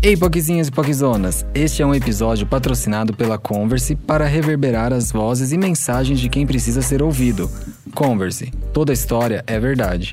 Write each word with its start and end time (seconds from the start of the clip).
Ei, 0.00 0.16
Poquezinhas 0.16 0.68
e 0.68 0.70
Poquezonas! 0.70 1.44
Este 1.52 1.82
é 1.82 1.86
um 1.86 1.92
episódio 1.92 2.46
patrocinado 2.46 3.12
pela 3.12 3.36
Converse 3.36 3.96
para 3.96 4.26
reverberar 4.26 4.92
as 4.92 5.10
vozes 5.10 5.50
e 5.50 5.58
mensagens 5.58 6.20
de 6.20 6.28
quem 6.28 6.46
precisa 6.46 6.80
ser 6.80 7.02
ouvido. 7.02 7.50
Converse, 7.96 8.52
toda 8.72 8.92
história 8.92 9.42
é 9.44 9.58
verdade. 9.58 10.12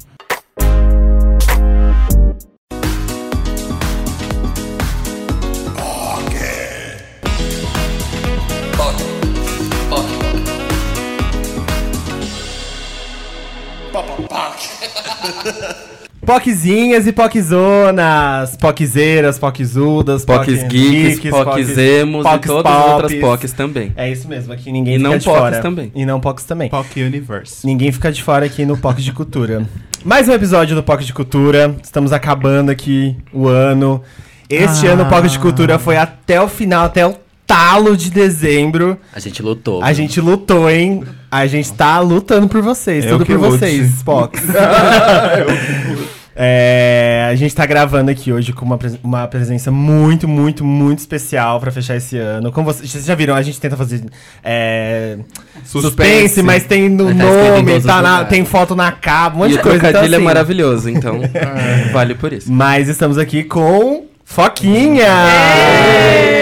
Poquezinhas 16.26 17.06
e 17.06 17.12
poquezonas, 17.12 18.56
poquezeiras, 18.58 19.38
poquzudas, 19.38 20.26
Pocs 20.26 20.64
geeks, 20.64 21.20
poczemos 21.30 22.26
e 22.26 22.40
todas 22.40 22.72
as 22.74 22.86
outras 22.92 23.14
pocs 23.16 23.52
também. 23.52 23.94
É 23.96 24.12
isso 24.12 24.28
mesmo, 24.28 24.52
aqui 24.52 24.72
ninguém 24.72 24.96
E 24.96 24.98
fica 24.98 25.10
não 25.10 25.18
de 25.18 25.26
pocs 25.26 25.40
fora. 25.40 25.62
também. 25.62 25.92
E 25.94 26.06
não 26.06 26.20
pocs 26.20 26.44
também. 26.46 26.70
POC 26.70 27.04
Universe. 27.04 27.66
Ninguém 27.66 27.92
fica 27.92 28.12
de 28.12 28.24
fora 28.24 28.46
aqui 28.46 28.66
no 28.66 28.76
POC 28.78 29.02
de 29.02 29.12
Cultura. 29.12 29.68
Mais 30.04 30.28
um 30.28 30.34
episódio 30.34 30.76
do 30.76 30.82
POC 30.84 31.04
de 31.06 31.14
Cultura. 31.14 31.76
Estamos 31.84 32.12
acabando 32.12 32.72
aqui 32.72 33.16
o 33.32 33.48
ano. 33.48 34.02
Este 34.50 34.88
Ah. 34.88 34.92
ano 34.94 35.04
o 35.04 35.06
POC 35.08 35.28
de 35.30 35.40
Cultura 35.40 35.78
foi 35.78 35.96
até 35.98 36.42
o 36.42 36.48
final, 36.48 36.86
até 36.86 37.06
o 37.06 37.16
talo 37.46 37.96
de 37.96 38.10
dezembro. 38.10 38.98
A 39.14 39.20
gente 39.20 39.42
lutou. 39.44 39.84
A 39.84 39.94
gente 39.94 40.20
lutou, 40.20 40.68
hein? 40.70 41.04
A 41.38 41.48
gente 41.48 41.72
tá 41.74 42.00
lutando 42.00 42.48
por 42.48 42.62
vocês, 42.62 43.04
Eu 43.06 43.12
tudo 43.18 43.26
por 43.26 43.38
lute. 43.38 43.58
vocês, 43.60 44.02
POCs. 44.04 44.42
É, 46.38 47.30
a 47.32 47.36
gente 47.36 47.56
tá 47.56 47.66
gravando 47.66 48.12
aqui 48.12 48.30
hoje 48.30 48.52
com 48.52 48.66
uma, 48.66 48.78
uma 49.02 49.26
presença 49.26 49.72
muito, 49.72 50.28
muito, 50.28 50.66
muito 50.66 51.00
especial 51.00 51.62
pra 51.62 51.72
fechar 51.72 51.96
esse 51.96 52.18
ano. 52.18 52.52
Como 52.52 52.66
vocês, 52.66 52.92
vocês 52.92 53.06
já 53.06 53.16
viram, 53.16 53.34
a 53.36 53.42
gente 53.42 53.58
tenta 53.58 53.78
fazer 53.78 54.04
é, 54.44 55.18
suspense, 55.64 56.44
mas 56.44 56.66
tem 56.66 56.90
no 56.90 57.06
Tá 57.08 57.14
nome, 57.14 57.82
tá 57.82 58.02
na- 58.02 58.26
tem 58.26 58.44
foto 58.44 58.76
na 58.76 58.92
capa, 58.92 59.34
um 59.38 59.40
monte 59.40 59.52
E 59.52 59.54
de 59.54 59.60
o 59.60 59.62
coisa. 59.62 59.78
então, 59.78 59.90
trocadilho 59.92 60.14
é 60.14 60.18
assim, 60.18 60.26
maravilhoso, 60.26 60.90
então 60.90 61.22
vale 61.94 62.16
por 62.16 62.34
isso. 62.34 62.52
Mas 62.52 62.90
estamos 62.90 63.18
aqui 63.18 63.42
com 63.46 64.04
Foquinha! 64.26 65.08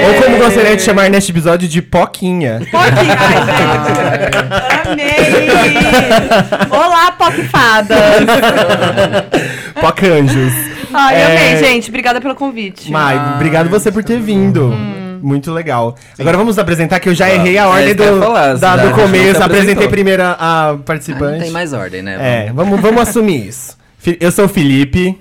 Ou 0.08 0.24
como 0.24 0.38
gostaria 0.38 0.76
de 0.76 0.82
chamar 0.82 1.10
neste 1.10 1.32
episódio 1.32 1.68
de 1.68 1.82
Poquinha. 1.82 2.62
Ai, 2.74 2.92
gente. 2.96 4.38
Amei! 4.90 6.70
Olá, 6.72 7.12
Pocfadas! 7.12 7.98
Pocanjos. 9.80 10.54
Ai, 10.94 11.16
É. 11.16 11.26
amei, 11.26 11.58
gente. 11.66 11.90
Obrigada 11.90 12.22
pelo 12.22 12.36
convite. 12.36 12.90
Mai, 12.90 13.20
obrigado 13.36 13.70
você 13.70 13.92
por 13.92 14.04
ter 14.04 14.20
vindo. 14.20 14.68
Hum. 14.72 15.20
Muito 15.22 15.52
legal. 15.52 15.96
Agora 16.20 16.38
vamos 16.38 16.58
apresentar 16.58 17.00
que 17.00 17.10
eu 17.10 17.14
já 17.16 17.30
errei 17.30 17.58
a 17.58 17.68
ordem 17.68 17.92
é 17.92 17.96
que 17.96 18.02
eu 18.02 18.16
do, 18.16 18.22
falar, 18.22 18.56
da- 18.58 18.76
do 18.78 18.92
começo. 18.92 19.36
se 19.38 19.44
Apresentei 19.44 19.88
primeiro 19.88 20.24
a, 20.24 20.32
a 20.32 20.70
Ah, 20.72 20.78
participante. 20.86 21.34
não 21.34 21.40
tem 21.40 21.52
mais 21.52 21.72
ordem, 21.74 22.02
né? 22.02 22.18
É, 22.48 22.52
vamos, 22.54 22.80
vamos 22.82 23.02
assumir 23.04 23.48
isso. 23.48 23.78
Eu 24.20 24.32
sou 24.32 24.46
o 24.46 24.50
Felipe. 24.50 25.18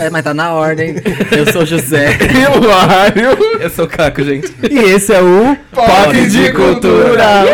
É, 0.00 0.10
mas 0.10 0.24
tá 0.24 0.34
na 0.34 0.52
ordem. 0.52 0.96
Eu 1.30 1.52
sou 1.52 1.62
o 1.62 1.66
José. 1.66 2.18
Hilário. 2.20 3.38
Eu 3.60 3.70
sou 3.70 3.84
o 3.84 3.88
Caco, 3.88 4.22
gente. 4.22 4.52
E 4.70 4.78
esse 4.78 5.12
é 5.12 5.20
o 5.20 5.56
POC 5.72 6.26
de 6.28 6.52
Cultura. 6.52 7.44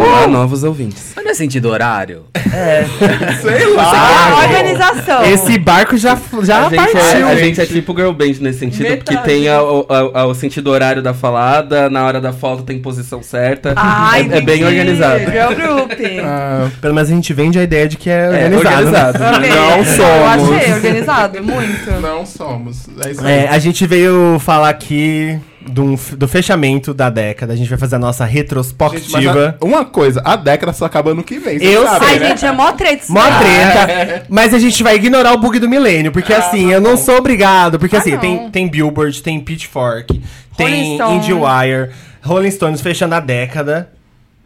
Olá, 0.00 0.26
novos 0.26 0.64
ouvintes. 0.64 1.12
Mas 1.14 1.24
não 1.24 1.30
é 1.30 1.34
sentido 1.34 1.68
horário? 1.68 2.24
Sei 2.34 3.74
Ah, 3.78 4.30
lá. 4.30 4.44
organização. 4.44 5.24
Esse 5.24 5.58
barco 5.58 5.96
já, 5.96 6.18
já 6.42 6.66
a, 6.66 6.68
gente 6.70 6.76
partiu. 6.76 7.00
é, 7.28 7.32
a 7.32 7.36
gente 7.36 7.60
é 7.60 7.66
tipo 7.66 7.94
girl 7.94 8.12
band 8.12 8.34
nesse 8.40 8.58
sentido, 8.60 8.96
porque 8.96 9.12
Metade. 9.14 9.22
tem 9.24 9.48
a- 9.48 9.62
o, 9.62 9.86
a- 9.88 10.20
a- 10.22 10.26
o 10.26 10.34
sentido 10.34 10.68
horário 10.70 11.02
da 11.02 11.12
falada, 11.14 11.88
na 11.90 12.04
hora 12.04 12.20
da 12.20 12.32
falta 12.32 12.62
tem 12.62 12.78
posição 12.80 13.22
certa. 13.22 13.74
Ai, 13.78 14.28
é, 14.30 14.38
é 14.38 14.40
bem 14.40 14.64
organizado. 14.64 15.20
Girl 15.30 15.54
group. 15.54 15.90
Ah, 16.22 16.68
pelo 16.80 16.94
menos 16.94 17.10
a 17.10 17.14
gente 17.14 17.32
vende 17.32 17.58
a 17.58 17.62
ideia 17.62 17.88
de 17.88 17.96
que 17.96 18.08
é 18.10 18.14
É, 18.50 18.56
organizado. 18.56 19.22
organizado. 19.22 19.24
Amei. 19.36 19.50
Não 19.50 19.78
Eu 19.78 19.84
somos. 19.84 20.54
achei 20.58 20.72
organizado, 20.72 21.42
muito. 21.44 21.90
Não 22.00 22.26
somos. 22.26 22.86
É. 23.24 23.44
É, 23.44 23.48
a 23.48 23.58
gente 23.58 23.86
veio 23.86 24.38
falar 24.40 24.68
aqui 24.70 25.38
do, 25.60 25.94
do 26.16 26.26
fechamento 26.28 26.92
da 26.94 27.10
década. 27.10 27.52
A 27.52 27.56
gente 27.56 27.68
vai 27.68 27.78
fazer 27.78 27.96
a 27.96 27.98
nossa 27.98 28.24
Gente, 28.26 28.34
retrospectiva. 28.36 29.58
a- 29.60 29.64
uma 29.64 29.84
coisa, 29.84 30.20
a 30.24 30.36
década 30.36 30.72
só 30.72 30.84
acaba 30.86 31.10
ano 31.12 31.22
que 31.22 31.38
vem. 31.38 31.62
Eu 31.62 31.84
sabem, 31.86 32.08
Ai, 32.08 32.18
né? 32.18 32.28
gente, 32.30 32.46
é 32.46 32.52
mó 32.52 32.72
treta 32.72 33.02
isso 33.04 33.12
Mó 33.12 33.20
treta. 33.22 34.26
Mas 34.28 34.54
a 34.54 34.58
gente 34.58 34.82
vai 34.82 34.96
ignorar 34.96 35.32
o 35.34 35.38
bug 35.38 35.58
do 35.58 35.68
milênio. 35.68 36.10
Porque 36.12 36.32
assim, 36.32 36.70
eu 36.72 36.80
não 36.80 36.96
sou 36.96 37.16
obrigado. 37.16 37.78
Porque 37.78 37.96
Ah, 37.96 37.98
assim, 37.98 38.12
não. 38.12 38.18
tem, 38.18 38.50
tem 38.50 38.68
Billboard, 38.68 39.22
tem 39.22 39.38
Pitchfork, 39.40 40.20
tem 40.56 40.66
Rolling 40.66 40.94
Stone. 40.96 41.16
IndieWire, 41.16 41.90
Rolling 42.22 42.50
Stones 42.50 42.80
fechando 42.80 43.14
a 43.14 43.20
década. 43.20 43.90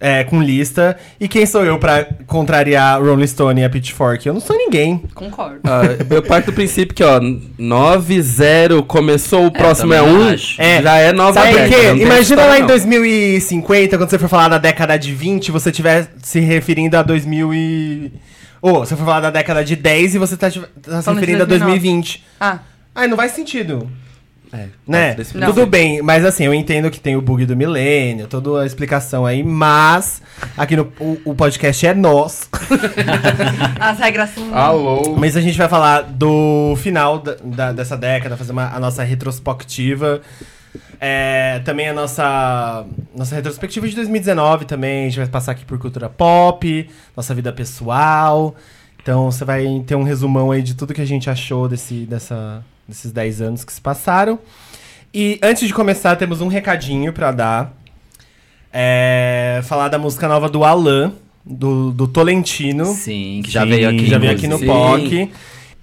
É, 0.01 0.23
com 0.25 0.43
lista. 0.43 0.97
E 1.19 1.27
quem 1.27 1.47
sou 1.47 1.65
eu 1.65 1.79
pra 1.79 2.05
contrariar 2.27 3.01
Rolling 3.03 3.27
Stone 3.27 3.61
e 3.61 3.65
a 3.65 3.71
Pitchfork? 3.71 4.27
Eu 4.27 4.35
não 4.35 4.41
sou 4.41 4.57
ninguém. 4.57 5.03
Concordo. 5.15 5.61
Ah, 5.65 5.83
eu 6.11 6.23
parto 6.23 6.47
do 6.47 6.53
princípio 6.53 6.95
que, 6.95 7.03
ó, 7.03 7.19
9-0 7.21 8.85
começou, 8.87 9.47
o 9.47 9.51
próximo 9.51 9.95
é 9.95 10.01
também 10.01 10.15
1, 10.15 10.29
acho. 10.35 10.61
É. 10.61 10.83
já 10.83 10.97
é 10.97 11.13
nova 11.13 11.33
Sabe 11.33 11.53
por 11.53 11.61
década, 11.61 11.83
tem 11.83 12.03
Imagina 12.03 12.21
história, 12.21 12.47
lá 12.47 12.57
em 12.59 12.61
não. 12.61 12.67
2050, 12.67 13.97
quando 13.97 14.11
você 14.11 14.19
for 14.19 14.29
falar 14.29 14.49
da 14.49 14.59
década 14.59 14.99
de 14.99 15.15
20, 15.15 15.51
você 15.51 15.71
estiver 15.71 16.09
se 16.23 16.41
referindo 16.41 16.97
a 16.97 17.03
2000 17.03 17.55
e... 17.55 18.13
Ou, 18.61 18.81
você 18.81 18.97
for 18.97 19.05
falar 19.05 19.21
da 19.21 19.31
década 19.31 19.65
de 19.65 19.77
10 19.77 20.17
e 20.17 20.19
você 20.19 20.37
tá, 20.37 20.51
tá 20.51 20.53
se 20.53 21.03
Falando 21.03 21.21
referindo 21.21 21.43
a 21.45 21.47
2009. 21.47 21.81
2020. 21.81 22.25
Ah, 22.41 22.59
Ai, 22.95 23.09
não 23.09 23.17
faz 23.17 23.33
sentido. 23.33 23.91
É, 24.55 24.69
Né? 24.87 25.17
Não. 25.35 25.47
Tudo 25.49 25.67
bem, 25.67 26.01
mas 26.01 26.25
assim, 26.25 26.45
eu 26.45 26.55
entendo 26.55 26.91
que 26.91 27.01
tem 27.01 27.17
o 27.17 27.21
bug 27.23 27.45
do 27.45 27.57
milênio, 27.57 28.27
toda 28.29 28.63
a 28.63 28.67
explicação 28.67 29.27
aí, 29.27 29.43
mas 29.43 30.23
aqui 30.57 30.77
no 30.77 30.93
o, 31.01 31.19
o 31.25 31.35
podcast 31.35 31.87
é 31.87 31.93
nosso. 31.95 32.49
as 33.81 33.99
regras 33.99 34.31
são... 34.31 34.55
Alô. 34.55 35.17
Mas 35.19 35.37
a 35.37 35.41
gente 35.41 35.59
vai 35.59 35.69
falar 35.69 36.03
do 36.03 36.75
final 36.77 37.19
da, 37.19 37.35
da- 37.43 37.73
dessa 37.73 37.97
década, 37.97 38.37
fazer 38.37 38.53
uma, 38.53 38.69
a 38.75 38.79
nossa 38.81 39.03
retrospectiva. 39.03 40.21
É, 41.01 41.61
também 41.65 41.89
a 41.89 41.93
nossa, 41.93 42.85
nossa 43.15 43.35
retrospectiva 43.35 43.87
de 43.89 43.95
2019 43.97 44.65
também. 44.65 45.03
A 45.03 45.09
gente 45.09 45.19
vai 45.19 45.27
passar 45.29 45.53
aqui 45.53 45.65
por 45.65 45.79
cultura 45.79 46.09
pop, 46.09 46.89
nossa 47.17 47.35
vida 47.35 47.53
pessoal. 47.53 48.55
Então 49.03 49.31
você 49.31 49.45
vai 49.45 49.83
ter 49.87 49.95
um 49.97 50.03
resumão 50.03 50.51
aí 50.51 50.63
de 50.63 50.75
tudo 50.75 50.95
que 50.95 51.01
a 51.01 51.05
gente 51.07 51.29
achou 51.29 51.69
desse, 51.69 52.07
dessa, 52.07 52.65
desses 52.89 53.13
10 53.13 53.41
anos 53.41 53.65
que 53.65 53.73
se 53.73 53.81
passaram. 53.81 54.39
E 55.13 55.39
antes 55.43 55.67
de 55.69 55.75
começar, 55.75 56.17
temos 56.17 56.41
um 56.41 56.49
recadinho 56.49 57.13
pra 57.13 57.31
dar. 57.33 57.73
É, 58.73 59.61
falar 59.65 59.89
da 59.89 59.99
música 59.99 60.27
nova 60.27 60.49
do 60.49 60.65
Alan, 60.65 61.13
do, 61.45 61.93
do 61.93 62.09
Tolentino. 62.09 62.87
Sim, 62.87 63.41
que 63.45 63.51
já 63.51 63.63
Sim, 63.63 63.69
veio 63.69 63.89
aqui. 63.89 64.07
Já 64.07 64.19
veio 64.19 64.33
aqui 64.33 64.49
no. 64.49 64.59
Sim. 64.59 64.67
POC. 64.67 65.31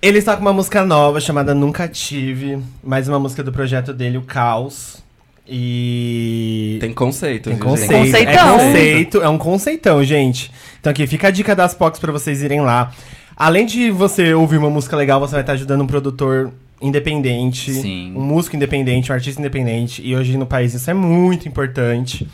Ele 0.01 0.17
está 0.17 0.35
com 0.35 0.41
uma 0.41 0.51
música 0.51 0.83
nova 0.83 1.21
chamada 1.21 1.53
Nunca 1.53 1.87
Tive. 1.87 2.59
Mais 2.83 3.07
uma 3.07 3.19
música 3.19 3.43
do 3.43 3.51
projeto 3.51 3.93
dele, 3.93 4.17
o 4.17 4.23
Caos. 4.23 5.01
E. 5.47 6.77
Tem 6.81 6.93
conceito, 6.93 7.49
Tem 7.49 7.57
conceito. 7.57 7.91
gente? 7.91 8.15
É 8.15 8.25
Conceitão. 8.25 8.57
conceito, 8.57 9.21
é 9.21 9.29
um 9.29 9.37
conceitão, 9.37 10.03
gente. 10.03 10.51
Então 10.79 10.91
aqui 10.91 11.05
fica 11.07 11.27
a 11.27 11.31
dica 11.31 11.55
das 11.55 11.73
POCs 11.73 11.99
pra 11.99 12.11
vocês 12.11 12.41
irem 12.41 12.61
lá. 12.61 12.91
Além 13.35 13.65
de 13.65 13.91
você 13.91 14.33
ouvir 14.33 14.57
uma 14.57 14.69
música 14.69 14.95
legal, 14.95 15.19
você 15.19 15.33
vai 15.33 15.41
estar 15.41 15.53
ajudando 15.53 15.81
um 15.81 15.87
produtor 15.87 16.51
independente, 16.81 17.71
Sim. 17.73 18.13
um 18.15 18.21
músico 18.21 18.55
independente, 18.55 19.11
um 19.11 19.15
artista 19.15 19.39
independente. 19.39 20.01
E 20.05 20.15
hoje 20.15 20.37
no 20.37 20.45
país 20.45 20.73
isso 20.73 20.89
é 20.89 20.93
muito 20.93 21.47
importante. 21.47 22.27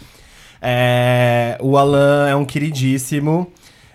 É, 0.62 1.58
o 1.62 1.78
Alan 1.78 2.28
é 2.30 2.36
um 2.36 2.46
queridíssimo. 2.46 3.52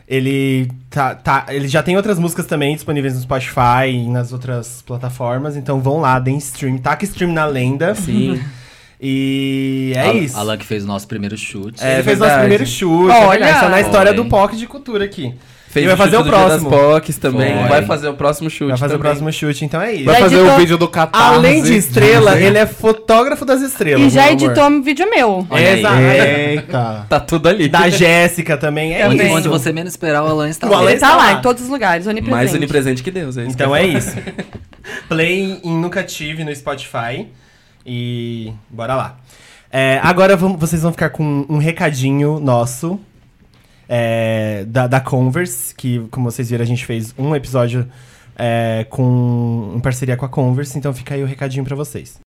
Ele, 0.06 0.68
tá, 0.90 1.14
tá, 1.14 1.46
ele 1.48 1.66
já 1.68 1.82
tem 1.82 1.96
outras 1.96 2.18
músicas 2.18 2.44
também 2.46 2.74
disponíveis 2.74 3.14
no 3.14 3.20
Spotify 3.22 3.88
e 3.88 4.08
nas 4.08 4.32
outras 4.32 4.82
plataformas. 4.82 5.56
Então 5.56 5.80
vão 5.80 6.00
lá, 6.00 6.18
deem 6.18 6.36
stream. 6.38 6.76
Taca 6.78 7.04
stream 7.04 7.32
na 7.32 7.44
lenda. 7.46 7.94
Sim. 7.94 8.40
E 9.04 9.92
é 9.96 10.06
Al- 10.06 10.16
isso. 10.16 10.38
Alan 10.38 10.56
que 10.56 10.64
fez 10.64 10.84
o 10.84 10.86
nosso 10.86 11.08
primeiro 11.08 11.36
chute. 11.36 11.82
É, 11.82 11.94
ele 11.94 12.00
É 12.00 12.02
fez 12.04 12.18
nosso 12.20 12.30
verdade. 12.30 12.40
primeiro 12.42 12.66
chute. 12.66 13.10
Olha! 13.12 13.34
é 13.34 13.38
verdade, 13.46 13.60
tá 13.60 13.68
na 13.68 13.80
história 13.80 14.14
do 14.14 14.24
POC 14.26 14.56
de 14.56 14.66
cultura 14.68 15.04
aqui. 15.04 15.34
Fez 15.72 15.84
E 15.84 15.86
vai 15.86 15.94
o 15.94 15.98
fazer 15.98 16.16
o 16.18 16.24
próximo. 16.24 16.68
POCs 16.68 17.16
também. 17.16 17.58
Foi. 17.60 17.68
Vai 17.68 17.86
fazer 17.86 18.08
o 18.08 18.12
próximo 18.14 18.50
chute 18.50 18.68
Vai 18.68 18.76
fazer 18.76 18.94
o 18.94 18.98
também. 18.98 19.10
próximo 19.10 19.32
chute, 19.32 19.64
então 19.64 19.80
é 19.80 19.94
isso. 19.94 20.04
Vai 20.04 20.16
Já 20.16 20.20
fazer 20.20 20.36
editou- 20.36 20.54
o 20.54 20.58
vídeo 20.60 20.76
do 20.76 20.86
Catarse. 20.86 21.34
Além 21.34 21.62
de 21.62 21.74
estrela, 21.74 22.36
ele 22.38 22.58
é 22.58 22.66
fotógrafo 22.66 23.46
das 23.46 23.62
estrelas. 23.62 24.06
E 24.06 24.10
já 24.10 24.30
editou 24.30 24.64
um 24.66 24.82
vídeo 24.82 25.08
meu. 25.08 25.46
Exato. 25.50 25.96
Eita. 25.98 27.06
Tá 27.08 27.18
tudo 27.20 27.48
ali. 27.48 27.70
Da 27.70 27.88
Jéssica 27.88 28.58
também. 28.58 28.92
É 28.94 29.08
Onde, 29.08 29.22
isso. 29.24 29.34
onde 29.34 29.48
você 29.48 29.72
menos 29.72 29.94
esperar, 29.94 30.22
o 30.22 30.26
Alan 30.26 30.50
está 30.50 30.66
O 30.66 30.70
lá. 30.70 30.76
Alan 30.80 30.90
Ele 30.90 31.00
tá 31.00 31.06
está 31.06 31.16
lá, 31.16 31.32
em 31.32 31.40
todos 31.40 31.62
os 31.62 31.68
lugares, 31.70 32.06
onipresente. 32.06 32.30
Mais 32.36 32.52
onipresente 32.54 33.02
que 33.02 33.10
Deus. 33.10 33.38
É 33.38 33.44
isso 33.44 33.52
Então 33.52 33.70
que 33.72 33.78
é 33.78 33.86
isso. 33.86 34.12
Play 35.08 35.58
em 35.64 35.72
Nunca 35.74 36.02
Tive 36.02 36.44
no 36.44 36.54
Spotify. 36.54 37.28
E 37.86 38.52
bora 38.68 38.94
lá. 38.94 39.16
É, 39.70 39.98
agora 40.02 40.36
vamos- 40.36 40.60
vocês 40.60 40.82
vão 40.82 40.92
ficar 40.92 41.08
com 41.08 41.46
um 41.48 41.56
recadinho 41.56 42.38
nosso. 42.38 43.00
É, 43.88 44.64
da, 44.66 44.86
da 44.86 45.00
Converse, 45.00 45.74
que 45.74 46.00
como 46.10 46.30
vocês 46.30 46.50
viram, 46.50 46.62
a 46.62 46.66
gente 46.66 46.84
fez 46.84 47.14
um 47.18 47.34
episódio 47.34 47.86
é, 48.36 48.86
com, 48.88 49.72
em 49.76 49.80
parceria 49.80 50.16
com 50.16 50.24
a 50.24 50.28
Converse, 50.28 50.78
então 50.78 50.92
fica 50.92 51.14
aí 51.14 51.22
o 51.22 51.26
recadinho 51.26 51.64
pra 51.64 51.76
vocês. 51.76 52.20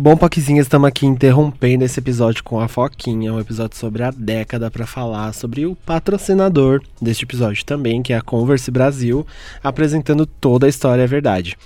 Bom, 0.00 0.16
Poquezinhas, 0.16 0.66
estamos 0.66 0.86
aqui 0.86 1.06
interrompendo 1.06 1.84
esse 1.84 1.98
episódio 1.98 2.44
com 2.44 2.60
a 2.60 2.68
Foquinha, 2.68 3.32
um 3.32 3.40
episódio 3.40 3.76
sobre 3.76 4.04
a 4.04 4.12
década 4.12 4.70
para 4.70 4.86
falar 4.86 5.32
sobre 5.34 5.66
o 5.66 5.74
patrocinador 5.74 6.80
deste 7.02 7.24
episódio 7.24 7.64
também, 7.64 8.00
que 8.00 8.12
é 8.12 8.16
a 8.16 8.22
Converse 8.22 8.70
Brasil, 8.70 9.26
apresentando 9.60 10.24
toda 10.24 10.66
a 10.66 10.68
história 10.68 11.02
é 11.02 11.06
verdade. 11.06 11.58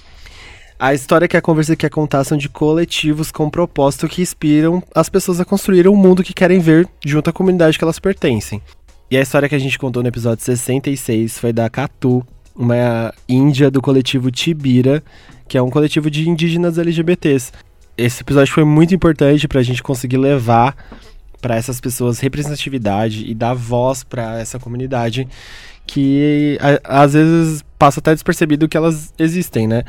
A 0.82 0.92
história 0.92 1.28
que 1.28 1.36
a 1.36 1.40
Converse 1.40 1.76
quer 1.76 1.90
contar 1.90 2.24
são 2.24 2.36
de 2.36 2.48
coletivos 2.48 3.30
com 3.30 3.48
propósito 3.48 4.08
que 4.08 4.20
inspiram 4.20 4.82
as 4.92 5.08
pessoas 5.08 5.38
a 5.38 5.44
construir 5.44 5.86
o 5.86 5.94
mundo 5.94 6.24
que 6.24 6.34
querem 6.34 6.58
ver 6.58 6.88
junto 7.06 7.30
à 7.30 7.32
comunidade 7.32 7.78
que 7.78 7.84
elas 7.84 8.00
pertencem. 8.00 8.60
E 9.08 9.16
a 9.16 9.20
história 9.20 9.48
que 9.48 9.54
a 9.54 9.60
gente 9.60 9.78
contou 9.78 10.02
no 10.02 10.08
episódio 10.08 10.44
66 10.44 11.38
foi 11.38 11.52
da 11.52 11.70
Catu, 11.70 12.26
uma 12.52 13.14
índia 13.28 13.70
do 13.70 13.80
coletivo 13.80 14.28
Tibira, 14.32 15.04
que 15.46 15.56
é 15.56 15.62
um 15.62 15.70
coletivo 15.70 16.10
de 16.10 16.28
indígenas 16.28 16.76
LGBTs. 16.76 17.52
Esse 17.96 18.22
episódio 18.22 18.52
foi 18.52 18.64
muito 18.64 18.92
importante 18.92 19.46
para 19.46 19.60
a 19.60 19.62
gente 19.62 19.84
conseguir 19.84 20.16
levar 20.16 20.74
para 21.40 21.54
essas 21.54 21.80
pessoas 21.80 22.18
representatividade 22.18 23.24
e 23.30 23.36
dar 23.36 23.54
voz 23.54 24.02
para 24.02 24.40
essa 24.40 24.58
comunidade 24.58 25.28
que 25.86 26.58
a, 26.60 27.02
às 27.02 27.12
vezes 27.12 27.64
passa 27.78 28.00
até 28.00 28.12
despercebido 28.12 28.68
que 28.68 28.76
elas 28.76 29.14
existem, 29.16 29.68
né? 29.68 29.84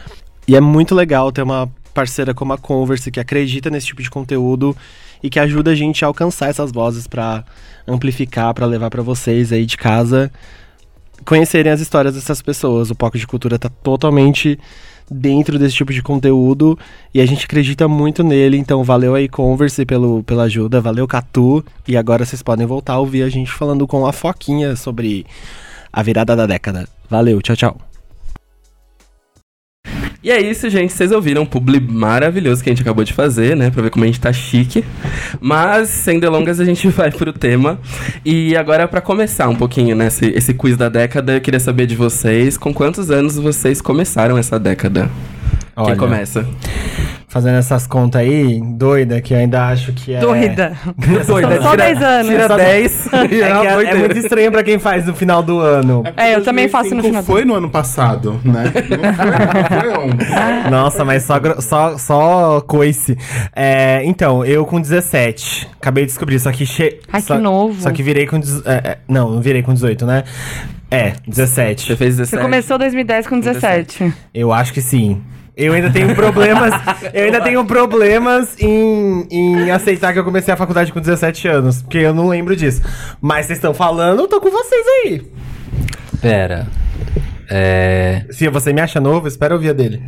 E 0.47 0.55
é 0.55 0.61
muito 0.61 0.93
legal 0.93 1.31
ter 1.31 1.41
uma 1.41 1.69
parceira 1.93 2.33
como 2.33 2.53
a 2.53 2.57
Converse 2.57 3.11
que 3.11 3.19
acredita 3.19 3.69
nesse 3.69 3.87
tipo 3.87 4.01
de 4.01 4.09
conteúdo 4.09 4.75
e 5.21 5.29
que 5.29 5.39
ajuda 5.39 5.71
a 5.71 5.75
gente 5.75 6.03
a 6.03 6.07
alcançar 6.07 6.49
essas 6.49 6.71
vozes 6.71 7.07
para 7.07 7.45
amplificar, 7.87 8.53
para 8.53 8.65
levar 8.65 8.89
para 8.89 9.01
vocês 9.01 9.51
aí 9.51 9.65
de 9.65 9.77
casa 9.77 10.31
conhecerem 11.25 11.71
as 11.71 11.79
histórias 11.79 12.15
dessas 12.15 12.41
pessoas. 12.41 12.89
O 12.89 12.95
Poco 12.95 13.17
de 13.17 13.25
Cultura 13.25 13.57
tá 13.57 13.69
totalmente 13.69 14.59
dentro 15.09 15.59
desse 15.59 15.75
tipo 15.75 15.93
de 15.93 16.01
conteúdo 16.01 16.77
e 17.13 17.21
a 17.21 17.25
gente 17.25 17.45
acredita 17.45 17.87
muito 17.87 18.23
nele. 18.23 18.57
Então, 18.57 18.83
valeu 18.83 19.15
aí, 19.15 19.27
Converse, 19.27 19.85
pelo, 19.85 20.23
pela 20.23 20.43
ajuda, 20.43 20.81
valeu, 20.81 21.07
Catu. 21.07 21.63
E 21.87 21.97
agora 21.97 22.25
vocês 22.25 22.41
podem 22.41 22.65
voltar 22.65 22.93
a 22.93 22.99
ouvir 22.99 23.23
a 23.23 23.29
gente 23.29 23.51
falando 23.51 23.87
com 23.87 24.05
a 24.05 24.13
Foquinha 24.13 24.75
sobre 24.75 25.25
a 25.91 26.01
virada 26.01 26.35
da 26.35 26.45
década. 26.45 26.87
Valeu, 27.09 27.41
tchau, 27.41 27.55
tchau. 27.55 27.92
E 30.23 30.31
é 30.31 30.41
isso, 30.41 30.69
gente. 30.69 30.93
Vocês 30.93 31.11
ouviram 31.11 31.41
um 31.41 31.45
publi 31.45 31.81
maravilhoso 31.81 32.63
que 32.63 32.69
a 32.69 32.71
gente 32.71 32.81
acabou 32.81 33.03
de 33.03 33.11
fazer, 33.11 33.57
né? 33.57 33.69
Pra 33.69 33.81
ver 33.81 33.89
como 33.89 34.05
a 34.05 34.07
gente 34.07 34.21
tá 34.21 34.31
chique. 34.31 34.85
Mas, 35.41 35.89
sem 35.89 36.17
delongas, 36.17 36.61
a 36.61 36.65
gente 36.65 36.87
vai 36.89 37.11
pro 37.11 37.33
tema. 37.33 37.77
E 38.23 38.55
agora, 38.55 38.87
pra 38.87 39.01
começar 39.01 39.49
um 39.49 39.55
pouquinho, 39.55 39.97
né? 39.97 40.07
Esse, 40.07 40.27
esse 40.27 40.53
quiz 40.53 40.77
da 40.77 40.87
década, 40.87 41.33
eu 41.33 41.41
queria 41.41 41.59
saber 41.59 41.87
de 41.87 41.95
vocês, 41.97 42.57
com 42.57 42.73
quantos 42.73 43.11
anos 43.11 43.35
vocês 43.35 43.81
começaram 43.81 44.37
essa 44.37 44.57
década? 44.57 45.11
Quem 45.75 45.83
Olha. 45.83 45.95
começa? 45.97 46.47
Fazendo 47.33 47.57
essas 47.57 47.87
contas 47.87 48.21
aí, 48.21 48.61
doida, 48.61 49.19
que 49.19 49.33
eu 49.33 49.39
ainda 49.39 49.65
acho 49.65 49.91
que 49.91 50.13
é. 50.13 50.19
Doida. 50.19 50.77
Doida, 51.25 51.61
Só 51.63 51.75
10 51.75 52.03
anos. 52.03 52.27
Tira 52.27 52.47
Só 52.47 52.57
10. 52.57 53.07
É, 53.23 53.27
que 53.27 53.41
é, 53.41 53.89
é 53.89 53.95
muito 53.95 54.17
estranho 54.19 54.51
pra 54.51 54.63
quem 54.63 54.77
faz 54.77 55.07
no 55.07 55.15
final 55.15 55.41
do 55.41 55.57
ano. 55.59 56.03
É, 56.15 56.35
eu 56.35 56.43
também 56.43 56.67
faço 56.67 56.93
no 56.93 57.01
2005 57.01 57.07
final 57.07 57.23
do 57.23 57.25
Foi 57.25 57.43
no 57.43 57.55
ano 57.55 57.71
passado, 57.71 58.39
né? 58.45 58.65
Não 58.65 59.13
foi, 59.15 59.31
não 59.61 59.81
foi 59.81 60.11
ontem. 60.11 60.27
Nossa, 60.69 61.03
mas 61.03 61.23
só, 61.23 61.39
só, 61.59 61.97
só 61.97 62.61
coice. 62.61 63.17
É, 63.55 64.03
então, 64.05 64.45
eu 64.45 64.63
com 64.63 64.79
17. 64.79 65.69
Acabei 65.81 66.03
de 66.03 66.11
descobrir, 66.11 66.39
só 66.39 66.51
que. 66.51 66.67
Che... 66.67 66.99
Ai, 67.11 67.19
que 67.19 67.27
só, 67.27 67.39
novo. 67.39 67.81
Só 67.81 67.89
que 67.89 68.03
virei 68.03 68.27
com. 68.27 68.37
é, 68.37 68.41
é, 68.75 68.97
não, 69.07 69.31
não 69.31 69.41
virei 69.41 69.63
com 69.63 69.73
18, 69.73 70.05
né? 70.05 70.23
É, 70.91 71.13
17. 71.27 71.87
Você 71.87 71.95
fez 71.95 72.13
Você 72.13 72.21
17. 72.21 72.43
começou 72.43 72.77
2010 72.77 73.25
com 73.25 73.39
17. 73.39 74.13
Eu 74.31 74.53
acho 74.53 74.71
que 74.71 74.81
sim. 74.81 75.19
Eu 75.55 75.73
ainda 75.73 75.89
tenho 75.91 76.15
problemas. 76.15 76.73
eu 77.13 77.25
ainda 77.25 77.41
tenho 77.41 77.63
problemas 77.65 78.55
em, 78.59 79.27
em 79.29 79.71
aceitar 79.71 80.11
que 80.13 80.19
eu 80.19 80.23
comecei 80.23 80.53
a 80.53 80.57
faculdade 80.57 80.91
com 80.91 80.99
17 80.99 81.47
anos. 81.47 81.81
Porque 81.81 81.99
eu 81.99 82.13
não 82.13 82.27
lembro 82.27 82.55
disso. 82.55 82.81
Mas 83.21 83.45
vocês 83.45 83.57
estão 83.59 83.73
falando, 83.73 84.21
eu 84.21 84.27
tô 84.27 84.41
com 84.41 84.49
vocês 84.49 84.85
aí. 85.05 85.21
Pera. 86.21 86.67
É. 87.49 88.25
Se 88.31 88.47
você 88.49 88.73
me 88.73 88.81
acha 88.81 88.99
novo, 88.99 89.27
espera 89.27 89.53
ouvir 89.53 89.69
a 89.69 89.73
dele. 89.73 90.01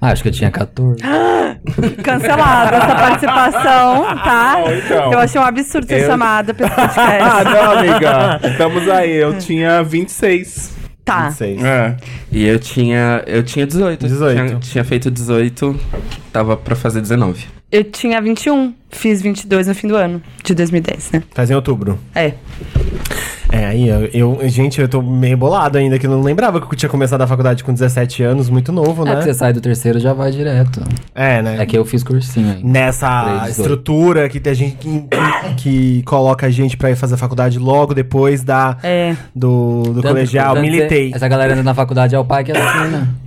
Ah, 0.00 0.10
acho 0.12 0.22
que 0.22 0.28
eu 0.28 0.32
tinha 0.32 0.50
14. 0.50 1.00
Cancelada 2.04 2.76
essa 2.76 2.94
participação, 2.94 4.04
tá? 4.22 4.56
Bom, 4.60 4.70
então. 4.72 5.12
Eu 5.12 5.18
achei 5.18 5.40
um 5.40 5.44
absurdo 5.44 5.86
ser 5.86 6.02
Eu- 6.02 6.06
chamada 6.06 6.52
pra 6.52 6.66
esse 6.66 6.74
Ah, 7.00 7.42
podcast. 7.42 7.44
não, 7.44 7.72
amiga. 7.78 8.40
Estamos 8.50 8.88
aí. 8.88 9.12
Eu 9.16 9.38
tinha 9.38 9.82
26. 9.82 10.74
Tá. 11.04 11.28
26. 11.28 11.62
É. 11.62 11.96
E 12.32 12.44
eu 12.46 12.58
tinha. 12.58 13.22
Eu 13.26 13.42
tinha 13.42 13.66
18. 13.66 14.06
18. 14.08 14.46
Tinha, 14.46 14.58
tinha 14.60 14.84
feito 14.84 15.10
18, 15.10 15.78
tava 16.32 16.56
pra 16.56 16.74
fazer 16.74 17.00
19. 17.00 17.46
Eu 17.74 17.82
tinha 17.82 18.20
21, 18.22 18.72
fiz 18.88 19.20
22 19.20 19.66
no 19.66 19.74
fim 19.74 19.88
do 19.88 19.96
ano, 19.96 20.22
de 20.44 20.54
2010, 20.54 21.10
né? 21.12 21.22
Faz 21.34 21.50
em 21.50 21.54
outubro. 21.54 21.98
É. 22.14 22.34
É, 23.50 23.66
aí 23.66 23.88
eu, 23.88 24.38
eu- 24.40 24.48
Gente, 24.48 24.80
eu 24.80 24.88
tô 24.88 25.02
meio 25.02 25.36
bolado 25.36 25.76
ainda, 25.76 25.98
que 25.98 26.06
eu 26.06 26.10
não 26.10 26.22
lembrava 26.22 26.60
que 26.60 26.66
eu 26.72 26.76
tinha 26.78 26.88
começado 26.88 27.22
a 27.22 27.26
faculdade 27.26 27.64
com 27.64 27.72
17 27.72 28.22
anos, 28.22 28.48
muito 28.48 28.70
novo, 28.70 29.02
É 29.02 29.10
que 29.10 29.14
né? 29.16 29.22
você 29.22 29.34
sai 29.34 29.52
do 29.52 29.60
terceiro 29.60 29.98
já 29.98 30.12
vai 30.12 30.30
direto. 30.30 30.82
É, 31.14 31.42
né? 31.42 31.56
É 31.60 31.66
que 31.66 31.76
eu 31.76 31.84
fiz 31.84 32.04
cursinho 32.04 32.48
ainda. 32.48 32.66
Nessa 32.68 33.24
Três, 33.24 33.40
dezoito. 33.46 33.60
estrutura 33.60 34.28
que 34.28 34.38
tem 34.38 34.54
gente 34.54 34.76
que, 34.76 35.00
que, 35.08 35.54
que 35.56 36.02
coloca 36.04 36.46
a 36.46 36.50
gente 36.50 36.76
pra 36.76 36.92
ir 36.92 36.96
fazer 36.96 37.14
a 37.14 37.18
faculdade 37.18 37.58
logo 37.58 37.92
depois 37.92 38.44
da, 38.44 38.76
É. 38.84 39.16
do, 39.34 39.82
do 39.82 39.94
Tanto- 39.94 40.08
colegial, 40.14 40.54
tanto 40.54 40.62
militei. 40.64 41.10
que 41.10 41.16
Essa 41.16 41.26
galera 41.26 41.52
entra 41.52 41.64
na 41.64 41.74
faculdade 41.74 42.14
é 42.14 42.18
o 42.20 42.24
pai 42.24 42.44
que 42.44 42.52
assina. 42.52 42.98
Hã? 42.98 43.23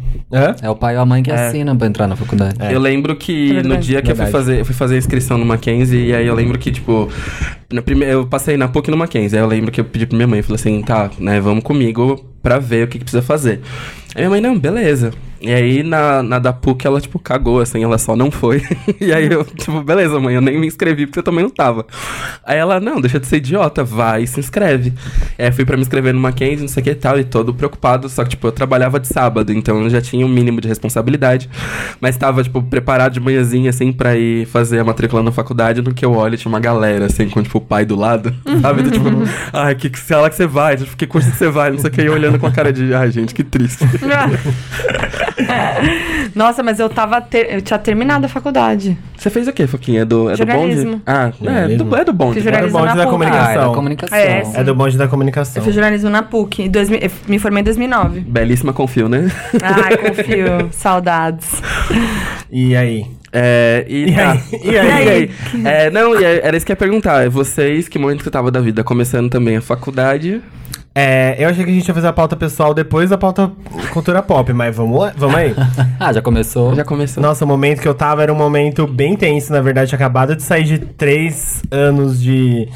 É 0.62 0.70
o 0.70 0.76
pai 0.76 0.96
ou 0.96 1.02
a 1.02 1.06
mãe 1.06 1.24
que 1.24 1.32
É. 1.32 1.48
assina 1.48 1.76
pra 1.76 1.88
entrar 1.88 2.08
na 2.08 2.16
faculdade. 2.16 2.56
É. 2.60 2.74
Eu 2.74 2.80
lembro 2.80 3.16
que 3.16 3.52
É 3.52 3.54
verdade. 3.56 3.76
no 3.76 3.78
dia 3.82 4.02
que 4.02 4.12
eu 4.12 4.16
fui 4.16 4.26
fazer, 4.28 4.60
eu 4.60 4.66
fui 4.66 4.76
fazer 4.76 4.96
a 4.96 4.98
inscrição 4.98 5.38
no 5.38 5.46
Mackenzie, 5.46 6.08
e 6.08 6.14
aí 6.16 6.28
eu 6.28 6.36
lembro 6.36 6.58
que, 6.60 6.72
tipo, 6.72 7.10
na 7.72 7.82
prime... 7.82 8.06
eu 8.06 8.26
passei 8.28 8.58
na 8.58 8.68
PUC 8.68 8.92
no 8.92 8.98
Mackenzie, 8.98 9.38
aí 9.38 9.44
eu 9.44 9.48
lembro 9.48 9.72
que 9.72 9.80
eu 9.80 9.86
pedi 9.86 10.06
pra 10.06 10.16
minha 10.18 10.28
mãe, 10.28 10.42
falei 10.42 10.56
assim, 10.56 10.82
tá, 10.82 11.10
né, 11.20 11.40
vamos 11.40 11.64
comigo 11.64 12.26
pra 12.48 12.60
ver 12.60 12.86
o 12.86 12.88
que, 12.88 12.98
que 12.98 13.04
precisa 13.04 13.22
fazer. 13.22 13.60
Aí 14.16 14.22
minha 14.22 14.30
mãe, 14.30 14.40
não, 14.40 14.58
beleza. 14.58 15.12
E 15.40 15.52
aí 15.52 15.84
na, 15.84 16.24
na 16.24 16.40
da 16.40 16.52
PUC 16.52 16.88
ela, 16.88 17.00
tipo, 17.00 17.20
cagou, 17.20 17.62
assim, 17.62 17.84
ela 17.84 17.98
só 17.98 18.16
não 18.16 18.32
foi. 18.32 18.64
e 19.00 19.14
aí 19.14 19.32
eu, 19.32 19.46
tipo, 19.46 19.82
beleza, 19.84 20.20
mãe, 20.20 20.34
eu 20.34 20.42
nem 20.42 20.60
me 20.60 20.66
inscrevi 20.66 21.06
porque 21.06 21.20
eu 21.20 21.24
também 21.24 21.44
não 21.44 21.50
tava. 21.50 21.86
Aí 22.44 22.58
ela, 22.58 22.80
não, 22.80 23.00
deixa 23.00 23.20
de 23.20 23.28
ser 23.28 23.38
idiota, 23.38 23.84
vai 23.84 24.24
e 24.24 24.28
se 24.28 24.40
inscreve. 24.40 24.94
E 25.38 25.44
aí 25.44 25.52
fui 25.52 25.66
pra 25.66 25.76
me 25.78 25.84
inscrever 25.84 26.14
no 26.14 26.20
Mackenzie, 26.20 26.62
não 26.62 26.68
sei 26.68 26.82
o 26.82 26.84
que 26.84 26.90
e 26.90 26.96
tal, 26.96 27.20
e 27.20 27.24
todo 27.24 27.54
preocupado, 27.54 28.10
só 28.10 28.24
que, 28.24 28.32
tipo, 28.32 28.48
eu 28.48 28.52
trabalhava 28.52 29.00
de 29.00 29.08
sábado, 29.08 29.54
então 29.54 29.84
eu 29.84 29.90
já 29.90 30.02
tinha 30.02 30.26
um 30.26 30.30
mínimo 30.30 30.60
de 30.60 30.68
responsabilidade. 30.68 31.48
Mas 32.02 32.18
tava, 32.18 32.44
tipo, 32.44 32.62
preparado 32.64 33.14
de 33.14 33.20
manhãzinha, 33.20 33.70
assim, 33.70 33.92
pra 33.92 34.18
ir 34.18 34.48
fazer 34.48 34.80
a 34.80 34.84
matrícula 34.84 35.22
na 35.22 35.32
faculdade, 35.32 35.82
no 35.82 35.94
que 35.94 36.04
eu 36.04 36.14
olho, 36.14 36.36
tinha 36.36 36.50
uma 36.50 36.60
galera, 36.60 37.06
assim, 37.06 37.30
com, 37.30 37.44
tipo, 37.44 37.60
o 37.60 37.62
pai 37.62 37.86
do 37.86 37.96
lado, 37.96 38.34
sabe? 38.62 38.84
Tipo, 38.90 39.06
ai, 39.54 39.76
que, 39.76 39.90
que 39.90 40.00
sala 40.00 40.30
que 40.30 40.36
você 40.36 40.48
vai? 40.48 40.78
Tipo, 40.78 40.98
que 40.98 41.06
curso 41.06 41.30
que 41.30 41.38
você 41.38 41.50
vai? 41.50 41.70
Não 41.70 41.78
sei 41.78 41.92
o 41.92 41.94
que, 41.94 42.02
eu 42.02 42.14
olhando 42.14 42.37
com 42.40 42.48
a 42.48 42.52
cara 42.52 42.74
de, 42.74 42.94
ai, 42.94 43.12
gente, 43.12 43.34
que 43.34 43.44
triste. 43.44 43.86
Nossa, 46.36 46.62
mas 46.64 46.80
eu 46.80 46.90
tava. 46.90 47.22
ter- 47.22 47.54
Eu 47.54 47.62
tinha 47.62 47.78
terminado 47.80 48.26
a 48.26 48.30
faculdade. 48.30 48.98
Você 49.18 49.30
fez 49.30 49.48
o 49.48 49.54
quê, 49.54 49.66
Foquinha? 49.68 50.02
É 50.02 50.06
do, 50.06 50.30
é 50.30 50.36
do 50.36 50.46
bonde? 50.46 51.02
Ah, 51.06 51.32
é 51.44 51.76
do, 51.76 51.96
é 51.96 52.04
do 52.06 52.14
bonde. 52.14 52.40
É 52.40 52.42
do 52.42 52.44
jornalismo 52.44 52.80
bonde 52.80 52.96
da 52.96 53.06
comunicação. 53.08 53.48
Ah, 53.48 53.52
era 53.52 53.70
comunicação. 53.74 54.18
É. 54.18 54.44
É 54.56 54.64
do 54.64 54.76
bonde 54.76 54.98
da 54.98 55.06
Eu 55.06 55.10
comunicação. 55.10 55.64
fiz 55.64 55.74
jornalismo 55.74 56.10
na 56.10 56.24
PUC. 56.24 56.64
Em 56.64 56.70
2000 56.70 57.00
eu 57.02 57.12
me 57.28 57.40
formei 57.40 57.62
em 57.62 57.64
2009. 57.64 58.20
Belíssima 58.22 58.74
confio, 58.74 59.10
né? 59.10 59.30
Ai, 59.62 59.98
confio. 60.10 60.70
Saudades. 60.72 61.62
E 62.52 62.76
aí? 62.76 63.06
É, 63.34 63.86
e, 63.88 64.06
E 64.10 64.16
tá. 64.16 64.32
aí? 64.32 64.40
E 64.64 64.78
aí? 64.78 64.88
E 65.08 65.10
aí? 65.10 65.32
É, 65.66 65.90
não, 65.92 66.20
e 66.20 66.26
aí, 66.26 66.40
era 66.44 66.56
isso 66.56 66.66
que 66.66 66.72
eu 66.72 66.76
ia 66.76 66.78
perguntar. 66.78 67.30
Vocês, 67.30 67.88
que 67.88 68.00
momento 68.00 68.24
que 68.24 68.30
tava 68.30 68.52
da 68.52 68.60
vida? 68.60 68.84
Começando 68.84 69.30
também 69.30 69.58
a 69.58 69.62
faculdade. 69.62 70.42
É, 71.00 71.36
eu 71.38 71.48
achei 71.50 71.64
que 71.64 71.70
a 71.70 71.74
gente 71.74 71.88
ia 71.88 71.94
fazer 71.94 72.08
a 72.08 72.14
pauta 72.14 72.36
pessoal 72.36 72.74
depois 72.74 73.12
da 73.12 73.18
pauta 73.20 73.52
cultura 73.94 74.24
pop, 74.24 74.52
mas 74.52 74.76
vamos 74.76 75.00
lá, 75.00 75.14
vamos 75.16 75.36
aí. 75.36 75.54
Ah, 76.00 76.14
já 76.14 76.22
começou? 76.22 76.76
Já 76.76 76.84
começou. 76.84 77.22
Nossa, 77.22 77.44
o 77.44 77.48
momento 77.48 77.82
que 77.82 77.88
eu 77.88 77.94
tava 77.94 78.22
era 78.24 78.32
um 78.32 78.36
momento 78.36 78.86
bem 78.88 79.16
tenso, 79.16 79.52
na 79.52 79.62
verdade. 79.62 79.90
Tinha 79.90 79.98
acabado 79.98 80.36
de 80.36 80.44
sair 80.44 80.64
de 80.64 80.78
três 80.80 81.62
anos 81.72 82.22
de. 82.22 82.68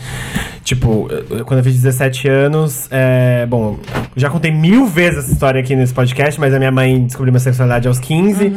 Tipo, 0.63 1.07
quando 1.45 1.59
eu 1.59 1.63
fiz 1.63 1.73
17 1.73 2.27
anos. 2.27 2.87
É, 2.91 3.45
bom, 3.47 3.77
já 4.15 4.29
contei 4.29 4.51
mil 4.51 4.85
vezes 4.87 5.19
essa 5.19 5.31
história 5.33 5.59
aqui 5.59 5.75
nesse 5.75 5.93
podcast, 5.93 6.39
mas 6.39 6.53
a 6.53 6.57
minha 6.59 6.71
mãe 6.71 7.03
descobriu 7.05 7.31
minha 7.31 7.39
sexualidade 7.39 7.87
aos 7.87 7.99
15. 7.99 8.53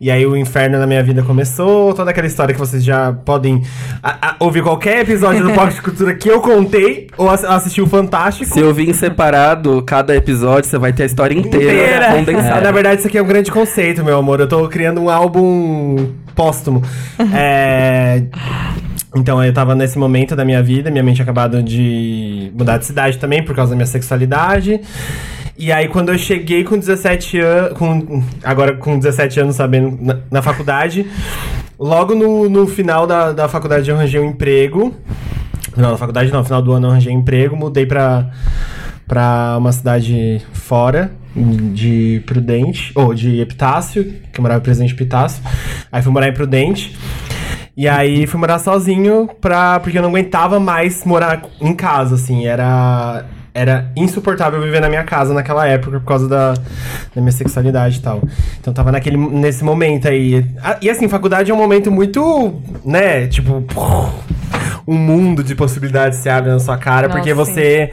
E 0.00 0.10
aí 0.10 0.24
o 0.26 0.36
inferno 0.36 0.78
na 0.78 0.86
minha 0.86 1.02
vida 1.02 1.22
começou. 1.22 1.92
Toda 1.94 2.10
aquela 2.10 2.26
história 2.26 2.52
que 2.54 2.58
vocês 2.60 2.82
já 2.84 3.12
podem 3.12 3.62
a- 4.02 4.30
a- 4.30 4.36
ouvir 4.40 4.62
qualquer 4.62 5.00
episódio 5.00 5.44
do 5.44 5.52
Pop 5.52 5.72
de 5.72 5.80
Cultura 5.82 6.14
que 6.14 6.28
eu 6.28 6.40
contei, 6.40 7.08
ou 7.16 7.28
ass- 7.30 7.44
assistir 7.44 7.82
o 7.82 7.86
Fantástico. 7.86 8.52
Se 8.52 8.60
eu 8.60 8.72
vim 8.74 8.92
separado 9.08 9.82
cada 9.82 10.14
episódio, 10.14 10.68
você 10.68 10.78
vai 10.78 10.92
ter 10.92 11.04
a 11.04 11.06
história 11.06 11.34
inteira, 11.34 11.72
Inteira. 11.72 12.12
condensada. 12.12 12.60
Na 12.60 12.70
verdade, 12.70 12.98
isso 12.98 13.08
aqui 13.08 13.18
é 13.18 13.22
um 13.22 13.26
grande 13.26 13.50
conceito, 13.50 14.04
meu 14.04 14.18
amor. 14.18 14.40
Eu 14.40 14.46
tô 14.46 14.68
criando 14.68 15.00
um 15.00 15.10
álbum 15.10 16.12
póstumo. 16.34 16.82
é... 17.34 18.22
Então, 19.16 19.42
eu 19.42 19.52
tava 19.54 19.74
nesse 19.74 19.98
momento 19.98 20.36
da 20.36 20.44
minha 20.44 20.62
vida. 20.62 20.90
Minha 20.90 21.02
tinha 21.12 21.22
acabado 21.22 21.62
de 21.62 22.52
mudar 22.54 22.76
de 22.76 22.84
cidade 22.84 23.18
também, 23.18 23.42
por 23.42 23.56
causa 23.56 23.70
da 23.70 23.76
minha 23.76 23.86
sexualidade. 23.86 24.80
E 25.56 25.72
aí, 25.72 25.88
quando 25.88 26.10
eu 26.12 26.18
cheguei 26.18 26.62
com 26.62 26.78
17 26.78 27.40
anos. 27.40 27.78
Com, 27.78 28.22
agora 28.44 28.76
com 28.76 28.98
17 28.98 29.40
anos, 29.40 29.56
sabendo, 29.56 29.98
na, 30.00 30.18
na 30.30 30.42
faculdade, 30.42 31.06
logo 31.78 32.14
no, 32.14 32.48
no 32.50 32.66
final 32.66 33.06
da, 33.06 33.32
da 33.32 33.48
faculdade 33.48 33.90
eu 33.90 33.96
arranjei 33.96 34.20
um 34.20 34.26
emprego. 34.26 34.94
Não, 35.74 35.92
na 35.92 35.96
faculdade 35.96 36.30
não, 36.30 36.40
no 36.40 36.44
final 36.44 36.60
do 36.60 36.72
ano 36.72 36.86
eu 36.86 36.90
arranjei 36.90 37.12
um 37.12 37.18
emprego, 37.18 37.56
mudei 37.56 37.86
pra, 37.86 38.30
pra 39.08 39.56
uma 39.58 39.72
cidade 39.72 40.40
fora 40.52 41.10
de 41.34 42.22
Prudente, 42.26 42.92
ou 42.94 43.14
de 43.14 43.40
Epitácio, 43.40 44.04
que 44.32 44.38
eu 44.38 44.42
morava 44.42 44.60
em 44.60 44.62
Presidente 44.62 44.92
Epitácio. 44.92 45.42
Aí 45.90 46.02
fui 46.02 46.12
morar 46.12 46.28
em 46.28 46.34
Prudente. 46.34 46.96
E 47.76 47.86
aí 47.88 48.26
fui 48.26 48.40
morar 48.40 48.58
sozinho 48.58 49.28
pra, 49.40 49.78
porque 49.80 49.96
eu 49.96 50.02
não 50.02 50.08
aguentava 50.10 50.58
mais 50.58 51.04
morar 51.04 51.42
em 51.60 51.72
casa, 51.72 52.16
assim. 52.16 52.44
Era, 52.44 53.24
era 53.54 53.92
insuportável 53.96 54.60
viver 54.60 54.80
na 54.80 54.88
minha 54.88 55.04
casa 55.04 55.32
naquela 55.32 55.64
época 55.64 56.00
por 56.00 56.06
causa 56.06 56.28
da, 56.28 56.54
da 56.54 57.20
minha 57.20 57.30
sexualidade 57.30 57.98
e 57.98 58.02
tal. 58.02 58.20
Então 58.60 58.74
tava 58.74 58.90
naquele, 58.90 59.16
nesse 59.16 59.62
momento 59.62 60.08
aí. 60.08 60.44
Ah, 60.60 60.76
E 60.82 60.90
assim, 60.90 61.08
faculdade 61.08 61.52
é 61.52 61.54
um 61.54 61.58
momento 61.58 61.88
muito, 61.88 62.60
né, 62.84 63.28
tipo, 63.28 63.64
um 64.84 64.96
mundo 64.96 65.44
de 65.44 65.54
possibilidades 65.54 66.18
se 66.18 66.28
abre 66.28 66.50
na 66.50 66.58
sua 66.58 66.76
cara, 66.78 67.06
Nossa, 67.06 67.18
porque 67.18 67.32
você. 67.32 67.92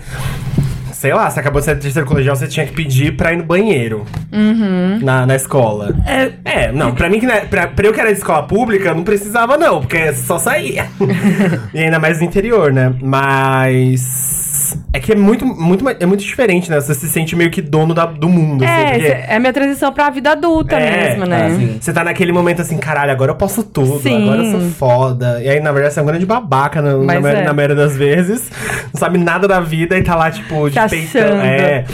Sei 0.95 1.13
lá, 1.13 1.29
você 1.29 1.41
acabou 1.41 1.59
de 1.59 1.65
ser 1.65 1.77
terceiro 1.77 2.07
colegial, 2.07 2.37
você 2.37 2.47
tinha 2.47 2.65
que 2.65 2.71
pedir 2.71 3.17
pra 3.17 3.33
ir 3.33 3.37
no 3.37 3.43
banheiro 3.43 4.05
na, 5.03 5.25
na 5.25 5.35
escola. 5.35 5.93
É, 6.45 6.71
não, 6.71 6.95
pra 6.95 7.09
mim, 7.09 7.19
que, 7.19 7.25
né, 7.25 7.41
pra, 7.41 7.67
pra 7.67 7.85
eu 7.85 7.93
que 7.93 7.99
era 7.99 8.11
de 8.13 8.17
escola 8.17 8.43
pública, 8.43 8.93
não 8.93 9.03
precisava 9.03 9.57
não, 9.57 9.81
porque 9.81 10.13
só 10.13 10.39
saía. 10.39 10.87
e 11.73 11.79
ainda 11.79 11.99
mais 11.99 12.19
no 12.19 12.23
interior, 12.23 12.71
né? 12.71 12.93
Mas. 13.01 14.44
É 14.93 14.99
que 14.99 15.11
é 15.11 15.15
muito, 15.15 15.45
muito, 15.45 15.85
é 15.89 16.05
muito 16.05 16.23
diferente, 16.23 16.69
né? 16.69 16.79
Você 16.79 16.93
se 16.93 17.07
sente 17.07 17.35
meio 17.35 17.49
que 17.51 17.61
dono 17.61 17.93
da- 17.93 18.05
do 18.05 18.27
mundo, 18.29 18.63
assim, 18.63 18.73
É, 18.73 18.85
porque- 18.91 19.07
cê- 19.07 19.25
é 19.27 19.35
a 19.35 19.39
minha 19.39 19.53
transição 19.53 19.91
pra 19.93 20.09
vida 20.09 20.31
adulta 20.31 20.75
É, 20.75 21.07
mesmo, 21.09 21.25
né? 21.25 21.45
assim. 21.47 21.77
Você 21.79 21.93
tá 21.93 22.03
naquele 22.03 22.31
momento 22.31 22.61
assim, 22.61 22.77
caralho, 22.77 23.11
agora 23.11 23.31
eu 23.31 23.35
posso 23.35 23.63
tudo, 23.63 23.99
Sim. 23.99 24.23
agora 24.23 24.43
eu 24.43 24.51
sou 24.51 24.61
foda. 24.71 25.41
E 25.43 25.49
aí, 25.49 25.59
na 25.59 25.71
verdade, 25.71 25.93
você 25.93 25.99
é 25.99 26.03
um 26.03 26.05
grande 26.05 26.25
babaca 26.25 26.81
na, 26.81 26.97
na, 26.97 27.13
é. 27.15 27.43
na 27.43 27.53
maioria 27.53 27.75
das 27.75 27.95
vezes. 27.97 28.49
Não 28.93 28.99
sabe 28.99 29.17
nada 29.17 29.47
da 29.47 29.59
vida 29.59 29.97
e 29.97 30.03
tá 30.03 30.15
lá, 30.15 30.31
tipo, 30.31 30.69
Se 30.69 30.75
despeitando. 30.79 31.41
É. 31.41 31.85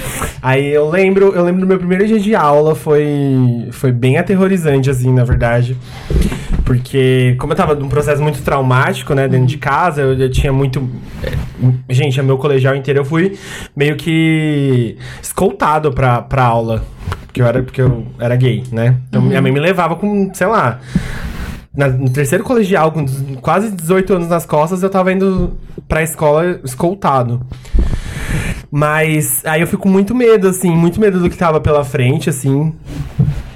Aí 0.41 0.67
eu 0.73 0.89
lembro, 0.89 1.33
eu 1.35 1.43
lembro 1.43 1.61
do 1.61 1.67
meu 1.67 1.77
primeiro 1.77 2.05
dia 2.07 2.19
de 2.19 2.35
aula, 2.35 2.75
foi, 2.75 3.67
foi 3.71 3.91
bem 3.91 4.17
aterrorizante, 4.17 4.89
assim, 4.89 5.13
na 5.13 5.23
verdade. 5.23 5.77
Porque, 6.65 7.35
como 7.39 7.53
eu 7.53 7.57
tava 7.57 7.73
num 7.75 7.89
processo 7.89 8.21
muito 8.21 8.41
traumático, 8.43 9.13
né, 9.13 9.27
dentro 9.27 9.47
de 9.47 9.57
casa, 9.57 10.01
eu, 10.01 10.13
eu 10.13 10.29
tinha 10.29 10.53
muito. 10.53 10.87
é, 11.23 11.31
Gente, 11.93 12.19
o 12.21 12.23
meu 12.23 12.37
colegial 12.37 12.75
inteiro 12.75 12.99
eu 13.01 13.05
fui 13.05 13.37
meio 13.75 13.95
que 13.95 14.95
escoltado 15.21 15.91
pra, 15.91 16.21
pra 16.21 16.43
aula. 16.43 16.83
Porque 17.25 17.41
eu, 17.41 17.45
era, 17.47 17.63
porque 17.63 17.81
eu 17.81 18.05
era 18.19 18.35
gay, 18.35 18.63
né? 18.71 18.97
Então 19.09 19.21
minha 19.21 19.41
mãe 19.41 19.51
me 19.51 19.59
levava 19.59 19.95
com, 19.95 20.31
sei 20.33 20.47
lá. 20.47 20.79
na- 21.75 21.87
no 21.87 22.09
terceiro 22.09 22.43
colegial, 22.43 22.91
com 22.91 23.05
quase 23.41 23.71
18 23.71 24.13
anos 24.13 24.27
nas 24.27 24.45
costas, 24.45 24.83
eu 24.83 24.89
tava 24.89 25.11
indo 25.13 25.57
pra 25.87 26.03
escola 26.03 26.59
escoltado. 26.63 27.41
Mas 28.69 29.41
aí 29.45 29.61
eu 29.61 29.67
fico 29.67 29.83
com 29.83 29.89
muito 29.89 30.13
medo, 30.15 30.47
assim, 30.47 30.69
muito 30.75 30.99
medo 30.99 31.19
do 31.19 31.29
que 31.29 31.37
tava 31.37 31.59
pela 31.59 31.83
frente, 31.83 32.29
assim. 32.29 32.73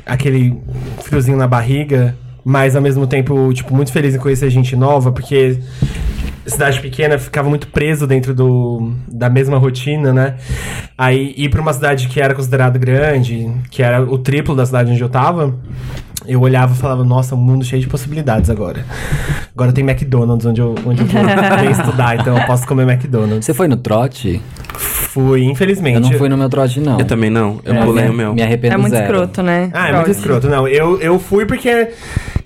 Aquele 0.05 0.57
friozinho 1.03 1.37
na 1.37 1.47
barriga, 1.47 2.15
mas 2.45 2.75
ao 2.75 2.81
mesmo 2.81 3.07
tempo, 3.07 3.51
tipo, 3.53 3.75
muito 3.75 3.91
feliz 3.91 4.13
em 4.15 4.19
conhecer 4.19 4.49
gente 4.51 4.75
nova, 4.75 5.11
porque 5.11 5.57
cidade 6.45 6.79
pequena 6.79 7.17
ficava 7.17 7.49
muito 7.49 7.67
preso 7.69 8.05
dentro 8.05 8.31
do, 8.33 8.93
da 9.11 9.27
mesma 9.29 9.57
rotina, 9.57 10.13
né? 10.13 10.35
Aí 10.95 11.33
ir 11.35 11.49
pra 11.49 11.59
uma 11.59 11.73
cidade 11.73 12.07
que 12.07 12.21
era 12.21 12.35
considerada 12.35 12.77
grande, 12.77 13.51
que 13.71 13.81
era 13.81 14.01
o 14.03 14.17
triplo 14.19 14.55
da 14.55 14.63
cidade 14.65 14.91
onde 14.91 15.01
eu 15.01 15.09
tava, 15.09 15.55
eu 16.27 16.39
olhava 16.41 16.73
e 16.73 16.77
falava, 16.77 17.03
nossa, 17.03 17.33
um 17.33 17.39
mundo 17.39 17.65
cheio 17.65 17.81
de 17.81 17.87
possibilidades 17.87 18.49
agora. 18.51 18.85
Agora 19.55 19.71
tem 19.71 19.83
McDonald's 19.83 20.45
onde 20.45 20.61
eu, 20.61 20.75
onde 20.85 21.01
eu 21.01 21.07
vou 21.07 21.65
estudar, 21.71 22.19
então 22.19 22.37
eu 22.37 22.45
posso 22.45 22.67
comer 22.67 22.83
McDonald's. 22.87 23.43
Você 23.45 23.53
foi 23.53 23.67
no 23.67 23.77
trote? 23.77 24.39
Fui, 24.77 25.43
infelizmente. 25.45 25.95
Eu 25.95 26.01
não 26.01 26.11
fui 26.11 26.29
no 26.29 26.37
meu 26.37 26.49
trote, 26.49 26.79
não. 26.79 26.99
Eu 26.99 27.05
também 27.05 27.29
não. 27.29 27.59
Eu 27.65 27.73
É, 27.73 27.83
pulei 27.85 28.03
me- 28.05 28.09
o 28.09 28.13
meu. 28.13 28.33
Me 28.35 28.41
arrependo 28.43 28.73
É 28.73 28.77
muito 28.77 28.91
zero. 28.93 29.05
escroto, 29.05 29.41
né? 29.41 29.69
Ah, 29.73 29.87
é 29.87 29.91
muito 29.93 30.05
Trote. 30.05 30.19
escroto. 30.19 30.47
Não, 30.49 30.67
eu, 30.67 30.99
eu 31.01 31.17
fui 31.17 31.45
porque. 31.45 31.89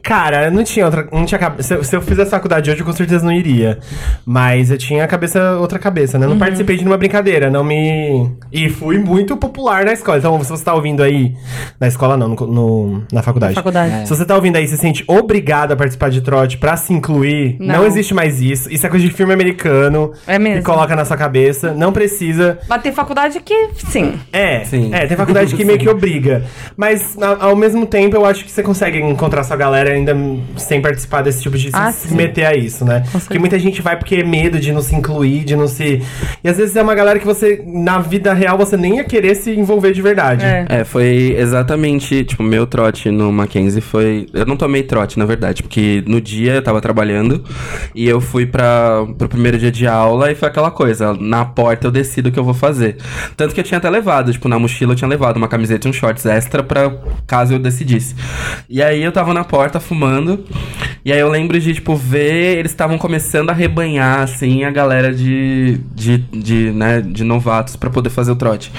Cara, 0.03 0.49
não 0.49 0.63
tinha 0.63 0.85
outra. 0.85 1.07
Não 1.11 1.25
tinha, 1.25 1.39
se, 1.59 1.73
eu- 1.75 1.83
se 1.83 1.95
eu 1.95 2.01
fizesse 2.01 2.31
faculdade 2.31 2.69
hoje, 2.71 2.79
eu 2.81 2.85
com 2.85 2.93
certeza 2.93 3.25
não 3.25 3.31
iria. 3.31 3.79
Mas 4.25 4.71
eu 4.71 4.77
tinha 4.77 5.03
a 5.03 5.07
cabeça, 5.07 5.57
outra 5.57 5.77
cabeça, 5.79 6.17
né? 6.17 6.25
Eu 6.25 6.29
não 6.29 6.35
Uhum. 6.35 6.39
participei 6.39 6.75
de 6.75 6.83
nenhuma 6.83 6.97
brincadeira, 6.97 7.49
não 7.49 7.63
me. 7.63 8.29
E 8.51 8.69
fui 8.69 8.97
muito 8.99 9.35
popular 9.37 9.85
na 9.85 9.93
escola. 9.93 10.17
Então, 10.17 10.41
se 10.43 10.49
você 10.49 10.63
tá 10.63 10.73
ouvindo 10.73 11.03
aí. 11.03 11.33
Na 11.79 11.87
escola 11.87 12.15
não, 12.17 12.29
no, 12.29 12.35
no- 12.47 13.03
na 13.11 13.21
faculdade. 13.21 13.55
Faculdade. 13.55 13.93
É. 13.93 14.05
Se 14.05 14.15
você 14.15 14.25
tá 14.25 14.35
ouvindo 14.35 14.55
aí 14.55 14.63
e 14.65 14.67
se 14.67 14.77
sente 14.77 15.03
obrigado 15.07 15.71
a 15.71 15.75
participar 15.75 16.09
de 16.09 16.21
trote 16.21 16.57
pra 16.57 16.75
se 16.77 16.93
incluir, 16.93 17.57
não. 17.59 17.79
Não. 17.79 17.85
existe 17.89 18.13
mais 18.13 18.39
isso. 18.41 18.71
Isso 18.71 18.85
é 18.85 18.89
coisa 18.89 19.05
de 19.05 19.11
filme 19.11 19.33
americano. 19.33 20.11
É 20.27 20.37
mesmo. 20.37 20.59
Que 20.59 20.63
coloca 20.65 20.95
na 20.95 21.05
sua 21.05 21.17
cabeça. 21.17 21.73
Não 21.73 21.91
precisa. 21.91 22.59
Mas 22.67 22.81
tem 22.81 22.91
faculdade 22.91 23.39
que, 23.39 23.69
sim. 23.89 24.13
É, 24.31 24.63
Sim. 24.63 24.91
é, 24.93 25.07
tem 25.07 25.17
faculdade 25.17 25.55
que 25.55 25.65
meio 25.65 25.79
que 25.79 25.89
obriga. 25.89 26.43
Mas 26.77 27.17
a- 27.21 27.45
ao 27.47 27.55
mesmo 27.55 27.85
tempo 27.85 28.15
eu 28.15 28.25
acho 28.25 28.43
que 28.45 28.51
você 28.51 28.61
consegue 28.61 28.99
encontrar 28.99 29.43
sua 29.43 29.55
galera 29.57 29.88
ainda 29.91 30.15
sem 30.57 30.81
participar 30.81 31.21
desse 31.21 31.41
tipo 31.41 31.57
de 31.57 31.69
Ah, 31.73 31.91
se 31.91 32.09
sim. 32.09 32.15
meter 32.15 32.45
a 32.45 32.55
isso, 32.55 32.83
né? 32.85 33.03
Porque 33.11 33.39
muita 33.39 33.57
gente 33.59 33.81
vai 33.81 33.97
porque 33.97 34.15
é 34.15 34.23
medo 34.23 34.59
de 34.59 34.71
não 34.71 34.81
se 34.81 34.95
incluir, 34.95 35.43
de 35.43 35.55
não 35.55 35.67
se. 35.67 36.01
E 36.43 36.49
às 36.49 36.57
vezes 36.57 36.75
é 36.75 36.81
uma 36.81 36.95
galera 36.95 37.19
que 37.19 37.25
você, 37.25 37.61
na 37.65 37.99
vida 37.99 38.33
real, 38.33 38.57
você 38.57 38.75
nem 38.77 38.97
ia 38.97 39.03
querer 39.03 39.35
se 39.35 39.51
envolver 39.51 39.91
de 39.91 40.01
verdade. 40.01 40.45
É. 40.45 40.65
É, 40.69 40.83
foi 40.83 41.35
exatamente, 41.37 42.23
tipo, 42.23 42.43
meu 42.43 42.65
trote 42.65 43.09
no 43.11 43.31
Mackenzie 43.31 43.81
foi... 43.81 44.27
Eu 44.33 44.45
não 44.45 44.55
tomei 44.55 44.83
trote, 44.83 45.17
na 45.19 45.25
verdade, 45.25 45.63
porque 45.63 46.03
no 46.07 46.19
dia 46.21 46.53
eu 46.55 46.61
tava 46.61 46.79
trabalhando 46.81 47.43
e 47.93 48.07
eu 48.07 48.19
fui 48.21 48.45
pra, 48.45 49.05
pro 49.17 49.27
primeiro 49.29 49.57
dia 49.57 49.71
de 49.71 49.87
aula 49.87 50.31
e 50.31 50.35
foi 50.35 50.47
aquela 50.47 50.71
coisa, 50.71 51.13
na 51.13 51.45
porta 51.45 51.87
eu 51.87 51.91
decido 51.91 52.29
o 52.29 52.31
que 52.31 52.39
eu 52.39 52.43
vou 52.43 52.53
fazer. 52.53 52.97
Tanto 53.35 53.53
que 53.53 53.59
eu 53.59 53.63
tinha 53.63 53.77
até 53.77 53.89
levado, 53.89 54.31
tipo, 54.31 54.47
na 54.47 54.57
mochila 54.59 54.93
eu 54.93 54.95
tinha 54.95 55.07
levado 55.07 55.37
uma 55.37 55.47
camiseta 55.47 55.87
e 55.87 55.89
um 55.89 55.93
shorts 55.93 56.25
extra 56.25 56.63
pra 56.63 56.91
caso 57.27 57.53
eu 57.53 57.59
decidisse. 57.59 58.15
E 58.69 58.81
aí 58.81 59.03
eu 59.03 59.11
tava 59.11 59.33
na 59.33 59.43
porta 59.43 59.78
fumando 59.79 60.43
e 61.03 61.13
aí 61.13 61.19
eu 61.19 61.29
lembro 61.29 61.57
de, 61.59 61.73
tipo, 61.73 61.95
ver, 61.95 62.57
eles 62.57 62.71
estavam 62.71 62.97
começando 62.97 63.49
a 63.49 63.53
rebanhar, 63.53 64.21
assim, 64.21 64.65
a 64.65 64.71
galera 64.71 65.13
de, 65.13 65.79
de, 65.95 66.17
de, 66.17 66.71
né, 66.71 67.01
de 67.01 67.23
novatos 67.23 67.75
pra 67.77 67.89
poder 67.89 68.09
fazer 68.09 68.31
o 68.31 68.35
trote. 68.35 68.71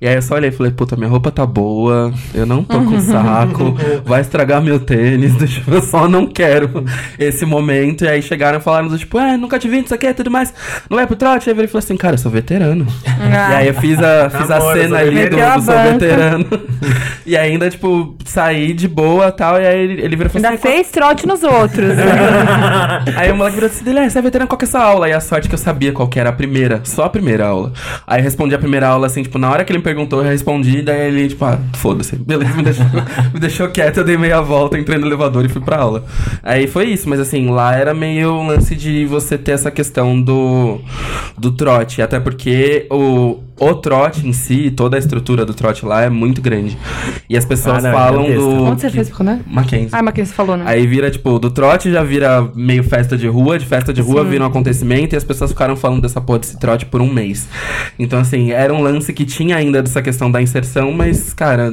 E 0.00 0.08
aí 0.08 0.14
eu 0.14 0.22
só 0.22 0.36
olhei 0.36 0.48
e 0.48 0.52
falei, 0.52 0.72
puta, 0.72 0.96
minha 0.96 1.08
roupa 1.08 1.30
tá 1.30 1.44
boa, 1.44 2.12
eu 2.34 2.46
não 2.46 2.64
tô 2.64 2.80
com 2.80 2.98
saco, 3.00 3.76
vai 4.04 4.22
estragar 4.22 4.62
meu 4.62 4.80
tênis, 4.80 5.36
tipo, 5.52 5.74
eu 5.74 5.82
só 5.82 6.08
não 6.08 6.26
quero 6.26 6.84
esse 7.18 7.44
momento. 7.44 8.04
E 8.04 8.08
aí 8.08 8.22
chegaram 8.22 8.58
e 8.58 8.62
falaram, 8.62 8.96
tipo, 8.96 9.18
é, 9.18 9.36
nunca 9.36 9.58
te 9.58 9.68
vi, 9.68 9.80
isso 9.80 9.94
aqui 9.94 10.06
e 10.06 10.14
tudo 10.14 10.30
mais, 10.30 10.52
não 10.88 10.96
vai 10.96 11.06
pro 11.06 11.16
trote? 11.16 11.48
Aí 11.48 11.52
eu 11.52 11.56
virei 11.56 11.68
e 11.68 11.70
falei 11.70 11.84
assim, 11.84 11.96
cara, 11.96 12.14
eu 12.14 12.18
sou 12.18 12.32
veterano. 12.32 12.86
Ah. 13.06 13.52
E 13.52 13.54
aí 13.56 13.68
eu 13.68 13.74
fiz 13.74 13.98
a, 13.98 14.30
fiz 14.36 14.50
a 14.50 14.56
Amor, 14.56 14.76
eu 14.76 14.82
cena 14.82 14.98
ali 14.98 15.10
do, 15.10 15.16
veterano. 15.16 15.60
do 15.60 15.64
sou 15.64 15.74
a 15.74 15.82
veterano. 15.82 16.46
e 17.26 17.36
ainda, 17.36 17.68
tipo, 17.68 18.16
saí 18.24 18.72
de 18.72 18.88
boa 18.88 19.28
e 19.28 19.32
tal, 19.32 19.60
e 19.60 19.66
aí 19.66 19.78
ele, 19.78 20.02
ele 20.02 20.16
virou 20.16 20.26
e 20.26 20.30
falou 20.30 20.37
Ainda 20.38 20.56
fez 20.56 20.88
trote 20.90 21.26
nos 21.26 21.42
outros. 21.42 21.94
Aí 23.16 23.30
o 23.32 23.36
moleque 23.36 23.56
virou 23.56 23.68
assim, 23.68 23.84
Guilherme, 23.84 24.08
você 24.08 24.18
é 24.20 24.22
veterano, 24.22 24.48
qual 24.48 24.56
que 24.56 24.64
é 24.64 24.68
essa 24.68 24.78
aula? 24.78 25.08
E 25.08 25.12
a 25.12 25.20
sorte 25.20 25.48
que 25.48 25.54
eu 25.54 25.58
sabia 25.58 25.92
qual 25.92 26.06
que 26.06 26.20
era 26.20 26.30
a 26.30 26.32
primeira, 26.32 26.80
só 26.84 27.04
a 27.04 27.10
primeira 27.10 27.46
aula. 27.46 27.72
Aí 28.06 28.20
eu 28.20 28.24
respondi 28.24 28.54
a 28.54 28.58
primeira 28.58 28.86
aula, 28.86 29.08
assim, 29.08 29.22
tipo, 29.22 29.36
na 29.36 29.50
hora 29.50 29.64
que 29.64 29.72
ele 29.72 29.78
me 29.78 29.84
perguntou, 29.84 30.20
eu 30.22 30.30
respondi, 30.30 30.80
daí 30.80 31.08
ele, 31.08 31.28
tipo, 31.28 31.44
ah, 31.44 31.58
foda-se. 31.74 32.14
Beleza, 32.14 32.54
me 32.54 32.62
deixou, 32.62 32.86
me 33.34 33.40
deixou 33.40 33.68
quieto, 33.68 33.98
eu 33.98 34.04
dei 34.04 34.16
meia 34.16 34.40
volta, 34.40 34.78
entrei 34.78 34.96
no 34.96 35.06
elevador 35.06 35.44
e 35.44 35.48
fui 35.48 35.60
pra 35.60 35.78
aula. 35.78 36.04
Aí 36.42 36.68
foi 36.68 36.86
isso, 36.86 37.08
mas 37.08 37.18
assim, 37.18 37.50
lá 37.50 37.74
era 37.74 37.92
meio 37.92 38.32
um 38.32 38.46
lance 38.46 38.76
de 38.76 39.06
você 39.06 39.36
ter 39.36 39.52
essa 39.52 39.72
questão 39.72 40.20
do, 40.20 40.80
do 41.36 41.50
trote, 41.50 42.00
até 42.00 42.20
porque 42.20 42.86
o, 42.90 43.40
o 43.60 43.74
trote 43.74 44.26
em 44.26 44.32
si, 44.32 44.70
toda 44.70 44.96
a 44.96 44.98
estrutura 44.98 45.44
do 45.44 45.52
trote 45.54 45.84
lá 45.84 46.02
é 46.02 46.08
muito 46.10 46.40
grande. 46.40 46.76
E 47.28 47.36
as 47.36 47.44
pessoas 47.44 47.78
Ah, 47.78 47.80
não, 47.82 47.90
é 47.90 47.92
falam 47.92 48.22
gigantesca. 48.26 48.48
do... 48.50 48.62
Onde 48.64 48.80
você 48.80 48.90
fez 48.90 49.08
faculdade? 49.08 49.40
Mackenzie. 49.46 49.88
Ah, 49.92 50.02
você 50.02 50.24
falou, 50.32 50.56
né? 50.56 50.64
Aí 50.66 50.86
vira, 50.86 51.10
tipo, 51.10 51.38
do 51.38 51.50
trote 51.50 51.90
já 51.90 52.02
vira 52.02 52.48
meio 52.54 52.82
festa 52.84 53.16
de 53.16 53.26
rua, 53.28 53.58
de 53.58 53.66
festa 53.66 53.92
de 53.92 54.00
rua 54.00 54.24
vira 54.24 54.44
um 54.44 54.46
acontecimento 54.46 55.14
e 55.14 55.16
as 55.16 55.24
pessoas 55.24 55.50
ficaram 55.50 55.76
falando 55.76 56.02
dessa 56.02 56.20
porra 56.20 56.38
desse 56.40 56.58
trote 56.58 56.86
por 56.86 57.00
um 57.00 57.12
mês. 57.12 57.48
Então, 57.98 58.18
assim, 58.20 58.50
era 58.52 58.72
um 58.72 58.80
lance 58.82 59.12
que 59.12 59.24
tinha 59.24 59.56
ainda 59.56 59.82
dessa 59.82 60.00
questão 60.02 60.30
da 60.30 60.40
inserção, 60.40 60.92
mas, 60.92 61.32
cara, 61.32 61.70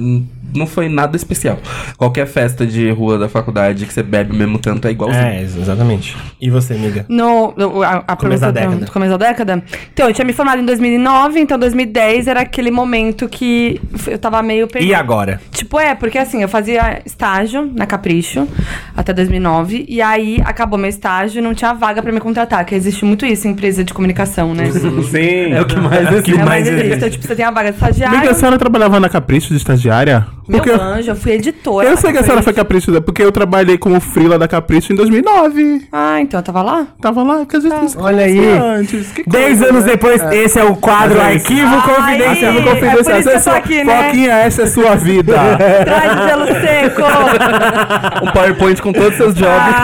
não 0.56 0.66
foi 0.68 0.88
nada 0.90 1.16
especial. 1.16 1.60
Qualquer 1.98 2.28
festa 2.28 2.66
de 2.66 2.90
rua 2.92 3.18
da 3.18 3.30
faculdade 3.30 3.86
que 3.86 3.94
você 3.94 4.04
bebe 4.04 4.32
o 4.32 4.36
mesmo 4.36 4.58
tanto 4.60 4.88
é 4.88 4.92
igualzinho. 4.92 5.24
É, 5.24 5.42
exatamente. 5.42 6.16
E 6.42 6.50
você, 6.50 6.74
amiga? 6.74 7.06
No, 7.10 7.54
a, 7.84 8.04
a 8.08 8.16
Começo 8.16 8.42
da 8.42 8.52
do- 8.52 8.54
década. 8.54 8.86
do 8.86 8.92
começo 8.92 9.18
da 9.18 9.28
década. 9.28 9.64
Então, 9.94 10.08
eu 10.08 10.14
tinha 10.14 10.26
me 10.26 10.34
formado 10.34 10.62
em 10.62 10.66
2009, 10.66 11.40
então 11.40 11.58
2010 11.60 12.28
era 12.28 12.42
aquele 12.42 12.72
momento 12.72 13.28
que 13.28 13.80
eu 14.08 14.18
tava 14.18 14.42
meio 14.42 14.66
E 14.66 14.70
perdida. 14.70 14.98
agora? 14.98 15.40
Tipo, 15.52 15.80
é, 15.80 15.94
porque 15.96 16.18
assim, 16.18 16.42
eu 16.42 16.50
fazia 16.50 17.02
estágio 17.06 17.70
na 17.76 17.86
Capricho 17.86 18.48
até 18.96 19.14
2009, 19.14 19.86
e 19.88 20.02
aí 20.02 20.42
acabou 20.46 20.78
meu 20.80 20.90
estágio 20.90 21.40
e 21.40 21.42
não 21.42 21.54
tinha 21.54 21.74
vaga 21.74 22.02
pra 22.02 22.12
me 22.12 22.20
contratar, 22.20 22.64
que 22.66 22.74
existe 22.76 23.04
muito 23.06 23.26
isso 23.26 23.48
em 23.48 23.52
empresa 23.52 23.84
de 23.84 23.94
comunicação, 23.94 24.54
né? 24.54 24.70
Sim. 24.72 25.54
É 25.56 25.62
o 25.62 25.66
que 25.66 25.76
mais 25.76 26.22
que 26.22 26.32
É, 26.32 26.36
mais 26.36 26.46
mas 26.48 26.68
existe. 26.68 26.74
existe. 26.82 26.98
Então, 26.98 27.10
tipo, 27.10 27.28
você 27.28 27.36
tem 27.36 27.46
a 27.46 27.52
vaga 27.52 27.70
de 27.72 27.78
estagiário. 27.78 28.18
Amiga, 28.18 28.32
a 28.32 28.36
senhora 28.36 28.58
trabalhava 28.58 29.00
na 29.00 29.10
Capricho 29.10 29.50
de 29.50 29.58
estagiária? 29.58 30.26
Meu 30.48 30.60
Porque 30.60 30.70
eu, 30.70 30.82
anjo, 30.82 31.12
eu 31.12 31.16
fui 31.16 31.32
editora. 31.34 31.88
eu 31.90 31.98
sei 31.98 32.12
que 32.12 32.20
a 32.20 32.24
senhora 32.24 32.44
foi 32.44 32.54
Capricho, 32.54 32.92
né? 32.92 33.00
porque 33.00 33.24
eu 33.24 33.32
trabalhei 33.32 33.78
como 33.78 34.00
frila 34.00 34.38
da 34.38 34.48
Capricho 34.48 34.94
em 34.94 34.96
2009. 34.96 35.88
Ah, 35.92 36.22
então 36.22 36.40
eu 36.40 36.44
tava 36.44 36.62
lá? 36.62 36.88
Tava 37.02 37.24
lá, 37.24 37.38
porque 37.40 37.58
às 37.58 37.64
vezes 37.64 37.80
não 37.82 37.88
se 37.90 37.98
Olha 37.98 38.26
aí. 38.26 38.36
conhecia 38.36 38.64
antes. 38.64 39.12
Que 39.12 39.24
Dez 39.30 39.58
coisa, 39.60 39.66
anos 39.72 39.86
né? 39.86 39.92
depois, 39.92 40.22
esse 40.34 40.60
é 40.60 40.64
o 40.64 40.76
quadro 40.76 41.20
Ai, 41.20 41.36
Arquivo 41.36 41.82
Confidencial. 41.82 42.52
Arquivo 42.52 42.70
é 42.70 42.76
por 42.76 43.00
isso 43.00 43.10
confidencial. 43.12 43.42
que 43.44 43.74
é 43.74 43.82
aqui, 43.82 43.84
né? 43.84 44.04
Foquinha, 44.06 44.32
essa 44.34 44.62
é 44.62 44.66
sua 44.68 44.96
vida. 44.96 45.34
Traz 45.86 46.20
o 46.20 46.28
gelo 46.28 46.46
seco! 46.62 47.02
Um 48.26 48.32
PowerPoint 48.32 48.82
com 48.82 48.94
todos 48.94 49.10
os 49.12 49.18
seus 49.18 49.36
jobs. 49.36 49.76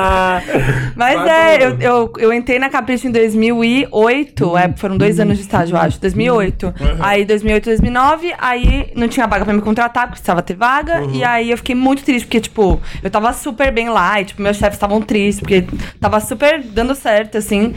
Mas 0.96 1.26
é, 1.26 1.64
eu, 1.66 1.76
eu, 1.80 2.12
eu 2.18 2.32
entrei 2.32 2.58
na 2.58 2.68
Capricho 2.68 3.06
em 3.06 3.10
2008, 3.10 4.56
é, 4.56 4.72
foram 4.76 4.96
dois 4.96 5.18
anos 5.20 5.36
de 5.36 5.42
estágio, 5.42 5.76
eu 5.76 5.80
acho, 5.80 6.00
2008. 6.00 6.74
Aí 7.00 7.24
2008, 7.24 7.64
2009, 7.66 8.34
aí 8.38 8.90
não 8.94 9.08
tinha 9.08 9.26
vaga 9.26 9.44
pra 9.44 9.54
me 9.54 9.60
contratar, 9.70 10.04
porque 10.04 10.20
precisava 10.20 10.42
ter 10.42 10.54
vaga. 10.54 11.04
E 11.12 11.24
aí 11.24 11.50
eu 11.50 11.56
fiquei 11.56 11.74
muito 11.74 12.02
triste, 12.02 12.26
porque, 12.26 12.40
tipo, 12.40 12.80
eu 13.02 13.10
tava 13.10 13.32
super 13.32 13.72
bem 13.72 13.88
lá, 13.88 14.20
e, 14.20 14.24
tipo, 14.24 14.42
meus 14.42 14.56
chefes 14.56 14.74
estavam 14.74 15.00
tristes, 15.00 15.40
porque 15.40 15.64
tava 16.00 16.20
super 16.20 16.62
dando 16.62 16.94
certo, 16.94 17.38
assim, 17.38 17.74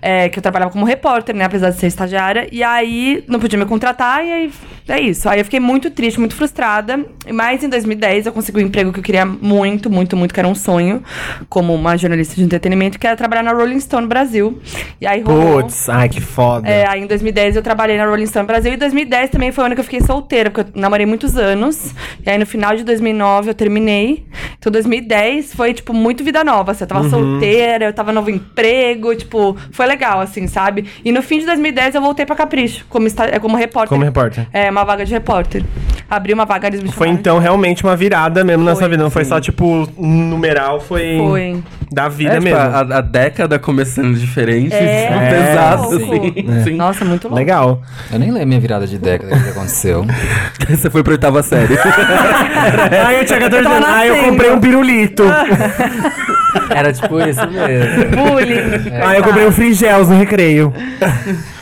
é, 0.00 0.28
que 0.28 0.38
eu 0.38 0.42
trabalhava 0.42 0.72
como 0.72 0.84
repórter, 0.84 1.34
né, 1.34 1.44
apesar 1.44 1.70
de 1.70 1.76
ser 1.76 1.86
estagiária. 1.86 2.48
E 2.50 2.62
aí 2.62 3.24
não 3.28 3.38
podia 3.38 3.58
me 3.58 3.66
contratar, 3.66 4.24
e 4.24 4.32
aí 4.32 4.52
é 4.88 5.00
isso. 5.00 5.28
Aí 5.28 5.40
eu 5.40 5.44
fiquei 5.44 5.60
muito 5.60 5.90
triste, 5.90 6.18
muito 6.18 6.34
frustrada. 6.34 7.04
Mas 7.32 7.62
em 7.64 7.68
2010 7.68 8.26
eu 8.26 8.32
consegui 8.32 8.58
um 8.58 8.66
emprego 8.66 8.92
que 8.92 8.98
eu 8.98 9.02
queria 9.02 9.24
muito, 9.24 9.88
muito, 9.88 10.16
muito, 10.16 10.34
que 10.34 10.40
era 10.40 10.48
um 10.48 10.54
sonho, 10.54 11.02
como 11.48 11.74
uma 11.74 11.96
jornalista 11.96 12.34
de 12.34 12.42
entretenimento, 12.42 12.98
que 12.98 13.06
era 13.06 13.16
trabalhar 13.16 13.42
na 13.42 13.52
Rolling 13.52 13.80
Stone 13.80 14.06
Brasil. 14.06 14.60
E 15.00 15.06
aí 15.06 15.22
rolou. 15.22 15.62
Putz, 15.62 15.88
ai 15.88 16.08
que 16.08 16.20
foda. 16.20 16.68
É, 16.68 16.86
aí 16.86 17.00
em 17.00 17.06
2010 17.06 17.56
eu 17.56 17.62
trabalhei 17.62 17.96
na 17.96 18.04
Rolling 18.06 18.26
Stone 18.26 18.46
Brasil 18.46 18.74
e 18.74 18.76
2010 18.76 19.30
também 19.30 19.52
foi 19.52 19.64
o 19.64 19.66
ano 19.66 19.74
que 19.74 19.80
eu 19.80 19.84
fiquei 19.84 20.00
solteira, 20.02 20.50
porque 20.50 20.70
eu 20.70 20.80
namorei 20.80 21.06
muitos 21.06 21.33
anos. 21.36 21.94
E 22.24 22.30
aí 22.30 22.38
no 22.38 22.46
final 22.46 22.76
de 22.76 22.84
2009 22.84 23.50
eu 23.50 23.54
terminei. 23.54 24.24
Então 24.58 24.72
2010 24.72 25.54
foi, 25.54 25.74
tipo, 25.74 25.92
muito 25.92 26.24
vida 26.24 26.42
nova. 26.42 26.72
Assim, 26.72 26.84
eu 26.84 26.88
tava 26.88 27.08
solteira, 27.08 27.86
eu 27.86 27.92
tava 27.92 28.12
novo 28.12 28.30
emprego, 28.30 29.14
tipo, 29.14 29.56
foi 29.70 29.86
legal, 29.86 30.20
assim, 30.20 30.46
sabe? 30.46 30.86
E 31.04 31.12
no 31.12 31.22
fim 31.22 31.38
de 31.38 31.46
2010 31.46 31.94
eu 31.94 32.00
voltei 32.00 32.24
pra 32.24 32.34
Capricho, 32.36 32.84
como, 32.88 33.06
como 33.40 33.56
repórter. 33.56 33.88
Como 33.88 34.04
repórter. 34.04 34.48
É, 34.52 34.70
uma 34.70 34.84
vaga 34.84 35.04
de 35.04 35.12
repórter. 35.12 35.64
Abri 36.10 36.32
uma 36.34 36.44
vaga, 36.44 36.68
eles 36.68 36.82
me 36.82 36.92
Foi 36.92 37.08
então 37.08 37.38
realmente 37.38 37.82
uma 37.82 37.96
virada 37.96 38.44
mesmo 38.44 38.64
Foi, 38.64 38.74
sua 38.76 38.88
vida. 38.88 39.02
Não 39.02 39.10
foi 39.10 39.24
só, 39.24 39.40
tipo, 39.40 39.88
numeral, 39.98 40.78
foi. 40.80 41.16
Foi. 41.18 41.62
Da 41.90 42.08
vida 42.08 42.32
É, 42.32 42.34
tipo, 42.34 42.44
mesmo. 42.44 42.58
a, 42.60 42.78
a 42.98 43.00
década 43.00 43.58
começando 43.58 44.14
diferente, 44.16 44.74
É, 44.74 45.30
pesado, 45.30 45.82
um 45.82 45.98
pouco. 46.08 46.26
assim. 46.26 46.62
Sim. 46.64 46.76
Nossa, 46.76 47.04
muito 47.04 47.24
louco. 47.24 47.36
Legal. 47.38 47.80
Eu 48.12 48.18
nem 48.18 48.30
lembro 48.30 48.48
minha 48.48 48.60
virada 48.60 48.86
de 48.86 48.98
década, 48.98 49.34
o 49.34 49.42
que 49.42 49.48
aconteceu. 49.50 50.04
Você 50.68 50.90
foi 50.90 51.02
pra 51.02 51.12
oitava 51.12 51.42
série. 51.42 51.74
Aí 53.06 53.16
eu 53.20 53.24
tinha 53.24 53.38
14 53.40 53.62
Tava 53.64 53.76
anos. 53.76 53.88
Aí 53.88 54.08
eu 54.08 54.24
comprei 54.24 54.50
um 54.50 54.60
pirulito. 54.60 55.24
Era 56.70 56.92
tipo 56.92 57.20
isso 57.20 57.40
mesmo. 57.50 58.16
Bullying. 58.16 58.90
Aí 59.04 59.18
eu 59.18 59.24
comprei 59.24 59.46
um 59.46 59.52
frigels 59.52 60.08
no 60.08 60.16
recreio. 60.18 60.72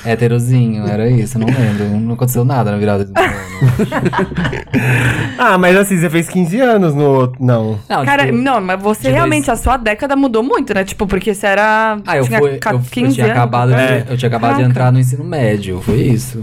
Heterozinho, 0.05 0.87
era 0.87 1.09
isso, 1.09 1.39
não 1.39 1.47
lembro. 1.47 2.01
Não 2.01 2.15
aconteceu 2.15 2.45
nada 2.45 2.71
na 2.73 2.77
virada 2.79 3.05
do 3.05 3.13
ano. 3.19 3.33
Ah, 5.39 5.57
mas 5.59 5.77
assim, 5.77 5.99
você 5.99 6.09
fez 6.11 6.29
15 6.29 6.61
anos 6.61 6.95
no 6.95 7.05
outro. 7.05 7.45
Não. 7.45 7.79
Não, 7.89 8.05
Cara, 8.05 8.27
tipo, 8.27 8.39
não, 8.39 8.61
mas 8.61 8.81
você 8.81 9.09
de 9.09 9.11
realmente, 9.15 9.47
dois- 9.47 9.59
a 9.59 9.63
sua 9.63 9.77
década 9.77 10.15
mudou 10.17 10.43
muito, 10.43 10.73
né? 10.75 10.85
Tipo, 10.85 11.07
porque 11.07 11.35
você 11.35 11.47
era. 11.47 11.99
Ah, 12.07 12.17
eu, 12.17 12.25
tinha 12.25 12.39
fui, 12.39 12.59
ca- 12.59 12.71
eu, 12.73 12.77
eu 12.79 12.83
15 12.91 13.15
tinha 13.15 13.27
anos. 13.27 13.37
acabado, 13.39 13.69
de, 13.71 13.75
É. 13.81 14.05
eu 14.09 14.17
tinha 14.17 14.29
acabado 14.29 14.51
de 14.51 14.57
Caraca. 14.57 14.71
entrar 14.71 14.93
no 14.93 15.01
ensino 15.01 15.25
médio, 15.25 15.81
foi 15.83 15.97
isso. 16.01 16.43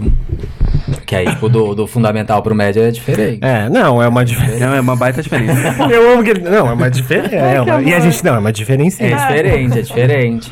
Que 1.06 1.16
aí, 1.16 1.26
tipo, 1.26 1.48
do, 1.48 1.74
do 1.74 1.86
fundamental 1.86 2.42
pro 2.42 2.54
médio 2.54 2.82
é 2.82 2.90
diferente. 2.90 3.38
É, 3.42 3.68
não, 3.68 4.02
é 4.02 4.08
uma 4.08 4.24
diferença. 4.24 4.66
Não, 4.66 4.74
é 4.74 4.80
uma 4.80 4.96
baita 4.96 5.22
diferença. 5.22 5.76
Eu 5.90 6.12
amo 6.14 6.22
que 6.22 6.30
ele. 6.30 6.40
Não, 6.42 6.68
é 6.68 6.72
uma 6.72 6.90
diferença. 6.90 7.34
É 7.36 7.54
que 7.54 7.70
uma... 7.70 7.82
E 7.82 7.92
a 7.92 7.96
amor. 7.98 8.10
gente. 8.10 8.24
Não, 8.24 8.34
é 8.34 8.38
uma 8.38 8.52
diferença. 8.52 9.02
É 9.04 9.14
diferente, 9.14 9.78
é 9.78 9.82
diferente. 9.82 10.50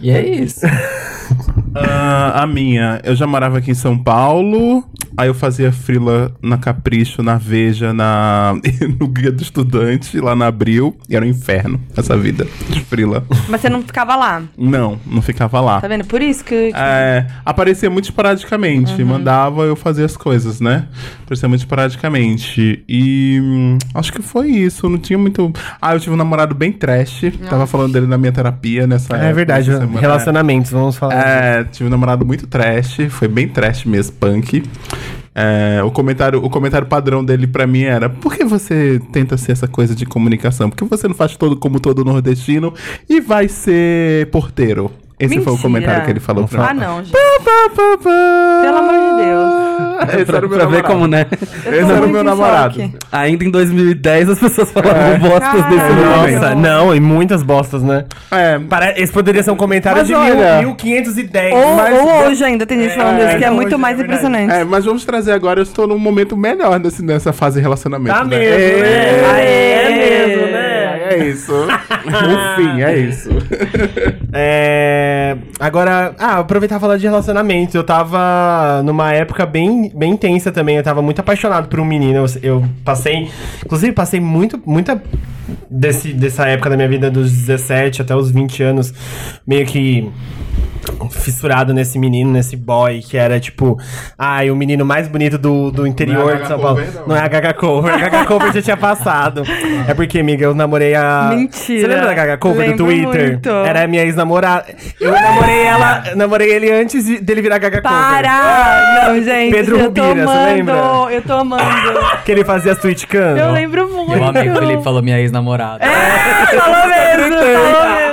E 0.00 0.10
é 0.10 0.26
isso. 0.26 0.60
Ah, 1.78 2.42
a 2.42 2.46
minha, 2.46 3.00
eu 3.04 3.14
já 3.14 3.26
morava 3.26 3.58
aqui 3.58 3.70
em 3.70 3.74
São 3.74 3.98
Paulo, 3.98 4.82
aí 5.16 5.28
eu 5.28 5.34
fazia 5.34 5.72
frila 5.72 6.32
na 6.42 6.56
Capricho, 6.58 7.22
na 7.22 7.36
Veja, 7.36 7.92
na 7.92 8.54
no 9.00 9.08
Guia 9.08 9.32
do 9.32 9.42
Estudante, 9.42 10.18
lá 10.20 10.34
na 10.36 10.46
Abril, 10.46 10.96
e 11.08 11.16
era 11.16 11.24
um 11.24 11.28
inferno 11.28 11.80
essa 11.96 12.16
vida 12.16 12.46
de 12.68 12.80
frila. 12.80 13.24
Mas 13.48 13.60
você 13.60 13.68
não 13.68 13.82
ficava 13.82 14.14
lá. 14.16 14.42
Não, 14.56 14.98
não 15.06 15.22
ficava 15.22 15.60
lá. 15.60 15.80
Tá 15.80 15.88
vendo? 15.88 16.04
Por 16.04 16.20
isso 16.22 16.44
que. 16.44 16.72
É, 16.74 17.26
aparecia 17.44 17.88
muito 17.90 18.04
esporadicamente. 18.04 19.02
Mandava 19.04 19.62
eu 19.62 19.76
fazer 19.76 20.04
as 20.04 20.16
coisas, 20.16 20.60
né? 20.60 20.86
Aparecia 21.24 21.48
muito 21.48 21.60
esporadicamente. 21.60 22.84
E 22.88 23.40
hum, 23.42 23.78
acho 23.94 24.12
que 24.12 24.22
foi 24.22 24.48
isso. 24.48 24.88
Não 24.88 24.98
tinha 24.98 25.18
muito. 25.18 25.52
Ah, 25.80 25.94
eu 25.94 26.00
tive 26.00 26.14
um 26.14 26.18
namorado 26.18 26.54
bem 26.54 26.72
trash. 26.72 27.22
Tava 27.48 27.66
falando 27.66 27.92
dele 27.92 28.06
na 28.06 28.18
minha 28.18 28.32
terapia 28.32 28.86
nessa 28.86 29.14
É 29.14 29.18
época, 29.18 29.34
verdade. 29.34 29.70
essa 29.70 29.80
semana. 29.80 30.00
Relacionamentos, 30.00 30.70
vamos 30.70 30.96
falar. 30.96 31.14
É, 31.14 31.64
tive 31.64 31.86
um 31.88 31.90
namorado 31.90 32.24
muito 32.24 32.46
trash. 32.46 32.98
Foi 33.10 33.28
bem 33.28 33.48
trash 33.48 33.84
mesmo, 33.84 34.16
punk. 34.16 34.62
É, 35.38 35.82
o, 35.84 35.90
comentário, 35.90 36.42
o 36.42 36.48
comentário 36.48 36.86
padrão 36.86 37.22
dele 37.22 37.46
pra 37.46 37.66
mim 37.66 37.82
era: 37.82 38.08
por 38.08 38.34
que 38.34 38.42
você 38.42 38.98
tenta 39.12 39.36
ser 39.36 39.52
essa 39.52 39.68
coisa 39.68 39.94
de 39.94 40.06
comunicação? 40.06 40.70
Por 40.70 40.76
que 40.76 40.84
você 40.84 41.06
não 41.06 41.14
faz 41.14 41.36
todo 41.36 41.56
como 41.58 41.78
todo 41.78 42.02
nordestino 42.04 42.72
e 43.06 43.20
vai 43.20 43.46
ser 43.46 44.30
porteiro? 44.30 44.90
Esse 45.18 45.34
foi 45.34 45.44
o 45.44 45.46
Mentira. 45.56 45.62
comentário 45.62 46.04
que 46.04 46.10
ele 46.10 46.20
falou 46.20 46.46
pra 46.48 46.70
Ah, 46.70 46.74
mim. 46.74 46.80
não, 46.80 47.04
gente. 47.04 47.12
Pelo 48.62 48.76
amor 48.78 48.92
de 48.92 49.24
Deus. 49.24 49.65
Esse 50.14 50.24
pra 50.24 50.36
era 50.38 50.46
o 50.46 50.48
meu 50.50 50.58
pra 50.58 50.66
ver 50.68 50.82
como, 50.82 51.06
né? 51.06 51.26
Esse 51.66 51.90
era 51.92 52.04
o 52.04 52.08
meu 52.08 52.22
namorado. 52.24 52.74
choque. 52.74 52.94
Ainda 53.12 53.44
em 53.44 53.50
2010 53.50 54.28
as 54.30 54.38
pessoas 54.38 54.70
falavam 54.70 55.00
É. 55.02 55.18
bostas 55.18 55.64
desse 55.64 55.92
nome. 55.92 56.32
Nossa, 56.32 56.54
não, 56.54 56.94
e 56.94 57.00
muitas 57.00 57.42
bostas, 57.42 57.82
né? 57.82 58.04
É, 58.30 58.58
Para... 58.58 58.98
Esse 59.00 59.12
poderia 59.12 59.42
ser 59.42 59.50
um 59.50 59.56
comentário 59.56 59.98
Mas 59.98 60.06
de 60.06 60.14
olha- 60.14 60.58
mil, 60.62 60.76
1510. 60.82 61.54
Ou, 61.54 61.76
mas- 61.76 61.98
ou 61.98 62.26
hoje 62.28 62.44
ainda 62.44 62.66
tem 62.66 62.78
gente 62.82 62.94
falando 62.94 63.20
É, 63.20 63.28
isso, 63.28 63.38
que 63.38 63.44
é 63.44 63.48
hoje, 63.48 63.56
muito 63.56 63.74
é 63.74 63.78
mais 63.78 63.96
verdade. 63.96 64.18
impressionante. 64.20 64.52
é, 64.60 64.64
mas 64.64 64.84
vamos 64.84 65.04
trazer 65.04 65.32
agora. 65.32 65.60
Eu 65.60 65.64
estou 65.64 65.86
num 65.86 65.98
momento 65.98 66.36
melhor 66.36 66.78
nesse, 66.80 67.02
nessa 67.04 67.32
fase 67.32 67.56
de 67.56 67.62
relacionamento. 67.62 68.16
Tá 68.16 68.24
né? 68.24 68.38
mesmo? 68.38 68.54
É, 68.54 68.78
É 68.78 69.22
né? 69.22 69.75
É 71.08 71.28
isso. 71.28 71.52
no 72.04 72.56
fim, 72.56 72.82
é 72.82 72.98
isso. 72.98 73.30
É... 74.32 75.36
Agora, 75.60 76.14
ah, 76.18 76.38
aproveitar 76.38 76.76
e 76.76 76.80
falar 76.80 76.96
de 76.96 77.06
relacionamentos. 77.06 77.74
Eu 77.74 77.84
tava 77.84 78.82
numa 78.84 79.12
época 79.12 79.46
bem, 79.46 79.90
bem 79.94 80.12
intensa 80.12 80.50
também. 80.50 80.76
Eu 80.76 80.82
tava 80.82 81.02
muito 81.02 81.20
apaixonado 81.20 81.68
por 81.68 81.80
um 81.80 81.84
menino. 81.84 82.18
Eu, 82.18 82.26
eu 82.42 82.64
passei, 82.84 83.30
inclusive, 83.64 83.92
passei 83.92 84.20
muito, 84.20 84.60
muita 84.66 85.00
desse, 85.70 86.12
dessa 86.12 86.46
época 86.48 86.70
da 86.70 86.76
minha 86.76 86.88
vida, 86.88 87.10
dos 87.10 87.30
17 87.30 88.02
até 88.02 88.14
os 88.14 88.30
20 88.30 88.62
anos, 88.62 88.92
meio 89.46 89.66
que 89.66 90.10
fissurado 91.10 91.74
nesse 91.74 91.98
menino, 91.98 92.30
nesse 92.30 92.56
boy, 92.56 93.00
que 93.00 93.16
era 93.16 93.40
tipo, 93.40 93.78
ai, 94.16 94.50
o 94.50 94.56
menino 94.56 94.84
mais 94.84 95.08
bonito 95.08 95.36
do, 95.36 95.70
do 95.70 95.86
interior 95.86 96.34
é 96.34 96.42
de 96.42 96.48
São 96.48 96.58
Paulo. 96.58 96.80
Não. 96.80 97.08
Não 97.08 97.16
é 97.16 97.20
a 97.20 97.28
Gaga 97.28 97.52
Cover. 97.54 97.92
A 97.92 97.98
Gaga 97.98 98.24
Cover 98.24 98.52
já 98.52 98.62
tinha 98.62 98.76
passado. 98.76 99.42
É 99.86 99.94
porque, 99.94 100.18
amiga, 100.18 100.44
eu 100.44 100.54
namorei 100.54 100.94
a. 100.96 101.30
Mentira. 101.34 101.80
Você 101.80 101.86
lembra 101.86 102.06
da 102.06 102.14
Gaga 102.14 102.36
Cover 102.38 102.74
do 102.76 102.84
Lembro 102.86 103.10
Twitter? 103.12 103.30
muito. 103.32 103.48
Era 103.50 103.84
a 103.84 103.86
minha 103.86 104.02
ex-namorada. 104.02 104.66
Eu 105.00 105.12
namorei 105.12 105.62
ela, 105.62 106.04
namorei 106.16 106.50
ele 106.52 106.72
antes 106.72 107.04
de- 107.04 107.18
dele 107.20 107.42
virar 107.42 107.58
Gaga 107.58 107.80
Cover. 107.82 107.96
Para! 107.98 109.04
Não, 109.08 109.22
gente. 109.22 109.52
Pedro 109.54 109.76
eu 109.78 109.92
tô 109.92 110.02
Rubira, 110.02 110.26
você 110.26 110.32
amando, 110.32 110.54
lembra? 110.56 110.74
Eu 111.14 111.22
tô 111.22 111.32
amando. 111.34 111.62
Que 112.24 112.32
ele 112.32 112.44
fazia 112.44 112.72
as 112.72 112.78
tweet 112.78 113.06
cam. 113.06 113.36
Eu 113.36 113.52
lembro 113.52 113.88
muito. 113.88 114.18
O 114.18 114.24
amigo 114.24 114.58
Felipe 114.58 114.82
falou 114.82 115.00
minha 115.02 115.18
ex-namorada. 115.20 115.84
É, 115.84 116.46
falou 116.58 116.88
mesmo, 116.88 117.36
falou 117.36 117.96
mesmo. 117.96 118.05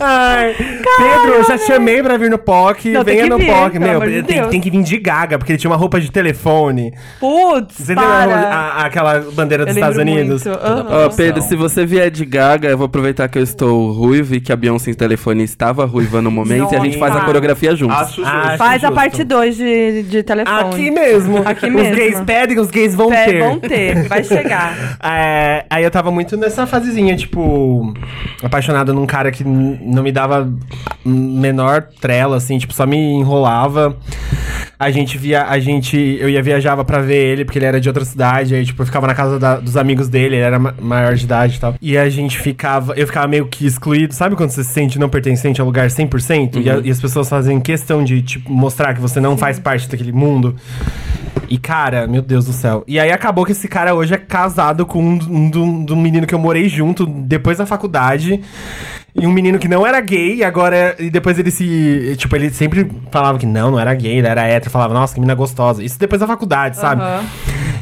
Ai, 0.00 0.54
Pedro, 0.58 1.34
eu 1.38 1.44
já 1.44 1.58
te 1.58 1.66
chamei 1.66 2.02
pra 2.02 2.16
vir 2.16 2.30
no 2.30 2.38
POC. 2.38 2.90
Não, 2.92 3.04
venha 3.04 3.26
no 3.26 3.38
vir, 3.38 3.46
POC. 3.46 3.78
Meu, 3.78 4.00
tem, 4.00 4.22
Deus. 4.22 4.46
tem 4.48 4.60
que 4.60 4.70
vir 4.70 4.82
de 4.82 4.98
Gaga, 4.98 5.38
porque 5.38 5.52
ele 5.52 5.58
tinha 5.58 5.70
uma 5.70 5.76
roupa 5.76 6.00
de 6.00 6.10
telefone. 6.10 6.92
Putz, 7.20 7.76
Você 7.78 7.94
para. 7.94 8.34
a- 8.34 8.84
aquela 8.86 9.20
bandeira 9.32 9.64
dos 9.64 9.74
Estados 9.74 9.98
Unidos? 9.98 10.46
Aham. 10.46 10.86
Ó, 11.06 11.08
Pedro, 11.10 11.42
se 11.42 11.56
você 11.56 11.84
vier 11.86 12.10
de 12.10 12.24
Gaga, 12.24 12.68
eu 12.68 12.78
vou 12.78 12.86
aproveitar 12.86 13.28
que 13.28 13.38
eu 13.38 13.42
estou 13.42 13.92
ruivo 13.92 14.34
e 14.34 14.40
que 14.40 14.52
a 14.52 14.56
Beyoncé 14.56 14.90
em 14.90 14.94
telefone 14.94 15.42
estava 15.44 15.84
ruiva 15.84 16.20
no 16.22 16.30
momento 16.30 16.72
e 16.72 16.76
a 16.76 16.80
gente 16.80 16.98
faz 16.98 17.14
a 17.16 17.20
coreografia 17.20 17.74
juntos. 17.74 17.96
Acho 17.96 18.22
Ah, 18.24 18.42
justo. 18.42 18.58
Faz 18.58 18.84
a 18.84 18.92
parte 18.92 19.24
2 19.24 19.56
de, 19.56 20.02
de 20.04 20.22
telefone. 20.22 20.58
Aqui 20.60 20.90
mesmo. 20.90 21.42
Aqui 21.44 21.66
Os 21.66 21.72
mesmo. 21.72 21.94
gays 21.96 22.20
pedem, 22.20 22.58
os 22.58 22.70
gays 22.70 22.94
vão 22.94 23.12
É, 23.12 23.24
ter. 23.24 23.38
vão 23.42 23.58
ter, 23.60 24.08
vai 24.08 24.22
chegar. 24.24 24.98
É, 25.10 25.64
aí 25.70 25.84
eu 25.84 25.90
tava 25.90 26.10
muito 26.10 26.36
nessa 26.36 26.66
fasezinha, 26.66 27.16
tipo, 27.16 27.94
apaixonado 28.42 28.92
num 28.92 29.06
cara 29.06 29.30
que 29.30 29.42
não 29.48 30.02
me 30.02 30.12
dava 30.12 30.52
menor 31.04 31.88
trela, 32.00 32.36
assim, 32.36 32.58
tipo, 32.58 32.72
só 32.74 32.86
me 32.86 32.96
enrolava. 32.96 33.96
A 34.78 34.90
gente 34.92 35.18
via, 35.18 35.44
a 35.44 35.58
gente, 35.58 35.96
eu 36.20 36.28
ia 36.30 36.40
viajava 36.40 36.84
pra 36.84 37.00
ver 37.00 37.16
ele, 37.16 37.44
porque 37.44 37.58
ele 37.58 37.66
era 37.66 37.80
de 37.80 37.88
outra 37.88 38.04
cidade, 38.04 38.54
aí, 38.54 38.64
tipo, 38.64 38.80
eu 38.80 38.86
ficava 38.86 39.08
na 39.08 39.14
casa 39.14 39.36
da- 39.36 39.56
dos 39.58 39.76
amigos 39.76 40.08
dele, 40.08 40.36
ele 40.36 40.44
era 40.44 40.56
ma- 40.58 40.74
maior 40.80 41.14
de 41.16 41.24
idade 41.24 41.56
e 41.56 41.58
tal. 41.60 41.74
E 41.82 41.98
a 41.98 42.08
gente 42.08 42.38
ficava, 42.38 42.92
eu 42.94 43.04
ficava 43.04 43.26
meio 43.26 43.46
que 43.46 43.66
excluído, 43.66 44.14
sabe 44.14 44.36
quando 44.36 44.50
você 44.50 44.62
se 44.62 44.70
sente 44.72 44.96
não 44.96 45.08
pertencente 45.08 45.60
ao 45.60 45.66
lugar 45.66 45.90
100%? 45.90 46.60
E, 46.60 46.70
a- 46.70 46.78
e 46.84 46.90
as 46.92 47.00
pessoas 47.00 47.28
fazem 47.28 47.58
questão 47.60 48.04
de, 48.04 48.22
tipo, 48.22 48.52
mostrar 48.52 48.94
que 48.94 49.00
você 49.00 49.18
não 49.18 49.36
faz 49.36 49.58
parte 49.58 49.88
daquele 49.88 50.12
mundo. 50.12 50.54
E, 51.48 51.58
cara, 51.58 52.06
meu 52.06 52.22
Deus 52.22 52.44
do 52.44 52.52
céu. 52.52 52.84
E 52.86 53.00
aí 53.00 53.10
acabou 53.10 53.44
que 53.44 53.52
esse 53.52 53.66
cara 53.66 53.94
hoje 53.94 54.14
é 54.14 54.18
casado 54.18 54.84
com 54.86 55.02
um, 55.02 55.18
um, 55.28 55.50
do- 55.50 55.84
do 55.86 55.96
menino 55.96 56.24
que 56.26 56.34
eu 56.34 56.38
morei 56.38 56.68
junto 56.68 57.04
depois 57.04 57.58
da 57.58 57.66
faculdade. 57.66 58.40
E 59.14 59.26
um 59.26 59.32
menino 59.32 59.58
que 59.58 59.66
não 59.68 59.86
era 59.86 60.00
gay, 60.00 60.36
e 60.36 60.44
agora. 60.44 60.76
é- 60.76 60.96
E 60.98 61.10
depois 61.10 61.38
ele 61.38 61.50
se. 61.50 62.14
Tipo, 62.18 62.36
ele 62.36 62.50
sempre 62.50 62.88
falava 63.10 63.38
que 63.38 63.46
não, 63.46 63.70
não 63.72 63.80
era 63.80 63.92
gay, 63.94 64.18
ele 64.18 64.26
era 64.26 64.42
hétero. 64.46 64.70
Falava, 64.70 64.94
nossa, 64.94 65.14
que 65.14 65.20
menina 65.20 65.34
gostosa. 65.34 65.82
Isso 65.82 65.98
depois 65.98 66.20
da 66.20 66.26
faculdade, 66.26 66.76
sabe? 66.76 67.02
Aham. 67.02 67.24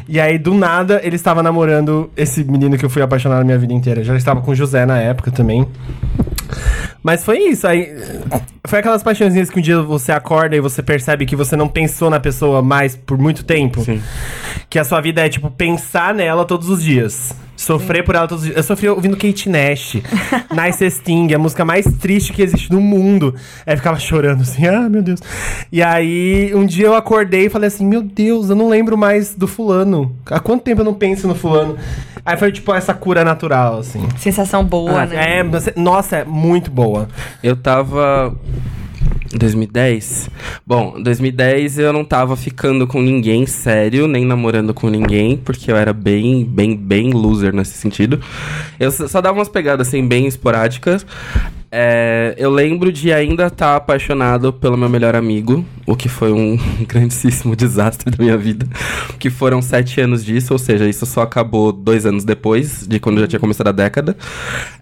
E 0.09 0.19
aí, 0.21 0.37
do 0.37 0.53
nada, 0.53 1.01
ele 1.03 1.17
estava 1.17 1.43
namorando 1.43 2.09
esse 2.15 2.41
menino 2.43 2.77
que 2.77 2.85
eu 2.85 2.89
fui 2.89 3.01
apaixonado 3.01 3.41
a 3.41 3.43
minha 3.43 3.57
vida 3.57 3.73
inteira. 3.73 4.03
Já 4.03 4.15
estava 4.15 4.39
com 4.41 4.51
o 4.51 4.55
José 4.55 4.85
na 4.85 4.97
época 4.99 5.29
também. 5.31 5.67
Mas 7.07 7.23
foi 7.23 7.37
isso. 7.37 7.65
Aí, 7.65 7.89
foi 8.65 8.79
aquelas 8.79 9.01
paixãozinhas 9.01 9.49
que 9.49 9.57
um 9.57 9.61
dia 9.61 9.81
você 9.81 10.11
acorda 10.11 10.57
e 10.57 10.59
você 10.59 10.83
percebe 10.83 11.25
que 11.25 11.37
você 11.37 11.55
não 11.55 11.69
pensou 11.69 12.09
na 12.09 12.19
pessoa 12.19 12.61
mais 12.61 12.97
por 12.97 13.17
muito 13.17 13.45
tempo. 13.45 13.81
Sim. 13.81 14.03
Que 14.69 14.77
a 14.77 14.83
sua 14.83 14.99
vida 14.99 15.25
é, 15.25 15.29
tipo, 15.29 15.49
pensar 15.49 16.13
nela 16.13 16.43
todos 16.43 16.67
os 16.67 16.83
dias. 16.83 17.33
Sofrer 17.55 18.03
por 18.03 18.13
ela 18.13 18.27
todos 18.27 18.43
os 18.43 18.47
dias. 18.47 18.57
Eu 18.57 18.63
sofri 18.63 18.89
ouvindo 18.89 19.15
Kate 19.15 19.47
Nash, 19.47 19.93
Nice 20.51 20.91
Sting, 20.91 21.33
a 21.33 21.39
música 21.39 21.63
mais 21.63 21.85
triste 21.97 22.33
que 22.33 22.41
existe 22.41 22.73
no 22.73 22.81
mundo. 22.81 23.33
Aí 23.65 23.73
eu 23.73 23.77
ficava 23.77 23.97
chorando 23.97 24.41
assim, 24.41 24.67
ah, 24.67 24.89
meu 24.89 25.01
Deus. 25.01 25.21
E 25.71 25.81
aí, 25.81 26.53
um 26.53 26.65
dia 26.65 26.87
eu 26.87 26.93
acordei 26.93 27.45
e 27.45 27.49
falei 27.49 27.69
assim, 27.69 27.85
meu 27.85 28.01
Deus, 28.01 28.49
eu 28.49 28.55
não 28.57 28.67
lembro 28.67 28.97
mais 28.97 29.33
do 29.33 29.47
fulano. 29.47 30.13
Há 30.25 30.41
quanto 30.41 30.63
tempo 30.63 30.81
eu 30.81 30.85
não 30.85 30.93
penso 30.93 31.25
no 31.25 31.35
fulano? 31.35 31.77
Aí 32.27 32.35
foi, 32.35 32.51
tipo, 32.51 32.73
essa 32.73 32.93
cura 32.93 33.23
natural, 33.23 33.79
assim. 33.79 34.05
Sensação 34.17 34.61
boa, 34.61 35.05
né? 35.05 35.39
É, 35.39 35.79
nossa, 35.79 36.17
é 36.17 36.25
muito 36.25 36.69
boa. 36.69 37.07
Eu 37.41 37.55
tava. 37.55 38.35
Em 39.33 39.37
2010? 39.37 40.29
Bom, 40.65 40.95
em 40.97 41.03
2010 41.03 41.79
eu 41.79 41.93
não 41.93 42.03
tava 42.03 42.35
ficando 42.35 42.85
com 42.85 43.01
ninguém 43.01 43.45
sério, 43.45 44.09
nem 44.09 44.25
namorando 44.25 44.73
com 44.73 44.89
ninguém, 44.89 45.37
porque 45.37 45.71
eu 45.71 45.77
era 45.77 45.93
bem, 45.93 46.43
bem, 46.43 46.75
bem 46.75 47.11
loser 47.11 47.53
nesse 47.53 47.77
sentido. 47.77 48.19
Eu 48.77 48.91
só 48.91 49.21
dava 49.21 49.37
umas 49.37 49.47
pegadas 49.47 49.87
assim, 49.87 50.05
bem 50.05 50.27
esporádicas. 50.27 51.05
É, 51.69 52.33
eu 52.37 52.49
lembro 52.49 52.93
de 52.93 53.11
ainda 53.11 53.47
estar 53.47 53.75
apaixonado 53.75 54.53
pelo 54.53 54.77
meu 54.77 54.87
melhor 54.87 55.15
amigo, 55.15 55.65
o 55.85 55.97
que 55.97 56.07
foi 56.07 56.31
um 56.31 56.57
grandíssimo 56.87 57.55
desastre 57.55 58.09
da 58.09 58.23
minha 58.23 58.37
vida. 58.37 58.65
Que 59.19 59.29
foram 59.29 59.61
sete 59.61 59.99
anos 59.99 60.23
disso, 60.23 60.53
ou 60.53 60.59
seja, 60.59 60.87
isso 60.87 61.05
só 61.05 61.21
acabou 61.21 61.73
dois 61.73 62.05
anos 62.05 62.23
depois 62.23 62.87
de 62.87 62.99
quando 62.99 63.19
já 63.19 63.27
tinha 63.27 63.39
começado 63.39 63.67
a 63.67 63.71
década. 63.73 64.15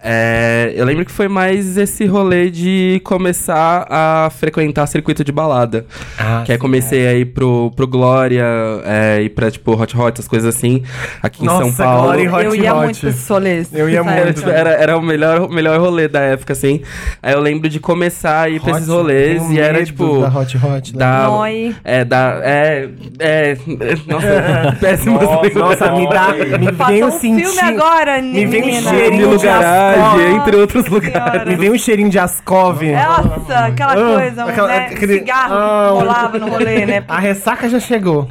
É, 0.02 0.74
eu 0.76 0.86
lembro 0.86 1.06
que 1.06 1.12
foi 1.12 1.28
mais 1.28 1.76
esse 1.76 2.06
rolê 2.06 2.52
de 2.52 3.02
começar 3.04 3.88
a 3.90 4.30
frequentar 4.30 4.86
circuito 4.86 5.24
de 5.24 5.32
balada. 5.32 5.88
Ah, 6.20 6.44
que 6.46 6.52
aí 6.52 6.58
comecei 6.58 7.08
a 7.08 7.14
ir 7.16 7.26
pro, 7.26 7.72
pro 7.76 7.88
Glória, 7.88 8.46
é, 8.84 9.24
ir 9.24 9.30
pra 9.30 9.50
tipo 9.50 9.72
Hot 9.74 9.98
Hot, 9.98 10.22
as 10.22 10.28
coisas 10.28 10.56
assim, 10.56 10.84
aqui 11.22 11.42
em 11.42 11.46
Nossa, 11.48 11.64
São 11.64 11.74
Paulo. 11.74 12.04
Glória 12.04 12.24
e 12.24 12.28
Hot 12.28 12.46
eu 12.46 12.56
ia 12.56 12.76
Hot. 12.76 12.84
muito 12.84 13.18
rolês. 13.28 13.70
Eu 13.74 13.90
ia 13.90 14.04
muito. 14.04 14.48
era, 14.48 14.70
era 14.70 14.98
o 14.98 15.02
melhor, 15.02 15.42
o 15.42 15.50
melhor 15.52 15.80
rolê 15.80 16.08
da 16.08 16.20
época, 16.20 16.54
assim. 16.54 16.75
Aí 17.22 17.34
eu 17.34 17.40
lembro 17.40 17.68
de 17.70 17.80
começar 17.80 18.42
a 18.42 18.50
ir 18.50 18.60
pra 18.60 18.72
esses 18.74 18.88
rolês 18.88 19.42
e 19.52 19.60
era 19.60 19.84
tipo. 19.84 20.22
Da 20.22 20.28
Hot 20.40 20.58
Hot. 20.58 20.94
né? 20.94 21.00
Da, 21.00 21.24
Noi. 21.28 21.76
é, 21.84 22.06
da. 22.06 22.40
É. 22.44 22.90
É. 23.20 23.58
Nossa, 24.08 24.78
péssimas 24.80 25.22
Nossa, 25.24 25.42
lembranças. 25.42 25.80
nossa, 25.80 25.92
me 25.96 26.10
dá. 26.10 26.34
Me 26.60 26.72
vem 26.72 27.04
um 27.04 27.08
um 27.08 27.12
filme 27.20 27.60
agora, 27.62 28.22
me 28.22 28.46
vem 28.46 28.64
um 28.80 28.82
cheirinho 28.82 29.38
de 29.38 29.46
Garage, 29.46 30.00
Ascov. 30.02 30.22
entre 30.36 30.56
outros 30.58 30.86
lugares. 30.88 31.48
Me 31.48 31.56
vem 31.56 31.72
um 31.72 31.78
cheirinho 31.78 32.10
de 32.10 32.20
Ascov. 32.20 32.82
Nossa, 32.84 33.60
aquela 33.66 33.94
Ah, 33.94 34.18
coisa, 34.20 34.46
um, 34.46 34.50
aquela- 34.50 34.68
né, 34.68 34.78
aquele- 34.92 35.20
cigarro 35.20 35.54
Ah, 35.54 35.88
que 35.92 36.00
rolava 36.00 36.40
no 36.40 36.48
rolê, 36.50 36.86
né? 36.86 37.04
A 37.08 37.20
ressaca 37.20 37.70
já 37.70 37.80
chegou. 37.80 38.28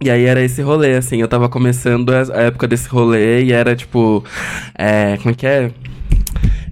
E 0.00 0.08
aí 0.10 0.24
era 0.26 0.40
esse 0.40 0.62
rolê, 0.62 0.94
assim, 0.96 1.20
eu 1.20 1.26
tava 1.26 1.48
começando 1.48 2.10
a 2.10 2.20
a 2.38 2.42
época 2.42 2.68
desse 2.68 2.88
rolê 2.88 3.42
e 3.42 3.52
era 3.52 3.74
tipo. 3.74 4.24
É. 4.76 5.16
Como 5.18 5.30
é 5.30 5.34
que 5.34 5.46
é? 5.46 5.70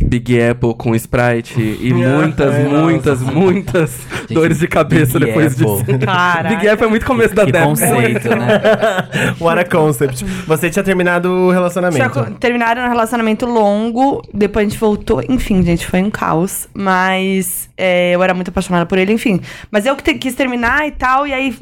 Big 0.04 0.40
Apple 0.40 0.74
com 0.74 0.94
Sprite 0.94 1.60
e 1.80 1.92
muitas, 1.94 2.54
É, 2.54 2.64
muitas, 2.64 3.20
muitas 3.20 3.98
dores 4.30 4.58
de 4.58 4.68
cabeça 4.68 5.18
Big 5.18 5.26
depois 5.26 5.52
Apple. 5.60 5.66
disso. 5.66 5.98
Caraca. 6.06 6.48
Big 6.54 6.68
Apple 6.68 6.86
é 6.86 6.88
muito 6.90 7.06
começo 7.06 7.34
da 7.34 7.44
Que 7.46 7.52
década. 7.52 7.70
conceito, 7.70 8.28
né? 8.30 8.60
What 9.40 9.60
a 9.60 9.64
concept. 9.64 10.24
Você 10.46 10.70
tinha 10.70 10.82
terminado 10.82 11.30
o 11.30 11.50
relacionamento. 11.50 12.36
terminaram 12.38 12.84
um 12.84 12.88
relacionamento 12.88 13.46
longo, 13.46 14.22
depois 14.32 14.66
a 14.66 14.68
gente 14.68 14.78
voltou. 14.78 15.22
Enfim, 15.28 15.62
gente, 15.62 15.86
foi 15.86 16.00
um 16.02 16.10
caos. 16.10 16.68
Mas 16.74 17.68
é, 17.76 18.14
eu 18.14 18.22
era 18.22 18.34
muito 18.34 18.48
apaixonada 18.48 18.86
por 18.86 18.98
ele, 18.98 19.12
enfim. 19.12 19.40
Mas 19.70 19.86
eu 19.86 19.96
que 19.96 20.02
te- 20.02 20.14
quis 20.14 20.34
terminar 20.34 20.86
e 20.86 20.90
tal, 20.92 21.26
e 21.26 21.32
aí, 21.32 21.56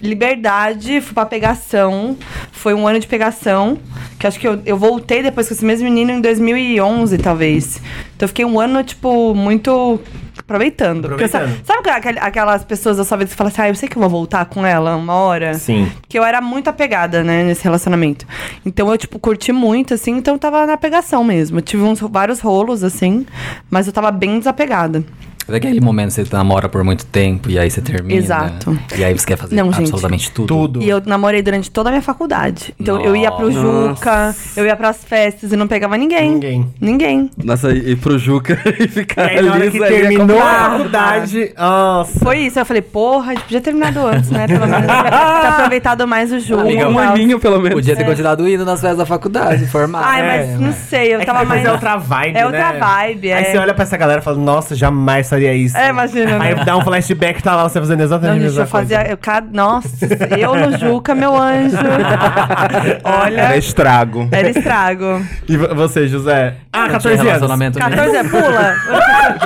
liberdade, 0.00 1.00
fui 1.00 1.14
pra 1.14 1.26
pegação. 1.26 2.16
Foi 2.52 2.74
um 2.74 2.86
ano 2.86 2.98
de 2.98 3.06
pegação. 3.06 3.78
Que 4.18 4.26
acho 4.26 4.38
que 4.40 4.48
eu, 4.48 4.60
eu 4.66 4.76
voltei 4.76 5.22
depois 5.22 5.46
com 5.48 5.54
esse 5.54 5.64
mesmo 5.64 5.84
menino 5.84 6.10
em 6.10 6.20
2011, 6.20 7.18
talvez. 7.18 7.77
Então 8.16 8.24
eu 8.24 8.28
fiquei 8.28 8.44
um 8.44 8.58
ano, 8.60 8.82
tipo, 8.82 9.34
muito. 9.34 10.00
Aproveitando. 10.38 11.04
Eu 11.08 11.14
Aproveitando. 11.14 11.60
sabe 11.64 11.90
aquela- 11.90 12.20
aquelas 12.20 12.64
pessoas 12.64 12.96
da 12.96 13.04
sua 13.04 13.18
vida 13.18 13.26
que 13.28 13.32
você 13.32 13.36
fala 13.36 13.50
assim, 13.50 13.60
ah, 13.62 13.68
eu 13.68 13.74
sei 13.74 13.86
que 13.88 13.96
eu 13.96 14.00
vou 14.00 14.08
voltar 14.08 14.46
com 14.46 14.64
ela 14.64 14.96
uma 14.96 15.12
hora? 15.14 15.52
Sim. 15.54 15.90
que 16.08 16.18
eu 16.18 16.24
era 16.24 16.40
muito 16.40 16.68
apegada, 16.68 17.22
né, 17.22 17.42
nesse 17.42 17.62
relacionamento. 17.64 18.24
Então 18.64 18.90
eu, 18.90 18.96
tipo, 18.96 19.18
curti 19.18 19.52
muito, 19.52 19.92
assim, 19.92 20.12
então 20.12 20.34
eu 20.34 20.38
tava 20.38 20.64
na 20.66 20.76
pegação 20.78 21.22
mesmo. 21.22 21.58
Eu 21.58 21.62
tive 21.62 21.82
uns, 21.82 22.00
vários 22.00 22.40
rolos, 22.40 22.82
assim, 22.82 23.26
mas 23.70 23.86
eu 23.86 23.92
tava 23.92 24.10
bem 24.10 24.38
desapegada. 24.38 25.04
Mas 25.48 25.56
aquele 25.56 25.80
momento 25.80 26.08
que 26.14 26.24
você 26.24 26.26
namora 26.36 26.68
por 26.68 26.84
muito 26.84 27.06
tempo 27.06 27.50
e 27.50 27.58
aí 27.58 27.70
você 27.70 27.80
termina. 27.80 28.18
Exato. 28.20 28.78
E 28.96 29.02
aí 29.02 29.16
você 29.18 29.26
quer 29.26 29.36
fazer 29.38 29.56
Não, 29.56 29.66
gente. 29.72 29.80
absolutamente 29.80 30.30
tudo. 30.30 30.46
Tudo. 30.46 30.82
E 30.82 30.88
eu 30.88 31.02
namorei 31.06 31.40
durante 31.42 31.70
toda 31.70 31.88
a 31.88 31.92
minha 31.92 32.02
faculdade. 32.02 32.74
Então 32.78 33.00
eu 33.00 33.16
ia 33.16 33.32
pro 33.32 33.50
Nossa. 33.50 33.88
Juca, 33.94 34.34
eu 34.56 34.66
ia 34.66 34.76
pras 34.76 35.02
festas 35.04 35.50
e 35.52 35.56
não 35.56 35.66
pegava 35.66 35.96
ninguém. 35.96 36.32
Ninguém. 36.32 36.66
Ninguém. 36.80 37.30
Nossa, 37.42 37.72
e 37.72 37.96
pro 37.96 38.18
Juca 38.18 38.58
e 38.78 38.84
E 38.88 38.88
ficar 38.88 39.22
aí, 39.26 39.40
na 39.42 39.52
hora 39.54 39.62
ali. 39.62 39.70
que 39.70 39.82
aí 39.82 39.94
é 39.94 40.00
terminou 40.00 40.40
a 40.42 40.70
faculdade. 40.70 41.52
Nossa. 41.56 42.18
Foi 42.20 42.38
isso. 42.40 42.58
Eu 42.58 42.66
falei, 42.66 42.82
porra, 42.82 43.32
a 43.32 43.34
gente 43.34 43.44
podia 43.44 43.60
ter 43.60 43.64
terminado 43.70 44.06
antes, 44.06 44.30
né? 44.30 44.46
Pelo 44.46 44.66
menos 44.66 44.86
ter 44.86 45.46
aproveitado 45.48 46.06
mais 46.06 46.30
o. 46.32 46.58
Amiga, 46.58 46.82
e 46.82 46.84
Um 46.86 46.98
aninho, 46.98 47.38
pelo 47.40 47.58
menos. 47.60 47.74
Podia 47.76 47.96
ter 47.96 48.04
continuado 48.04 48.46
indo 48.48 48.64
nas 48.64 48.80
festas 48.80 48.98
da 48.98 49.06
faculdade, 49.06 49.66
formado. 49.66 50.04
Ai, 50.06 50.20
É, 50.20 50.26
mas 50.26 50.60
não 50.60 50.72
sei, 50.72 51.14
eu 51.14 51.16
É 51.16 51.20
que 51.20 51.26
tava 51.26 51.40
depois 51.40 51.58
mais. 51.60 51.68
é 51.68 51.72
outra 51.72 51.96
vibe, 51.96 52.36
É 52.38 52.44
outra 52.46 52.72
né? 52.72 52.78
vibe, 52.78 53.32
Aí 53.32 53.44
é. 53.44 53.50
você 53.52 53.58
olha 53.58 53.74
pra 53.74 53.82
essa 53.84 53.96
galera 53.96 54.20
e 54.20 54.24
fala, 54.24 54.36
nossa, 54.38 54.74
jamais 54.74 55.26
faria 55.38 55.54
isso. 55.54 55.76
É, 55.76 55.88
imagina, 55.90 56.42
Aí 56.42 56.54
né? 56.54 56.64
dá 56.64 56.76
um 56.76 56.82
flashback, 56.82 57.42
tá 57.42 57.54
lá 57.54 57.68
você 57.68 57.78
fazendo 57.80 57.98
Não, 57.98 58.04
exatamente 58.06 58.30
a 58.30 58.34
gente, 58.40 58.44
mesma 58.44 58.62
eu 58.62 58.66
coisa. 58.68 58.96
fazia. 58.96 59.10
Eu, 59.10 59.18
nossa, 59.52 60.06
eu 60.38 60.54
no 60.56 60.78
Juca, 60.78 61.14
meu 61.14 61.36
anjo. 61.36 61.76
Olha, 63.04 63.40
Era 63.40 63.56
estrago. 63.56 64.28
era 64.32 64.50
estrago. 64.50 65.24
E 65.48 65.56
vo- 65.56 65.74
você, 65.74 66.08
José? 66.08 66.54
Ah, 66.72 66.82
Não 66.82 66.88
14 66.90 67.00
tinha 67.00 67.12
anos. 67.14 67.24
relacionamento 67.48 67.78
mesmo. 67.78 67.90
14 67.96 68.16
é 68.16 68.24
pula? 68.24 68.74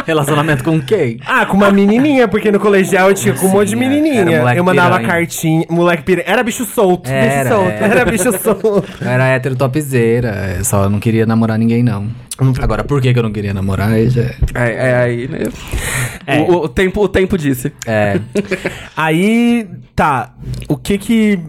Relacionamento 0.06 0.64
com 0.64 0.82
quem? 0.82 1.20
Ah, 1.26 1.46
com 1.46 1.58
uma 1.58 1.72
menininha, 1.72 2.28
porque 2.28 2.52
no 2.52 2.60
colegial 2.60 3.10
eu 3.10 3.16
tinha 3.16 3.34
com 3.34 3.48
um 3.48 3.50
monte 3.50 3.70
de 3.70 3.76
menininha. 3.76 4.26
eu 4.56 4.64
mandava 4.64 4.98
piranha. 4.98 5.08
cartinha. 5.08 5.66
Moleque 5.70 6.04
piranha. 6.04 6.26
Era 6.28 6.44
bicho 6.44 6.66
solto. 6.66 7.10
Era, 7.10 7.50
solto. 7.50 7.72
era. 7.72 7.86
Era 7.86 8.06
bicho 8.06 8.32
solto. 8.40 8.84
Eu 9.02 9.08
era 9.10 9.28
hétero 9.28 9.56
topzera, 9.56 10.56
eu 10.58 10.66
só 10.66 10.90
não 10.90 11.00
queria 11.00 11.26
namorar 11.26 11.58
ninguém, 11.58 11.84
não. 11.84 12.08
Agora, 12.60 12.84
por 12.84 13.00
que, 13.00 13.14
que 13.14 13.20
eu 13.20 13.24
não 13.24 13.32
queria 13.32 13.54
namorar? 13.54 13.92
Aí 13.92 14.10
já... 14.10 14.24
É, 14.56 14.90
é 14.90 14.96
aí, 14.96 15.28
né? 15.28 15.40
É. 16.26 16.40
O, 16.40 16.64
o 16.64 16.70
tempo, 16.70 17.02
o 17.02 17.08
tempo 17.08 17.38
disse. 17.38 17.72
É, 17.86 18.20
Aí, 18.96 19.68
tá. 19.96 20.34
O 20.68 20.78
que 20.78 20.98
que. 20.98 21.40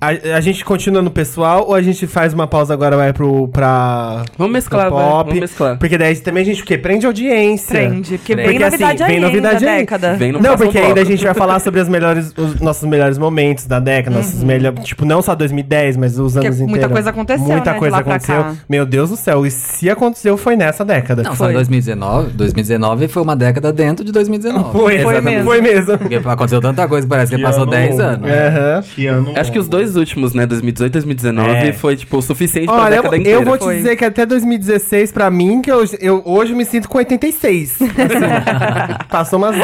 A, 0.00 0.36
a 0.36 0.40
gente 0.40 0.64
continua 0.64 1.02
no 1.02 1.10
pessoal 1.10 1.66
ou 1.66 1.74
a 1.74 1.82
gente 1.82 2.06
faz 2.06 2.32
uma 2.32 2.46
pausa 2.46 2.72
agora 2.72 2.96
vai 2.96 3.12
pro 3.12 3.48
pra 3.48 4.22
Vamos 4.38 4.52
mesclar, 4.52 4.86
pro 4.86 4.96
pop? 4.96 5.24
vamos 5.26 5.40
mesclar. 5.40 5.76
Porque 5.76 5.98
daí 5.98 6.14
também 6.18 6.42
a 6.44 6.46
gente 6.46 6.62
o 6.62 6.64
quê? 6.64 6.78
Prende 6.78 7.04
audiência. 7.04 7.74
Prende. 7.74 8.16
Porque 8.16 8.36
vem 8.36 8.44
Porque, 8.44 8.62
assim, 8.62 8.76
novidade 8.84 8.98
vem 9.04 9.14
ainda 9.16 9.26
novidade 9.26 9.64
da 9.64 9.76
década. 9.76 10.14
Vem 10.14 10.30
no 10.32 10.40
Não, 10.40 10.56
porque 10.56 10.78
ainda 10.78 11.00
a 11.00 11.04
gente 11.04 11.24
vai 11.24 11.34
falar 11.34 11.58
sobre 11.58 11.80
as 11.80 11.88
melhores, 11.88 12.32
os 12.36 12.60
nossos 12.60 12.88
melhores 12.88 13.18
momentos 13.18 13.66
da 13.66 13.80
década, 13.80 14.16
nossos 14.18 14.44
melhores, 14.44 14.84
tipo, 14.84 15.04
não 15.04 15.20
só 15.20 15.34
2010, 15.34 15.96
mas 15.96 16.16
os 16.16 16.34
Porque 16.34 16.46
anos 16.46 16.60
muita 16.60 16.72
inteiros. 16.76 16.92
coisa 16.92 17.10
aconteceu, 17.10 17.44
Muita 17.46 17.64
né, 17.64 17.72
de 17.72 17.78
coisa 17.80 17.96
aconteceu. 17.96 18.36
cá. 18.36 18.54
Meu 18.68 18.86
Deus 18.86 19.10
do 19.10 19.16
céu, 19.16 19.44
e 19.44 19.50
se 19.50 19.90
aconteceu 19.90 20.36
foi 20.36 20.54
nessa 20.54 20.84
década. 20.84 21.24
não, 21.24 21.34
Foi. 21.34 21.50
em 21.50 21.54
2019. 21.54 22.30
2019 22.34 23.08
foi 23.08 23.20
uma 23.22 23.34
década 23.34 23.72
dentro 23.72 24.04
de 24.04 24.12
2019. 24.12 24.70
Foi, 24.78 25.00
Foi 25.00 25.20
mesmo. 25.20 25.44
Foi 25.44 25.60
mesmo. 25.60 25.98
Porque 25.98 26.14
aconteceu 26.14 26.60
tanta 26.60 26.86
coisa 26.86 27.04
que 27.04 27.10
parece 27.10 27.30
que 27.32 27.36
Que 27.36 27.42
passou 27.42 27.62
ano- 27.64 27.72
10 27.72 27.98
anos. 27.98 28.30
Aham. 28.30 28.82
Que 28.94 29.06
ano 29.08 29.32
Acho 29.34 29.50
que 29.50 29.58
os 29.58 29.68
dois 29.68 29.87
dois 29.92 29.96
últimos, 30.08 30.34
né? 30.34 30.46
2018 30.46 30.92
2019 30.92 31.50
É. 31.50 31.72
foi, 31.72 31.96
tipo, 31.96 32.16
o 32.18 32.22
suficiente 32.22 32.66
pra 32.66 32.74
Olha, 32.82 32.96
década 32.96 33.16
eu, 33.16 33.20
inteira. 33.20 33.38
eu 33.40 33.44
vou 33.44 33.58
te 33.58 33.64
Foi. 33.64 33.76
dizer 33.76 33.96
que 33.96 34.04
até 34.04 34.24
2016, 34.26 35.12
pra 35.12 35.30
mim, 35.30 35.60
que 35.62 35.70
eu, 35.70 35.84
eu 36.00 36.22
hoje 36.24 36.54
me 36.54 36.64
sinto 36.64 36.88
com 36.88 36.98
86. 36.98 37.78
Assim, 37.82 39.04
passou 39.08 39.38
umas 39.38 39.56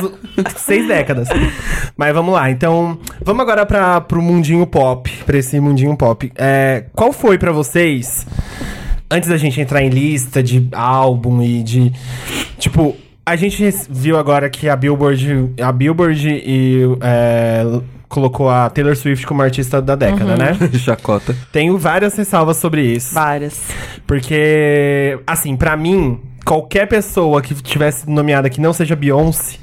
seis 0.56 0.86
décadas. 0.88 1.28
Mas 1.96 2.12
vamos 2.14 2.34
lá, 2.34 2.50
então, 2.50 2.98
vamos 3.22 3.42
agora 3.42 3.64
pra, 3.66 4.00
pro 4.00 4.20
mundinho 4.22 4.66
pop, 4.66 5.10
pra 5.26 5.38
esse 5.38 5.58
mundinho 5.60 5.96
pop. 5.96 6.32
É, 6.36 6.84
qual 6.94 7.12
foi 7.12 7.38
pra 7.38 7.52
vocês, 7.52 8.26
antes 9.10 9.28
da 9.28 9.36
gente 9.36 9.60
entrar 9.60 9.82
em 9.82 9.88
lista 9.88 10.42
de 10.42 10.68
álbum 10.72 11.42
e 11.42 11.62
de, 11.62 11.92
tipo... 12.58 12.96
A 13.26 13.36
gente 13.36 13.64
viu 13.88 14.18
agora 14.18 14.50
que 14.50 14.68
a 14.68 14.76
Billboard, 14.76 15.54
a 15.58 15.72
Billboard 15.72 16.28
e, 16.28 16.82
é, 17.00 17.64
colocou 18.08 18.48
a 18.50 18.68
Taylor 18.70 18.94
Swift 18.96 19.26
como 19.26 19.42
artista 19.42 19.80
da 19.82 19.94
década, 19.96 20.36
né? 20.36 20.56
Chacota. 20.78 21.34
Tenho 21.52 21.76
várias 21.78 22.14
ressalvas 22.16 22.56
sobre 22.58 22.82
isso. 22.82 23.14
Várias. 23.14 23.60
Porque, 24.06 25.18
assim, 25.26 25.56
pra 25.56 25.76
mim, 25.76 26.20
qualquer 26.44 26.86
pessoa 26.86 27.40
que 27.42 27.54
tivesse 27.54 28.08
nomeada 28.08 28.48
que 28.50 28.60
não 28.60 28.72
seja 28.72 28.94
Beyoncé, 28.94 29.56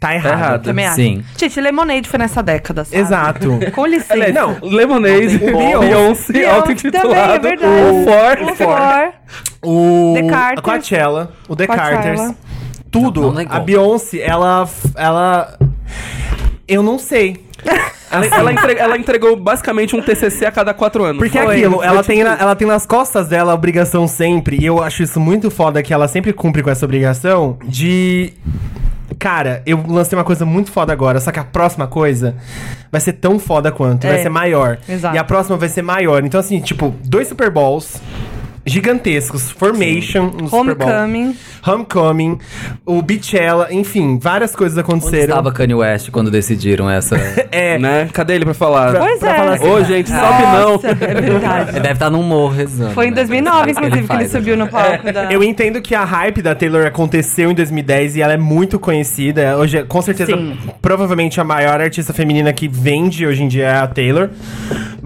tá 0.00 0.14
errado. 0.14 0.32
errado. 0.32 0.62
Também 0.64 0.86
acho. 0.86 0.96
Sim. 0.96 1.24
Gente, 1.38 1.60
Lemonade 1.60 2.08
foi 2.08 2.18
nessa 2.18 2.42
década, 2.42 2.84
sabe? 2.84 2.98
Exato. 3.00 3.58
Com 3.74 3.86
licença. 3.86 4.32
Não, 4.32 4.56
Lemonade, 4.62 5.38
Beyoncé. 5.38 5.78
Beyoncé, 5.86 6.32
Beyoncé 6.32 6.50
auto-intitulado. 6.50 7.46
é. 7.48 7.54
O 7.54 8.04
For. 8.04 8.42
O 8.52 8.54
For. 8.56 9.12
o 9.62 10.14
The 10.14 10.22
Carters. 10.28 10.58
a 10.58 10.62
Coachella, 10.62 11.32
o 11.48 11.56
The 11.56 11.66
Coachella. 11.66 11.90
Carters, 11.90 12.34
tudo. 12.90 13.20
Não, 13.20 13.28
não 13.28 13.34
negou. 13.36 13.56
a 13.56 13.60
Beyoncé, 13.60 14.18
ela, 14.20 14.68
ela, 14.94 15.58
eu 16.68 16.82
não 16.82 16.98
sei. 16.98 17.44
Ela, 18.10 18.26
ela 18.26 18.52
entre- 18.52 18.74
ela 18.78 18.96
entregou 18.98 19.34
basicamente 19.36 19.96
um 19.96 20.00
TCC 20.02 20.46
a 20.46 20.52
cada 20.52 20.72
quatro 20.72 21.02
anos. 21.04 21.18
Porque 21.18 21.36
é 21.36 21.42
Foi. 21.44 21.56
aquilo, 21.56 21.82
ela 21.82 21.96
tipo 22.02 22.06
tem, 22.06 22.22
na- 22.22 22.34
isso. 22.34 22.42
ela 22.42 22.54
tem 22.54 22.66
nas 22.68 22.86
costas 22.86 23.26
dela 23.28 23.50
a 23.52 23.54
obrigação 23.54 24.06
sempre, 24.06 24.58
e 24.60 24.64
eu 24.66 24.80
acho 24.82 25.02
isso 25.02 25.18
muito 25.18 25.50
foda 25.50 25.82
que 25.82 25.92
ela 25.92 26.06
sempre 26.06 26.32
cumpre 26.32 26.62
com 26.62 26.70
essa 26.70 26.84
obrigação 26.84 27.58
de. 27.64 28.32
Cara, 29.18 29.62
eu 29.66 29.82
lancei 29.88 30.16
uma 30.16 30.24
coisa 30.24 30.44
muito 30.44 30.70
foda 30.70 30.92
agora, 30.92 31.18
só 31.20 31.32
que 31.32 31.38
a 31.38 31.44
próxima 31.44 31.86
coisa 31.86 32.36
vai 32.92 33.00
ser 33.00 33.14
tão 33.14 33.38
foda 33.38 33.72
quanto, 33.72 34.06
vai 34.06 34.18
É. 34.18 34.22
ser 34.22 34.28
maior. 34.28 34.78
Exato. 34.88 35.14
E 35.16 35.18
a 35.18 35.24
próxima 35.24 35.56
vai 35.56 35.68
ser 35.68 35.82
maior. 35.82 36.22
Então, 36.24 36.38
assim, 36.38 36.60
tipo, 36.60 36.94
dois 37.02 37.26
Super 37.28 37.50
Bowls 37.50 38.00
gigantescos, 38.66 39.50
Formation 39.50 40.24
no 40.24 40.48
Super 40.48 40.74
Bowl. 40.74 40.88
Homecoming. 40.88 41.36
Homecoming, 41.66 42.38
o 42.84 43.00
Beachella, 43.00 43.68
enfim, 43.72 44.18
várias 44.18 44.54
coisas 44.54 44.76
Onde 44.76 44.86
aconteceram. 44.86 45.24
estava 45.24 45.52
Kanye 45.52 45.74
West 45.74 46.10
quando 46.10 46.30
decidiram 46.30 46.88
essa... 46.90 47.16
É, 47.50 47.78
Né? 47.78 48.08
Cadê 48.12 48.34
ele 48.34 48.44
pra 48.44 48.54
falar? 48.54 48.94
Pois 48.94 49.18
pra 49.18 49.30
é. 49.30 49.36
falar 49.36 49.52
assim, 49.54 49.68
Ô, 49.68 49.84
gente, 49.84 50.10
sobe 50.10 50.42
não. 50.42 50.74
É 50.74 51.20
verdade. 51.20 51.70
Ele 51.76 51.80
deve 51.80 51.92
estar 51.94 52.10
num 52.10 52.22
morro 52.22 52.54
rezando. 52.54 52.92
Foi 52.92 53.06
em 53.06 53.10
né? 53.10 53.16
2009, 53.16 53.70
Isso 53.70 53.80
inclusive, 53.80 53.90
que 53.90 53.98
ele 53.98 54.06
faz, 54.06 54.30
subiu 54.30 54.56
né? 54.56 54.64
no 54.64 54.70
palco 54.70 55.12
da... 55.12 55.32
Eu 55.32 55.42
entendo 55.42 55.80
que 55.80 55.94
a 55.94 56.04
hype 56.04 56.42
da 56.42 56.54
Taylor 56.54 56.86
aconteceu 56.86 57.50
em 57.50 57.54
2010 57.54 58.16
e 58.16 58.22
ela 58.22 58.32
é 58.32 58.36
muito 58.36 58.78
conhecida. 58.78 59.56
Hoje, 59.56 59.82
com 59.84 60.02
certeza, 60.02 60.32
Sim. 60.36 60.56
provavelmente 60.82 61.40
a 61.40 61.44
maior 61.44 61.80
artista 61.80 62.12
feminina 62.12 62.52
que 62.52 62.68
vende 62.68 63.26
hoje 63.26 63.42
em 63.42 63.48
dia 63.48 63.66
é 63.66 63.76
a 63.78 63.86
Taylor. 63.86 64.30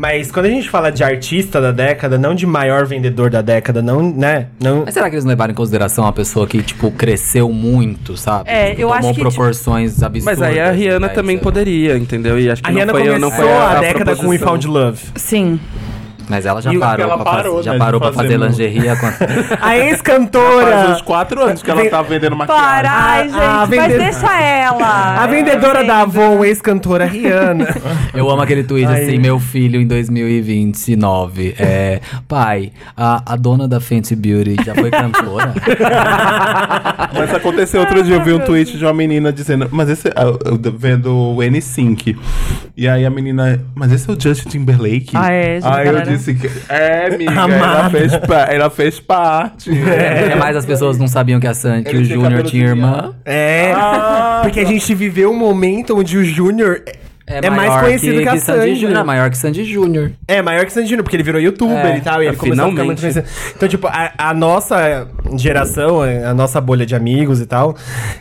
Mas 0.00 0.32
quando 0.32 0.46
a 0.46 0.48
gente 0.48 0.70
fala 0.70 0.90
de 0.90 1.04
artista 1.04 1.60
da 1.60 1.70
década, 1.72 2.16
não 2.16 2.34
de 2.34 2.46
maior 2.46 2.86
vendedor 2.86 3.28
da 3.28 3.42
década, 3.42 3.82
não, 3.82 4.00
né? 4.00 4.46
Não, 4.58 4.84
Mas 4.86 4.94
será 4.94 5.10
que 5.10 5.14
eles 5.14 5.26
não 5.26 5.28
levaram 5.28 5.52
em 5.52 5.54
consideração 5.54 6.04
uma 6.04 6.12
pessoa 6.12 6.46
que, 6.46 6.62
tipo, 6.62 6.90
cresceu 6.90 7.52
muito, 7.52 8.16
sabe? 8.16 8.48
É, 8.48 8.70
Tipo, 8.70 8.80
eu 8.80 8.88
tomou 8.88 8.94
acho 9.10 9.14
que, 9.14 9.20
proporções 9.20 10.02
absurdas. 10.02 10.38
Mas 10.38 10.40
aí 10.40 10.58
a 10.58 10.70
Rihanna 10.70 11.08
né? 11.08 11.12
também 11.12 11.36
Isso- 11.36 11.44
poderia, 11.44 11.98
entendeu? 11.98 12.40
E 12.40 12.50
acho 12.50 12.62
que 12.62 12.70
a 12.70 12.72
Rihanna 12.72 12.86
não 12.86 12.98
foi, 12.98 13.02
começou 13.08 13.30
não 13.30 13.30
foi 13.36 13.52
a, 13.52 13.80
década 13.80 14.16
com 14.16 14.28
We. 14.28 14.38
Found 14.38 14.66
Love. 14.66 15.02
Sim. 15.16 15.60
Mas 16.30 16.46
ela 16.46 16.62
já 16.62 16.72
E 16.72 16.78
parou, 16.78 17.04
ela 17.06 17.16
pra, 17.16 17.24
faz- 17.24 17.36
parou, 17.42 17.62
já 17.62 17.72
né, 17.72 17.78
parou 17.78 18.00
de 18.00 18.06
pra 18.06 18.12
fazer 18.14 18.38
fazer 18.38 18.46
lingerie 18.48 18.88
há 18.88 18.96
quanto 18.96 19.16
A 19.54 19.56
Faz 19.58 19.82
ex-cantora. 19.82 20.88
uns 20.90 21.02
quatro 21.02 21.42
anos 21.42 21.60
que 21.62 21.70
ela 21.70 21.84
tá 21.90 22.00
vendendo 22.02 22.36
maquiagem. 22.36 22.64
Para, 22.64 22.90
ai, 22.92 23.28
gente, 23.28 23.36
a 23.42 23.56
mas 23.58 23.68
vende- 23.68 23.98
deixa 23.98 24.40
ela. 24.40 25.20
A 25.20 25.26
vendedora 25.26 25.84
da 25.84 26.02
Avon, 26.02 26.44
ex-cantora 26.44 27.04
Rihanna. 27.04 27.66
Eu 28.14 28.30
amo 28.30 28.40
aquele 28.42 28.62
tweet 28.62 28.86
Aí. 28.88 29.02
assim, 29.04 29.18
meu 29.18 29.38
filho 29.40 29.80
em 29.80 29.86
2029. 29.86 31.54
É, 31.58 32.00
pai, 32.28 32.70
a, 32.96 33.22
a 33.32 33.36
dona 33.36 33.66
da 33.66 33.80
Fenty 33.80 34.14
Beauty 34.14 34.56
já 34.64 34.74
foi 34.74 34.90
cantora? 34.90 35.52
Mas 37.12 37.34
aconteceu 37.34 37.80
outro 37.80 38.02
dia, 38.02 38.14
eu 38.16 38.22
vi 38.24 38.32
um 38.32 38.38
tweet 38.40 38.78
de 38.78 38.84
uma 38.84 38.94
menina 38.94 39.32
dizendo, 39.32 39.68
mas 39.70 39.88
esse 39.88 40.08
é. 40.08 40.12
Eu, 40.20 40.38
eu 40.44 40.72
vendo 40.76 41.12
o 41.12 41.36
N5. 41.38 42.16
E 42.76 42.88
aí 42.88 43.04
a 43.04 43.10
menina, 43.10 43.60
mas 43.74 43.92
esse 43.92 44.08
é 44.08 44.12
o 44.12 44.20
Justin 44.20 44.48
Timberlake? 44.48 45.10
Ah, 45.14 45.32
é, 45.32 45.60
gente, 45.60 45.66
Aí 45.66 45.80
eu 45.86 45.92
galera. 45.92 46.04
Disse 46.20 46.34
que. 46.34 46.50
É, 46.72 47.06
amiga, 47.14 47.32
ela 47.32 47.90
fez, 47.90 48.16
pa- 48.16 48.46
ela 48.50 48.70
fez 48.70 49.00
parte. 49.00 49.70
É, 49.70 50.34
mas 50.36 50.56
as 50.56 50.64
pessoas 50.66 50.98
não 50.98 51.08
sabiam 51.08 51.40
que, 51.40 51.46
a 51.46 51.54
San, 51.54 51.82
que 51.82 51.90
Ele 51.90 51.98
o 52.02 52.04
Júnior 52.04 52.42
tinha 52.44 52.66
irmã. 52.66 53.14
É, 53.24 53.72
Ah, 53.74 54.40
porque 54.42 54.60
a 54.60 54.64
gente 54.64 54.94
viveu 54.94 55.30
um 55.30 55.36
momento 55.38 55.98
onde 55.98 56.16
o 56.16 56.24
Júnior 56.24 56.82
é, 57.30 57.50
mais 57.50 57.68
maior 57.68 57.84
conhecido 57.84 58.20
que, 58.22 58.28
a 58.28 58.36
Sandy 58.38 58.60
Sandy. 58.60 58.74
Júnior. 58.76 59.00
É 59.00 59.04
maior 59.04 59.30
que 59.30 59.38
Sandy 59.38 59.64
Júnior. 59.64 60.12
É, 60.26 60.42
maior 60.42 60.64
que 60.66 60.72
Sandy 60.72 60.88
Júnior, 60.88 61.04
porque 61.04 61.16
ele 61.16 61.22
virou 61.22 61.40
youtuber 61.40 61.76
É, 61.86 61.96
e 61.96 62.00
tal, 62.00 62.22
e 62.22 62.26
ele 62.26 62.36
começou 62.36 62.64
a 62.66 62.70
ficar 62.70 62.84
muito 62.84 63.00
conhecido. 63.00 63.26
Então, 63.56 63.68
tipo, 63.68 63.86
a, 63.86 64.12
a 64.18 64.34
nossa 64.34 65.06
geração, 65.36 66.02
a 66.02 66.34
nossa 66.34 66.60
bolha 66.60 66.84
de 66.84 66.94
amigos 66.94 67.40
e 67.40 67.46
tal, 67.46 67.76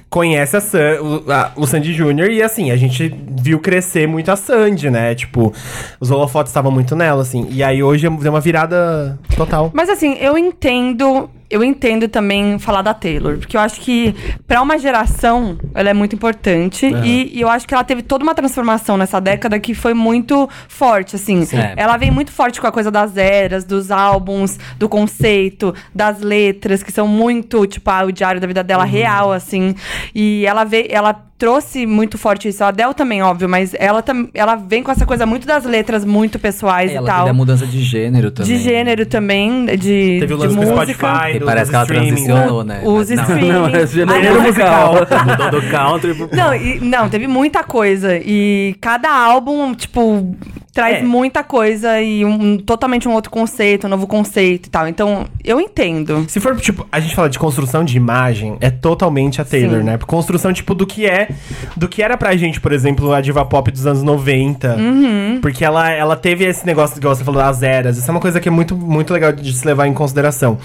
conhece 0.10 0.56
a 0.58 0.62
San- 0.62 1.02
o, 1.02 1.32
a- 1.32 1.52
o 1.56 1.65
Sandy 1.67 1.93
Júnior 1.93 2.30
e, 2.30 2.41
assim, 2.41 2.72
a 2.72 2.76
gente 2.78 3.13
viu 3.41 3.60
crescer 3.60 4.08
muito 4.08 4.30
a 4.32 4.36
Sandy, 4.36 4.89
né? 4.89 5.15
Tipo, 5.15 5.54
os 6.00 6.12
holofotes 6.12 6.50
estavam 6.52 6.72
muito 6.72 6.95
nela, 6.95 7.22
assim. 7.22 7.48
E 7.50 7.63
aí 7.63 7.82
hoje 7.84 8.08
deu 8.10 8.32
uma 8.32 8.39
virada 8.41 9.17
total. 9.36 9.72
Mas 9.74 9.89
assim, 9.89 10.15
eu 10.19 10.38
entendo. 10.38 11.30
Eu 11.50 11.64
entendo 11.64 12.08
também 12.08 12.60
falar 12.60 12.82
da 12.82 12.94
Taylor, 12.94 13.38
porque 13.38 13.58
eu 13.58 13.62
acho 13.62 13.82
que 13.82 14.16
pra 14.48 14.62
uma 14.62 14.78
geração 14.78 15.58
ela 15.74 15.90
é 15.90 15.94
muito 15.94 16.16
importante 16.16 16.86
e, 17.04 17.36
e 17.36 17.42
eu 17.42 17.50
acho 17.50 17.68
que 17.68 17.74
ela 17.74 17.84
teve 17.84 18.04
toda 18.04 18.24
uma 18.24 18.36
transformação 18.36 18.98
nessa 18.98 19.20
década 19.20 19.60
que 19.60 19.74
foi 19.74 19.94
muito 19.94 20.48
forte, 20.68 21.16
assim. 21.16 21.48
É. 21.54 21.74
Ela 21.76 21.98
vem 21.98 22.12
muito 22.12 22.32
forte 22.32 22.62
com 22.62 22.68
a 22.68 22.72
coisa 22.72 22.92
das 22.92 23.18
eras, 23.18 23.64
dos 23.64 23.90
álbuns, 23.90 24.60
do 24.78 24.88
conceito, 24.88 25.74
das 25.94 26.20
letras, 26.20 26.84
que 26.84 26.92
são 26.92 27.08
muito, 27.08 27.66
tipo, 27.66 27.90
ah, 27.90 28.06
o 28.06 28.12
diário 28.12 28.40
da 28.40 28.48
vida 28.48 28.64
dela 28.64 28.84
real, 28.84 29.32
assim. 29.32 29.76
E 30.14 30.46
ela 30.46 30.64
veio, 30.64 30.88
ela 30.90 31.29
trouxe 31.39 31.86
muito 31.86 32.17
forte 32.17 32.49
isso. 32.49 32.62
A 32.63 32.67
Adele 32.67 32.93
também, 32.93 33.23
óbvio, 33.23 33.47
mas 33.49 33.73
ela, 33.80 34.02
tam, 34.02 34.28
ela 34.34 34.56
vem 34.56 34.84
com 34.84 34.91
essa 34.91 35.06
coisa 35.06 35.25
muito 35.25 35.47
das 35.47 35.63
letras 35.63 36.04
muito 36.04 36.38
pessoais 36.38 36.91
e 36.91 36.95
Ela 36.95 37.08
tal. 37.08 37.17
teve 37.19 37.30
a 37.30 37.34
mudança 37.34 37.65
de 37.65 37.82
gênero 37.82 38.30
também. 38.30 38.58
De 38.58 38.62
gênero 38.62 39.06
também, 39.06 39.65
de, 39.78 40.17
Teve 40.19 40.34
o 40.34 40.38
de 40.38 40.43
lance 40.47 40.58
o 40.58 40.62
música. 40.75 40.93
Spotify, 40.93 41.36
E 41.36 41.39
do, 41.39 41.45
parece 41.45 41.69
que 41.71 41.75
ela 41.78 41.86
transicionou, 41.86 42.63
né? 42.65 42.82
Os 42.84 43.10
Mas 43.10 43.17
não. 43.17 43.23
streaming. 43.23 43.52
Não, 43.54 43.67
é 43.67 43.88
gênero 43.88 44.41
musical. 44.41 44.93
Mudou 45.25 45.62
do 45.62 45.67
country 45.69 46.13
pro... 46.13 46.30
Não, 46.36 46.54
e- 46.54 46.80
não, 46.82 47.10
teve 47.10 47.25
muita 47.25 47.63
coisa. 47.63 48.17
E 48.17 48.75
cada 48.82 49.10
álbum, 49.10 49.73
tipo, 49.73 50.36
traz 50.73 50.97
É. 50.97 51.02
muita 51.04 51.41
coisa 51.43 52.02
e 52.02 52.25
um, 52.25 52.58
totalmente 52.58 53.08
um 53.08 53.13
outro 53.13 53.32
conceito, 53.32 53.88
um 53.88 53.89
novo 53.89 54.08
conceito 54.08 54.67
e 54.67 54.69
tal. 54.69 54.88
Então, 54.89 55.25
eu 55.43 55.60
entendo. 55.62 56.25
Se 56.28 56.39
for, 56.41 56.56
tipo, 56.58 56.86
a 56.91 56.99
gente 56.99 57.15
fala 57.15 57.30
de 57.30 57.39
construção 57.39 57.84
de 57.84 57.95
imagem, 57.95 58.58
é 58.60 58.69
totalmente 58.69 59.41
a 59.41 59.45
Taylor, 59.45 59.80
Sim. 59.80 59.86
né? 59.86 59.97
Construção, 60.06 60.52
tipo, 60.52 60.73
do 60.75 60.86
que 60.86 61.06
é. 61.06 61.29
Do 61.76 61.88
que 61.88 62.02
era 62.02 62.18
pra 62.18 62.36
gente, 62.36 62.60
por 62.60 62.72
exemplo, 62.72 63.13
a 63.13 63.22
diva 63.22 63.46
pop 63.46 63.72
dos 63.72 63.86
anos 63.86 64.04
90. 64.04 64.76
Uhum. 64.76 65.39
Porque 65.42 65.63
ela, 65.63 65.89
ela 65.89 66.15
teve 66.15 66.46
esse 66.46 66.65
negócio 66.65 67.00
que 67.00 67.08
você 67.08 67.24
falou 67.24 67.42
das 67.42 67.63
eras. 67.63 67.98
Isso 67.98 68.10
é 68.10 68.12
uma 68.12 68.20
coisa 68.20 68.39
que 68.39 68.48
é 68.48 68.52
muito, 68.52 68.76
muito 68.76 69.13
legal 69.13 69.32
de 69.32 69.54
se 69.54 69.65
levar 69.65 69.88
em 69.88 69.94
consideração. 69.94 70.58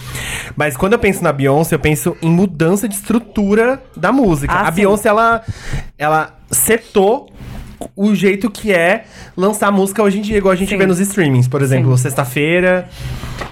Mas 0.57 0.77
quando 0.77 0.95
eu 0.95 0.99
penso 0.99 1.23
na 1.23 1.33
Beyoncé, 1.33 1.75
eu 1.75 1.79
penso 1.79 2.17
em 2.23 2.31
mudança 2.31 2.89
de 2.89 2.95
estrutura 2.95 3.83
da 3.97 4.13
música. 4.13 4.53
Ah, 4.53 4.69
a 4.69 4.73
sim. 4.73 4.81
Beyoncé, 4.81 5.09
ela, 5.09 5.43
ela 5.99 6.35
setou 6.51 7.29
o 7.97 8.15
jeito 8.15 8.51
que 8.51 8.73
é 8.73 9.05
lançar 9.37 9.71
música 9.71 10.03
hoje 10.03 10.19
em 10.19 10.23
dia, 10.23 10.39
igual 10.39 10.53
a 10.53 10.57
gente 10.57 10.71
Sim. 10.71 10.77
vê 10.77 10.87
nos 10.87 11.01
streamings, 11.01 11.49
por 11.49 11.63
exemplo, 11.63 11.97
sexta-feira, 11.97 12.89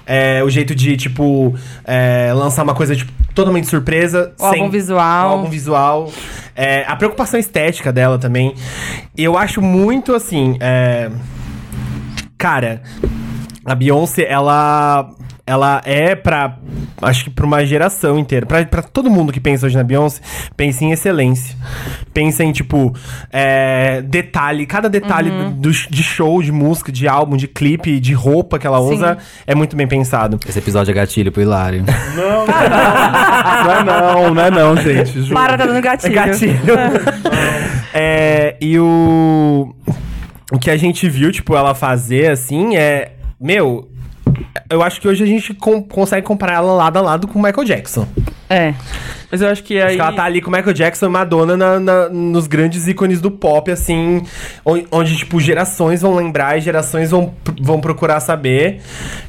é, 0.06 0.42
o 0.44 0.50
jeito 0.50 0.74
de, 0.74 0.96
tipo, 0.96 1.54
é, 1.84 2.32
lançar 2.34 2.62
uma 2.62 2.74
coisa, 2.74 2.94
tipo, 2.94 3.12
totalmente 3.34 3.66
surpresa. 3.66 4.32
O 4.38 4.44
álbum 4.44 4.70
visual. 4.70 5.28
o 5.28 5.32
álbum 5.32 5.50
visual. 5.50 6.12
É, 6.54 6.84
a 6.86 6.96
preocupação 6.96 7.38
estética 7.38 7.92
dela 7.92 8.18
também. 8.18 8.54
Eu 9.16 9.38
acho 9.38 9.62
muito, 9.62 10.14
assim, 10.14 10.56
é, 10.60 11.10
cara, 12.36 12.82
a 13.64 13.74
Beyoncé, 13.74 14.26
ela... 14.28 15.10
Ela 15.44 15.82
é 15.84 16.14
pra. 16.14 16.56
Acho 17.00 17.24
que 17.24 17.30
pra 17.30 17.44
uma 17.44 17.64
geração 17.66 18.16
inteira. 18.16 18.46
Pra, 18.46 18.64
pra 18.64 18.80
todo 18.80 19.10
mundo 19.10 19.32
que 19.32 19.40
pensa 19.40 19.66
hoje 19.66 19.76
na 19.76 19.82
Beyoncé, 19.82 20.20
pensa 20.56 20.84
em 20.84 20.92
excelência. 20.92 21.56
Pensa 22.14 22.44
em, 22.44 22.52
tipo, 22.52 22.94
é, 23.32 24.02
detalhe. 24.02 24.64
Cada 24.66 24.88
detalhe 24.88 25.30
Uhum. 25.30 25.50
do, 25.52 25.70
de 25.72 26.02
show, 26.02 26.40
de 26.42 26.52
música, 26.52 26.92
de 26.92 27.08
álbum, 27.08 27.36
de 27.36 27.48
clipe, 27.48 27.98
de 27.98 28.12
roupa 28.12 28.56
que 28.58 28.66
ela 28.68 28.78
Sim. 28.78 28.94
usa 28.94 29.18
é 29.44 29.54
muito 29.54 29.74
bem 29.74 29.86
pensado. 29.88 30.38
Esse 30.48 30.60
episódio 30.60 30.92
é 30.92 30.94
gatilho 30.94 31.32
pro 31.32 31.42
Hilário. 31.42 31.84
Não, 32.14 32.46
não 33.64 33.72
é 33.72 33.84
não, 33.84 34.34
não 34.34 34.42
é 34.44 34.50
não, 34.50 34.76
gente. 34.76 35.22
Juro. 35.22 35.34
Para, 35.34 35.58
tá 35.58 35.66
dando 35.66 35.80
gatilho. 35.82 36.14
Gatilho. 36.14 36.54
é, 37.92 38.56
e 38.60 38.78
o. 38.78 39.74
o 40.52 40.58
que 40.58 40.70
a 40.70 40.76
gente 40.76 41.08
viu, 41.08 41.32
tipo, 41.32 41.56
ela 41.56 41.74
fazer, 41.74 42.30
assim, 42.30 42.76
é... 42.76 43.12
Meu, 43.40 43.88
eu 44.70 44.82
acho 44.82 45.00
que 45.00 45.08
hoje 45.08 45.22
a 45.22 45.26
gente 45.26 45.54
com- 45.54 45.82
consegue 45.82 46.26
comparar 46.26 46.54
ela 46.54 46.72
lado 46.72 46.96
a 46.98 47.00
lado 47.00 47.28
com 47.28 47.38
o 47.38 47.42
Michael 47.42 47.64
Jackson. 47.66 48.06
É. 48.48 48.74
Mas 49.32 49.40
eu 49.40 49.48
acho 49.48 49.64
que 49.64 49.78
Acho 49.78 49.88
aí. 49.88 49.94
que 49.96 50.00
ela 50.02 50.12
tá 50.12 50.24
ali 50.24 50.42
com 50.42 50.50
o 50.50 50.52
Michael 50.52 50.74
Jackson 50.74 51.06
e 51.06 51.08
Madonna 51.08 51.56
na- 51.56 51.80
na- 51.80 52.08
nos 52.10 52.46
grandes 52.46 52.86
ícones 52.86 53.18
do 53.18 53.30
pop, 53.30 53.70
assim, 53.70 54.22
onde, 54.90 55.16
tipo, 55.16 55.40
gerações 55.40 56.02
vão 56.02 56.14
lembrar 56.14 56.58
e 56.58 56.60
gerações 56.60 57.10
vão, 57.10 57.32
vão 57.60 57.80
procurar 57.80 58.20
saber. 58.20 58.80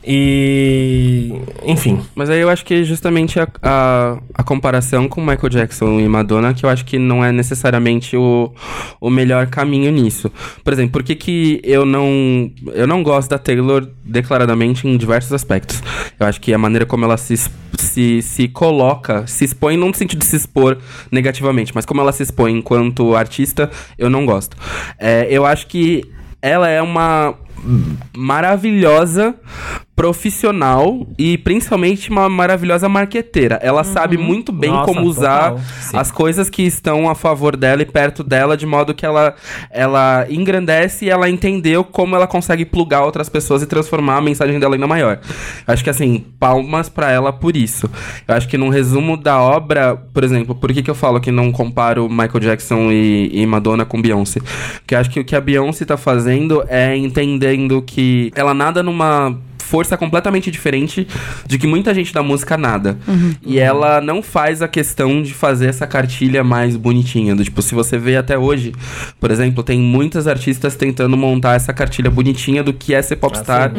E. 0.06 1.34
Enfim. 1.66 2.02
Mas 2.16 2.30
aí 2.30 2.40
eu 2.42 2.50
acho 2.50 2.66
que 2.66 2.84
justamente 2.84 3.40
a, 3.40 3.48
a, 3.62 4.18
a 4.34 4.44
comparação 4.44 5.08
com 5.08 5.22
Michael 5.22 5.50
Jackson 5.50 6.00
e 6.00 6.08
Madonna, 6.08 6.54
que 6.54 6.66
eu 6.66 6.70
acho 6.70 6.84
que 6.86 7.00
não 7.00 7.24
é 7.24 7.32
necessariamente 7.32 8.16
o, 8.18 8.52
o 9.00 9.10
melhor 9.10 9.48
caminho 9.48 9.92
nisso. 9.92 10.30
Por 10.64 10.74
exemplo, 10.74 10.92
por 10.92 11.04
que, 11.04 11.16
que 11.16 11.62
eu 11.64 11.86
não. 11.86 12.52
Eu 12.74 12.86
não 12.88 13.02
gosto 13.02 13.30
da 13.30 13.38
Taylor 13.38 13.88
declaradamente 14.04 14.88
em 14.88 14.98
diversos 14.98 15.32
aspectos. 15.32 15.82
Eu 16.20 16.28
acho 16.28 16.42
que 16.42 16.54
a 16.54 16.58
maneira 16.58 16.86
como 16.86 17.06
ela 17.06 17.16
se, 17.18 17.36
se, 17.78 18.22
se 18.22 18.48
coloca, 18.48 19.26
se 19.28 19.46
expõe, 19.46 19.78
não 19.78 19.93
no 19.94 19.98
sentido 19.98 20.20
de 20.20 20.26
se 20.26 20.36
expor 20.36 20.78
negativamente, 21.12 21.72
mas 21.74 21.86
como 21.86 22.02
ela 22.02 22.12
se 22.12 22.24
expõe 22.24 22.52
enquanto 22.52 23.16
artista, 23.16 23.70
eu 23.98 24.10
não 24.10 24.26
gosto. 24.26 24.58
É, 25.00 25.28
eu 25.30 25.46
acho 25.46 25.68
que 25.68 26.04
ela 26.42 26.68
é 26.68 26.82
uma 26.82 27.36
maravilhosa 28.16 29.36
profissional 29.96 31.08
e 31.18 31.38
principalmente 31.38 32.10
uma 32.10 32.28
maravilhosa 32.28 32.90
marqueteira. 32.90 33.60
Ela 33.62 33.84
sabe 33.84 34.18
muito 34.18 34.52
bem 34.52 34.72
Nossa, 34.72 34.86
como 34.86 35.06
usar 35.06 35.56
as 35.94 36.12
coisas 36.12 36.50
que 36.50 36.64
estão 36.64 37.08
a 37.10 37.16
favor 37.16 37.56
dela 37.56 37.84
e 37.84 37.86
perto 37.86 38.24
dela, 38.24 38.58
de 38.58 38.66
modo 38.66 38.94
que 38.94 39.06
ela, 39.06 39.36
ela 39.70 40.26
engrandece 40.30 41.06
e 41.06 41.10
ela 41.10 41.30
entendeu 41.30 41.84
como 41.84 42.16
ela 42.16 42.26
consegue 42.26 42.66
plugar 42.66 43.04
outras 43.04 43.30
pessoas 43.30 43.62
e 43.62 43.68
transformar 43.68 44.18
a 44.18 44.22
mensagem 44.22 44.60
dela 44.60 44.76
ainda 44.76 44.88
maior. 44.88 45.20
Acho 45.68 45.84
que 45.84 45.90
assim, 45.90 46.26
palmas 46.40 46.90
pra 46.90 47.12
ela 47.12 47.32
por 47.32 47.56
isso. 47.56 47.90
Eu 48.28 48.36
acho 48.36 48.48
que 48.48 48.58
num 48.58 48.70
resumo 48.70 49.16
da 49.16 49.40
obra, 49.40 49.96
por 49.96 50.24
exemplo, 50.24 50.56
por 50.56 50.74
que, 50.74 50.82
que 50.82 50.90
eu 50.90 50.96
falo 50.96 51.22
que 51.22 51.32
não 51.32 51.52
comparo 51.52 52.10
Michael 52.10 52.40
Jackson 52.40 52.92
e, 52.92 53.30
e 53.32 53.46
Madonna 53.46 53.86
com 53.86 54.02
Beyoncé? 54.02 54.40
Porque 54.80 54.96
eu 54.96 55.00
acho 55.00 55.10
que 55.12 55.20
o 55.20 55.26
que 55.26 55.36
a 55.36 55.42
Beyoncé 55.42 55.86
tá 55.86 55.98
fazendo 55.98 56.64
é 56.68 56.98
entendendo 56.98 57.82
que 57.82 58.32
ela 58.36 58.54
nada 58.54 58.82
numa 58.82 59.38
força 59.74 59.98
completamente 59.98 60.52
diferente 60.52 61.08
de 61.48 61.58
que 61.58 61.66
muita 61.66 61.96
gente 61.96 62.14
da 62.14 62.22
música 62.22 62.56
nada. 62.56 62.96
E 63.44 63.58
ela 63.58 64.00
não 64.00 64.22
faz 64.22 64.62
a 64.62 64.68
questão 64.68 65.24
de 65.24 65.34
fazer 65.34 65.66
essa 65.66 65.88
cartilha 65.88 66.44
mais 66.44 66.76
bonitinha. 66.76 67.36
Do 67.36 67.44
tipo, 67.44 67.60
se 67.60 67.74
você 67.74 67.98
vê 67.98 68.16
até 68.16 68.38
hoje, 68.38 68.72
por 69.20 69.32
exemplo, 69.32 69.64
tem 69.64 69.80
muitas 69.80 70.28
artistas 70.28 70.76
tentando 70.76 71.18
montar 71.18 71.56
essa 71.56 71.74
cartilha 71.74 72.12
bonitinha 72.12 72.64
do 72.64 72.72
que 72.72 72.94
é 72.94 73.02
ser 73.02 73.16
popstar, 73.16 73.72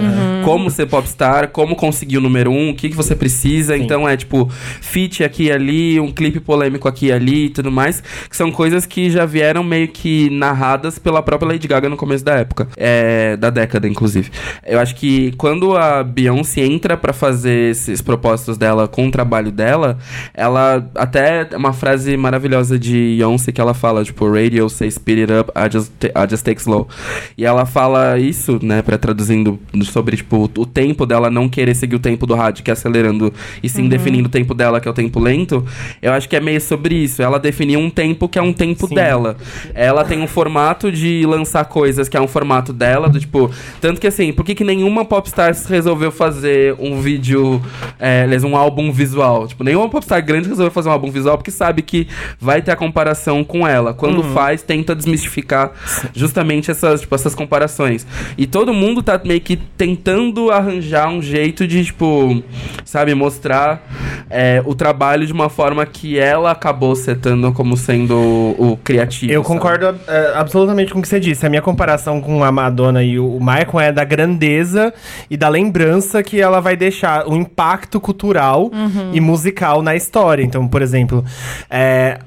como 0.45 0.69
ser 0.69 0.87
popstar, 0.87 1.51
como 1.51 1.77
conseguir 1.77 2.19
o 2.19 2.21
número 2.21 2.51
um, 2.51 2.71
o 2.71 2.75
que, 2.75 2.89
que 2.89 2.97
você 2.97 3.15
precisa. 3.15 3.77
Então 3.77 4.09
é 4.09 4.17
tipo, 4.17 4.51
feat 4.81 5.23
aqui 5.23 5.45
e 5.45 5.53
ali, 5.53 6.01
um 6.01 6.11
clipe 6.11 6.41
polêmico 6.41 6.89
aqui 6.89 7.07
e 7.07 7.13
ali 7.13 7.45
e 7.45 7.51
tudo 7.51 7.71
mais. 7.71 8.03
Que 8.29 8.37
são 8.37 8.51
coisas 8.51 8.85
que 8.85 9.13
já 9.13 9.25
vieram 9.25 9.63
meio 9.63 9.87
que 9.87 10.29
narradas 10.31 10.99
pela 10.99 11.23
própria 11.23 11.53
Lady 11.53 11.69
Gaga 11.69 11.89
no 11.89 11.97
começo 11.97 12.25
da 12.25 12.35
época. 12.35 12.67
É, 12.77 13.37
da 13.37 13.49
década, 13.49 13.87
inclusive. 13.87 14.33
Eu 14.67 14.81
acho 14.81 14.97
que 14.97 15.31
quando 15.37 15.77
a 15.77 15.84
Beyoncé 16.03 16.62
entra 16.62 16.97
pra 16.97 17.12
fazer 17.12 17.70
esses 17.70 18.01
propósitos 18.01 18.57
dela 18.57 18.88
com 18.88 19.09
o 19.09 19.11
trabalho 19.11 19.51
dela, 19.51 19.99
ela 20.33 20.88
até 20.94 21.49
é 21.51 21.57
uma 21.57 21.73
frase 21.73 22.16
maravilhosa 22.16 22.79
de 22.79 23.16
Beyoncé 23.16 23.53
que 23.53 23.61
ela 23.61 23.75
fala, 23.75 24.05
tipo, 24.05 24.29
radio 24.31 24.68
say 24.68 24.90
speed 24.90 25.31
it 25.31 25.33
up, 25.33 25.51
I 25.57 25.70
just, 25.70 25.92
I 26.05 26.29
just 26.29 26.44
take 26.44 26.61
slow. 26.61 26.88
E 27.37 27.44
ela 27.44 27.66
fala 27.66 28.18
isso, 28.18 28.59
né, 28.62 28.83
pra 28.83 28.99
traduzindo 28.99 29.59
sobre, 29.85 30.16
tipo, 30.16 30.51
o 30.57 30.66
tempo 30.66 31.07
dela 31.07 31.31
não 31.31 31.49
querer 31.49 31.75
seguir 31.75 31.97
o 31.97 32.01
tempo 32.01 32.27
do 32.27 32.35
rádio, 32.35 32.64
que 32.64 32.70
é 32.70 32.73
acelerando, 32.73 33.33
e 33.62 33.68
sim 33.68 33.88
definindo 33.88 34.29
o 34.29 34.31
tempo 34.31 34.55
dela, 34.55 34.81
que 34.81 34.88
é 34.88 34.90
o 34.90 34.94
tempo 34.94 35.18
lento. 35.20 35.64
Eu 36.01 36.12
acho 36.12 36.29
que 36.29 36.37
é 36.37 36.40
meio 36.40 36.61
sobre 36.61 36.94
isso. 36.94 37.23
Ela 37.23 37.38
definiu 37.38 37.81
um 37.81 37.90
tempo 37.90 38.29
que 38.29 38.38
é 38.38 38.42
um 38.42 38.53
tempo 38.53 38.87
dela. 38.87 39.37
Ela 39.75 40.05
tem 40.05 40.20
um 40.20 40.27
formato 40.27 40.90
de 40.90 41.25
lançar 41.27 41.64
coisas 41.64 42.09
que 42.09 42.16
é 42.16 42.20
um 42.20 42.29
formato 42.29 42.73
dela, 42.73 43.09
do 43.09 43.18
tipo. 43.18 43.51
Tanto 43.81 44.01
que 44.01 44.07
assim, 44.07 44.33
por 44.33 44.44
que, 44.44 44.55
que 44.55 44.64
nenhuma 44.64 45.05
popstar 45.05 45.55
resolveu 45.75 46.11
fazer 46.11 46.75
um 46.79 47.01
vídeo, 47.01 47.61
é, 47.99 48.27
um 48.45 48.57
álbum 48.57 48.93
visual? 48.93 49.47
Tipo, 49.47 49.65
nenhuma 49.65 49.89
popstar 49.89 50.25
grande 50.25 50.49
resolveu 50.49 50.71
fazer 50.71 50.89
um 50.89 50.93
álbum 50.93 51.11
visual 51.11 51.37
porque 51.37 51.51
sabe 51.51 51.83
que 51.83 52.09
vai 52.41 52.63
ter 52.63 52.71
a 52.71 52.77
comparação 52.77 53.45
com 53.45 53.67
ela. 53.67 53.95
Quando 53.95 54.23
faz, 54.35 54.63
tenta 54.63 54.95
desmistificar 54.95 55.73
justamente 56.15 56.71
essas, 56.71 57.01
tipo, 57.01 57.15
essas 57.15 57.35
comparações. 57.35 58.07
E 58.37 58.47
todo 58.47 58.73
mundo 58.73 59.03
tá 59.03 59.21
meio 59.25 59.41
que 59.41 59.57
tentando 59.57 60.51
arranjar 60.51 61.09
um 61.09 61.23
jeito 61.23 61.67
de, 61.67 61.85
tipo, 61.85 62.43
sabe, 62.85 63.15
mostrar 63.15 63.83
é, 64.31 64.63
o 64.65 64.75
trabalho 64.75 65.27
de 65.27 65.33
uma 65.33 65.49
forma 65.49 65.85
que 65.87 66.19
ela 66.19 66.51
acabou 66.51 66.95
setando 66.95 67.53
como 67.53 67.77
sendo 67.77 68.17
o, 68.17 68.73
o 68.73 68.77
criativo. 68.77 69.33
Eu 69.33 69.43
sabe? 69.43 69.55
concordo 69.55 69.95
é, 70.09 70.33
absolutamente 70.35 70.93
com 70.93 70.99
o 70.99 71.03
que 71.03 71.09
você 71.09 71.21
disse. 71.21 71.47
A 71.47 71.49
minha 71.49 71.63
comparação 71.63 72.21
com 72.21 72.43
a 72.43 72.53
Madonna 72.53 73.03
e 73.03 73.19
o 73.19 73.39
Michael 73.41 73.81
é 73.81 73.93
da 73.93 74.05
grandeza 74.05 74.93
e 75.31 75.37
da 75.37 75.49
lembrança 75.55 76.23
que 76.23 76.40
ela 76.40 76.61
vai 76.61 76.77
deixar, 76.77 77.29
o 77.29 77.37
impacto 77.37 78.01
cultural 78.01 78.71
e 79.12 79.21
musical 79.21 79.83
na 79.83 79.95
história. 79.95 80.43
Então, 80.43 80.67
por 80.67 80.83
exemplo, 80.83 81.25
é, 81.71 82.19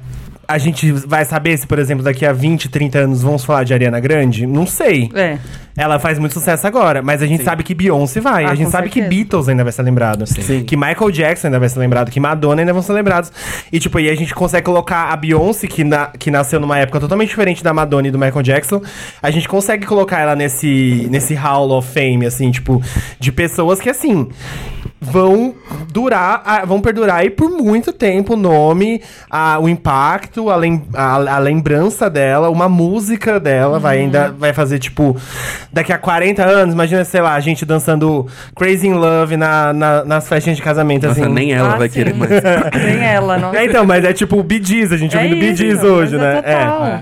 a 0.48 0.58
gente 0.58 0.92
vai 0.92 1.26
saber 1.26 1.58
se, 1.58 1.68
por 1.68 1.78
exemplo, 1.80 2.04
daqui 2.04 2.26
a 2.26 2.32
20, 2.32 2.70
30 2.70 3.00
anos 3.00 3.22
vamos 3.22 3.44
falar 3.44 3.64
de 3.64 3.74
Ariana 3.74 4.00
Grande? 4.00 4.46
Não 4.48 4.66
sei. 4.66 5.10
É. 5.14 5.38
Ela 5.76 6.00
faz 6.00 6.18
muito 6.18 6.34
sucesso 6.34 6.66
agora, 6.66 7.04
mas 7.04 7.22
a 7.22 7.28
gente 7.28 7.44
sabe 7.44 7.64
que 7.64 7.76
Beyoncé 7.76 8.20
vai. 8.20 8.46
Ah, 8.46 8.50
a 8.50 8.56
gente 8.56 8.72
sabe 8.72 8.90
que 8.90 9.00
certeza. 9.00 9.10
Beatles 9.24 9.48
ainda 9.50 9.64
vai 9.64 9.72
ser 9.72 9.84
lembrado. 9.84 10.26
Sim. 10.26 10.64
Que 10.64 10.76
Michael 10.76 11.12
Jackson 11.12 11.48
ainda 11.48 11.60
vai 11.60 11.70
ser 11.70 11.78
lembrado, 11.80 12.10
que 12.10 12.20
Madonna 12.20 12.62
ainda 12.64 12.74
vão 12.74 12.82
ser 12.82 12.94
lembrados. 12.94 13.32
E, 13.72 13.80
tipo, 13.80 13.98
aí 14.00 14.10
a 14.10 14.16
gente 14.16 14.34
consegue 14.34 14.66
colocar 14.66 15.12
a 15.12 15.16
Beyoncé, 15.16 15.68
que, 15.68 15.84
na- 15.84 16.08
que 16.18 16.32
nasceu 16.32 16.60
numa 16.60 16.80
época 16.80 17.00
totalmente 17.00 17.30
diferente 17.30 17.64
da 17.64 17.74
Madonna 17.76 18.08
e 18.08 18.12
do 18.12 18.18
Michael 18.18 18.42
Jackson. 18.42 18.82
A 19.22 19.30
gente 19.30 19.48
consegue 19.48 19.86
colocar 19.86 20.20
ela 20.20 20.36
nesse, 20.36 21.08
nesse 21.12 21.36
Hall 21.36 21.70
of 21.70 21.88
Fame, 21.94 22.26
assim, 22.26 22.50
tipo, 22.50 22.82
de 23.20 23.32
pessoas 23.32 23.80
que, 23.80 23.88
assim, 23.90 24.28
vão 25.00 25.54
durar, 25.92 26.66
vão 26.66 26.82
perdurar 26.82 27.18
aí 27.18 27.30
por 27.30 27.50
muito 27.50 27.94
tempo 27.94 28.34
o 28.34 28.38
nome, 28.38 29.02
a, 29.30 29.60
o 29.60 29.70
impacto, 29.70 30.50
a, 30.50 30.56
lem- 30.56 30.84
a, 30.94 31.36
a 31.36 31.38
lembrança 31.40 32.10
dela, 32.10 32.50
uma 32.50 32.68
música 32.68 33.40
dela, 33.40 33.80
vai 33.80 34.00
ainda 34.00 34.32
vai 34.32 34.54
fazer 34.54 34.80
tipo 34.80 35.16
daqui 35.72 35.94
a 35.94 35.98
40 35.98 36.44
anos, 36.44 36.74
imagina, 36.74 37.06
sei 37.06 37.22
lá, 37.22 37.36
a 37.36 37.40
gente 37.40 37.64
dançando 37.66 38.26
Crazy 38.56 38.88
in 38.88 38.94
Love 38.94 39.38
na, 39.38 39.72
na- 39.74 40.04
nas 40.06 40.28
festinhas 40.28 40.58
de 40.58 40.64
casamento 40.64 41.06
Nossa, 41.08 41.22
assim. 41.22 41.32
nem 41.32 41.54
ela 41.54 41.74
Ah, 41.74 41.78
vai 41.78 41.90
sim. 41.90 41.96
querer 41.96 42.14
mais. 42.16 42.32
Nem 42.74 43.04
ela, 43.06 43.38
não. 43.38 43.54
É, 43.54 43.66
então, 43.66 43.86
mas 43.86 44.04
é 44.04 44.14
tipo 44.14 44.38
o 44.38 44.44
Bee 44.44 44.62
Gees, 44.64 44.92
a 44.92 44.98
gente 44.98 45.16
É 45.16 45.22
ouvindo 45.22 45.40
Bee 45.40 45.50
isso, 45.52 45.58
Gees 45.64 45.76
mas 45.76 45.84
hoje, 45.84 46.16
é 46.16 46.20
né? 46.20 46.36
total. 46.42 46.86
É. 46.86 47.02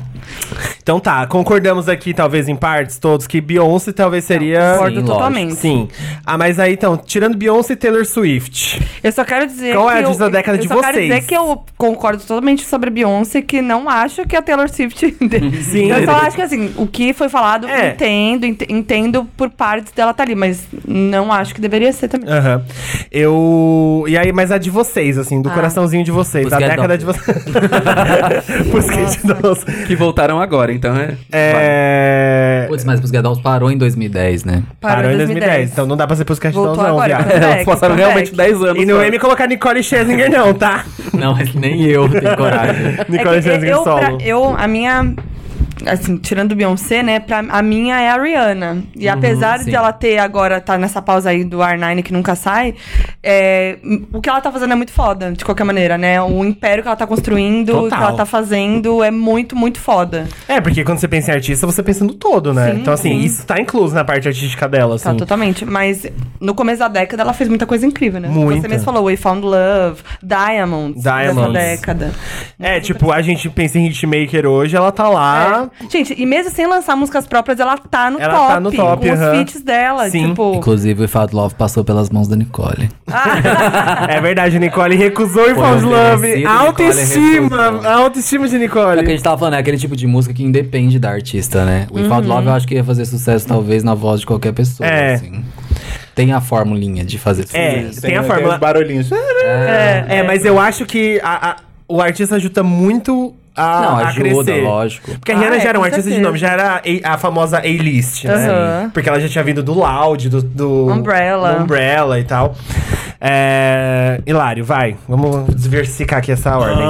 Então 0.81 0.99
tá, 0.99 1.25
concordamos 1.25 1.89
aqui, 1.89 2.13
talvez 2.13 2.47
em 2.47 2.55
partes, 2.55 2.99
todos, 2.99 3.25
que 3.25 3.41
Beyoncé 3.41 3.91
talvez 3.91 4.23
seria. 4.23 4.73
Concordo 4.73 4.99
Sim, 4.99 5.05
totalmente. 5.05 5.55
Sim. 5.55 5.87
Ah, 6.25 6.37
mas 6.37 6.59
aí 6.59 6.73
então, 6.73 6.95
tirando 6.97 7.35
Beyoncé 7.35 7.73
e 7.73 7.75
Taylor 7.75 8.05
Swift. 8.05 8.81
Eu 9.03 9.11
só 9.11 9.23
quero 9.23 9.47
dizer 9.47 9.73
Qual 9.75 9.89
é 9.89 10.01
que 10.03 10.07
a 10.07 10.11
eu, 10.11 10.17
da 10.17 10.29
década 10.29 10.57
eu 10.57 10.61
de 10.61 10.67
só 10.67 10.79
quero 10.79 10.93
vocês? 10.97 11.07
dizer 11.13 11.21
que 11.25 11.35
eu 11.35 11.63
concordo 11.77 12.21
totalmente 12.21 12.63
sobre 12.65 12.89
a 12.89 12.91
Beyoncé, 12.91 13.41
que 13.41 13.61
não 13.61 13.89
acho 13.89 14.25
que 14.27 14.35
a 14.35 14.41
Taylor 14.41 14.69
Swift... 14.69 15.15
Sim. 15.63 15.91
Eu 15.91 16.05
só 16.05 16.11
acho 16.17 16.35
que, 16.35 16.41
assim, 16.43 16.71
o 16.77 16.85
que 16.85 17.13
foi 17.13 17.29
falado, 17.29 17.67
É. 17.67 17.89
entendo, 17.89 18.45
ent- 18.45 18.69
entendo 18.69 19.25
por 19.35 19.49
partes 19.49 19.91
dela 19.91 20.13
tá 20.13 20.21
ali, 20.23 20.35
mas 20.35 20.67
não 20.87 21.31
acho 21.31 21.55
que 21.55 21.61
deveria 21.61 21.91
ser 21.93 22.07
também. 22.09 22.29
Aham. 22.29 22.63
Eu. 23.11 24.05
E 24.07 24.17
aí, 24.17 24.31
mas 24.31 24.51
a 24.51 24.57
de 24.57 24.69
vocês, 24.69 25.17
assim, 25.17 25.41
do 25.41 25.49
Ah. 25.49 25.53
coraçãozinho 25.53 26.03
de 26.03 26.11
vocês, 26.11 26.47
da 26.49 26.57
Pussycat 26.57 26.75
década 26.75 26.97
de 26.97 27.05
vocês. 27.05 27.45
Dolls. 29.23 29.65
que 29.87 29.95
voltaram 30.15 30.39
agora, 30.39 30.71
então 30.71 30.95
é. 30.95 31.15
É. 31.31 32.65
Putz, 32.69 32.85
mas 32.85 33.01
os 33.03 33.11
Dolls 33.11 33.41
parou 33.41 33.69
em 33.69 33.77
2010, 33.77 34.45
né? 34.45 34.63
Parou 34.79 35.11
em 35.11 35.17
2010. 35.17 35.71
Então 35.73 35.85
não 35.85 35.97
dá 35.97 36.07
pra 36.07 36.15
ser 36.15 36.23
Pussycat 36.23 36.53
Dolls, 36.53 36.69
Voltou 36.77 36.83
não, 36.83 36.91
agora, 37.01 37.07
viado. 37.17 37.31
Elas 37.31 37.41
Comeback, 37.43 37.65
passaram 37.65 37.95
comeback. 37.95 38.13
realmente 38.13 38.35
10 38.35 38.61
anos. 38.63 38.83
E 38.83 38.85
não 38.85 38.95
só. 38.95 39.03
é 39.03 39.11
me 39.11 39.19
colocar 39.19 39.47
Nicole 39.47 39.83
Scherzinger, 39.83 40.31
não, 40.31 40.53
tá? 40.53 40.85
Não, 41.13 41.33
mas 41.35 41.53
nem 41.53 41.81
eu 41.83 42.07
tenho 42.09 42.35
coragem. 42.37 42.97
Nicole 43.09 43.37
é 43.37 43.41
que 43.41 43.41
Scherzinger 43.41 43.75
eu, 43.75 43.83
pra- 43.83 44.05
solo. 44.05 44.17
eu, 44.21 44.55
a 44.57 44.67
minha. 44.67 45.13
Assim, 45.85 46.17
tirando 46.17 46.55
Beyoncé, 46.55 47.03
né? 47.03 47.19
Pra, 47.19 47.39
a 47.39 47.61
minha 47.61 47.99
é 47.99 48.09
a 48.09 48.21
Rihanna. 48.21 48.83
E 48.95 49.07
apesar 49.09 49.59
sim. 49.59 49.69
de 49.69 49.75
ela 49.75 49.91
ter 49.91 50.17
agora, 50.17 50.61
tá 50.61 50.77
nessa 50.77 51.01
pausa 51.01 51.29
aí 51.29 51.43
do 51.43 51.57
R9 51.57 52.03
que 52.03 52.13
nunca 52.13 52.35
sai, 52.35 52.75
é, 53.21 53.77
o 54.13 54.21
que 54.21 54.29
ela 54.29 54.39
tá 54.41 54.51
fazendo 54.51 54.73
é 54.73 54.75
muito 54.75 54.91
foda, 54.91 55.31
de 55.31 55.43
qualquer 55.43 55.63
maneira, 55.63 55.97
né? 55.97 56.21
O 56.21 56.43
império 56.45 56.81
que 56.83 56.87
ela 56.87 56.95
tá 56.95 57.05
construindo, 57.07 57.85
o 57.85 57.89
que 57.89 57.93
ela 57.95 58.13
tá 58.13 58.25
fazendo 58.25 59.03
é 59.03 59.11
muito, 59.11 59.55
muito 59.55 59.79
foda. 59.79 60.27
É, 60.47 60.61
porque 60.61 60.83
quando 60.83 60.99
você 60.99 61.07
pensa 61.07 61.31
em 61.31 61.35
artista, 61.35 61.65
você 61.65 61.83
pensa 61.83 62.03
no 62.05 62.13
todo, 62.13 62.53
né? 62.53 62.71
Sim, 62.71 62.79
então, 62.81 62.93
assim, 62.93 63.09
sim. 63.09 63.25
isso 63.25 63.45
tá 63.45 63.59
incluso 63.59 63.93
na 63.93 64.03
parte 64.03 64.27
artística 64.27 64.67
dela, 64.67 64.97
Tá, 64.99 65.09
assim. 65.09 65.17
totalmente. 65.17 65.65
Mas 65.65 66.05
no 66.39 66.53
começo 66.55 66.79
da 66.79 66.87
década 66.87 67.23
ela 67.23 67.33
fez 67.33 67.49
muita 67.49 67.65
coisa 67.65 67.85
incrível, 67.85 68.19
né? 68.19 68.27
Muita. 68.27 68.61
Você 68.61 68.67
mesmo 68.67 68.85
falou, 68.85 69.03
We 69.05 69.17
Found 69.17 69.41
Love, 69.45 70.01
Diamonds, 70.23 71.03
Diamonds. 71.03 71.35
dessa 71.35 71.49
década. 71.51 72.11
É, 72.59 72.79
tipo, 72.79 73.11
a 73.11 73.21
gente 73.21 73.49
pensa 73.49 73.77
em 73.79 73.87
hitmaker 73.87 74.45
hoje, 74.45 74.75
ela 74.75 74.91
tá 74.91 75.07
lá 75.09 75.64
ela. 75.79 75.89
Gente, 75.89 76.13
e 76.17 76.25
mesmo 76.25 76.51
sem 76.51 76.67
lançar 76.67 76.95
músicas 76.95 77.25
próprias, 77.27 77.59
ela 77.59 77.77
tá 77.77 78.09
no 78.11 78.19
Ela 78.19 78.33
top. 78.33 78.47
tá 78.53 78.59
no 78.59 78.71
top, 78.71 79.07
Com 79.07 79.13
aham. 79.13 79.31
os 79.31 79.37
feats 79.37 79.61
dela. 79.61 80.09
Sim. 80.09 80.29
Tipo. 80.29 80.55
Inclusive, 80.55 80.99
o 80.99 81.03
Without 81.03 81.35
Love 81.35 81.55
passou 81.55 81.83
pelas 81.83 82.09
mãos 82.09 82.27
da 82.27 82.35
Nicole. 82.35 82.89
É 84.09 84.19
verdade, 84.21 84.57
Nicole 84.59 84.95
recusou 84.95 85.49
e 85.49 85.55
Falls 85.55 85.83
Love. 85.83 86.21
merecido, 86.21 86.47
Autoestima, 86.49 87.71
Nicole 87.71 87.87
autoestima 87.87 88.47
de 88.47 88.55
É 88.55 88.57
o 88.57 88.59
que 88.59 88.75
a 88.77 88.81
Nicole. 88.95 89.07
gente 89.07 89.23
tava 89.23 89.37
falando, 89.37 89.53
é 89.55 89.59
aquele 89.59 89.77
tipo 89.77 89.95
de 89.95 90.07
música 90.07 90.33
que 90.33 90.43
independe 90.43 90.99
da 90.99 91.09
artista, 91.11 91.65
né? 91.65 91.87
O 91.91 91.95
Without 91.99 92.27
Love 92.27 92.47
eu 92.47 92.53
acho 92.53 92.67
que 92.67 92.75
ia 92.75 92.83
fazer 92.83 93.05
sucesso, 93.05 93.47
talvez, 93.47 93.83
na 93.83 93.93
voz 93.93 94.19
de 94.21 94.25
qualquer 94.25 94.53
pessoa. 94.53 94.87
É. 94.87 95.15
assim. 95.15 95.43
Tem 96.13 96.31
a 96.31 96.39
formulinha 96.39 97.03
de 97.03 97.17
fazer 97.17 97.45
É, 97.53 97.79
sucesso. 97.81 98.01
tem 98.01 98.15
a 98.15 98.23
fórmula. 98.23 98.53
os 98.53 98.59
barulhinhos. 98.59 99.11
É, 99.11 100.05
É, 100.07 100.23
mas 100.23 100.45
eu 100.45 100.57
acho 100.59 100.85
que 100.85 101.19
a- 101.23 101.49
a- 101.51 101.55
o 101.87 102.01
artista 102.01 102.35
ajuda 102.35 102.63
muito 102.63 103.33
a, 103.55 103.81
Não, 103.81 103.95
a 103.97 104.07
ajuda, 104.09 104.43
crescer. 104.43 104.63
lógico. 104.63 105.11
Porque 105.11 105.31
a 105.31 105.35
Ah, 105.35 105.39
Rihanna 105.39 105.55
é, 105.55 105.59
já 105.61 105.69
era 105.69 105.79
um 105.79 105.83
artista 105.83 106.01
de 106.03 106.09
certeza. 106.09 106.27
nome, 106.27 106.37
já 106.37 106.49
era 106.51 106.81
a, 107.03 107.13
a 107.13 107.17
famosa 107.17 107.57
A-list, 107.59 108.25
né? 108.25 108.33
Aham. 108.49 108.89
Porque 108.93 109.07
ela 109.09 109.19
já 109.19 109.29
tinha 109.29 109.43
vindo 109.43 109.63
do 109.63 109.73
Loud, 109.73 110.29
do, 110.29 110.41
do 110.41 110.87
Umbrella. 110.91 111.53
do 111.53 111.63
Umbrella 111.63 112.19
e 112.19 112.23
tal. 112.23 112.55
É, 113.19 114.21
Hilário, 114.25 114.63
vai. 114.63 114.95
Vamos 115.07 115.55
diversificar 115.55 116.19
aqui 116.19 116.31
essa 116.31 116.57
ordem. 116.57 116.85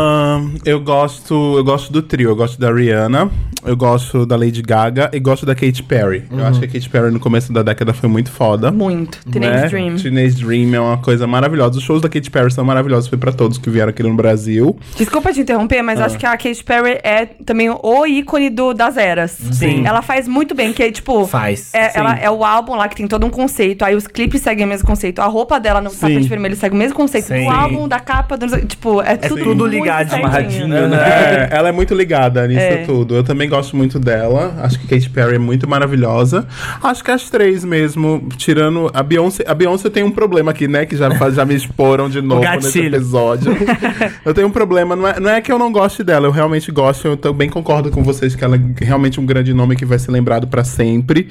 Eu 0.65 0.80
gosto, 0.80 1.57
eu 1.57 1.63
gosto 1.63 1.91
do 1.91 2.01
trio. 2.01 2.30
Eu 2.30 2.36
gosto 2.36 2.59
da 2.59 2.71
Rihanna, 2.71 3.30
eu 3.65 3.76
gosto 3.76 4.26
da 4.26 4.36
Lady 4.36 4.61
Gaga 4.61 5.09
e 5.13 5.19
gosto 5.19 5.45
da 5.45 5.55
Katy 5.55 5.84
Perry. 5.84 6.23
Eu 6.32 6.45
acho 6.45 6.59
que 6.59 6.65
a 6.65 6.67
Katy 6.67 6.89
Perry 6.89 7.11
no 7.11 7.19
começo 7.19 7.51
da 7.51 7.63
década 7.63 7.93
foi 7.93 8.09
muito 8.09 8.32
foda. 8.32 8.71
Muito. 8.71 9.19
Teenage 9.30 9.61
né? 9.63 9.69
Dream. 9.69 9.95
Teenage 9.95 10.43
Dream 10.43 10.76
é 10.76 10.80
uma 10.80 10.97
coisa 10.97 11.28
maravilhosa. 11.28 11.78
Os 11.78 11.84
shows 11.84 12.01
da 12.01 12.09
Katy 12.09 12.30
Perry 12.30 12.51
são 12.51 12.63
maravilhosos. 12.65 13.09
Foi 13.09 13.17
pra 13.17 13.32
todos 13.32 13.57
que 13.57 13.69
vieram 13.69 13.89
aqui 13.89 14.03
no 14.03 14.13
Brasil. 14.15 14.78
Desculpa 14.97 15.32
te 15.34 15.41
interromper, 15.41 15.82
mas 15.82 15.99
eu 15.99 16.05
acho 16.05 16.17
que 16.17 16.26
a 16.26 16.38
Katy 16.38 16.63
Perry 16.63 16.99
é 17.03 17.26
também 17.26 17.69
o 17.69 18.05
ícone 18.05 18.49
do, 18.49 18.73
das 18.73 18.97
eras. 18.97 19.32
Sim. 19.32 19.86
Ela 19.86 20.01
faz 20.01 20.28
muito 20.28 20.53
bem, 20.53 20.73
que 20.73 20.84
é 20.84 20.91
tipo. 20.91 21.26
Faz. 21.26 21.73
É, 21.73 21.89
Sim. 21.89 21.99
ela, 21.99 22.17
é 22.17 22.30
o 22.30 22.43
álbum 22.43 22.76
lá 22.76 22.88
que 22.88 22.95
tem 22.95 23.07
todo 23.07 23.26
um 23.26 23.30
conceito. 23.30 23.84
Aí 23.84 23.95
os 23.95 24.07
clipes 24.07 24.41
seguem 24.41 24.65
o 24.65 24.67
mesmo 24.69 24.88
conceito. 24.88 25.19
A 25.19 25.26
roupa 25.26 25.59
dela 25.59 25.82
no 25.82 25.89
tapete 26.16 26.30
vermelho 26.30 26.55
segue 26.55 26.76
o 26.76 26.78
mesmo 26.78 26.95
conceito 26.95 27.26
Sim. 27.28 27.45
do 27.45 27.49
álbum, 27.49 27.88
da 27.88 27.99
capa. 27.99 28.38
Do, 28.38 28.47
tipo, 28.66 29.01
é, 29.01 29.16
tudo, 29.18 29.43
tudo 29.43 29.55
muito 29.63 29.74
ligadinho. 29.74 30.09
certinho. 30.32 30.66
Amarradinho, 30.66 30.68
né? 30.68 30.97
É, 30.97 31.49
ela 31.55 31.70
é 31.70 31.72
muito 31.72 31.93
ligada 31.93 32.47
nisso 32.47 32.59
É. 32.59 32.78
tudo. 32.86 33.16
Eu 33.16 33.24
também 33.24 33.49
gosto 33.49 33.76
muito 33.76 33.99
dela. 33.99 34.55
Acho 34.61 34.80
que 34.80 34.88
Katy 34.88 35.09
Perry 35.09 35.36
é 35.36 35.39
muito 35.39 35.68
maravilhosa. 35.68 36.47
Acho 36.82 37.03
que 37.03 37.11
as 37.11 37.30
três 37.30 37.63
mesmo, 37.63 38.28
tirando 38.38 38.89
a 38.93 39.03
Beyoncé. 39.03 39.43
A 39.47 39.53
Beyoncé 39.53 39.89
tem 39.89 40.03
um 40.03 40.11
problema 40.11 40.51
aqui, 40.51 40.68
né? 40.68 40.86
Que 40.86 40.95
já, 40.95 41.09
já 41.30 41.45
me 41.45 41.55
exporam 41.55 42.09
de 42.09 42.22
novo 42.24 42.41
nesse 42.41 42.80
episódio. 42.80 43.55
eu 44.26 44.34
tenho 44.34 44.47
um 44.47 44.51
problema. 44.51 44.95
Não 44.95 45.07
é, 45.07 45.20
não 45.20 45.30
é 45.30 45.41
que 45.41 45.51
eu 45.51 45.59
não 45.59 45.72
goste 45.72 46.03
dela, 46.03 46.28
eu 46.28 46.32
realmente 46.32 46.72
gosto. 46.72 47.07
Eu 47.07 47.18
também 47.18 47.49
concordo 47.49 47.91
com 47.91 48.03
vocês 48.03 48.36
que 48.36 48.43
ela 48.43 48.55
é 48.55 48.59
realmente 48.84 49.20
um 49.20 49.26
grande 49.26 49.53
nome 49.53 49.76
que 49.76 49.86
vai 49.86 49.99
ser 49.99 50.11
lembrado 50.11 50.47
pra 50.47 50.63
sempre. 50.63 51.28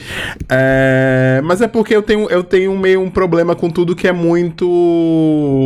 É, 0.48 1.40
mas 1.44 1.60
é 1.60 1.68
porque 1.68 1.94
eu 1.94 2.02
tenho, 2.02 2.28
eu 2.30 2.42
tenho 2.42 2.76
meio 2.78 3.00
um 3.00 3.10
problema 3.10 3.54
com 3.54 3.70
tudo 3.70 3.94
que 3.94 4.06
é 4.08 4.12
muito 4.12 4.64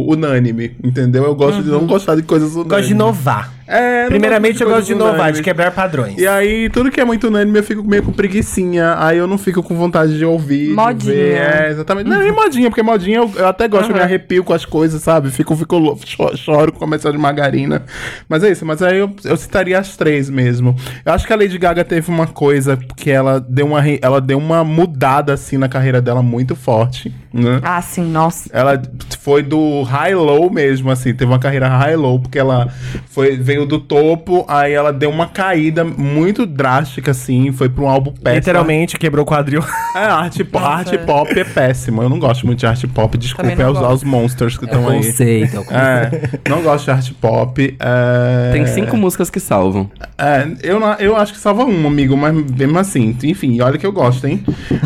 unânime, 0.08 0.76
entendeu? 0.82 1.24
Eu 1.24 1.34
gosto 1.34 1.62
de 1.62 1.68
não 1.70 1.86
gostar 1.86 2.14
de 2.14 2.22
coisas 2.22 2.52
unânimes. 2.52 2.70
Gosto 2.70 2.86
de 2.86 2.92
inovar. 2.92 3.57
É, 3.68 4.06
Primeiramente, 4.06 4.62
eu 4.62 4.68
gosto 4.68 4.86
de 4.86 4.92
inovar, 4.92 5.12
de 5.12 5.18
unânimes. 5.20 5.40
quebrar 5.42 5.70
padrões. 5.72 6.16
E 6.18 6.26
aí, 6.26 6.70
tudo 6.70 6.90
que 6.90 7.00
é 7.00 7.04
muito 7.04 7.28
unânime, 7.28 7.58
eu 7.58 7.62
fico 7.62 7.84
meio 7.86 8.02
com 8.02 8.12
preguicinha. 8.12 8.94
Aí 8.98 9.18
eu 9.18 9.26
não 9.26 9.36
fico 9.36 9.62
com 9.62 9.74
vontade 9.76 10.16
de 10.16 10.24
ouvir. 10.24 10.68
de 10.68 10.72
Modinha. 10.74 11.14
ver. 11.14 11.34
É, 11.36 11.68
exatamente. 11.70 12.08
Não, 12.08 12.26
e 12.26 12.32
modinha, 12.32 12.70
porque 12.70 12.82
modinha 12.82 13.18
eu, 13.18 13.30
eu 13.36 13.46
até 13.46 13.68
gosto, 13.68 13.90
eu 13.90 13.94
me 13.96 14.00
arrepio 14.00 14.42
com 14.42 14.54
as 14.54 14.64
coisas, 14.64 15.02
sabe? 15.02 15.30
Fico, 15.30 15.54
fico 15.54 15.98
choro 16.36 16.72
com 16.72 16.78
comercial 16.78 17.12
de 17.12 17.18
margarina. 17.18 17.82
Mas 18.28 18.42
é 18.42 18.50
isso, 18.50 18.64
mas 18.64 18.82
aí 18.82 18.98
eu, 18.98 19.14
eu 19.24 19.36
citaria 19.36 19.78
as 19.78 19.96
três 19.96 20.30
mesmo. 20.30 20.74
Eu 21.04 21.12
acho 21.12 21.26
que 21.26 21.32
a 21.32 21.36
Lady 21.36 21.58
Gaga 21.58 21.84
teve 21.84 22.10
uma 22.10 22.26
coisa 22.26 22.78
que 22.96 23.10
ela 23.10 23.38
deu 23.38 23.66
uma, 23.66 23.82
ela 24.00 24.20
deu 24.20 24.38
uma 24.38 24.64
mudada, 24.64 25.34
assim, 25.34 25.58
na 25.58 25.68
carreira 25.68 26.00
dela 26.00 26.22
muito 26.22 26.56
forte, 26.56 27.14
né? 27.32 27.60
Ah, 27.62 27.82
sim, 27.82 28.04
nossa. 28.10 28.48
Ela 28.52 28.80
foi 29.20 29.42
do 29.42 29.82
high-low 29.82 30.50
mesmo, 30.50 30.90
assim, 30.90 31.12
teve 31.12 31.30
uma 31.30 31.38
carreira 31.38 31.68
high-low, 31.68 32.20
porque 32.20 32.38
ela 32.38 32.72
foi, 33.10 33.36
veio 33.36 33.57
do 33.66 33.78
topo, 33.78 34.44
aí 34.48 34.72
ela 34.72 34.92
deu 34.92 35.10
uma 35.10 35.26
caída 35.26 35.84
muito 35.84 36.44
drástica, 36.46 37.10
assim, 37.10 37.52
foi 37.52 37.68
pra 37.68 37.84
um 37.84 37.88
álbum 37.88 38.12
péssimo. 38.12 38.36
Literalmente 38.38 38.98
quebrou 38.98 39.24
o 39.24 39.26
quadril. 39.28 39.62
É, 39.96 40.00
arte, 40.04 40.44
po- 40.44 40.58
Nossa. 40.60 40.72
arte 40.72 40.98
pop 40.98 41.38
é 41.40 41.44
péssimo. 41.44 42.02
Eu 42.02 42.08
não 42.08 42.18
gosto 42.18 42.46
muito 42.46 42.58
de 42.60 42.66
arte 42.66 42.86
pop, 42.86 43.16
desculpa 43.18 43.50
aos, 43.62 43.72
gosto. 43.78 43.84
aos 43.84 44.04
monsters 44.04 44.56
que 44.58 44.64
É 44.64 44.68
estão 44.68 44.88
aí. 44.88 44.96
conceito, 45.04 45.56
é 45.56 45.60
o 45.60 45.64
conceito. 45.64 46.36
É, 46.44 46.48
não 46.48 46.62
gosto 46.62 46.84
de 46.84 46.90
arte 46.90 47.14
pop. 47.14 47.76
é- 47.80 48.50
Tem 48.52 48.66
cinco 48.66 48.96
músicas 48.96 49.30
que 49.30 49.40
salvam. 49.40 49.90
É, 50.16 50.46
eu, 50.62 50.78
não- 50.78 50.94
eu 50.94 51.16
acho 51.16 51.32
que 51.32 51.38
salva 51.38 51.64
um, 51.64 51.86
amigo, 51.86 52.16
mas 52.16 52.34
mesmo 52.34 52.78
assim, 52.78 53.16
enfim, 53.24 53.60
olha 53.60 53.78
que 53.78 53.86
eu 53.86 53.92
gosto, 53.92 54.26
hein? 54.26 54.44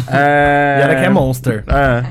É... 0.08 0.78
E 0.80 0.82
ela 0.82 0.94
que 0.94 1.04
é 1.04 1.08
monster. 1.10 1.64
É. 1.68 2.04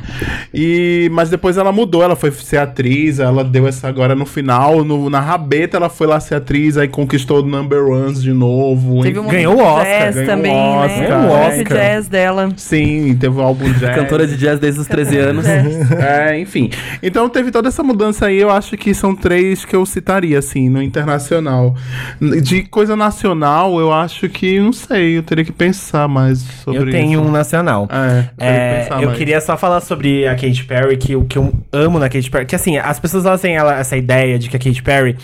E, 0.53 1.09
mas 1.14 1.30
depois 1.30 1.57
ela 1.57 1.72
mudou, 1.72 2.03
ela 2.03 2.16
foi 2.16 2.32
ser 2.32 2.57
atriz, 2.57 3.20
ela 3.20 3.43
deu 3.43 3.68
essa 3.68 3.88
agora 3.88 4.16
no 4.16 4.26
final, 4.26 4.84
no, 4.84 5.09
na 5.09 5.20
rabeta 5.20 5.78
ela 5.78 5.89
foi 5.89 6.07
lá 6.07 6.20
ser 6.20 6.36
atriz, 6.36 6.51
aí 6.78 6.88
conquistou 6.88 7.39
o 7.41 7.45
number 7.45 7.86
ones 7.88 8.22
de 8.22 8.34
novo. 8.34 9.02
Teve 9.04 9.20
um 9.20 9.28
Ganhou 9.28 9.56
o 9.58 9.64
Oscar, 9.64 9.86
jazz 9.86 10.16
ganhou 10.16 10.30
também, 10.30 10.52
o 10.52 10.56
né? 10.56 10.86
Oscar, 10.86 11.08
Ganhou 11.08 11.22
o 11.22 11.28
O 11.28 11.47
Oscar. 11.47 11.78
jazz 11.78 12.08
dela. 12.08 12.49
Sim, 12.58 13.18
teve 13.20 13.36
um 13.38 13.41
álbum 13.41 13.72
jazz. 13.74 13.95
Cantora 13.95 14.28
de 14.28 14.38
jazz 14.38 14.60
desde 14.60 14.82
os 14.82 14.88
13 14.88 15.18
anos. 15.18 15.45
É, 15.47 16.38
enfim. 16.39 16.70
Então 17.02 17.30
teve 17.30 17.52
toda 17.52 17.68
essa 17.70 17.84
mudança 17.84 18.26
aí, 18.28 18.38
eu 18.39 18.49
acho 18.49 18.76
que 18.78 18.93
são 18.93 19.16
três 19.16 19.64
que 19.66 19.76
eu 19.76 19.86
citaria, 19.86 20.39
assim, 20.39 20.70
no 20.70 20.82
internacional. 20.82 21.76
De 22.43 22.64
coisa 22.64 22.95
nacional, 22.95 23.80
eu 23.80 23.91
acho 23.91 24.28
que, 24.30 24.60
não 24.60 24.74
sei, 24.74 25.18
eu 25.18 25.24
teria 25.24 25.43
que 25.45 25.52
pensar 25.52 26.08
mais 26.08 26.39
sobre 26.64 26.80
Eu 26.82 26.89
tenho 26.91 27.20
isso. 27.20 27.30
um 27.30 27.32
nacional. 27.32 27.88
É, 27.91 28.20
eu 28.20 28.24
que 28.24 28.43
É, 28.43 28.80
pensar 28.84 29.04
eu 29.04 29.12
queria 29.14 29.41
só 29.41 29.58
falar 29.58 29.82
sobre 29.82 30.28
a 30.28 30.32
Katy 30.36 30.64
Perry, 30.66 30.97
que 30.97 31.16
o 31.16 31.24
que 31.26 31.38
eu 31.38 31.52
amo 31.72 31.99
na 31.99 32.10
Katy 32.10 32.30
Perry, 32.30 32.45
que 32.45 32.56
assim, 32.56 32.78
as 32.78 32.99
pessoas 32.99 33.26
elas 33.26 33.41
têm 33.41 33.56
ela- 33.56 33.78
essa 33.80 33.95
ideia 33.97 34.38
de 34.38 34.49
que 34.49 34.56
a 34.56 34.60
Katy 34.60 34.82
Perry, 34.84 35.16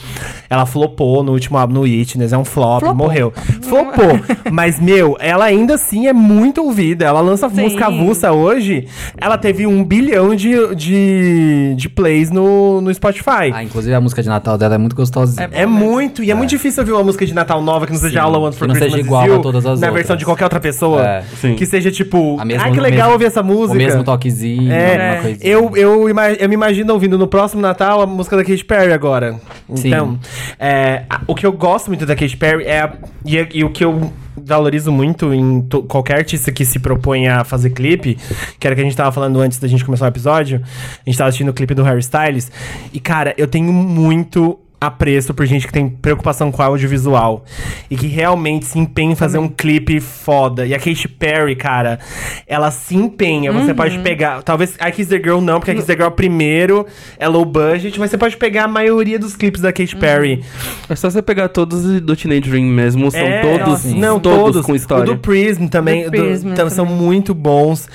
ela 0.50 0.66
flopou 0.66 1.17
no 1.24 1.32
último 1.34 1.58
álbum, 1.58 1.74
no 1.74 1.82
Witness, 1.82 2.34
é 2.34 2.38
um 2.38 2.46
flop, 2.46 2.80
Flopou. 2.82 2.96
morreu. 2.96 3.34
Flopou. 3.62 4.20
Mas, 4.52 4.80
meu, 4.80 5.16
ela 5.20 5.46
ainda 5.46 5.76
assim 5.76 6.08
é 6.08 6.14
muito 6.14 6.64
ouvida. 6.64 7.06
Ela 7.06 7.22
lança 7.22 7.50
Sim. 7.50 7.62
música 7.62 7.88
avulsa 7.88 8.32
hoje, 8.32 8.88
ela 9.18 9.38
teve 9.38 9.66
um 9.68 9.84
bilhão 9.84 10.36
de, 10.36 10.76
de, 10.76 11.74
de 11.76 11.90
plays 11.90 12.30
no, 12.32 12.82
no 12.82 12.94
Spotify. 12.94 13.52
Ah, 13.54 13.64
inclusive 13.64 13.94
a 13.94 14.02
música 14.02 14.22
de 14.24 14.30
Natal 14.30 14.58
dela 14.58 14.76
é 14.76 14.78
muito 14.78 14.96
gostosinha. 14.96 15.50
É 15.52 15.66
muito, 15.66 16.24
e 16.24 16.32
é, 16.32 16.34
muito 16.36 16.50
difícil 16.50 16.82
ouvir 16.82 16.94
uma 16.94 17.04
música 17.04 17.26
de 17.26 17.34
Natal 17.34 17.62
nova 17.62 17.86
que 17.86 17.92
não 17.94 18.00
seja 18.00 18.20
Sim, 18.22 18.26
All 18.26 18.34
I 18.34 18.38
Want 18.38 18.54
for 18.56 18.68
que 18.68 18.68
não 18.68 18.76
Christmas 18.76 18.92
seja 18.94 19.06
igual 19.06 19.22
a 19.22 19.26
You, 19.28 19.42
todas 19.42 19.66
as 19.66 19.80
na 19.80 19.88
outras. 19.88 19.94
versão 19.94 20.16
de 20.16 20.26
qualquer 20.26 20.44
outra 20.46 20.60
pessoa. 20.60 21.06
É. 21.06 21.24
Que 21.56 21.66
seja 21.66 21.92
tipo, 21.92 22.38
A 22.40 22.46
mesma- 22.46 22.66
ah, 22.68 22.72
que 22.72 22.80
legal 22.80 22.98
mesmo- 23.00 23.14
ouvir 23.14 23.26
essa 23.26 23.44
música. 23.44 23.74
O 23.74 23.78
mesmo 23.78 24.04
toquezinho, 24.04 24.72
a 24.72 24.76
É, 24.76 24.98
mesma 24.98 25.22
coisinha. 25.24 25.50
eu, 25.52 25.72
eu, 25.76 26.10
eu 26.10 26.48
me 26.50 26.54
imagino 26.56 26.94
ouvindo 26.94 27.18
no 27.18 27.28
próximo 27.28 27.62
Natal 27.62 28.02
a 28.02 28.06
música 28.06 28.36
da 28.38 28.44
Katy 28.44 28.66
Perry 28.66 28.94
agora. 28.94 29.36
Sim. 29.76 29.88
Então, 29.90 30.20
é, 30.60 31.04
a- 31.07 31.07
o 31.28 31.34
que 31.36 31.46
eu 31.46 31.52
gosto 31.52 31.88
muito 31.88 32.06
da 32.06 32.16
Katy 32.16 32.38
Perry 32.38 32.64
é. 32.66 32.92
e, 33.26 33.40
a- 33.40 33.48
e 33.54 33.64
o 33.64 33.70
que 33.70 33.84
eu 33.84 34.12
valorizo 34.36 34.92
muito 34.92 35.34
em 35.34 35.62
to- 35.62 35.84
qualquer 35.84 36.18
artista 36.18 36.52
que 36.52 36.64
se 36.64 36.80
propõe 36.80 37.28
a 37.28 37.44
fazer 37.44 37.72
clipe, 37.72 38.18
que 38.60 38.68
era 38.68 38.74
o 38.74 38.76
que 38.76 38.82
a 38.82 38.84
gente 38.84 38.96
tava 38.96 39.12
falando 39.12 39.40
antes 39.42 39.58
da 39.58 39.68
gente 39.68 39.84
começar 39.84 40.06
o 40.06 40.08
episódio. 40.10 40.62
A 40.64 41.10
gente 41.10 41.18
tava 41.18 41.30
assistindo 41.30 41.50
o 41.50 41.54
clipe 41.54 41.74
do 41.74 41.84
Harry 41.84 42.00
Styles. 42.00 42.52
E, 42.94 43.00
cara, 43.00 43.34
eu 43.38 43.48
tenho 43.48 43.74
muito 43.74 44.60
apreço 44.80 45.34
por 45.34 45.46
gente 45.46 45.66
que 45.66 45.74
tem 45.74 45.90
preocupação 45.90 46.52
com 46.52 46.62
audiovisual 46.62 47.44
e 47.90 47.98
que 47.98 48.06
realmente 48.08 48.66
se 48.66 48.78
empenha 48.78 49.14
em 49.14 49.16
fazer 49.16 49.40
um 49.40 49.48
clipe 49.48 50.00
foda. 50.00 50.66
E 50.68 50.74
a 50.74 50.78
Katy 50.78 51.08
Perry, 51.08 51.56
cara, 51.56 52.00
ela 52.46 52.70
se 52.70 52.96
empenha. 52.96 53.52
Você 53.52 53.74
pode 53.74 53.98
pegar, 54.00 54.44
talvez 54.44 54.76
a 54.80 54.92
Kiss 54.92 55.10
the 55.10 55.18
Girl 55.18 55.40
não, 55.42 55.60
porque 55.60 55.72
a 55.72 55.74
Kiss 55.76 55.88
the 55.88 55.96
Girl 55.96 56.10
primeiro 56.12 56.86
é 57.18 57.28
low 57.28 57.44
budget, 57.44 58.00
mas 58.00 58.12
você 58.12 58.18
pode 58.18 58.38
pegar 58.38 58.66
a 58.66 58.68
maioria 58.68 59.18
dos 59.18 59.36
clipes 59.36 59.62
da 59.62 59.74
Katy 59.74 59.96
Perry. 59.96 60.44
É 60.88 60.96
só 60.96 61.10
você 61.10 61.22
pegar 61.22 61.48
todos 61.50 61.84
do 62.02 62.16
Teenage 62.16 62.42
Dream 62.50 62.66
mesmo. 62.66 63.10
São 63.10 63.20
É, 63.20 63.42
todos, 63.42 63.84
nossa, 63.86 63.96
não, 63.96 64.20
todos, 64.20 64.66
com 64.66 64.76
história. 64.76 65.12
O 65.12 65.16
do 65.16 65.18
Prism 65.22 65.68
também, 65.68 66.04
Do 66.04 66.12
do- 66.12 66.18
Prism 66.24 66.54
são 66.70 66.86
também. 66.86 66.94
muito 67.02 67.34
bons. 67.34 67.90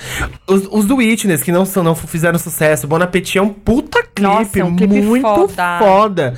Os, 0.45 0.67
os 0.71 0.85
do 0.85 0.97
Witness, 0.97 1.41
que 1.43 1.51
não, 1.51 1.65
são, 1.65 1.81
não 1.83 1.95
fizeram 1.95 2.37
sucesso. 2.37 2.87
Bon 2.87 2.97
Appetit 3.01 3.37
é 3.37 3.41
um 3.41 3.49
puta 3.49 3.99
clipe, 4.03 4.21
Nossa, 4.21 4.59
é 4.59 4.63
um 4.65 4.75
clipe 4.75 5.01
muito 5.01 5.21
foda. 5.21 5.79
foda. 5.79 6.33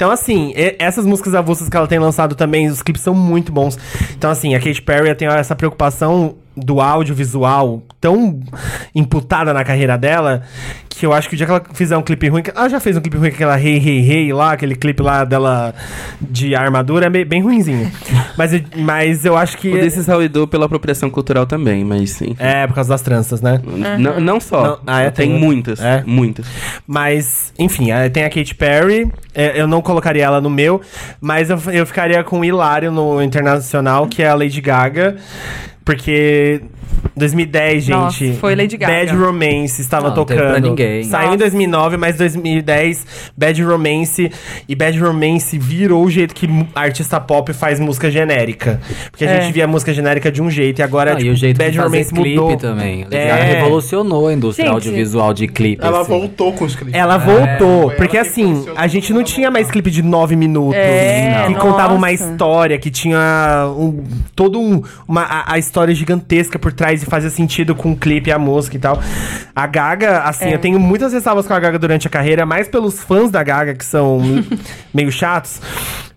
Então, 0.00 0.10
assim, 0.10 0.54
essas 0.78 1.04
músicas 1.04 1.34
avulsas 1.34 1.68
que 1.68 1.76
ela 1.76 1.86
tem 1.86 1.98
lançado 1.98 2.34
também, 2.34 2.68
os 2.68 2.80
clipes 2.82 3.02
são 3.02 3.12
muito 3.12 3.52
bons. 3.52 3.78
Então, 4.16 4.30
assim, 4.30 4.54
a 4.54 4.58
Katy 4.58 4.80
Perry 4.80 5.14
tem 5.14 5.28
essa 5.28 5.54
preocupação 5.54 6.36
do 6.64 6.80
audiovisual 6.80 7.82
tão 8.00 8.40
imputada 8.94 9.52
na 9.52 9.64
carreira 9.64 9.96
dela 9.98 10.42
que 10.88 11.06
eu 11.06 11.14
acho 11.14 11.30
que 11.30 11.34
o 11.34 11.36
dia 11.36 11.46
que 11.46 11.52
ela 11.52 11.62
fizer 11.72 11.96
um 11.96 12.02
clipe 12.02 12.28
ruim. 12.28 12.42
Ela 12.54 12.68
já 12.68 12.78
fez 12.78 12.94
um 12.94 13.00
clipe 13.00 13.16
ruim 13.16 13.30
com 13.30 13.34
aquela 13.36 13.56
Rei 13.56 13.78
Rei 13.78 14.00
Rei 14.02 14.32
lá, 14.34 14.52
aquele 14.52 14.74
clipe 14.74 15.02
lá 15.02 15.24
dela 15.24 15.74
de 16.20 16.54
armadura, 16.54 17.06
é 17.06 17.24
bem, 17.24 17.40
ruinzinho. 17.42 17.90
mas, 18.36 18.52
eu- 18.52 18.60
mas 18.76 19.24
eu 19.24 19.34
acho 19.34 19.56
que. 19.56 19.68
O 19.70 20.16
We 20.18 20.28
Do 20.28 20.46
pela 20.46 20.66
apropriação 20.66 21.08
cultural 21.08 21.46
também, 21.46 21.84
mas 21.86 22.10
sim. 22.10 22.36
É, 22.38 22.66
por 22.66 22.74
causa 22.74 22.90
das 22.90 23.00
tranças, 23.00 23.40
né? 23.40 23.58
Não, 23.98 24.20
não 24.20 24.38
só. 24.40 24.62
Não, 24.62 24.78
ah, 24.86 25.00
é, 25.00 25.10
tem, 25.10 25.30
tem- 25.30 25.38
muitas. 25.40 25.80
é. 25.80 26.02
Muitas. 26.06 26.44
Mas, 26.86 27.54
enfim, 27.58 27.90
aí 27.92 28.10
tem 28.10 28.24
a 28.24 28.28
Katy 28.28 28.54
Perry. 28.54 29.10
é, 29.34 29.58
eu 29.58 29.66
não 29.66 29.80
colocaria 29.80 30.24
ela 30.24 30.40
no 30.40 30.50
meu, 30.50 30.82
mas 31.18 31.48
eu, 31.48 31.58
eu 31.72 31.86
ficaria 31.86 32.22
com 32.22 32.40
o 32.40 32.44
Hilário 32.44 32.92
no 32.92 33.22
internacional, 33.22 34.06
que 34.06 34.22
é 34.22 34.28
a 34.28 34.34
Lady 34.34 34.60
Gaga. 34.60 35.16
Porque 35.90 36.62
2010, 37.16 37.88
Nossa, 37.88 38.16
gente. 38.18 38.38
foi 38.38 38.54
Lady 38.54 38.76
Gaga. 38.76 38.92
Bad 38.92 39.16
Romance 39.16 39.80
estava 39.80 40.08
Não, 40.08 40.16
não 40.16 40.24
tocando. 40.24 40.38
pra 40.50 40.60
ninguém. 40.60 41.04
Saiu 41.04 41.22
em 41.24 41.26
Nossa. 41.26 41.38
2009, 41.38 41.96
mas 41.96 42.16
2010, 42.16 43.06
Bad 43.36 43.62
Romance. 43.62 44.30
E 44.68 44.74
Bad 44.74 44.98
Romance 44.98 45.58
virou 45.58 46.04
o 46.04 46.10
jeito 46.10 46.34
que 46.34 46.48
artista 46.74 47.20
pop 47.20 47.52
faz 47.52 47.78
música 47.80 48.10
genérica. 48.10 48.80
Porque 49.10 49.24
a 49.24 49.30
É. 49.30 49.40
gente 49.42 49.52
via 49.52 49.64
a 49.64 49.68
música 49.68 49.92
genérica 49.92 50.30
de 50.30 50.40
um 50.42 50.50
jeito 50.50 50.78
e 50.78 50.82
agora 50.82 51.12
Ah, 51.12 51.16
tipo, 51.16 51.28
e 51.28 51.30
o 51.30 51.36
jeito 51.36 51.56
Bad 51.58 51.78
Romance 51.78 52.12
clipe 52.14 52.36
mudou. 52.36 52.56
também. 52.56 53.06
É. 53.10 53.28
Ela 53.28 53.42
revolucionou 53.44 54.28
a 54.28 54.32
indústria 54.32 54.66
Gente, 54.66 54.74
audiovisual 54.74 55.34
de 55.34 55.46
clipe. 55.48 55.84
Ela 55.84 56.00
assim. 56.00 56.10
voltou 56.10 56.52
com 56.52 56.64
os 56.64 56.74
clipes. 56.74 56.94
Ela 56.94 57.18
voltou, 57.18 57.88
foi 57.88 57.96
porque 57.96 58.16
ela 58.16 58.26
assim, 58.26 58.64
a 58.76 58.86
gente 58.86 59.12
não 59.12 59.22
tinha 59.22 59.50
mais 59.50 59.70
clipe 59.70 59.90
de 59.90 60.02
nove 60.02 60.36
minutos 60.36 60.76
É, 60.76 61.44
que 61.46 61.54
contava 61.54 61.94
uma 61.94 62.10
nossa. 62.10 62.24
história, 62.24 62.78
que 62.78 62.90
tinha 62.90 63.66
um, 63.76 64.02
todo 64.34 64.60
um, 64.60 64.82
uma 65.06 65.22
a, 65.22 65.54
a 65.54 65.58
história 65.58 65.94
gigantesca 65.94 66.58
por 66.58 66.72
trás 66.72 66.89
e 67.02 67.06
fazia 67.06 67.30
sentido 67.30 67.74
com 67.74 67.92
o 67.92 67.96
clipe, 67.96 68.30
a 68.32 68.38
música 68.38 68.76
e 68.76 68.78
tal. 68.80 69.00
A 69.54 69.66
Gaga, 69.66 70.20
assim, 70.22 70.46
É. 70.46 70.54
eu 70.54 70.58
tenho 70.58 70.78
muitas 70.78 71.12
ressalvas 71.12 71.46
com 71.46 71.54
a 71.54 71.60
Gaga 71.60 71.78
durante 71.78 72.06
a 72.06 72.10
carreira, 72.10 72.44
mais 72.46 72.68
pelos 72.68 73.00
fãs 73.00 73.30
da 73.30 73.42
Gaga 73.42 73.74
que 73.74 73.84
são 73.84 74.20
meio 74.92 75.10
chatos, 75.12 75.60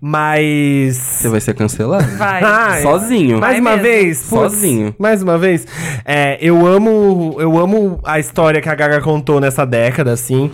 mas 0.02 0.96
Você 0.98 1.30
vai 1.30 1.40
ser 1.42 1.54
cancelado. 1.56 2.06
Vai. 2.18 2.44
Ai, 2.44 2.82
Sozinho. 2.82 3.40
Mais 3.40 3.54
Vai 3.54 3.60
uma 3.62 3.72
mesmo. 3.72 3.84
vez, 3.84 4.18
putz, 4.20 4.30
Sozinho. 4.54 4.96
Mais 5.00 5.24
uma 5.24 5.38
vez. 5.38 5.66
É, 6.06 6.38
eu 6.42 6.66
amo, 6.68 7.36
eu 7.40 7.58
amo 7.58 8.00
a 8.04 8.20
história 8.20 8.62
que 8.62 8.70
a 8.70 8.76
Gaga 8.76 9.02
contou 9.02 9.40
nessa 9.40 9.66
década, 9.66 10.12
assim. 10.12 10.52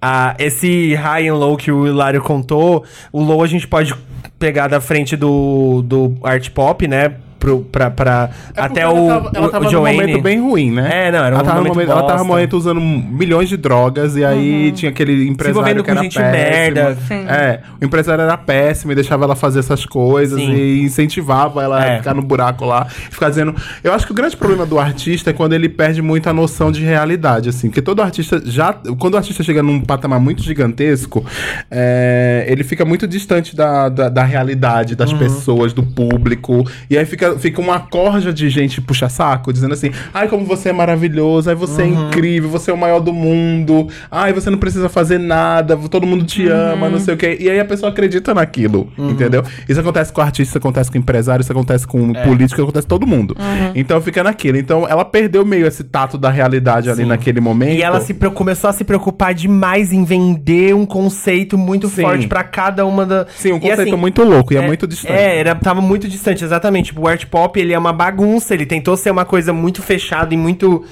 Ah, 0.00 0.34
esse 0.38 0.94
high 0.96 1.28
and 1.28 1.34
low 1.36 1.56
que 1.56 1.72
o 1.72 1.86
Hilário 1.86 2.20
contou, 2.20 2.84
o 3.10 3.22
low 3.22 3.42
a 3.42 3.46
gente 3.46 3.66
pode 3.66 3.94
pegar 4.38 4.68
da 4.68 4.78
frente 4.80 5.16
do, 5.16 5.80
do 5.82 6.14
art 6.22 6.50
pop, 6.50 6.86
né? 6.86 7.12
Pro, 7.44 7.60
pra, 7.60 7.90
pra, 7.90 8.30
É 8.56 8.60
até 8.62 8.88
o, 8.88 8.96
ela 8.96 9.08
tava, 9.20 9.30
ela 9.34 9.46
o, 9.46 9.50
tava 9.50 9.66
o 9.66 9.70
Joanne. 9.70 9.96
momento 10.00 10.22
bem 10.22 10.40
ruim, 10.40 10.70
né? 10.70 11.08
É, 11.08 11.12
não, 11.12 11.18
era 11.24 11.36
um 11.36 11.38
ela 11.40 11.44
tava, 11.44 11.58
momento 11.58 11.74
momento, 11.74 11.90
ela 11.90 12.02
tava 12.06 12.18
no 12.20 12.24
momento 12.24 12.56
usando 12.56 12.80
milhões 12.80 13.48
de 13.50 13.56
drogas 13.58 14.16
e 14.16 14.24
aí 14.24 14.72
tinha 14.72 14.90
aquele 14.90 15.28
empresário 15.28 15.58
envolvendo 15.60 15.84
que 15.84 15.90
com 15.90 15.90
era 15.90 16.02
gente 16.02 16.14
péssimo. 16.18 16.32
merda. 16.74 16.96
Sim. 17.06 17.24
É, 17.28 17.60
o 17.80 17.84
empresário 17.84 18.22
era 18.22 18.36
péssimo 18.38 18.92
e 18.92 18.94
deixava 18.94 19.24
ela 19.24 19.36
fazer 19.36 19.58
essas 19.58 19.84
coisas 19.84 20.38
Sim. 20.40 20.52
e 20.54 20.82
incentivava 20.84 21.62
ela 21.62 21.84
É. 21.84 21.94
a 21.94 21.98
ficar 21.98 22.14
no 22.14 22.22
buraco 22.22 22.64
lá, 22.64 22.86
e 22.88 23.12
ficar 23.12 23.28
dizendo. 23.28 23.54
Eu 23.82 23.92
acho 23.92 24.06
que 24.06 24.12
o 24.12 24.14
grande 24.14 24.36
problema 24.36 24.64
do 24.64 24.78
artista 24.78 25.28
é 25.28 25.32
quando 25.34 25.52
ele 25.52 25.68
perde 25.68 26.00
muito 26.00 26.26
a 26.30 26.32
noção 26.32 26.72
de 26.72 26.82
realidade, 26.82 27.50
assim, 27.50 27.68
porque 27.68 27.82
todo 27.82 28.00
artista 28.00 28.40
já, 28.44 28.72
quando 28.98 29.14
o 29.14 29.16
artista 29.18 29.42
chega 29.42 29.62
num 29.62 29.80
patamar 29.82 30.18
muito 30.18 30.42
gigantesco, 30.42 31.22
é, 31.70 32.46
ele 32.48 32.64
fica 32.64 32.84
muito 32.84 33.06
distante 33.06 33.54
da, 33.54 33.88
da, 33.88 34.08
da 34.08 34.24
realidade 34.24 34.94
das 34.96 35.12
pessoas, 35.12 35.72
do 35.72 35.82
público, 35.82 36.64
e 36.88 36.96
aí 36.96 37.04
fica, 37.04 37.33
fica 37.38 37.60
uma 37.60 37.80
corja 37.80 38.32
de 38.32 38.48
gente 38.48 38.80
puxa 38.80 39.08
saco, 39.08 39.52
dizendo 39.52 39.74
assim, 39.74 39.90
ai 40.12 40.28
como 40.28 40.44
você 40.44 40.70
é 40.70 40.72
maravilhoso, 40.72 41.48
ai 41.50 41.56
você 41.56 41.82
é 41.82 41.86
incrível, 41.86 42.48
você 42.48 42.70
é 42.70 42.74
o 42.74 42.78
maior 42.78 43.00
do 43.00 43.12
mundo, 43.12 43.88
ai 44.10 44.32
você 44.32 44.50
não 44.50 44.58
precisa 44.58 44.88
fazer 44.88 45.18
nada, 45.18 45.76
todo 45.76 46.06
mundo 46.06 46.24
te 46.24 46.46
ama, 46.48 46.88
não 46.88 46.98
sei 46.98 47.14
o 47.14 47.16
quê. 47.16 47.36
E 47.40 47.50
aí 47.50 47.58
a 47.60 47.64
pessoa 47.64 47.90
acredita 47.90 48.34
naquilo, 48.34 48.92
entendeu? 48.98 49.42
Isso 49.68 49.80
acontece 49.80 50.12
com 50.12 50.20
artista, 50.20 50.50
isso 50.50 50.58
acontece 50.58 50.90
com 50.90 50.98
empresário, 50.98 51.42
isso 51.42 51.52
acontece 51.52 51.86
com 51.86 52.12
político, 52.12 52.54
isso 52.54 52.62
acontece 52.62 52.86
com 52.86 52.98
todo 52.98 53.06
mundo. 53.06 53.36
Então 53.74 54.00
fica 54.00 54.22
naquilo. 54.22 54.58
Então 54.58 54.86
ela 54.88 55.04
perdeu 55.04 55.44
meio 55.44 55.66
esse 55.66 55.84
tato 55.84 56.16
da 56.18 56.30
realidade 56.30 56.88
ali 56.90 57.02
Sim. 57.02 57.08
naquele 57.08 57.40
momento. 57.40 57.72
E 57.78 57.82
ela 57.82 58.00
se 58.00 58.14
começou 58.14 58.70
a 58.70 58.72
se 58.72 58.84
preocupar 58.84 59.34
demais 59.34 59.92
em 59.92 60.04
vender 60.04 60.74
um 60.74 60.86
conceito 60.86 61.56
muito 61.56 61.88
Sim. 61.88 62.02
forte 62.02 62.26
pra 62.26 62.42
cada 62.42 62.84
uma 62.86 63.04
da. 63.06 63.26
Sim, 63.36 63.52
um 63.52 63.56
E, 63.56 63.60
conceito 63.60 63.80
assim, 63.82 63.96
muito 63.96 64.22
louco 64.22 64.52
e 64.52 64.56
é, 64.56 64.66
muito 64.66 64.86
distante. 64.86 65.12
É, 65.12 65.38
era, 65.38 65.54
tava 65.54 65.80
muito 65.80 66.08
distante, 66.08 66.44
exatamente. 66.44 66.86
Tipo, 66.86 67.02
o 67.02 67.08
art 67.08 67.23
pop, 67.26 67.58
ele 67.58 67.72
é 67.72 67.78
uma 67.78 67.92
bagunça, 67.92 68.54
ele 68.54 68.66
tentou 68.66 68.96
ser 68.96 69.10
uma 69.10 69.24
coisa 69.24 69.52
muito 69.52 69.82
fechada 69.82 70.34
e 70.34 70.36
muito, 70.36 70.84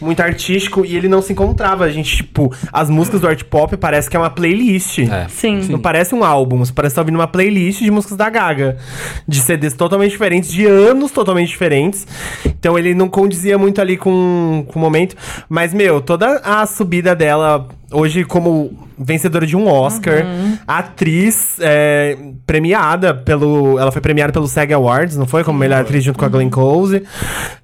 muito 0.00 0.20
artístico, 0.20 0.84
e 0.84 0.96
ele 0.96 1.08
não 1.08 1.22
se 1.22 1.32
encontrava. 1.32 1.84
A 1.84 1.90
gente, 1.90 2.16
tipo, 2.16 2.54
as 2.72 2.88
músicas 2.90 3.20
do 3.20 3.28
art 3.28 3.42
pop 3.44 3.76
parece 3.76 4.08
que 4.08 4.16
é 4.16 4.20
uma 4.20 4.30
playlist. 4.30 5.00
É. 5.00 5.26
Sim. 5.28 5.60
Não 5.68 5.78
parece 5.78 6.14
um 6.14 6.24
álbum, 6.24 6.58
você 6.58 6.72
parece 6.72 6.92
estar 6.92 7.02
ouvindo 7.02 7.16
uma 7.16 7.28
playlist 7.28 7.80
de 7.80 7.90
músicas 7.90 8.16
da 8.16 8.28
Gaga. 8.28 8.78
De 9.26 9.40
CDs 9.40 9.74
totalmente 9.74 10.12
diferentes, 10.12 10.50
de 10.50 10.66
anos 10.66 11.10
totalmente 11.10 11.48
diferentes. 11.48 12.06
Então 12.44 12.78
ele 12.78 12.94
não 12.94 13.08
condizia 13.08 13.58
muito 13.58 13.80
ali 13.80 13.96
com, 13.96 14.64
com 14.68 14.78
o 14.78 14.82
momento. 14.82 15.16
Mas, 15.48 15.72
meu, 15.74 16.00
toda 16.00 16.36
a 16.44 16.66
subida 16.66 17.14
dela, 17.14 17.68
hoje 17.90 18.24
como 18.24 18.88
vencedora 18.98 19.46
de 19.46 19.56
um 19.56 19.66
Oscar, 19.66 20.24
atriz 20.66 21.56
é, 21.60 22.16
premiada 22.46 23.14
pelo. 23.14 23.78
Ela 23.78 23.90
foi 23.90 24.00
premiada 24.00 24.32
pelo 24.32 24.46
SAG 24.46 24.72
Awards, 24.72 25.16
não 25.16 25.26
foi? 25.26 25.42
Como 25.42 25.58
melhor 25.58 25.80
atriz 25.80 26.04
junto 26.04 26.18
com 26.18 26.24
a 26.24 26.28
Glenn 26.28 26.50
Close. 26.50 27.02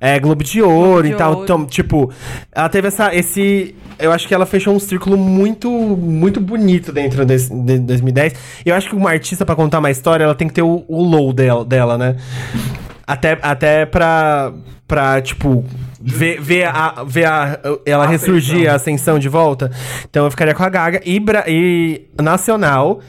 É, 0.00 0.18
Globo 0.18 0.42
de 0.42 0.62
Ouro 0.62 1.06
e 1.06 1.14
tal. 1.14 1.32
Ouro. 1.32 1.44
Então, 1.44 1.66
tipo, 1.66 2.10
ela 2.52 2.68
teve 2.68 2.88
essa, 2.88 3.14
esse. 3.14 3.74
Eu 3.98 4.12
acho 4.12 4.28
que 4.28 4.34
ela 4.34 4.44
fechou 4.44 4.74
um 4.74 4.80
círculo 4.80 5.16
muito, 5.16 5.70
muito 5.70 6.40
bonito 6.40 6.92
dentro 6.92 7.24
desse, 7.24 7.54
de 7.54 7.78
2010. 7.78 8.34
E 8.64 8.68
eu 8.68 8.74
acho 8.74 8.90
que 8.90 8.96
uma 8.96 9.10
artista, 9.10 9.44
pra 9.44 9.54
contar 9.54 9.78
uma 9.78 9.90
história, 9.90 10.24
ela 10.24 10.34
tem 10.34 10.48
que 10.48 10.54
ter 10.54 10.62
o, 10.62 10.84
o 10.86 11.02
low 11.02 11.32
dela, 11.32 11.64
dela, 11.64 11.96
né? 11.96 12.16
Até, 13.06 13.38
até 13.40 13.86
pra, 13.86 14.52
pra 14.86 15.22
tipo, 15.22 15.64
ver, 16.06 16.40
ver, 16.40 16.64
a, 16.64 17.04
ver 17.04 17.24
a, 17.24 17.58
ela 17.84 18.06
ressurgir, 18.06 18.70
a 18.70 18.76
ascensão 18.76 19.18
de 19.18 19.28
volta. 19.28 19.70
Então 20.08 20.24
eu 20.24 20.30
ficaria 20.30 20.54
com 20.54 20.62
a 20.62 20.68
Gaga. 20.68 21.00
E, 21.04 21.20
e 21.48 22.22
Nacional. 22.22 23.00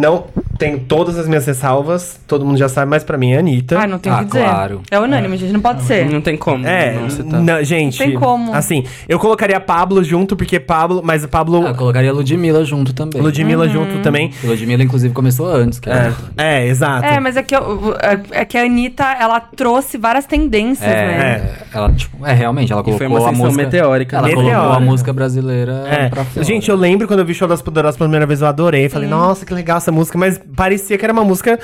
Não 0.00 0.24
tem 0.58 0.78
todas 0.78 1.18
as 1.18 1.26
minhas 1.28 1.46
ressalvas, 1.46 2.18
todo 2.26 2.44
mundo 2.44 2.56
já 2.58 2.68
sabe, 2.68 2.88
mas 2.90 3.02
pra 3.04 3.16
mim 3.18 3.32
é 3.32 3.36
a 3.36 3.40
Anitta. 3.40 3.78
Ah, 3.78 3.86
não 3.86 3.98
tem 3.98 4.10
o 4.12 4.14
Ah, 4.14 4.18
que 4.18 4.24
dizer. 4.26 4.40
claro. 4.44 4.82
É 4.90 4.98
unânime, 4.98 5.36
gente, 5.36 5.52
não 5.52 5.60
pode 5.60 5.82
ser. 5.82 6.06
Não 6.10 6.20
tem 6.20 6.36
como. 6.36 6.66
É, 6.66 6.94
não 6.94 7.10
citar. 7.10 7.40
na- 7.40 7.62
gente. 7.62 7.98
Tem 7.98 8.14
como. 8.14 8.52
Assim, 8.54 8.84
eu 9.08 9.18
colocaria 9.18 9.58
Pablo 9.60 10.02
junto, 10.04 10.36
porque 10.36 10.58
Pablo. 10.60 11.00
Mas 11.04 11.24
o 11.24 11.28
Pablo. 11.28 11.66
Ah, 11.66 11.70
eu 11.70 11.74
colocaria 11.74 12.12
Ludmilla 12.12 12.64
junto 12.64 12.92
também. 12.94 13.20
Ludmilla 13.20 13.66
Uhum. 13.66 13.72
junto 13.72 13.98
também. 14.02 14.32
Ludmilla, 14.44 14.82
inclusive, 14.82 15.12
começou 15.14 15.46
antes. 15.48 15.78
Que 15.78 15.88
É, 15.90 15.92
ela- 15.92 16.14
é, 16.36 16.66
exato. 16.66 17.04
É, 17.06 17.20
mas 17.20 17.36
é 17.36 17.42
que, 17.42 17.54
eu- 17.54 17.94
é 18.30 18.44
que 18.44 18.56
a 18.58 18.62
Anitta, 18.62 19.04
ela 19.18 19.40
trouxe 19.40 19.96
várias 19.98 20.24
tendências, 20.26 20.88
né? 20.88 21.42
É, 21.72 21.76
ela, 21.76 21.92
tipo, 21.92 22.26
é, 22.26 22.32
realmente, 22.32 22.72
ela 22.72 22.82
E 22.86 22.92
foi 22.96 23.06
uma 23.06 23.18
a 23.18 23.22
ascensão 23.28 23.44
música... 23.46 23.64
meteórica. 23.64 24.16
Ela 24.18 24.26
Meteórica. 24.28 24.54
colocou 24.56 24.76
a 24.76 24.80
música 24.80 25.12
brasileira 25.12 25.84
É. 25.90 26.08
pra 26.08 26.24
fora. 26.24 26.44
Gente, 26.44 26.68
eu 26.70 26.76
lembro 26.76 27.06
quando 27.08 27.20
eu 27.20 27.24
vi 27.26 27.32
o 27.32 27.34
Show 27.34 27.48
das 27.48 27.60
Poderosas 27.62 27.96
pela 27.96 28.08
primeira 28.08 28.26
vez, 28.26 28.40
eu 28.40 28.46
adorei. 28.46 28.88
Falei, 28.88 29.08
nossa, 29.08 29.44
que 29.46 29.52
legal 29.54 29.78
essa 29.78 29.89
música. 29.92 30.18
Mas 30.18 30.40
parecia 30.56 30.96
que 30.98 31.04
era 31.04 31.12
uma 31.12 31.24
música 31.24 31.58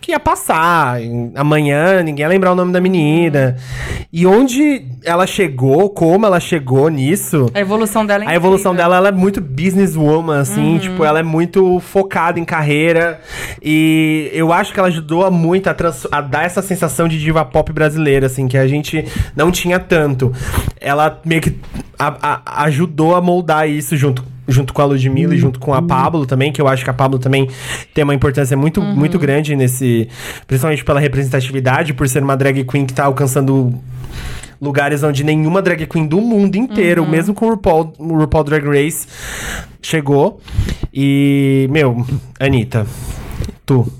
que 0.00 0.12
ia 0.12 0.20
passar. 0.20 0.96
Amanhã, 1.34 2.02
ninguém 2.02 2.22
ia 2.24 2.28
lembrar 2.28 2.52
o 2.52 2.54
nome 2.54 2.72
da 2.72 2.80
menina. 2.80 3.56
E 4.12 4.26
onde 4.26 4.86
ela 5.04 5.26
chegou, 5.26 5.90
como 5.90 6.24
ela 6.26 6.40
chegou 6.40 6.88
nisso. 6.88 7.50
A 7.54 7.60
evolução 7.60 8.04
dela 8.06 8.24
é 8.24 8.28
A 8.28 8.34
evolução 8.34 8.74
dela, 8.74 8.96
ela 8.96 9.08
é 9.08 9.12
muito 9.12 9.40
businesswoman, 9.40 10.40
assim, 10.40 10.78
tipo, 10.78 11.04
ela 11.04 11.20
é 11.20 11.22
muito 11.22 11.78
focada 11.80 12.40
em 12.40 12.44
carreira. 12.44 13.20
E 13.62 14.30
eu 14.32 14.52
acho 14.52 14.72
que 14.72 14.78
ela 14.80 14.88
ajudou 14.88 15.24
a 15.24 15.30
muito 15.30 15.68
a, 15.68 15.74
trans- 15.74 16.06
a 16.10 16.20
dar 16.20 16.44
essa 16.44 16.62
sensação 16.62 17.06
de 17.06 17.18
diva 17.20 17.44
pop 17.44 17.70
brasileira, 17.72 18.26
assim, 18.26 18.48
que 18.48 18.56
a 18.56 18.66
gente 18.66 19.04
não 19.36 19.50
tinha 19.50 19.78
tanto. 19.78 20.32
Ela 20.80 21.20
meio 21.24 21.42
que 21.42 21.56
a- 21.98 22.16
a- 22.44 22.62
ajudou 22.64 23.14
a 23.14 23.20
moldar 23.20 23.68
isso 23.68 23.96
junto. 23.96 24.24
Junto 24.50 24.74
com 24.74 24.82
a 24.82 24.84
Ludmilla 24.84 25.34
e 25.34 25.38
junto 25.38 25.58
com 25.58 25.72
a 25.72 25.80
Pablo 25.80 26.26
também, 26.26 26.52
que 26.52 26.60
eu 26.60 26.68
acho 26.68 26.84
que 26.84 26.90
a 26.90 26.94
Pablo 26.94 27.18
também 27.18 27.48
tem 27.94 28.04
uma 28.04 28.14
importância 28.14 28.56
muito, 28.56 28.82
muito 28.82 29.18
grande 29.18 29.56
nesse. 29.56 30.08
Principalmente 30.46 30.84
pela 30.84 31.00
representatividade, 31.00 31.94
por 31.94 32.08
ser 32.08 32.22
uma 32.22 32.36
drag 32.36 32.64
queen 32.64 32.84
que 32.84 32.92
tá 32.92 33.04
alcançando 33.04 33.72
lugares 34.60 35.02
onde 35.02 35.24
nenhuma 35.24 35.62
drag 35.62 35.86
queen 35.86 36.06
do 36.06 36.20
mundo 36.20 36.56
inteiro, 36.56 37.06
mesmo 37.08 37.32
com 37.32 37.46
o 37.46 37.50
RuPaul, 37.50 37.94
o 37.98 38.18
RuPaul 38.18 38.44
Drag 38.44 38.64
Race, 38.66 39.06
chegou. 39.80 40.40
E, 40.92 41.66
meu, 41.70 42.04
Anitta, 42.38 42.86
tu. 43.64 43.90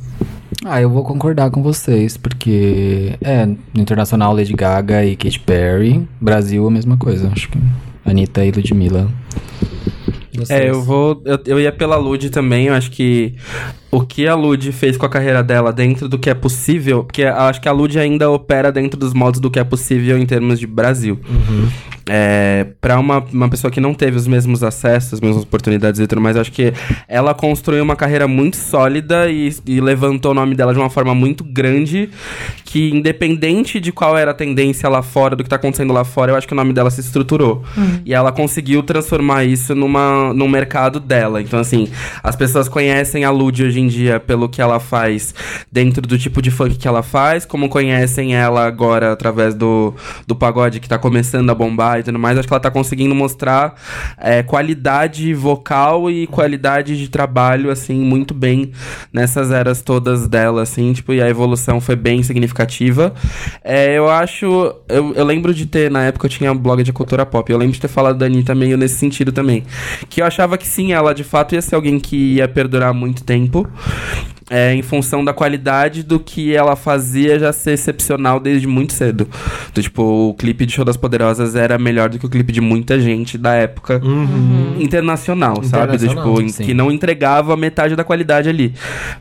Ah, 0.64 0.80
eu 0.82 0.90
vou 0.90 1.02
concordar 1.02 1.50
com 1.50 1.62
vocês, 1.62 2.18
porque 2.18 3.16
é, 3.22 3.46
no 3.46 3.56
internacional 3.76 4.34
Lady 4.34 4.52
Gaga 4.52 5.04
e 5.06 5.16
Katy 5.16 5.40
Perry, 5.40 6.06
Brasil 6.20 6.66
a 6.66 6.70
mesma 6.70 6.98
coisa, 6.98 7.30
acho 7.32 7.48
que 7.48 7.58
Anitta 8.04 8.44
e 8.44 8.50
Ludmilla. 8.50 9.08
É, 10.48 10.70
eu 10.70 10.82
vou. 10.82 11.20
Eu, 11.24 11.38
eu 11.46 11.60
ia 11.60 11.72
pela 11.72 11.96
Lud 11.96 12.30
também, 12.30 12.66
eu 12.66 12.74
acho 12.74 12.90
que 12.90 13.34
o 13.90 14.00
que 14.02 14.26
a 14.26 14.34
Lud 14.34 14.70
fez 14.72 14.96
com 14.96 15.04
a 15.04 15.08
carreira 15.08 15.42
dela 15.42 15.72
dentro 15.72 16.08
do 16.08 16.18
que 16.18 16.30
é 16.30 16.34
possível, 16.34 17.04
porque 17.04 17.22
eu 17.22 17.34
acho 17.34 17.60
que 17.60 17.68
a 17.68 17.72
Lud 17.72 17.98
ainda 17.98 18.30
opera 18.30 18.70
dentro 18.70 18.98
dos 18.98 19.12
modos 19.12 19.40
do 19.40 19.50
que 19.50 19.58
é 19.58 19.64
possível 19.64 20.16
em 20.18 20.26
termos 20.26 20.58
de 20.58 20.66
Brasil. 20.66 21.18
É, 22.12 22.66
para 22.80 22.98
uma, 22.98 23.24
uma 23.32 23.48
pessoa 23.48 23.70
que 23.70 23.80
não 23.80 23.94
teve 23.94 24.16
os 24.16 24.26
mesmos 24.26 24.64
acessos, 24.64 25.14
as 25.14 25.20
mesmas 25.20 25.44
oportunidades 25.44 26.00
e 26.00 26.06
tudo 26.08 26.20
mais, 26.20 26.36
acho 26.36 26.50
que 26.50 26.72
ela 27.06 27.32
construiu 27.32 27.84
uma 27.84 27.94
carreira 27.94 28.26
muito 28.26 28.56
sólida 28.56 29.30
e, 29.30 29.54
e 29.64 29.80
levantou 29.80 30.32
o 30.32 30.34
nome 30.34 30.56
dela 30.56 30.72
de 30.72 30.80
uma 30.80 30.90
forma 30.90 31.14
muito 31.14 31.44
grande, 31.44 32.10
que 32.64 32.90
independente 32.90 33.78
de 33.78 33.92
qual 33.92 34.18
era 34.18 34.32
a 34.32 34.34
tendência 34.34 34.88
lá 34.88 35.02
fora, 35.02 35.36
do 35.36 35.44
que 35.44 35.48
tá 35.48 35.54
acontecendo 35.54 35.92
lá 35.92 36.04
fora, 36.04 36.32
eu 36.32 36.36
acho 36.36 36.48
que 36.48 36.52
o 36.52 36.56
nome 36.56 36.72
dela 36.72 36.90
se 36.90 37.00
estruturou. 37.00 37.62
E 38.04 38.12
ela 38.12 38.32
conseguiu 38.32 38.82
transformar 38.82 39.44
isso 39.44 39.72
numa, 39.76 40.34
num 40.34 40.48
mercado 40.48 40.98
dela. 40.98 41.40
Então, 41.40 41.60
assim, 41.60 41.88
as 42.24 42.34
pessoas 42.34 42.68
conhecem 42.68 43.24
a 43.24 43.30
Lud 43.30 43.62
hoje 43.62 43.78
em 43.78 43.86
dia 43.86 44.18
pelo 44.18 44.48
que 44.48 44.60
ela 44.60 44.80
faz 44.80 45.32
dentro 45.70 46.02
do 46.02 46.18
tipo 46.18 46.42
de 46.42 46.50
funk 46.50 46.76
que 46.76 46.88
ela 46.88 47.04
faz, 47.04 47.44
como 47.44 47.68
conhecem 47.68 48.34
ela 48.34 48.66
agora 48.66 49.12
através 49.12 49.54
do, 49.54 49.94
do 50.26 50.34
pagode 50.34 50.80
que 50.80 50.88
tá 50.88 50.98
começando 50.98 51.48
a 51.50 51.54
bombar 51.54 51.99
e 52.00 52.02
tudo 52.02 52.18
mais. 52.18 52.38
Acho 52.38 52.48
que 52.48 52.54
ela 52.54 52.60
tá 52.60 52.70
conseguindo 52.70 53.14
mostrar 53.14 53.74
é, 54.18 54.42
qualidade 54.42 55.32
vocal 55.34 56.10
e 56.10 56.26
qualidade 56.26 56.98
de 56.98 57.08
trabalho, 57.08 57.70
assim, 57.70 58.00
muito 58.00 58.34
bem 58.34 58.72
nessas 59.12 59.50
eras 59.50 59.82
todas 59.82 60.28
dela, 60.28 60.62
assim, 60.62 60.92
tipo, 60.92 61.12
e 61.12 61.22
a 61.22 61.28
evolução 61.28 61.80
foi 61.80 61.96
bem 61.96 62.22
significativa. 62.22 63.14
É, 63.62 63.96
eu 63.96 64.08
acho. 64.08 64.74
Eu, 64.88 65.14
eu 65.14 65.24
lembro 65.24 65.54
de 65.54 65.66
ter, 65.66 65.90
na 65.90 66.04
época 66.04 66.26
eu 66.26 66.30
tinha 66.30 66.52
um 66.52 66.58
blog 66.58 66.82
de 66.82 66.92
cultura 66.92 67.24
pop, 67.24 67.50
eu 67.50 67.58
lembro 67.58 67.74
de 67.74 67.80
ter 67.80 67.88
falado 67.88 68.18
da 68.18 68.26
Anitta 68.26 68.54
meio 68.54 68.76
nesse 68.76 68.96
sentido 68.96 69.32
também. 69.32 69.64
Que 70.08 70.22
eu 70.22 70.26
achava 70.26 70.56
que 70.58 70.66
sim, 70.66 70.92
ela 70.92 71.14
de 71.14 71.24
fato 71.24 71.54
ia 71.54 71.62
ser 71.62 71.74
alguém 71.74 71.98
que 71.98 72.34
ia 72.34 72.48
perdurar 72.48 72.92
muito 72.94 73.24
tempo. 73.24 73.68
É, 74.50 74.74
em 74.74 74.82
função 74.82 75.24
da 75.24 75.32
qualidade 75.32 76.02
do 76.02 76.18
que 76.18 76.52
ela 76.52 76.74
fazia 76.74 77.38
já 77.38 77.52
ser 77.52 77.70
excepcional 77.70 78.40
desde 78.40 78.66
muito 78.66 78.92
cedo. 78.92 79.28
Do, 79.72 79.80
tipo, 79.80 80.02
o 80.02 80.34
clipe 80.34 80.66
de 80.66 80.72
Show 80.72 80.84
das 80.84 80.96
Poderosas 80.96 81.54
era 81.54 81.78
melhor 81.78 82.08
do 82.08 82.18
que 82.18 82.26
o 82.26 82.28
clipe 82.28 82.52
de 82.52 82.60
muita 82.60 82.98
gente 82.98 83.38
da 83.38 83.54
época 83.54 84.00
internacional, 84.78 85.62
sabe? 85.62 85.94
Internacional, 85.96 86.34
tipo, 86.36 86.50
sim. 86.50 86.64
que 86.64 86.74
não 86.74 86.90
entregava 86.90 87.56
metade 87.56 87.94
da 87.94 88.04
qualidade 88.04 88.48
ali. 88.48 88.74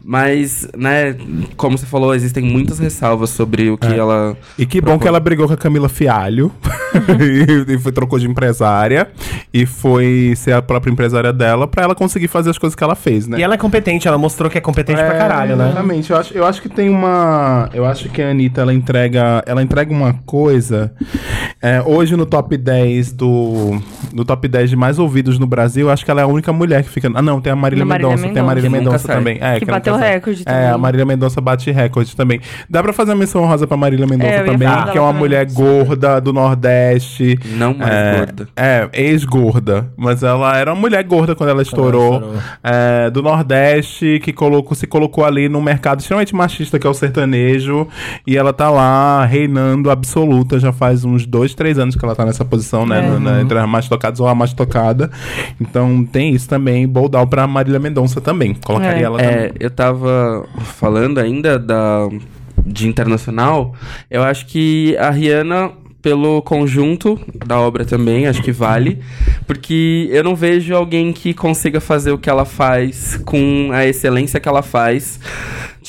Mas, 0.04 0.68
né, 0.76 1.16
como 1.56 1.78
você 1.78 1.86
falou, 1.86 2.14
existem 2.16 2.44
muitas 2.44 2.80
ressalvas 2.80 3.30
sobre 3.30 3.70
o 3.70 3.78
que 3.78 3.88
É. 3.88 3.98
ela. 3.98 4.36
E 4.58 4.66
que 4.66 4.82
bom 4.82 4.98
que 4.98 5.08
ela 5.08 5.20
brigou 5.20 5.48
com 5.48 5.54
a 5.54 5.58
Camila 5.58 5.90
Fialho 5.90 6.52
e, 7.70 7.74
e 7.74 7.78
foi, 7.78 7.92
trocou 7.92 8.18
de 8.20 8.28
empresária 8.28 9.08
e 9.54 9.66
foi 9.66 10.34
ser 10.36 10.54
a 10.54 10.62
própria 10.62 10.92
empresária 10.92 11.32
dela 11.34 11.68
pra 11.68 11.84
ela 11.84 11.96
conseguir 11.96 12.28
fazer 12.28 12.50
as 12.50 12.58
coisas 12.58 12.76
que 12.76 12.84
ela 12.84 12.96
fez, 12.96 13.28
né? 13.28 13.40
E 13.40 13.44
ela 13.44 13.54
é 13.54 13.58
competente, 13.58 14.08
ela 14.08 14.18
mostrou 14.18 14.50
que 14.50 14.58
é 14.58 14.62
competente 14.62 14.98
pra 15.00 15.16
É, 15.16 15.18
caralho, 15.28 15.55
né? 15.55 15.65
Exatamente. 15.67 16.11
Eu 16.11 16.17
acho, 16.17 16.34
eu 16.34 16.45
acho 16.45 16.61
que 16.61 16.70
tem 16.70 16.89
uma. 16.89 17.70
Eu 17.74 17.86
acho 17.86 18.09
que 18.09 18.22
a 18.22 18.30
Anitta 18.32 18.61
ela 18.61 18.74
entrega, 18.74 19.43
ela 19.45 19.61
entrega 19.61 19.91
uma 19.93 20.13
coisa. 20.26 20.91
é, 21.61 21.82
hoje 21.86 22.15
no 22.15 22.26
top 22.26 22.55
10 22.57 23.11
do. 23.13 23.82
No 24.13 24.26
top 24.26 24.47
10 24.47 24.72
de 24.72 24.76
mais 24.76 24.97
ouvidos 24.97 25.38
no 25.38 25.45
Brasil, 25.45 25.88
eu 25.88 25.91
acho 25.93 26.03
que 26.03 26.09
ela 26.11 26.22
é 26.22 26.24
a 26.24 26.28
única 26.28 26.51
mulher 26.51 26.84
que 26.84 26.89
fica. 26.89 27.09
Ah, 27.13 27.22
não, 27.22 27.39
tem 27.41 27.51
a 27.53 27.55
Marília 27.55 27.84
A 27.84 27.86
Marília 27.86 28.09
Mendonça. 28.11 28.34
Tem 28.34 28.41
a 28.41 28.45
Marília 28.45 28.70
Mendonça. 28.70 29.07
Que 29.07 29.13
também. 29.13 29.38
É, 29.41 29.59
Que 29.59 29.63
ela 29.70 29.74
bateu 29.80 29.95
recorde 29.95 30.41
É, 30.41 30.51
também. 30.51 30.67
a 30.70 30.78
Marília 30.78 31.05
Mendonça 31.05 31.39
bate 31.41 31.70
recorde 31.72 32.15
também. 32.15 32.39
Dá 32.70 32.82
pra 32.82 32.91
fazer 32.93 33.11
uma 33.11 33.17
menção 33.17 33.43
honrosa 33.43 33.67
pra 33.67 33.78
Marília 33.78 34.07
Mendonça 34.07 34.30
É, 34.32 34.43
também, 34.43 34.67
que 34.91 34.97
é 34.97 35.01
uma 35.01 35.13
mulher 35.13 35.45
gorda 35.51 36.20
do 36.20 36.34
Nordeste. 36.34 37.38
Não 37.57 37.74
mais 37.74 37.91
é, 37.91 38.17
gorda. 38.17 38.47
É, 38.55 38.89
ex-gorda. 38.93 39.88
Mas 39.97 40.24
ela 40.24 40.57
era 40.57 40.74
uma 40.74 40.80
mulher 40.80 41.03
gorda 41.03 41.36
quando 41.36 41.49
ela 41.49 41.61
estourou. 41.61 42.15
estourou. 42.15 42.34
é, 42.63 43.09
do 43.09 43.22
Nordeste, 43.22 44.20
que 44.24 44.32
colocou, 44.34 44.76
se 44.76 44.88
colocou 44.88 45.09
ali 45.24 45.49
num 45.49 45.62
mercado 45.62 45.99
extremamente 45.99 46.36
machista, 46.36 46.78
que 46.80 46.86
é 46.86 46.89
o 46.89 46.93
sertanejo. 46.93 47.88
E 48.26 48.38
ela 48.38 48.53
tá 48.53 48.70
lá 48.70 49.26
reinando 49.26 49.89
absoluta. 49.89 50.60
Já 50.60 50.72
faz 50.72 51.03
uns 51.03 51.26
dois, 51.26 51.53
três 51.53 51.78
anos 51.80 51.95
que 51.95 52.03
ela 52.05 52.16
tá 52.16 52.26
nessa 52.26 52.45
posição, 52.45 52.86
né? 52.86 52.99
É. 52.99 53.10
no- 53.10 53.20
na- 53.20 53.41
entre 53.41 53.57
as 53.57 53.68
mais 53.70 53.88
tocadas 53.88 54.20
ou 54.20 54.28
a 54.28 54.36
mais 54.36 54.53
tocada. 54.53 55.10
Então 55.60 56.05
tem 56.05 56.34
isso 56.34 56.47
também. 56.47 56.88
Boldal 56.88 57.28
pra 57.28 57.45
Marília 57.47 57.80
Mendonça 57.80 58.22
também. 58.22 58.53
Colocaria 58.53 59.01
É. 59.01 59.03
ela 59.03 59.18
também. 59.18 59.36
É, 59.36 59.51
eu 59.60 59.70
tava 59.72 60.45
falando 60.64 61.18
ainda 61.20 61.57
da, 61.60 62.07
de 62.66 62.88
internacional. 62.88 63.74
Eu 64.10 64.24
acho 64.24 64.45
que 64.45 64.95
a 64.97 65.10
Rihanna, 65.10 65.72
pelo 66.02 66.41
conjunto 66.41 67.20
da 67.45 67.60
obra 67.60 67.84
também, 67.86 68.28
acho 68.28 68.41
que 68.41 68.52
vale. 68.52 69.00
Porque 69.45 70.08
eu 70.12 70.24
não 70.24 70.36
vejo 70.36 70.74
alguém 70.76 71.12
que 71.12 71.34
consiga 71.34 71.80
fazer 71.80 72.12
o 72.12 72.18
que 72.18 72.30
ela 72.30 72.45
faz 72.45 73.18
com 73.26 73.70
a 73.72 73.86
excelência 73.86 74.39
que 74.39 74.47
ela 74.47 74.62
faz. 74.62 75.20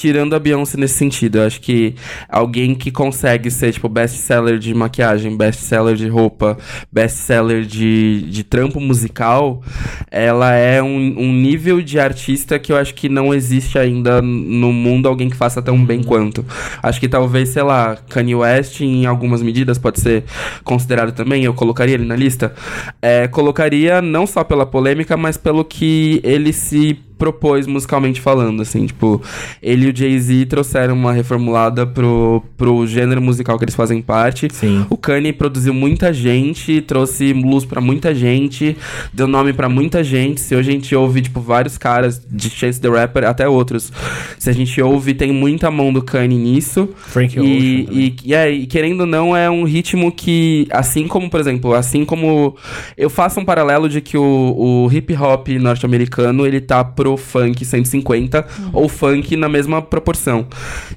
Tirando 0.00 0.34
a 0.34 0.38
Beyoncé 0.38 0.78
nesse 0.78 0.94
sentido, 0.94 1.36
eu 1.36 1.46
acho 1.46 1.60
que 1.60 1.94
alguém 2.26 2.74
que 2.74 2.90
consegue 2.90 3.50
ser, 3.50 3.70
tipo, 3.70 3.86
best-seller 3.86 4.58
de 4.58 4.72
maquiagem, 4.72 5.36
best-seller 5.36 5.94
de 5.94 6.08
roupa, 6.08 6.56
best-seller 6.90 7.66
de, 7.66 8.22
de 8.22 8.42
trampo 8.42 8.80
musical, 8.80 9.62
ela 10.10 10.54
é 10.54 10.82
um, 10.82 10.96
um 11.18 11.30
nível 11.30 11.82
de 11.82 12.00
artista 12.00 12.58
que 12.58 12.72
eu 12.72 12.78
acho 12.78 12.94
que 12.94 13.10
não 13.10 13.34
existe 13.34 13.78
ainda 13.78 14.22
no 14.22 14.72
mundo 14.72 15.06
alguém 15.06 15.28
que 15.28 15.36
faça 15.36 15.60
tão 15.60 15.84
bem 15.84 16.02
quanto. 16.02 16.46
Acho 16.82 16.98
que 16.98 17.06
talvez, 17.06 17.50
sei 17.50 17.62
lá, 17.62 17.94
Kanye 18.08 18.36
West, 18.36 18.80
em 18.80 19.04
algumas 19.04 19.42
medidas, 19.42 19.76
pode 19.76 20.00
ser 20.00 20.24
considerado 20.64 21.12
também, 21.12 21.44
eu 21.44 21.52
colocaria 21.52 21.96
ele 21.96 22.06
na 22.06 22.16
lista. 22.16 22.54
É, 23.02 23.28
colocaria 23.28 24.00
não 24.00 24.26
só 24.26 24.42
pela 24.44 24.64
polêmica, 24.64 25.14
mas 25.14 25.36
pelo 25.36 25.62
que 25.62 26.22
ele 26.24 26.54
se 26.54 26.98
propôs 27.20 27.66
musicalmente 27.66 28.18
falando, 28.18 28.62
assim, 28.62 28.86
tipo, 28.86 29.22
ele 29.62 29.86
e 29.86 29.90
o 29.90 29.96
Jay-Z 29.96 30.46
trouxeram 30.46 30.94
uma 30.94 31.12
reformulada 31.12 31.86
pro, 31.86 32.42
pro 32.56 32.86
gênero 32.86 33.20
musical 33.20 33.58
que 33.58 33.64
eles 33.64 33.74
fazem 33.74 34.00
parte. 34.00 34.48
Sim. 34.50 34.86
O 34.88 34.96
Kanye 34.96 35.30
produziu 35.30 35.74
muita 35.74 36.14
gente, 36.14 36.80
trouxe 36.80 37.34
luz 37.34 37.66
pra 37.66 37.78
muita 37.78 38.14
gente, 38.14 38.74
deu 39.12 39.28
nome 39.28 39.52
pra 39.52 39.68
muita 39.68 40.02
gente. 40.02 40.40
Se 40.40 40.54
hoje 40.54 40.70
a 40.70 40.72
gente 40.72 40.96
ouve, 40.96 41.20
tipo, 41.20 41.40
vários 41.40 41.76
caras 41.76 42.22
de 42.26 42.48
Chase 42.48 42.80
the 42.80 42.88
Rapper, 42.88 43.24
até 43.24 43.46
outros. 43.46 43.92
Se 44.38 44.48
a 44.48 44.52
gente 44.54 44.80
ouve, 44.80 45.12
tem 45.12 45.30
muita 45.30 45.70
mão 45.70 45.92
do 45.92 46.00
Kanye 46.00 46.38
nisso. 46.38 46.88
Frank 46.96 47.38
Ocean. 47.38 47.46
E, 47.46 47.84
também. 47.84 47.98
e, 48.00 48.16
e, 48.24 48.34
é, 48.34 48.50
e 48.50 48.66
querendo 48.66 49.02
ou 49.02 49.06
não, 49.06 49.36
é 49.36 49.50
um 49.50 49.64
ritmo 49.64 50.10
que, 50.10 50.66
assim 50.70 51.06
como, 51.06 51.28
por 51.28 51.38
exemplo, 51.38 51.74
assim 51.74 52.02
como 52.06 52.56
eu 52.96 53.10
faço 53.10 53.38
um 53.40 53.44
paralelo 53.44 53.90
de 53.90 54.00
que 54.00 54.16
o, 54.16 54.54
o 54.56 54.90
hip 54.90 55.14
hop 55.14 55.48
norte-americano 55.48 56.46
ele 56.46 56.62
tá 56.62 56.82
pro 56.82 57.09
funk 57.16 57.64
150 57.64 58.46
ou 58.72 58.88
funk 58.88 59.36
na 59.36 59.48
mesma 59.48 59.82
proporção. 59.82 60.46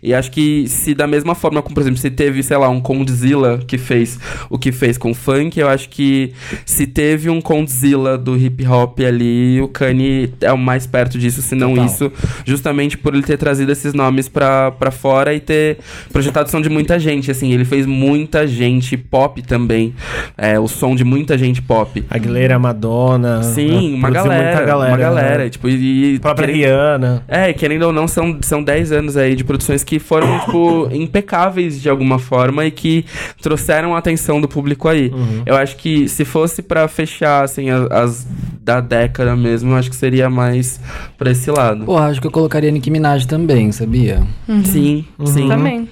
E 0.01 0.14
acho 0.14 0.32
que 0.32 0.68
se 0.68 0.93
da 0.93 1.07
mesma 1.07 1.36
forma, 1.36 1.61
como 1.61 1.74
por 1.74 1.82
exemplo, 1.82 1.99
se 1.99 2.09
teve, 2.09 2.43
sei 2.43 2.57
lá, 2.57 2.70
um 2.70 2.82
Condzilla 2.82 3.59
que 3.66 3.78
fez 3.78 4.20
o 4.49 4.57
que 4.57 4.72
fez 4.72 4.97
com 4.97 5.11
o 5.11 5.14
funk, 5.14 5.59
eu 5.59 5.68
acho 5.68 5.89
que 5.89 6.34
se 6.66 6.86
teve 6.86 7.30
um 7.30 7.41
Condzilla 7.41 8.18
do 8.18 8.38
hip 8.38 8.66
hop 8.68 8.99
ali, 8.99 9.61
o 9.61 9.68
Kanye 9.68 10.34
é 10.41 10.51
o 10.51 10.57
mais 10.57 10.86
perto 10.86 11.18
disso, 11.18 11.41
se 11.41 11.55
não 11.55 11.72
Total. 11.72 11.86
isso, 11.86 12.11
justamente 12.45 12.97
por 12.97 13.14
ele 13.14 13.24
ter 13.24 13.38
trazido 13.38 13.72
esses 13.72 13.93
nomes 13.93 14.28
pra, 14.28 14.72
pra 14.72 14.91
fora 14.91 15.34
e 15.34 15.39
ter 15.39 15.78
projetado 16.11 16.47
o 16.47 16.51
som 16.51 16.61
de 16.61 16.70
muita 16.70 16.99
gente, 16.99 17.32
assim, 17.32 17.51
ele 17.51 17.66
fez 17.66 17.86
muita 17.86 18.47
gente 18.47 18.95
pop 18.97 19.41
também, 19.41 19.93
é, 20.38 20.59
o 20.59 20.68
som 20.68 20.95
de 20.95 21.03
muita 21.03 21.38
gente 21.38 21.61
pop. 21.61 22.03
Aguilera, 22.09 22.57
Madonna. 22.59 23.43
Sim, 23.43 23.93
uma 23.93 24.09
galera, 24.09 24.43
muita 24.43 24.66
galera. 24.66 24.91
uma 24.91 24.97
galera, 24.97 25.43
né? 25.43 25.49
tipo, 25.49 25.70
e... 25.70 26.03
A 26.18 26.20
própria 26.20 26.47
querendo- 26.47 26.64
Rihanna. 26.66 27.24
é, 27.28 27.54
querendo 27.54 27.84
ou 27.84 27.93
não, 27.93 28.08
são, 28.08 28.38
são 28.41 28.64
10 28.64 28.91
anos 28.91 29.18
aí 29.18 29.36
de 29.36 29.43
produções 29.43 29.84
que 29.84 29.99
foram, 29.99 30.39
tipo, 30.45 30.89
impecáveis 30.91 31.82
de 31.82 31.89
alguma 31.89 32.20
forma 32.20 32.66
e 32.66 32.72
que 32.72 33.06
trouxeram 33.41 33.95
a 33.95 33.97
atenção 33.99 34.39
do 34.41 34.47
público 34.47 34.88
aí. 34.88 35.10
Uhum. 35.14 35.43
Eu 35.45 35.56
acho 35.56 35.76
que 35.78 36.08
se 36.08 36.26
fosse 36.26 36.62
pra 36.62 36.88
fechar, 36.88 37.43
assim, 37.43 37.70
a- 37.70 37.88
as, 37.91 38.26
da 38.62 38.80
década 38.80 39.36
mesmo, 39.36 39.72
eu 39.72 39.76
acho 39.76 39.89
que 39.89 39.95
seria 39.95 40.30
mais 40.30 40.80
pra 41.18 41.32
esse 41.32 41.49
lado. 41.51 41.86
Pô, 41.86 41.97
acho 41.97 42.22
que 42.22 42.28
eu 42.28 42.32
colocaria 42.32 42.72
Nicki 42.72 42.89
Minaj 42.89 43.26
também, 43.26 43.72
sabia? 43.72 44.22
Sim, 44.66 45.06
sim. 45.26 45.47
Também. 45.47 45.88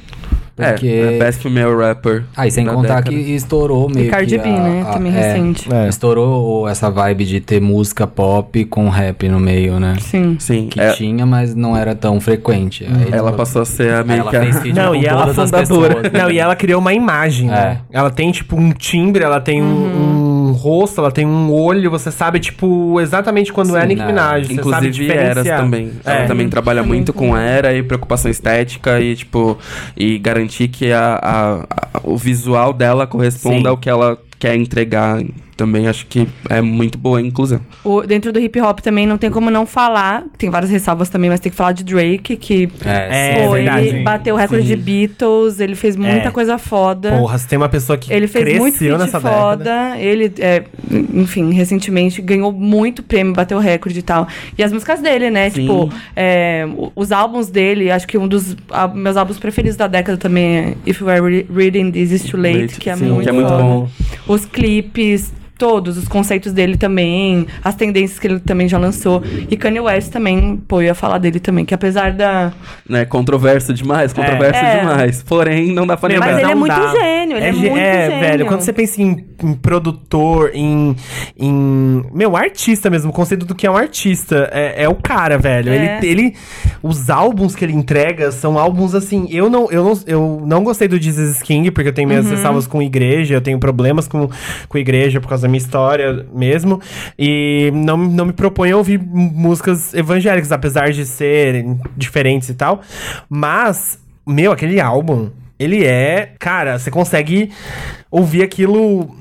Porque. 0.70 0.88
É, 0.88 1.16
é 1.16 1.20
Best 1.20 1.42
Female 1.42 1.76
Rapper. 1.76 2.24
Ah, 2.36 2.48
e 2.48 2.52
sem 2.52 2.66
contar 2.66 3.02
década. 3.02 3.10
que 3.10 3.16
estourou 3.36 3.90
meio 3.90 4.08
E 4.08 4.10
Cardi 4.10 4.38
que 4.38 4.44
B, 4.44 4.50
a- 4.50 4.60
né? 4.62 4.82
a- 4.88 4.94
Também 4.94 5.14
é, 5.16 5.16
recente. 5.34 5.74
É. 5.74 5.88
Estourou 5.88 6.68
essa 6.68 6.90
vibe 6.90 7.26
de 7.26 7.40
ter 7.40 7.60
música 7.62 8.06
pop 8.08 8.64
com 8.66 8.90
rap 8.90 9.28
no 9.30 9.40
meio, 9.40 9.80
né? 9.80 9.96
Sim. 10.00 10.36
Sim, 10.40 10.68
Que 10.70 10.80
é- 10.80 10.92
tinha, 10.94 11.26
mas 11.26 11.54
não 11.56 11.76
era 11.76 11.96
tão 11.96 12.20
frequente. 12.20 12.86
Aí, 12.86 13.10
ela 13.12 13.32
passou 13.34 13.62
a 13.62 13.66
ser 13.66 13.94
a 13.94 14.04
meio 14.04 14.22
ela 14.22 14.30
que 14.32 14.38
a- 14.38 14.74
Não, 14.74 14.96
e 14.96 15.06
ela 15.06 15.34
fundadora. 15.34 15.60
pessoas, 15.96 16.12
né? 16.12 16.20
Não, 16.22 16.32
e 16.32 16.38
ela 16.40 16.56
criou 16.56 16.80
uma 16.80 16.94
imagem, 16.94 17.48
né? 17.48 17.80
Ela 17.92 18.10
tem, 18.10 18.32
tipo, 18.32 18.56
um 18.56 18.72
timbre, 18.72 19.24
ela 19.24 19.40
tem 19.40 19.62
um, 19.62 19.66
um 19.66 20.21
rosto, 20.62 21.02
ela 21.02 21.12
tem 21.12 21.26
um 21.26 21.52
olho, 21.52 21.90
você 21.92 22.12
sabe, 22.12 22.40
tipo, 22.40 23.00
exatamente 23.02 23.52
quando 23.52 23.76
é 23.76 23.82
Sim, 23.82 23.88
Nicki 23.88 24.02
né? 24.02 24.08
Minaj. 24.08 24.48
Você 24.48 24.56
sabe 24.56 24.88
Inclusive 24.88 25.12
eras 25.12 25.48
também. 25.48 25.92
Ela 26.06 26.20
É. 26.20 26.26
também 26.28 26.48
trabalha 26.50 26.84
muito 26.84 27.12
com 27.14 27.36
era 27.36 27.74
e 27.74 27.84
preocupação 27.84 28.30
estética 28.30 29.00
e, 29.02 29.16
tipo, 29.16 29.58
e 29.98 30.18
garantir 30.20 30.68
que 30.68 30.92
a, 30.92 31.20
a- 31.22 31.64
a- 31.64 32.00
o 32.04 32.16
visual 32.18 32.74
dela 32.74 33.06
corresponda 33.08 33.62
Sim. 33.62 33.68
ao 33.68 33.78
que 33.78 33.90
ela 33.90 34.18
quer 34.40 34.56
entregar 34.56 35.22
em 35.22 35.30
também 35.62 35.88
acho 35.88 36.08
que 36.08 36.28
é 36.50 36.60
muito 36.60 36.98
boa 36.98 37.20
a 37.20 37.22
inclusão. 37.22 37.62
O- 37.84 38.02
dentro 38.02 38.34
do 38.34 38.40
hip 38.40 38.60
hop 38.60 38.80
também 38.80 39.06
não 39.06 39.16
tem 39.16 39.30
como 39.30 39.52
não 39.52 39.64
falar. 39.68 40.24
Tem 40.36 40.50
várias 40.50 40.72
ressalvas 40.72 41.08
também, 41.08 41.30
mas 41.30 41.40
tem 41.40 41.52
que 41.52 41.56
falar 41.56 41.72
de 41.74 41.84
Drake, 41.84 42.36
que 42.36 42.68
É, 42.84 43.44
pô, 43.46 43.52
verdade. 43.52 43.88
ele 43.90 44.00
bateu 44.04 44.34
o 44.34 44.38
recorde 44.40 44.68
Sim. 44.68 44.76
de 44.76 44.82
Beatles, 44.82 45.60
ele 45.60 45.76
fez 45.76 45.96
muita 45.96 46.30
É. 46.30 46.32
coisa 46.32 46.58
foda. 46.58 47.12
Porra, 47.12 47.38
se 47.38 47.48
tem 47.48 47.58
uma 47.60 47.70
pessoa 47.70 47.96
que 47.96 48.12
Ele 48.12 48.26
fez 48.28 48.58
muito 48.58 48.76
cresceu 48.78 48.98
feat 48.98 49.06
nessa 49.06 49.20
foda. 49.20 49.58
década. 49.64 50.00
Ele, 50.00 50.34
é, 50.40 50.64
enfim, 51.14 51.54
recentemente 51.54 52.24
ganhou 52.24 52.52
muito 52.52 53.04
prêmio, 53.04 53.34
bateu 53.34 53.60
recorde 53.60 54.00
e 54.00 54.02
tal. 54.02 54.28
E 54.58 54.64
as 54.64 54.74
músicas 54.74 55.00
dele, 55.00 55.30
né? 55.30 55.52
Sim. 55.52 55.62
Tipo, 55.62 55.92
é, 56.16 56.66
os 56.96 57.12
álbuns 57.12 57.50
dele, 57.52 57.92
acho 57.92 58.08
que 58.08 58.18
um 58.18 58.28
dos 58.28 58.58
ah, 58.72 58.88
meus 58.88 59.16
álbuns 59.16 59.38
preferidos 59.38 59.78
da 59.78 59.86
década 59.86 60.18
também 60.18 60.58
é 60.58 60.74
If 60.88 61.02
You 61.02 61.10
Are 61.10 61.22
Re- 61.22 61.46
Reading 61.54 61.92
This 61.92 62.12
Is 62.12 62.24
Too 62.24 62.40
Late, 62.42 62.62
Late, 62.62 62.80
que 62.80 62.90
é 62.90 62.96
sim, 62.96 63.06
muito 63.06 63.24
que 63.24 63.30
é 63.30 63.32
muito 63.32 63.48
foda. 63.50 63.62
bom. 63.62 63.88
Os 64.28 64.46
clipes. 64.46 65.34
Todos, 65.62 65.96
os 65.96 66.08
conceitos 66.08 66.54
dele 66.54 66.76
também, 66.76 67.46
as 67.64 67.76
tendências 67.76 68.18
que 68.18 68.26
ele 68.26 68.40
também 68.40 68.68
já 68.68 68.80
lançou. 68.80 69.22
E 69.48 69.56
Kanye 69.56 69.80
West 69.80 70.12
também, 70.12 70.58
pô, 70.68 70.82
eu 70.82 70.88
ia 70.88 70.96
falar 70.96 71.20
dele 71.20 71.40
também, 71.40 71.64
que 71.66 71.74
apesar 71.74 72.12
da. 72.14 72.52
Né, 72.90 73.06
controverso 73.06 73.72
demais, 73.72 74.12
controverso 74.12 74.60
É. 74.60 74.80
demais. 74.80 75.22
Porém, 75.22 75.72
não 75.72 75.86
dá 75.86 75.96
pra 75.96 76.10
Meu, 76.10 76.20
Mas 76.20 76.28
negar. 76.36 76.42
ele 76.42 76.52
é 76.52 76.54
não 76.56 76.60
muito 76.60 76.76
dá. 76.76 76.92
gênio, 76.92 77.38
ele 77.38 77.46
é 77.46 77.54
ge- 77.54 77.60
muito 77.60 77.78
é, 77.78 78.06
gênio. 78.10 78.20
velho, 78.20 78.46
quando 78.48 78.62
você 78.62 78.74
pensa 78.74 79.02
em, 79.04 79.24
em 79.44 79.54
produtor, 79.54 80.50
em, 80.54 80.96
em. 81.38 82.04
Meu, 82.12 82.36
artista 82.36 82.90
mesmo, 82.90 83.12
o 83.12 83.14
conceito 83.14 83.46
do 83.46 83.54
que 83.54 83.68
é 83.68 83.72
um 83.72 83.78
artista. 83.78 84.50
É, 84.52 84.84
é 84.86 84.90
o 84.90 84.96
cara, 84.96 85.38
velho. 85.38 85.70
É. 85.72 86.00
Ele, 86.00 86.08
ele. 86.08 86.36
Os 86.82 87.10
álbuns 87.12 87.56
que 87.56 87.64
ele 87.64 87.74
entrega 87.74 88.32
são 88.32 88.58
álbuns 88.58 88.96
assim. 88.96 89.28
Eu 89.30 89.48
não, 89.50 89.70
eu 89.72 89.84
não, 89.84 90.00
eu 90.08 90.44
não 90.46 90.64
gostei 90.64 90.88
do 90.88 91.00
Jesus 91.00 91.42
King, 91.44 91.70
porque 91.70 91.90
eu 91.90 91.94
tenho 91.94 92.08
minhas 92.08 92.26
Uhum. 92.26 92.32
ressalvas 92.32 92.66
com 92.66 92.82
igreja, 92.82 93.36
eu 93.36 93.42
tenho 93.42 93.60
problemas 93.60 94.08
com, 94.08 94.28
com 94.68 94.78
igreja 94.78 95.22
por 95.22 95.28
causa 95.28 95.44
da 95.48 95.51
minha 95.52 95.62
história 95.62 96.26
mesmo. 96.34 96.82
E 97.18 97.70
não, 97.74 97.98
não 97.98 98.26
me 98.26 98.34
proponho 98.34 98.76
a 98.76 98.78
ouvir 98.78 99.00
músicas 99.00 99.94
evangélicas, 99.94 100.52
apesar 100.52 100.92
de 100.92 101.06
serem 101.06 101.80
diferentes 101.96 102.50
e 102.50 102.54
tal. 102.54 102.82
Mas, 103.30 104.00
meu, 104.26 104.52
aquele 104.52 104.80
álbum, 104.80 105.30
ele 105.60 105.86
é. 105.86 106.34
Cara, 106.40 106.80
você 106.80 106.90
consegue 106.90 107.52
ouvir 108.10 108.44
aquilo. 108.44 109.16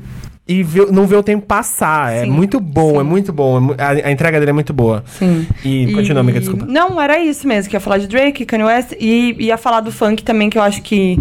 E 0.53 0.63
ver- 0.65 0.91
não 0.91 1.07
ver 1.07 1.17
o 1.17 1.23
tempo 1.23 1.47
passar. 1.47 2.13
É 2.13 2.25
Sim, 2.25 2.31
muito 2.31 2.59
bom, 2.59 2.93
sim. 2.95 2.99
é 2.99 3.03
muito 3.03 3.33
bom. 3.33 3.73
é 3.79 3.83
A, 4.05 4.09
a 4.09 4.11
entrega 4.13 4.39
dele 4.41 4.51
é 4.51 4.55
muito 4.55 4.73
boa. 4.73 5.05
Sim. 5.07 5.47
E, 5.65 5.93
continua, 5.93 6.21
amiga, 6.21 6.41
desculpa. 6.41 6.67
Não, 6.67 7.01
era 7.01 7.19
isso 7.21 7.47
mesmo, 7.47 7.71
que 7.71 7.77
ia 7.77 7.81
falar 7.81 7.99
de 7.99 8.09
Drake, 8.09 8.45
Kanye 8.45 8.65
West, 8.65 8.93
e 8.99 9.37
ia 9.39 9.57
falar 9.57 9.81
do 9.81 9.93
funk 9.93 10.25
também, 10.25 10.51
que 10.51 10.59
eu 10.59 10.63
acho 10.63 10.83
que 10.83 11.19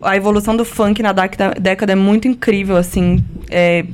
a 0.00 0.16
evolução 0.16 0.56
do 0.56 0.64
funk 0.64 1.02
na 1.02 1.12
década, 1.12 1.92
é 1.92 1.96
muito 1.96 2.28
incrível, 2.28 2.76
assim, 2.76 3.24
é, 3.50 3.84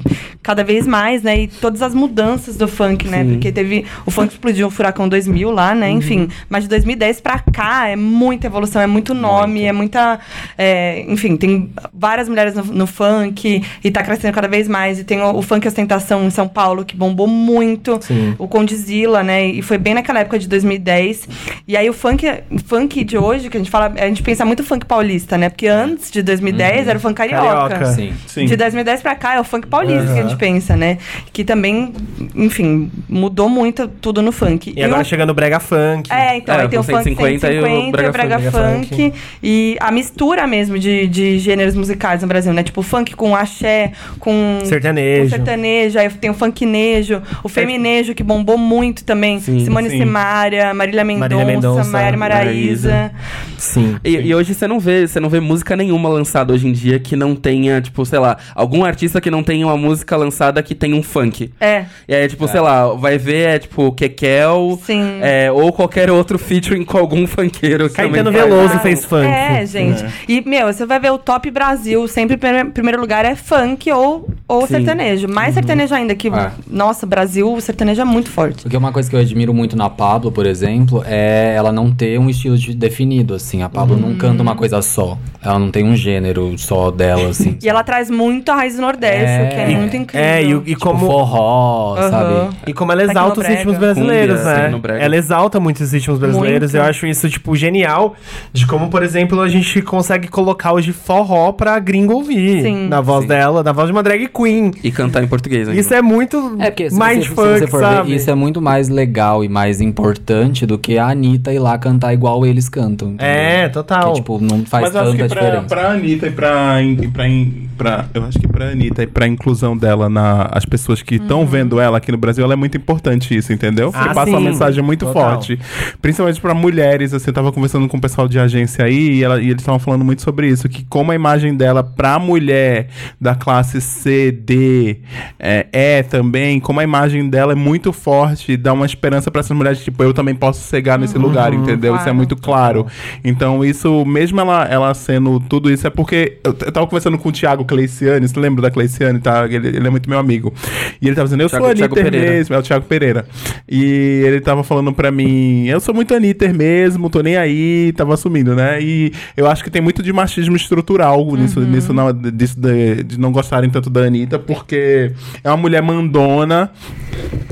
cada 0.42 0.62
vez 0.62 0.86
mais, 0.86 1.22
né, 1.22 1.40
e 1.42 1.46
todas 1.48 1.80
as 1.80 1.94
mudanças 1.94 2.56
do 2.56 2.68
funk, 2.68 3.08
né, 3.08 3.24
Sim. 3.24 3.30
porque 3.32 3.50
teve, 3.50 3.86
o 4.04 4.10
funk 4.10 4.32
explodiu 4.34 4.66
o 4.66 4.70
Furacão 4.70 5.08
2000 5.08 5.50
lá, 5.50 5.72
Uhum. 5.72 5.78
né, 5.78 5.90
enfim, 5.90 6.28
mas 6.50 6.64
de 6.64 6.68
2010 6.68 7.20
pra 7.22 7.38
cá 7.38 7.88
é 7.88 7.96
muita 7.96 8.46
evolução, 8.46 8.82
é 8.82 8.86
muito 8.86 9.14
nome, 9.14 9.62
é 9.62 9.72
muita, 9.72 10.18
é, 10.58 11.06
enfim, 11.08 11.36
tem 11.36 11.70
várias 11.92 12.28
mulheres 12.28 12.54
no, 12.54 12.64
no 12.64 12.86
funk, 12.86 13.62
e 13.82 13.90
tá 13.90 14.02
crescendo 14.02 14.34
cada 14.34 14.48
vez 14.48 14.68
mais, 14.68 14.73
e 14.98 15.04
tem 15.04 15.20
o, 15.20 15.36
o 15.36 15.42
funk 15.42 15.66
ostentação 15.68 16.24
em 16.24 16.30
São 16.30 16.48
Paulo, 16.48 16.84
que 16.84 16.96
bombou 16.96 17.26
muito, 17.26 17.98
Sim. 18.02 18.34
o 18.38 18.48
Condzilla, 18.48 19.22
né? 19.22 19.46
E 19.46 19.62
foi 19.62 19.78
bem 19.78 19.94
naquela 19.94 20.20
época 20.20 20.38
de 20.38 20.48
2010. 20.48 21.28
E 21.68 21.76
aí 21.76 21.88
o 21.88 21.92
funk, 21.92 22.26
funk 22.66 23.04
de 23.04 23.16
hoje, 23.16 23.48
que 23.48 23.56
a 23.56 23.60
gente 23.60 23.70
fala, 23.70 23.92
a 23.96 24.06
gente 24.06 24.22
pensa 24.22 24.44
muito 24.44 24.62
funk 24.64 24.84
paulista, 24.86 25.38
né? 25.38 25.48
Porque 25.48 25.66
antes 25.68 26.10
de 26.10 26.22
2010 26.22 26.88
era 26.88 26.98
o 26.98 27.00
funk 27.00 27.14
carioca. 27.14 27.44
Carioca. 27.68 27.86
Sim. 27.92 28.12
Sim. 28.26 28.46
De 28.46 28.56
2010 28.56 29.02
pra 29.02 29.14
cá 29.14 29.34
é 29.36 29.40
o 29.40 29.44
funk 29.44 29.66
paulista 29.66 30.04
que 30.06 30.12
a 30.12 30.22
gente 30.22 30.28
Aham. 30.30 30.36
pensa, 30.36 30.76
né? 30.76 30.98
Que 31.32 31.44
também, 31.44 31.92
enfim, 32.34 32.90
mudou 33.08 33.48
muito 33.48 33.86
tudo 33.88 34.20
no 34.22 34.32
funk. 34.32 34.72
E 34.76 34.82
agora 34.82 35.02
o- 35.02 35.04
chegando 35.04 35.30
o 35.30 35.34
Brega 35.34 35.60
Funk. 35.60 36.10
é, 36.12 36.36
então, 36.38 36.54
É, 36.54 36.62
aí 36.62 36.68
tem 36.68 36.78
o 36.78 36.82
funk 36.82 37.04
150 37.04 37.46
150 37.46 37.50
e 37.52 37.60
o 37.60 37.88
e 37.88 37.92
brega 37.92 38.12
brega, 38.12 38.50
funk. 38.50 38.88
funk. 38.88 39.12
e 39.42 39.76
a 39.80 39.90
mistura 39.92 40.46
mesmo 40.46 40.78
de, 40.78 41.06
de 41.06 41.38
gêneros 41.38 41.74
musicais 41.74 42.22
no 42.22 42.28
Brasil, 42.28 42.52
né? 42.52 42.62
Tipo, 42.62 42.82
funk 42.82 43.14
com 43.14 43.34
axé, 43.34 43.92
com 44.18 44.58
Sertanejo. 44.66 45.22
com 45.24 45.36
sertanejo, 45.36 45.98
aí 45.98 46.08
tem 46.10 46.30
o 46.30 46.34
funknejo, 46.34 47.22
o 47.42 47.48
feminejo 47.48 48.14
que 48.14 48.22
bombou 48.22 48.56
muito 48.58 49.04
também, 49.04 49.40
Sim, 49.40 49.64
Simone 49.64 49.90
sim. 49.90 49.98
Simaria, 49.98 50.72
Marília 50.74 51.04
Mendonça, 51.04 51.44
Mendonça, 51.44 51.90
Maiara 51.90 52.16
Maraíza. 52.16 53.10
Sim. 53.58 53.96
E, 54.04 54.10
e 54.16 54.34
hoje 54.34 54.54
você 54.54 54.66
não 54.66 54.78
vê, 54.80 55.06
você 55.06 55.18
não 55.20 55.28
vê 55.28 55.40
música 55.40 55.76
nenhuma 55.76 56.08
lançada 56.08 56.52
hoje 56.52 56.66
em 56.68 56.72
dia 56.72 56.98
que 56.98 57.16
não 57.16 57.34
tenha, 57.34 57.80
tipo, 57.80 58.04
sei 58.04 58.18
lá, 58.18 58.36
algum 58.54 58.84
artista 58.84 59.20
que 59.20 59.30
não 59.30 59.42
tenha 59.42 59.66
uma 59.66 59.76
música 59.76 60.16
lançada 60.16 60.62
que 60.62 60.74
tenha 60.74 60.94
um 60.96 61.02
funk. 61.02 61.52
É, 61.60 61.84
E 62.08 62.14
aí, 62.14 62.28
tipo, 62.28 62.46
sei 62.48 62.60
lá, 62.60 62.88
vai 62.94 63.18
ver, 63.18 63.48
é 63.48 63.58
tipo, 63.58 63.92
Kekel, 63.92 64.78
Sim. 64.84 65.18
é, 65.22 65.50
ou 65.50 65.72
qualquer 65.72 66.10
outro 66.10 66.38
featuring 66.38 66.84
com 66.84 66.98
algum 66.98 67.26
funkeiro. 67.26 67.88
que 67.88 67.94
Caetano. 67.96 68.32
Veloso 68.32 68.74
Ah, 68.74 68.78
fez 68.80 69.04
funk. 69.04 69.26
É, 69.26 69.64
gente. 69.66 70.04
E, 70.28 70.40
meu, 70.46 70.66
você 70.72 70.84
vai 70.84 70.98
ver 71.00 71.10
o 71.10 71.18
top 71.18 71.50
Brasil, 71.50 72.06
sempre 72.08 72.34
em 72.34 72.38
prime- 72.38 72.70
primeiro 72.70 73.00
lugar 73.00 73.24
é 73.24 73.34
funk 73.34 73.90
ou, 73.92 74.28
ou 74.54 74.62
Sim. 74.66 74.74
sertanejo. 74.74 75.28
Mais 75.28 75.54
sertanejo 75.54 75.94
ainda, 75.94 76.14
que, 76.14 76.28
É. 76.28 76.50
nossa, 76.68 77.06
Brasil, 77.06 77.52
o 77.52 77.60
sertanejo 77.60 78.00
é 78.00 78.04
muito 78.04 78.30
forte. 78.30 78.62
Porque 78.62 78.76
uma 78.76 78.92
coisa 78.92 79.08
que 79.10 79.16
eu 79.16 79.20
admiro 79.20 79.52
muito 79.54 79.76
na 79.76 79.88
Pablo, 79.90 80.30
por 80.32 80.46
exemplo, 80.46 81.02
é 81.06 81.54
ela 81.56 81.70
não 81.72 81.90
ter 81.92 82.18
um 82.18 82.28
estilo 82.30 82.56
de- 82.56 82.74
definido, 82.74 83.34
assim. 83.34 83.62
A 83.62 83.68
Pablo 83.68 83.96
não 83.96 84.14
canta 84.16 84.42
uma 84.42 84.54
coisa 84.54 84.80
só. 84.82 85.16
Ela 85.42 85.58
não 85.58 85.70
tem 85.70 85.84
um 85.84 85.96
gênero 85.96 86.54
só 86.58 86.90
dela, 86.90 87.28
assim. 87.30 87.56
E 87.62 87.68
ela 87.68 87.82
traz 87.82 88.10
muito 88.10 88.50
a 88.50 88.54
raiz 88.56 88.76
do 88.76 88.82
Nordeste, 88.82 89.24
É. 89.24 89.44
o 89.44 89.48
que 89.48 89.54
é 89.56 89.70
E- 89.70 89.76
muito 89.76 89.96
incrível. 89.96 90.26
É, 90.26 90.42
e, 90.42 90.54
o- 90.54 90.62
e 90.62 90.74
Tipo, 90.74 90.80
como. 90.80 91.06
forró, 91.06 91.96
Aham. 91.98 92.10
sabe? 92.10 92.56
E 92.66 92.72
como 92.72 92.92
ela 92.92 93.02
exalta 93.02 93.40
os 93.40 93.46
ritmos 93.46 93.76
brasileiros, 93.78 94.40
Cumbia, 94.40 94.96
né? 94.96 95.04
Ela 95.04 95.16
exalta 95.16 95.58
muito 95.60 95.80
os 95.82 95.92
ritmos 95.92 96.18
brasileiros. 96.18 96.72
Muito. 96.72 96.76
Eu 96.84 96.88
acho 96.88 97.06
isso, 97.06 97.28
tipo, 97.28 97.54
genial. 97.56 98.14
De 98.52 98.66
como, 98.66 98.88
por 98.88 99.02
exemplo, 99.02 99.40
a 99.40 99.48
gente 99.48 99.80
consegue 99.82 100.28
colocar 100.28 100.72
hoje 100.72 100.92
forró 100.92 101.52
pra 101.52 101.78
gringo 101.78 102.14
ouvir. 102.14 102.62
Sim. 102.62 102.88
Na 102.88 103.00
voz 103.00 103.22
Sim. 103.22 103.28
dela, 103.28 103.62
na 103.62 103.72
voz 103.72 103.86
de 103.86 103.92
uma 103.92 104.02
drag 104.02 104.26
queen. 104.34 104.72
E 104.82 104.90
cantar 104.90 105.22
em 105.22 105.26
português 105.28 105.68
ainda. 105.68 105.80
Isso 105.80 105.92
é 105.94 106.02
muito 106.02 106.56
É 106.58 106.70
porque 106.70 106.90
se, 106.90 106.96
mais 106.98 107.26
funk, 107.26 107.70
sabe? 107.70 108.10
ver, 108.10 108.16
isso 108.16 108.30
é 108.30 108.34
muito 108.34 108.60
mais 108.60 108.88
legal 108.88 109.44
e 109.44 109.48
mais 109.48 109.80
importante 109.80 110.66
do 110.66 110.78
que 110.78 110.98
a 110.98 111.08
Anitta 111.08 111.52
ir 111.52 111.58
lá 111.58 111.76
cantar 111.78 112.12
igual 112.12 112.44
eles 112.44 112.68
cantam. 112.68 113.08
entendeu? 113.12 113.26
É, 113.26 113.68
total. 113.68 114.12
Que, 114.12 114.20
tipo, 114.20 114.38
não 114.40 114.64
faz 114.64 114.84
Mas 114.84 114.94
eu 114.94 115.00
acho 115.00 115.10
tanta 115.12 115.22
que 115.22 115.28
pra, 115.34 115.40
diferença. 115.42 115.66
pra 115.68 115.90
Anitta 115.92 116.26
e 116.26 116.30
pra, 116.30 116.82
e 116.82 117.08
pra, 117.08 117.28
in- 117.28 117.68
pra- 117.78 118.04
Eu 118.14 118.24
acho 118.24 118.38
que 118.38 118.48
pra 118.48 118.68
Anitta 118.70 119.02
e 119.02 119.06
pra 119.06 119.26
inclusão 119.26 119.76
dela 119.76 120.08
na 120.08 120.48
as 120.52 120.64
pessoas 120.64 121.02
que 121.02 121.16
estão 121.16 121.46
vendo 121.46 121.78
ela 121.80 121.98
aqui 121.98 122.10
no 122.12 122.18
Brasil, 122.18 122.44
ela 122.44 122.52
é 122.54 122.56
muito 122.56 122.76
importante 122.76 123.36
isso, 123.36 123.52
entendeu? 123.52 123.90
Porque 123.92 124.08
Ah, 124.08 124.14
passa 124.14 124.30
uma 124.30 124.38
sim. 124.38 124.44
mensagem 124.46 124.82
muito 124.84 125.06
Total. 125.06 125.22
forte. 125.34 125.58
Principalmente 126.00 126.40
pra 126.40 126.54
mulheres, 126.54 127.12
assim, 127.14 127.26
eu 127.28 127.32
tava 127.34 127.52
conversando 127.52 127.88
com 127.88 127.96
o 127.96 128.00
pessoal 128.00 128.28
de 128.28 128.38
agência 128.38 128.84
aí 128.84 129.16
e, 129.18 129.24
ela- 129.24 129.40
e 129.40 129.46
eles 129.50 129.60
estavam 129.62 129.78
falando 129.78 130.04
muito 130.04 130.22
sobre 130.22 130.48
isso, 130.48 130.68
que 130.68 130.84
como 130.84 131.12
a 131.12 131.14
imagem 131.14 131.54
dela 131.56 131.82
pra 131.82 132.18
mulher 132.18 132.88
da 133.20 133.34
classe 133.34 133.80
C, 133.80 134.23
D, 134.32 134.98
é, 135.38 135.66
E 135.72 136.02
também, 136.04 136.60
como 136.60 136.80
a 136.80 136.84
imagem 136.84 137.28
dela 137.28 137.52
é 137.52 137.54
muito 137.54 137.92
forte, 137.92 138.56
dá 138.56 138.72
uma 138.72 138.86
esperança 138.86 139.30
pra 139.30 139.40
essas 139.40 139.56
mulheres, 139.56 139.82
tipo, 139.82 140.02
eu 140.02 140.12
também 140.12 140.34
posso 140.34 140.68
chegar 140.68 140.98
nesse 140.98 141.16
lugar, 141.18 141.52
entendeu? 141.52 141.92
Isso 141.94 142.02
é 142.02 142.04
claro. 142.04 142.16
muito 142.16 142.36
claro. 142.36 142.86
Então, 143.24 143.64
isso, 143.64 144.04
mesmo 144.04 144.40
ela, 144.40 144.64
ela 144.64 144.94
sendo 144.94 145.38
tudo 145.40 145.70
isso, 145.70 145.86
é 145.86 145.90
porque. 145.90 146.38
Eu, 146.44 146.50
eu 146.64 146.72
tava 146.72 146.86
conversando 146.86 147.18
com 147.18 147.28
o 147.28 147.32
Thiago 147.32 147.64
Cleiciane, 147.64 148.26
você 148.28 148.38
lembra 148.38 148.62
da 148.62 148.70
Cleiciane, 148.70 149.18
tá? 149.20 149.44
Ele, 149.46 149.68
ele 149.68 149.86
é 149.86 149.90
muito 149.90 150.08
meu 150.08 150.18
amigo. 150.18 150.52
E 151.00 151.06
ele 151.06 151.14
tava 151.14 151.26
dizendo, 151.26 151.42
eu 151.42 151.48
Thiago- 151.48 151.64
sou 151.64 151.70
Anitta 151.72 152.10
mesmo, 152.10 152.54
é 152.54 152.58
o 152.58 152.62
Thiago 152.62 152.84
Pereira. 152.86 153.26
E 153.68 154.22
ele 154.26 154.40
tava 154.40 154.62
falando 154.62 154.92
pra 154.92 155.10
mim, 155.10 155.66
eu 155.66 155.80
sou 155.80 155.94
muito 155.94 156.14
Anitta 156.14 156.52
mesmo, 156.52 157.08
tô 157.10 157.20
nem 157.22 157.36
aí, 157.36 157.92
tava 157.96 158.14
assumindo, 158.14 158.54
né? 158.54 158.80
E 158.82 159.12
eu 159.36 159.46
acho 159.48 159.62
que 159.64 159.70
tem 159.70 159.80
muito 159.82 160.02
de 160.02 160.12
machismo 160.12 160.56
estrutural 160.56 161.24
nisso, 161.36 161.60
nisso 161.60 161.92
não, 161.92 162.12
disso 162.12 162.58
de, 162.58 163.02
de 163.04 163.18
não 163.18 163.32
gostarem 163.32 163.70
tanto 163.70 163.88
da 163.90 164.02
Anitta, 164.02 164.13
porque 164.38 165.12
é 165.42 165.48
uma 165.50 165.56
mulher 165.56 165.82
mandona 165.82 166.70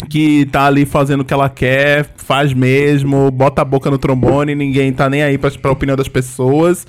que 0.08 0.46
tá 0.46 0.66
ali 0.66 0.84
fazendo 0.84 1.22
o 1.22 1.24
que 1.24 1.32
ela 1.32 1.48
quer, 1.48 2.06
faz 2.16 2.52
mesmo, 2.52 3.30
bota 3.30 3.62
a 3.62 3.64
boca 3.64 3.90
no 3.90 3.96
trombone, 3.96 4.54
ninguém 4.54 4.92
tá 4.92 5.08
nem 5.08 5.22
aí 5.22 5.38
pra, 5.38 5.50
pra 5.50 5.70
opinião 5.70 5.96
das 5.96 6.08
pessoas. 6.08 6.86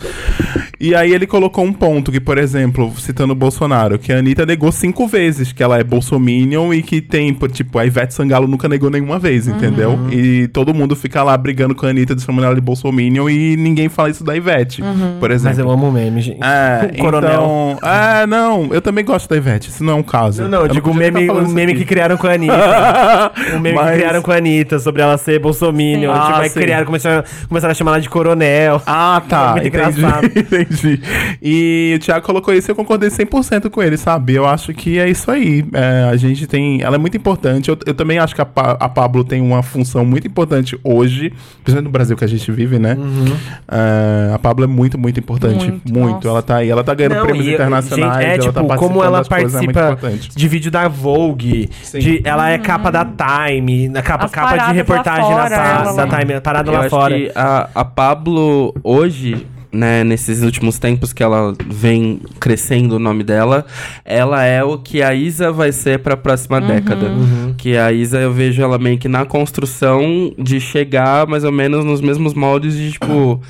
E 0.80 0.94
aí 0.96 1.14
ele 1.14 1.26
colocou 1.26 1.64
um 1.64 1.72
ponto 1.72 2.12
que, 2.12 2.20
por 2.20 2.38
exemplo, 2.38 2.92
citando 2.98 3.32
o 3.32 3.36
Bolsonaro, 3.36 3.98
que 3.98 4.12
a 4.12 4.18
Anitta 4.18 4.46
negou 4.46 4.72
cinco 4.72 5.08
vezes 5.08 5.52
que 5.54 5.64
ela 5.64 5.78
é 5.80 5.84
bolsominion 5.84 6.74
e 6.74 6.82
que 6.84 7.00
tem, 7.00 7.32
tipo, 7.52 7.78
a 7.80 7.86
Ivete 7.86 8.14
Sangalo 8.14 8.48
nunca 8.48 8.68
negou 8.68 8.90
nenhuma 8.90 9.18
vez, 9.20 9.48
entendeu? 9.48 9.98
E 10.12 10.48
todo 10.50 10.74
mundo 10.74 10.96
fica 10.96 11.24
lá 11.24 11.38
brigando 11.38 11.74
com 11.76 11.86
a 11.86 11.90
Anitta, 11.90 12.18
chamando 12.20 12.46
ela 12.46 12.56
de 12.56 12.62
bolsominion 12.62 13.30
e 13.30 13.56
ninguém 13.56 13.88
fala 13.88 14.10
isso 14.10 14.24
da 14.24 14.36
Ivete, 14.36 14.84
por 15.20 15.32
exemplo. 15.32 15.58
Mas 15.58 15.60
eu 15.60 15.72
amo 15.72 15.88
o 15.88 15.92
meme, 15.92 16.22
gente. 16.22 16.40
É, 16.44 16.92
O 16.98 16.98
coronel. 16.98 17.32
então... 17.32 17.78
Ah, 17.82 18.26
não, 18.28 18.70
eu 18.74 18.82
também 18.82 19.06
gosto 19.06 19.30
da 19.30 19.38
Ivete, 19.38 19.70
isso 19.70 19.84
não 19.84 19.94
é 19.94 19.96
um 19.96 20.04
caso. 20.04 20.42
Não, 20.44 20.50
não, 20.50 20.58
eu 20.62 20.66
Eu 20.68 20.74
digo 20.74 20.90
o 20.92 20.94
meme, 20.94 21.28
tá 21.28 21.34
o 21.34 21.44
isso 21.44 21.52
meme 21.54 21.76
que 21.76 21.86
criaram 21.86 22.18
com 22.18 22.28
a 22.28 22.32
Anitta. 22.34 23.32
o 23.56 23.60
meme 23.60 23.76
Mas- 23.76 23.90
que 23.92 23.96
criaram 23.98 24.22
com 24.22 24.32
a 24.32 24.36
Anitta 24.36 24.80
sobre 24.80 25.02
ela 25.02 25.18
ser 25.18 25.40
bolsominion. 25.40 26.14
Sim. 26.14 26.20
tipo, 26.22 26.34
Ah, 26.34 26.40
aí 26.42 26.50
sim. 26.50 26.60
criaram, 26.60 26.86
começaram, 26.86 27.24
começaram 27.48 27.72
a 27.72 27.76
chamar 27.76 27.92
ela 27.92 28.02
de 28.02 28.10
coronel. 28.10 28.82
Ah, 28.86 29.22
tá. 29.30 29.52
Muito 29.52 29.68
entendi, 29.68 30.00
engraçado. 30.00 30.26
entendi. 30.26 30.63
Entendi. 30.64 31.02
E 31.42 31.94
o 31.96 32.00
Thiago 32.00 32.26
colocou 32.26 32.54
isso 32.54 32.70
e 32.70 32.72
eu 32.72 32.76
concordei 32.76 33.10
100% 33.10 33.70
com 33.70 33.82
ele, 33.82 33.98
sabe? 33.98 34.34
Eu 34.34 34.46
acho 34.46 34.74
que 34.74 34.98
é 35.00 35.10
isso 35.10 35.30
aí. 35.30 35.66
É, 35.74 36.10
a 36.12 36.16
gente 36.16 36.48
tem. 36.48 36.82
Ela 36.82 36.96
é 36.96 37.00
muito 37.00 37.18
importante. 37.18 37.70
Eu, 37.70 37.78
eu 37.86 37.94
também 37.94 38.18
acho 38.20 38.34
que 38.36 38.42
a, 38.42 38.46
Pa- 38.46 38.78
a 38.80 38.90
Pablo 38.90 39.24
tem 39.24 39.42
uma 39.42 39.62
função 39.64 40.06
muito 40.06 40.28
importante 40.28 40.78
hoje, 40.84 41.32
principalmente 41.64 41.86
no 41.86 41.92
Brasil 41.92 42.16
que 42.18 42.24
a 42.24 42.28
gente 42.28 42.52
vive, 42.52 42.80
né? 42.80 42.98
É, 43.68 44.34
a 44.34 44.40
Pablo 44.40 44.64
é 44.64 44.68
muito, 44.68 44.98
muito 44.98 45.20
importante. 45.20 45.66
Muito. 45.70 45.94
Muito. 45.94 46.28
Ela 46.28 46.42
tá 46.42 46.58
aí. 46.58 46.70
Ela 46.70 46.84
tá 46.84 46.94
ganhando 46.94 47.16
Não, 47.16 47.24
prêmios 47.26 47.46
e, 47.48 47.54
internacionais. 47.54 48.14
gente, 48.18 48.26
é 48.26 48.34
ela 48.36 48.54
tipo, 48.54 48.68
tá 48.68 48.76
como 48.78 49.04
ela 49.04 49.20
das 49.20 49.28
coisas, 49.28 49.62
é 49.62 49.72
participa 49.72 50.30
de 50.36 50.48
vídeo 50.48 50.72
da 50.72 50.88
Vogue, 50.88 51.70
de- 51.94 52.22
ela 52.24 52.50
é 52.50 52.58
capa 52.58 52.92
da 52.92 53.06
Time, 53.06 53.90
na 53.90 54.02
capa, 54.02 54.26
As 54.26 54.32
capa 54.32 54.58
de 54.58 54.74
reportagem 54.74 55.24
fora, 55.26 55.56
ela- 55.56 55.94
da 56.06 56.08
Time, 56.20 56.40
parada 56.42 56.70
Eu 56.70 56.74
lá 56.74 56.80
acho 56.82 56.90
fora. 56.90 57.16
que 57.16 57.32
a, 57.36 57.70
a 57.76 57.86
Pablo, 57.86 58.74
hoje, 58.84 59.46
né, 59.74 60.04
nesses 60.04 60.44
últimos 60.44 60.78
tempos 60.78 61.12
que 61.12 61.24
ela 61.24 61.54
vem 61.68 62.22
crescendo 62.40 62.96
o 62.96 63.00
nome 63.00 63.24
dela, 63.24 63.66
ela 64.06 64.44
é 64.44 64.64
o 64.64 64.78
que 64.78 65.02
a 65.02 65.14
Isa 65.14 65.52
vai 65.52 65.72
ser 65.72 66.00
pra 66.00 66.16
próxima 66.16 66.62
década. 66.62 67.12
Que 67.58 67.76
a 67.78 67.92
Isa, 67.92 68.20
eu 68.20 68.32
vejo 68.32 68.62
ela 68.62 68.78
meio 68.78 68.98
que 68.98 69.08
na 69.08 69.26
construção 69.26 70.34
de 70.38 70.60
chegar 70.60 71.26
mais 71.28 71.44
ou 71.44 71.52
menos 71.52 71.84
nos 71.86 72.02
mesmos 72.02 72.34
moldes 72.34 72.76
de, 72.76 72.92
tipo, 72.92 73.42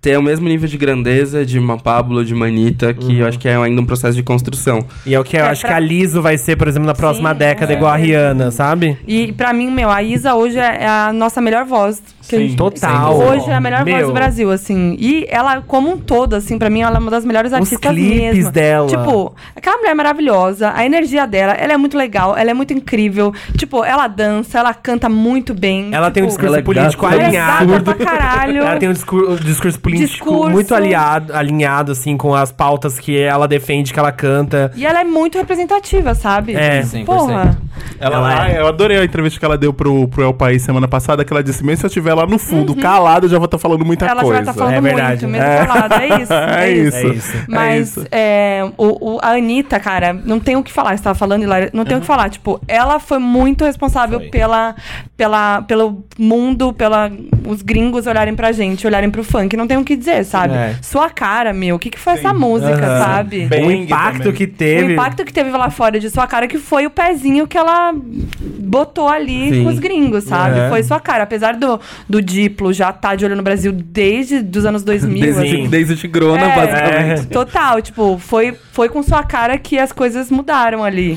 ter 0.00 0.18
o 0.18 0.22
mesmo 0.22 0.48
nível 0.48 0.68
de 0.68 0.76
grandeza 0.76 1.44
de 1.44 1.58
uma 1.58 1.78
Pablo, 1.78 2.24
de 2.24 2.34
uma 2.34 2.46
Anitta, 2.46 2.92
que 2.94 3.18
eu 3.18 3.26
acho 3.26 3.38
que 3.38 3.48
é 3.48 3.56
ainda 3.56 3.80
um 3.80 3.84
processo 3.86 4.14
de 4.16 4.22
construção. 4.22 4.84
E 5.06 5.14
é 5.14 5.20
o 5.20 5.24
que 5.24 5.36
eu 5.36 5.40
É, 5.44 5.48
acho 5.48 5.62
pra- 5.62 5.70
que 5.70 5.74
a 5.76 5.80
Liso 5.80 6.20
vai 6.22 6.38
ser, 6.38 6.56
por 6.56 6.68
exemplo, 6.68 6.86
na 6.86 6.94
próxima 6.94 7.32
Sim, 7.32 7.38
década, 7.38 7.72
é. 7.72 7.76
igual 7.76 7.92
a 7.92 7.96
Rihanna, 7.96 8.50
sabe? 8.50 8.96
E 9.06 9.32
pra 9.32 9.52
mim, 9.52 9.70
meu, 9.70 9.90
a 9.90 10.02
Isa 10.02 10.34
hoje 10.34 10.58
é 10.58 10.82
é 10.82 10.86
a 10.88 11.12
nossa 11.12 11.40
melhor 11.40 11.64
voz. 11.64 12.02
Que 12.32 12.36
a 12.36 12.38
Sim, 12.38 12.48
gente- 12.48 12.56
Total. 12.56 13.16
Hoje 13.16 13.50
é 13.50 13.54
a 13.54 13.60
melhor 13.60 13.84
voz 13.84 13.96
Meu. 13.96 14.06
do 14.08 14.12
Brasil, 14.12 14.50
assim. 14.50 14.96
E 14.98 15.26
ela, 15.30 15.60
como 15.62 15.90
um 15.90 15.96
todo, 15.96 16.34
assim, 16.34 16.58
pra 16.58 16.70
mim, 16.70 16.80
ela 16.82 16.96
é 16.96 16.98
uma 16.98 17.10
das 17.10 17.24
melhores 17.24 17.52
Os 17.52 17.58
artistas 17.58 17.92
clipes 17.92 18.34
mesmo. 18.36 18.50
dela. 18.52 18.86
Tipo, 18.88 19.34
aquela 19.56 19.76
mulher 19.78 19.94
maravilhosa, 19.94 20.72
a 20.74 20.84
energia 20.84 21.26
dela, 21.26 21.52
ela 21.52 21.72
é 21.72 21.76
muito 21.76 21.96
legal, 21.96 22.36
ela 22.36 22.50
é 22.50 22.54
muito 22.54 22.72
incrível. 22.72 23.32
Tipo, 23.56 23.84
ela 23.84 24.06
dança, 24.08 24.58
ela 24.58 24.72
canta 24.74 25.08
muito 25.08 25.54
bem. 25.54 25.90
Ela 25.92 26.10
tem 26.10 26.22
um 26.22 26.26
tipo, 26.26 26.38
discurso 26.38 26.46
ela 26.54 26.58
é 26.58 26.62
político 26.62 27.02
gata. 27.02 27.14
ela 27.14 27.22
é 27.22 27.26
alinhado. 27.26 27.82
pra 27.84 27.94
caralho. 27.94 28.58
Ela 28.62 28.76
tem 28.78 28.88
um 28.88 28.92
discurso, 28.92 29.44
discurso 29.44 29.80
político 29.80 30.08
Discurso. 30.24 30.50
muito 30.50 30.74
aliado, 30.74 31.34
alinhado, 31.34 31.92
assim, 31.92 32.16
com 32.16 32.34
as 32.34 32.50
pautas 32.52 32.98
que 32.98 33.18
ela 33.20 33.46
defende, 33.48 33.92
que 33.92 33.98
ela 33.98 34.12
canta. 34.12 34.70
E 34.76 34.84
ela 34.86 35.00
é 35.00 35.04
muito 35.04 35.38
representativa, 35.38 36.14
sabe? 36.14 36.54
É. 36.54 36.82
100%. 36.82 37.04
Porra. 37.04 37.58
Ela, 37.98 38.16
Ela 38.16 38.42
ah, 38.42 38.48
é. 38.50 38.58
Eu 38.60 38.66
adorei 38.66 38.98
a 38.98 39.04
entrevista 39.04 39.38
que 39.38 39.44
ela 39.44 39.56
deu 39.58 39.72
pro, 39.72 40.06
pro 40.08 40.22
El 40.22 40.34
País 40.34 40.62
semana 40.62 40.86
passada, 40.88 41.24
que 41.24 41.32
ela 41.32 41.42
disse, 41.42 41.64
mesmo 41.64 41.78
se 41.80 41.86
eu 41.86 41.88
estiver 41.88 42.14
lá 42.22 42.26
no 42.30 42.38
fundo, 42.38 42.74
calado, 42.76 43.26
eu 43.26 43.30
já 43.30 43.38
vou 43.38 43.44
estar 43.46 43.58
falando 43.58 43.84
muita 43.84 44.04
Uhum. 44.04 44.10
ela 44.10 44.20
coisa. 44.22 44.36
já 44.38 44.42
vai 44.44 44.52
estar 44.52 44.64
falando 44.64 44.74
É 44.74 44.80
verdade. 44.80 45.26
muito, 45.26 45.38
mesmo 45.40 45.46
É. 45.46 45.66
falado. 45.66 45.92
É 45.94 46.06
isso. 46.20 46.32
É 46.62 46.70
isso. 46.70 46.96
É 46.96 47.06
isso. 47.08 47.36
Mas 47.48 47.88
isso. 47.96 48.06
é, 48.10 48.64
o, 48.76 49.14
o- 49.14 49.18
a 49.22 49.30
Anitta, 49.32 49.78
cara, 49.80 50.12
não 50.12 50.38
tem 50.40 50.56
o 50.56 50.62
que 50.62 50.72
falar. 50.72 50.96
Você 50.96 51.02
tava 51.02 51.18
falando, 51.18 51.42
Hilária, 51.42 51.70
não 51.72 51.84
tem 51.84 51.96
o 51.96 52.00
que 52.00 52.06
falar. 52.06 52.28
Tipo, 52.30 52.60
ela 52.68 52.98
foi 52.98 53.18
muito 53.18 53.64
responsável 53.64 54.20
Foi. 54.20 54.28
pela, 54.30 54.74
pela, 55.22 55.62
pelo 55.62 56.04
mundo, 56.18 56.72
pela 56.72 57.08
os 57.46 57.62
gringos 57.62 58.08
olharem 58.08 58.34
pra 58.34 58.50
gente, 58.50 58.84
olharem 58.84 59.08
pro 59.08 59.22
funk. 59.22 59.56
Não 59.56 59.68
tem 59.68 59.76
o 59.76 59.84
que 59.84 59.94
dizer, 59.94 60.24
sabe? 60.24 60.52
É. 60.54 60.74
Sua 60.82 61.08
cara, 61.10 61.52
meu. 61.52 61.76
O 61.76 61.78
que, 61.78 61.90
que 61.90 61.98
foi 61.98 62.14
essa 62.14 62.34
música, 62.34 62.74
Aham. 62.84 62.98
sabe? 62.98 63.46
Bem- 63.46 63.62
o 63.62 63.66
Bang 63.68 63.82
impacto 63.84 64.18
também. 64.18 64.32
que 64.32 64.44
O 64.44 64.48
teve. 64.48 64.92
impacto 64.94 65.24
que 65.24 65.32
teve 65.32 65.50
lá 65.50 65.70
fora 65.70 66.00
de 66.00 66.10
sua 66.10 66.26
cara, 66.26 66.48
que 66.48 66.58
foi 66.58 66.86
o 66.86 66.90
pezinho 66.90 67.46
que 67.46 67.56
ela 67.56 67.94
botou 68.58 69.08
ali 69.08 69.50
Sim. 69.54 69.62
com 69.64 69.70
os 69.70 69.78
gringos, 69.78 70.24
sabe? 70.24 70.58
É. 70.58 70.68
Foi 70.68 70.82
sua 70.82 70.98
cara. 70.98 71.22
Apesar 71.22 71.54
do, 71.54 71.78
do 72.08 72.20
Diplo 72.20 72.72
já 72.72 72.90
estar 72.90 73.14
de 73.16 73.24
olho 73.24 73.36
no 73.36 73.42
Brasil 73.44 73.70
desde 73.72 74.44
os 74.58 74.64
anos 74.64 74.82
2000. 74.82 75.20
Desde, 75.22 75.40
assim, 75.42 75.68
desde 75.68 75.96
Tigrona, 75.96 76.42
É, 76.42 76.56
basicamente. 76.56 77.26
Total, 77.28 77.80
tipo, 77.80 78.18
foi, 78.18 78.56
foi 78.72 78.88
com 78.88 79.02
sua 79.04 79.22
cara 79.22 79.56
que 79.56 79.78
as 79.78 79.92
coisas 79.92 80.30
mudaram 80.32 80.82
ali. 80.82 81.16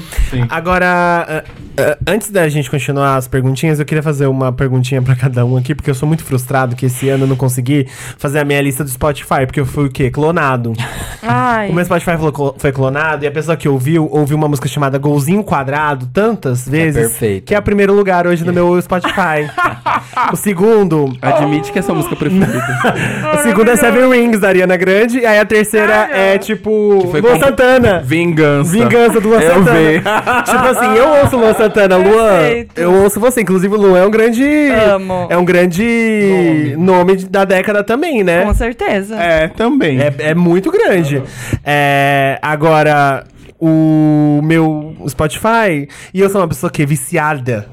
Agora, 0.50 0.86
ah, 0.88 1.44
ah, 1.80 1.98
antes 2.08 2.30
da 2.30 2.48
gente 2.50 2.70
continuar 2.70 3.16
as 3.16 3.28
perguntinhas, 3.28 3.80
eu 3.80 3.86
queria 3.86 3.95
fazer 4.02 4.28
uma 4.28 4.52
perguntinha 4.52 5.02
pra 5.02 5.16
cada 5.16 5.46
um 5.46 5.58
aqui, 5.58 5.74
porque 5.76 5.90
eu 5.90 5.96
sou 5.96 6.08
muito 6.08 6.24
frustrado 6.24 6.76
que 6.76 6.86
esse 6.88 7.10
ano 7.10 7.24
eu 7.24 7.28
não 7.28 7.36
consegui 7.36 7.88
fazer 8.18 8.40
a 8.40 8.46
minha 8.46 8.62
lista 8.62 8.84
do 8.84 8.90
Spotify, 8.90 9.46
porque 9.46 9.60
eu 9.60 9.66
fui 9.66 9.86
o 9.86 9.90
quê? 9.90 10.10
Clonado. 10.10 10.74
Ai. 11.22 11.70
O 11.70 11.74
meu 11.74 11.84
Spotify 11.86 12.18
foi 12.18 12.32
clo- 12.32 12.56
foi 12.58 12.72
clonado 12.72 13.24
e 13.24 13.28
a 13.28 13.32
pessoa 13.32 13.56
que 13.58 13.68
ouviu, 13.68 14.08
ouviu 14.12 14.38
uma 14.38 14.48
música 14.48 14.68
chamada 14.68 14.98
Golzinho 14.98 15.44
Quadrado 15.44 16.08
tantas 16.14 16.68
vezes. 16.68 17.10
perfeito. 17.10 17.46
Que 17.46 17.56
é 17.56 17.60
o 17.60 17.62
primeiro 17.62 17.94
lugar 17.94 18.28
hoje 18.28 18.44
no 18.46 18.54
meu 18.54 18.80
Spotify. 18.82 19.50
o 20.32 20.36
segundo. 20.36 21.16
Admite 21.22 21.72
que 21.72 21.80
é 21.80 21.82
sua 21.82 21.96
música 21.96 22.16
preferida. 22.16 22.46
O 23.36 23.38
segundo 23.44 23.70
é 23.70 23.76
Seven 23.76 24.10
Rings 24.10 24.40
da 24.40 24.48
Ariana 24.48 24.78
Grande. 24.78 25.20
E 25.20 25.26
aí 25.26 25.40
a 25.40 25.46
terceira 25.46 26.10
é 26.12 26.38
tipo. 26.38 27.08
foi 27.12 27.22
Luan 27.22 27.34
com- 27.34 27.46
Santana. 27.46 28.00
Vingança. 28.00 28.72
Vingança 28.72 29.20
do 29.22 29.30
Luan 29.30 29.40
Eu 29.42 29.54
Santana. 29.54 29.80
vi. 29.80 29.98
tipo 30.00 30.66
assim, 30.68 30.98
eu 30.98 31.08
ouço 31.22 31.36
o 31.36 31.40
Luan 31.40 31.54
Santana, 31.54 31.98
Luan. 31.98 32.30
Perfeito. 32.40 32.78
Eu 32.80 32.94
ouço 32.94 33.20
você. 33.20 33.42
Inclusive, 33.42 33.74
o 33.76 33.78
É 33.98 34.06
um 34.06 34.10
grande. 34.10 34.44
Amo. 34.90 35.28
É 35.30 35.38
um 35.38 35.44
grande 35.44 36.76
nome, 36.78 37.18
de- 37.18 37.28
da 37.30 37.44
década 37.44 37.84
também, 37.84 38.24
né? 38.24 38.46
Com 38.46 38.54
certeza. 38.54 39.16
É, 39.18 39.48
também. 39.50 40.00
É, 40.00 40.14
é 40.20 40.34
muito 40.36 40.72
grande. 40.72 41.22
É, 41.64 42.40
agora, 42.42 43.24
o 43.60 44.40
meu 44.44 44.96
Spotify. 45.10 45.88
E 46.14 46.20
eu 46.20 46.30
sou 46.30 46.42
uma 46.42 46.48
pessoa 46.48 46.70
que 46.72 46.84
é 46.84 46.86
viciada. 46.86 47.68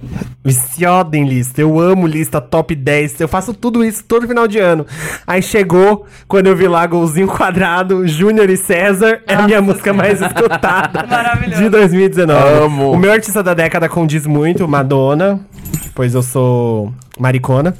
Viciada 0.44 1.16
em 1.16 1.24
lista. 1.24 1.60
Eu 1.60 1.78
amo 1.78 2.06
lista 2.06 2.40
top 2.40 2.74
10. 2.74 3.20
Eu 3.20 3.28
faço 3.28 3.52
tudo 3.54 3.84
isso 3.84 4.04
todo 4.04 4.26
final 4.26 4.48
de 4.48 4.58
ano. 4.58 4.86
Aí 5.26 5.40
chegou, 5.42 6.04
quando 6.26 6.46
eu 6.48 6.56
vi 6.56 6.66
lá 6.66 6.84
Golzinho 6.86 7.28
Quadrado, 7.28 8.06
Júnior 8.08 8.48
e 8.50 8.56
César, 8.56 9.20
é 9.26 9.34
a 9.34 9.42
minha 9.42 9.60
música 9.62 9.92
mais 9.92 10.20
escutada 10.20 11.04
Maravilhoso. 11.08 11.62
de 11.62 11.68
2019. 11.68 12.64
Amo. 12.64 12.92
O 12.92 12.96
meu 12.98 13.12
artista 13.12 13.42
da 13.42 13.54
década 13.54 13.88
condiz 13.88 14.26
muito, 14.26 14.66
Madonna. 14.66 15.40
Pois 15.94 16.14
eu 16.14 16.22
sou 16.22 16.92
maricona. 17.18 17.74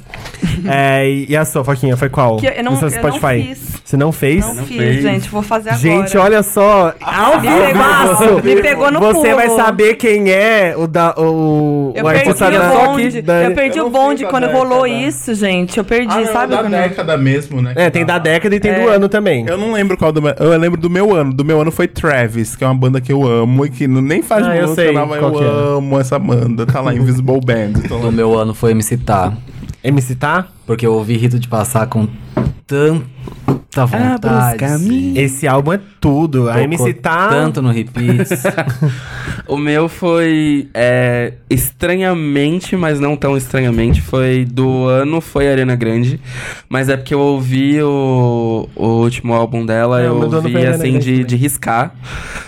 É, 0.69 1.09
e 1.09 1.25
e 1.31 1.35
a 1.35 1.43
sua, 1.45 1.63
Foquinha, 1.63 1.97
foi 1.97 2.09
qual? 2.09 2.37
Que 2.37 2.45
eu 2.47 2.63
não- 2.63 2.73
No 2.73 2.77
seu 2.77 2.89
eu 2.89 3.03
não 3.03 3.19
fiz. 3.19 3.81
Você 3.83 3.97
não 3.97 4.11
fez? 4.11 4.45
Não 4.55 4.65
fiz, 4.65 4.77
fez. 4.77 5.01
gente. 5.01 5.29
Vou 5.29 5.41
fazer 5.41 5.69
agora. 5.69 5.81
Gente, 5.81 6.17
olha 6.17 6.43
só. 6.43 6.93
Ao 7.01 7.41
Me 7.41 7.47
pegou- 7.47 8.41
me 8.43 8.61
pegou 8.61 8.91
no 8.91 8.99
Você 8.99 9.29
pulo. 9.29 9.35
vai 9.35 9.49
saber 9.49 9.95
quem 9.95 10.29
é 10.31 10.75
o 10.77 10.85
da 10.87 11.15
o, 11.17 11.91
Eu 11.95 12.03
o 12.03 12.07
perdi 12.07 12.19
artista 12.29 12.47
o 12.47 12.51
da 12.51 12.69
bonde. 12.69 13.21
da- 13.23 13.43
Eu 13.43 13.51
perdi 13.55 13.77
Eu 13.79 13.87
o 13.87 13.89
não 13.89 13.91
bonde 13.91 14.25
quando 14.25 14.47
rolou 14.51 14.83
década. 14.83 15.01
isso, 15.07 15.33
gente. 15.33 15.77
Eu 15.77 15.83
perdi, 15.83 16.13
Ah, 16.13 16.19
não, 16.21 16.25
sabe? 16.33 16.55
da 16.55 16.61
década 16.61 17.17
mesmo, 17.17 17.61
né? 17.61 17.73
É, 17.75 17.89
tem 17.89 18.05
da 18.05 18.19
década 18.19 18.55
e 18.55 18.59
tem 18.59 18.73
do 18.73 18.89
É. 18.91 18.95
ano 18.95 19.09
também. 19.09 19.45
Eu 19.47 19.57
não 19.57 19.71
lembro 19.73 19.97
qual 19.97 20.11
do 20.11 20.21
meu. 20.21 20.33
Eu 20.39 20.57
lembro 20.59 20.79
do 20.79 20.89
meu 20.89 21.15
ano. 21.15 21.33
Do 21.33 21.43
meu 21.43 21.59
ano 21.61 21.71
foi 21.71 21.87
Travis, 21.87 22.55
que 22.55 22.63
é 22.63 22.67
uma 22.67 22.75
banda 22.75 23.01
que 23.01 23.11
eu 23.11 23.25
amo 23.25 23.65
e 23.65 23.69
que 23.71 23.87
não- 23.87 24.01
nem 24.01 24.21
faz 24.21 24.45
Ah, 24.45 24.55
eu 24.55 24.61
música, 24.67 24.81
sei 24.83 24.93
não, 24.93 25.07
mas 25.07 25.21
eu 25.21 25.77
amo 25.77 25.99
essa 25.99 26.19
banda. 26.19 26.65
Tá 26.65 26.79
lá, 26.81 26.93
Invisible 26.93 27.39
Band. 27.43 27.73
Então, 27.83 28.02
No 28.03 28.11
meu 28.11 28.37
ano 28.37 28.53
foi 28.53 28.71
MC 28.71 28.97
Tá. 28.97 29.31
MC 29.81 30.15
tá? 30.15 30.49
Porque 30.67 30.85
eu 30.85 30.93
ouvi 30.93 31.15
Rito 31.15 31.39
de 31.39 31.47
Passar 31.47 31.87
com 31.87 32.05
tanta 33.73 33.85
vontade. 33.85 35.13
Esse 35.15 35.47
álbum 35.47 35.73
é 35.73 35.79
tudo. 35.99 36.49
A 36.49 36.61
MC 36.61 36.93
tá. 36.93 37.29
Tanto 37.29 37.61
no 37.61 37.71
repeat. 37.71 38.29
O 39.45 39.57
meu 39.57 39.89
foi 39.89 40.69
é, 40.73 41.33
estranhamente, 41.49 42.77
mas 42.77 42.99
não 42.99 43.15
tão 43.15 43.35
estranhamente. 43.35 44.01
Foi 44.01 44.45
do 44.45 44.85
ano, 44.85 45.19
foi 45.19 45.49
Arena 45.49 45.75
Grande. 45.75 46.19
Mas 46.69 46.87
é 46.87 46.95
porque 46.95 47.13
eu 47.13 47.19
ouvi 47.19 47.81
o, 47.81 48.69
o 48.75 48.87
último 49.01 49.33
álbum 49.33 49.65
dela, 49.65 50.01
É, 50.01 50.07
eu 50.07 50.15
ouvi 50.15 50.65
assim 50.65 50.97
de, 50.97 51.11
também. 51.11 51.25
de 51.25 51.35
riscar. 51.35 51.93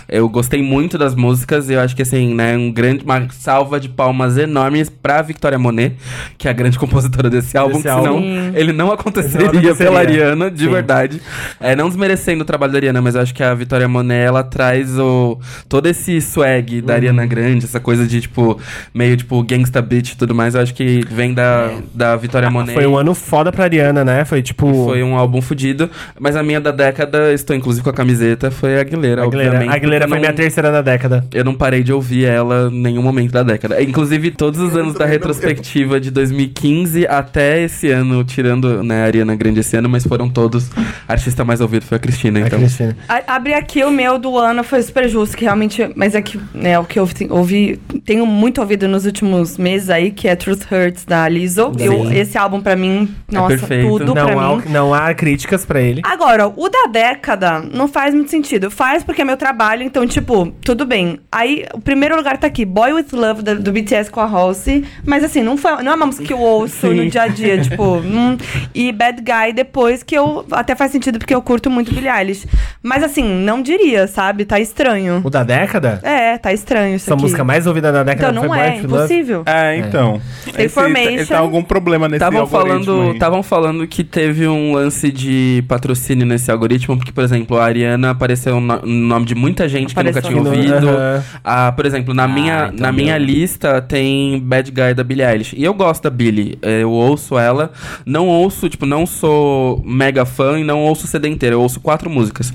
Eu 0.08 0.28
gostei 0.28 0.62
muito 0.62 0.96
das 0.96 1.14
músicas 1.14 1.68
e 1.68 1.74
eu 1.74 1.80
acho 1.80 1.94
que 1.94 2.02
assim, 2.02 2.34
né, 2.34 2.56
um 2.56 2.70
grande, 2.70 3.04
uma 3.04 3.28
salva 3.30 3.78
de 3.78 3.88
palmas 3.88 4.38
enormes 4.38 4.88
pra 4.88 5.20
Victoria 5.20 5.58
Monet, 5.58 5.96
que 6.38 6.48
é 6.48 6.50
a 6.50 6.54
grande 6.54 6.78
compositora 6.80 7.28
desse 7.28 7.58
álbum, 7.58 7.76
que 7.76 7.82
senão 7.82 8.06
álbum. 8.06 8.20
Sim. 8.20 8.52
ele 8.54 8.72
não 8.72 8.90
aconteceria, 8.90 9.48
aconteceria. 9.48 9.74
pela 9.74 10.02
Ariana, 10.22 10.50
de 10.50 10.64
Sim. 10.64 10.70
verdade. 10.70 11.20
É, 11.60 11.74
não 11.76 11.88
desmerecendo 11.88 12.42
o 12.42 12.44
trabalho 12.44 12.72
da 12.72 12.78
Ariana, 12.78 13.00
mas 13.02 13.14
eu 13.14 13.20
acho 13.20 13.34
que 13.34 13.42
a 13.42 13.54
Vitória 13.54 13.86
Monet, 13.88 14.24
ela 14.26 14.42
traz 14.42 14.98
o, 14.98 15.38
todo 15.68 15.86
esse 15.86 16.20
swag 16.20 16.80
da 16.82 16.94
Ariana 16.94 17.26
Grande, 17.26 17.64
essa 17.64 17.80
coisa 17.80 18.06
de, 18.06 18.20
tipo, 18.20 18.58
meio, 18.94 19.16
tipo, 19.16 19.42
gangsta 19.42 19.80
beat 19.82 20.10
e 20.12 20.16
tudo 20.16 20.34
mais, 20.34 20.54
eu 20.54 20.60
acho 20.60 20.74
que 20.74 21.00
vem 21.10 21.32
da, 21.34 21.70
da 21.94 22.16
Vitória 22.16 22.50
Monet. 22.50 22.74
Foi 22.74 22.86
um 22.86 22.96
ano 22.96 23.14
foda 23.14 23.50
pra 23.52 23.64
Ariana, 23.64 24.04
né? 24.04 24.24
Foi 24.24 24.42
tipo. 24.42 24.66
Foi 24.86 25.02
um 25.02 25.16
álbum 25.16 25.40
fudido, 25.40 25.90
mas 26.18 26.36
a 26.36 26.42
minha 26.42 26.60
da 26.60 26.70
década, 26.70 27.32
estou 27.32 27.54
inclusive 27.56 27.82
com 27.84 27.90
a 27.90 27.92
camiseta, 27.92 28.50
foi 28.50 28.76
a 28.76 28.80
Aguilera, 28.80 29.22
Aguilera, 29.24 29.50
obviamente. 29.50 29.74
Aguilera 29.76 30.08
foi 30.08 30.16
eu 30.16 30.20
minha 30.20 30.30
não- 30.30 30.36
terceira 30.36 30.70
da 30.70 30.82
década. 30.82 31.24
eu 31.32 31.44
não 31.44 31.54
parei 31.54 31.82
de 31.82 31.92
ouvir 31.92 32.24
ela 32.24 32.68
em 32.72 32.80
nenhum 32.80 33.02
momento 33.02 33.32
da 33.32 33.42
década. 33.42 33.82
Inclusive, 33.82 34.30
todos 34.30 34.60
os 34.60 34.76
anos 34.76 34.94
da 34.94 35.04
não- 35.04 35.10
retrospectiva 35.12 35.98
de 36.00 36.10
2015 36.10 37.06
até 37.06 37.62
esse 37.62 37.90
ano, 37.90 38.22
tirando 38.24 38.82
né, 38.82 39.02
a 39.02 39.06
Ariana 39.06 39.34
Grande 39.34 39.60
esse 39.60 39.76
ano, 39.76 39.88
mas 39.96 40.04
foram 40.06 40.28
todos. 40.28 40.70
A 41.08 41.12
artista 41.12 41.42
mais 41.42 41.60
ouvida 41.62 41.84
foi 41.86 41.96
a 41.96 41.98
Cristina, 41.98 42.40
A 42.40 42.46
então. 42.46 42.58
Cristina. 42.58 42.94
A, 43.08 43.22
a 43.26 43.36
abrir 43.36 43.54
aqui 43.54 43.82
o 43.82 43.90
meu 43.90 44.18
do 44.18 44.36
ano 44.36 44.62
foi 44.62 44.82
super 44.82 45.08
justo, 45.08 45.34
que 45.36 45.44
realmente. 45.44 45.90
Mas 45.96 46.14
é 46.14 46.20
que, 46.20 46.38
né, 46.52 46.78
o 46.78 46.84
que 46.84 46.98
eu 46.98 47.08
ouvi, 47.30 47.80
tenho 48.04 48.26
muito 48.26 48.60
ouvido 48.60 48.86
nos 48.86 49.06
últimos 49.06 49.56
meses 49.56 49.88
aí, 49.88 50.10
que 50.10 50.28
é 50.28 50.36
Truth 50.36 50.70
Hurts 50.70 51.06
da 51.06 51.26
Lizzo. 51.28 51.72
Eu, 51.78 52.12
esse 52.12 52.36
álbum, 52.36 52.60
pra 52.60 52.76
mim, 52.76 53.08
nossa, 53.32 53.56
perfeito. 53.56 53.88
tudo 53.98 54.12
pra 54.12 54.24
Não 54.26 54.38
há, 54.40 54.56
mim. 54.56 54.62
não 54.68 54.94
há 54.94 55.14
críticas 55.14 55.64
pra 55.64 55.80
ele. 55.80 56.02
Agora, 56.04 56.46
o 56.48 56.68
da 56.68 56.86
década 56.90 57.60
não 57.60 57.88
faz 57.88 58.14
muito 58.14 58.30
sentido. 58.30 58.70
Faz 58.70 59.02
porque 59.02 59.22
é 59.22 59.24
meu 59.24 59.36
trabalho, 59.38 59.82
então, 59.82 60.06
tipo, 60.06 60.52
tudo 60.62 60.84
bem. 60.84 61.18
Aí, 61.32 61.64
o 61.72 61.80
primeiro 61.80 62.16
lugar 62.16 62.36
tá 62.36 62.46
aqui, 62.48 62.66
Boy 62.66 62.92
With 62.92 63.06
Love, 63.12 63.42
do, 63.42 63.62
do 63.62 63.72
BTS 63.72 64.10
com 64.10 64.20
a 64.20 64.26
Halsey. 64.26 64.84
Mas, 65.06 65.24
assim, 65.24 65.42
não, 65.42 65.56
foi, 65.56 65.82
não 65.82 65.92
é 65.92 65.94
uma 65.94 66.06
música 66.06 66.24
que 66.26 66.32
eu 66.34 66.40
ouço 66.40 66.86
no 66.88 67.02
Sim. 67.04 67.08
dia 67.08 67.22
a 67.22 67.28
dia, 67.28 67.60
tipo... 67.62 67.96
hum. 67.96 68.36
E 68.74 68.92
Bad 68.92 69.22
Guy 69.22 69.52
depois, 69.54 69.85
que 70.04 70.14
eu... 70.14 70.44
Até 70.50 70.74
faz 70.74 70.90
sentido 70.92 71.18
porque 71.18 71.34
eu 71.34 71.42
curto 71.42 71.68
muito 71.70 71.92
Billie 71.94 72.10
Eilish. 72.10 72.46
Mas, 72.82 73.02
assim, 73.02 73.24
não 73.24 73.62
diria, 73.62 74.06
sabe? 74.06 74.44
Tá 74.44 74.58
estranho. 74.60 75.20
O 75.24 75.30
da 75.30 75.42
década? 75.42 76.00
É, 76.02 76.36
tá 76.38 76.52
estranho 76.52 76.96
isso 76.96 77.06
Essa 77.06 77.14
aqui. 77.14 77.22
música 77.22 77.44
mais 77.44 77.66
ouvida 77.66 77.90
da 77.92 78.02
década 78.02 78.30
Então, 78.30 78.42
não 78.42 78.48
foi 78.48 78.58
é, 78.58 78.70
Boy 78.70 78.80
impossível. 78.84 79.42
É, 79.46 79.76
então. 79.78 80.20
Esse- 80.45 80.45
Information. 80.64 81.08
Ele 81.10 81.26
tá 81.26 81.38
algum 81.38 81.62
problema 81.62 82.08
nesse 82.08 82.16
Estavam 82.24 82.40
algoritmo 82.40 83.12
estavam 83.12 83.42
falando 83.42 83.86
que 83.86 84.02
teve 84.04 84.46
um 84.48 84.72
lance 84.74 85.10
de 85.10 85.64
patrocínio 85.68 86.26
nesse 86.26 86.50
algoritmo, 86.50 86.96
porque, 86.96 87.12
por 87.12 87.24
exemplo, 87.24 87.56
a 87.58 87.64
Ariana 87.64 88.10
apareceu 88.10 88.60
no 88.60 88.76
no 88.76 89.06
nome 89.08 89.26
de 89.26 89.34
muita 89.34 89.68
gente 89.68 89.94
que 89.94 90.02
nunca 90.02 90.18
Apareceu 90.18 90.42
tinha 90.42 90.42
ouvido. 90.52 90.88
Aham. 90.88 91.22
Ah, 91.44 91.72
por 91.72 91.86
exemplo, 91.86 92.12
na 92.14 92.26
minha, 92.28 92.70
então 92.72 92.86
na 92.86 92.92
minha 92.92 93.16
lista 93.18 93.80
tem 93.80 94.38
Bad 94.40 94.70
Guy 94.70 94.94
da 94.94 95.04
Billie 95.04 95.24
Eilish. 95.24 95.54
E 95.56 95.64
eu 95.64 95.72
gosto 95.74 96.02
da 96.04 96.10
Billie. 96.10 96.58
eh, 96.62 96.82
Eu 96.82 96.90
ouço 96.90 97.38
ela. 97.38 97.70
Não 98.04 98.26
ouço, 98.28 98.68
tipo, 98.68 98.84
não 98.86 99.06
sou 99.06 99.82
mega 99.86 100.24
fã 100.24 100.58
e 100.58 100.64
não 100.64 100.82
ouço 100.82 101.04
o 101.04 101.08
CD 101.08 101.28
inteiro. 101.28 101.56
Eu 101.56 101.62
ouço 101.62 101.80
quatro 101.80 102.08
músicas. 102.10 102.52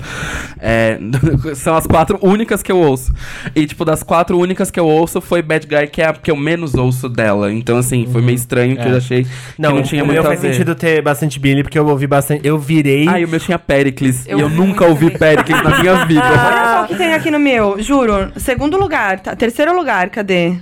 É, 0.60 0.98
são 1.54 1.74
as 1.76 1.86
quatro 1.86 2.18
únicas 2.22 2.62
que 2.62 2.70
eu 2.70 2.78
ouço. 2.78 3.12
E, 3.54 3.66
tipo, 3.66 3.84
das 3.84 4.02
quatro 4.02 4.38
únicas 4.38 4.70
que 4.70 4.78
eu 4.78 4.86
ouço, 4.86 5.20
foi 5.20 5.42
Bad 5.42 5.66
Guy, 5.66 5.86
que 5.88 6.00
é 6.02 6.06
a 6.06 6.12
que 6.12 6.30
eu 6.30 6.36
menos 6.36 6.74
ouço 6.74 7.08
dela. 7.08 7.52
Então, 7.52 7.78
assim, 7.78 7.91
foi 8.10 8.22
meio 8.22 8.36
estranho 8.36 8.76
que 8.76 8.82
É. 8.82 8.90
eu 8.92 8.96
achei 8.96 9.26
Não, 9.58 9.70
que 9.70 9.76
não 9.76 9.82
tinha 9.82 10.02
o 10.02 10.06
muito 10.06 10.16
meu 10.18 10.22
a 10.22 10.26
faz 10.26 10.40
ver. 10.40 10.52
sentido 10.52 10.74
ter 10.74 11.02
bastante 11.02 11.38
Billy, 11.38 11.62
porque 11.62 11.78
eu 11.78 11.86
ouvi 11.86 12.06
bastante. 12.06 12.46
Eu 12.46 12.58
virei. 12.58 13.06
Ah, 13.08 13.20
e 13.20 13.24
o 13.24 13.28
meu 13.28 13.38
tinha 13.40 13.58
Pericles. 13.58 14.26
Eu 14.26 14.38
e 14.38 14.40
eu 14.42 14.48
vi 14.48 14.56
nunca 14.56 14.84
ouvi 14.86 15.10
Pericles 15.10 15.62
na 15.62 15.78
minha 15.80 16.04
vida. 16.06 16.22
Olha 16.22 16.74
só 16.78 16.84
o 16.84 16.88
que 16.88 16.94
tem 16.96 17.12
aqui 17.12 17.30
no 17.30 17.38
meu, 17.38 17.80
juro. 17.82 18.32
Segundo 18.36 18.76
lugar, 18.78 19.20
tá? 19.20 19.36
Terceiro 19.36 19.74
lugar, 19.76 20.08
cadê? 20.10 20.54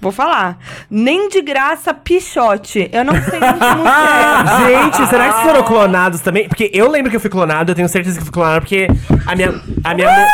Vou 0.00 0.12
falar. 0.12 0.58
Nem 0.90 1.28
de 1.28 1.42
graça, 1.42 1.92
Pichote. 1.92 2.88
Eu 2.92 3.04
não 3.04 3.14
sei 3.14 3.40
música 3.40 3.66
é. 4.68 4.82
Gente, 4.82 5.06
será 5.08 5.28
que 5.28 5.34
vocês 5.34 5.46
foram 5.46 5.62
clonados 5.64 6.20
também? 6.20 6.48
Porque 6.48 6.70
eu 6.72 6.88
lembro 6.90 7.10
que 7.10 7.16
eu 7.16 7.20
fui 7.20 7.30
clonado, 7.30 7.72
eu 7.72 7.74
tenho 7.74 7.88
certeza 7.88 8.18
que 8.18 8.24
fui 8.24 8.32
clonado, 8.32 8.60
porque 8.60 8.88
a 9.26 9.34
minha. 9.34 9.54
A 9.84 9.94
minha. 9.94 10.08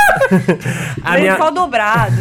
a 1.05 1.19
minha, 1.19 1.37
só 1.37 1.51
dobrado. 1.51 2.15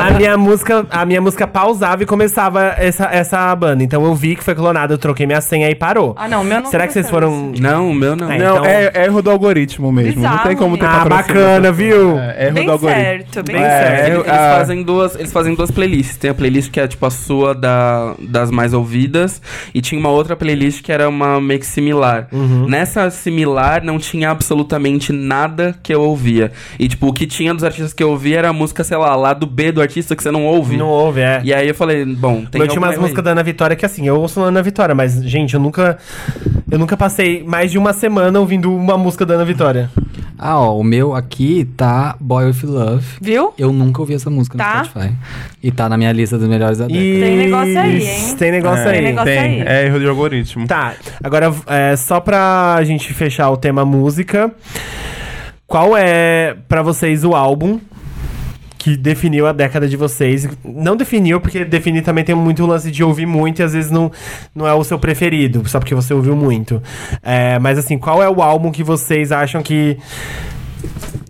a 0.00 0.10
minha 0.12 0.36
música. 0.36 0.86
A 0.90 1.04
minha 1.04 1.20
música 1.20 1.46
pausava 1.46 2.02
e 2.02 2.06
começava 2.06 2.74
essa, 2.78 3.06
essa 3.06 3.54
banda. 3.54 3.82
Então 3.82 4.04
eu 4.04 4.14
vi 4.14 4.36
que 4.36 4.44
foi 4.44 4.54
clonado, 4.54 4.94
eu 4.94 4.98
troquei 4.98 5.26
minha 5.26 5.40
senha 5.40 5.68
e 5.70 5.74
parou. 5.74 6.14
Ah, 6.16 6.28
não, 6.28 6.42
o 6.42 6.44
meu 6.44 6.60
não 6.60 6.70
Será 6.70 6.86
que 6.86 6.92
vocês 6.92 7.08
foram. 7.10 7.52
Não, 7.58 7.90
o 7.90 7.94
meu 7.94 8.14
não. 8.16 8.30
É, 8.30 8.38
Não, 8.38 8.56
então- 8.56 8.64
é, 8.64 8.90
é 8.94 9.04
erro 9.04 9.22
do 9.22 9.30
algoritmo 9.30 9.90
mesmo. 9.92 10.22
não 10.22 10.38
tem 10.38 10.56
como 10.56 10.76
ter. 10.76 10.86
Ah, 10.86 11.04
bacana, 11.04 11.72
viu? 11.72 12.18
É, 12.18 12.46
erro 12.46 12.54
Bem 12.54 12.66
do 12.66 12.72
algoritmo. 12.72 13.02
certo, 13.02 13.42
bem 13.42 13.56
Bem 13.56 13.64
certo. 13.64 14.10
Eles, 14.12 14.28
ah. 14.28 14.54
fazem 14.58 14.82
duas, 14.82 15.14
eles 15.16 15.32
fazem 15.32 15.54
duas 15.54 15.70
playlists. 15.70 16.16
Tem 16.16 16.30
a 16.30 16.34
playlist 16.34 16.70
que 16.76 16.80
é 16.80 16.86
tipo 16.86 17.06
a 17.06 17.10
sua 17.10 17.54
da, 17.54 18.14
das 18.18 18.50
mais 18.50 18.74
ouvidas 18.74 19.40
e 19.74 19.80
tinha 19.80 19.98
uma 19.98 20.10
outra 20.10 20.36
playlist 20.36 20.82
que 20.82 20.92
era 20.92 21.08
uma 21.08 21.40
meio 21.40 21.58
que 21.58 21.64
similar. 21.64 22.28
Uhum. 22.30 22.68
Nessa 22.68 23.08
similar 23.08 23.82
não 23.82 23.98
tinha 23.98 24.28
absolutamente 24.30 25.10
nada 25.10 25.74
que 25.82 25.94
eu 25.94 26.02
ouvia. 26.02 26.52
E 26.78 26.86
tipo, 26.86 27.06
o 27.06 27.14
que 27.14 27.26
tinha 27.26 27.54
dos 27.54 27.64
artistas 27.64 27.94
que 27.94 28.02
eu 28.02 28.10
ouvia 28.10 28.40
era 28.40 28.50
a 28.50 28.52
música, 28.52 28.84
sei 28.84 28.98
lá, 28.98 29.16
lá 29.16 29.32
do 29.32 29.46
B 29.46 29.72
do 29.72 29.80
artista 29.80 30.14
que 30.14 30.22
você 30.22 30.30
não 30.30 30.44
ouve. 30.44 30.76
Não 30.76 30.88
houve, 30.88 31.22
é. 31.22 31.40
E 31.42 31.54
aí 31.54 31.66
eu 31.66 31.74
falei, 31.74 32.04
bom, 32.04 32.44
tem 32.44 32.60
eu 32.60 32.68
tinha 32.68 32.78
umas 32.78 32.98
músicas 32.98 33.24
da 33.24 33.30
Ana 33.30 33.42
Vitória 33.42 33.74
que 33.74 33.86
assim, 33.86 34.06
eu 34.06 34.20
ouço 34.20 34.42
Ana 34.42 34.62
Vitória, 34.62 34.94
mas, 34.94 35.24
gente, 35.24 35.54
eu 35.54 35.60
nunca. 35.60 35.96
Eu 36.70 36.78
nunca 36.78 36.94
passei 36.94 37.42
mais 37.42 37.70
de 37.70 37.78
uma 37.78 37.94
semana 37.94 38.38
ouvindo 38.38 38.70
uma 38.70 38.98
música 38.98 39.24
da 39.24 39.32
Ana 39.32 39.46
Vitória. 39.46 39.88
Ah, 40.38 40.58
ó, 40.60 40.78
o 40.78 40.84
meu 40.84 41.14
aqui 41.14 41.64
tá 41.76 42.16
Boy 42.20 42.46
With 42.46 42.62
Love. 42.64 43.06
Viu? 43.20 43.52
Eu 43.58 43.72
nunca 43.72 44.00
ouvi 44.00 44.14
essa 44.14 44.28
música 44.28 44.58
Tá. 44.58 44.78
no 44.80 44.84
Spotify. 44.84 45.14
E 45.62 45.70
tá 45.70 45.88
na 45.88 45.96
minha 45.96 46.12
lista 46.12 46.36
dos 46.38 46.48
melhores 46.48 46.78
da 46.78 46.86
década. 46.86 47.04
E... 47.04 47.20
Tem 47.20 47.36
negócio 47.36 47.78
aí, 47.80 48.06
hein? 48.06 48.36
Tem 48.36 48.50
negócio 48.52 48.84
É, 48.84 48.88
aí. 48.88 48.92
Tem 48.94 49.02
negócio 49.02 49.24
tem. 49.32 49.38
aí. 49.38 49.60
É 49.66 49.86
erro 49.86 49.98
de 50.00 50.06
algoritmo. 50.08 50.66
Tá, 50.66 50.94
agora 51.22 51.52
é, 51.66 51.96
só 51.96 52.20
pra 52.20 52.78
gente 52.84 53.12
fechar 53.14 53.50
o 53.50 53.56
tema 53.56 53.84
música, 53.84 54.52
qual 55.66 55.96
é 55.96 56.54
pra 56.68 56.82
vocês 56.82 57.24
o 57.24 57.34
álbum 57.34 57.80
que 58.86 58.96
definiu 58.96 59.48
a 59.48 59.52
década 59.52 59.88
de 59.88 59.96
vocês? 59.96 60.48
Não 60.64 60.94
definiu, 60.94 61.40
porque 61.40 61.64
definir 61.64 62.02
também 62.02 62.22
tem 62.22 62.36
muito 62.36 62.64
lance 62.64 62.88
de 62.88 63.02
ouvir 63.02 63.26
muito 63.26 63.58
e 63.58 63.64
às 63.64 63.72
vezes 63.72 63.90
não, 63.90 64.12
não 64.54 64.64
é 64.64 64.72
o 64.72 64.84
seu 64.84 64.96
preferido, 64.96 65.68
só 65.68 65.80
porque 65.80 65.92
você 65.92 66.14
ouviu 66.14 66.36
muito. 66.36 66.80
É, 67.20 67.58
mas 67.58 67.78
assim, 67.78 67.98
qual 67.98 68.22
é 68.22 68.30
o 68.30 68.40
álbum 68.40 68.70
que 68.70 68.84
vocês 68.84 69.32
acham 69.32 69.60
que. 69.60 69.98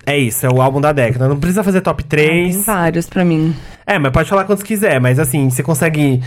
É 0.04 0.18
isso, 0.18 0.44
é 0.44 0.50
o 0.50 0.60
álbum 0.60 0.82
da 0.82 0.92
década. 0.92 1.26
Não 1.28 1.40
precisa 1.40 1.64
fazer 1.64 1.80
top 1.80 2.04
Tem 2.04 2.50
3. 2.52 2.66
vários 2.66 3.08
pra 3.08 3.24
mim. 3.24 3.56
É, 3.86 3.98
mas 3.98 4.12
pode 4.12 4.28
falar 4.28 4.44
quantos 4.44 4.62
quiser, 4.62 5.00
mas 5.00 5.18
assim, 5.18 5.48
você 5.48 5.62
consegue. 5.62 6.20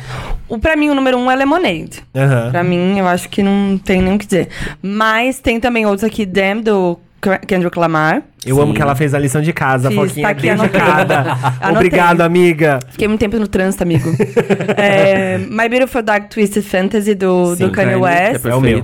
O, 0.47 0.57
pra 0.57 0.75
mim, 0.75 0.89
o 0.89 0.95
número 0.95 1.15
um 1.15 1.29
é 1.29 1.35
Lemonade. 1.35 2.03
Aham. 2.15 2.49
Pra 2.49 2.63
mim, 2.63 2.97
eu 2.97 3.07
acho 3.07 3.29
que 3.29 3.43
não 3.43 3.77
tem 3.77 4.01
nem 4.01 4.15
o 4.15 4.17
que 4.17 4.25
dizer. 4.25 4.47
Mas 4.81 5.39
tem 5.39 5.59
também 5.59 5.85
outros 5.85 6.03
aqui, 6.03 6.25
Damn, 6.25 6.63
do 6.63 6.97
Kendrick 7.47 7.77
Lamar. 7.77 8.23
Eu 8.45 8.61
amo 8.61 8.73
que 8.73 8.81
ela 8.81 8.95
fez 8.95 9.13
a 9.13 9.19
lição 9.19 9.41
de 9.41 9.51
casa, 9.51 9.89
Fiz, 9.89 9.97
Foquinha 9.97 10.25
tá 10.25 10.31
aqui 10.31 10.49
dedicada. 10.49 11.25
Obrigado, 11.71 12.21
amiga. 12.21 12.79
Fiquei 12.89 13.07
muito 13.07 13.19
tempo 13.19 13.37
no 13.37 13.47
trânsito, 13.47 13.83
amigo. 13.83 14.09
é, 14.77 15.37
My 15.37 15.67
Beautiful 15.67 16.01
Dark 16.01 16.29
Twisted 16.29 16.63
Fantasy, 16.63 17.15
do, 17.15 17.55
do 17.55 17.71
Kanye 17.71 17.91
Kanye, 17.91 17.95
West. 17.95 18.45
É 18.45 18.49
É 18.49 18.55
o 18.55 18.61
meu. 18.61 18.83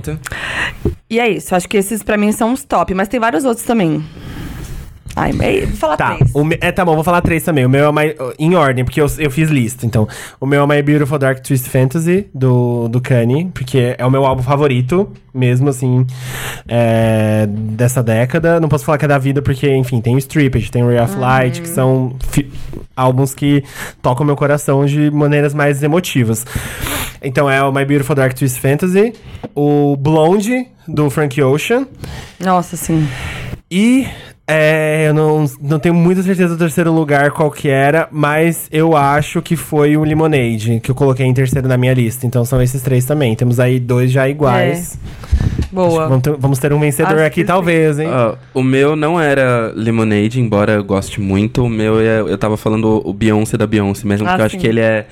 E 1.08 1.20
é 1.20 1.28
isso, 1.28 1.54
acho 1.54 1.68
que 1.68 1.76
esses 1.76 2.02
pra 2.02 2.16
mim 2.16 2.32
são 2.32 2.52
os 2.52 2.64
top, 2.64 2.92
mas 2.92 3.08
tem 3.08 3.18
vários 3.18 3.44
outros 3.44 3.64
também. 3.64 4.04
Ai, 5.14 5.32
vou 5.32 5.76
falar 5.76 5.96
Tá, 5.96 6.14
três. 6.16 6.30
o 6.34 6.44
me- 6.44 6.58
é, 6.60 6.70
tá 6.72 6.84
bom, 6.84 6.94
vou 6.94 7.04
falar 7.04 7.20
três 7.22 7.42
também. 7.42 7.64
O 7.64 7.68
meu 7.68 7.86
é 7.88 7.92
My, 7.92 8.14
em 8.38 8.54
ordem, 8.54 8.84
porque 8.84 9.00
eu, 9.00 9.06
eu 9.18 9.30
fiz 9.30 9.48
lista. 9.50 9.86
Então, 9.86 10.06
o 10.40 10.44
meu 10.46 10.62
é 10.62 10.66
My 10.76 10.82
Beautiful 10.82 11.18
Dark 11.18 11.40
Twist 11.40 11.68
Fantasy, 11.70 12.26
do, 12.34 12.88
do 12.88 13.00
Kanye, 13.00 13.50
porque 13.54 13.94
é 13.96 14.04
o 14.04 14.10
meu 14.10 14.26
álbum 14.26 14.42
favorito, 14.42 15.08
mesmo 15.32 15.68
assim, 15.70 16.06
é, 16.68 17.46
dessa 17.48 18.02
década. 18.02 18.60
Não 18.60 18.68
posso 18.68 18.84
falar 18.84 18.98
que 18.98 19.04
é 19.04 19.08
da 19.08 19.18
vida, 19.18 19.40
porque, 19.42 19.72
enfim, 19.74 20.00
tem 20.00 20.14
o 20.14 20.18
Stripped, 20.18 20.70
tem 20.70 20.82
o 20.82 20.88
Ray 20.88 21.00
of 21.00 21.16
Light, 21.16 21.60
que 21.62 21.68
são 21.68 22.14
fi- 22.30 22.50
álbuns 22.96 23.34
que 23.34 23.62
tocam 24.02 24.24
meu 24.26 24.36
coração 24.36 24.84
de 24.86 25.10
maneiras 25.10 25.54
mais 25.54 25.82
emotivas. 25.82 26.44
Então, 27.22 27.48
é 27.50 27.62
o 27.62 27.72
My 27.72 27.84
Beautiful 27.84 28.14
Dark 28.14 28.34
Twist 28.34 28.60
Fantasy, 28.60 29.12
o 29.54 29.96
Blonde, 29.96 30.66
do 30.86 31.08
Frank 31.10 31.40
Ocean, 31.42 31.86
Nossa, 32.38 32.76
sim. 32.76 33.08
e 33.70 34.06
é, 34.48 35.08
eu 35.08 35.14
não, 35.14 35.44
não 35.60 35.78
tenho 35.78 35.94
muita 35.94 36.22
certeza 36.22 36.54
do 36.54 36.58
terceiro 36.58 36.92
lugar 36.92 37.32
qual 37.32 37.50
que 37.50 37.68
era, 37.68 38.08
mas 38.12 38.68
eu 38.70 38.96
acho 38.96 39.42
que 39.42 39.56
foi 39.56 39.96
o 39.96 40.04
Lemonade, 40.04 40.78
que 40.80 40.90
eu 40.90 40.94
coloquei 40.94 41.26
em 41.26 41.34
terceiro 41.34 41.66
na 41.66 41.76
minha 41.76 41.92
lista. 41.92 42.26
Então 42.26 42.44
são 42.44 42.62
esses 42.62 42.80
três 42.80 43.04
também. 43.04 43.34
Temos 43.34 43.58
aí 43.58 43.80
dois 43.80 44.12
já 44.12 44.28
iguais. 44.28 44.98
Boa. 45.72 46.08
Vamos 46.08 46.22
ter, 46.22 46.36
vamos 46.38 46.58
ter 46.60 46.72
um 46.72 46.78
vencedor 46.78 47.14
Acho 47.14 47.24
aqui, 47.24 47.44
talvez, 47.44 47.98
hein? 47.98 48.08
Ó, 48.08 48.36
o 48.54 48.62
meu 48.62 48.94
não 48.94 49.20
era 49.20 49.72
Lemonade, 49.74 50.40
embora 50.40 50.74
eu 50.74 50.84
goste 50.84 51.20
muito. 51.20 51.64
O 51.64 51.68
meu, 51.68 51.98
é, 52.00 52.20
eu 52.20 52.38
tava 52.38 52.56
falando 52.56 53.02
o 53.04 53.12
Beyoncé 53.12 53.56
da 53.56 53.66
Beyoncé 53.66 54.06
mesmo, 54.06 54.26
Ah, 54.26 54.30
porque 54.30 54.42
eu 54.42 54.46
acho 54.46 54.54
sim. 54.54 54.60
que 54.60 54.66
ele 54.68 54.80
é, 54.80 55.06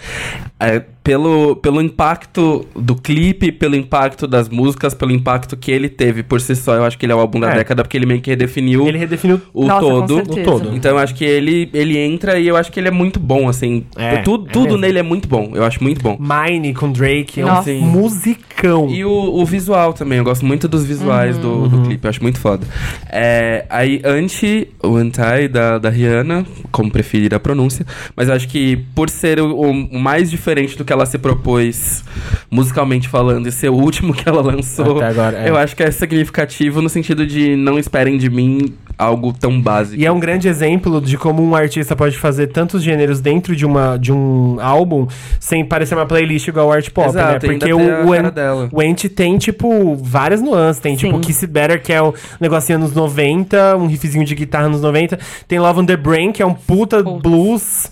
é 0.60 0.82
pelo, 1.04 1.54
pelo 1.56 1.82
impacto 1.82 2.64
do 2.74 2.94
clipe, 2.96 3.52
pelo 3.52 3.76
impacto 3.76 4.26
das 4.26 4.48
músicas, 4.48 4.94
pelo 4.94 5.12
impacto 5.12 5.54
que 5.54 5.70
ele 5.70 5.90
teve 5.90 6.22
por 6.22 6.40
si 6.40 6.56
só. 6.56 6.74
Eu 6.76 6.84
acho 6.84 6.96
que 6.98 7.04
ele 7.04 7.12
é 7.12 7.14
o 7.14 7.20
álbum 7.20 7.38
da 7.38 7.50
É. 7.50 7.56
década, 7.56 7.82
porque 7.82 7.96
ele 7.98 8.06
meio 8.06 8.22
que 8.22 8.30
redefiniu 8.30 8.88
Ele 8.88 8.96
redefiniu 8.96 9.38
o 9.52 9.66
Nossa, 9.66 9.80
todo. 9.80 10.16
o 10.16 10.42
todo. 10.42 10.74
Então 10.74 10.92
eu 10.92 10.98
acho 10.98 11.14
que 11.14 11.24
ele, 11.24 11.68
ele 11.74 11.98
entra 11.98 12.38
e 12.40 12.48
eu 12.48 12.56
acho 12.56 12.72
que 12.72 12.80
ele 12.80 12.88
é 12.88 12.90
muito 12.90 13.20
bom, 13.20 13.48
assim. 13.50 13.84
É, 13.96 14.16
tudo 14.22 14.48
é 14.48 14.52
tudo 14.52 14.78
nele 14.78 14.98
é 14.98 15.02
muito 15.02 15.28
bom. 15.28 15.50
Eu 15.54 15.62
acho 15.64 15.82
muito 15.82 16.02
bom. 16.02 16.18
Mine 16.18 16.72
com 16.72 16.90
Drake, 16.90 17.40
é 17.40 17.44
um 17.44 17.48
Nossa. 17.48 17.70
musicão. 17.72 18.88
E 18.88 19.04
o, 19.04 19.10
o 19.10 19.44
visual 19.44 19.92
também, 19.92 20.16
eu 20.18 20.24
gosto 20.24 20.46
muito 20.46 20.66
dos 20.66 20.86
visuais 20.86 21.36
do, 21.36 21.68
do 21.68 21.82
clipe, 21.82 22.04
eu 22.06 22.08
acho 22.08 22.22
muito 22.22 22.40
foda. 22.40 22.66
É, 23.10 23.66
aí, 23.68 24.00
Anti, 24.04 24.68
o 24.82 24.96
Anti 24.96 25.48
da, 25.50 25.76
da 25.78 25.90
Rihanna, 25.90 26.46
como 26.72 26.90
preferir 26.90 27.34
a 27.34 27.38
pronúncia, 27.40 27.84
mas 28.16 28.28
eu 28.28 28.34
acho 28.34 28.48
que 28.48 28.78
por 28.94 29.10
ser 29.10 29.38
o, 29.38 29.54
o 29.54 29.98
mais 29.98 30.30
diferente 30.30 30.78
do 30.78 30.84
que 30.84 30.93
ela 30.94 31.06
se 31.06 31.18
propôs 31.18 32.02
musicalmente 32.50 33.08
falando 33.08 33.46
e 33.48 33.52
ser 33.52 33.68
o 33.68 33.74
último 33.74 34.14
que 34.14 34.28
ela 34.28 34.40
lançou, 34.42 34.96
Até 34.96 35.06
agora, 35.08 35.38
é. 35.38 35.48
eu 35.50 35.56
acho 35.56 35.74
que 35.76 35.82
é 35.82 35.90
significativo 35.90 36.80
no 36.80 36.88
sentido 36.88 37.26
de 37.26 37.56
não 37.56 37.78
esperem 37.78 38.16
de 38.16 38.30
mim 38.30 38.74
algo 38.96 39.32
tão 39.32 39.60
básico. 39.60 40.00
E 40.00 40.06
é 40.06 40.12
um 40.12 40.20
grande 40.20 40.46
exemplo 40.46 41.00
de 41.00 41.18
como 41.18 41.42
um 41.42 41.56
artista 41.56 41.96
pode 41.96 42.16
fazer 42.16 42.46
tantos 42.46 42.80
gêneros 42.80 43.20
dentro 43.20 43.56
de, 43.56 43.66
uma, 43.66 43.96
de 43.98 44.12
um 44.12 44.56
álbum 44.60 45.08
sem 45.40 45.64
parecer 45.64 45.96
uma 45.96 46.06
playlist 46.06 46.46
igual 46.46 46.68
o 46.68 46.72
art 46.72 46.88
pop, 46.90 47.08
Exato, 47.08 47.44
né? 47.46 47.54
Porque 47.54 47.72
o, 47.72 47.78
o, 48.06 48.14
En- 48.14 48.30
o 48.70 48.80
Ent 48.80 49.06
tem, 49.08 49.36
tipo, 49.36 49.96
várias 49.96 50.40
nuances. 50.40 50.80
Tem, 50.80 50.94
tipo, 50.94 51.12
Sim. 51.14 51.20
Kiss 51.20 51.44
It 51.44 51.52
Better, 51.52 51.82
que 51.82 51.92
é 51.92 52.00
o 52.00 52.14
negocinho 52.40 52.78
anos 52.78 52.94
90, 52.94 53.76
um 53.76 53.88
riffzinho 53.88 54.24
de 54.24 54.34
guitarra 54.36 54.68
nos 54.68 54.80
90. 54.80 55.18
Tem 55.48 55.58
Love 55.58 55.80
on 55.80 55.86
the 55.86 55.96
Brain, 55.96 56.30
que 56.30 56.40
é 56.40 56.46
um 56.46 56.54
puta 56.54 57.02
Putz. 57.02 57.20
blues. 57.20 57.90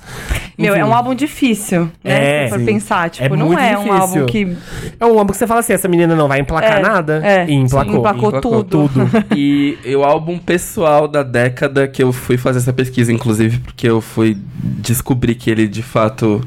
Meu, 0.58 0.74
é 0.74 0.84
um 0.84 0.92
álbum 0.94 1.14
difícil, 1.14 1.90
né? 2.04 2.42
É, 2.42 2.44
Se 2.44 2.50
for 2.50 2.58
sim. 2.60 2.66
pensar. 2.66 3.10
Tipo, 3.10 3.24
É 3.34 3.36
não 3.36 3.46
muito 3.46 3.58
é 3.58 3.76
um 3.78 3.82
difícil. 3.84 4.00
álbum 4.00 4.26
que. 4.26 4.56
É 5.00 5.06
um 5.06 5.18
álbum 5.18 5.32
que 5.32 5.38
você 5.38 5.46
fala 5.46 5.60
assim, 5.60 5.72
essa 5.72 5.88
menina 5.88 6.14
não 6.14 6.28
vai 6.28 6.40
emplacar 6.40 6.78
É, 6.78 6.82
nada. 6.82 7.20
é, 7.24 7.46
e 7.48 7.54
emplacou. 7.54 7.96
emplacou 7.96 8.28
Emplacou 8.28 8.64
tudo. 8.64 9.00
E 9.36 9.78
o 9.96 10.04
álbum 10.04 10.38
pessoal 10.38 11.08
da 11.08 11.22
década 11.22 11.88
que 11.88 12.02
eu 12.02 12.12
fui 12.12 12.36
fazer 12.36 12.58
essa 12.58 12.72
pesquisa, 12.72 13.12
inclusive, 13.12 13.58
porque 13.60 13.88
eu 13.88 14.00
fui 14.00 14.36
descobrir 14.62 15.34
que 15.36 15.50
ele 15.50 15.66
de 15.66 15.82
fato 15.82 16.40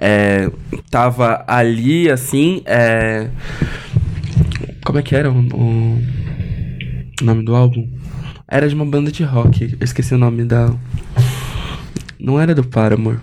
é, 0.00 0.50
tava 0.90 1.44
ali, 1.46 2.10
assim. 2.10 2.62
É... 2.64 3.28
Como 4.84 4.98
é 4.98 5.02
que 5.02 5.14
era 5.14 5.30
o, 5.30 5.34
o 5.38 6.02
nome 7.22 7.44
do 7.44 7.54
álbum? 7.54 7.86
Era 8.48 8.68
de 8.68 8.74
uma 8.74 8.84
banda 8.84 9.12
de 9.12 9.22
rock. 9.22 9.76
Eu 9.78 9.84
esqueci 9.84 10.14
o 10.14 10.18
nome 10.18 10.44
da. 10.44 10.70
Não 12.18 12.40
era 12.40 12.54
do 12.54 12.64
Paramore. 12.64 13.18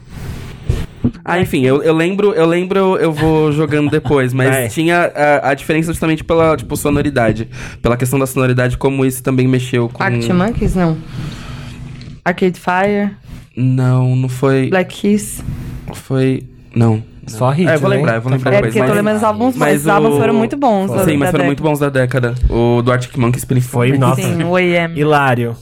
Ah, 1.23 1.39
enfim, 1.39 1.63
eu, 1.65 1.81
eu 1.83 1.93
lembro, 1.95 2.33
eu 2.33 2.45
lembro, 2.45 2.97
eu 2.97 3.11
vou 3.11 3.51
jogando 3.53 3.89
depois, 3.89 4.33
mas 4.33 4.49
Vai. 4.49 4.67
tinha 4.69 5.11
a, 5.15 5.49
a 5.49 5.53
diferença 5.53 5.91
justamente 5.91 6.23
pela, 6.23 6.57
tipo, 6.57 6.75
sonoridade. 6.75 7.47
Pela 7.81 7.95
questão 7.95 8.17
da 8.19 8.25
sonoridade, 8.25 8.77
como 8.77 9.05
isso 9.05 9.21
também 9.23 9.47
mexeu 9.47 9.87
com... 9.89 10.01
Arctic 10.03 10.31
Monkeys, 10.33 10.75
não. 10.75 10.97
Arcade 12.25 12.59
Fire, 12.59 13.11
Não, 13.55 14.15
não 14.15 14.29
foi... 14.29 14.69
Black 14.69 14.93
Keys. 15.01 15.43
Foi... 15.93 16.43
Não. 16.75 17.01
Só 17.27 17.53
hits, 17.53 17.67
É, 17.67 17.75
eu 17.75 17.79
vou 17.79 17.89
né? 17.89 17.95
lembrar, 17.97 18.15
eu 18.15 18.21
vou 18.21 18.31
lembrar 18.31 18.51
É 18.51 18.55
depois. 18.55 18.73
porque 18.73 18.83
eu 18.83 18.87
tô 18.89 18.93
lembrando 18.95 19.17
os 19.17 19.23
álbuns, 19.23 19.55
mas 19.55 19.81
os 19.81 19.87
álbuns 19.87 20.17
foram 20.17 20.33
muito 20.33 20.57
bons. 20.57 20.89
Sim, 21.03 21.17
mas 21.17 21.29
foram 21.31 21.45
muito 21.45 21.59
década. 21.59 21.69
bons 21.69 21.79
da 21.79 21.89
década. 21.89 22.35
O 22.49 22.81
do 22.81 22.91
Arctic 22.91 23.15
Monkeys 23.17 23.43
Foi, 23.45 23.55
principalmente. 23.55 23.97
nossa. 23.99 24.21
Sim, 24.21 24.43
o 24.43 24.55
AM. 24.55 24.99
Hilário. 24.99 25.55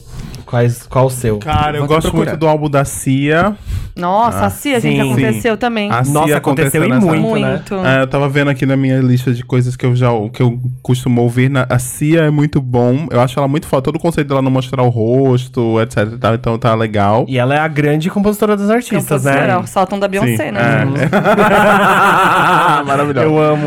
Quais, 0.48 0.86
qual 0.86 1.06
o 1.06 1.10
seu? 1.10 1.38
Cara, 1.40 1.76
eu 1.76 1.80
Vou 1.80 1.88
gosto 1.88 2.04
procurar. 2.04 2.30
muito 2.30 2.40
do 2.40 2.48
álbum 2.48 2.70
da 2.70 2.82
Cia. 2.82 3.54
Nossa, 3.94 4.46
a 4.46 4.48
gente 4.48 4.80
sim. 4.80 4.98
aconteceu 4.98 5.58
também. 5.58 5.90
A 5.90 6.02
Cia 6.02 6.14
Nossa, 6.14 6.36
aconteceu 6.38 6.84
e 6.84 6.88
muito, 6.88 7.34
né? 7.38 7.50
Muito. 7.50 7.74
É, 7.74 8.00
eu 8.00 8.06
tava 8.06 8.30
vendo 8.30 8.48
aqui 8.48 8.64
na 8.64 8.74
minha 8.74 8.98
lista 9.00 9.34
de 9.34 9.44
coisas 9.44 9.76
que 9.76 9.84
eu 9.84 9.94
já 9.94 10.08
que 10.32 10.42
eu 10.42 10.58
costumo 10.82 11.20
ouvir. 11.20 11.50
Na, 11.50 11.66
a 11.68 11.78
Cia 11.78 12.22
é 12.22 12.30
muito 12.30 12.62
bom. 12.62 13.08
Eu 13.10 13.20
acho 13.20 13.38
ela 13.38 13.46
muito 13.46 13.66
foda. 13.66 13.82
Todo 13.82 13.96
o 13.96 14.00
conceito 14.00 14.28
dela 14.28 14.40
não 14.40 14.50
mostrar 14.50 14.82
o 14.82 14.88
rosto, 14.88 15.78
etc. 15.82 16.16
tal, 16.18 16.34
então 16.34 16.58
tá 16.58 16.74
legal. 16.74 17.26
E 17.28 17.36
ela 17.36 17.54
é 17.54 17.58
a 17.58 17.68
grande 17.68 18.08
compositora 18.08 18.56
dos 18.56 18.70
artistas, 18.70 19.24
né? 19.24 19.54
O 19.58 19.66
saltão 19.66 20.00
da 20.00 20.08
Beyoncé, 20.08 20.46
Sim, 20.46 20.52
né? 20.52 20.84
é. 21.02 22.84
Maravilhoso. 22.88 23.26
Eu 23.26 23.38
amo. 23.38 23.66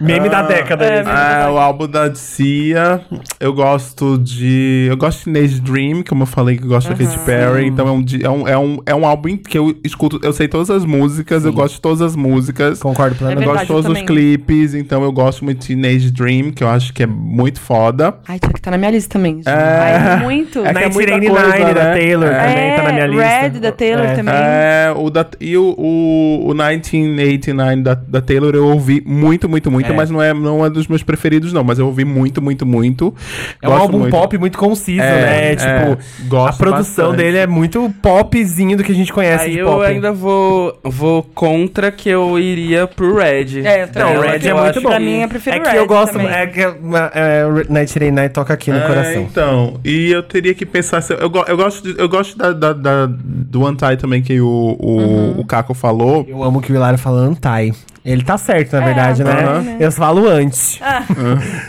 Meme 0.00 0.28
da 0.28 0.42
década. 0.42 0.84
É, 0.84 1.00
esse. 1.00 1.10
É, 1.10 1.48
o 1.48 1.58
álbum 1.58 1.86
da 1.88 2.14
Cia. 2.14 3.00
Eu 3.40 3.52
gosto 3.52 4.18
de. 4.18 4.86
Eu 4.90 4.96
gosto 4.96 5.18
de 5.18 5.32
Teenage 5.32 5.60
Dream, 5.60 6.02
como 6.02 6.22
eu 6.22 6.26
falei 6.26 6.56
que 6.56 6.64
eu 6.64 6.68
gosto 6.68 6.88
da 6.88 6.96
Katy 6.96 7.18
Perry. 7.20 7.66
Então 7.66 7.86
é 7.88 7.92
um, 7.92 8.04
é, 8.22 8.28
um, 8.30 8.48
é, 8.48 8.58
um, 8.58 8.78
é 8.86 8.94
um 8.94 9.06
álbum 9.06 9.36
que 9.36 9.56
eu 9.58 9.74
escuto. 9.84 10.20
Eu 10.22 10.32
sei 10.32 10.48
todas 10.48 10.70
as 10.70 10.84
músicas, 10.84 11.44
eu 11.44 11.52
gosto 11.52 11.74
de 11.74 11.80
todas 11.80 12.00
as 12.02 12.16
músicas. 12.16 12.80
Concordo 12.80 13.14
É 13.14 13.14
Eu 13.14 13.18
plenamente. 13.18 13.44
gosto 13.46 13.58
verdade, 13.58 13.66
de 13.66 13.72
todos 13.72 13.86
eu 13.86 13.92
os 14.02 14.06
clipes, 14.06 14.74
então 14.74 15.02
eu 15.02 15.12
gosto 15.12 15.44
muito 15.44 15.60
de 15.60 15.66
Teenage 15.68 16.10
Dream, 16.10 16.50
que 16.52 16.62
eu 16.64 16.68
acho 16.68 16.92
que 16.92 17.02
é 17.02 17.06
muito 17.06 17.60
foda. 17.60 18.14
Ai, 18.28 18.38
tinha 18.38 18.52
que 18.52 18.60
tá 18.60 18.70
na 18.70 18.78
minha 18.78 18.90
lista 18.90 19.10
também. 19.18 19.36
gente. 19.36 19.48
É. 19.48 19.52
Ai, 19.52 20.20
muito. 20.22 20.58
É 20.60 20.72
que 20.72 20.78
é 20.84 20.88
muita 20.88 21.18
1989 21.18 21.52
coisa, 21.58 21.74
da 21.74 21.84
né? 21.84 21.92
Taylor 21.94 22.28
É. 22.28 22.46
também 22.48 22.76
tá 22.76 22.82
na 22.82 22.92
minha 22.92 23.06
lista. 23.06 23.22
Red 23.40 23.50
da 23.60 23.72
Taylor 23.72 24.04
É. 24.06 24.14
também. 24.14 24.34
É, 24.36 24.94
o 24.96 25.10
da, 25.10 25.26
e 25.40 25.56
o, 25.56 25.74
o, 25.78 26.46
o 26.50 26.54
1989 26.54 27.82
da, 27.82 27.94
da 27.94 28.20
Taylor 28.20 28.54
eu 28.54 28.66
ouvi 28.66 29.02
muito, 29.06 29.48
muito, 29.48 29.70
muito, 29.70 29.81
É. 29.90 29.94
mas 29.94 30.10
não 30.10 30.22
é, 30.22 30.32
não 30.34 30.64
é 30.64 30.70
dos 30.70 30.86
meus 30.86 31.02
preferidos, 31.02 31.52
não. 31.52 31.64
Mas 31.64 31.78
eu 31.78 31.86
ouvi 31.86 32.04
muito, 32.04 32.40
muito, 32.42 32.64
muito. 32.66 33.14
É 33.60 33.68
um 33.68 33.72
álbum 33.72 33.98
muito. 34.00 34.10
pop 34.12 34.36
muito 34.38 34.58
conciso, 34.58 35.00
É, 35.02 35.10
né? 35.22 35.52
é. 35.52 35.56
Tipo, 35.56 35.98
Gosto 36.28 36.54
a 36.54 36.58
produção 36.58 37.04
bastante. 37.08 37.16
dele 37.24 37.38
é 37.38 37.46
muito 37.46 37.92
popzinho 38.02 38.76
do 38.76 38.84
que 38.84 38.92
a 38.92 38.94
gente 38.94 39.12
conhece 39.12 39.44
Aí 39.44 39.52
de 39.52 39.58
eu 39.58 39.66
pop. 39.66 39.84
ainda 39.84 40.12
vou, 40.12 40.78
vou 40.84 41.22
contra 41.22 41.90
que 41.90 42.08
eu 42.08 42.38
iria 42.38 42.86
pro 42.86 43.16
Red. 43.16 43.60
É, 43.64 43.84
eu. 43.84 43.88
Não, 43.94 44.16
o 44.16 44.20
Red 44.20 44.46
é 44.46 44.50
eu 44.50 44.56
muito 44.58 44.80
bom. 44.80 44.88
Pra 44.90 45.00
mim, 45.00 45.20
eu 45.22 45.28
prefiro 45.28 45.56
É 45.56 45.60
que 45.60 45.68
Red 45.70 45.76
eu 45.78 45.86
gosto, 45.86 46.12
também. 46.12 46.28
é 46.28 46.46
que 46.46 46.60
é, 46.60 46.74
é, 47.14 47.44
Night 47.68 47.98
Rain 47.98 48.10
Night 48.10 48.32
toca 48.34 48.52
aqui 48.54 48.70
no 48.70 48.78
É, 48.78 48.86
coração. 48.86 49.22
então, 49.22 49.80
e 49.84 50.10
eu 50.10 50.22
teria 50.22 50.54
que 50.54 50.64
pensar. 50.66 51.00
se- 51.00 51.12
Eu, 51.14 51.30
eu 51.48 51.56
gosto, 51.56 51.82
de- 51.82 52.00
eu 52.00 52.08
gosto 52.08 52.36
da, 52.36 52.52
da, 52.52 52.72
da- 52.72 53.06
do 53.08 53.66
Antai 53.66 53.96
também, 53.96 54.22
que 54.22 54.40
o, 54.40 54.46
o, 54.78 54.96
Uhum. 55.02 55.40
o 55.40 55.44
Caco 55.44 55.74
falou. 55.74 56.24
Eu 56.28 56.42
amo 56.42 56.60
que 56.60 56.72
o 56.72 56.74
Hilário 56.74 56.98
fala 56.98 57.20
antai. 57.20 57.72
Ele 58.04 58.22
tá 58.22 58.36
certo, 58.36 58.72
na 58.72 58.82
É, 58.82 58.84
verdade, 58.86 59.22
né? 59.24 59.30
também, 59.34 59.64
né? 59.74 59.76
Eu 59.80 59.92
falo 59.92 60.28
antes. 60.28 60.78
Ah. 60.82 61.02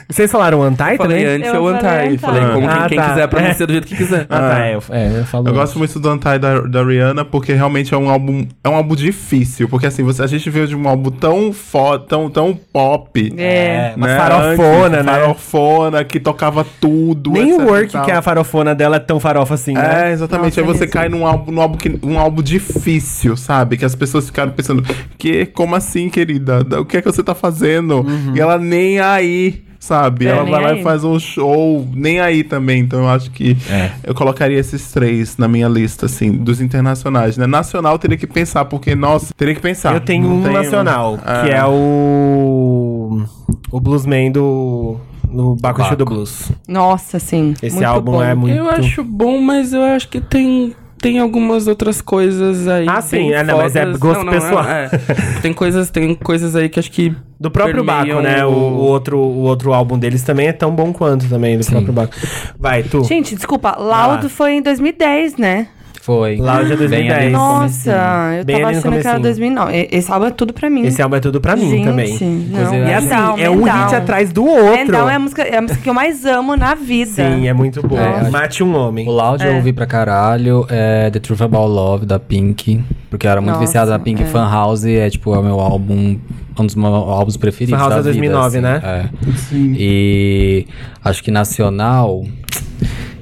Vocês 0.10 0.32
falaram 0.32 0.62
antai 0.64 0.98
falei 0.98 1.22
também? 1.24 1.36
antes 1.38 1.54
Eu 1.54 1.62
ou 1.64 1.74
falei 1.76 1.90
anti. 1.92 2.14
anti. 2.14 2.18
Falei 2.22 2.42
como 2.54 2.70
Ah, 2.70 2.78
quem, 2.80 2.88
quem 2.90 2.98
tá. 2.98 3.10
quiser 3.10 3.28
pronunciar 3.28 3.68
do 3.68 3.72
jeito 3.74 3.88
que 3.88 3.96
quiser. 3.96 4.26
Ah, 4.30 4.40
tá, 4.40 4.66
é, 4.66 4.76
eu, 4.76 4.84
é, 4.90 5.20
eu 5.20 5.26
falo 5.26 5.44
Eu 5.48 5.52
antes. 5.52 5.60
gosto 5.62 5.78
muito 5.80 6.00
do 6.00 6.10
Antai 6.10 6.40
da, 6.40 6.62
da 6.62 6.84
Rihanna, 6.84 7.24
porque 7.24 7.54
realmente 7.54 7.94
é 7.94 7.98
um 7.98 8.10
álbum. 8.10 8.48
É 8.64 8.70
um 8.70 8.76
álbum 8.76 8.96
difícil. 8.96 9.70
Porque 9.70 9.86
assim, 9.86 10.02
você, 10.04 10.24
a 10.24 10.28
gente 10.28 10.50
veio 10.50 10.68
de 10.68 10.76
um 10.76 10.88
álbum 10.88 11.12
tão 11.12 11.54
foda, 11.54 12.04
tão, 12.06 12.30
tão 12.30 12.54
pop. 12.54 13.34
É. 13.38 13.94
uma 13.96 14.08
né? 14.08 14.18
farofona, 14.18 14.86
Antes, 14.98 15.06
né? 15.06 15.12
Farofona, 15.14 16.04
que 16.04 16.20
tocava 16.20 16.66
tudo. 16.82 17.32
Nem 17.32 17.52
etc 17.52 17.60
o 17.60 17.62
e 17.64 17.66
Work, 17.66 17.92
tal. 17.94 18.06
que 18.06 18.12
é 18.12 18.16
a 18.16 18.22
farofona 18.22 18.74
dela, 18.74 18.96
é 18.96 19.00
tão 19.00 19.20
farofa 19.20 19.54
assim, 19.54 19.74
né? 19.74 20.10
É, 20.10 20.12
exatamente. 20.14 20.60
Nossa, 20.60 20.62
Aí 20.62 20.66
você 20.66 20.80
mesmo. 20.86 20.94
cai 20.94 21.10
num 21.10 21.28
álbum, 21.28 21.52
num 21.52 21.62
álbum, 21.62 21.78
que, 21.78 22.00
um 22.04 22.18
álbum 22.18 22.42
difícil, 22.42 23.38
sabe? 23.38 23.78
Que 23.78 23.86
as 23.86 23.94
pessoas 23.96 24.26
ficaram 24.26 24.52
pensando, 24.52 24.84
que, 25.18 25.46
como 25.48 25.76
assim, 25.76 26.10
querida? 26.26 26.80
O 26.80 26.86
que 26.86 26.98
é 26.98 27.02
que 27.02 27.12
você 27.12 27.24
tá 27.24 27.36
fazendo? 27.36 28.06
E 28.36 28.40
ela 28.40 28.58
nem 28.58 29.00
aí, 29.00 29.64
sabe? 29.80 30.26
É, 30.26 30.30
ela 30.30 30.44
vai 30.44 30.62
lá 30.62 30.70
aí. 30.72 30.80
e 30.80 30.84
faz 30.84 31.04
um 31.04 31.20
show, 31.20 31.88
nem 31.94 32.20
aí 32.20 32.44
também. 32.44 32.82
Então 32.82 33.00
eu 33.02 33.10
acho 33.10 33.30
que 33.32 33.58
É. 33.70 33.92
eu 34.04 34.14
colocaria 34.16 34.58
esses 34.60 34.92
três 34.92 35.38
na 35.38 35.48
minha 35.48 35.68
lista, 35.68 36.06
assim, 36.06 36.32
dos 36.32 36.62
internacionais, 36.62 37.38
né? 37.38 37.46
Nacional 37.48 37.98
teria 38.00 38.18
que 38.18 38.28
pensar, 38.28 38.66
porque, 38.66 38.96
nossa, 38.96 39.34
teria 39.36 39.54
que 39.56 39.62
pensar. 39.62 39.94
Eu 39.94 40.02
tenho 40.02 40.28
Não 40.28 40.38
um 40.38 40.44
tem- 40.44 40.54
nacional, 40.54 41.18
que 41.18 41.52
é 41.52 41.64
o. 41.66 43.24
O 43.72 43.80
Bluesman 43.80 44.32
do. 44.32 44.98
No 45.30 45.56
Baco 45.56 45.80
Baco. 45.82 45.96
do 45.96 46.06
Blues. 46.06 46.52
Nossa, 46.68 47.18
sim. 47.18 47.56
Esse 47.62 47.76
muito 47.78 47.88
álbum 47.88 48.12
bom. 48.14 48.24
é 48.24 48.36
muito. 48.36 48.56
Eu 48.56 48.70
acho 48.70 49.04
bom, 49.04 49.42
mas 49.42 49.74
eu 49.74 49.82
acho 49.82 50.08
que 50.08 50.22
tem, 50.22 50.76
tem 51.04 51.20
algumas 51.20 51.68
outras 51.68 52.02
coisas 52.02 52.66
aí. 52.66 52.88
Ah, 52.88 53.02
sim, 53.02 53.34
é, 53.34 53.44
não, 53.44 53.58
mas 53.58 53.76
é 53.76 53.86
gosto 53.86 54.26
pessoal. 54.26 54.64
é. 54.66 54.90
tem, 55.42 55.54
coisas, 55.54 55.90
tem 55.92 56.16
coisas 56.16 56.56
aí 56.56 56.70
que 56.70 56.80
acho 56.80 56.90
que. 56.90 57.14
Do 57.38 57.52
próprio 57.52 57.84
Baco, 57.84 58.22
né? 58.22 58.46
O, 58.46 58.52
o 58.52 58.84
outro, 58.86 59.18
o 59.20 59.42
outro 59.42 59.74
álbum 59.74 60.00
deles 60.00 60.24
também 60.24 60.48
é 60.48 60.54
tão 60.54 60.72
bom 60.72 60.94
quanto 60.94 61.28
também, 61.28 61.58
do 61.58 61.66
próprio 61.66 61.92
Baco. 61.92 62.16
Vai, 62.58 62.84
tu. 62.84 63.04
Gente, 63.04 63.36
desculpa, 63.36 63.76
Laudo 63.78 64.24
lá. 64.24 64.30
foi 64.30 64.54
em 64.54 64.62
2010, 64.62 65.36
né? 65.36 65.68
Foi. 66.06 66.36
Laude 66.36 66.74
é 66.74 66.76
Bem 66.76 67.08
2010. 67.08 67.12
ali 67.18 67.30
no 67.30 67.38
Nossa, 67.38 67.92
eu 68.40 68.44
Bem 68.44 68.58
tava 68.58 68.68
achando 68.72 68.82
que 68.82 68.88
era 69.08 69.20
comecinho. 69.20 69.22
2009. 69.22 69.74
E- 69.74 69.88
Esse 69.90 70.12
álbum 70.12 70.26
é 70.26 70.32
tudo 70.32 70.54
pra 70.54 70.70
mim. 70.70 70.86
Esse 70.86 71.02
álbum 71.02 71.16
é 71.16 71.20
tudo 71.22 71.40
pra 71.40 71.56
mim 71.56 71.70
Gente, 71.70 71.86
também. 71.86 72.20
Não, 72.20 72.60
Inclusive, 72.60 72.90
E 72.90 72.94
assim, 72.94 73.08
Man 73.08 73.36
é 73.40 73.50
um 73.50 73.64
hit 73.64 73.96
atrás 73.96 74.34
do 74.34 74.46
outro. 74.46 74.92
Down 74.92 75.10
é 75.10 75.16
a 75.16 75.20
música, 75.20 75.44
é 75.44 75.58
a 75.58 75.62
música 75.62 75.80
que 75.82 75.90
eu 75.90 75.94
mais 75.94 76.26
amo 76.26 76.58
na 76.58 76.76
vida. 76.76 77.10
Sim, 77.10 77.48
é 77.48 77.54
muito 77.54 77.82
bom. 77.88 77.98
É, 77.98 78.30
Mate 78.30 78.62
um 78.62 78.76
homem. 78.76 79.08
O 79.08 79.12
Loud 79.12 79.42
eu 79.46 79.54
É. 79.54 79.56
ouvi 79.56 79.72
pra 79.72 79.86
caralho, 79.86 80.66
é 80.70 81.10
The 81.10 81.20
Truth 81.20 81.42
About 81.42 81.70
Love, 81.72 82.06
da 82.06 82.20
Pink. 82.20 82.84
Porque 83.10 83.26
eu 83.26 83.32
era 83.32 83.40
muito 83.40 83.54
Nossa, 83.54 83.66
viciado 83.66 83.90
na 83.90 83.98
Pink 84.00 84.24
é. 84.24 84.26
Fan 84.26 84.50
House, 84.50 84.84
é 84.84 85.10
tipo, 85.10 85.34
é 85.34 85.40
o 85.40 85.44
meu 85.44 85.58
álbum, 85.62 86.18
um 86.60 86.66
dos 86.66 86.76
meus 86.76 86.94
álbuns 86.94 87.38
preferidos 87.38 87.80
Fan 87.82 87.90
House 87.90 88.04
da 88.04 88.10
é 88.10 88.14
vida, 88.14 88.34
2009, 88.34 88.58
assim, 88.58 88.66
né? 88.66 88.82
É. 88.84 89.74
E 89.78 90.68
acho 91.02 91.24
que 91.24 91.32
nacional, 91.32 92.26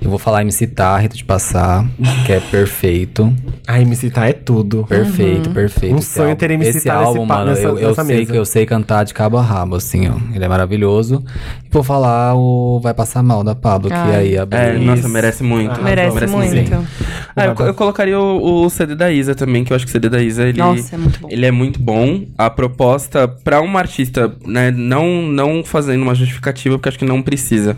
eu 0.02 0.10
vou 0.10 0.18
falar 0.18 0.42
MC 0.42 0.66
Tá, 0.68 0.98
Rito 0.98 1.16
de 1.16 1.24
Passar, 1.24 1.86
que 2.26 2.34
é 2.34 2.40
perfeito. 2.40 3.32
A 3.68 3.80
MC 3.80 4.10
Tá 4.10 4.28
é 4.28 4.34
tudo. 4.34 4.84
Perfeito, 4.90 5.52
perfeito. 5.52 5.96
Um 5.96 6.00
esse 6.00 6.14
sonho 6.14 6.30
álbum. 6.30 6.40
ter 6.40 6.52
MC 6.52 6.70
Esse 6.78 6.88
Tá 6.88 6.96
álbum, 6.96 7.24
mano, 7.26 7.46
nessa- 7.52 7.62
eu, 7.62 7.78
eu 7.78 7.90
nessa 7.90 8.04
sei 8.04 8.18
mesa. 8.18 8.32
que 8.32 8.38
eu 8.38 8.46
sei 8.46 8.66
cantar 8.66 9.04
de 9.04 9.14
cabo 9.14 9.38
a 9.38 9.42
rabo, 9.44 9.76
assim, 9.76 10.10
ó. 10.10 10.16
Ele 10.36 10.44
é 10.44 10.48
maravilhoso. 10.48 11.24
E 11.64 11.70
vou 11.72 11.84
falar 11.84 12.34
o 12.36 12.80
Vai 12.82 12.94
Passar 12.96 13.22
Mal 13.22 13.44
da 13.44 13.54
Pablo, 13.54 13.90
que 13.90 13.96
aí 13.96 14.38
abriu. 14.38 14.60
É, 14.60 14.78
nossa, 14.80 15.08
merece 15.08 15.44
muito. 15.44 15.80
Ah, 15.80 15.84
Merece, 15.84 16.28
muito. 16.28 16.88
Ah, 17.36 17.46
eu, 17.46 17.68
eu 17.68 17.74
colocaria 17.76 18.20
o, 18.20 18.66
o 18.66 18.70
CD 18.72 18.96
da 18.96 19.12
Isa 19.12 19.36
também, 19.36 19.64
que 19.64 19.72
eu 19.72 19.76
acho 19.76 19.86
que 19.86 19.90
o 19.90 19.92
CD 19.94 20.10
da 20.10 20.22
Isa, 20.22 20.44
ele... 20.48 20.58
Nossa, 20.58 20.96
é 20.96 20.98
muito 20.98 21.20
bom. 21.22 21.28
Ele 21.32 21.46
é 21.46 21.52
muito 21.52 21.80
bom. 21.80 22.26
A 22.38 22.50
proposta 22.50 23.28
pra 23.28 23.62
uma 23.62 23.80
artista, 23.80 24.34
né, 24.46 24.72
não, 24.72 25.22
não 25.22 25.64
fazendo 25.64 26.02
uma 26.02 26.16
justificativa, 26.16 26.76
porque 26.78 26.90
acho 26.90 27.00
que 27.00 27.06
não 27.06 27.22
precisa. 27.22 27.78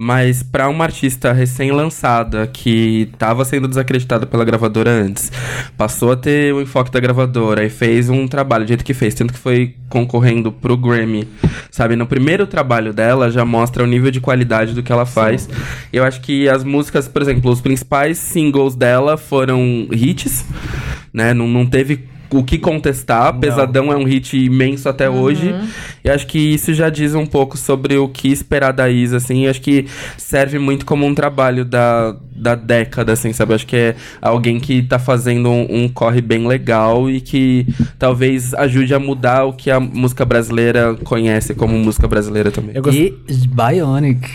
Mas 0.00 0.44
pra 0.44 0.68
uma 0.68 0.84
artista 0.84 1.32
recém-lançada 1.32 2.46
que 2.46 3.10
tava 3.18 3.44
sendo 3.44 3.66
desacreditada 3.66 4.26
pela 4.26 4.44
gravadora 4.44 4.88
antes, 4.88 5.32
passou 5.76 6.12
a 6.12 6.16
ter 6.16 6.54
o 6.54 6.62
enfoque 6.62 6.92
da 6.92 7.00
gravadora 7.00 7.64
e 7.64 7.68
fez 7.68 8.08
um 8.08 8.28
trabalho 8.28 8.64
do 8.64 8.68
jeito 8.68 8.84
que 8.84 8.94
fez, 8.94 9.12
tanto 9.12 9.32
que 9.32 9.38
foi 9.40 9.74
concorrendo 9.88 10.52
pro 10.52 10.76
Grammy, 10.76 11.26
sabe? 11.68 11.96
No 11.96 12.06
primeiro 12.06 12.46
trabalho 12.46 12.92
dela 12.92 13.28
já 13.28 13.44
mostra 13.44 13.82
o 13.82 13.88
nível 13.88 14.12
de 14.12 14.20
qualidade 14.20 14.72
do 14.72 14.84
que 14.84 14.92
ela 14.92 15.04
faz. 15.04 15.48
Eu 15.92 16.04
acho 16.04 16.20
que 16.20 16.48
as 16.48 16.62
músicas, 16.62 17.08
por 17.08 17.20
exemplo, 17.20 17.50
os 17.50 17.60
principais 17.60 18.18
singles 18.18 18.76
dela 18.76 19.16
foram 19.16 19.88
hits, 19.90 20.44
né? 21.12 21.34
Não, 21.34 21.48
não 21.48 21.66
teve 21.66 22.04
o 22.30 22.42
que 22.44 22.58
contestar. 22.58 23.32
Pesadão 23.38 23.92
é 23.92 23.96
um 23.96 24.04
hit 24.04 24.36
imenso 24.36 24.88
até 24.88 25.08
hoje. 25.08 25.54
E 26.04 26.10
acho 26.10 26.26
que 26.26 26.38
isso 26.38 26.72
já 26.74 26.88
diz 26.90 27.14
um 27.14 27.26
pouco 27.26 27.56
sobre 27.56 27.96
o 27.96 28.08
que 28.08 28.28
esperar 28.28 28.72
da 28.72 28.88
Isa, 28.88 29.16
assim. 29.18 29.44
E 29.44 29.48
acho 29.48 29.60
que 29.60 29.86
serve 30.16 30.58
muito 30.58 30.84
como 30.86 31.06
um 31.06 31.14
trabalho 31.14 31.64
da, 31.64 32.14
da 32.34 32.54
década, 32.54 33.12
assim, 33.12 33.32
sabe? 33.32 33.54
Acho 33.54 33.66
que 33.66 33.76
é 33.76 33.96
alguém 34.20 34.58
que 34.60 34.82
tá 34.82 34.98
fazendo 34.98 35.48
um, 35.50 35.84
um 35.84 35.88
corre 35.88 36.20
bem 36.20 36.46
legal 36.46 37.10
e 37.10 37.20
que 37.20 37.66
talvez 37.98 38.52
ajude 38.54 38.92
a 38.94 38.98
mudar 38.98 39.44
o 39.44 39.52
que 39.52 39.70
a 39.70 39.80
música 39.80 40.24
brasileira 40.24 40.94
conhece 41.04 41.54
como 41.54 41.78
música 41.78 42.06
brasileira 42.06 42.50
também. 42.50 42.72
Eu 42.74 42.82
gosto- 42.82 42.96
E 42.98 43.14
Bionic. 43.48 44.28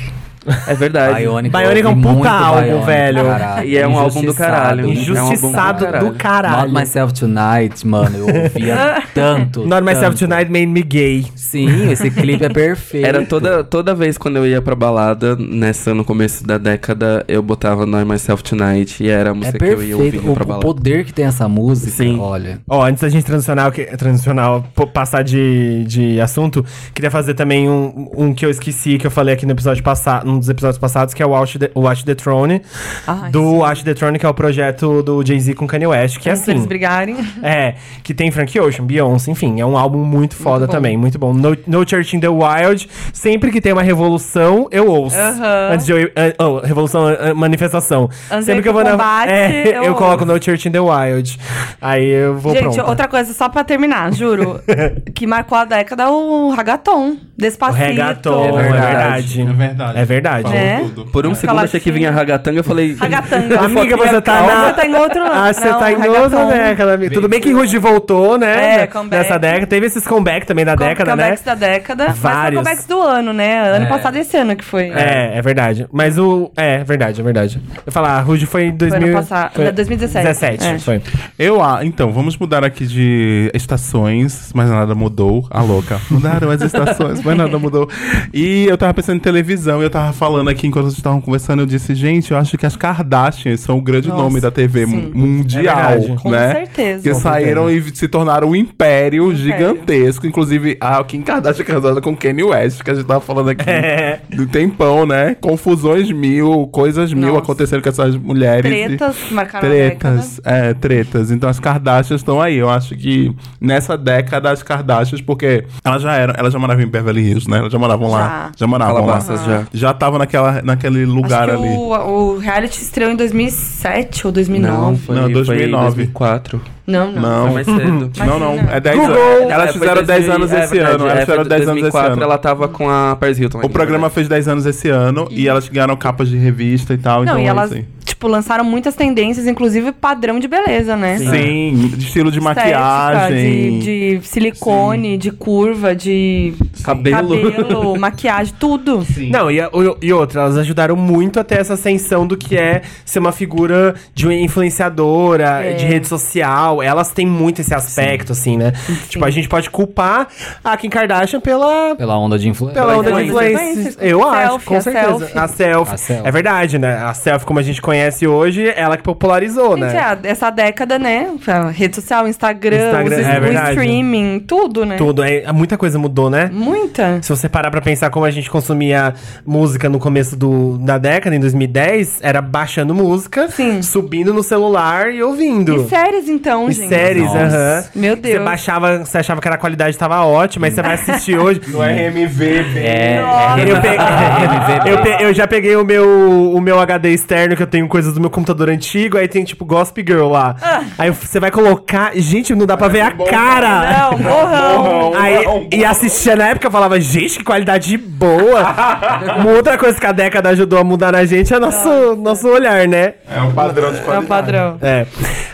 É 0.68 0.74
verdade. 0.76 1.22
Bionic, 1.22 1.56
Bionic 1.58 1.86
é 1.86 1.90
um 1.90 2.02
puta 2.02 2.30
álbum, 2.32 2.62
Bionic, 2.64 2.86
velho. 2.86 3.24
caralho. 3.26 3.68
E 3.68 3.78
é 3.78 3.88
um 3.88 3.98
álbum 3.98 4.22
do 4.24 4.34
caralho. 4.34 4.90
Injustiçado. 4.90 5.86
É 5.86 6.02
um 6.04 6.10
do 6.10 6.16
caralho. 6.16 6.72
Not 6.72 6.74
Myself 6.74 7.14
Tonight, 7.14 7.88
mano, 7.88 8.18
eu 8.18 8.26
ouvia 8.44 9.04
tanto. 9.14 9.66
Not 9.66 9.82
Myself 9.84 10.18
tanto. 10.18 10.30
Tonight 10.30 10.52
made 10.52 10.66
me 10.68 10.84
gay. 10.84 11.26
Sim, 11.36 11.92
esse 11.92 12.10
clipe 12.12 12.44
é 12.46 12.50
perfeito. 12.50 13.06
Era 13.06 13.26
toda, 13.26 13.64
toda 13.64 13.94
vez 13.96 14.18
quando 14.18 14.38
eu 14.38 14.46
ia 14.48 14.62
pra 14.62 14.76
balada, 14.76 15.36
nessa, 15.36 15.94
no 15.94 16.04
começo 16.04 16.46
da 16.46 16.58
década, 16.58 17.24
eu 17.28 17.42
botava 17.42 17.86
Not 17.86 18.06
Myself 18.06 18.44
Tonight 18.44 19.04
e 19.04 19.10
era 19.10 19.30
a 19.30 19.32
É 19.32 19.34
música 19.36 19.58
que 19.58 19.64
eu 19.66 19.70
ia 19.84 19.96
perfeito. 19.98 20.18
ouvindo 20.18 20.32
O, 20.32 20.34
pra 20.34 20.44
o 20.44 20.48
balada. 20.48 20.66
poder 20.66 21.06
que 21.06 21.14
tem 21.14 21.26
essa 21.26 21.48
música, 21.48 21.92
Sim. 22.04 22.20
olha. 22.20 22.60
Ó, 22.68 22.84
antes 22.84 23.02
da 23.02 23.10
gente 23.10 23.24
transicionar, 23.26 23.68
o 23.70 23.72
que- 23.72 23.86
transicional, 23.98 24.66
pô, 24.76 24.86
passar 24.88 25.24
de, 25.24 25.84
de 25.86 26.20
assunto, 26.22 26.66
queria 26.94 27.12
fazer 27.12 27.34
também 27.34 27.70
um, 27.70 28.10
um 28.16 28.34
que 28.34 28.46
eu 28.46 28.50
esqueci, 28.50 28.98
que 28.98 29.08
eu 29.08 29.12
falei 29.12 29.34
aqui 29.34 29.46
no 29.46 29.52
episódio 29.52 29.84
passado, 29.84 30.33
num 30.34 30.40
dos 30.40 30.50
episódios 30.50 30.78
passados, 30.78 31.14
que 31.14 31.22
é 31.22 31.26
o 31.26 31.30
Watch 31.30 31.58
the, 31.60 31.72
o 31.74 31.82
Watch 31.82 32.04
the 32.06 32.16
Throne. 32.16 32.62
Ai, 33.08 33.32
do 33.32 33.40
sim. 33.40 33.58
Watch 33.58 33.84
the 33.84 33.94
Throne, 33.94 34.18
que 34.20 34.26
é 34.26 34.30
o 34.30 34.34
projeto 34.34 35.02
do 35.04 35.26
Jay-Z 35.26 35.54
com 35.54 35.68
Kanye 35.68 35.88
West, 35.88 36.20
que 36.20 36.30
é 36.30 36.32
Antes 36.34 36.46
deles 36.46 36.62
assim. 36.62 36.68
brigarem. 36.68 37.16
É, 37.42 37.76
que 38.04 38.14
tem 38.14 38.30
Frank 38.32 38.60
Ocean, 38.60 38.86
Beyoncé, 38.86 39.32
enfim, 39.32 39.60
é 39.60 39.66
um 39.66 39.78
álbum 39.78 40.00
muito 40.04 40.36
foda 40.36 40.66
bom. 40.66 40.72
também, 40.72 40.98
muito 40.98 41.18
bom. 41.20 41.34
No, 41.34 41.56
no 41.68 41.88
Church 41.88 42.16
in 42.16 42.20
the 42.20 42.28
Wild, 42.30 42.90
sempre 43.14 43.52
que 43.52 43.62
tem 43.62 43.72
uma 43.74 43.84
revolução, 43.84 44.68
eu 44.72 44.88
ouço. 44.90 45.18
Aham. 45.18 45.70
Antes 45.74 45.86
de 45.86 45.92
eu. 45.92 46.00
ir- 46.00 46.14
ah, 46.16 46.44
oh, 46.44 46.60
revolução, 46.60 47.06
ah, 47.08 47.34
manifestação. 47.34 48.10
Antes 48.32 48.46
sempre 48.46 48.56
de 48.56 48.64
que 48.64 48.70
eu 48.70 48.74
vou 48.74 48.82
pro 48.82 48.92
na. 48.92 48.98
combate, 48.98 49.30
é, 49.32 49.78
eu 49.78 49.84
eu, 49.84 49.96
coloco. 49.96 50.26
No 50.26 50.42
Church 50.42 50.68
in 50.68 50.72
the 50.72 50.80
Wild. 50.80 51.38
Aí 51.82 52.08
eu 52.08 52.38
vou 52.38 52.54
Gente, 52.54 52.64
pronto. 52.76 52.90
outra 52.90 53.08
coisa, 53.08 53.34
só 53.34 53.50
pra 53.50 53.64
terminar, 53.64 54.14
juro. 54.14 54.60
que 55.14 55.28
marcou 55.28 55.58
a 55.58 55.66
década 55.66 56.10
o 56.10 56.50
ragaton. 56.52 57.12
O 57.12 57.18
Despacito. 57.38 57.78
reggaeton, 57.84 58.46
é 58.46 58.48
É 58.48 58.52
verdade. 58.52 58.74
verdade. 58.74 59.42
É 59.42 59.46
verdade. 59.54 60.00
É 60.00 60.06
verdade. 60.06 60.23
Falou 60.24 60.52
Né? 60.58 60.92
Por 61.12 61.26
um 61.28 61.36
segundo 61.36 61.60
achei 61.60 61.80
que 61.80 61.92
vinha 61.92 62.12
ragatanga, 62.12 62.60
eu 62.60 62.64
falei. 62.64 62.96
Ragatanga. 62.96 63.60
Amiga, 63.60 63.98
você 63.98 64.22
tá 64.22 64.38
Calma. 64.38 64.54
na. 64.54 64.64
Você 64.68 64.74
tá 64.74 64.86
em 64.88 64.96
outro- 64.96 65.24
Ah, 65.24 65.54
você 65.54 65.70
não, 65.70 65.80
tá 65.80 65.92
em 65.92 66.08
outra 66.08 66.46
década, 66.46 66.94
amiga. 66.94 67.14
Tudo 67.14 67.28
bem 67.30 67.40
que 67.42 67.52
Rudy 67.52 67.78
voltou, 67.78 68.38
né? 68.38 68.84
É, 68.84 68.88
comeback. 68.88 69.22
Nessa 69.24 69.38
década. 69.40 69.68
Teve 69.68 69.86
esses 69.88 70.06
comeback 70.08 70.46
também 70.46 70.66
da 70.66 70.76
Com- 70.78 70.84
década, 70.86 71.16
né? 71.16 71.24
comebacks 71.24 71.44
da 71.44 71.56
década. 71.56 72.06
Mas 72.10 72.18
Vários. 72.18 72.62
foi 72.62 72.64
comebacks 72.64 72.86
do 72.88 73.02
ano, 73.02 73.34
né? 73.34 73.60
Ano 73.76 73.86
É. 73.86 73.90
passado 73.90 74.18
e 74.18 74.20
esse 74.22 74.38
ano 74.38 74.56
que 74.56 74.64
foi. 74.64 74.90
É, 74.90 75.32
é 75.36 75.42
verdade. 75.42 75.88
Mas 75.92 76.18
o. 76.18 76.52
É, 76.56 76.76
é 76.76 76.84
verdade, 76.84 77.20
é 77.20 77.24
verdade. 77.24 77.62
Eu 77.86 77.92
falar, 77.92 78.12
a 78.18 78.22
Rude 78.22 78.46
foi 78.46 78.66
em 78.66 78.72
2000. 78.76 79.08
ano 79.10 79.18
passado, 79.18 79.54
foi- 79.54 79.72
2017. 79.72 80.26
17, 80.26 80.66
É. 80.66 80.80
foi. 80.80 81.02
Eu, 81.38 81.62
ah, 81.64 81.80
então, 81.84 82.12
vamos 82.12 82.38
mudar 82.38 82.64
aqui 82.64 82.86
de 82.86 83.52
estações, 83.54 84.52
mas 84.54 84.70
nada 84.70 84.94
mudou. 84.96 85.46
A 85.50 85.62
louca. 85.62 86.00
Mudaram 86.10 86.50
as 86.52 86.62
estações, 86.62 87.22
mas 87.24 87.36
nada 87.38 87.58
mudou. 87.60 87.90
E 88.34 88.66
eu 88.68 88.78
tava 88.78 88.94
pensando 88.94 89.18
em 89.18 89.20
televisão, 89.20 89.82
e 89.82 89.84
eu 89.86 89.90
tava 89.90 90.13
falando 90.14 90.50
aqui 90.50 90.68
enquanto 90.68 90.86
vocês 90.86 90.98
estavam 90.98 91.20
conversando, 91.20 91.62
eu 91.62 91.66
disse, 91.66 91.94
gente, 91.96 92.32
eu 92.32 92.38
acho 92.38 92.58
que 92.58 92.66
as 92.66 92.76
Kardashians 92.76 93.60
são 93.60 93.78
o 93.78 93.82
grande 93.82 94.08
Nossa, 94.10 94.22
nome 94.24 94.40
da 94.40 94.50
TV 94.52 94.86
sim. 94.86 95.12
mu- 95.14 95.28
mundial, 95.28 95.78
É 95.78 95.98
verdade. 95.98 96.22
Com 96.22 96.30
né? 96.32 96.52
certeza. 96.54 97.04
Que 97.04 97.14
saíram 97.16 97.70
e 97.70 97.82
se 97.96 98.08
tornaram 98.08 98.50
um 98.50 98.56
império, 98.56 99.32
Império. 99.32 99.36
gigantesco. 99.36 100.26
Inclusive, 100.28 100.78
a 100.80 101.04
Kim 101.04 101.22
Kardashian 101.22 101.66
casada 101.66 102.02
com 102.02 102.16
Kanye 102.16 102.44
West, 102.44 102.82
que 102.84 102.92
a 102.92 102.94
gente 102.96 103.06
tava 103.06 103.22
falando 103.22 103.50
aqui 103.50 103.70
É. 103.70 104.20
do 104.36 104.46
tempão, 104.48 105.06
né? 105.06 105.36
Confusões 105.42 106.12
mil, 106.12 106.68
coisas 106.72 107.12
mil 107.14 107.28
Nossa. 107.30 107.40
acontecendo 107.40 107.82
com 107.82 107.90
essas 107.90 108.16
mulheres. 108.16 108.70
Tretas 108.72 109.16
que 109.18 109.34
marcaram 109.34 109.68
Tretas, 109.68 110.42
é, 110.44 110.74
tretas. 110.74 111.32
Então 111.32 111.50
as 111.50 111.60
Kardashians 111.60 112.22
estão 112.22 112.42
aí. 112.42 112.58
Eu 112.58 112.70
acho 112.70 112.96
que 112.96 113.34
nessa 113.60 113.98
década 113.98 114.52
as 114.52 114.62
Kardashians, 114.64 115.22
porque 115.22 115.64
elas 115.84 116.02
já 116.02 116.14
eram, 116.14 116.34
elas 116.38 116.54
já 116.54 116.60
moravam 116.60 116.84
em 116.84 116.88
Beverly 116.88 117.22
Hills, 117.22 117.50
né? 117.50 117.60
Elas 117.60 117.72
já 117.72 117.80
moravam 117.80 118.10
lá. 118.10 118.52
Já 118.56 118.68
moravam 118.68 118.96
Calabasas 118.96 119.40
lá. 119.42 119.46
já. 119.48 119.64
Já 119.74 119.94
estavam 120.04 120.20
naquela, 120.20 120.62
naquele 120.62 121.06
lugar 121.06 121.50
Acho 121.50 121.60
que 121.62 121.68
ali. 121.68 121.76
o, 121.78 121.90
o 122.34 122.38
reality 122.38 122.82
estreou 122.82 123.12
em 123.12 123.16
2007 123.16 124.28
ou 124.28 124.34
2009. 124.34 124.78
Não, 124.78 124.98
foi, 124.98 125.16
Não, 125.16 125.24
foi 125.24 125.34
2009. 125.34 125.86
2004. 125.86 126.62
Não, 126.86 127.12
não. 127.14 127.22
Não. 127.22 127.44
Foi 127.46 127.54
mais 127.54 127.66
cedo. 127.66 128.12
Não, 128.26 128.40
não. 128.40 128.54
É 128.70 128.80
10 128.80 128.98
Google! 129.00 129.16
anos. 129.16 129.52
Elas 129.52 129.70
É, 129.70 129.74
fizeram 129.74 130.04
10 130.04 130.08
2000 130.26 130.34
anos 130.36 130.52
é 130.52 130.64
esse 130.64 130.74
verdade, 130.74 130.96
ano. 130.96 131.06
é, 131.08 131.12
Elas 131.12 131.20
fizeram 131.26 131.44
10 131.46 131.62
anos 131.62 131.64
esse 131.64 131.82
2004 131.82 132.12
ano. 132.14 132.24
ela 132.24 132.38
tava 132.38 132.68
com 132.68 132.90
a 132.90 133.16
Paris 133.18 133.40
Hilton. 133.40 133.58
O 133.58 133.62
ainda, 133.62 133.74
programa 133.74 134.08
né? 134.08 134.14
fez 134.14 134.28
10 134.28 134.48
anos 134.50 134.66
esse 134.66 134.90
ano 134.90 135.28
e 135.32 135.48
elas 135.48 135.70
ganharam 135.70 135.96
capas 135.96 136.28
de 136.28 136.36
revista 136.38 136.94
e 136.94 136.98
tal. 136.98 137.24
Não, 137.24 137.34
então 137.34 137.40
e 137.40 137.44
é 137.46 137.48
elas, 137.48 137.72
aí. 137.72 137.86
Tipo, 138.24 138.28
lançaram 138.28 138.64
muitas 138.64 138.96
tendências, 138.96 139.46
inclusive 139.48 139.92
padrão 139.92 140.40
de 140.40 140.48
beleza, 140.48 140.96
né? 140.96 141.18
Sim, 141.18 141.90
de 141.96 142.06
estilo 142.06 142.32
de 142.32 142.40
Estética, 142.40 142.62
maquiagem. 142.80 143.80
De, 143.80 144.18
de 144.20 144.28
silicone, 144.28 145.18
de 145.18 145.32
curva, 145.32 145.94
de 145.96 146.54
Cabelo. 146.84 147.30
cabelo 147.52 147.96
maquiagem, 148.00 148.54
tudo. 148.60 149.06
Não, 149.30 149.52
e, 149.52 149.58
e 150.02 150.14
outra, 150.14 150.42
elas 150.42 150.58
ajudaram 150.58 150.96
muito 150.96 151.40
a 151.40 151.44
ter 151.44 151.60
essa 151.60 151.74
ascensão 151.74 152.26
do 152.26 152.38
que 152.38 152.56
é 152.58 152.82
ser 153.06 153.20
uma 153.20 153.32
figura 153.32 153.94
de 154.14 154.26
uma 154.26 154.34
influenciadora, 154.34 155.62
É. 155.64 155.74
de 155.74 155.86
rede 155.86 156.08
social. 156.08 156.82
Elas 156.82 157.12
têm 157.12 157.26
muito 157.26 157.60
esse 157.62 157.74
aspecto, 157.74 158.32
assim, 158.32 158.58
né? 158.58 158.72
Tipo, 159.10 159.26
a 159.26 159.30
gente 159.30 159.48
pode 159.50 159.70
culpar 159.70 160.28
a 160.64 160.78
Kim 160.78 160.90
Kardashian 160.90 161.40
pela. 161.42 161.96
Pela 161.96 162.18
onda 162.18 162.40
de 162.40 162.48
influência. 162.48 162.82
Pela 162.82 162.98
onda 162.98 163.12
de 163.12 163.24
influência. 163.28 163.96
Eu 164.00 164.28
acho, 164.28 164.50
Selfie, 164.50 164.66
com 164.68 164.82
certeza. 164.82 165.08
selfie. 165.20 165.38
A 165.38 165.48
selfie. 165.48 165.94
A 165.94 165.98
selfie. 165.98 166.28
É 166.28 166.32
verdade, 166.32 166.80
né? 166.80 166.98
A 167.04 167.14
selfie, 167.14 167.46
como 167.46 167.60
a 167.60 167.64
gente 167.64 167.82
conhece 167.82 168.13
hoje, 168.22 168.72
ela 168.76 168.96
que 168.98 169.04
popularizou, 169.04 169.78
Gente, 169.78 169.94
né? 169.94 170.18
é, 170.24 170.28
essa 170.30 170.50
década, 170.50 171.00
né? 171.00 171.28
a 171.48 171.70
Rede 171.70 171.96
social, 171.96 172.28
Instagram, 172.28 172.76
Instagram, 172.78 173.18
os- 173.18 173.26
é 173.26 173.40
o 173.40 173.70
streaming, 173.70 174.40
tudo, 174.48 174.86
né? 174.86 174.96
Tudo. 174.98 175.24
É, 175.24 175.52
muita 175.52 175.78
coisa 175.78 175.98
mudou, 175.98 176.30
né? 176.30 176.50
Muita. 176.52 177.20
Se 177.22 177.30
você 177.30 177.50
parar 177.50 177.72
pra 177.72 177.82
pensar 177.82 178.10
como 178.10 178.26
a 178.26 178.32
gente 178.32 178.50
consumia 178.50 179.14
música 179.46 179.90
no 179.90 180.00
começo 180.00 180.36
do, 180.36 180.78
da 180.80 180.98
década, 180.98 181.36
em 181.36 181.40
2010, 181.40 182.20
era 182.22 182.42
baixando 182.42 182.94
música, 182.94 183.50
Sim. 183.50 183.82
subindo 183.82 184.34
no 184.34 184.44
celular 184.44 185.12
e 185.14 185.22
ouvindo. 185.24 185.76
E 185.76 185.88
séries, 185.90 186.30
então, 186.30 186.70
E 186.70 186.74
gente. 186.74 186.90
séries, 186.90 187.28
aham. 187.30 187.84
Meu 187.96 188.16
Você 188.16 188.22
Deus. 188.22 188.44
baixava, 188.46 189.00
você 189.00 189.18
achava 189.18 189.42
que 189.42 189.48
a 189.48 189.58
qualidade 189.58 189.98
tava 189.98 190.24
ótima, 190.26 190.66
mas 190.68 190.74
você 190.76 190.82
vai 190.82 190.94
assistir 190.94 191.38
hoje. 191.38 191.62
No 191.74 191.82
RMV, 191.82 192.66
É, 192.78 193.22
Eu, 193.68 193.82
pe- 193.82 193.88
eu, 194.90 195.02
pe- 195.02 195.24
eu 195.24 195.34
já 195.34 195.48
peguei 195.48 195.76
o 195.76 195.84
meu, 195.86 196.52
o 196.54 196.62
meu 196.62 196.80
HD 196.80 197.10
externo, 197.14 197.56
que 197.56 197.64
eu 197.64 197.68
tenho 197.68 197.88
coisas 198.04 198.14
do 198.14 198.20
meu 198.20 198.30
computador 198.30 198.70
antigo, 198.70 199.18
aí 199.18 199.28
tem 199.30 199.44
tipo 199.46 199.64
Gossip 199.64 200.04
Girl 200.06 200.28
lá. 200.28 200.56
Aí 200.98 201.10
você 201.10 201.40
vai 201.40 201.50
colocar. 201.50 202.12
Gente, 202.16 202.54
não 202.54 202.66
dá 202.66 202.76
pra 202.76 202.90
ver 202.90 203.02
a 203.02 203.12
cara! 203.12 204.10
Não, 204.12 204.18
morrão. 204.18 205.14
Aí, 205.16 205.68
e 205.72 205.86
assistia 205.86 206.36
na 206.36 206.50
época, 206.50 206.68
eu 206.68 206.72
falava, 206.72 207.00
gente, 207.00 207.38
que 207.38 207.44
qualidade 207.44 207.98
boa! 207.98 208.64
Uma 209.40 209.52
outra 209.52 209.78
coisa 209.78 209.98
que 209.98 210.06
a 210.06 210.12
década 210.12 210.50
ajudou 210.50 210.80
a 210.80 210.84
mudar 210.84 211.14
na 211.14 211.24
gente 211.24 211.54
é 211.54 211.60
nosso, 211.60 212.16
nosso 212.18 212.48
olhar, 212.48 212.88
né? 212.88 213.14
É 213.30 213.42
um 213.42 213.54
padrão 213.54 213.92
de 213.92 214.00
É 214.00 214.02
qualidade. 214.02 214.28
padrão. 214.28 214.78
É. 214.82 215.06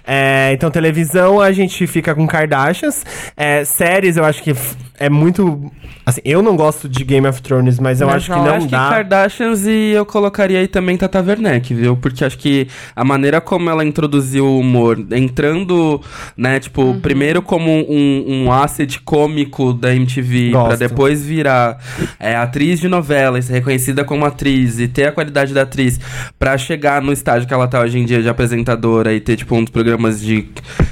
É, 0.07 0.49
então, 0.53 0.71
televisão, 0.71 1.39
a 1.39 1.51
gente 1.51 1.85
fica 1.85 2.15
com 2.15 2.25
Kardashians. 2.25 3.05
É, 3.37 3.63
séries, 3.63 4.17
eu 4.17 4.25
acho 4.25 4.41
que 4.41 4.55
é 4.99 5.07
muito. 5.09 5.71
Assim, 6.05 6.21
eu 6.25 6.41
não 6.41 6.55
gosto 6.55 6.89
de 6.89 7.03
Game 7.03 7.27
of 7.27 7.39
Thrones, 7.43 7.77
mas 7.79 8.01
eu 8.01 8.07
Mas 8.07 8.15
acho 8.17 8.25
que 8.31 8.31
não, 8.37 8.45
não 8.45 8.53
acho 8.55 8.65
que 8.65 8.71
dá. 8.71 8.89
Kardashians 8.89 9.67
e 9.67 9.91
eu 9.91 10.03
colocaria 10.05 10.57
aí 10.59 10.67
também 10.67 10.97
Tata 10.97 11.21
Werneck, 11.21 11.71
viu? 11.75 11.95
Porque 11.95 12.25
acho 12.29 12.37
que 12.37 12.67
a 12.95 13.03
maneira 13.03 13.41
como 13.41 13.69
ela 13.69 13.83
introduziu 13.83 14.45
o 14.45 14.59
humor, 14.59 14.97
entrando, 15.11 16.01
né, 16.37 16.59
tipo, 16.59 16.81
Uhum. 16.83 16.99
primeiro 17.01 17.41
como 17.41 17.69
um, 17.71 18.43
um 18.45 18.51
asset 18.51 18.99
cômico 19.01 19.73
da 19.73 19.93
MTV, 19.93 20.51
Gosto. 20.51 20.67
pra 20.67 20.75
depois 20.75 21.25
virar 21.25 21.77
é, 22.19 22.35
atriz 22.35 22.79
de 22.79 22.87
novela 22.87 23.37
e 23.37 23.41
ser 23.41 23.53
reconhecida 23.53 24.03
como 24.03 24.25
atriz 24.25 24.79
e 24.79 24.87
ter 24.87 25.07
a 25.07 25.11
qualidade 25.11 25.53
da 25.53 25.63
atriz 25.63 25.99
pra 26.37 26.57
chegar 26.57 27.01
no 27.01 27.11
estágio 27.11 27.47
que 27.47 27.53
ela 27.53 27.67
tá 27.67 27.81
hoje 27.81 27.97
em 27.99 28.05
dia 28.05 28.21
de 28.21 28.29
apresentadora 28.29 29.13
e 29.13 29.19
ter, 29.19 29.35
tipo, 29.35 29.55
um 29.55 29.63
dos 29.63 29.71
programas 29.71 30.21
de 30.21 30.45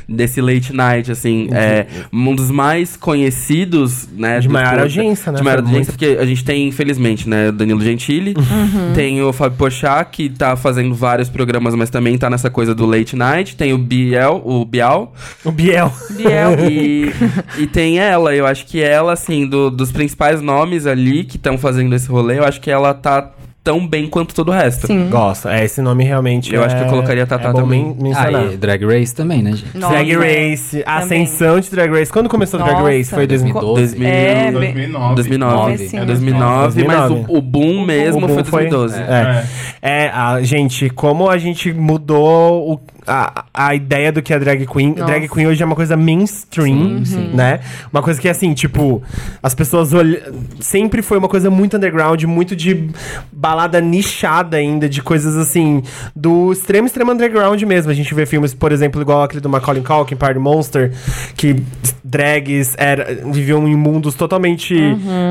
desse 0.09 0.39
late 0.41 0.73
night, 0.73 1.11
assim, 1.11 1.49
é 1.51 1.85
um 2.14 2.34
dos 2.34 2.49
mais 2.49 2.95
conhecidos, 2.95 4.07
né? 4.18 4.39
De 4.39 4.47
do- 4.47 4.53
maior 4.53 4.76
do- 4.77 4.81
audiência, 4.84 5.31
né? 5.31 5.38
De 5.38 5.43
maior 5.43 5.57
Foi 5.59 5.65
audiência, 5.68 5.91
porque 5.93 6.18
a 6.19 6.26
gente 6.26 6.43
tem, 6.43 6.68
infelizmente, 6.68 7.27
né, 7.30 7.49
o 7.49 7.51
Danilo 7.51 7.81
Gentili, 7.81 8.34
Uhum. 8.38 8.93
tem 8.93 9.22
o 9.22 9.31
Fábio 9.34 9.57
Pochá, 9.57 10.03
que 10.05 10.30
tá 10.30 10.55
fazendo 10.55 10.95
vários 10.95 11.27
programas, 11.30 11.76
mas 11.76 11.90
também 11.90 12.18
tá 12.18 12.30
nessa 12.30 12.49
coisa 12.49 12.74
do 12.76 12.86
late 12.86 13.16
night, 13.16 13.56
tem 13.56 13.74
o 13.74 13.78
Biel, 13.78 14.41
o 14.45 14.64
Bial, 14.66 15.14
O 15.45 15.52
Biel. 15.52 15.91
Biel. 16.12 16.70
e, 16.70 17.12
e 17.58 17.68
tem 17.68 17.99
ela, 17.99 18.36
eu 18.36 18.45
acho 18.45 18.66
que 18.66 18.82
ela, 18.82 19.14
assim, 19.14 19.45
do- 19.48 19.70
dos 19.70 19.91
principais 19.91 20.41
nomes 20.41 20.86
ali 20.86 21.24
que 21.24 21.38
estão 21.38 21.58
fazendo 21.58 21.94
esse 21.95 22.08
rolê, 22.10 22.40
eu 22.40 22.44
acho 22.45 22.60
que 22.62 22.70
ela 22.72 22.94
tá 22.94 23.32
tão 23.68 23.85
bem 23.85 24.07
quanto 24.07 24.34
todo 24.34 24.48
o 24.48 24.52
resto. 24.53 24.88
Sim. 24.88 25.10
Gosto. 25.10 25.49
É, 25.49 25.65
esse 25.65 25.81
nome 25.81 26.06
realmente 26.06 26.56
Eu 26.56 26.61
é- 26.61 26.65
acho 26.68 26.77
que 26.77 26.84
eu 26.84 26.88
colocaria 26.88 27.23
a 27.23 27.27
Tatá 27.27 27.49
é 27.49 27.52
bom 27.52 27.60
também. 27.64 27.84
men- 27.84 27.95
mencionar. 27.99 28.41
Ah, 28.48 28.53
e 28.53 28.56
Drag 28.57 28.85
Race 28.85 29.14
também, 29.14 29.44
né, 29.44 29.52
gente? 29.52 29.77
Nossa, 29.77 29.94
Drag 29.94 30.11
é. 30.11 30.15
Race, 30.52 30.84
a 30.85 30.98
ascensão 30.99 31.60
de 31.60 31.69
Drag 31.69 31.91
Race. 31.91 32.11
Quando 32.11 32.30
começou 32.30 32.60
o 32.60 32.64
Drag 32.64 32.77
Nossa. 32.80 32.89
Race? 32.89 33.10
Foi 33.10 33.27
2012. 33.27 33.81
2000, 33.98 34.07
É, 34.07 34.44
bem- 34.45 34.52
2009. 34.53 35.15
2009. 35.15 35.56
Comecinho. 35.76 36.02
É 36.02 36.06
2009, 36.06 36.84
mas 36.85 36.98
2009. 37.10 37.26
o, 37.34 37.38
o 37.38 37.41
boom 37.41 37.85
mesmo 37.85 38.18
O 38.23 38.27
boom 38.27 38.44
foi 38.45 38.68
2012. 38.69 38.95
É. 39.02 39.44
É, 39.81 40.07
a, 40.14 40.41
gente, 40.41 40.89
como 40.89 41.30
a 41.30 41.38
gente 41.38 41.73
mudou 41.73 42.73
o- 42.73 42.80
a, 43.08 43.46
a 43.54 43.74
ideia 43.74 44.12
do 44.12 44.22
que 44.22 44.34
é 44.34 44.40
drag 44.40 44.66
queen. 44.68 44.90
Nossa. 44.90 45.06
Drag 45.06 45.28
queen 45.30 45.48
hoje 45.48 45.64
é 45.64 45.66
uma 45.66 45.76
coisa 45.76 45.96
mainstream, 45.96 47.02
né? 47.34 47.60
Uma 47.92 48.02
coisa 48.02 48.20
que, 48.20 48.28
assim, 48.28 48.54
tipo, 48.54 49.02
as 49.42 49.56
pessoas 49.56 49.94
olham. 49.94 50.20
Sempre 50.60 51.02
foi 51.02 51.18
uma 51.18 51.28
coisa 51.28 51.50
muito 51.50 51.78
underground, 51.78 52.22
muito 52.24 52.56
de 52.56 52.90
balada 53.32 53.80
nichada 53.80 54.58
ainda, 54.58 54.88
de 54.90 55.02
coisas 55.02 55.36
assim, 55.38 55.82
do 56.16 56.52
extremo, 56.52 56.86
extremo 56.88 57.12
underground 57.12 57.62
mesmo. 57.64 57.92
A 57.92 57.96
gente 57.96 58.14
vê 58.14 58.26
filmes, 58.26 58.54
por 58.54 58.72
exemplo, 58.72 59.02
igual 59.02 59.24
aquele 59.24 59.42
do 59.42 59.50
Macaulay 59.50 59.82
Culkin, 59.82 60.16
Party 60.16 60.40
Monster, 60.40 60.92
que 61.36 61.56
drags 62.04 62.74
era, 62.78 63.14
viviam 63.32 63.68
em 63.68 63.76
mundos 63.76 64.16
totalmente 64.16 64.76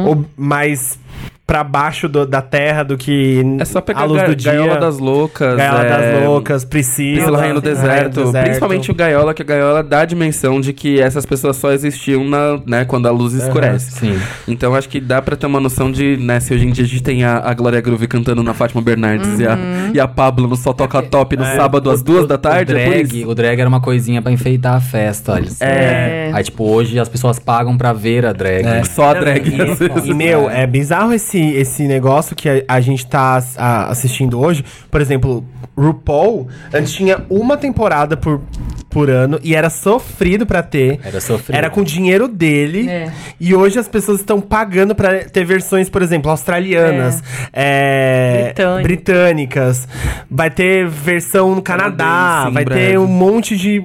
o- 0.06 0.24
mais 0.36 0.98
pra 1.46 1.62
baixo 1.62 2.08
do- 2.08 2.26
da 2.26 2.42
terra 2.42 2.82
do 2.82 2.96
que 2.98 3.40
É 3.60 3.64
só 3.64 3.80
pegar 3.80 4.00
a 4.00 4.04
luz 4.04 4.22
do 4.24 4.34
dia. 4.34 4.52
Gaiola 4.52 4.78
das 4.80 4.98
Loucas. 4.98 5.56
Gaiola 5.56 5.84
é, 5.84 5.88
das 5.88 6.24
Loucas, 6.24 6.64
Priscila. 6.64 7.14
Priscila 7.16 7.38
Rainha 7.38 7.54
do 7.54 7.60
Deserto. 7.60 8.24
Deserto. 8.24 8.44
Principalmente 8.46 8.90
o 8.90 8.94
Gaiola, 8.94 9.32
que 9.32 9.42
a 9.42 9.44
Gaiola 9.44 9.82
dá 9.82 10.00
a 10.00 10.04
dimensão 10.04 10.60
de 10.60 10.72
que 10.72 11.00
essas 11.00 11.24
pessoas 11.24 11.56
só 11.56 11.70
existiam 11.72 12.24
na, 12.24 12.58
né, 12.66 12.84
quando 12.84 13.06
a 13.06 13.10
luz 13.12 13.32
escurece. 13.32 13.92
Sim. 13.92 14.18
Então 14.48 14.74
acho 14.74 14.88
que 14.88 15.00
dá 15.00 15.22
pra 15.22 15.36
ter 15.36 15.46
uma 15.46 15.60
noção 15.60 15.90
de, 15.92 16.16
né, 16.16 16.40
se 16.40 16.52
hoje 16.52 16.66
em 16.66 16.72
dia 16.72 16.84
a 16.84 16.88
gente 16.88 17.02
tem 17.02 17.22
a, 17.22 17.38
a 17.38 17.54
Glória 17.54 17.80
Groove 17.80 18.08
cantando 18.08 18.42
na 18.42 18.52
Fátima 18.52 18.82
Bernardes 18.82 19.38
e, 19.38 19.46
a, 19.46 19.56
e 19.94 20.00
a 20.00 20.08
Pablo 20.08 20.48
no 20.48 20.56
Só 20.56 20.72
Toca 20.72 21.00
Top 21.02 21.36
no 21.36 21.44
sábado 21.44 21.90
às 21.90 22.02
duas 22.02 22.26
da 22.26 22.36
tarde, 22.36 22.72
o 22.74 22.76
é 22.76 22.84
por 22.86 22.90
drag, 22.94 23.20
isso. 23.20 23.28
o 23.30 23.34
drag 23.34 23.60
era 23.60 23.68
uma 23.68 23.80
coisinha 23.80 24.20
pra 24.20 24.32
enfeitar 24.32 24.74
a 24.74 24.80
festa. 24.80 25.38
Eles, 25.38 25.60
É. 25.60 26.30
Aí, 26.32 26.42
tipo, 26.42 26.64
hoje 26.64 26.98
as 26.98 27.08
pessoas 27.08 27.38
pagam 27.38 27.78
pra 27.78 27.92
ver 27.92 28.26
a 28.26 28.32
drag. 28.32 28.84
Só 28.88 29.10
a 29.10 29.14
drag. 29.14 29.48
vezes. 29.48 29.78
E, 30.06 30.12
meu, 30.12 30.50
é 30.50 30.66
bizarro 30.66 31.12
esse, 31.12 31.35
esse 31.38 31.82
negócio 31.84 32.34
que 32.36 32.48
a, 32.48 32.62
a 32.68 32.80
gente 32.80 33.06
tá 33.06 33.42
a- 33.56 33.86
assistindo 33.90 34.40
hoje. 34.40 34.64
Por 34.90 35.00
exemplo, 35.00 35.44
RuPaul, 35.76 36.48
antes 36.72 36.92
tinha 36.92 37.24
uma 37.28 37.56
temporada 37.56 38.16
por, 38.16 38.40
por 38.88 39.10
ano 39.10 39.38
e 39.42 39.54
era 39.54 39.68
sofrido 39.68 40.46
pra 40.46 40.62
ter. 40.62 40.98
Era 41.04 41.20
sofrido. 41.20 41.56
Era 41.56 41.68
com 41.70 41.82
dinheiro 41.82 42.26
dele. 42.28 42.88
É. 42.88 43.12
E 43.38 43.54
hoje 43.54 43.78
as 43.78 43.86
pessoas 43.88 44.20
estão 44.20 44.40
pagando 44.40 44.94
pra 44.94 45.24
ter 45.24 45.44
versões, 45.44 45.88
por 45.90 46.00
exemplo, 46.02 46.30
australianas, 46.30 47.22
é, 47.52 48.52
Britânicas. 48.54 48.82
britânicas. 48.82 49.88
Vai 50.30 50.50
ter 50.50 50.86
versão 50.88 51.54
no 51.54 51.60
Canadá, 51.62 52.46
em 52.48 52.54
vai 52.54 52.64
breve. 52.64 52.90
ter 52.92 52.98
um 52.98 53.06
monte 53.06 53.56
de. 53.56 53.82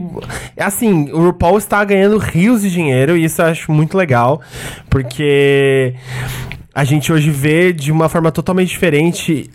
Assim, 0.58 1.12
o 1.12 1.20
RuPaul 1.26 1.58
está 1.58 1.84
ganhando 1.84 2.18
rios 2.18 2.62
de 2.62 2.72
dinheiro 2.72 3.18
e 3.18 3.26
isso 3.26 3.42
eu 3.42 3.46
acho 3.48 3.72
muito 3.72 3.98
legal, 3.98 4.42
porque 4.90 5.94
a 6.74 6.84
gente 6.84 7.12
hoje 7.12 7.30
vê 7.30 7.74
de 7.74 7.92
uma 7.92 8.08
forma 8.08 8.32
totalmente 8.32 8.70
diferente. 8.70 9.50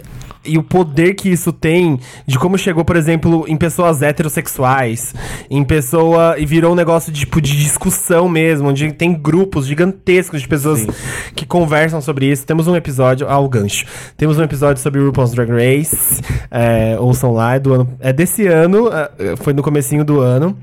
E 0.49 0.57
o 0.57 0.63
poder 0.63 1.15
que 1.15 1.29
isso 1.29 1.53
tem 1.53 1.99
de 2.25 2.39
como 2.39 2.57
chegou, 2.57 2.85
por 2.85 2.95
exemplo, 2.95 3.45
em 3.49 3.57
pessoas 3.57 4.01
heterossexuais, 4.01 5.13
em 5.51 5.65
pessoa. 5.65 6.37
E 6.39 6.47
virou 6.47 6.71
um 6.71 6.77
negócio 6.77 7.11
de, 7.11 7.21
tipo, 7.21 7.41
de 7.41 7.57
discussão 7.57 8.29
mesmo, 8.29 8.69
onde 8.69 8.93
tem 8.93 9.13
grupos 9.13 9.67
gigantescos 9.67 10.41
de 10.43 10.47
pessoas 10.47 10.87
que 11.35 11.45
conversam 11.45 12.01
sobre 12.01 12.31
isso. 12.31 12.47
Temos 12.47 12.69
um 12.69 12.77
episódio. 12.77 13.27
Ah, 13.29 13.41
o 13.41 13.49
gancho. 13.49 13.87
Temos 14.17 14.39
um 14.39 14.43
episódio 14.45 14.81
sobre 14.81 15.01
o 15.01 15.07
RuPaul's 15.07 15.33
Drag 15.33 15.51
Race. 15.51 16.23
É, 16.49 16.97
ouçam 17.01 17.33
lá, 17.33 17.57
é 17.57 17.59
do 17.59 17.75
ano. 17.75 17.89
É 17.99 18.13
desse 18.13 18.47
ano, 18.47 18.89
é, 18.89 19.35
foi 19.37 19.53
no 19.53 19.63
comecinho 19.65 20.05
do 20.05 20.21
ano. 20.21 20.57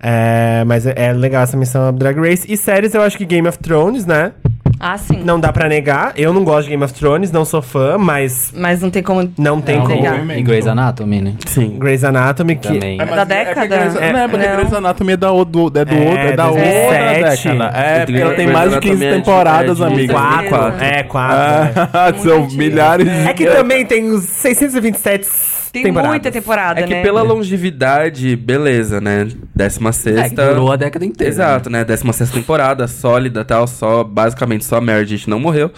É, 0.00 0.64
mas 0.66 0.86
é, 0.86 0.94
é 0.96 1.12
legal 1.12 1.42
essa 1.42 1.56
missão 1.56 1.92
Drag 1.92 2.18
Race. 2.18 2.50
E 2.50 2.56
séries, 2.56 2.94
eu 2.94 3.02
acho 3.02 3.18
que 3.18 3.26
Game 3.26 3.46
of 3.46 3.58
Thrones, 3.58 4.06
né? 4.06 4.32
Ah, 4.80 4.96
sim. 4.96 5.22
Não 5.24 5.40
dá 5.40 5.52
pra 5.52 5.68
negar. 5.68 6.12
Eu 6.16 6.32
não 6.32 6.44
gosto 6.44 6.64
de 6.64 6.70
Game 6.70 6.84
of 6.84 6.94
Thrones, 6.94 7.32
não 7.32 7.44
sou 7.44 7.60
fã, 7.60 7.96
mas 7.98 8.52
Mas 8.54 8.80
não 8.80 8.90
tem 8.90 9.02
como. 9.02 9.30
não 9.36 9.60
tem 9.60 9.76
Não, 9.78 9.86
como. 9.86 9.94
negar. 9.96 10.38
E 10.38 10.42
Grey's 10.42 10.66
Anatomy, 10.66 11.20
né? 11.20 11.34
Sim. 11.46 11.76
Grey's 11.78 12.04
Anatomy, 12.04 12.56
que. 12.56 12.68
Também. 12.68 13.00
É, 13.00 13.04
mas 13.04 13.14
Da 13.16 13.22
é- 13.22 13.44
década? 13.44 13.74
É, 13.74 13.78
Grey's- 13.78 13.96
É, 13.96 14.12
não, 14.12 14.20
é 14.20 14.28
porque 14.28 14.46
não. 14.46 14.56
Grey's 14.56 14.72
Anatomy 14.72 15.12
é 15.12 15.16
da, 15.16 15.32
o- 15.32 15.44
do, 15.44 15.66
é 15.66 15.84
do 15.84 15.94
É, 15.94 15.98
outro, 15.98 16.18
é 16.18 16.32
da 16.36 16.46
outra 16.48 16.62
2007. 16.64 17.48
década. 17.48 17.78
É, 17.78 18.04
porque 18.06 18.20
ela 18.20 18.34
tem 18.34 18.46
Grey's 18.46 18.52
mais 18.58 18.72
de 18.72 18.80
15 18.80 18.92
Anatomy 18.92 19.06
é 19.06 19.12
temporadas, 19.18 19.80
é 19.80 19.86
de 19.86 19.92
amiga. 19.94 20.12
quatro. 20.14 20.48
Quatro. 20.48 20.84
É, 20.84 21.02
quatro. 21.02 21.38
é. 21.38 22.12
São 22.22 22.48
milhares 22.50 23.06
de... 23.06 23.28
É 23.28 23.32
que 23.32 23.46
também 23.46 23.84
tem 23.84 24.10
os 24.10 24.24
627 24.24 25.26
Tem 25.72 25.82
temporadas. 25.82 26.10
muita 26.10 26.30
temporada, 26.30 26.80
É 26.80 26.82
que 26.84 26.94
né? 26.94 27.02
pela 27.02 27.22
longevidade, 27.22 28.34
beleza, 28.36 29.00
né? 29.00 29.28
Décima 29.54 29.90
É, 29.90 29.92
que 29.92 29.98
sexta. 29.98 30.46
durou 30.48 30.72
a 30.72 30.76
década 30.76 31.04
inteira. 31.04 31.32
Exato, 31.32 31.68
né? 31.70 31.84
16 31.84 32.30
temporada, 32.30 32.86
sólida 32.88 33.44
tal, 33.44 33.66
só, 33.66 34.02
basicamente 34.04 34.64
só 34.64 34.76
a 34.76 34.80
Meredith 34.80 35.28
não 35.28 35.38
morreu. 35.38 35.70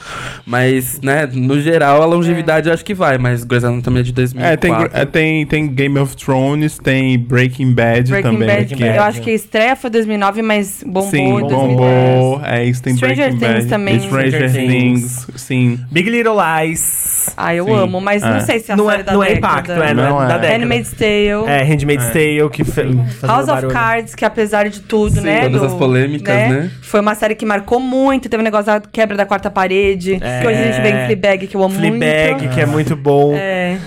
Mas, 0.46 1.00
né, 1.02 1.28
no 1.32 1.60
geral, 1.60 2.02
a 2.02 2.06
longevidade 2.06 2.68
eu 2.68 2.74
acho 2.74 2.84
que 2.84 2.94
vai, 2.94 3.18
mas 3.18 3.44
Grey's 3.44 3.64
Anatomy 3.64 4.00
é 4.00 4.02
de 4.02 4.12
2004. 4.12 4.52
É, 4.52 4.56
tem, 4.56 5.00
é, 5.00 5.04
tem, 5.04 5.46
tem 5.46 5.68
Game 5.68 5.98
of 5.98 6.16
Thrones, 6.16 6.78
tem 6.78 7.18
Breaking 7.18 7.72
Bad 7.72 8.10
Breaking 8.10 8.30
também. 8.32 8.48
Bad, 8.48 8.74
que 8.74 8.84
é- 8.84 8.98
eu 8.98 9.02
acho 9.02 9.20
que 9.20 9.30
a 9.30 9.34
estreia 9.34 9.76
foi 9.76 9.90
2009, 9.90 10.42
mas 10.42 10.82
bombou 10.86 11.10
Sim, 11.10 11.18
em 11.22 11.40
2010. 11.40 11.68
bombou. 11.68 12.40
É 12.44 12.64
isso, 12.64 12.82
tem 12.82 12.94
Stranger 12.96 13.16
Breaking 13.16 13.38
Things 13.38 13.54
Bad. 13.64 13.66
também. 13.68 14.00
Stranger 14.00 14.48
Stranger 14.50 14.68
Things, 14.70 15.26
sim. 15.36 15.78
Big 15.90 16.08
Little 16.10 16.34
Lies. 16.36 17.10
Ah, 17.36 17.54
eu 17.54 17.66
Sim. 17.66 17.74
amo, 17.74 18.00
mas 18.00 18.22
não 18.22 18.36
É. 18.36 18.40
sei 18.40 18.58
se 18.60 18.70
é 18.70 18.74
a 18.74 18.76
Não 18.76 18.86
série 18.86 19.00
é, 19.00 19.04
da 19.04 19.12
não 19.12 19.22
é 19.22 19.34
década. 19.34 19.74
Impacto, 19.82 20.00
é, 20.00 20.02
não, 20.02 20.10
Não 20.16 20.22
é 20.24 20.28
da 20.28 20.34
é. 20.34 20.38
década. 20.38 20.58
Handmaid's 20.58 20.90
Tale. 20.92 21.48
É, 21.48 21.62
Handmaid's 21.62 22.06
Tale, 22.08 22.50
que 22.50 22.64
fe... 22.64 22.82
fazendo 23.20 23.26
House 23.26 23.48
of. 23.48 23.66
Cards, 23.72 24.14
que 24.14 24.24
apesar 24.24 24.68
de 24.68 24.80
tudo, 24.80 25.20
né? 25.20 25.42
todas 25.42 25.60
do- 25.60 25.66
as 25.66 25.74
polêmicas, 25.74 26.34
né? 26.34 26.70
Foi 26.82 27.00
uma 27.00 27.14
série 27.14 27.34
que 27.34 27.44
marcou 27.46 27.80
muito. 27.80 28.28
Teve 28.28 28.40
um 28.40 28.44
negócio 28.44 28.66
da 28.66 28.80
quebra 28.80 29.16
da 29.16 29.24
quarta 29.26 29.50
parede. 29.50 30.18
É. 30.20 30.40
Que 30.40 30.46
hoje 30.46 30.58
a 30.58 30.64
gente 30.72 30.80
vê 30.82 30.88
em 30.90 31.04
Fleabag, 31.06 31.46
que 31.46 31.56
eu 31.56 31.62
amo 31.62 31.74
Fleabag, 31.74 32.40
muito. 32.42 32.54
que 32.54 32.60
é 32.60 32.66
muito 32.66 32.96
bom. 32.96 33.34
É. 33.34 33.78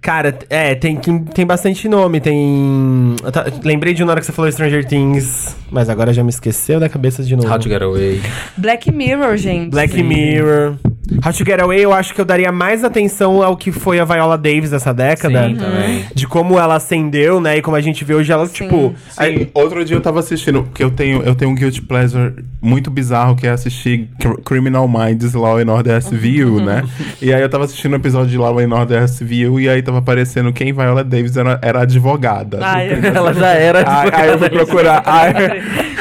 Cara, 0.00 0.34
é, 0.48 0.74
tem, 0.74 0.96
tem, 0.96 1.44
bastante 1.44 1.88
nome. 1.88 2.20
Tem. 2.20 3.14
ta- 3.32 3.46
lembrei 3.64 3.92
de 3.92 4.02
uma 4.02 4.12
hora 4.12 4.20
que 4.20 4.26
você 4.26 4.32
falou 4.32 4.50
Stranger 4.50 4.84
Things, 4.86 5.56
mas 5.70 5.88
agora 5.90 6.12
já 6.12 6.22
me 6.22 6.30
esqueceu 6.30 6.78
da 6.80 6.88
cabeça 6.88 7.22
de 7.22 7.34
novo. 7.36 7.48
How 7.50 7.58
to 7.58 7.68
Get 7.68 7.82
Away. 7.82 8.20
Black 8.56 8.90
Mirror, 8.92 9.36
gente. 9.36 9.70
Black 9.70 10.02
Mirror. 10.02 10.76
How 11.24 11.32
to 11.32 11.44
Get 11.44 11.60
Away, 11.60 11.80
eu 11.84 11.92
acho 11.92 12.14
que 12.14 12.20
eu 12.20 12.24
daria 12.24 12.52
mais 12.52 12.84
atenção 12.84 13.42
ao 13.42 13.56
que 13.56 13.72
foi 13.72 13.98
a 13.98 14.04
Viola 14.04 14.36
Davis 14.36 14.70
dessa 14.70 14.92
década. 14.92 15.48
Sim, 15.48 15.56
também. 15.56 16.04
De 16.14 16.26
como 16.26 16.58
ela 16.58 16.76
ascendeu, 16.76 17.40
né? 17.40 17.56
E 17.56 17.62
como 17.62 17.76
a 17.76 17.80
gente 17.80 18.04
vê 18.04 18.14
hoje 18.14 18.30
ela, 18.30 18.46
tipo. 18.46 18.94
Sim, 19.10 19.48
outro 19.54 19.84
dia 19.84 19.96
eu 19.96 20.00
tava 20.00 20.20
assistindo, 20.20 20.64
porque 20.64 20.84
eu 20.84 20.90
tenho, 20.90 21.22
eu 21.22 21.34
tenho 21.34 21.50
um 21.50 21.54
guilty 21.54 21.80
pleasure 21.82 22.34
muito 22.60 22.90
bizarro, 22.90 23.34
que 23.36 23.46
é 23.46 23.50
assistir 23.50 24.08
Cr- 24.20 24.40
Criminal 24.44 24.86
Minds 24.86 25.32
Law 25.34 25.58
and 25.58 25.72
Order 25.72 25.96
SVU, 26.02 26.60
né? 26.60 26.82
E 27.22 27.32
aí 27.32 27.40
eu 27.40 27.48
tava 27.48 27.64
assistindo 27.64 27.92
um 27.92 27.96
episódio 27.96 28.28
de 28.30 28.36
Law 28.38 28.58
and 28.58 28.72
Order 28.74 29.02
SVU, 29.08 29.58
e 29.60 29.68
aí 29.68 29.82
tava 29.82 29.98
aparecendo 29.98 30.52
quem 30.52 30.72
Viola 30.72 31.02
Davis 31.02 31.36
era, 31.36 31.58
era 31.62 31.80
advogada. 31.82 32.58
Ai, 32.62 32.88
Ela 33.14 33.32
já 33.32 33.48
era. 33.54 33.78
Aí, 34.00 34.10
aí 34.12 34.28
eu 34.28 34.38
fui 34.38 34.50
procurar. 34.50 35.02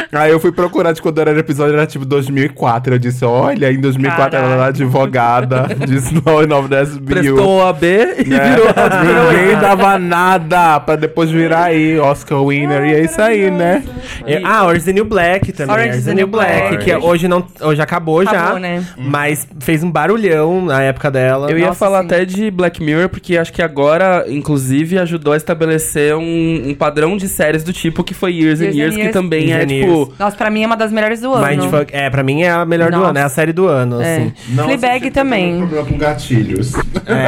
Aí, 0.10 0.22
aí 0.22 0.32
eu 0.32 0.40
fui 0.40 0.52
procurar 0.52 0.94
de 0.94 1.02
quando 1.02 1.20
era 1.20 1.34
o 1.34 1.38
episódio, 1.38 1.74
era 1.74 1.86
tipo 1.86 2.06
2004. 2.06 2.94
Eu 2.96 3.00
disse: 3.00 3.26
olha, 3.26 3.72
em 3.72 3.80
2004 3.80 4.38
ela 4.38 4.48
era 4.48 4.56
Caraca. 4.58 4.74
Advogada 5.02 5.68
de 5.86 6.22
Law 6.26 6.40
and 6.42 6.56
Order 6.56 6.86
SVU. 6.88 7.02
Prestou 7.04 7.58
OAB 7.60 7.84
e 7.84 8.30
né? 8.30 8.50
virou. 8.50 9.32
Ninguém 9.32 9.60
dava 9.60 9.98
nada 10.00 10.80
pra 10.80 10.96
depois 10.96 11.30
virar 11.30 11.66
aí 11.66 11.98
Oscar 12.00 12.44
winner. 12.44 12.84
E 12.86 12.94
é 12.96 13.02
isso 13.02 13.22
aí, 13.22 13.50
né? 13.52 13.84
É, 14.26 14.42
ah, 14.44 14.64
Orange 14.66 14.80
is 14.80 14.86
the 14.86 14.94
New 14.94 15.06
Black 15.06 15.52
também. 15.52 15.76
Orange 15.76 15.98
is 16.00 16.06
the 16.06 16.14
New 16.14 16.28
Black. 16.28 16.78
que 16.78 16.92
é- 16.92 16.98
hoje 16.98 17.28
não 17.28 17.46
hoje 17.62 17.82
acabou, 17.82 18.24
já. 18.24 18.32
Acabou, 18.32 18.60
né? 18.60 18.84
Mas 18.98 19.48
fez 19.60 19.84
um 19.84 19.92
barulhão 19.92 20.64
na 20.66 20.82
época 20.84 21.10
dela. 21.12 21.50
Eu 21.52 21.58
ia 21.58 21.68
Nossa, 21.68 21.80
falar 21.80 22.00
sim. 22.02 22.06
até 22.08 22.26
de 22.26 22.50
Black 22.52 22.82
Mirror, 22.82 23.10
porque 23.10 23.38
acho 23.38 23.54
que 23.54 23.62
agora, 23.62 24.26
inclusive, 24.28 24.98
ajudou 25.00 25.34
a 25.34 25.38
estabelecer 25.38 26.16
um, 26.16 26.70
um 26.70 26.74
padrão 26.76 27.16
de 27.18 27.28
séries 27.28 27.64
do 27.64 27.72
tipo 27.74 28.04
que 28.04 28.14
foi 28.14 28.34
Years, 28.34 28.60
Years 28.60 28.76
and 28.76 28.78
Years, 28.78 28.96
que 28.96 29.02
Years. 29.02 29.14
também 29.14 29.46
Years 29.50 29.64
é 29.64 29.66
tipo. 29.66 29.92
Years. 29.96 30.10
Nossa, 30.20 30.36
pra 30.38 30.50
mim 30.50 30.64
é 30.64 30.66
uma 30.68 30.78
das 30.78 30.92
melhores 30.92 31.22
do 31.22 31.34
ano. 31.34 31.48
Mindfuck, 31.48 31.94
é, 31.96 32.10
pra 32.10 32.24
mim 32.24 32.42
é 32.44 32.52
a 32.52 32.66
melhor 32.66 32.92
do 32.92 32.98
Nossa. 32.98 33.10
ano, 33.10 33.20
é 33.20 33.24
a 33.24 33.30
série 33.30 33.54
do 33.54 33.68
ano, 33.68 34.02
É. 34.02 34.16
assim. 34.18 34.34
Não 34.50 34.68
Fleabag 34.88 35.00
Fleabag 35.00 35.12
também. 35.12 35.58
Problema 35.60 35.86
com 35.86 35.98
gatilhos. 35.98 36.74
Ela, 37.06 37.20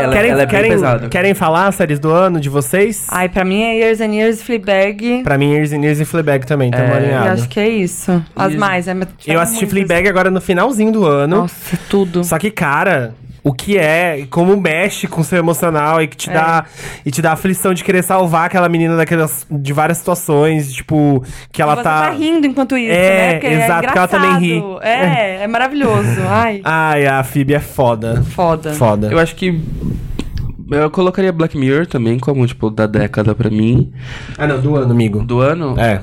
ela- 0.00 0.12
querem, 0.12 0.30
ela 0.30 0.42
é 0.42 0.46
bem 0.46 0.54
querem, 0.54 0.70
pesada. 0.70 1.08
querem 1.08 1.34
falar 1.34 1.66
as 1.68 1.74
séries 1.74 1.98
do 1.98 2.10
ano 2.10 2.40
de 2.40 2.48
vocês? 2.48 3.06
Ai, 3.10 3.28
pra 3.28 3.44
mim 3.44 3.62
é 3.62 3.76
Years 3.78 4.00
and 4.00 4.12
Years, 4.14 4.42
Fleabag. 4.42 5.22
Pra 5.22 5.36
mim, 5.38 5.52
Years 5.52 5.72
and 5.72 5.82
Years 5.82 6.00
e 6.00 6.04
Fleabag 6.04 6.46
também, 6.46 6.70
tamo 6.70 6.84
É, 6.84 6.88
Eu 6.90 6.94
alinhado. 6.96 7.28
acho 7.30 7.48
que 7.48 7.60
é 7.60 7.68
isso. 7.68 8.22
As 8.34 8.50
Isso. 8.50 8.60
mais, 8.60 8.88
é. 8.88 8.94
mas 8.94 9.08
Eu 9.08 9.14
tiveram 9.16 9.40
assisti. 9.42 9.66
Fleabag 9.66 10.08
agora 10.08 10.30
no 10.30 10.40
finalzinho 10.40 10.92
do 10.92 11.04
ano. 11.04 11.36
Nossa, 11.42 11.78
tudo. 11.88 12.24
Só 12.24 12.38
que, 12.38 12.50
cara, 12.50 13.14
o 13.48 13.52
que 13.52 13.78
é, 13.78 14.26
como 14.28 14.56
mexe 14.56 15.06
com 15.06 15.20
o 15.20 15.24
seu 15.24 15.38
emocional 15.38 16.02
e 16.02 16.08
que 16.08 16.16
te 16.16 16.28
É. 16.30 16.32
dá 16.34 16.64
e 17.04 17.10
te 17.12 17.22
dá 17.22 17.30
a 17.30 17.32
aflição 17.34 17.72
de 17.72 17.84
querer 17.84 18.02
salvar 18.02 18.46
aquela 18.46 18.68
menina 18.68 18.96
daquelas 18.96 19.46
de 19.48 19.72
várias 19.72 19.98
situações, 19.98 20.72
tipo, 20.72 21.22
que 21.52 21.62
ela 21.62 21.76
Você 21.76 21.82
tá 21.84 22.00
tá 22.02 22.10
rindo 22.10 22.44
enquanto 22.46 22.76
isso, 22.76 22.90
É, 22.92 23.08
né? 23.18 23.32
Porque 23.34 23.46
exato, 23.46 23.82
porque 23.84 23.98
ela 23.98 24.08
também 24.08 24.38
ri. 24.38 24.56
engraçado. 24.56 24.82
É, 24.82 25.42
é 25.44 25.46
maravilhoso. 25.46 26.20
Ai, 26.28 26.60
Ai, 26.66 27.06
a 27.06 27.22
Phoebe 27.22 27.54
é 27.54 27.60
foda. 27.60 28.22
foda. 28.34 28.72
Foda. 28.74 29.08
Eu 29.12 29.18
acho 29.20 29.36
que. 29.36 29.60
Eu 30.68 30.90
colocaria 30.90 31.32
Black 31.32 31.56
Mirror 31.56 31.86
também 31.86 32.18
como, 32.18 32.44
tipo, 32.44 32.68
da 32.70 32.88
década 32.88 33.32
pra 33.36 33.48
mim. 33.48 33.92
Ah, 34.36 34.48
não, 34.48 34.60
do 34.60 34.74
ano, 34.74 34.90
amigo. 34.90 35.22
Do 35.24 35.38
ano? 35.38 35.78
É. 35.78 36.00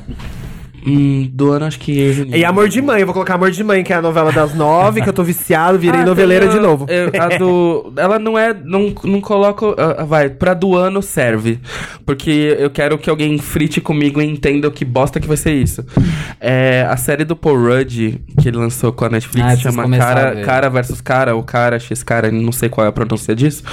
Hum, 0.86 1.30
do 1.32 1.52
ano 1.52 1.66
acho 1.66 1.80
que. 1.80 1.92
Years 1.94 2.20
and 2.20 2.36
E 2.36 2.44
Amor 2.44 2.68
de 2.68 2.82
Mãe, 2.82 3.00
eu 3.02 3.06
vou 3.06 3.14
colocar 3.14 3.36
Amor 3.36 3.52
de 3.52 3.64
Mãe, 3.64 3.84
que 3.84 3.94
é 3.94 3.96
a 3.96 4.02
novela 4.02 4.32
das 4.32 4.54
nove, 4.54 5.02
que 5.02 5.08
eu 5.10 5.14
tô 5.14 5.24
viciado, 5.24 5.80
virei 5.80 6.02
Ah, 6.02 6.06
noveleira 6.06 6.46
tem 6.48 6.56
de 6.58 6.62
novo. 6.62 6.86
eu- 6.90 7.10
a 7.22 7.38
do. 7.38 7.94
Ela 7.98 8.20
não 8.20 8.38
é. 8.38 8.54
Não, 8.54 8.94
não 9.04 9.22
coloco. 9.22 9.76
ah, 9.78 10.04
vai, 10.04 10.30
pra 10.30 10.54
do 10.54 10.76
ano 10.76 11.02
serve. 11.02 11.60
Porque 12.06 12.56
eu 12.60 12.70
quero 12.70 12.98
que 12.98 13.10
alguém 13.10 13.38
frite 13.38 13.80
comigo 13.80 14.22
e 14.22 14.26
entenda 14.26 14.68
o 14.68 14.72
que 14.72 14.84
bosta 14.84 15.20
que 15.20 15.28
vai 15.28 15.38
ser 15.38 15.54
isso. 15.54 15.86
É, 16.40 16.86
a 16.90 16.98
série 16.98 17.24
do 17.24 17.36
Paul 17.36 17.58
Rudd, 17.58 18.20
que 18.42 18.48
ele 18.50 18.58
lançou 18.58 18.92
com 18.92 19.06
a 19.06 19.10
Netflix, 19.10 19.48
Ah, 19.48 19.54
eu 19.54 19.58
chama 19.58 19.90
cara, 19.98 20.42
cara 20.42 20.70
versus 20.70 21.00
Cara, 21.02 21.36
ou 21.36 21.44
Cara 21.44 21.80
X 21.80 22.04
Cara, 22.04 22.30
não 22.32 22.52
sei 22.52 22.68
qual 22.70 22.86
é 22.86 22.90
a 22.90 22.92
pronúncia 22.92 23.34
disso. 23.36 23.64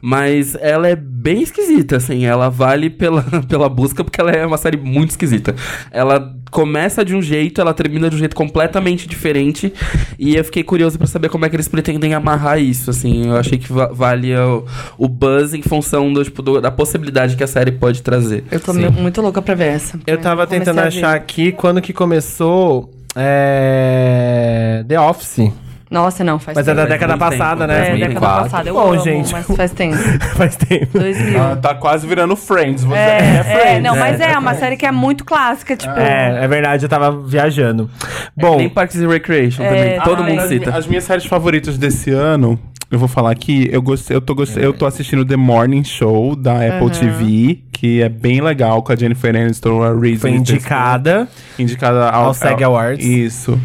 Mas 0.00 0.56
ela 0.60 0.88
é 0.88 0.96
bem 0.96 1.42
esquisita, 1.42 1.96
assim. 1.96 2.24
Ela 2.24 2.48
vale 2.48 2.90
pela, 2.90 3.22
pela 3.48 3.68
busca, 3.68 4.02
porque 4.02 4.20
ela 4.20 4.30
é 4.32 4.44
uma 4.44 4.58
série 4.58 4.76
muito 4.76 5.10
esquisita. 5.10 5.54
Ela 5.90 6.34
começa 6.50 7.04
de 7.04 7.14
um 7.14 7.22
jeito, 7.22 7.60
ela 7.60 7.72
termina 7.74 8.08
de 8.10 8.16
um 8.16 8.18
jeito 8.18 8.34
completamente 8.36 9.06
diferente. 9.08 9.72
E 10.18 10.36
eu 10.36 10.44
fiquei 10.44 10.62
curioso 10.62 10.98
pra 10.98 11.06
saber 11.06 11.28
como 11.28 11.44
é 11.44 11.48
que 11.48 11.56
eles 11.56 11.68
pretendem 11.68 12.14
amarrar 12.14 12.60
isso, 12.60 12.90
assim. 12.90 13.28
Eu 13.28 13.36
achei 13.36 13.58
que 13.58 13.72
va 13.72 13.86
valia 13.88 14.46
o, 14.46 14.64
o 14.96 15.08
buzz 15.08 15.54
em 15.54 15.62
função 15.62 16.12
do, 16.12 16.22
tipo, 16.24 16.42
do- 16.42 16.60
da 16.60 16.70
possibilidade 16.70 17.36
que 17.36 17.44
a 17.44 17.46
série 17.46 17.72
pode 17.72 18.02
trazer. 18.02 18.44
Eu 18.50 18.60
tô 18.60 18.72
Sim. 18.72 18.86
mu- 18.86 18.92
muito 18.92 19.20
louca 19.20 19.40
pra 19.42 19.54
ver 19.54 19.68
essa. 19.74 19.98
Eu 20.06 20.18
tava 20.18 20.46
tentando 20.46 20.80
achar 20.80 21.14
aqui 21.14 21.52
quando 21.52 21.80
que 21.80 21.92
começou 21.92 22.90
é... 23.16 24.84
The 24.86 25.00
Office. 25.00 25.50
Nossa, 25.90 26.22
não, 26.22 26.38
faz 26.38 26.54
Mas 26.56 26.68
é 26.68 26.74
tempo. 26.74 26.82
da 26.86 26.92
década 26.92 27.16
passada, 27.16 27.66
tempo. 27.66 27.72
né? 27.72 27.78
É, 27.78 27.92
década 27.92 27.98
2004. 28.20 28.42
passada. 28.42 28.68
Eu 28.68 28.74
Bom, 28.74 28.92
amo, 28.92 29.04
gente. 29.04 29.32
mas 29.32 29.46
faz 29.46 29.70
tempo. 29.72 29.96
Faz 30.36 30.56
tempo. 30.56 30.98
2000. 30.98 31.40
Ah, 31.42 31.56
tá 31.56 31.74
quase 31.74 32.06
virando 32.06 32.36
Friends. 32.36 32.84
Você 32.84 32.94
É, 32.98 33.18
é, 33.18 33.36
é, 33.38 33.42
Friends. 33.44 33.82
não, 33.82 33.96
mas 33.96 34.20
é 34.20 34.36
uma 34.38 34.54
série 34.54 34.76
que 34.76 34.84
é 34.86 34.92
muito 34.92 35.24
clássica, 35.24 35.76
tipo... 35.76 35.98
É, 35.98 36.44
é 36.44 36.48
verdade, 36.48 36.84
eu 36.84 36.88
tava 36.88 37.10
viajando. 37.10 37.88
Bom, 38.36 38.50
Bom, 38.52 38.56
Nem 38.58 38.68
Parks 38.68 38.96
and 39.00 39.08
Recreation 39.08 39.62
É, 39.62 39.68
também. 39.68 40.00
Todo 40.02 40.16
também. 40.18 40.34
mundo 40.34 40.42
As, 40.44 40.48
cita. 40.48 40.76
as 40.76 40.86
minhas 40.86 41.04
séries 41.04 41.24
favoritas 41.24 41.78
desse 41.78 42.10
ano, 42.10 42.58
eu 42.90 42.98
vou 42.98 43.08
falar 43.08 43.30
aqui, 43.30 43.68
eu 43.70 43.82
gostei, 43.82 44.16
eu 44.16 44.20
tô, 44.20 44.34
gost- 44.34 44.56
eu 44.56 44.72
tô 44.72 44.86
assistindo 44.86 45.24
The 45.24 45.36
Morning 45.36 45.84
Show 45.84 46.34
da 46.34 46.54
Apple 46.54 46.90
TV, 46.90 47.58
que 47.70 48.00
é 48.02 48.08
bem 48.08 48.40
legal 48.40 48.82
com 48.82 48.90
a 48.92 48.96
Jennifer 48.96 49.36
Aniston, 49.36 49.82
a 49.82 49.88
Reese 49.94 50.18
foi 50.20 50.30
Witherspoon. 50.30 50.36
indicada. 50.56 51.28
indicada 51.58 52.08
ao, 52.10 52.24
ao 52.26 52.34
SEG 52.34 52.64
Awards. 52.64 53.04
Isso. 53.06 53.60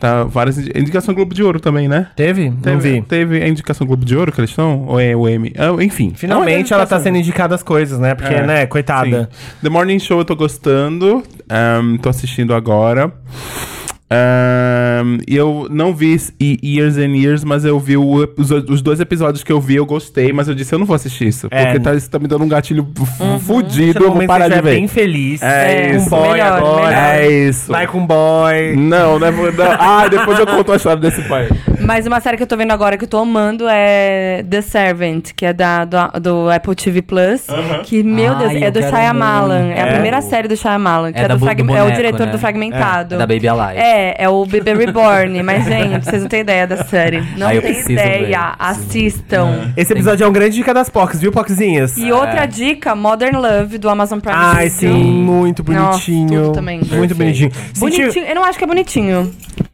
Tá, 0.00 0.24
várias 0.24 0.58
indi- 0.58 0.72
indicação 0.74 1.14
Globo 1.14 1.34
de 1.34 1.42
Ouro 1.42 1.60
também, 1.60 1.86
né? 1.86 2.08
Teve? 2.16 2.52
Não 2.64 2.78
vi. 2.80 3.02
Teve 3.02 3.42
a 3.42 3.46
indicação 3.48 3.86
Globo 3.86 4.04
de 4.04 4.16
Ouro 4.16 4.32
que 4.32 4.40
eles 4.40 4.50
estão? 4.50 4.84
Ou 4.86 4.98
é 4.98 5.14
o 5.14 5.28
M? 5.28 5.52
Ah, 5.56 5.82
enfim. 5.82 6.12
Finalmente 6.16 6.72
É 6.72 6.74
ela 6.76 6.86
tá 6.86 6.96
indicação. 6.96 7.00
sendo 7.04 7.18
indicada 7.18 7.54
as 7.54 7.62
coisas, 7.62 7.98
né? 8.00 8.14
Porque, 8.14 8.34
É, 8.34 8.46
né, 8.46 8.66
coitada. 8.66 9.28
Sim. 9.30 9.38
The 9.62 9.68
Morning 9.68 9.98
Show 9.98 10.18
eu 10.18 10.24
tô 10.24 10.34
gostando. 10.34 11.22
ahn, 11.48 11.98
tô 11.98 12.08
assistindo 12.08 12.54
agora. 12.54 13.12
E 15.26 15.36
eu 15.36 15.66
não 15.70 15.94
vi 15.94 16.16
Years 16.40 16.96
and 16.98 17.16
Years, 17.16 17.44
mas 17.44 17.64
eu 17.64 17.78
vi 17.78 17.96
o- 17.96 18.28
os, 18.36 18.50
os 18.50 18.82
dois 18.82 19.00
episódios 19.00 19.42
que 19.42 19.52
eu 19.52 19.60
vi, 19.60 19.76
eu 19.76 19.86
gostei, 19.86 20.32
mas 20.32 20.48
eu 20.48 20.54
disse, 20.54 20.74
eu 20.74 20.78
não 20.78 20.86
vou 20.86 20.94
assistir 20.94 21.28
isso. 21.28 21.48
É. 21.50 21.64
Porque 21.64 21.80
tá, 21.80 21.94
isso 21.94 22.10
tá 22.10 22.18
me 22.18 22.26
dando 22.28 22.44
um 22.44 22.48
gatilho 22.48 22.86
Uhum. 23.20 23.38
fudido, 23.38 24.04
eu 24.04 24.12
vou 24.12 24.26
parar 24.26 24.48
de 24.48 24.54
você 24.54 24.58
é 24.58 24.62
ver. 24.62 24.74
bem 24.74 24.88
feliz. 24.88 25.42
É 25.42 25.90
com 25.90 25.96
isso. 25.96 26.10
boy 26.10 26.32
Melhor, 26.32 26.52
agora. 26.58 26.86
melhor. 26.88 27.14
É 27.14 27.30
isso. 27.30 27.72
Vai 27.72 27.86
com 27.86 28.06
boy. 28.06 28.76
Não, 28.76 29.18
não 29.18 29.26
é. 29.26 29.30
Não. 29.30 29.72
Ah, 29.78 30.08
depois 30.08 30.38
eu 30.38 30.46
conto 30.46 30.72
a 30.72 30.76
história 30.76 31.00
desse 31.00 31.22
pai. 31.22 31.48
Mas 31.84 32.06
uma 32.06 32.20
série 32.20 32.36
que 32.36 32.42
eu 32.42 32.46
tô 32.46 32.56
vendo 32.56 32.70
agora 32.70 32.96
que 32.96 33.04
eu 33.04 33.08
tô 33.08 33.18
amando 33.18 33.66
é 33.68 34.44
The 34.48 34.60
Servant, 34.62 35.30
que 35.34 35.44
é 35.44 35.52
da, 35.52 35.84
do, 35.84 36.20
do 36.20 36.50
Apple 36.50 36.74
TV 36.74 37.02
Plus. 37.02 37.46
Que, 37.84 38.02
meu 38.02 38.32
Ai, 38.34 38.38
Deus, 38.38 38.62
é 38.62 38.70
do 38.70 38.80
Shyamalan. 38.82 39.62
muito. 39.64 39.78
É 39.78 39.82
a 39.82 39.86
É? 39.86 39.92
primeira 39.92 40.22
série 40.22 40.48
do 40.48 40.56
Shyamalan, 40.56 41.12
que 41.12 41.18
É 41.18 41.24
é, 41.24 41.28
do, 41.28 41.36
do 41.38 41.48
é 41.48 41.52
o 41.52 41.64
boneco, 41.64 41.92
diretor 41.92 42.26
né? 42.26 42.32
do 42.32 42.38
Fragmentado. 42.38 43.14
É 43.16 43.18
da 43.18 43.26
Baby 43.26 43.48
Alive. 43.48 43.78
É, 43.80 44.14
é 44.24 44.28
o 44.28 44.44
Bebê 44.46 44.74
Reborn. 44.74 45.42
Mas, 45.42 45.64
gente, 45.64 46.04
vocês 46.04 46.22
não 46.22 46.28
têm 46.28 46.40
ideia 46.40 46.66
da 46.66 46.84
série. 46.84 47.20
Não 47.36 47.48
Ah, 47.48 47.60
tem 47.60 47.80
ideia. 47.80 48.26
ver. 48.26 48.54
Assistam. 48.58 49.72
Esse 49.76 49.92
episódio 49.92 50.24
é 50.24 50.28
um 50.28 50.32
grande 50.32 50.56
dica 50.56 50.72
das 50.72 50.88
Pocs, 50.88 51.20
viu, 51.20 51.32
Poczinhas? 51.32 51.96
E 51.96 52.12
outra 52.12 52.46
dica, 52.46 52.94
Modern 52.94 53.36
Love, 53.36 53.78
do 53.78 53.88
Amazon 53.88 54.18
Prime 54.20 54.36
Ai, 54.38 54.68
sim, 54.68 54.88
muito 54.88 55.62
Nossa, 55.72 55.90
bonitinho. 55.90 56.42
tudo 56.44 56.52
também. 56.52 56.78
Muito 56.78 56.88
Perfeito. 56.90 57.16
bonitinho. 57.16 57.50
Bonitinho. 57.78 58.24
Eu 58.26 58.34
não 58.34 58.44
acho 58.44 58.56
que 58.58 58.64
é 58.64 58.66
bonitinho. 58.66 59.32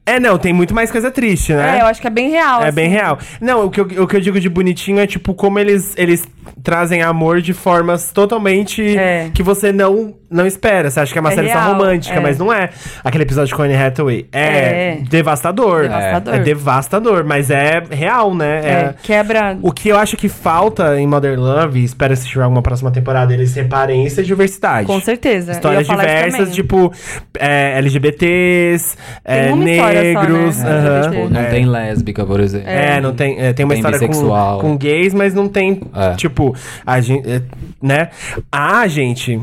É, 0.08 0.18
não, 0.18 0.38
tem 0.38 0.52
muito 0.52 0.74
mais 0.74 0.90
coisa 0.90 1.10
triste, 1.10 1.52
né? 1.52 1.78
É, 1.78 1.82
eu 1.82 1.86
acho 1.86 2.00
que 2.00 2.06
é 2.06 2.10
bem 2.10 2.30
real. 2.30 2.62
É 2.62 2.68
assim. 2.68 2.74
bem 2.74 2.88
real. 2.88 3.18
Não, 3.40 3.66
o 3.66 3.70
que, 3.70 3.80
eu, 3.80 3.84
o 3.84 4.06
que 4.06 4.16
eu 4.16 4.20
digo 4.20 4.40
de 4.40 4.48
bonitinho 4.48 4.98
é, 4.98 5.06
tipo, 5.06 5.34
como 5.34 5.58
eles, 5.58 5.92
eles 5.98 6.26
trazem 6.62 7.02
amor 7.02 7.40
de 7.40 7.52
formas 7.52 8.12
totalmente 8.12 8.96
É. 8.96 9.30
que 9.34 9.42
você 9.42 9.72
não, 9.72 10.14
não 10.30 10.46
espera. 10.46 10.90
Você 10.90 11.00
acha 11.00 11.12
que 11.12 11.18
é 11.18 11.20
uma 11.20 11.32
É 11.32 11.34
série 11.34 11.48
só 11.48 11.58
real, 11.58 11.72
romântica, 11.72 12.16
é. 12.16 12.20
mas 12.20 12.38
não 12.38 12.52
é. 12.52 12.70
Aquele 13.04 13.24
episódio 13.24 13.56
com 13.56 13.62
Anne 13.62 13.76
Hathaway 13.76 14.26
é, 14.32 14.40
É. 14.42 14.98
devastador. 15.08 15.82
Devastador. 15.82 16.34
É 16.34 16.38
devastador, 16.38 17.24
mas 17.24 17.50
é 17.50 17.82
real, 17.90 18.34
né? 18.34 18.60
É, 18.64 18.94
quebra. 19.02 19.56
O 19.62 19.72
que 19.72 19.88
eu 19.88 19.96
acho 19.98 20.16
que 20.16 20.28
falta 20.28 20.98
em 21.00 21.06
Modern 21.06 21.40
Love, 21.40 21.80
e 21.80 21.84
espero 21.84 22.12
assistir 22.12 22.40
alguma 22.40 22.62
próxima 22.62 22.90
temporada, 22.90 23.32
eles 23.32 23.54
reparem 23.54 24.04
isso, 24.04 24.20
é 24.20 24.22
diversidade. 24.22 24.86
Com 24.86 25.00
certeza. 25.00 25.52
Histórias 25.52 25.86
diversas, 25.86 26.54
tipo 26.54 26.92
é, 27.38 27.78
LGBTs, 27.78 28.96
é, 29.24 29.48
só, 29.50 29.56
negros. 29.56 30.58
né? 30.58 30.70
aham. 30.70 30.96
LGBT. 30.98 31.08
Tipo, 31.18 31.28
não 31.34 31.40
É. 31.40 31.44
tem 31.44 31.66
lésbica, 31.66 32.24
por 32.26 32.40
exemplo. 32.40 32.68
É, 32.68 33.00
não 33.00 33.14
tem, 33.14 33.38
é, 33.40 33.52
tem 33.52 33.64
uma 33.64 33.74
Tem 33.74 33.82
história 33.82 34.08
com, 34.08 34.58
com 34.60 34.76
gays, 34.76 35.14
mas 35.14 35.34
não 35.34 35.48
tem, 35.48 35.80
É. 35.94 36.14
tipo, 36.38 36.54
a 36.86 37.00
gente, 37.00 37.28
é, 37.28 37.42
né? 37.82 38.10
Ah, 38.50 38.86
gente, 38.86 39.40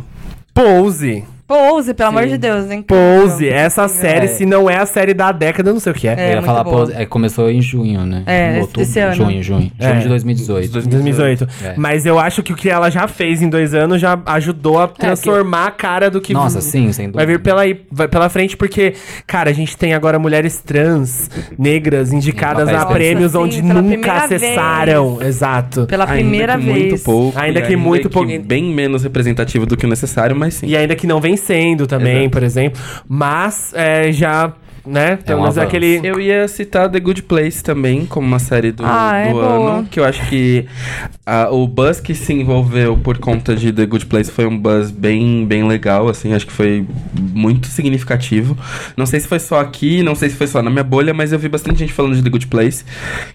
Pose. 0.54 1.26
Pose, 1.48 1.94
pelo 1.94 2.10
amor 2.10 2.26
de 2.26 2.40
Deus, 2.40 2.72
hein? 2.72 2.82
Pose, 2.82 3.48
essa 3.48 3.88
série, 3.88 4.26
É. 4.26 4.28
se 4.30 4.48
não 4.48 4.68
é 4.68 4.78
a 4.78 4.86
série 4.88 5.14
da 5.14 5.32
década, 5.32 5.70
eu 5.70 5.74
não 5.74 5.80
sei 5.80 5.92
o 5.92 5.96
que 5.96 6.08
é. 6.08 6.16
É, 6.18 6.32
eu 6.32 6.36
ia 6.38 6.42
falar, 6.42 6.64
boa. 6.64 6.88
pô, 6.88 6.92
é, 6.92 7.06
começou 7.06 7.52
em 7.52 7.62
junho, 7.62 8.04
né? 8.04 8.24
É, 8.26 8.58
Em 8.58 8.62
esse- 8.62 8.82
esse 8.82 9.00
ano. 9.00 9.14
Junho, 9.14 9.44
junho. 9.44 9.72
É. 9.78 9.90
Junho 9.90 10.02
de 10.02 10.08
2018. 10.08 10.72
2018. 10.72 11.48
É. 11.64 11.76
Mas 11.78 12.04
eu 12.08 12.18
acho 12.18 12.42
que 12.42 12.52
o 12.52 12.56
que 12.56 12.68
ela 12.68 12.90
já 12.90 13.08
fez 13.08 13.44
em 13.44 13.50
dois 13.50 13.76
anos 13.76 14.02
já 14.02 14.20
ajudou 14.26 14.80
a 14.82 14.88
transformar 14.88 15.68
a 15.68 15.72
cara 15.72 16.10
do 16.10 16.20
que 16.20 16.34
Nossa, 16.34 16.62
sim, 16.62 16.92
sem 16.92 17.12
vai 17.12 17.26
dúvida. 17.26 17.38
vir 17.38 17.40
pela, 17.44 17.62
vai 17.92 18.08
pela 18.08 18.28
frente, 18.28 18.58
porque, 18.58 18.96
cara, 19.28 19.52
a 19.52 19.54
gente 19.54 19.78
tem 19.78 19.94
agora 19.94 20.18
mulheres 20.18 20.60
trans, 20.66 21.30
negras, 21.60 22.12
indicadas 22.12 22.68
a 22.70 22.88
prêmios 22.88 23.36
onde 23.36 23.58
sim, 23.58 23.62
nunca 23.62 24.14
acessaram. 24.24 25.22
Exato. 25.22 25.86
Pela 25.86 26.06
Ainda 26.06 26.16
primeira 26.16 26.58
que 26.58 26.64
vez. 26.66 26.78
Muito 26.92 27.04
pouco. 27.04 27.40
Ainda 27.40 27.62
que 27.62 27.76
muito 27.76 28.10
pouco. 28.10 28.32
Bem 28.40 28.64
menos 28.74 29.04
representativo 29.04 29.68
do 29.68 29.78
que 29.78 29.86
o 29.86 29.90
necessário, 29.90 30.36
mas 30.36 30.56
sim. 30.56 30.66
E 30.68 30.76
ainda 30.76 30.96
que 30.96 31.06
não 31.06 31.22
vem 31.22 31.35
sendo 31.38 31.88
também, 31.88 32.18
Exato. 32.22 32.30
por 32.32 32.44
exemplo. 32.44 32.82
Mas 33.08 33.74
é, 33.74 34.12
já, 34.12 34.54
né? 34.86 35.18
Pelo 35.18 35.40
um 35.40 35.42
menos 35.44 35.58
avanço. 35.58 35.68
aquele. 35.76 36.00
Eu 36.04 36.20
ia 36.20 36.48
citar 36.48 36.90
The 36.90 37.00
Good 37.00 37.24
Place 37.24 37.64
também, 37.64 38.06
como 38.06 38.28
uma 38.28 38.40
série 38.40 38.72
do, 38.72 38.84
Ah, 38.86 39.18
é 39.18 39.28
do 39.28 39.34
boa. 39.34 39.78
ano. 39.80 39.88
Que 39.90 40.00
eu 40.00 40.06
acho 40.06 40.28
que 40.30 40.66
ah, 41.26 41.50
o 41.52 41.68
buzz 41.68 42.00
que 42.00 42.14
se 42.14 42.34
envolveu 42.34 42.98
por 42.98 43.18
conta 43.18 43.56
de 43.56 43.72
The 43.72 43.86
Good 43.86 44.06
Place 44.08 44.32
foi 44.32 44.46
um 44.46 44.58
buzz 44.58 44.92
bem, 44.92 45.46
bem 45.46 45.68
legal, 45.68 46.08
assim. 46.08 46.34
Acho 46.34 46.46
que 46.48 46.52
foi 46.54 46.86
muito 47.34 47.68
significativo. 47.68 48.58
Não 48.96 49.06
sei 49.06 49.20
se 49.20 49.28
foi 49.28 49.40
só 49.40 49.60
aqui, 49.60 50.04
não 50.04 50.16
sei 50.16 50.30
se 50.30 50.36
foi 50.36 50.48
só 50.48 50.62
na 50.62 50.70
minha 50.70 50.84
bolha, 50.84 51.14
mas 51.14 51.32
eu 51.32 51.40
vi 51.40 51.50
bastante 51.50 51.80
gente 51.80 51.94
falando 51.94 52.16
de 52.16 52.22
The 52.24 52.30
Good 52.30 52.48
Place. 52.48 52.84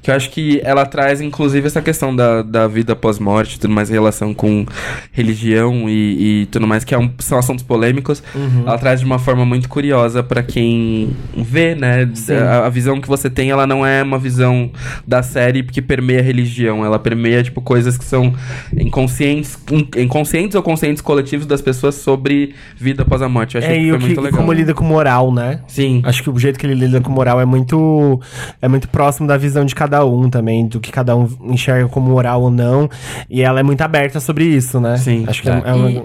Que 0.03 0.11
eu 0.11 0.15
acho 0.15 0.31
que 0.31 0.61
ela 0.65 0.87
traz, 0.87 1.21
inclusive, 1.21 1.67
essa 1.67 1.81
questão 1.83 2.15
da, 2.15 2.43
da 2.43 2.67
vida 2.69 2.95
pós-morte, 2.95 3.59
tudo 3.59 3.73
mais 3.75 3.91
em 3.91 3.95
relação 3.95 4.33
com 4.35 4.65
religião 5.13 5.89
e, 5.89 6.43
e 6.43 6.47
tudo 6.47 6.67
mais, 6.67 6.85
que 6.85 6.95
é 6.95 6.99
um- 6.99 7.11
são 7.19 7.39
assuntos 7.39 7.65
polêmicos. 7.65 8.23
Ela 8.67 8.79
traz 8.79 9.01
de 9.01 9.07
uma 9.07 9.19
forma 9.19 9.45
muito 9.45 9.69
curiosa 9.69 10.23
pra 10.23 10.43
quem 10.43 11.11
vê, 11.43 11.75
né? 11.75 12.09
A, 12.49 12.67
a 12.67 12.69
visão 12.69 13.01
que 13.01 13.09
você 13.09 13.29
tem, 13.31 13.51
ela 13.51 13.67
não 13.67 13.85
é 13.85 14.03
uma 14.03 14.19
visão 14.19 14.71
da 15.07 15.23
série 15.23 15.63
que 15.63 15.81
permeia 15.83 16.21
a 16.21 16.23
religião. 16.23 16.85
Ela 16.85 16.99
permeia, 16.99 17.43
tipo, 17.43 17.61
coisas 17.61 17.97
que 17.99 18.05
são 18.05 18.33
inconscientes, 18.77 19.59
in- 19.71 19.89
inconscientes 20.03 20.55
ou 20.55 20.63
conscientes 20.63 21.01
coletivos 21.03 21.47
das 21.47 21.61
pessoas 21.61 21.95
sobre 21.97 22.55
vida 22.77 23.03
após 23.03 23.23
a 23.23 23.29
morte. 23.29 23.57
Eu 23.57 23.63
achei 23.63 23.77
É, 23.77 23.79
que 23.81 23.89
foi 23.91 23.99
que, 23.99 24.05
muito 24.07 24.21
e 24.21 24.25
legal. 24.25 24.41
como 24.41 24.53
lida 24.53 24.75
com 24.75 24.85
moral, 24.85 25.33
né? 25.33 25.61
Sim. 25.69 26.03
Acho 26.05 26.23
que 26.23 26.31
o 26.31 26.39
jeito 26.39 26.59
que 26.59 26.67
ele 26.67 26.75
lida 26.75 27.01
com 27.01 27.11
moral 27.13 27.41
é 27.41 27.45
muito 27.45 28.21
é 28.61 28.69
muito 28.69 28.89
próximo 28.89 29.27
da 29.29 29.37
visão 29.37 29.65
de 29.65 29.75
cada 29.75 30.05
um 30.05 30.29
também, 30.31 30.67
do 30.67 30.81
que 30.81 30.91
cada 30.91 31.17
um 31.17 31.29
enxerga 31.45 31.89
como 31.89 32.11
moral 32.11 32.43
ou 32.43 32.51
não. 32.51 32.89
E 33.29 33.43
ela 33.43 33.61
é 33.61 33.63
muito 33.63 33.81
aberta 33.83 34.21
sobre 34.21 34.45
isso, 34.45 34.81
né? 34.81 34.97
Sim. 34.97 35.25
Acho 35.27 35.43
que 35.43 35.49
é, 35.49 35.53
É. 35.53 35.63
é 35.65 35.73
uma- 35.75 35.91
E- 35.91 36.03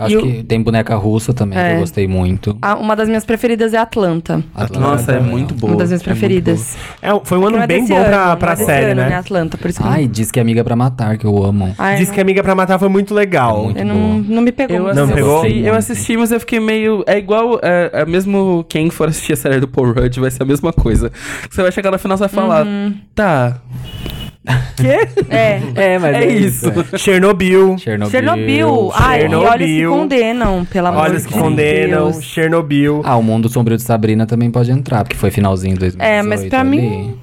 Acho 0.00 0.18
E 0.18 0.22
que 0.22 0.42
tem 0.44 0.62
boneca 0.62 0.96
russa 0.96 1.32
também, 1.34 1.58
que 1.58 1.64
É. 1.64 1.76
eu 1.76 1.80
gostei 1.80 2.08
muito. 2.08 2.56
Ah, 2.62 2.74
uma 2.76 2.96
das 2.96 3.06
minhas 3.08 3.24
preferidas 3.24 3.74
é 3.74 3.78
Atlanta. 3.78 4.42
Atlanta 4.54 4.80
Nossa, 4.80 5.12
é 5.12 5.16
também. 5.18 5.30
muito 5.30 5.54
boa. 5.54 5.72
uma 5.72 5.78
das 5.78 5.90
minhas 5.90 6.00
é 6.02 6.04
muito 6.06 6.18
preferidas. 6.18 6.76
é, 7.02 7.08
foi 7.22 7.36
um 7.38 7.42
Não 7.42 7.48
ano 7.48 7.58
é 7.58 7.66
bem 7.66 7.86
bom 7.86 8.02
pra, 8.02 8.24
ano, 8.30 8.36
pra 8.38 8.46
não 8.48 8.52
é 8.52 8.56
desse 8.56 8.66
série, 8.66 8.90
ano, 8.92 9.00
né? 9.02 9.14
Atlanta, 9.16 9.58
por 9.58 9.68
isso 9.70 9.80
que 9.80 9.86
eu 9.86 9.90
Ai, 9.90 10.06
diz 10.08 10.30
que 10.30 10.38
é 10.38 10.42
amiga 10.42 10.64
pra 10.64 10.74
matar, 10.74 11.18
que 11.18 11.26
eu 11.26 11.44
amo. 11.44 11.74
Ai, 11.78 11.96
Diz 11.96 12.10
que 12.10 12.20
Amiga 12.20 12.42
pra 12.42 12.54
Matar 12.54 12.78
foi 12.78 12.88
muito 12.88 13.14
legal. 13.14 13.64
muito 13.64 13.78
eu 13.78 13.84
não, 13.84 14.18
não 14.18 14.42
me 14.42 14.52
pegou 14.52 14.76
Eu, 14.76 14.82
muito. 14.84 14.96
Não 14.96 15.04
assisti, 15.04 15.20
pegou? 15.20 15.44
eu 15.46 15.74
assisti, 15.74 16.16
mas 16.16 16.32
eu 16.32 16.40
fiquei 16.40 16.60
meio. 16.60 17.04
É 17.06 17.18
igual. 17.18 17.58
É, 17.62 17.90
é 17.92 18.06
mesmo 18.06 18.64
quem 18.68 18.88
for 18.90 19.08
assistir 19.08 19.34
a 19.34 19.36
série 19.36 19.60
do 19.60 19.68
Paul 19.68 19.92
Rudd 19.92 20.18
vai 20.18 20.30
ser 20.30 20.42
a 20.42 20.46
mesma 20.46 20.72
coisa. 20.72 21.10
Você 21.50 21.60
vai 21.62 21.70
chegar 21.72 21.90
no 21.90 21.98
final 21.98 22.16
e 22.16 22.20
vai 22.20 22.28
falar. 22.28 22.64
Uhum. 22.66 22.94
Tá. 23.14 23.56
É. 25.28 25.60
É, 25.74 25.98
mas 25.98 26.16
É 26.16 26.24
isso. 26.26 26.72
Chernobyl. 26.96 27.76
Chernobyl. 27.78 28.10
Chernobyl. 28.10 28.90
Ai, 28.94 29.18
e 29.18 29.20
Chernobyl. 29.20 29.50
olhos 29.50 29.66
que 29.66 29.86
condenam, 29.86 30.64
pelo 30.64 30.86
amor 30.86 31.02
Olhos 31.02 31.22
de 31.22 31.28
que 31.28 31.34
condenam, 31.34 32.10
Deus. 32.10 32.24
Chernobyl. 32.24 33.02
Ah, 33.04 33.16
o 33.16 33.22
Mundo 33.22 33.48
Sombrio 33.50 33.76
de 33.76 33.82
Sabrina 33.82 34.26
também 34.26 34.50
pode 34.50 34.70
entrar, 34.70 35.04
porque 35.04 35.16
foi 35.16 35.30
finalzinho 35.30 35.74
de 35.74 35.80
2018. 35.80 36.10
É, 36.10 36.22
mas 36.22 36.44
pra 36.46 36.60
ali. 36.60 36.70
mim- 36.70 37.14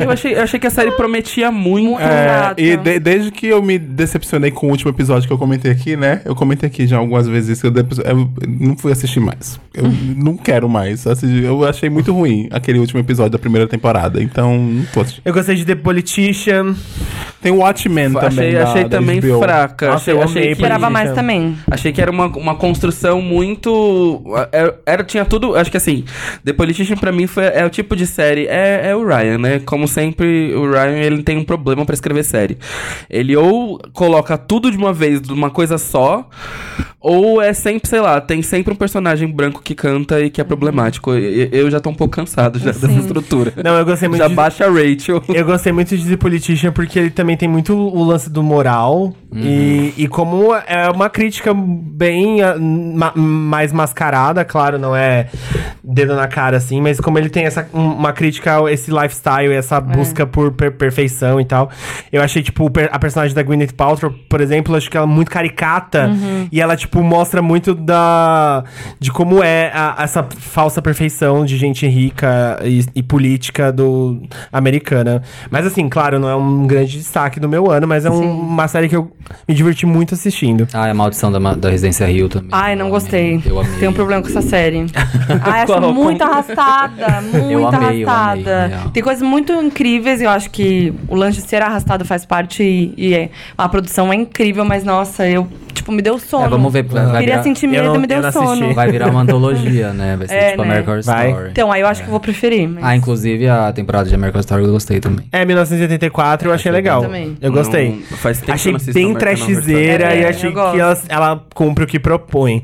Eu 0.00 0.10
achei, 0.10 0.34
eu 0.34 0.42
achei 0.42 0.58
que 0.60 0.66
a 0.66 0.70
série 0.70 0.90
prometia 0.92 1.50
muito. 1.50 2.00
É, 2.00 2.54
e 2.56 2.76
de- 2.76 2.98
desde 2.98 3.30
que 3.30 3.46
eu 3.46 3.62
me 3.62 3.78
decepcionei 3.78 4.50
com 4.50 4.66
o 4.68 4.70
último 4.70 4.90
episódio 4.90 5.26
que 5.26 5.32
eu 5.32 5.38
comentei 5.38 5.70
aqui, 5.70 5.96
né? 5.96 6.20
Eu 6.24 6.34
comentei 6.34 6.68
aqui 6.68 6.86
já 6.86 6.96
algumas 6.98 7.26
vezes 7.26 7.58
isso. 7.58 7.66
Eu, 7.66 7.72
eu 8.04 8.30
não 8.48 8.76
fui 8.76 8.92
assistir 8.92 9.20
mais. 9.20 9.58
Eu 9.72 9.84
não 10.16 10.36
quero 10.36 10.68
mais. 10.68 11.06
assistir. 11.06 11.44
Eu 11.44 11.64
achei 11.64 11.88
muito 11.90 12.12
ruim 12.12 12.48
aquele 12.52 12.78
último 12.78 13.00
episódio 13.00 13.32
da 13.32 13.38
primeira 13.38 13.66
temporada. 13.66 14.22
Então, 14.22 14.56
não 14.58 14.84
tô 14.92 15.00
assistindo. 15.00 15.22
Eu 15.24 15.32
gostei 15.34 15.54
de 15.56 15.64
The 15.64 15.74
Politician. 15.74 16.74
Tem 17.42 17.52
o 17.52 17.56
Watchmen 17.56 18.12
também. 18.12 18.26
achei 18.26 18.52
da- 18.54 18.62
achei 18.70 18.82
da 18.84 18.88
também 18.98 19.20
HBO. 19.20 19.38
fraca. 19.40 19.86
Nossa, 19.88 19.96
achei, 20.10 20.14
eu 20.14 20.22
achei 20.22 20.42
que, 20.46 20.52
Esperava 20.52 20.88
mais 20.88 21.12
também. 21.12 21.56
Achei 21.70 21.92
que 21.92 22.00
era 22.00 22.10
uma, 22.10 22.26
uma 22.26 22.54
construção 22.54 23.20
muito. 23.20 24.22
Era, 24.52 24.78
era- 24.86 25.04
tinha 25.04 25.24
tudo. 25.24 25.54
Acho 25.56 25.70
que 25.70 25.76
assim, 25.76 26.04
The 26.44 26.52
Politician 26.52 26.96
pra 26.96 27.12
mim 27.12 27.26
foi, 27.26 27.44
é 27.44 27.64
o 27.64 27.70
tipo 27.70 27.94
de 27.94 28.06
série. 28.06 28.46
É, 28.46 28.80
é 28.90 28.96
o 28.96 29.06
Ryan, 29.06 29.38
né? 29.38 29.58
Como 29.60 29.86
sempre, 29.88 30.54
o 30.54 30.70
Ryan 30.70 30.98
ele 30.98 31.22
tem 31.22 31.36
um 31.38 31.44
problema 31.44 31.84
pra 31.84 31.94
escrever 31.94 32.24
série. 32.24 32.58
Ele 33.08 33.36
ou 33.36 33.78
coloca 33.92 34.36
tudo 34.38 34.70
de 34.70 34.76
uma 34.76 34.92
vez, 34.92 35.20
de 35.20 35.32
uma 35.32 35.50
coisa 35.50 35.78
só, 35.78 36.28
ou 37.00 37.40
é 37.42 37.52
sempre, 37.52 37.88
sei 37.88 38.00
lá, 38.00 38.20
tem 38.20 38.40
sempre 38.42 38.72
um 38.72 38.76
personagem 38.76 39.28
branco 39.28 39.60
que 39.62 39.74
canta 39.74 40.20
e 40.20 40.30
que 40.30 40.40
é 40.40 40.44
problemático. 40.44 41.14
E- 41.14 41.48
Eu 41.52 41.70
já 41.70 41.78
tô 41.80 41.90
um 41.90 41.94
pouco 41.94 42.14
cansado 42.16 42.58
já 42.58 42.66
dessa 42.72 42.90
estrutura. 42.90 43.52
Não, 43.62 43.76
eu 43.78 43.84
gostei 43.84 44.08
muito 44.08 44.20
Já 44.22 44.28
de... 44.28 44.34
baixa 44.34 44.64
a 44.64 44.68
Rachel. 44.70 45.22
Eu 45.28 45.44
gostei 45.44 45.72
muito 45.72 45.96
de 45.96 46.08
The 46.08 46.16
Politician 46.16 46.72
porque 46.72 46.98
ele 46.98 47.10
também 47.10 47.36
tem 47.36 47.48
muito 47.48 47.74
o 47.76 48.02
lance 48.04 48.30
do 48.30 48.42
moral. 48.42 49.12
E, 49.36 49.92
e 49.96 50.06
como 50.06 50.54
é 50.54 50.88
uma 50.90 51.10
crítica 51.10 51.52
bem 51.52 52.40
ah, 52.40 52.54
ma- 52.56 53.12
mais 53.16 53.72
mascarada, 53.72 54.44
claro, 54.44 54.78
não 54.78 54.94
é 54.94 55.28
dedo 55.82 56.14
na 56.14 56.28
cara 56.28 56.56
assim, 56.56 56.80
mas 56.80 57.00
como 57.00 57.18
ele 57.18 57.28
tem 57.28 57.44
essa 57.44 57.68
um- 57.74 57.94
uma 57.94 58.12
crítica 58.12 58.60
esse 58.74 58.90
lifestyle, 58.90 59.52
essa 59.52 59.80
busca 59.80 60.26
por 60.26 60.52
per- 60.52 60.72
perfeição 60.76 61.40
e 61.40 61.44
tal. 61.44 61.70
Eu 62.12 62.22
achei, 62.22 62.42
tipo, 62.42 62.70
a 62.90 62.98
personagem 62.98 63.34
da 63.34 63.42
Gwyneth 63.42 63.72
Paltrow, 63.76 64.12
por 64.28 64.40
exemplo, 64.40 64.76
acho 64.76 64.90
que 64.90 64.96
ela 64.96 65.06
é 65.06 65.08
muito 65.10 65.30
caricata 65.30 66.10
e 66.52 66.60
ela, 66.60 66.76
tipo, 66.76 67.02
mostra 67.02 67.40
muito 67.42 67.74
da 67.74 68.64
de 69.00 69.10
como 69.10 69.42
é 69.42 69.70
a- 69.74 69.96
essa 70.00 70.22
falsa 70.38 70.80
perfeição 70.82 71.44
de 71.44 71.56
gente 71.56 71.86
rica 71.86 72.58
e, 72.64 72.84
e 72.94 73.02
política 73.02 73.72
do 73.72 74.20
americana. 74.52 75.22
Mas 75.50 75.66
assim, 75.66 75.88
claro, 75.88 76.18
não 76.18 76.28
é 76.28 76.36
um 76.36 76.66
grande 76.66 76.98
destaque 76.98 77.38
do 77.40 77.48
meu 77.48 77.70
ano, 77.70 77.86
mas 77.86 78.04
é 78.04 78.10
um- 78.10 78.40
uma 78.40 78.68
série 78.68 78.88
que 78.88 78.96
eu 78.96 79.10
me 79.48 79.54
diverti 79.54 79.86
muito 79.86 80.14
assistindo. 80.14 80.66
Ah, 80.72 80.88
é 80.88 80.90
a 80.90 80.94
maldição 80.94 81.30
da, 81.32 81.38
da 81.54 81.70
Residência 81.70 82.06
Rio 82.06 82.28
também. 82.28 82.48
Ai, 82.52 82.74
não 82.76 82.86
Eu 82.86 82.90
gostei. 82.92 83.34
amei, 83.36 83.42
Eu 83.46 83.60
amei. 83.60 83.78
Tem 83.78 83.88
um 83.88 83.92
problema 83.92 84.22
com 84.22 84.28
essa 84.28 84.42
série. 84.42 84.86
Ai, 85.42 85.62
acho 85.62 85.92
muito 85.92 86.22
arrastada. 86.22 87.20
Muito 87.22 87.50
Eu 87.50 87.66
amei, 87.68 88.04
arrastada. 88.04 88.63
Real. 88.66 88.90
Tem 88.90 89.02
coisas 89.02 89.22
muito 89.26 89.52
incríveis. 89.52 90.20
Eu 90.20 90.30
acho 90.30 90.50
que 90.50 90.92
o 91.08 91.14
lance 91.14 91.40
de 91.42 91.48
ser 91.48 91.62
arrastado 91.62 92.04
faz 92.04 92.24
parte 92.24 92.62
e, 92.62 92.94
e 92.96 93.14
é- 93.14 93.30
a 93.56 93.68
produção 93.68 94.12
é 94.12 94.16
incrível, 94.16 94.64
mas 94.64 94.84
nossa, 94.84 95.26
eu, 95.28 95.46
tipo, 95.74 95.92
me 95.92 96.00
deu 96.00 96.18
sono. 96.18 96.46
É, 96.46 96.48
vamos 96.48 96.72
ver, 96.72 96.82
vai- 96.84 97.04
vai 97.04 97.12
Queria 97.20 97.26
virar- 97.34 97.42
sentir 97.42 97.66
Eu 97.66 97.70
medo 97.72 97.84
não- 97.84 97.94
e 97.96 97.98
me 97.98 98.04
eu 98.04 98.08
deu 98.22 98.32
sono. 98.32 98.50
assisti. 98.52 98.74
Vai 98.74 98.90
virar 98.90 99.10
uma 99.10 99.20
antologia, 99.22 99.92
né? 99.92 100.16
Vai 100.16 100.28
ser 100.28 100.34
É, 100.34 100.50
tipo 100.52 100.62
né? 100.62 100.68
American 100.68 101.00
Vai. 101.02 101.28
Story. 101.30 101.50
Então, 101.50 101.72
aí 101.72 101.80
eu 101.80 101.86
acho 101.86 102.00
que 102.02 102.06
eu 102.06 102.10
vou 102.12 102.20
preferir. 102.20 102.68
Mas... 102.68 102.84
Ah, 102.84 102.96
inclusive 102.96 103.48
a 103.48 103.72
temporada 103.72 104.08
de 104.08 104.14
American 104.14 104.38
Horror 104.38 104.44
Story 104.44 104.64
eu 104.64 104.70
gostei 104.72 105.00
também. 105.00 105.26
É, 105.32 105.44
1984 105.44 106.48
eu 106.48 106.54
achei 106.54 106.70
legal. 106.72 107.02
também. 107.02 107.36
Eu 107.40 107.52
gostei. 107.52 107.90
Não, 108.10 108.16
faz 108.18 108.38
tempo 108.38 108.46
que 108.46 108.50
eu 108.50 108.54
achei 108.54 108.74
assisto 108.74 108.94
bem 108.94 109.14
trashzeira 109.14 110.04
É, 110.14 110.18
e 110.18 110.22
eu 110.22 110.28
achei 110.28 110.52
que 110.52 110.58
ela, 110.58 110.98
ela 111.08 111.44
cumpre 111.54 111.84
o 111.84 111.86
que 111.86 111.98
propõe. 111.98 112.62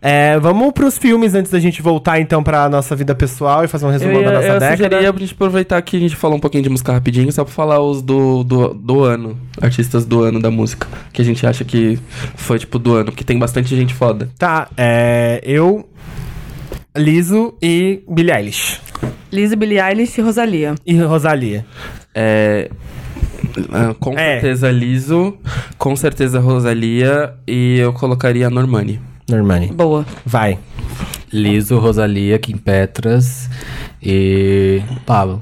É, 0.00 0.38
vamos 0.38 0.72
pros 0.72 0.98
filmes 0.98 1.34
antes 1.34 1.50
da 1.50 1.58
gente 1.60 1.82
voltar 1.82 2.20
então 2.20 2.42
pra 2.42 2.68
nossa 2.68 2.94
vida 2.96 3.14
pessoal 3.14 3.64
e 3.64 3.68
fazer 3.68 3.84
um 3.86 3.88
Eu, 3.88 3.92
resumão 3.92 4.20
ia, 4.20 4.24
da 4.26 4.32
nossa 4.32 4.46
eu 4.46 4.58
década. 4.60 4.76
sugeria 4.76 5.12
pra 5.12 5.20
gente 5.20 5.34
aproveitar 5.34 5.82
que 5.82 5.96
a 5.96 6.00
gente 6.00 6.16
falou 6.16 6.36
um 6.36 6.40
pouquinho 6.40 6.62
de 6.62 6.68
música 6.70 6.92
rapidinho, 6.92 7.30
só 7.32 7.44
pra 7.44 7.52
falar 7.52 7.80
os 7.80 8.02
do, 8.02 8.42
do, 8.44 8.74
do 8.74 9.02
ano, 9.04 9.36
artistas 9.60 10.04
do 10.04 10.22
ano 10.22 10.40
da 10.40 10.50
música, 10.50 10.86
que 11.12 11.20
a 11.22 11.24
gente 11.24 11.46
acha 11.46 11.64
que 11.64 11.98
foi 12.36 12.51
tipo 12.58 12.78
do 12.78 12.94
ano, 12.94 13.06
porque 13.06 13.24
tem 13.24 13.38
bastante 13.38 13.74
gente 13.76 13.94
foda. 13.94 14.28
Tá, 14.38 14.68
é, 14.76 15.40
eu, 15.44 15.88
Liso 16.96 17.54
e 17.62 18.02
Billie 18.08 18.32
Eilish. 18.34 18.80
Lizzie, 19.32 19.56
Billie 19.56 19.80
Eilish 19.80 20.18
e 20.18 20.22
Rosalia. 20.22 20.74
E 20.86 20.94
Rosalia. 20.98 21.64
É, 22.14 22.70
ah, 23.72 23.94
com 23.98 24.12
É. 24.18 24.32
certeza 24.40 24.70
Liso, 24.70 25.36
com 25.78 25.96
certeza 25.96 26.38
Rosalia 26.38 27.34
e 27.46 27.78
eu 27.78 27.92
colocaria 27.92 28.46
a 28.46 28.50
Normani. 28.50 29.00
Normani. 29.28 29.68
Boa. 29.68 30.04
Vai. 30.26 30.58
Liso, 31.32 31.78
Rosalia, 31.78 32.38
Kim 32.38 32.56
Petras 32.56 33.48
e 34.02 34.82
Pablo. 35.06 35.40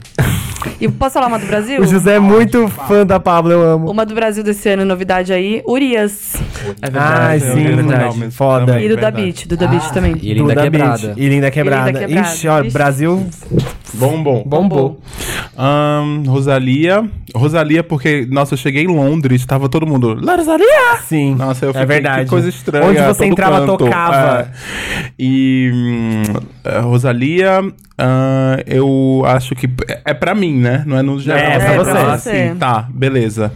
E 0.78 0.88
posso 0.88 1.14
falar 1.14 1.26
uma 1.28 1.38
do 1.38 1.46
Brasil? 1.46 1.80
O 1.80 1.86
José 1.86 2.16
é 2.16 2.18
muito 2.18 2.68
fã 2.68 3.04
da 3.04 3.18
Pablo, 3.18 3.50
eu 3.52 3.62
amo. 3.62 3.90
Uma 3.90 4.04
do 4.04 4.14
Brasil 4.14 4.44
desse 4.44 4.68
ano, 4.68 4.84
novidade 4.84 5.32
aí, 5.32 5.62
Urias. 5.66 6.34
É 6.82 6.90
Ai, 6.94 7.40
sim, 7.40 7.66
É 7.66 7.72
verdade. 7.76 8.30
Foda. 8.30 8.66
também. 8.66 8.84
E 8.84 8.88
do 8.88 8.94
Da 8.96 9.00
verdade. 9.10 9.22
Beat, 9.24 9.46
do 9.48 9.56
Da 9.56 9.66
Beat 9.66 9.90
também. 9.92 10.16
E 10.20 10.34
Linda 10.34 10.54
Quebrada. 10.54 11.06
Beat. 11.08 11.18
E 11.18 11.28
Linda 11.28 11.50
Quebrada. 11.50 11.86
Linda 11.90 11.98
Quebrada. 12.06 12.28
Ixi, 12.28 12.48
ó, 12.48 12.60
Ixi. 12.60 12.70
Brasil 12.72 13.26
Bom, 13.94 14.22
bom. 14.22 14.42
bombou. 14.46 15.00
Ahn, 15.56 16.24
Rosalia. 16.26 17.04
Rosalia, 17.34 17.82
porque, 17.82 18.26
nossa, 18.30 18.54
eu 18.54 18.58
cheguei 18.58 18.84
em 18.84 18.88
Londres, 18.88 19.44
tava 19.46 19.68
todo 19.68 19.86
mundo. 19.86 20.18
"La 20.20 20.36
Rosalia! 20.36 20.96
Sim. 21.06 21.34
Nossa, 21.34 21.64
eu 21.66 21.70
é 21.70 21.72
fiquei, 21.72 21.86
verdade. 21.86 22.24
que 22.24 22.30
coisa 22.30 22.48
estranha. 22.48 22.86
Onde 22.86 23.00
você 23.02 23.26
entrava, 23.26 23.60
canto. 23.60 23.78
tocava. 23.78 24.40
É. 24.42 25.10
E 25.18 25.70
hum, 25.72 26.22
Rosalia, 26.82 27.60
ah, 27.98 28.56
eu 28.66 29.22
acho 29.26 29.54
que 29.54 29.68
é 30.04 30.14
pra 30.14 30.34
mim, 30.34 30.58
né? 30.58 30.82
Não 30.86 30.96
é 30.96 31.02
no 31.02 31.20
geral. 31.20 31.40
É, 31.40 31.58
pra 31.58 31.68
Só 31.76 31.84
você. 31.84 31.90
falar 31.92 32.18
você. 32.18 32.30
assim, 32.30 32.54
tá, 32.56 32.88
beleza. 32.92 33.52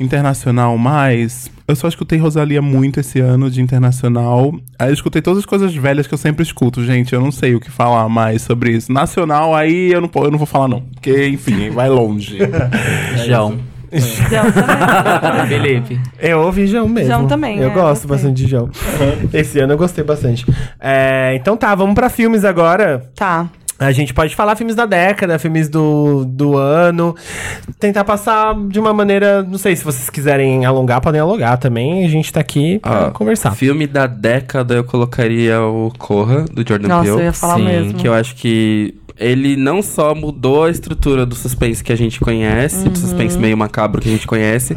Internacional 0.00 0.76
mais. 0.76 1.50
Eu 1.68 1.74
só 1.74 1.88
escutei 1.88 2.16
Rosalia 2.16 2.62
muito 2.62 3.00
esse 3.00 3.18
ano 3.18 3.50
de 3.50 3.60
internacional. 3.60 4.54
Aí 4.78 4.88
eu 4.90 4.94
escutei 4.94 5.20
todas 5.20 5.40
as 5.40 5.46
coisas 5.46 5.74
velhas 5.74 6.06
que 6.06 6.14
eu 6.14 6.18
sempre 6.18 6.44
escuto, 6.44 6.84
gente. 6.84 7.12
Eu 7.12 7.20
não 7.20 7.32
sei 7.32 7.56
o 7.56 7.60
que 7.60 7.70
falar 7.72 8.08
mais 8.08 8.42
sobre 8.42 8.70
isso. 8.70 8.92
Nacional, 8.92 9.52
aí 9.52 9.65
eu 9.72 10.00
não, 10.00 10.10
eu 10.14 10.30
não 10.30 10.38
vou 10.38 10.46
falar, 10.46 10.68
não. 10.68 10.80
Porque, 10.80 11.28
enfim, 11.28 11.70
vai 11.70 11.88
longe. 11.88 12.38
João. 13.26 13.58
João 13.92 14.52
também. 14.52 15.46
Felipe. 15.48 16.00
Eu 16.18 16.40
ouvi 16.40 16.66
João 16.66 16.88
mesmo. 16.88 17.08
João 17.10 17.26
também, 17.26 17.58
Eu 17.58 17.70
é, 17.70 17.72
gosto 17.72 18.06
gostei. 18.06 18.08
bastante 18.10 18.36
de 18.42 18.46
João. 18.48 18.70
Esse 19.32 19.60
ano 19.60 19.72
eu 19.74 19.78
gostei 19.78 20.04
bastante. 20.04 20.44
É, 20.80 21.34
então 21.36 21.56
tá, 21.56 21.74
vamos 21.74 21.94
pra 21.94 22.08
filmes 22.08 22.44
agora. 22.44 23.08
Tá. 23.14 23.48
A 23.78 23.92
gente 23.92 24.14
pode 24.14 24.34
falar 24.34 24.56
filmes 24.56 24.74
da 24.74 24.86
década, 24.86 25.38
filmes 25.38 25.68
do, 25.68 26.24
do 26.24 26.56
ano. 26.56 27.14
Tentar 27.78 28.04
passar 28.04 28.54
de 28.68 28.80
uma 28.80 28.92
maneira. 28.94 29.42
Não 29.42 29.58
sei 29.58 29.76
se 29.76 29.84
vocês 29.84 30.08
quiserem 30.08 30.64
alongar, 30.64 31.00
podem 31.02 31.20
alongar 31.20 31.58
também. 31.58 32.04
A 32.04 32.08
gente 32.08 32.32
tá 32.32 32.40
aqui 32.40 32.78
pra 32.78 33.08
Ah, 33.08 33.10
conversar. 33.10 33.50
Filme 33.54 33.86
da 33.86 34.06
década 34.06 34.74
eu 34.76 34.84
colocaria 34.84 35.60
o 35.60 35.92
Corra, 35.98 36.46
do 36.50 36.66
Jordan 36.66 36.88
Nossa, 36.88 37.02
Peele. 37.04 37.20
eu 37.20 37.24
ia 37.26 37.32
falar 37.34 37.56
Sim, 37.56 37.64
mesmo. 37.66 37.94
Que 37.94 38.08
eu 38.08 38.14
acho 38.14 38.34
que 38.36 38.94
ele 39.18 39.56
não 39.56 39.80
só 39.80 40.14
mudou 40.14 40.64
a 40.64 40.70
estrutura 40.70 41.24
do 41.24 41.34
suspense 41.34 41.82
que 41.82 41.90
a 41.90 41.96
gente 41.96 42.20
conhece, 42.20 42.86
do 42.86 42.98
suspense 42.98 43.38
meio 43.38 43.56
macabro 43.56 43.98
que 43.98 44.10
a 44.10 44.12
gente 44.12 44.26
conhece, 44.26 44.76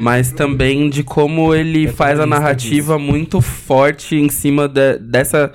mas 0.00 0.32
também 0.32 0.88
de 0.88 1.02
como 1.02 1.54
ele 1.54 1.86
faz 1.88 2.18
a 2.18 2.24
narrativa 2.24 2.98
muito 2.98 3.42
forte 3.42 4.16
em 4.16 4.30
cima 4.30 4.66
de- 4.68 4.96
dessa, 5.00 5.52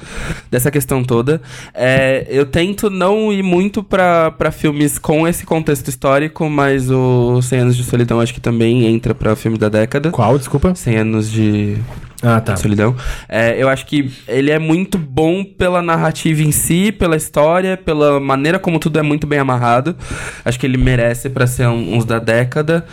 dessa 0.52 0.70
questão 0.70 1.04
toda. 1.04 1.42
É, 1.74 2.28
eu 2.30 2.46
tenho 2.46 2.76
tento 2.80 2.90
não 2.90 3.34
ir 3.34 3.44
muito 3.44 3.84
pra 3.84 4.52
filmes 4.52 4.98
com 4.98 5.28
esse 5.28 5.46
contexto 5.46 5.90
histórico, 5.90 6.50
mas 6.50 6.90
o 6.90 7.42
100 7.42 7.60
Anos 7.60 7.76
de 7.76 7.84
Solidão 7.84 8.22
acho 8.22 8.34
que 8.34 8.40
também 8.40 8.86
entra 8.86 9.14
pra 9.14 9.36
filme 9.36 9.58
da 9.58 9.68
década. 9.68 10.12
Qual, 10.12 10.38
desculpa? 10.38 10.74
100 10.74 10.98
Anos 10.98 11.30
de 11.30 11.78
Ah, 12.22 12.42
tá. 12.42 12.56
Solidão. 12.58 12.96
É, 13.30 13.56
eu 13.62 13.70
acho 13.70 13.86
que 13.86 14.12
ele 14.28 14.52
é 14.52 14.60
muito 14.60 14.98
bom 14.98 15.44
pela 15.44 15.82
narrativa 15.82 16.42
em 16.42 16.52
si, 16.52 16.92
pela 16.92 17.16
história, 17.16 17.78
pela 17.78 18.20
maneira 18.20 18.60
como 18.60 18.78
tudo 18.80 19.00
é 19.00 19.02
muito 19.02 19.26
bem 19.26 19.40
amarrado. 19.40 19.96
Acho 20.44 20.60
que 20.60 20.66
ele 20.66 20.78
merece 20.78 21.30
pra 21.30 21.48
ser 21.48 21.68
um- 21.68 21.96
uns 21.96 22.04
da 22.04 22.20
década. 22.20 22.86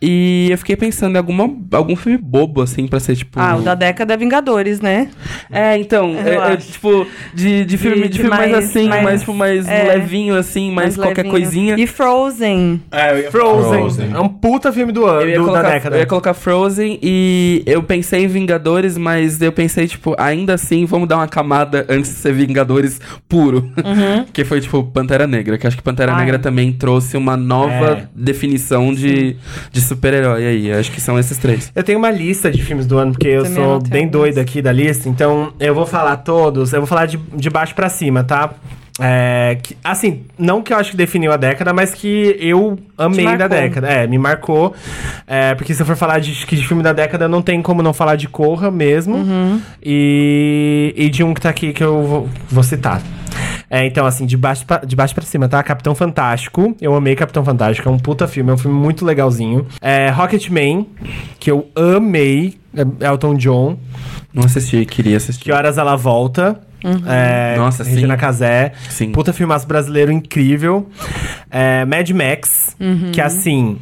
E 0.00 0.48
eu 0.50 0.56
fiquei 0.58 0.76
pensando 0.76 1.14
em 1.14 1.18
alguma, 1.18 1.44
algum 1.72 1.94
filme 1.94 2.16
bobo, 2.16 2.62
assim, 2.62 2.86
pra 2.86 2.98
ser 3.00 3.16
tipo. 3.16 3.38
Ah, 3.38 3.56
o 3.56 3.62
da 3.62 3.74
década 3.74 4.14
é 4.14 4.16
Vingadores, 4.16 4.80
né? 4.80 5.08
É, 5.50 5.76
então, 5.76 6.14
Eu 6.14 6.42
é- 6.42 6.52
é, 6.54 6.56
tipo, 6.56 7.06
de, 7.34 7.64
de 7.66 7.76
filme, 7.76 8.02
de, 8.02 8.08
de 8.08 8.18
filme 8.20 8.30
mais, 8.36 8.50
mais- 8.50 8.64
assim, 8.64 8.88
mais, 8.88 9.02
mais- 9.04 9.20
tipo, 9.20 9.34
mais 9.34 9.68
é, 9.68 9.82
levinho, 9.84 10.34
assim, 10.36 10.70
mais, 10.72 10.96
qualquer 10.96 11.24
levinho. 11.24 11.30
coisinha. 11.30 11.74
E 11.78 11.86
Frozen. 11.86 12.82
É, 12.90 13.12
eu 13.12 13.18
ia 13.18 13.30
Frozen. 13.30 13.70
Frozen. 13.80 14.10
É 14.14 14.20
um 14.20 14.28
puta 14.28 14.72
filme 14.72 14.90
do 14.92 15.04
ano, 15.04 15.20
Eu 15.22 15.28
ia, 15.28 15.38
do- 15.38 15.44
colocar, 15.44 15.62
da 15.62 15.70
década. 15.70 15.96
eu 15.96 16.00
ia 16.00 16.06
colocar 16.06 16.32
Frozen 16.34 16.98
e 17.02 17.62
eu 17.66 17.82
pensei 17.82 18.24
em 18.24 18.26
Vingadores, 18.26 18.69
mas 18.98 19.40
eu 19.42 19.52
pensei, 19.52 19.86
tipo, 19.86 20.14
ainda 20.18 20.54
assim, 20.54 20.84
vamos 20.84 21.08
dar 21.08 21.16
uma 21.16 21.28
camada 21.28 21.84
antes 21.88 22.10
de 22.10 22.16
ser 22.16 22.32
Vingadores 22.32 23.00
puro. 23.28 23.70
que 24.32 24.44
foi, 24.44 24.60
tipo, 24.60 24.82
Pantera 24.84 25.26
Negra. 25.26 25.56
Que 25.58 25.66
acho 25.66 25.76
que 25.76 25.82
Pantera 25.82 26.12
Uhum. 26.12 26.18
Ai. 26.18 26.24
Negra 26.24 26.38
também 26.38 26.72
trouxe 26.72 27.16
uma 27.16 27.36
nova 27.36 27.98
É. 27.98 28.08
definição 28.14 28.92
de, 28.94 29.36
de 29.72 29.80
super-herói 29.80 30.46
aí. 30.46 30.72
Acho 30.72 30.90
que 30.92 31.00
são 31.00 31.18
esses 31.18 31.36
três. 31.38 31.70
Eu 31.74 31.82
tenho 31.82 31.98
uma 31.98 32.10
lista 32.10 32.50
de 32.50 32.62
filmes 32.62 32.86
do 32.86 32.98
ano, 32.98 33.12
porque 33.12 33.28
eu 33.28 33.42
Também 33.42 33.56
sou 33.56 33.80
bem 33.82 34.08
doida 34.08 34.40
aqui 34.40 34.60
da 34.62 34.72
lista, 34.72 35.08
então 35.08 35.52
eu 35.60 35.74
vou 35.74 35.86
falar 35.86 36.16
todos, 36.18 36.72
eu 36.72 36.80
vou 36.80 36.86
falar 36.86 37.06
de, 37.06 37.16
de 37.16 37.50
baixo 37.50 37.74
pra 37.74 37.88
cima, 37.88 38.22
tá? 38.24 38.50
É, 39.00 39.58
que- 39.62 39.76
assim, 39.82 40.22
não 40.38 40.62
que 40.62 40.72
eu 40.72 40.76
acho 40.76 40.90
que 40.92 40.96
definiu 40.96 41.32
a 41.32 41.36
década, 41.36 41.72
mas 41.72 41.94
que 41.94 42.36
eu 42.38 42.78
amei 42.98 43.36
da 43.36 43.48
década. 43.48 43.88
É, 43.88 44.06
me 44.06 44.18
marcou. 44.18 44.74
É, 45.26 45.54
porque 45.54 45.72
se 45.74 45.82
eu 45.82 45.86
for 45.86 45.96
falar 45.96 46.18
de, 46.20 46.32
de 46.32 46.66
filme 46.66 46.82
da 46.82 46.92
década, 46.92 47.28
não 47.28 47.40
tem 47.42 47.60
como 47.62 47.82
não 47.82 47.92
falar 47.92 48.16
de 48.16 48.28
Corra 48.28 48.70
mesmo. 48.70 49.16
Uhum. 49.16 49.60
E, 49.82 50.94
e 50.96 51.08
de 51.08 51.22
um 51.24 51.32
que 51.34 51.40
tá 51.40 51.48
aqui 51.50 51.72
que 51.72 51.82
eu 51.82 52.02
vou, 52.06 52.28
vou 52.48 52.62
citar. 52.62 53.00
É, 53.72 53.86
então, 53.86 54.04
assim, 54.04 54.26
de 54.26 54.36
baixo, 54.36 54.66
pra, 54.66 54.78
de 54.78 54.96
baixo 54.96 55.14
pra 55.14 55.22
cima, 55.24 55.48
tá? 55.48 55.62
Capitão 55.62 55.94
Fantástico. 55.94 56.76
Eu 56.80 56.94
amei 56.94 57.14
Capitão 57.14 57.44
Fantástico. 57.44 57.88
É 57.88 57.92
um 57.92 57.98
puta 57.98 58.26
filme. 58.26 58.50
É 58.50 58.54
um 58.54 58.58
filme 58.58 58.76
muito 58.76 59.04
legalzinho. 59.04 59.64
É, 59.80 60.10
Rocketman, 60.10 60.86
que 61.38 61.50
eu 61.50 61.68
amei. 61.76 62.58
É, 62.76 63.06
Elton 63.06 63.34
John. 63.34 63.78
Não 64.34 64.44
assisti, 64.44 64.84
queria 64.84 65.16
assistir. 65.16 65.44
Que 65.44 65.52
Horas 65.52 65.78
Ela 65.78 65.94
Volta. 65.96 66.60
É, 67.06 67.56
Nossa, 67.56 67.84
sim. 67.84 67.90
Regina 67.90 68.16
Casé. 68.16 68.72
Sim. 68.88 69.12
Puta 69.12 69.32
filmaço 69.32 69.66
brasileiro 69.66 70.10
incrível. 70.10 70.88
É, 71.50 71.84
Mad 71.84 72.08
Max. 72.10 72.76
Que, 73.12 73.20
assim, 73.20 73.78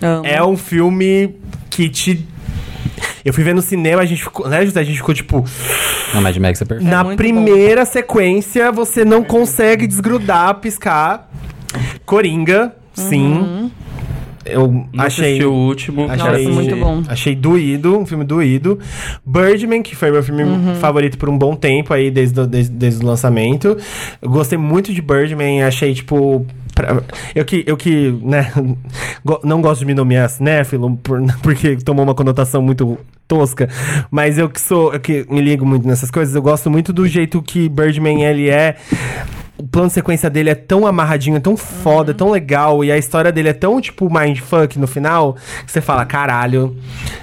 Amo. 0.00 0.26
é 0.26 0.42
um 0.42 0.56
filme 0.56 1.36
que 1.70 1.88
te... 1.88 2.26
Eu 3.24 3.32
fui 3.32 3.44
ver 3.44 3.54
no 3.54 3.62
cinema, 3.62 4.02
a 4.02 4.06
gente 4.06 4.22
ficou... 4.22 4.48
Né, 4.48 4.64
José? 4.64 4.80
A 4.80 4.84
gente 4.84 4.96
ficou, 4.96 5.14
tipo... 5.14 5.44
Não, 6.14 6.22
Mad 6.22 6.36
Max 6.38 6.62
é 6.62 6.64
perfeito. 6.64 6.90
Na 6.90 7.04
muito 7.04 7.18
primeira 7.18 7.84
sequência, 7.84 8.72
você 8.72 9.04
não 9.04 9.22
consegue 9.22 9.86
desgrudar, 9.86 10.54
piscar. 10.56 11.28
Coringa, 12.06 12.74
sim. 12.94 13.70
Eu 14.50 14.86
Não 14.92 15.04
achei. 15.04 15.44
o 15.44 15.52
último. 15.52 16.04
Achei, 16.10 16.44
Nossa, 16.44 16.50
muito 16.50 16.76
bom. 16.76 17.02
Achei 17.08 17.34
doído, 17.34 17.98
um 17.98 18.06
filme 18.06 18.24
doído. 18.24 18.78
Birdman, 19.24 19.82
que 19.82 19.94
foi 19.94 20.10
meu 20.10 20.22
filme 20.22 20.42
Uhum. 20.44 20.74
favorito 20.76 21.18
por 21.18 21.28
um 21.28 21.36
bom 21.38 21.54
tempo 21.54 21.92
aí, 21.92 22.10
desde, 22.10 22.40
o- 22.40 22.46
desde, 22.46 22.72
desde 22.72 23.04
o 23.04 23.06
lançamento. 23.06 23.76
Eu 24.20 24.30
gostei 24.30 24.58
muito 24.58 24.92
de 24.92 25.02
Birdman, 25.02 25.62
achei, 25.62 25.94
tipo. 25.94 26.44
pra- 26.74 27.02
Eu 27.34 27.44
que, 27.44 27.64
eu 27.66 27.76
que 27.76 28.10
né, 28.22 28.52
go- 29.24 29.40
não 29.44 29.60
gosto 29.60 29.80
de 29.80 29.86
me 29.86 29.94
nomear 29.94 30.28
cinéfilo, 30.30 30.96
por- 31.02 31.20
porque 31.42 31.76
tomou 31.76 32.04
uma 32.04 32.14
conotação 32.14 32.62
muito 32.62 32.96
tosca, 33.26 33.68
mas 34.10 34.38
eu 34.38 34.48
que 34.48 34.60
sou, 34.60 34.92
eu 34.94 35.00
que 35.00 35.26
me 35.28 35.40
ligo 35.42 35.66
muito 35.66 35.86
nessas 35.86 36.10
coisas, 36.10 36.34
eu 36.34 36.40
gosto 36.40 36.70
muito 36.70 36.92
do 36.94 37.06
jeito 37.06 37.42
que 37.42 37.68
Birdman 37.68 38.22
ele 38.24 38.48
é. 38.48 38.76
O 39.58 39.66
plano 39.66 39.88
de 39.88 39.94
sequência 39.94 40.30
dele 40.30 40.50
é 40.50 40.54
tão 40.54 40.86
amarradinho, 40.86 41.36
é 41.36 41.40
tão 41.40 41.56
foda, 41.56 42.12
é 42.12 42.14
tão 42.14 42.30
legal, 42.30 42.84
e 42.84 42.92
a 42.92 42.96
história 42.96 43.32
dele 43.32 43.48
é 43.48 43.52
tão, 43.52 43.80
tipo, 43.80 44.08
mindfuck 44.08 44.78
no 44.78 44.86
final, 44.86 45.34
que 45.66 45.72
você 45.72 45.80
fala, 45.80 46.04
caralho, 46.06 46.76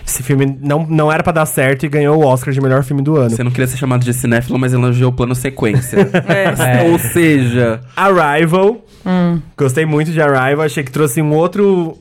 esse 0.05 0.21
filme 0.21 0.57
não, 0.61 0.85
não 0.85 1.09
era 1.11 1.23
pra 1.23 1.31
dar 1.31 1.45
certo 1.45 1.85
e 1.85 1.89
ganhou 1.89 2.21
o 2.21 2.25
Oscar 2.27 2.53
de 2.53 2.59
melhor 2.59 2.83
filme 2.83 3.01
do 3.01 3.15
ano. 3.15 3.29
Você 3.29 3.41
não 3.43 3.51
queria 3.51 3.67
ser 3.67 3.77
chamado 3.77 4.03
de 4.03 4.13
cinéfilo, 4.13 4.59
mas 4.59 4.73
elogiou 4.73 5.11
o 5.11 5.13
plano 5.13 5.33
sequência. 5.33 5.99
É. 6.27 6.83
Ou 6.91 6.99
seja, 6.99 7.79
Arrival. 7.95 8.77
Gostei 9.57 9.85
muito 9.85 10.11
de 10.11 10.21
Arrival. 10.21 10.65
Achei 10.65 10.83
que 10.83 10.91
trouxe 10.91 11.21
um 11.21 11.31
outro. 11.31 11.97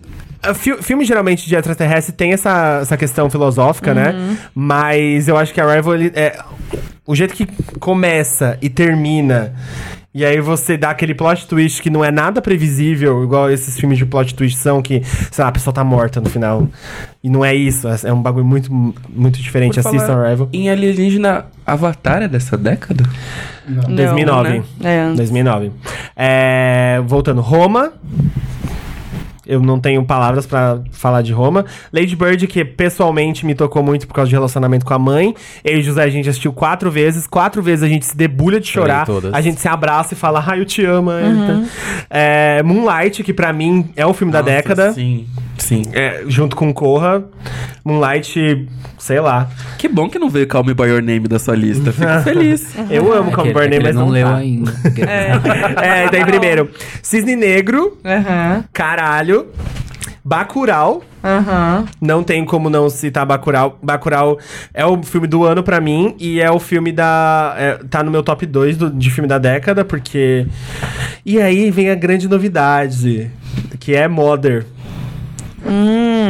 Fi- 0.54 0.82
Filme 0.82 1.04
geralmente 1.04 1.46
de 1.46 1.54
extraterrestre 1.54 2.12
tem 2.12 2.32
essa, 2.32 2.80
essa 2.82 2.96
questão 2.96 3.30
filosófica, 3.30 3.94
né? 3.94 4.36
Mas 4.54 5.28
eu 5.28 5.36
acho 5.36 5.54
que 5.54 5.60
Arrival, 5.60 5.94
ele, 5.94 6.12
é, 6.14 6.38
o 7.06 7.14
jeito 7.14 7.34
que 7.34 7.46
começa 7.78 8.58
e 8.60 8.68
termina. 8.68 9.52
E 10.14 10.24
aí 10.24 10.40
você 10.40 10.76
dá 10.76 10.90
aquele 10.90 11.12
plot 11.12 11.44
twist 11.48 11.82
que 11.82 11.90
não 11.90 12.04
é 12.04 12.10
nada 12.12 12.40
previsível, 12.40 13.24
igual 13.24 13.50
esses 13.50 13.76
filmes 13.76 13.98
de 13.98 14.06
plot 14.06 14.32
twist 14.32 14.56
são, 14.58 14.80
que, 14.80 15.02
sei 15.04 15.42
lá, 15.42 15.48
a 15.48 15.52
pessoa 15.52 15.74
tá 15.74 15.82
morta 15.82 16.20
no 16.20 16.30
final. 16.30 16.68
E 17.22 17.28
não 17.28 17.44
é 17.44 17.52
isso, 17.52 17.88
é 17.88 17.96
é 18.04 18.12
um 18.12 18.22
bagulho 18.22 18.44
muito, 18.44 18.72
muito 19.08 19.40
diferente. 19.40 19.80
Por 19.82 19.88
Assistam 19.88 20.16
Arrival. 20.22 20.48
em 20.52 20.70
alienígena, 20.70 21.46
Avatar 21.66 22.22
é 22.22 22.28
dessa 22.28 22.56
década? 22.56 23.02
Não, 23.68 23.92
2009. 23.92 24.48
né? 24.50 24.64
É, 24.84 25.00
antes. 25.00 25.16
2009. 25.16 25.72
É, 26.14 27.02
voltando, 27.04 27.40
Roma. 27.40 27.92
Eu 29.46 29.60
não 29.60 29.78
tenho 29.78 30.04
palavras 30.04 30.46
pra 30.46 30.80
falar 30.90 31.22
de 31.22 31.32
Roma. 31.32 31.64
Lady 31.92 32.16
Bird, 32.16 32.46
que 32.46 32.64
pessoalmente 32.64 33.44
me 33.44 33.54
tocou 33.54 33.82
muito 33.82 34.06
por 34.06 34.14
causa 34.14 34.28
de 34.28 34.34
relacionamento 34.34 34.84
com 34.84 34.94
a 34.94 34.98
mãe. 34.98 35.34
Eu 35.62 35.76
e 35.76 35.80
o 35.80 35.82
José, 35.82 36.02
a 36.02 36.08
gente 36.08 36.28
assistiu 36.28 36.52
quatro 36.52 36.90
vezes. 36.90 37.26
Quatro 37.26 37.62
vezes 37.62 37.82
a 37.82 37.88
gente 37.88 38.06
se 38.06 38.16
debulha 38.16 38.58
de 38.58 38.66
chorar. 38.66 39.06
A 39.32 39.40
gente 39.40 39.60
se 39.60 39.68
abraça 39.68 40.14
e 40.14 40.16
fala, 40.16 40.42
ai, 40.46 40.60
eu 40.60 40.64
te 40.64 40.84
amo. 40.84 41.10
É, 42.08 42.62
Moonlight, 42.62 43.22
que 43.22 43.32
pra 43.32 43.52
mim 43.52 43.90
é 43.96 44.06
o 44.06 44.14
filme 44.14 44.32
da 44.32 44.40
Nossa, 44.40 44.52
década. 44.52 44.92
Sim, 44.92 45.26
sim. 45.64 45.82
É, 45.92 46.22
junto 46.26 46.54
com 46.56 46.72
Corra. 46.72 47.24
Moonlight, 47.84 48.66
sei 48.98 49.20
lá. 49.20 49.48
Que 49.78 49.88
bom 49.88 50.08
que 50.08 50.18
não 50.18 50.30
veio 50.30 50.46
Call 50.46 50.64
Me 50.64 50.72
By 50.74 50.84
Your 50.84 51.02
Name 51.02 51.28
da 51.28 51.38
sua 51.38 51.54
lista. 51.56 51.92
Fico 51.92 52.08
feliz. 52.24 52.74
Eu 52.90 53.12
amo 53.12 53.30
Come 53.32 53.50
É 53.50 53.52
que- 53.52 53.58
Burn 53.58 53.66
é 53.66 53.70
Name, 53.70 53.84
mas 53.84 53.94
não, 53.94 54.06
não 54.06 54.12
leu 54.12 54.26
tá. 54.26 54.36
ainda. 54.36 54.72
É, 55.82 56.08
daí 56.10 56.24
primeiro. 56.24 56.70
Cisne 57.02 57.36
Negro. 57.36 57.98
Caralho. 58.72 59.46
Bacurau. 60.26 61.02
aham. 61.22 61.84
Não 62.00 62.22
tem 62.22 62.44
como 62.46 62.70
não 62.70 62.88
citar 62.88 63.26
Bacurau. 63.26 63.78
Bacurau 63.82 64.38
é 64.72 64.84
o 64.86 65.02
filme 65.02 65.26
do 65.26 65.44
ano 65.44 65.62
pra 65.62 65.80
mim 65.82 66.14
e 66.18 66.40
é 66.40 66.50
o 66.50 66.58
filme 66.58 66.92
da... 66.92 67.54
é, 67.58 67.78
tá 67.90 68.02
no 68.02 68.10
meu 68.10 68.22
top 68.22 68.46
2 68.46 68.76
do- 68.78 68.90
de 68.90 69.10
filme 69.10 69.28
da 69.28 69.36
década, 69.36 69.84
porque... 69.84 70.46
E 71.26 71.38
aí 71.40 71.70
vem 71.70 71.90
a 71.90 71.94
grande 71.94 72.26
novidade, 72.26 73.30
que 73.78 73.94
é 73.94 74.08
Mother. 74.08 74.64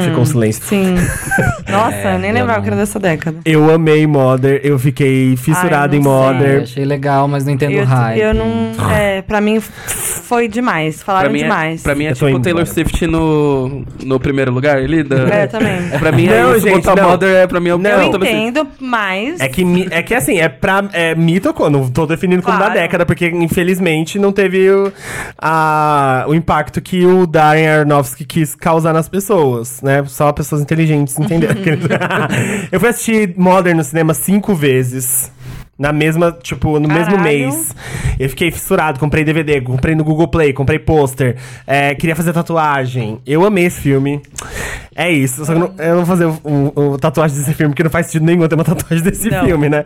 Ficou 0.05 0.23
um 0.23 0.27
silêncio. 0.27 0.63
Sim. 0.65 0.95
Nossa, 1.69 1.97
É, 1.97 2.15
eu 2.15 2.19
nem 2.19 2.33
lembrava 2.33 2.59
não- 2.59 2.63
que 2.63 2.69
era 2.69 2.77
dessa 2.77 2.99
década. 3.01 3.39
Eu 3.45 3.73
amei 3.73 4.07
Mother, 4.07 4.61
eu 4.63 4.79
fiquei 4.79 5.37
fissurado 5.37 5.95
Ai, 5.95 6.01
em 6.01 6.03
não 6.03 6.11
Mother. 6.11 6.63
achei 6.63 6.85
legal, 6.85 7.27
mas 7.27 7.45
não 7.45 7.53
entendo 7.53 7.73
o 7.75 7.79
Eu, 7.79 7.85
hype. 7.85 8.21
eu 8.21 8.35
não. 8.35 8.73
É, 8.93 9.23
pra 9.23 9.41
mim 9.41 9.61
foi 9.61 10.47
demais. 10.49 10.97
Pra 10.97 11.05
Falaram 11.07 11.31
mim, 11.33 11.41
é, 11.41 11.43
demais. 11.43 11.83
pra 11.83 11.95
mim 11.95 12.05
é 12.05 12.11
Eu 12.11 12.15
tipo 12.15 12.29
indo 12.29 12.41
Taylor. 12.41 12.67
Swift 12.67 13.07
no, 13.07 13.85
no 14.03 14.21
primeiro 14.21 14.53
lugar 14.53 14.77
ali. 14.77 15.03
Da... 15.03 15.17
É, 15.29 15.47
também. 15.47 15.79
É, 15.93 15.99
pra 15.99 16.13
mim 16.13 16.27
Não, 16.27 16.53
é 16.53 16.57
isso. 16.57 16.69
gente, 16.69 16.87
não. 16.87 16.95
Mother 17.11 17.35
é 17.37 17.47
pra 17.47 17.61
mim 17.61 17.69
é 17.71 17.75
o 17.75 17.79
Não. 17.79 17.91
Eu 17.91 18.03
entendo, 18.15 18.67
mas. 18.81 19.41
É 19.41 19.49
que, 19.49 19.89
é 19.91 20.03
que 20.03 20.15
assim, 20.15 20.39
é 20.39 20.49
pra. 20.49 20.85
É, 20.93 21.15
me 21.15 21.41
tocou, 21.41 21.69
não 21.71 21.89
tô 21.91 22.07
definindo 22.07 22.43
como 22.43 22.57
da 22.59 22.67
Claro. 22.67 22.81
década, 22.81 23.05
porque 23.07 23.27
infelizmente 23.29 24.19
não 24.19 24.33
teve 24.33 24.71
o, 24.71 24.93
a, 25.41 26.25
o 26.29 26.35
impacto 26.35 26.81
que 26.81 27.05
o 27.05 27.27
Darren 27.27 27.67
Aronofsky 27.69 28.25
quis 28.25 28.55
causar 28.55 28.93
nas 28.93 29.09
pessoas, 29.09 29.24
né? 29.83 30.05
Só 30.07 30.33
pessoas 30.33 30.61
inteligentes 30.61 31.19
entenderam. 31.19 31.55
eu 32.71 32.81
fui 32.81 32.89
assistir 32.89 33.35
Modern 33.37 33.77
no 33.77 33.85
cinema 33.85 34.15
cinco 34.15 34.55
vezes. 34.55 35.31
Na 35.77 35.93
mesma, 35.93 36.31
tipo, 36.31 36.79
no 36.79 36.87
mesmo 36.87 37.17
Caralho. 37.17 37.23
mês. 37.25 37.75
Eu 38.17 38.29
fiquei 38.29 38.49
fissurado, 38.53 39.01
comprei 39.01 39.25
DVD, 39.25 39.61
comprei 39.61 39.97
no 39.97 40.05
Google 40.05 40.29
Play, 40.29 40.53
comprei 40.53 40.79
pôster, 40.79 41.35
é, 41.67 41.93
queria 41.97 42.15
fazer 42.15 42.33
tatuagem. 42.33 43.19
Eu 43.27 43.45
amei 43.45 43.65
esse 43.65 43.81
filme. 43.81 44.23
É 44.95 45.11
isso. 45.11 45.45
Só 45.45 45.53
que 45.53 45.59
eu 45.59 45.61
não, 45.67 45.75
eu 45.85 45.97
não 45.97 46.05
vou 46.05 46.07
fazer 46.07 46.27
o, 46.27 46.39
o- 46.77 46.91
o 46.93 46.99
tatuagem 46.99 47.37
desse 47.37 47.53
filme, 47.55 47.73
porque 47.73 47.83
não 47.83 47.91
faz 47.91 48.07
sentido 48.07 48.25
nenhum 48.25 48.47
ter 48.47 48.55
uma 48.55 48.63
tatuagem 48.63 49.03
desse 49.11 49.29
Não. 49.29 49.45
filme, 49.47 49.69
né? 49.69 49.83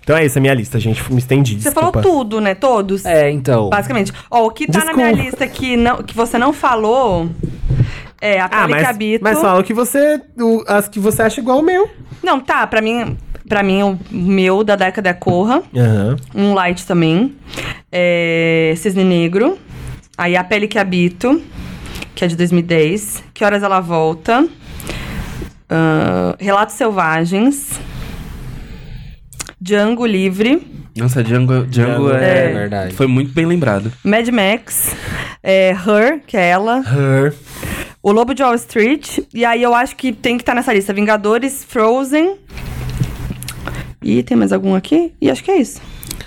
Então 0.00 0.16
é 0.16 0.24
isso, 0.24 0.38
a 0.38 0.40
minha 0.40 0.54
lista, 0.54 0.78
gente. 0.78 1.02
Me 1.12 1.18
estendi. 1.18 1.54
Você 1.60 1.70
desculpa. 1.70 2.00
falou 2.00 2.18
tudo, 2.18 2.40
né? 2.40 2.54
Todos. 2.54 3.04
É, 3.04 3.28
então. 3.28 3.68
Basicamente. 3.68 4.12
Ó, 4.30 4.46
o 4.46 4.50
que 4.52 4.68
tá 4.68 4.78
na 4.78 4.84
Desculpa. 4.92 5.10
minha 5.10 5.24
lista 5.24 5.44
que, 5.48 5.76
não, 5.76 6.04
que 6.04 6.14
você 6.14 6.38
não 6.38 6.52
falou 6.52 7.28
é 8.22 8.40
a 8.40 8.44
Ah, 8.46 8.48
Pele 8.48 8.70
mas, 8.72 8.82
Cabito. 8.86 9.24
mas 9.24 9.38
fala 9.40 9.60
o 9.60 9.64
que 9.64 9.74
você. 9.74 10.20
o- 10.38 10.64
as 10.66 10.88
que 10.88 10.98
você 10.98 11.20
acha 11.22 11.40
igual 11.40 11.58
o 11.58 11.62
meu. 11.62 11.90
Não, 12.22 12.40
tá, 12.40 12.66
pra 12.66 12.80
mim. 12.80 13.16
pra 13.48 13.62
mim, 13.62 13.82
o 13.82 13.98
meu 14.10 14.62
da 14.64 14.76
década 14.76 15.10
é 15.10 15.12
Corra. 15.12 15.62
Aham. 15.76 16.16
Um 16.34 16.54
light 16.54 16.86
também. 16.86 17.34
É, 17.90 18.72
Cisne 18.76 19.04
Negro. 19.04 19.58
Aí 20.16 20.36
A 20.36 20.44
Pele 20.44 20.66
que 20.68 20.78
Habito, 20.78 21.42
que 22.14 22.24
é 22.24 22.28
de 22.28 22.36
2010. 22.36 23.22
Que 23.34 23.44
Horas 23.44 23.62
Ela 23.62 23.80
Volta. 23.80 24.46
Ah, 25.68 26.36
Relatos 26.38 26.76
Selvagens. 26.76 27.80
Django 29.60 30.06
Livre. 30.06 30.66
Nossa, 30.96 31.22
Django, 31.22 31.64
Django 31.66 32.08
Django, 32.08 32.10
é, 32.12 32.44
é 32.50 32.52
verdade. 32.52 32.94
Foi 32.94 33.06
muito 33.06 33.32
bem 33.32 33.46
lembrado. 33.46 33.90
Mad 34.04 34.28
Max. 34.28 34.94
é, 35.42 35.70
Her, 35.72 36.20
que 36.26 36.36
é 36.36 36.48
ela. 36.50 36.78
Her. 36.86 37.34
O 38.02 38.10
Lobo 38.10 38.34
de 38.34 38.42
Wall 38.42 38.56
Street. 38.56 39.20
E 39.32 39.44
aí 39.44 39.62
eu 39.62 39.72
acho 39.72 39.94
que 39.94 40.12
tem 40.12 40.36
que 40.36 40.42
estar 40.42 40.54
nessa 40.54 40.72
lista. 40.72 40.92
Vingadores, 40.92 41.62
Frozen. 41.62 42.36
E 44.02 44.22
tem 44.24 44.36
mais 44.36 44.52
algum 44.52 44.74
aqui? 44.74 45.14
E 45.20 45.30
acho 45.30 45.44
que 45.44 45.50
é 45.52 45.58
isso. 45.58 45.80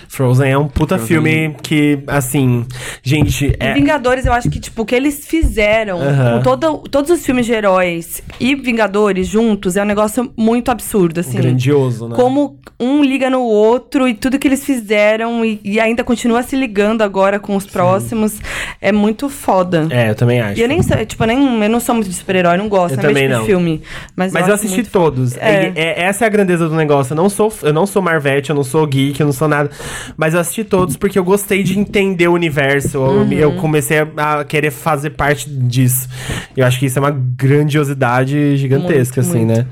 Frozen 0.08 0.50
é 0.52 0.58
um 0.58 0.68
puta 0.68 0.98
filme 0.98 1.54
que, 1.62 1.98
assim, 2.06 2.64
gente, 3.02 3.46
E 3.46 3.56
é. 3.58 3.74
Vingadores, 3.74 4.26
eu 4.26 4.32
acho 4.32 4.48
que, 4.50 4.58
tipo, 4.60 4.82
o 4.82 4.86
que 4.86 4.94
eles 4.94 5.26
fizeram 5.26 6.00
Aham. 6.00 6.36
com 6.38 6.42
todo, 6.42 6.78
todos 6.90 7.10
os 7.10 7.24
filmes 7.24 7.46
de 7.46 7.52
heróis 7.52 8.22
e 8.40 8.54
Vingadores 8.54 9.26
juntos 9.26 9.76
é 9.76 9.82
um 9.82 9.86
negócio 9.86 10.32
muito 10.36 10.70
absurdo, 10.70 11.20
assim. 11.20 11.36
Grandioso, 11.38 12.08
né? 12.08 12.16
Como 12.16 12.58
um 12.80 13.02
liga 13.02 13.28
no 13.30 13.40
outro 13.42 14.08
e 14.08 14.14
tudo 14.14 14.38
que 14.38 14.48
eles 14.48 14.64
fizeram 14.64 15.44
e, 15.44 15.60
e 15.64 15.78
ainda 15.80 16.02
continua 16.04 16.42
se 16.42 16.56
ligando 16.56 17.02
agora 17.02 17.38
com 17.38 17.54
os 17.56 17.66
próximos 17.66 18.38
é 18.80 18.92
muito 18.92 19.28
foda. 19.28 19.86
É, 19.90 20.10
eu 20.10 20.14
também 20.14 20.40
acho. 20.40 20.58
E 20.58 20.62
eu 20.62 20.68
nem 20.68 20.82
sei, 20.82 21.04
tipo, 21.06 21.22
eu 21.22 21.26
nem, 21.26 21.62
eu 21.62 21.68
não 21.70 21.80
sou 21.80 21.94
muito 21.94 22.08
de 22.08 22.14
super-herói, 22.16 22.56
não 22.56 22.68
gosto, 22.68 22.94
Eu 22.94 23.00
é 23.00 23.02
meu 23.02 23.10
também 23.10 23.22
tipo 23.24 23.34
não. 23.34 23.40
de 23.40 23.46
filme. 23.46 23.82
Mas, 24.14 24.32
Mas 24.32 24.48
eu 24.48 24.54
assisti 24.54 24.82
todos. 24.84 25.36
É. 25.36 25.66
É, 25.66 25.72
é- 25.74 26.02
essa 26.04 26.24
é 26.24 26.26
a 26.26 26.30
grandeza 26.30 26.68
do 26.68 26.74
negócio. 26.74 27.12
Eu 27.12 27.16
não 27.16 27.28
sou, 27.28 27.52
eu 27.62 27.72
não 27.72 27.86
sou 27.86 28.00
Marvete, 28.02 28.50
eu 28.50 28.56
não 28.56 28.64
sou 28.64 28.86
geek, 28.86 29.18
eu 29.20 29.26
não 29.26 29.32
sou 29.32 29.48
nada. 29.48 29.70
Mas 30.16 30.34
eu 30.34 30.40
assisti 30.40 30.64
todos 30.64 30.96
porque 30.96 31.18
eu 31.18 31.24
gostei 31.24 31.62
de 31.62 31.78
entender 31.78 32.28
o 32.28 32.32
universo. 32.32 32.96
Eu- 32.98 33.16
Uhum. 33.16 33.32
Eu, 33.32 33.52
comecei 33.56 33.98
a, 34.16 34.40
a 34.40 34.44
querer 34.44 34.70
fazer 34.70 35.10
parte 35.10 35.48
disso. 35.50 36.08
Eu 36.56 36.66
acho 36.66 36.78
que 36.78 36.86
isso 36.86 36.98
é 36.98 37.02
uma 37.02 37.10
grandiosidade 37.10 38.56
gigantesca, 38.56 39.20
Muito, 39.22 39.36
assim, 39.36 39.44
muito. 39.46 39.58
né? 39.58 39.66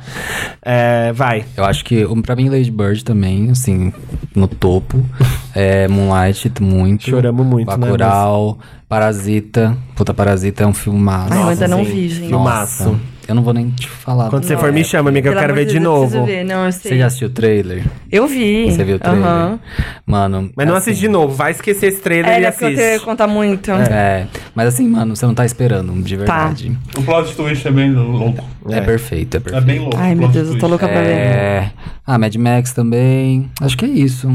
É, 0.63 1.13
vai. 1.13 1.45
Eu 1.57 1.65
acho 1.65 1.85
que, 1.85 2.05
um, 2.07 2.21
pra 2.23 2.35
mim, 2.37 2.49
Lady 2.49 2.71
Bird 2.71 3.05
também, 3.05 3.51
assim, 3.51 3.93
no 4.35 4.49
topo. 4.49 5.05
é, 5.55 5.87
Moonlight, 5.89 6.51
muito. 6.61 7.09
Choramos 7.11 7.47
muito, 7.47 7.71
né, 7.71 7.77
Bacurau, 7.77 8.59
Parasita. 8.89 9.77
Puta, 9.95 10.13
Parasita 10.15 10.65
é 10.65 10.67
um 10.67 10.75
filme 10.75 10.99
massa. 10.99 11.35
Ai, 11.35 11.43
eu 11.43 11.49
ainda 11.49 11.69
não 11.69 11.85
vi, 11.85 12.09
gente. 12.09 12.29
Filmaço. 12.29 12.99
Eu 13.27 13.35
não 13.35 13.43
vou 13.43 13.55
nem 13.55 13.71
te 13.71 13.89
falar. 13.89 14.29
Quando 14.29 14.45
você 14.45 14.57
for, 14.57 14.71
me 14.71 14.83
é. 14.83 14.85
chama, 14.85 15.09
amiga, 15.09 15.29
eu 15.29 15.33
Pelo 15.33 15.41
quero 15.41 15.53
amor 15.55 15.65
ver 15.65 15.73
de 15.73 15.79
Deus, 15.79 15.85
eu 15.85 16.01
preciso 16.01 16.17
novo. 16.19 16.27
ver. 16.27 16.45
Não, 16.45 16.67
eu 16.67 16.73
sei. 16.73 16.91
Você 16.91 16.99
já 16.99 17.07
assistiu 17.07 17.29
o 17.29 17.31
trailer? 17.31 17.85
Eu 18.13 18.27
vi. 18.27 18.71
Você 18.71 18.85
viu 18.85 18.97
o 18.97 18.99
trailer? 18.99 19.25
Aham. 19.25 19.59
Mano. 20.07 20.51
Mas 20.55 20.67
não 20.67 20.75
assim, 20.77 20.91
assiste 20.91 21.01
de 21.01 21.09
novo, 21.09 21.35
vai 21.35 21.51
esquecer 21.53 21.87
esse 21.87 22.01
trailer 22.03 22.31
É, 22.33 22.39
e 22.39 22.41
né, 22.43 22.51
porque 22.51 22.65
eu 22.65 22.69
assiste. 22.69 22.85
tenho 22.87 22.99
que 23.01 23.05
contar 23.05 23.27
muito. 23.27 23.71
É, 23.71 24.27
mas 24.55 24.69
assim, 24.69 24.87
mano, 24.89 25.17
você 25.17 25.25
não 25.25 25.35
tá 25.35 25.45
esperando, 25.47 25.93
de 26.03 26.17
verdade. 26.17 26.77
O 26.97 27.03
plot 27.03 27.35
twist 27.35 27.67
é 27.67 27.71
bem 27.71 27.93
louco. 27.93 28.45
É, 28.71 28.81
perfeito, 28.83 29.37
é 29.37 29.41
perfeito. 29.41 29.63
É 29.63 29.67
bem 29.67 29.79
louco. 29.81 29.97
Ai, 29.99 30.13
o 30.13 30.17
meu 30.19 30.29
plot 30.29 30.33
Deus, 30.35 30.49
eu 30.49 30.55
tô 30.55 30.59
twist. 30.61 30.71
louca 30.71 30.89
pra 30.89 31.01
ver. 31.01 31.09
É. 31.11 31.71
Ah, 32.07 32.19
Mad 32.19 32.35
Max 32.37 32.73
também. 32.73 33.51
Acho 33.61 33.77
que 33.77 33.85
é 33.87 33.89
isso. 33.89 34.29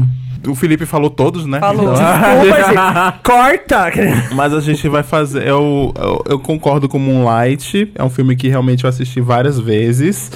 O 0.46 0.54
Felipe 0.54 0.86
falou 0.86 1.10
todos, 1.10 1.44
né? 1.46 1.60
Falou. 1.60 1.92
Então- 1.92 2.42
Desculpa. 2.42 3.14
Corta! 3.24 3.92
Mas 4.34 4.52
a 4.54 4.60
gente 4.60 4.88
vai 4.88 5.02
fazer. 5.02 5.46
Eu, 5.46 5.92
eu, 5.98 6.24
eu 6.30 6.38
concordo 6.38 6.88
com 6.88 6.98
Moonlight. 6.98 7.92
É 7.94 8.02
um 8.02 8.10
filme 8.10 8.34
que 8.36 8.48
realmente 8.48 8.84
eu 8.84 8.90
assisti 8.90 9.20
várias 9.20 9.58
vezes. 9.58 10.30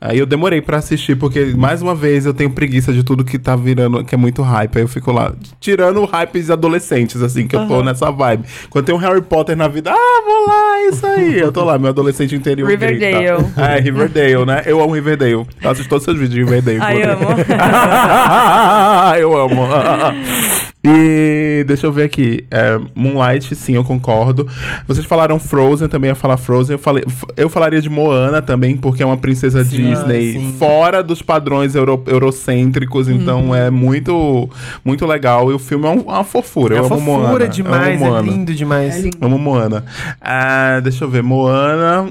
Aí 0.00 0.18
eu 0.18 0.26
demorei 0.26 0.60
pra 0.60 0.78
assistir, 0.78 1.16
porque, 1.16 1.54
mais 1.56 1.82
uma 1.82 1.94
vez, 1.94 2.26
eu 2.26 2.34
tenho 2.34 2.50
preguiça 2.50 2.92
de 2.92 3.02
tudo 3.02 3.24
que 3.24 3.38
tá 3.38 3.54
virando, 3.56 4.04
que 4.04 4.14
é 4.14 4.18
muito 4.18 4.42
hype. 4.42 4.76
Aí 4.76 4.82
eu 4.82 4.88
fico 4.88 5.12
lá, 5.12 5.32
tirando 5.60 6.04
hypes 6.04 6.50
adolescentes, 6.50 7.22
assim, 7.22 7.46
que 7.46 7.54
eu 7.56 7.66
tô 7.66 7.82
nessa 7.82 8.10
vibe. 8.10 8.44
Quando 8.70 8.84
tem 8.84 8.94
um 8.94 8.98
Harry 8.98 9.22
Potter 9.22 9.56
na 9.56 9.68
vida, 9.68 9.90
ah, 9.92 10.22
vou 10.24 10.46
lá, 10.46 10.78
é 10.78 10.88
isso 10.88 11.06
aí. 11.06 11.38
Eu 11.38 11.52
tô 11.52 11.64
lá, 11.64 11.78
meu 11.78 11.90
adolescente 11.90 12.34
interior. 12.34 12.68
Riverdale. 12.68 13.42
grita. 13.44 13.60
É, 13.62 13.80
Riverdale, 13.80 14.44
né? 14.46 14.62
Eu 14.66 14.80
amo 14.82 14.92
Riverdale. 14.94 15.32
Eu 15.32 15.46
assisto 15.64 15.88
todos 15.88 16.02
os 16.02 16.04
seus 16.04 16.16
vídeos 16.18 16.34
de 16.34 16.44
Riverdale. 16.44 16.78
Ai, 16.80 17.02
inclusive. 17.02 17.22
amo. 17.22 17.44
eu 19.18 19.36
amo. 19.36 19.43
e 20.84 21.64
deixa 21.66 21.86
eu 21.86 21.92
ver 21.92 22.04
aqui. 22.04 22.44
É, 22.50 22.78
Moonlight, 22.94 23.54
sim, 23.54 23.74
eu 23.74 23.84
concordo. 23.84 24.46
Vocês 24.86 25.06
falaram 25.06 25.38
Frozen, 25.38 25.88
também 25.88 26.08
ia 26.08 26.14
falar 26.14 26.36
Frozen. 26.36 26.74
Eu, 26.74 26.78
falei, 26.78 27.04
eu 27.36 27.48
falaria 27.48 27.80
de 27.80 27.88
Moana 27.88 28.42
também, 28.42 28.76
porque 28.76 29.02
é 29.02 29.06
uma 29.06 29.16
princesa 29.16 29.64
Disney 29.64 30.32
sim. 30.34 30.54
fora 30.58 31.02
dos 31.02 31.22
padrões 31.22 31.74
euro- 31.74 32.02
eurocêntricos, 32.06 33.08
então 33.08 33.54
é 33.54 33.70
muito, 33.70 34.48
muito 34.84 35.06
legal. 35.06 35.50
E 35.50 35.54
o 35.54 35.58
filme 35.58 35.86
é 35.86 35.90
um- 35.90 36.02
uma 36.02 36.24
fofura. 36.24 36.76
É 36.76 36.78
eu 36.78 36.86
amo 36.86 36.96
fofura 36.96 37.18
Moana. 37.28 37.48
demais, 37.48 38.00
eu 38.00 38.06
amo 38.06 38.16
é 38.16 38.20
Moana. 38.20 38.30
lindo 38.30 38.54
demais. 38.54 39.04
Amo 39.20 39.38
Moana. 39.38 39.84
Ah, 40.20 40.80
deixa 40.82 41.04
eu 41.04 41.08
ver, 41.08 41.22
Moana. 41.22 42.08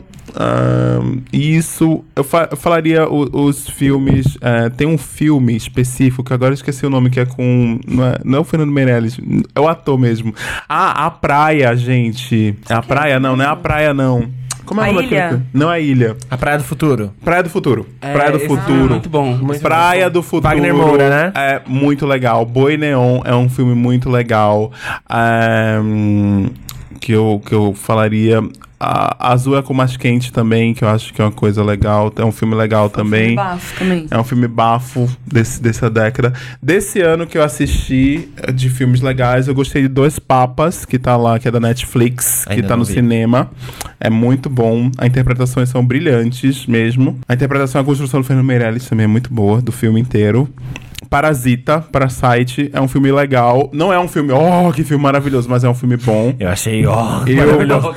Isso. 1.31 2.03
Eu, 2.15 2.23
fa- 2.23 2.47
eu 2.51 2.57
falaria 2.57 3.07
o- 3.07 3.45
os 3.47 3.68
filmes. 3.69 4.38
ah, 4.41 4.69
tem 4.69 4.88
um 4.88 4.97
filme 4.97 5.55
específico, 5.55 6.23
que 6.23 6.34
agora 6.34 6.51
eu 6.51 6.55
esqueci 6.55 6.85
o 6.85 6.89
nome, 6.89 7.10
que 7.10 7.19
é 7.19 7.26
com. 7.26 7.80
Não 7.88 8.03
é, 8.05 8.15
não 8.23 8.38
é 8.39 8.41
o 8.41 8.43
Fernando 8.43 8.72
Meirelles, 8.72 9.18
é 9.55 9.60
o 9.60 9.68
ator 9.68 9.97
mesmo. 9.97 10.34
Ah, 10.68 11.05
A 11.05 11.11
Praia, 11.11 11.76
gente. 11.76 12.55
É 12.69 12.73
a 12.73 12.81
Praia? 12.81 13.19
Não, 13.19 13.35
não 13.35 13.45
é 13.45 13.47
a 13.47 13.55
Praia, 13.55 13.93
não. 13.93 14.27
Como 14.65 14.80
é 14.80 14.85
A 14.88 14.91
o 14.91 14.93
nome 14.93 15.10
daquele? 15.10 15.41
Não 15.53 15.69
é 15.69 15.76
a 15.76 15.80
Ilha. 15.80 16.15
A 16.31 16.38
Praia 16.38 16.57
do 16.57 16.64
Futuro. 16.64 17.11
Praia 17.23 17.43
do 17.43 17.49
Futuro. 17.49 17.85
É, 18.01 18.14
Praia 18.14 18.31
do 18.31 18.39
filme 18.39 18.55
é 18.55 18.61
Futuro. 18.61 18.89
muito 18.91 19.10
bom. 19.10 19.35
Muito 19.35 19.61
Praia 19.61 20.05
bom. 20.05 20.14
do 20.14 20.23
Futuro. 20.23 20.49
Wagner 20.55 20.73
Moura, 20.73 21.10
né? 21.10 21.31
É 21.35 21.61
muito 21.68 22.05
legal. 22.05 22.45
Boi 22.45 22.77
Neon 22.77 23.19
é 23.26 23.35
um 23.35 23.49
filme 23.49 23.76
muito 23.76 24.10
legal. 24.10 24.72
Hum, 25.84 26.49
que, 27.01 27.11
eu, 27.11 27.41
que 27.45 27.53
eu 27.53 27.73
falaria. 27.76 28.41
A 28.85 29.31
Azul 29.31 29.57
é 29.57 29.61
com 29.61 29.73
mais 29.73 29.95
quente 29.95 30.34
também, 30.34 30.73
que 30.73 30.84
eu 30.84 30.89
acho 30.89 31.14
que 31.14 31.22
é 31.22 31.26
uma 31.26 31.31
coisa 31.31 31.64
legal. 31.64 32.11
É 32.18 32.26
um 32.26 32.31
filme 32.31 32.53
legal 32.53 32.89
também. 32.89 33.35
Bafo 33.35 33.80
também. 33.80 34.07
É 34.11 34.19
um 34.19 34.23
filme 34.23 34.47
bafo 34.47 35.10
desse, 35.26 35.61
dessa 35.61 35.89
década. 35.89 36.34
Desse 36.61 36.99
ano 36.99 37.26
que 37.26 37.38
eu 37.38 37.43
assisti 37.43 38.30
eh, 38.38 38.51
de 38.51 38.69
filmes 38.69 38.99
legais, 38.99 39.47
eu 39.47 39.55
gostei 39.55 39.84
de 39.84 39.88
Dois 39.88 40.19
Papas, 40.19 40.84
que 40.84 40.99
tá 40.99 41.15
lá, 41.15 41.39
que 41.39 41.47
é 41.47 41.51
da 41.51 41.60
Netflix, 41.61 42.43
que 42.45 42.53
Ainda 42.53 42.68
tá 42.68 42.73
não 42.73 42.80
no 42.80 42.85
vi. 42.85 42.93
cinema. 42.93 43.49
É 43.99 44.10
muito 44.10 44.49
bom. 44.49 44.91
As 44.97 45.07
interpretações 45.07 45.69
são 45.69 45.85
brilhantes 45.85 46.65
mesmo. 46.68 47.18
A 47.27 47.34
interpretação 47.34 47.80
e 47.80 47.81
a 47.81 47.85
construção 47.85 48.19
do 48.19 48.26
Fernando 48.27 48.45
Meirelles 48.45 48.85
também 48.88 49.05
é 49.05 49.07
muito 49.07 49.34
boa, 49.34 49.61
do 49.61 49.72
filme 49.72 49.99
inteiro. 50.01 50.49
Parasita, 51.10 51.80
Parasite, 51.92 52.70
é 52.74 52.82
um 52.82 52.88
filme 52.88 53.12
legal. 53.12 53.70
Não 53.74 53.92
é 53.94 54.00
um 54.00 54.08
filme, 54.08 54.32
oh, 54.34 54.72
que 54.72 54.84
filme 54.84 55.04
maravilhoso, 55.04 55.48
mas 55.50 55.64
é 55.64 55.70
um 55.70 55.74
filme 55.74 55.98
bom. 55.98 56.34
Eu 56.40 56.50
achei, 56.50 56.86
ó, 56.86 57.22
Eu- 57.28 57.38
maravilhoso. 57.46 57.94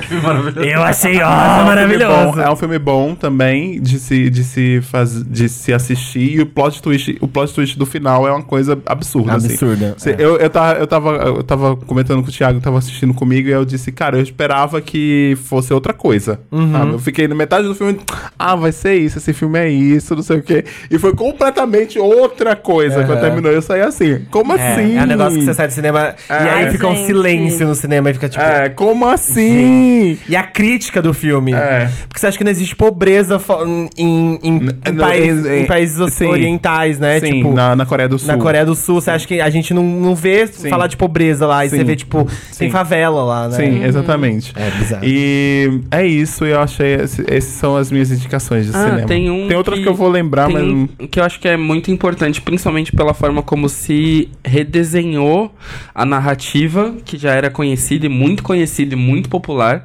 Eu 0.61 0.83
achei, 0.83 1.21
ó, 1.21 1.29
É 1.29 1.35
um 1.35 1.53
filme 1.55 1.65
maravilhoso. 1.65 2.31
bom, 2.33 2.41
é 2.41 2.51
um 2.51 2.55
filme 2.55 2.79
bom 2.79 3.15
também 3.15 3.81
de 3.81 3.99
se, 3.99 4.29
de 4.29 4.43
se, 4.43 4.81
faz, 4.81 5.23
de 5.23 5.49
se 5.49 5.73
assistir. 5.73 6.35
E 6.37 6.41
o 6.41 6.45
plot 6.45 6.81
twist, 6.81 7.17
o 7.21 7.27
plot 7.27 7.53
twist 7.53 7.77
do 7.77 7.85
final 7.85 8.27
é 8.27 8.31
uma 8.31 8.43
coisa 8.43 8.77
absurda. 8.85 9.35
assim. 9.35 9.53
Absurda, 9.53 9.95
Cê- 9.97 10.11
é. 10.11 10.15
eu, 10.19 10.37
eu, 10.37 10.49
tava, 10.49 10.79
eu, 10.79 10.87
tava, 10.87 11.09
eu 11.15 11.43
tava 11.43 11.75
comentando 11.75 12.21
com 12.21 12.29
o 12.29 12.31
Thiago, 12.31 12.59
tava 12.59 12.77
assistindo 12.77 13.13
comigo, 13.13 13.47
e 13.47 13.51
eu 13.51 13.65
disse, 13.65 13.91
cara, 13.91 14.17
eu 14.17 14.21
esperava 14.21 14.79
que 14.81 15.37
fosse 15.45 15.73
outra 15.73 15.93
coisa. 15.93 16.39
Uhum. 16.51 16.71
sabe? 16.71 16.91
Eu 16.93 16.99
fiquei 16.99 17.27
na 17.27 17.35
metade 17.35 17.67
do 17.67 17.75
filme, 17.75 17.99
ah, 18.37 18.55
vai 18.55 18.71
ser 18.71 18.95
isso, 18.95 19.17
esse 19.17 19.33
filme 19.33 19.59
é 19.59 19.69
isso, 19.69 20.15
não 20.15 20.23
sei 20.23 20.37
o 20.37 20.43
quê. 20.43 20.65
E 20.91 20.97
foi 20.97 21.13
completamente 21.13 21.97
outra 21.99 22.55
coisa. 22.55 23.06
Quando 23.07 23.21
terminou, 23.21 23.51
eu 23.51 23.61
saí 23.61 23.81
assim. 23.81 24.19
Como 24.31 24.53
É, 24.55 24.71
assim? 24.73 24.97
é 24.97 25.01
um 25.03 25.05
negócio 25.05 25.39
que 25.39 25.45
você 25.45 25.53
sai 25.53 25.67
do 25.67 25.73
cinema 25.73 26.15
e 26.29 26.33
aí 26.33 26.71
fica 26.71 26.87
um 26.87 27.05
silêncio 27.05 27.67
no 27.67 27.75
cinema 27.75 28.09
e 28.09 28.13
fica 28.13 28.29
tipo. 28.29 28.43
É, 28.43 28.69
como 28.69 29.07
assim? 29.07 30.17
E 30.27 30.35
a 30.35 30.43
crítica 30.43 31.01
do 31.01 31.13
filme. 31.13 31.53
É. 31.53 31.89
Porque 32.07 32.19
você 32.19 32.27
acha 32.27 32.37
que 32.37 32.43
não 32.43 32.51
existe 32.51 32.75
pobreza 32.75 33.39
em, 33.65 33.89
em, 33.97 34.39
em, 34.43 34.59
no- 34.91 35.01
país- 35.01 35.45
em- 35.45 35.59
em 35.61 35.65
países 35.65 36.13
sim. 36.13 36.25
orientais, 36.27 36.99
né? 36.99 37.19
Sim, 37.19 37.37
tipo, 37.37 37.53
na, 37.53 37.75
na 37.75 37.85
Coreia 37.85 38.09
do 38.09 38.17
Sul. 38.19 38.27
Na 38.27 38.37
Coreia 38.37 38.65
do 38.65 38.75
Sul, 38.75 39.01
você 39.01 39.11
acha 39.11 39.27
que 39.27 39.39
a 39.41 39.49
gente 39.49 39.73
não, 39.73 39.83
não 39.83 40.15
vê 40.15 40.47
falar 40.47 40.87
de 40.87 40.97
pobreza 40.97 41.45
lá 41.45 41.65
e 41.65 41.69
Sim. 41.69 41.77
você 41.77 41.83
vê, 41.83 41.95
tipo, 41.95 42.23
tem 42.25 42.67
Sim. 42.67 42.69
favela 42.69 43.23
lá, 43.23 43.47
né? 43.49 43.55
Sim, 43.55 43.83
exatamente. 43.83 44.53
É 44.55 44.69
bizarro. 44.71 45.03
E 45.05 45.81
é 45.91 46.05
isso, 46.05 46.45
eu 46.45 46.59
achei. 46.59 46.95
Essas 46.95 47.43
são 47.43 47.75
as 47.77 47.91
minhas 47.91 48.11
indicações 48.11 48.65
de 48.65 48.75
Ah, 48.75 48.83
cinema. 48.89 49.07
tem 49.07 49.29
um 49.29 49.53
outras 49.55 49.77
que, 49.77 49.83
que 49.83 49.89
eu 49.89 49.93
vou 49.95 50.09
lembrar, 50.09 50.47
Tem 50.47 50.53
mas. 50.55 50.63
um 50.63 50.87
que 51.07 51.19
eu 51.19 51.23
acho 51.23 51.39
que 51.39 51.47
é 51.47 51.55
muito 51.57 51.89
importante, 51.91 52.41
principalmente 52.41 52.86
pela 52.95 53.13
forma 53.13 53.41
como 53.41 53.69
se 53.69 54.29
redesenhou 54.43 55.53
a 55.93 56.05
narrativa, 56.05 56.95
que 57.03 57.17
já 57.17 57.33
era 57.33 57.49
conhecida 57.49 58.05
e 58.05 58.09
muito 58.09 58.43
conhecida 58.43 58.93
e 58.93 58.97
muito 58.97 59.29
popular. 59.29 59.83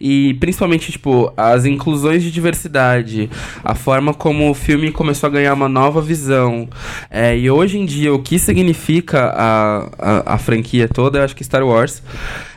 E 0.00 0.34
principalmente, 0.34 0.92
tipo, 0.92 1.32
as 1.36 1.64
inclusões 1.64 2.22
de 2.22 2.30
diversidade, 2.30 3.30
a 3.64 3.74
forma 3.74 4.14
como 4.14 4.50
o 4.50 4.54
filme 4.54 4.90
começou 4.90 5.28
a 5.28 5.30
ganhar 5.30 5.54
uma 5.54 5.68
nova 5.68 6.00
visão. 6.00 6.68
É, 7.10 7.36
e 7.36 7.50
hoje 7.50 7.78
em 7.78 7.84
dia, 7.84 8.12
o 8.12 8.18
que 8.18 8.38
significa 8.38 9.32
a, 9.34 9.88
a, 9.98 10.34
a 10.34 10.38
franquia 10.38 10.88
toda, 10.88 11.18
eu 11.18 11.24
acho 11.24 11.36
que 11.36 11.44
Star 11.44 11.64
Wars 11.66 12.02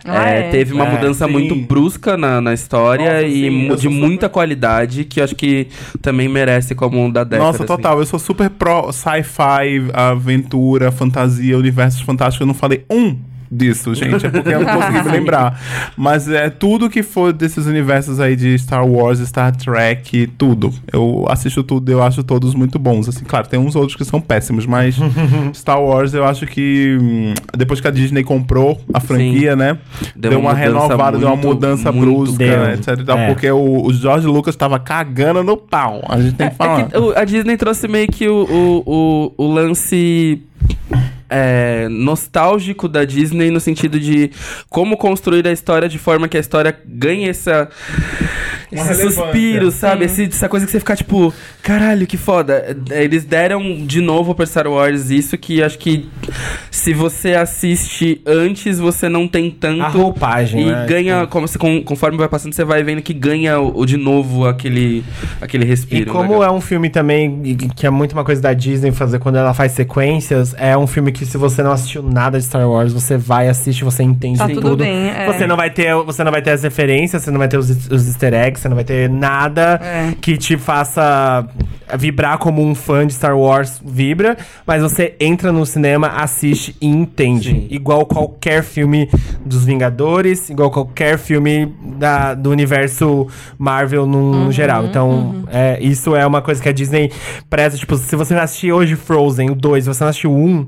Ah, 0.05 0.29
É, 0.29 0.39
é? 0.47 0.49
Teve 0.51 0.73
uma 0.73 0.85
É, 0.85 0.91
mudança 0.91 1.25
sim. 1.25 1.31
muito 1.31 1.55
brusca 1.55 2.15
na, 2.15 2.39
na 2.39 2.53
história 2.53 3.05
Nossa, 3.15 3.25
e 3.25 3.49
sim, 3.49 3.75
de 3.75 3.89
muita 3.89 4.29
qualidade 4.29 5.03
que 5.05 5.19
acho 5.19 5.35
que 5.35 5.67
também 6.01 6.27
merece 6.29 6.75
como 6.75 7.03
um 7.03 7.09
da 7.11 7.23
década. 7.23 7.43
Nossa, 7.47 7.63
assim. 7.63 7.65
total. 7.65 7.99
Eu 7.99 8.05
sou 8.05 8.19
super 8.19 8.49
pro 8.49 8.91
sci-fi, 8.91 9.89
aventura, 9.93 10.91
fantasia, 10.91 11.57
universos 11.57 12.01
fantásticos. 12.01 12.41
Eu 12.41 12.47
não 12.47 12.53
falei 12.53 12.85
um 12.89 13.17
disso, 13.55 13.93
gente. 13.95 14.25
É 14.25 14.29
porque 14.29 14.49
eu 14.49 14.59
não 14.61 14.73
consegui 14.73 15.03
me 15.03 15.11
lembrar. 15.17 15.59
Mas 15.97 16.27
é 16.27 16.49
tudo 16.49 16.89
que 16.89 17.01
for 17.03 17.31
desses 17.33 17.65
universos 17.65 18.19
aí 18.19 18.35
de 18.35 18.57
Star 18.59 18.85
Wars, 18.85 19.19
Star 19.19 19.55
Trek, 19.55 20.27
tudo. 20.37 20.73
Eu 20.91 21.25
assisto 21.29 21.63
tudo, 21.63 21.89
eu 21.91 22.03
acho 22.03 22.23
todos 22.23 22.53
muito 22.53 22.77
bons. 22.79 23.07
Assim, 23.09 23.23
claro, 23.25 23.47
tem 23.47 23.59
uns 23.59 23.75
outros 23.75 23.95
que 23.95 24.03
são 24.05 24.19
péssimos, 24.21 24.65
mas 24.65 24.97
Star 25.53 25.81
Wars 25.81 26.13
eu 26.13 26.25
acho 26.25 26.45
que 26.45 26.97
hum, 27.01 27.33
depois 27.57 27.79
que 27.81 27.87
a 27.87 27.91
Disney 27.91 28.23
comprou 28.23 28.79
a 28.93 28.99
franquia, 28.99 29.55
né? 29.55 29.77
Deu, 30.15 30.31
Deu 30.31 30.39
uma, 30.39 30.49
uma 30.51 30.55
renovada, 30.55 31.17
deu 31.17 31.27
uma 31.27 31.35
muito- 31.35 31.47
mudança 31.47 31.91
muito 31.91 32.05
brusca, 32.11 32.37
Deu. 32.37 32.59
né, 32.65 32.73
etc. 32.73 32.89
É. 33.07 33.27
Porque 33.27 33.49
o, 33.51 33.85
o 33.85 33.93
George 33.93 34.27
Lucas 34.27 34.55
tava 34.55 34.77
cagando 34.79 35.43
no 35.43 35.55
pau. 35.57 36.01
A 36.09 36.19
gente 36.19 36.35
tem 36.35 36.49
que 36.49 36.55
falar. 36.55 36.81
É 36.81 36.83
que 36.85 36.97
o- 36.97 37.13
a 37.17 37.23
Disney 37.23 37.57
trouxe 37.57 37.87
meio 37.87 38.07
que 38.07 38.27
o, 38.27 38.43
o, 38.43 38.83
o, 39.37 39.45
o 39.45 39.53
lance 39.53 40.41
é, 41.29 41.87
nostálgico 41.89 42.87
da 42.87 43.03
Disney 43.05 43.49
no 43.51 43.59
sentido 43.59 43.99
de 43.99 44.31
como 44.69 44.95
construir 44.97 45.47
a 45.47 45.51
história 45.51 45.87
de 45.89 45.97
forma 45.97 46.27
que 46.27 46.37
a 46.37 46.39
história 46.39 46.75
ganhe 46.85 47.27
essa, 47.29 47.67
esse 48.71 48.83
relevância. 48.83 49.11
suspiro, 49.11 49.71
sabe? 49.71 50.05
Esse- 50.05 50.23
essa 50.23 50.49
coisa 50.49 50.65
que 50.65 50.71
você 50.71 50.79
fica 50.79 50.95
tipo, 50.95 51.33
caralho, 51.61 52.05
que 52.07 52.17
foda. 52.17 52.75
É, 52.91 53.03
Eles 53.03 53.23
deram 53.23 53.85
de 53.85 54.01
novo 54.01 54.33
pra 54.35 54.45
Star 54.45 54.67
Wars 54.67 55.09
isso 55.09 55.37
que 55.37 55.61
acho 55.63 55.77
que 55.77 56.07
se 56.71 56.93
você 56.93 57.33
assiste 57.33 58.21
antes, 58.25 58.79
você 58.79 59.07
não 59.09 59.27
tem 59.27 59.49
tanto. 59.51 59.81
A 59.83 59.87
roupagem, 59.87 60.61
E 60.67 60.71
né? 60.71 60.85
ganha, 60.87 61.27
como 61.27 61.47
você, 61.47 61.57
com- 61.57 61.81
conforme 61.83 62.17
vai 62.17 62.27
passando, 62.27 62.53
você 62.53 62.63
vai 62.63 62.83
vendo 62.83 63.01
que 63.01 63.13
ganha 63.13 63.59
o, 63.59 63.79
o 63.81 63.85
de 63.85 63.97
novo 63.97 64.45
aquele, 64.47 65.03
aquele 65.41 65.65
E 65.65 65.67
respiro. 65.67 66.11
como 66.11 66.33
legal. 66.33 66.43
é 66.43 66.51
um 66.51 66.61
filme 66.61 66.89
também, 66.89 67.41
e 67.43 67.55
que 67.55 67.85
é 67.85 67.89
muito 67.89 68.13
uma 68.13 68.23
coisa 68.23 68.41
da 68.41 68.53
Disney 68.53 68.91
fazer 68.91 69.19
quando 69.19 69.37
ela 69.37 69.53
faz 69.53 69.71
sequências, 69.73 70.53
é 70.57 70.77
um 70.77 70.87
filme 70.87 71.11
que 71.15 71.25
se 71.25 71.37
você 71.37 71.63
não 71.63 71.71
assistiu 71.71 72.03
nada 72.03 72.37
de 72.37 72.45
Star 72.45 72.67
Wars, 72.69 72.93
você 72.93 73.17
vai, 73.17 73.47
assiste, 73.47 73.83
você 73.83 74.03
entende 74.03 74.37
Tá 74.37 74.47
tudo. 74.47 74.61
tudo 74.61 74.77
bem, 74.83 75.09
é. 75.09 75.25
Você 75.25 75.47
não 75.47 75.55
vai 75.57 75.69
ter, 75.69 75.93
você 76.03 76.23
não 76.23 76.31
vai 76.31 76.41
ter 76.41 76.51
as 76.51 76.63
referências, 76.63 77.23
você 77.23 77.31
não 77.31 77.39
vai 77.39 77.47
ter 77.47 77.57
os, 77.57 77.69
os 77.89 78.07
easter 78.07 78.33
eggs, 78.33 78.61
você 78.61 78.69
não 78.69 78.75
vai 78.75 78.83
ter 78.83 79.09
nada 79.09 79.79
É. 79.81 80.13
que 80.19 80.37
te 80.37 80.57
faça 80.57 81.47
vibrar 81.97 82.37
como 82.39 82.63
um 82.63 82.73
fã 82.73 83.05
de 83.05 83.13
Star 83.13 83.37
Wars 83.37 83.79
vibra, 83.85 84.35
mas 84.65 84.81
você 84.81 85.13
entra 85.19 85.51
no 85.51 85.65
cinema, 85.65 86.07
assiste 86.07 86.75
e 86.81 86.87
entende. 86.87 87.67
Igual 87.69 88.05
qualquer 88.05 88.63
filme 88.63 89.07
dos 89.45 89.63
Vingadores, 89.65 90.49
igual 90.49 90.71
qualquer 90.71 91.17
filme 91.19 91.71
da, 91.97 92.33
do 92.33 92.49
universo 92.49 93.27
Marvel 93.57 94.05
no, 94.07 94.45
no 94.45 94.51
geral. 94.51 94.85
Então, 94.85 95.43
é, 95.51 95.77
isso 95.79 96.15
é 96.15 96.25
uma 96.25 96.41
coisa 96.41 96.61
que 96.61 96.67
a 96.69 96.71
Disney 96.71 97.11
preza. 97.49 97.77
Tipo, 97.77 97.95
se 97.97 98.15
você 98.15 98.33
não 98.33 98.41
assistir 98.41 98.71
hoje 98.71 98.95
Frozen, 98.95 99.51
o 99.51 99.55
2, 99.55 99.83
se 99.83 99.87
você 99.87 100.03
não 100.03 100.09
assistiu 100.09 100.31
o 100.31 100.37
1, 100.43 100.67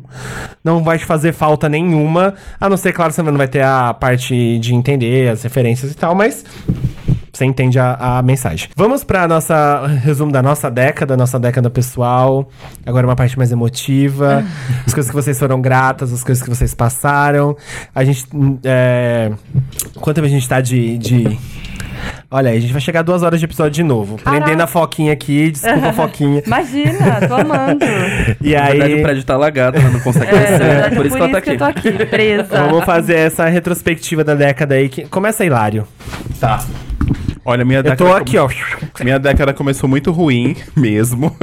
não 0.64 0.84
vai 0.84 0.98
te 0.98 1.06
fazer 1.06 1.34
falta 1.34 1.68
nenhuma. 1.70 2.34
A 2.60 2.70
não 2.70 2.78
ser, 2.78 2.94
claro, 2.94 3.12
você 3.12 3.22
não 3.22 3.38
vai 3.38 3.48
ter 3.48 3.64
a 3.64 3.94
parte 3.94 4.60
de 4.60 4.74
entender 4.74 5.30
as 5.30 5.44
referências 5.44 5.92
e 5.92 5.96
tal, 5.96 6.16
mas 6.16 6.44
você 7.38 7.46
entende 7.46 7.78
a, 7.78 8.18
a 8.18 8.22
mensagem. 8.24 8.68
Vamos 8.76 9.04
pra 9.04 9.28
nossa 9.28 9.86
resumo 10.04 10.32
da 10.32 10.42
nossa 10.42 10.72
década, 10.72 11.16
nossa 11.16 11.40
década 11.40 11.70
pessoal. 11.70 12.50
Agora 12.84 13.06
uma 13.06 13.16
parte 13.16 13.38
mais 13.38 13.52
emotiva. 13.52 14.44
as 14.88 14.94
coisas 14.94 15.10
que 15.12 15.16
vocês 15.16 15.38
foram 15.38 15.62
gratas, 15.62 16.12
as 16.12 16.24
coisas 16.24 16.44
que 16.44 16.50
vocês 16.50 16.74
passaram. 16.74 17.56
A 17.94 18.04
gente. 18.04 18.26
hum, 18.34 18.58
É, 18.64 19.32
quanto 20.02 20.16
tempo 20.16 20.26
a 20.26 20.30
gente 20.30 20.50
tá 20.50 20.60
de. 20.62 20.98
de... 20.98 21.40
Olha 22.30 22.52
aí, 22.52 22.58
a 22.58 22.60
gente 22.62 22.72
vai 22.74 22.82
chegar 22.82 23.00
a 23.00 23.04
duas 23.04 23.24
horas 23.24 23.40
de 23.40 23.46
episódio 23.46 23.72
de 23.72 23.84
novo. 23.84 24.18
Prendendo 24.18 24.62
a 24.62 24.68
Foquinha 24.68 25.14
aqui, 25.14 25.52
desculpa, 25.52 25.92
Foquinha. 25.94 26.44
Imagina, 26.46 27.28
tô 27.28 27.36
amando. 27.36 27.86
E 28.42 28.54
Na 28.54 28.66
verdade, 28.68 28.94
aí. 28.94 29.00
o 29.00 29.04
prédio 29.04 29.24
tá 29.24 29.34
alagado, 29.34 29.78
ela 29.78 29.90
não 29.90 30.00
consegue 30.00 30.32
descer. 30.32 30.62
É, 30.62 30.90
por 30.90 31.06
isso 31.06 31.16
que 31.16 31.22
ela 31.22 31.32
tá 31.32 31.38
eu 31.38 31.40
aqui. 31.40 31.58
tô 31.58 31.64
aqui, 31.66 32.06
presa. 32.06 32.64
Vamos 32.64 32.84
fazer 32.86 33.16
essa 33.16 33.46
retrospectiva 33.48 34.24
da 34.24 34.36
década 34.36 34.76
aí. 34.76 34.90
Que... 34.90 35.06
Começa, 35.08 35.44
Hilário. 35.46 35.88
Tá. 36.40 36.64
Olha, 37.50 37.64
minha 37.64 37.80
Eu 37.80 37.84
década. 37.84 38.04
tô 38.10 38.14
aqui, 38.14 38.38
ó. 38.38 38.50
Minha 39.02 39.18
década 39.18 39.54
começou 39.54 39.88
muito 39.90 40.12
ruim, 40.12 40.56
mesmo. 40.76 41.34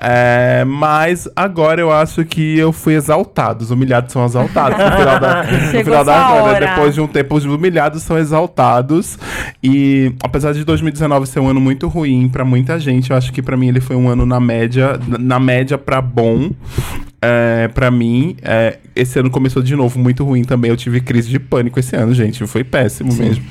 É, 0.00 0.64
mas 0.64 1.28
agora 1.34 1.80
eu 1.80 1.90
acho 1.92 2.24
que 2.24 2.56
eu 2.56 2.72
fui 2.72 2.94
exaltado. 2.94 3.64
Os 3.64 3.70
humilhados 3.70 4.12
são 4.12 4.24
exaltados. 4.24 4.78
No 4.78 4.92
final 4.96 5.18
da, 5.20 5.42
no 5.42 5.84
final 5.84 6.04
da 6.04 6.12
década, 6.28 6.42
hora. 6.42 6.66
depois 6.66 6.94
de 6.94 7.00
um 7.00 7.06
tempo, 7.08 7.34
os 7.34 7.44
humilhados 7.44 8.02
são 8.02 8.16
exaltados. 8.16 9.18
E 9.62 10.14
apesar 10.22 10.54
de 10.54 10.64
2019 10.64 11.26
ser 11.26 11.40
um 11.40 11.48
ano 11.48 11.60
muito 11.60 11.88
ruim 11.88 12.28
pra 12.28 12.44
muita 12.44 12.78
gente, 12.78 13.10
eu 13.10 13.16
acho 13.16 13.32
que 13.32 13.42
pra 13.42 13.56
mim 13.56 13.68
ele 13.68 13.80
foi 13.80 13.96
um 13.96 14.08
ano 14.08 14.24
na 14.24 14.38
média, 14.38 14.98
na 15.18 15.40
média 15.40 15.76
pra 15.76 16.00
bom. 16.00 16.50
É, 17.20 17.66
para 17.74 17.90
mim, 17.90 18.36
é, 18.42 18.78
esse 18.94 19.18
ano 19.18 19.28
começou 19.28 19.60
de 19.60 19.74
novo 19.74 19.98
muito 19.98 20.24
ruim 20.24 20.44
também. 20.44 20.70
Eu 20.70 20.76
tive 20.76 21.00
crise 21.00 21.28
de 21.28 21.38
pânico 21.40 21.78
esse 21.80 21.96
ano, 21.96 22.14
gente. 22.14 22.46
Foi 22.46 22.62
péssimo 22.62 23.12
mesmo. 23.12 23.44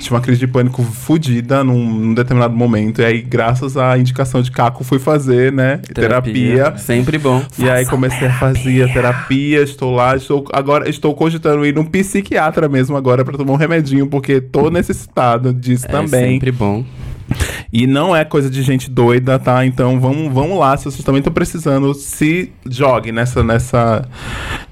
Tive 0.00 0.14
uma 0.14 0.20
crise 0.20 0.40
de 0.40 0.48
pânico 0.48 0.82
fodida 0.82 1.62
num, 1.62 1.84
num 1.88 2.14
determinado 2.14 2.54
momento. 2.56 3.00
E 3.00 3.04
aí, 3.04 3.22
graças 3.22 3.76
à 3.76 3.96
indicação 3.96 4.42
de 4.42 4.50
Caco, 4.50 4.82
fui 4.82 4.98
fazer, 4.98 5.52
né? 5.52 5.76
Terapia. 5.94 6.76
Sempre 6.78 7.16
bom. 7.16 7.40
E 7.58 7.70
aí 7.70 7.86
comecei 7.86 8.26
a 8.26 8.32
fazer 8.34 8.82
a 8.82 8.92
terapia, 8.92 9.62
estou 9.62 9.94
lá, 9.94 10.16
estou 10.16 10.44
agora 10.52 10.88
estou 10.90 11.14
cogitando 11.14 11.64
ir 11.64 11.74
num 11.74 11.84
psiquiatra 11.84 12.68
mesmo 12.68 12.96
agora 12.96 13.24
pra 13.24 13.36
tomar 13.38 13.52
um 13.52 13.56
remedinho, 13.56 14.08
porque 14.08 14.40
tô 14.40 14.68
necessitado 14.68 15.52
disso 15.54 15.86
É 15.86 15.90
também. 15.90 16.32
sempre 16.32 16.50
bom. 16.50 16.84
E 17.72 17.86
não 17.86 18.14
é 18.14 18.24
coisa 18.24 18.50
de 18.50 18.62
gente 18.62 18.90
doida, 18.90 19.38
tá? 19.38 19.64
Então 19.64 19.98
vamos, 19.98 20.32
vamos 20.32 20.58
lá, 20.58 20.76
se 20.76 20.84
vocês 20.84 21.02
também 21.04 21.20
estão 21.20 21.32
precisando, 21.32 21.94
se 21.94 22.52
jogue 22.68 23.10
nessa, 23.12 23.42
nessa, 23.42 24.04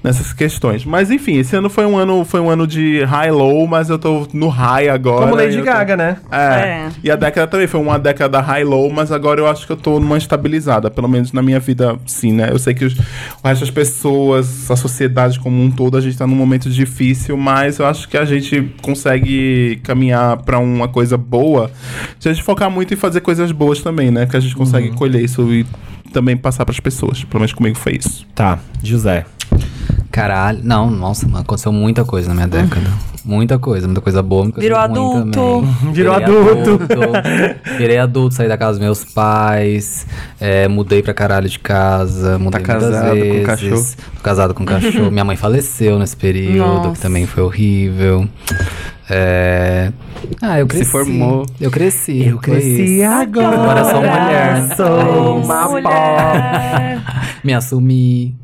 nessas 0.03 0.33
questões. 0.33 0.85
Mas 0.85 1.09
enfim, 1.11 1.37
esse 1.37 1.55
ano 1.55 1.69
foi 1.69 1.85
um 1.85 1.97
ano, 1.97 2.23
foi 2.25 2.39
um 2.39 2.49
ano 2.49 2.67
de 2.67 3.03
high-low, 3.03 3.65
mas 3.67 3.89
eu 3.89 3.97
tô 3.97 4.27
no 4.33 4.47
high 4.49 4.89
agora. 4.89 5.23
Como 5.25 5.35
Lady 5.35 5.57
tô- 5.57 5.63
Gaga, 5.63 5.97
né? 5.97 6.17
É. 6.31 6.37
É. 6.37 6.89
E 7.03 7.09
a 7.11 7.15
década 7.15 7.47
também 7.47 7.67
foi 7.67 7.79
uma 7.79 7.97
década 7.97 8.39
high-low, 8.39 8.91
mas 8.91 9.11
agora 9.11 9.39
eu 9.41 9.47
acho 9.47 9.65
que 9.65 9.71
eu 9.71 9.77
tô 9.77 9.99
numa 9.99 10.17
estabilizada, 10.17 10.89
pelo 10.91 11.07
menos 11.07 11.31
na 11.31 11.41
minha 11.41 11.59
vida, 11.59 11.95
sim, 12.05 12.33
né? 12.33 12.49
Eu 12.51 12.59
sei 12.59 12.73
que 12.73 12.85
os, 12.85 12.93
o 12.97 13.47
resto 13.47 13.61
das 13.61 13.71
pessoas, 13.71 14.69
a 14.69 14.75
sociedade 14.75 15.39
como 15.39 15.61
um 15.61 15.71
todo, 15.71 15.97
a 15.97 16.01
gente 16.01 16.17
tá 16.17 16.27
num 16.27 16.35
momento 16.35 16.69
difícil, 16.69 17.35
mas 17.37 17.79
eu 17.79 17.85
acho 17.85 18.07
que 18.07 18.17
a 18.17 18.25
gente 18.25 18.71
consegue 18.81 19.79
caminhar 19.83 20.37
pra 20.37 20.59
uma 20.59 20.87
coisa 20.87 21.17
boa 21.17 21.71
se 22.19 22.29
a 22.29 22.33
gente 22.33 22.43
focar 22.51 22.69
muito 22.69 22.93
em 22.93 22.97
fazer 22.97 23.21
coisas 23.21 23.51
boas 23.51 23.81
também, 23.81 24.11
né? 24.11 24.25
Que 24.25 24.35
a 24.35 24.39
gente 24.39 24.55
consegue 24.55 24.91
colher 24.91 25.23
isso 25.23 25.41
e 25.53 25.65
também 26.11 26.35
passar 26.35 26.65
pras 26.65 26.79
pessoas. 26.79 27.23
Pelo 27.23 27.39
menos 27.39 27.53
comigo 27.53 27.77
foi 27.77 27.93
isso. 27.97 28.25
Tá, 28.35 28.59
José. 28.83 29.25
Caralho. 30.11 30.59
Não, 30.61 30.91
nossa, 30.91 31.25
mano, 31.25 31.39
aconteceu 31.39 31.71
muita 31.71 32.03
coisa 32.03 32.27
na 32.29 32.35
minha 32.35 32.47
década. 32.47 32.89
Muita 33.23 33.59
coisa, 33.59 33.87
muita 33.87 34.01
coisa 34.01 34.21
boa, 34.23 34.43
muita 34.43 34.55
coisa 34.55 34.67
Virou 34.67 34.79
adulto. 34.83 35.31
também. 35.31 35.93
Virou 35.93 36.15
Virei 36.15 36.25
adulto. 36.27 36.79
Virei 37.77 37.97
adulto, 37.99 38.35
saí 38.35 38.47
da 38.47 38.57
casa 38.57 38.71
dos 38.71 38.79
meus 38.79 39.05
pais, 39.05 40.07
é, 40.39 40.67
mudei 40.67 41.03
pra 41.03 41.13
caralho 41.13 41.47
de 41.47 41.59
casa, 41.59 42.39
mudei 42.39 42.59
Tá 42.61 42.65
casado 42.79 43.09
com 43.11 43.15
vezes. 43.15 43.45
cachorro? 43.45 43.85
Tô 44.17 44.21
casado 44.23 44.53
com 44.55 44.65
cachorro. 44.65 45.11
Minha 45.11 45.23
mãe 45.23 45.37
faleceu 45.37 45.99
nesse 45.99 46.17
período, 46.17 46.57
Nossa. 46.57 46.91
que 46.93 46.99
também 46.99 47.27
foi 47.27 47.43
horrível. 47.43 48.27
É... 49.09 49.91
Ah, 50.41 50.59
eu 50.59 50.67
cresci. 50.67 50.85
formou. 50.85 51.45
Eu 51.59 51.71
cresci. 51.71 52.25
Eu 52.25 52.37
cresci 52.37 53.01
agora. 53.03 53.55
Agora 53.55 53.83
sou 53.85 53.95
mulher. 53.99 54.75
Sou 54.75 54.87
É 54.87 55.43
uma 55.43 55.69
mulher. 55.69 57.01
Me 57.43 57.53
assumi. 57.53 58.35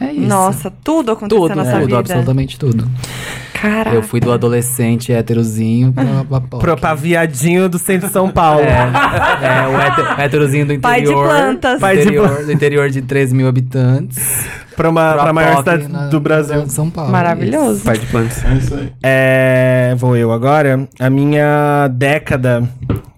É 0.00 0.12
isso. 0.12 0.28
Nossa, 0.28 0.70
tudo 0.70 1.12
aconteceu 1.12 1.42
tudo, 1.42 1.56
na 1.56 1.64
nossa 1.64 1.72
tudo, 1.76 1.86
vida. 1.86 1.98
absolutamente 1.98 2.58
tudo. 2.58 2.88
Caraca. 3.60 3.90
Eu 3.96 4.02
fui 4.02 4.20
do 4.20 4.32
adolescente 4.32 5.12
héterozinho 5.12 5.92
pra, 5.92 6.04
pra, 6.04 6.40
pra, 6.40 6.58
Pro 6.58 6.76
pra 6.76 6.94
viadinho 6.94 7.68
do 7.68 7.78
centro 7.78 8.06
de 8.06 8.12
São 8.12 8.30
Paulo. 8.30 8.62
É, 8.62 9.66
o 9.68 9.80
hétero- 9.80 10.20
héterozinho 10.20 10.66
do 10.66 10.78
Pai 10.80 11.00
de 11.02 11.06
interior. 11.08 11.28
plantas. 11.28 11.80
Pai 11.80 11.96
de 11.96 12.02
interior, 12.02 12.44
do 12.44 12.52
interior 12.52 12.90
de 12.90 13.02
13 13.02 13.34
mil 13.34 13.48
habitantes. 13.48 14.46
Pra, 14.76 14.88
uma, 14.90 15.14
pra 15.14 15.32
maior 15.32 15.56
POC 15.56 15.58
cidade 15.70 15.88
na- 15.92 16.06
do 16.06 16.20
Brasil. 16.20 16.62
de 16.62 16.72
São 16.72 16.88
Paulo. 16.88 17.10
Maravilhoso. 17.10 17.82
Pai 17.84 17.98
de 17.98 18.06
plantas. 18.06 18.44
É 18.44 18.54
isso 18.54 18.74
aí. 18.74 18.92
É, 19.02 19.94
vou 19.98 20.16
eu 20.16 20.30
agora. 20.32 20.88
A 21.00 21.10
minha 21.10 21.88
década 21.88 22.62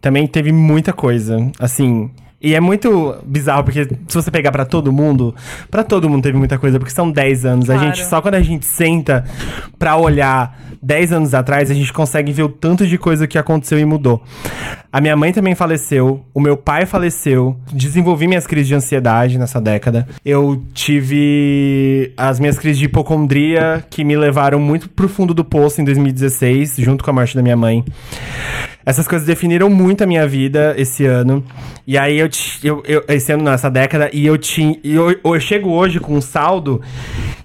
também 0.01 0.27
teve 0.27 0.53
muita 0.53 0.93
coisa. 0.93 1.37
Assim, 1.61 2.11
E 2.43 2.55
é 2.55 2.61
muito 2.61 3.17
bizarro, 3.27 3.65
porque 3.65 3.85
se 3.85 4.15
você 4.15 4.31
pegar 4.31 4.51
pra 4.51 4.65
todo 4.65 4.91
mundo, 4.91 5.35
pra 5.71 5.85
todo 5.85 6.09
mundo 6.09 6.23
teve 6.23 6.39
muita 6.39 6.59
coisa, 6.59 6.79
porque 6.79 6.93
são 6.93 7.11
10 7.11 7.45
anos. 7.45 7.69
A 7.69 7.75
Claro. 7.75 7.89
gente, 7.95 8.07
só 8.09 8.23
quando 8.23 8.35
a 8.37 8.41
gente 8.41 8.65
senta 8.65 9.25
pra 9.79 9.97
olhar 9.97 10.59
10 10.83 11.13
anos 11.13 11.35
atrás, 11.35 11.71
a 11.71 11.75
gente 11.75 11.93
consegue 11.93 12.33
ver 12.33 12.45
o 12.45 12.49
tanto 12.49 12.87
de 12.87 12.97
coisa 12.97 13.27
que 13.27 13.37
aconteceu 13.37 13.79
e 13.79 13.85
mudou. 13.85 14.23
A 14.93 15.01
minha 15.01 15.17
mãe 15.17 15.33
também 15.33 15.55
faleceu, 15.55 16.25
o 16.35 16.41
meu 16.41 16.57
pai 16.57 16.85
faleceu, 16.85 17.57
desenvolvi 17.73 18.27
minhas 18.27 18.45
crises 18.45 18.67
de 18.67 18.75
ansiedade 18.75 19.39
nessa 19.39 19.61
década. 19.61 20.09
Eu 20.25 20.65
tive 20.75 22.13
as 22.17 22.41
minhas 22.41 22.59
crises 22.59 22.77
de 22.77 22.87
hipocondria 22.87 23.85
que 23.89 24.03
me 24.03 24.17
levaram 24.17 24.59
muito 24.59 24.89
pro 24.89 25.09
fundo 25.09 25.33
do 25.33 25.45
poço 25.45 25.81
em 25.81 25.85
2016, 25.85 26.75
junto 26.79 27.05
com 27.05 27.11
a 27.11 27.13
morte 27.13 27.37
da 27.37 27.43
minha 27.43 27.57
mãe. 27.57 27.85
Essas 28.85 29.07
coisas 29.07 29.25
definiram 29.25 29.71
muito 29.71 30.03
a 30.03 30.07
minha 30.09 30.27
vida 30.27 30.75
esse 30.77 31.07
ano. 31.07 31.45
E 31.87 31.97
aí 31.97 32.19
eu, 32.19 32.29
eu, 32.65 32.83
eu 32.85 33.05
esse 33.07 33.31
ano, 33.31 33.45
nessa 33.45 33.71
década, 33.71 34.11
e 34.13 34.27
eu 34.27 34.37
tinha. 34.37 34.77
Eu, 34.83 35.17
eu 35.23 35.39
chego 35.39 35.71
hoje 35.71 36.01
com 36.01 36.15
um 36.15 36.21
saldo 36.21 36.81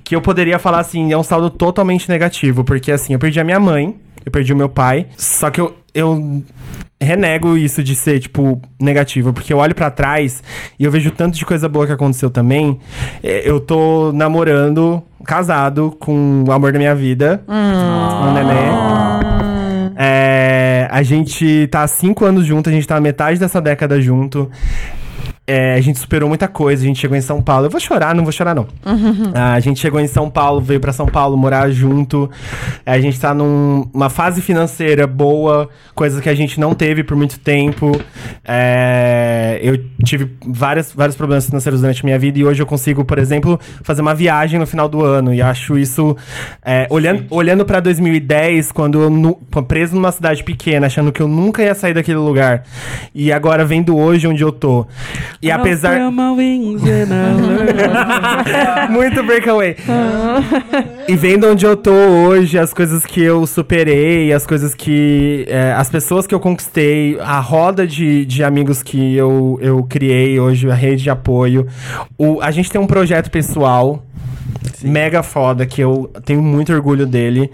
que 0.03 0.15
eu 0.15 0.21
poderia 0.21 0.57
falar 0.57 0.79
assim, 0.79 1.11
é 1.11 1.17
um 1.17 1.23
saldo 1.23 1.51
totalmente 1.51 2.09
negativo. 2.09 2.63
Porque 2.63 2.91
assim, 2.91 3.13
eu 3.13 3.19
perdi 3.19 3.39
a 3.39 3.43
minha 3.43 3.59
mãe, 3.59 3.95
eu 4.25 4.31
perdi 4.31 4.51
o 4.51 4.57
meu 4.57 4.69
pai. 4.69 5.05
Só 5.15 5.51
que 5.51 5.61
eu, 5.61 5.75
eu 5.95 6.43
renego 7.01 7.57
isso 7.57 7.81
de 7.83 7.95
ser, 7.95 8.19
tipo, 8.19 8.61
negativo. 8.79 9.31
Porque 9.33 9.51
eu 9.53 9.57
olho 9.57 9.73
pra 9.73 9.89
trás 9.89 10.43
e 10.77 10.83
eu 10.83 10.91
vejo 10.91 11.09
tanto 11.11 11.37
de 11.37 11.45
coisa 11.45 11.69
boa 11.69 11.87
que 11.87 11.93
aconteceu 11.93 12.29
também. 12.29 12.79
É, 13.23 13.49
Eu 13.49 13.59
tô 13.59 14.11
namorando, 14.13 15.01
casado 15.23 15.95
com 15.99 16.43
o 16.47 16.51
amor 16.51 16.71
da 16.73 16.77
minha 16.77 16.93
vida. 16.93 17.41
Um 17.47 18.33
neném. 18.33 19.95
É, 19.97 20.87
a 20.91 21.01
gente 21.01 21.67
tá 21.67 21.83
há 21.83 21.87
cinco 21.87 22.25
anos 22.25 22.45
junto, 22.45 22.69
a 22.69 22.73
gente 22.73 22.85
tá 22.85 22.99
metade 22.99 23.39
dessa 23.39 23.61
década 23.61 24.01
junto. 24.01 24.51
É, 25.47 25.75
a 25.75 25.81
gente 25.81 25.99
superou 25.99 26.27
muita 26.27 26.47
coisa, 26.47 26.83
a 26.83 26.87
gente 26.87 26.99
chegou 26.99 27.15
em 27.15 27.21
São 27.21 27.39
Paulo. 27.41 27.67
Eu 27.67 27.69
vou 27.69 27.79
chorar, 27.79 28.15
não 28.15 28.23
vou 28.23 28.31
chorar, 28.31 28.55
não. 28.55 28.65
Ah, 29.35 29.53
a 29.53 29.59
gente 29.59 29.79
chegou 29.79 29.99
em 29.99 30.07
São 30.07 30.27
Paulo, 30.29 30.59
veio 30.59 30.79
pra 30.79 30.91
São 30.91 31.05
Paulo 31.05 31.37
morar 31.37 31.69
junto. 31.69 32.29
É, 32.85 32.93
A 32.93 32.99
gente 32.99 33.19
tá 33.19 33.31
numa 33.33 34.09
fase 34.09 34.41
financeira 34.41 35.05
boa, 35.05 35.69
coisa 35.93 36.19
que 36.19 36.29
a 36.29 36.33
gente 36.33 36.59
não 36.59 36.73
teve 36.73 37.03
por 37.03 37.15
muito 37.15 37.39
tempo. 37.39 37.91
É, 38.43 39.59
eu 39.61 39.77
tive 40.03 40.31
várias, 40.47 40.91
vários 40.93 41.15
problemas 41.15 41.45
financeiros 41.45 41.81
durante 41.81 42.01
a 42.01 42.05
minha 42.05 42.17
vida 42.17 42.39
e 42.39 42.43
hoje 42.45 42.61
eu 42.61 42.65
consigo, 42.65 43.05
por 43.05 43.17
exemplo, 43.19 43.59
fazer 43.83 44.01
uma 44.01 44.15
viagem 44.15 44.59
no 44.59 44.65
final 44.65 44.87
do 44.89 45.03
ano. 45.03 45.33
E 45.33 45.41
acho 45.41 45.77
isso. 45.77 46.15
é, 46.63 46.87
olhando, 46.89 47.25
olhando 47.29 47.65
pra 47.65 47.79
2010, 47.79 48.71
quando 48.71 49.01
eu 49.01 49.09
nu, 49.09 49.35
preso 49.67 49.93
numa 49.95 50.11
cidade 50.11 50.43
pequena, 50.43 50.87
achando 50.87 51.11
que 51.11 51.21
eu 51.21 51.27
nunca 51.27 51.61
ia 51.61 51.75
sair 51.75 51.93
daquele 51.93 52.17
lugar. 52.17 52.63
E 53.13 53.31
agora 53.31 53.63
vendo 53.65 53.95
hoje 53.95 54.27
onde 54.27 54.41
eu 54.43 54.51
tô. 54.51 54.87
E 55.41 55.51
apesar. 55.51 55.99
Muito 58.89 59.23
breakaway. 59.23 59.75
e 61.07 61.15
vendo 61.15 61.47
onde 61.47 61.65
eu 61.65 61.75
tô 61.75 61.91
hoje, 61.91 62.57
as 62.57 62.73
coisas 62.73 63.05
que 63.05 63.21
eu 63.21 63.45
superei, 63.45 64.31
as 64.33 64.45
coisas 64.45 64.73
que. 64.73 65.45
é, 65.47 65.73
as 65.73 65.89
pessoas 65.89 66.25
que 66.25 66.33
eu 66.33 66.39
conquistei, 66.39 67.17
a 67.19 67.39
roda 67.39 67.85
de, 67.85 68.25
de 68.25 68.43
amigos 68.43 68.81
que 68.81 69.15
eu, 69.15 69.57
eu 69.61 69.83
criei 69.83 70.39
hoje, 70.39 70.69
a 70.69 70.75
rede 70.75 71.03
de 71.03 71.09
apoio. 71.09 71.67
O, 72.17 72.41
a 72.41 72.51
gente 72.51 72.71
tem 72.71 72.79
um 72.79 72.87
projeto 72.87 73.29
pessoal. 73.29 74.03
Mega 74.83 75.23
foda, 75.23 75.65
que 75.65 75.81
eu 75.81 76.11
tenho 76.25 76.41
muito 76.41 76.71
orgulho 76.73 77.05
dele. 77.05 77.49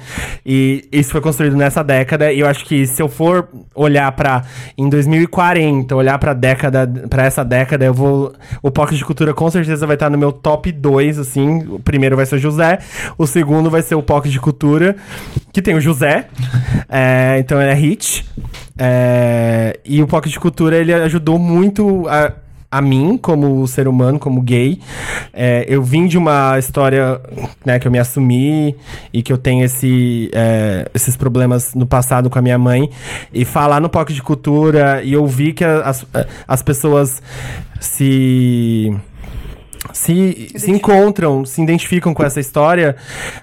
E 0.46 0.88
isso 0.92 1.12
foi 1.12 1.22
construído 1.22 1.56
nessa 1.56 1.84
década. 1.84 2.32
E 2.32 2.40
eu 2.40 2.48
acho 2.48 2.66
que 2.66 2.86
se 2.86 3.02
eu 3.02 3.08
for 3.08 3.48
olhar 3.74 4.12
pra 4.12 4.44
em 4.78 4.90
2040, 4.90 5.96
olhar 5.96 6.18
pra 6.20 6.34
década, 6.34 6.88
para 7.10 7.26
essa 7.26 7.44
década, 7.44 7.86
eu 7.86 7.94
vou. 7.94 8.34
O 8.62 8.72
Pocket 8.72 8.98
de 8.98 9.06
Cultura 9.06 9.34
com 9.34 9.50
certeza 9.50 9.88
vai 9.88 9.96
estar 9.96 10.10
no 10.10 10.18
meu 10.18 10.32
top 10.32 10.72
2, 10.72 11.20
assim. 11.20 11.66
O 11.70 11.80
primeiro 11.80 12.16
vai 12.16 12.26
ser 12.26 12.36
o 12.36 12.40
José, 12.40 12.80
o 13.18 13.26
segundo 13.26 13.70
vai 13.70 13.82
ser 13.82 13.96
o 13.96 14.04
Pocket 14.04 14.32
de 14.32 14.40
Cultura, 14.40 14.96
que 15.54 15.62
tem 15.62 15.76
o 15.76 15.82
José. 15.82 16.28
É, 16.94 17.38
então 17.40 17.62
ele 17.62 17.72
é 17.72 17.74
hit. 17.74 18.26
É, 18.78 19.80
e 19.86 20.04
o 20.04 20.08
Pocket 20.08 20.32
de 20.32 20.40
Cultura 20.40 20.76
ele 20.76 20.94
ajudou 20.94 21.40
muito 21.40 22.06
a 22.10 22.34
a 22.72 22.82
mim, 22.82 23.18
como 23.18 23.68
ser 23.68 23.88
humano, 23.88 24.18
como 24.18 24.42
gay. 24.42 24.80
É, 25.34 25.66
eu 25.68 25.84
vim 25.84 26.08
de 26.08 26.18
uma 26.18 26.58
história 26.58 27.20
né, 27.66 27.78
que 27.78 27.86
eu 27.86 27.92
me 27.92 28.00
assumi 28.00 28.76
e 29.12 29.22
que 29.22 29.34
eu 29.34 29.38
tenho 29.38 29.66
esse, 29.66 30.32
é, 30.34 30.90
esses 30.94 31.18
problemas 31.18 31.76
no 31.76 31.86
passado 31.86 32.30
com 32.30 32.40
a 32.40 32.42
minha 32.42 32.58
mãe. 32.58 32.90
E 33.34 33.44
falar 33.44 33.82
no 33.82 33.90
Pocket 33.90 34.16
de 34.16 34.24
Cultura 34.24 35.04
e 35.04 35.18
ouvir 35.18 35.54
que 35.54 35.66
as, 35.66 36.06
as 36.48 36.64
pessoas 36.64 37.22
se. 37.80 38.96
Se, 39.94 40.48
se 40.56 40.70
encontram, 40.70 41.44
se 41.44 41.62
identificam 41.62 42.14
com 42.14 42.24
essa 42.24 42.40
história, 42.40 42.96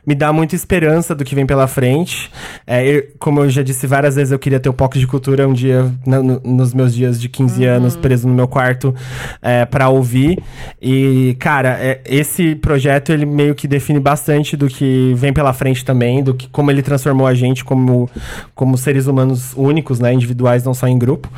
me 0.06 0.14
dá 0.14 0.32
muita 0.32 0.54
esperança 0.54 1.12
do 1.14 1.24
que 1.24 1.34
vem 1.34 1.44
pela 1.44 1.66
frente. 1.66 2.30
É, 2.66 2.86
eu- 2.86 3.02
como 3.18 3.40
eu 3.40 3.50
já 3.50 3.60
disse 3.62 3.86
várias 3.88 4.14
vezes, 4.14 4.30
eu 4.30 4.38
queria 4.38 4.60
ter 4.60 4.68
o 4.68 4.72
Pocket 4.72 5.00
de 5.00 5.06
Cultura 5.06 5.48
um 5.48 5.52
dia, 5.52 5.92
na- 6.06 6.22
no- 6.22 6.40
nos 6.44 6.72
meus 6.72 6.94
dias 6.94 7.20
de 7.20 7.28
15 7.28 7.64
anos, 7.64 7.96
preso 7.96 8.28
no 8.28 8.34
meu 8.34 8.46
quarto, 8.46 8.94
é, 9.42 9.64
para 9.66 9.88
ouvir. 9.88 10.38
E, 10.80 11.36
cara, 11.40 11.76
é, 11.80 12.00
esse 12.06 12.54
projeto, 12.54 13.12
ele 13.12 13.26
meio 13.26 13.54
que 13.54 13.66
define 13.66 13.98
bastante 13.98 14.56
do 14.56 14.68
que 14.68 15.12
vem 15.16 15.32
pela 15.32 15.52
frente 15.52 15.84
também, 15.84 16.22
do 16.22 16.32
que 16.34 16.48
como 16.48 16.70
ele 16.70 16.82
transformou 16.82 17.26
a 17.26 17.34
gente 17.34 17.64
como, 17.64 18.08
como 18.54 18.78
seres 18.78 19.06
humanos 19.08 19.52
únicos, 19.56 19.98
né, 19.98 20.12
individuais, 20.14 20.62
não 20.62 20.72
só 20.72 20.86
em 20.86 20.96
grupo. 20.98 21.28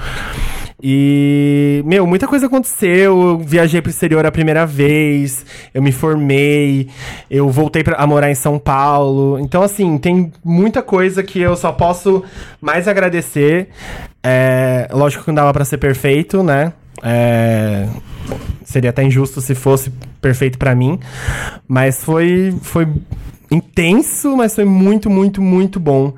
E, 0.83 1.83
meu, 1.85 2.07
muita 2.07 2.27
coisa 2.27 2.47
aconteceu. 2.47 3.21
Eu 3.21 3.39
viajei 3.39 3.81
pro 3.81 3.91
exterior 3.91 4.25
a 4.25 4.33
primeira 4.33 4.67
vez, 4.67 5.45
eu 5.75 5.83
me 5.83 5.93
formei, 5.93 6.89
eu 7.31 7.49
voltei 7.49 7.83
pra, 7.83 7.97
a 7.97 8.07
morar 8.07 8.31
em 8.31 8.35
São 8.35 8.59
Paulo. 8.59 9.39
Então, 9.39 9.63
assim, 9.63 9.99
tem 9.99 10.33
muita 10.45 10.83
coisa 10.83 11.23
que 11.23 11.41
eu 11.41 11.57
só 11.57 11.73
posso 11.73 12.25
mais 12.61 12.89
agradecer. 12.89 13.69
É, 14.23 14.89
lógico 14.93 15.25
que 15.25 15.29
não 15.29 15.35
dava 15.35 15.53
pra 15.53 15.65
ser 15.65 15.79
perfeito, 15.79 16.43
né? 16.43 16.73
É, 17.03 17.89
seria 18.65 18.91
até 18.91 19.03
injusto 19.03 19.41
se 19.41 19.55
fosse 19.55 19.91
perfeito 20.21 20.59
pra 20.59 20.75
mim. 20.75 20.99
Mas 21.67 22.05
foi, 22.05 22.55
foi 22.63 22.87
intenso, 23.51 24.37
mas 24.37 24.55
foi 24.55 24.65
muito, 24.65 25.11
muito, 25.11 25.43
muito 25.43 25.81
bom. 25.81 26.15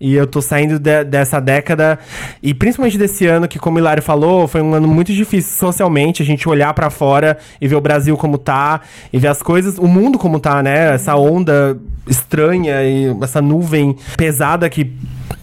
E 0.00 0.14
eu 0.14 0.26
tô 0.26 0.42
saindo 0.42 0.78
de- 0.78 1.04
dessa 1.04 1.40
década, 1.40 1.98
e 2.42 2.52
principalmente 2.52 2.98
desse 2.98 3.26
ano, 3.26 3.48
que 3.48 3.58
como 3.58 3.76
o 3.76 3.80
Hilário 3.80 4.02
falou, 4.02 4.46
foi 4.46 4.60
um 4.60 4.74
ano 4.74 4.86
muito 4.86 5.12
difícil 5.12 5.56
socialmente, 5.58 6.22
a 6.22 6.26
gente 6.26 6.48
olhar 6.48 6.72
pra 6.74 6.90
fora 6.90 7.38
e 7.60 7.66
ver 7.66 7.76
o 7.76 7.80
Brasil 7.80 8.16
como 8.16 8.36
tá, 8.36 8.80
e 9.12 9.18
ver 9.18 9.28
as 9.28 9.42
coisas, 9.42 9.78
o 9.78 9.86
mundo 9.86 10.18
como 10.18 10.38
tá, 10.38 10.62
né? 10.62 10.94
Essa 10.94 11.16
onda 11.16 11.78
estranha 12.06 12.82
e 12.82 13.16
essa 13.22 13.40
nuvem 13.40 13.96
pesada 14.16 14.68
que 14.68 14.92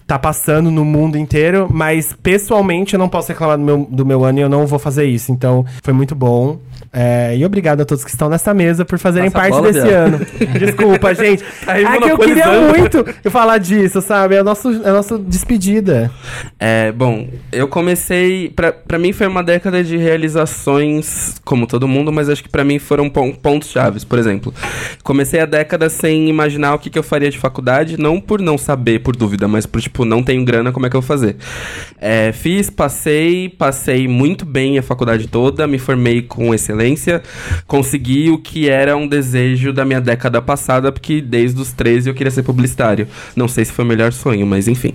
tá 0.06 0.20
passando 0.20 0.70
no 0.70 0.84
mundo 0.86 1.18
inteiro, 1.18 1.68
mas 1.72 2.14
pessoalmente 2.22 2.94
eu 2.94 3.00
não 3.00 3.10
posso 3.10 3.30
reclamar 3.30 3.58
do 3.58 3.64
meu, 3.64 3.88
do 3.90 4.06
meu 4.06 4.24
ano 4.26 4.40
e 4.40 4.42
eu 4.42 4.50
não 4.50 4.68
vou 4.68 4.78
fazer 4.78 5.06
isso. 5.06 5.32
Então, 5.32 5.66
foi 5.82 5.94
muito 5.94 6.14
bom. 6.14 6.60
É, 6.94 7.36
e 7.38 7.46
obrigado 7.46 7.82
a 7.82 7.86
todos 7.86 8.04
que 8.04 8.10
estão 8.10 8.30
nessa 8.30 8.54
mesa 8.54 8.84
por 8.86 9.00
fazerem 9.00 9.32
parte 9.32 9.52
bola, 9.52 9.72
desse 9.72 9.86
Biel. 9.88 10.00
ano. 10.06 10.20
Desculpa, 10.60 11.14
gente. 11.16 11.44
Tá 11.66 11.80
é 11.80 12.00
que 12.00 12.10
eu 12.10 12.18
queria 12.18 12.62
muito 12.62 13.06
falar 13.30 13.58
disso, 13.58 14.02
sabe? 14.02 14.36
É 14.36 14.40
a 14.40 14.44
nossa, 14.44 14.70
é 14.84 14.90
a 14.90 14.94
nossa 14.94 15.18
despedida. 15.18 16.12
É, 16.60 16.92
bom, 16.92 17.28
eu 17.52 17.68
comecei. 17.68 18.50
Pra, 18.50 18.72
pra 18.72 19.00
mim 19.00 19.14
foi 19.14 19.28
uma 19.28 19.44
década 19.44 19.84
de 19.84 19.98
realizações, 19.98 21.36
como 21.46 21.66
todo 21.68 21.88
mundo, 21.88 22.12
mas 22.12 22.30
acho 22.30 22.44
que 22.44 22.50
pra 22.50 22.64
mim 22.64 22.80
foram 22.80 23.10
pon- 23.10 23.34
pontos 23.34 23.70
chaves. 23.70 24.04
Por 24.04 24.20
exemplo, 24.20 24.54
comecei 25.04 25.40
a 25.40 25.46
década 25.46 25.90
sem 25.90 26.30
imaginar 26.30 26.74
o 26.76 26.80
que, 26.80 26.90
que 26.90 27.00
eu 27.00 27.04
faria 27.04 27.30
de 27.30 27.38
faculdade, 27.38 27.98
não 27.98 28.20
por 28.20 28.42
não 28.42 28.58
saber, 28.58 29.00
por 29.00 29.16
dúvida, 29.16 29.48
mas 29.48 29.66
por 29.66 29.82
tipo, 29.82 30.06
não 30.06 30.22
tenho 30.24 30.44
grana, 30.44 30.72
como 30.72 30.86
é 30.86 30.90
que 30.90 30.96
eu 30.96 31.02
vou 31.02 31.08
fazer? 31.08 31.36
É, 32.00 32.32
fiz, 32.32 32.70
passei, 32.70 33.50
passei 33.50 34.08
muito 34.08 34.46
bem 34.46 34.78
a 34.78 34.84
faculdade 34.84 35.28
toda, 35.28 35.68
me 35.68 35.78
formei 35.80 36.22
com 36.22 36.54
excelência, 36.72 37.22
consegui 37.68 38.30
o 38.30 38.38
que 38.38 38.70
era 38.70 38.96
um 38.96 39.08
desejo 39.08 39.74
da 39.74 39.86
minha 39.86 40.02
década 40.02 40.42
passada, 40.42 40.92
porque 40.92 41.22
desde 41.22 41.62
os 41.62 41.72
13 41.72 42.10
eu 42.10 42.14
queria 42.14 42.32
ser 42.32 42.44
publicitário. 42.44 43.08
Não 43.36 43.48
sei 43.48 43.66
se 43.66 43.72
foi 43.72 43.86
o 43.86 43.88
melhor 43.88 44.12
sonho, 44.14 44.46
mas 44.48 44.68
enfim. 44.68 44.94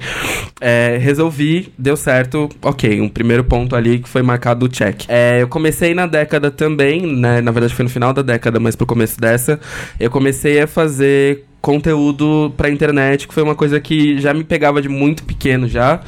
É, 0.61 0.99
resolvi, 1.01 1.73
deu 1.79 1.97
certo, 1.97 2.49
ok, 2.63 3.01
um 3.01 3.09
primeiro 3.09 3.45
ponto 3.45 3.77
ali 3.77 3.99
que 3.99 4.09
foi 4.09 4.23
marcado 4.23 4.67
o 4.67 4.69
check. 4.69 5.05
É, 5.09 5.43
eu 5.43 5.49
comecei 5.49 5.95
na 5.95 6.07
década 6.07 6.51
também, 6.51 7.07
né? 7.07 7.41
Na 7.41 7.51
verdade 7.51 7.75
foi 7.75 7.85
no 7.85 7.91
final 7.91 8.13
da 8.13 8.23
década, 8.23 8.59
mas 8.59 8.75
pro 8.75 8.87
começo 8.87 9.21
dessa, 9.21 9.61
eu 10.01 10.11
comecei 10.11 10.61
a 10.61 10.67
fazer 10.67 11.45
conteúdo 11.67 12.55
pra 12.57 12.71
internet, 12.71 13.27
que 13.27 13.35
foi 13.35 13.43
uma 13.43 13.57
coisa 13.57 13.81
que 13.81 14.21
já 14.21 14.33
me 14.33 14.45
pegava 14.45 14.81
de 14.81 14.89
muito 14.89 15.25
pequeno 15.25 15.67
já. 15.67 16.01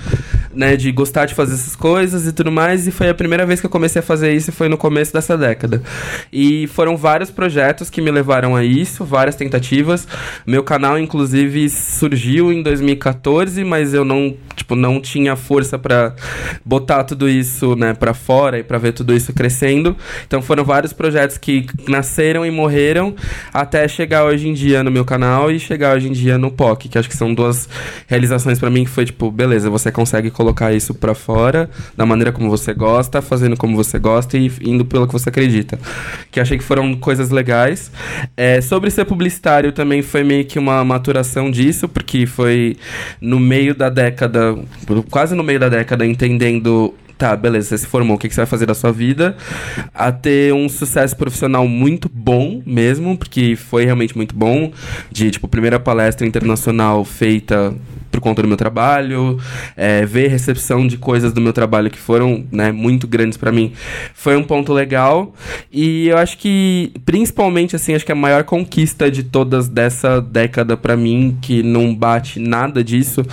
Né, 0.59 0.77
de 0.77 0.91
gostar 0.91 1.25
de 1.25 1.35
fazer 1.35 1.55
essas 1.55 1.77
coisas 1.77 2.27
e 2.27 2.33
tudo 2.33 2.51
mais, 2.51 2.89
e 2.89 2.91
foi 2.91 3.09
a 3.09 3.15
primeira 3.15 3.47
vez 3.47 3.61
que 3.61 3.67
eu 3.67 3.71
comecei 3.71 4.01
a 4.01 4.03
fazer 4.03 4.35
isso, 4.35 4.51
foi 4.51 4.69
no 4.69 4.77
começo 4.77 5.13
dessa 5.13 5.39
década. 5.39 5.81
E 6.33 6.67
foram 6.67 6.97
vários 6.97 7.31
projetos 7.31 7.89
que 7.89 8.03
me 8.03 8.11
levaram 8.11 8.57
a 8.57 8.65
isso, 8.65 9.05
várias 9.05 9.37
tentativas. 9.37 10.09
Meu 10.45 10.65
canal, 10.65 10.99
inclusive, 10.99 11.71
surgiu 11.71 12.53
em 12.53 12.61
2014, 12.61 13.63
mas 13.63 13.95
eu 13.95 14.05
não, 14.05 14.35
tipo, 14.57 14.75
não 14.75 15.01
tinha 15.01 15.37
força 15.37 15.79
pra 15.79 16.17
botar 16.65 17.05
tudo 17.05 17.29
isso, 17.29 17.77
né, 17.77 17.95
para 17.95 18.13
fora 18.13 18.59
e 18.59 18.65
pra 18.65 18.79
ver 18.79 18.91
tudo 18.91 19.15
isso 19.15 19.33
crescendo. 19.33 19.97
Então 20.27 20.43
foram 20.43 20.65
vários 20.65 20.93
projetos 20.93 21.39
que 21.39 21.67
nasceram 21.87 22.45
e 22.45 22.51
morreram 22.51 23.15
até 23.55 23.87
chegar 23.87 24.25
hoje 24.25 24.49
em 24.49 24.53
dia 24.53 24.83
no 24.83 24.91
meu 24.91 25.05
canal 25.05 25.53
e 25.53 25.61
chegar 25.61 25.97
hoje 25.97 26.09
em 26.09 26.13
dia 26.13 26.37
no 26.37 26.51
POC, 26.51 26.89
que 26.89 26.99
acho 26.99 27.09
que 27.09 27.17
são 27.17 27.33
duas 27.33 27.69
realizações 28.09 28.59
pra 28.59 28.69
mim 28.69 28.83
que 28.83 28.91
foi 28.91 29.05
tipo, 29.05 29.31
beleza, 29.31 29.71
você 29.71 29.93
consegue 29.93 30.33
colocar 30.33 30.48
isso 30.75 30.95
pra 30.95 31.15
fora 31.15 31.69
da 31.97 32.05
maneira 32.05 32.33
como 32.33 32.49
você 32.49 32.73
gosta, 32.73 33.23
fazendo 33.23 33.57
como 33.57 33.77
você 33.77 33.99
gosta 33.99 34.37
e 34.37 34.51
indo 34.63 34.85
pelo 34.85 35.07
que 35.07 35.13
você 35.13 35.29
acredita. 35.29 35.79
Que 36.31 36.41
achei 36.41 36.59
que 36.59 36.65
foram 36.65 36.95
coisas 36.95 37.31
legais. 37.31 37.91
É, 38.37 38.61
sobre 38.61 38.91
ser 38.91 39.05
publicitário 39.05 39.73
também 39.73 40.03
foi 40.03 40.25
meio 40.25 40.45
que 40.45 40.59
uma 40.59 40.85
maturação 40.85 41.51
disso, 41.51 41.89
porque 41.89 42.27
foi 42.27 42.77
no 43.21 43.39
meio 43.39 43.75
da 43.75 43.89
década, 43.89 44.57
quase 45.11 45.35
no 45.35 45.43
meio 45.43 45.61
da 45.61 45.69
década, 45.69 46.05
entendendo 46.07 46.95
tá, 47.19 47.35
beleza, 47.37 47.71
você 47.71 47.79
se 47.79 47.87
formou, 47.87 48.17
o 48.17 48.19
que, 48.19 48.29
que 48.29 48.35
você 48.35 48.41
vai 48.41 48.47
fazer 48.47 48.65
da 48.65 48.75
sua 48.75 48.93
vida? 48.93 49.37
A 49.93 50.13
ter 50.13 50.55
um 50.55 50.69
sucesso 50.69 51.17
profissional 51.17 51.67
muito 51.67 52.09
bom 52.09 52.63
mesmo, 52.65 53.19
porque 53.19 53.57
foi 53.57 53.85
realmente 53.85 54.17
muito 54.17 54.35
bom. 54.37 54.73
De, 55.11 55.31
tipo, 55.31 55.49
primeira 55.49 55.81
palestra 55.81 56.25
internacional 56.27 57.05
feita 57.05 57.75
por 58.11 58.21
conta 58.21 58.41
do 58.41 58.49
meu 58.49 58.57
trabalho, 58.57 59.39
é, 59.77 60.07
ver 60.07 60.29
recepção 60.29 60.87
de 60.87 60.97
coisas 60.97 61.33
do 61.33 61.41
meu 61.41 61.53
trabalho 61.53 61.91
que 61.91 61.99
foram 61.99 62.45
né, 62.51 62.73
muito 62.73 63.07
grandes 63.07 63.37
pra 63.37 63.53
mim, 63.53 63.73
foi 64.15 64.37
um 64.37 64.43
ponto 64.43 64.73
legal. 64.73 65.35
E 65.71 66.09
eu 66.09 66.17
acho 66.17 66.39
que, 66.39 66.93
principalmente, 67.05 67.77
assim, 67.77 67.95
acho 67.95 68.07
que 68.07 68.13
a 68.13 68.17
maior 68.17 68.45
conquista 68.45 69.11
de 69.11 69.25
todas 69.25 69.69
dessa 69.69 70.21
década 70.21 70.77
pra 70.77 70.97
mim, 70.97 71.37
que 71.43 71.63
não 71.63 71.95
bate 71.95 72.41
nada 72.41 72.83
disso, 72.83 73.25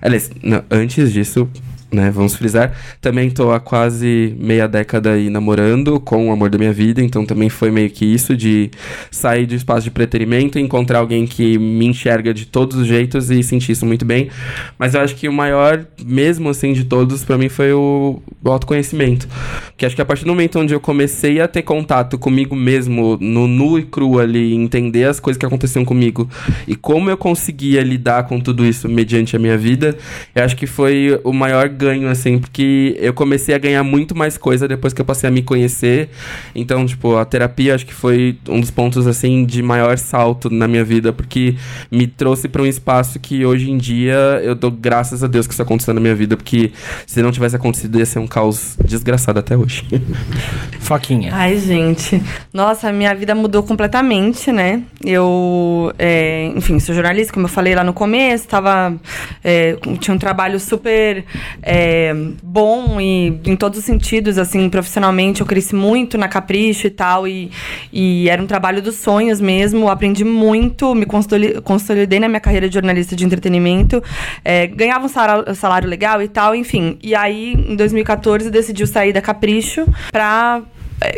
aliás, 0.00 0.30
não, 0.42 0.62
antes 0.70 1.12
disso, 1.12 1.48
né? 1.94 2.10
Vamos 2.10 2.34
frisar. 2.34 2.72
Também 3.00 3.30
tô 3.30 3.52
há 3.52 3.60
quase 3.60 4.34
meia 4.38 4.66
década 4.66 5.12
aí 5.12 5.30
namorando 5.30 6.00
com 6.00 6.28
o 6.28 6.32
amor 6.32 6.50
da 6.50 6.58
minha 6.58 6.72
vida, 6.72 7.02
então 7.02 7.24
também 7.24 7.48
foi 7.48 7.70
meio 7.70 7.90
que 7.90 8.04
isso 8.04 8.36
de 8.36 8.70
sair 9.10 9.46
do 9.46 9.54
espaço 9.54 9.84
de 9.84 9.90
preterimento, 9.90 10.58
encontrar 10.58 10.98
alguém 10.98 11.26
que 11.26 11.58
me 11.58 11.86
enxerga 11.86 12.34
de 12.34 12.46
todos 12.46 12.76
os 12.76 12.86
jeitos 12.86 13.30
e 13.30 13.42
sentir 13.42 13.72
isso 13.72 13.86
muito 13.86 14.04
bem. 14.04 14.28
Mas 14.78 14.94
eu 14.94 15.00
acho 15.00 15.14
que 15.14 15.28
o 15.28 15.32
maior, 15.32 15.84
mesmo 16.04 16.48
assim, 16.48 16.72
de 16.72 16.84
todos, 16.84 17.24
para 17.24 17.38
mim 17.38 17.48
foi 17.48 17.72
o, 17.72 18.20
o 18.42 18.50
autoconhecimento. 18.50 19.28
Que 19.76 19.86
acho 19.86 19.96
que 19.96 20.02
a 20.02 20.04
partir 20.04 20.24
do 20.24 20.28
momento 20.28 20.58
onde 20.58 20.74
eu 20.74 20.80
comecei 20.80 21.40
a 21.40 21.48
ter 21.48 21.62
contato 21.62 22.18
comigo 22.18 22.54
mesmo, 22.54 23.16
no 23.20 23.46
nu 23.46 23.78
e 23.78 23.82
cru 23.82 24.18
ali, 24.18 24.54
entender 24.54 25.04
as 25.04 25.20
coisas 25.20 25.38
que 25.38 25.46
aconteciam 25.46 25.84
comigo 25.84 26.28
e 26.66 26.74
como 26.74 27.10
eu 27.10 27.16
conseguia 27.16 27.82
lidar 27.82 28.24
com 28.24 28.40
tudo 28.40 28.64
isso 28.64 28.88
mediante 28.88 29.36
a 29.36 29.38
minha 29.38 29.56
vida, 29.56 29.96
eu 30.34 30.44
acho 30.44 30.56
que 30.56 30.66
foi 30.66 31.20
o 31.24 31.32
maior 31.32 31.68
ganho, 31.68 31.83
assim, 32.10 32.38
porque 32.38 32.96
eu 32.98 33.12
comecei 33.12 33.54
a 33.54 33.58
ganhar 33.58 33.82
muito 33.82 34.16
mais 34.16 34.36
coisa 34.36 34.66
depois 34.66 34.92
que 34.92 35.00
eu 35.00 35.04
passei 35.04 35.28
a 35.28 35.32
me 35.32 35.42
conhecer. 35.42 36.08
Então, 36.54 36.84
tipo, 36.86 37.16
a 37.16 37.24
terapia 37.24 37.74
acho 37.74 37.86
que 37.86 37.94
foi 37.94 38.38
um 38.48 38.60
dos 38.60 38.70
pontos, 38.70 39.06
assim, 39.06 39.44
de 39.44 39.62
maior 39.62 39.98
salto 39.98 40.50
na 40.50 40.68
minha 40.68 40.84
vida, 40.84 41.12
porque 41.12 41.56
me 41.90 42.06
trouxe 42.06 42.48
para 42.48 42.62
um 42.62 42.66
espaço 42.66 43.18
que 43.18 43.44
hoje 43.44 43.70
em 43.70 43.78
dia 43.78 44.14
eu 44.42 44.54
dou 44.54 44.70
graças 44.70 45.22
a 45.24 45.26
Deus 45.26 45.46
que 45.46 45.52
isso 45.52 45.62
aconteceu 45.62 45.94
na 45.94 46.00
minha 46.00 46.14
vida, 46.14 46.36
porque 46.36 46.72
se 47.06 47.22
não 47.22 47.32
tivesse 47.32 47.56
acontecido 47.56 47.98
ia 47.98 48.06
ser 48.06 48.18
um 48.18 48.26
caos 48.26 48.76
desgraçado 48.84 49.38
até 49.38 49.56
hoje. 49.56 49.84
Foquinha. 50.80 51.30
Ai, 51.32 51.58
gente. 51.58 52.22
Nossa, 52.52 52.92
minha 52.92 53.14
vida 53.14 53.34
mudou 53.34 53.62
completamente, 53.62 54.52
né? 54.52 54.82
Eu, 55.04 55.92
é, 55.98 56.52
enfim, 56.56 56.78
sou 56.78 56.94
jornalista, 56.94 57.32
como 57.32 57.46
eu 57.46 57.50
falei 57.50 57.74
lá 57.74 57.82
no 57.82 57.92
começo, 57.92 58.46
tava, 58.46 58.94
é, 59.42 59.76
tinha 60.00 60.14
um 60.14 60.18
trabalho 60.18 60.60
super 60.60 61.24
é, 61.66 62.14
bom 62.42 63.00
e 63.00 63.40
em 63.46 63.56
todos 63.56 63.78
os 63.78 63.84
sentidos, 63.86 64.36
assim, 64.36 64.68
profissionalmente 64.68 65.40
eu 65.40 65.46
cresci 65.46 65.74
muito 65.74 66.18
na 66.18 66.28
Capricho 66.28 66.86
e 66.86 66.90
tal, 66.90 67.26
e, 67.26 67.50
e 67.90 68.28
era 68.28 68.42
um 68.42 68.46
trabalho 68.46 68.82
dos 68.82 68.96
sonhos 68.96 69.40
mesmo, 69.40 69.88
aprendi 69.88 70.24
muito, 70.24 70.94
me 70.94 71.06
consoli- 71.06 71.60
consolidei 71.62 72.20
na 72.20 72.28
minha 72.28 72.40
carreira 72.40 72.68
de 72.68 72.74
jornalista 72.74 73.16
de 73.16 73.24
entretenimento, 73.24 74.02
é, 74.44 74.66
ganhava 74.66 75.06
um 75.06 75.08
salário, 75.08 75.54
salário 75.54 75.88
legal 75.88 76.20
e 76.20 76.28
tal, 76.28 76.54
enfim. 76.54 76.98
E 77.02 77.14
aí, 77.14 77.54
em 77.54 77.74
2014, 77.74 78.50
decidiu 78.50 78.86
sair 78.86 79.12
da 79.14 79.22
Capricho 79.22 79.86
pra 80.12 80.62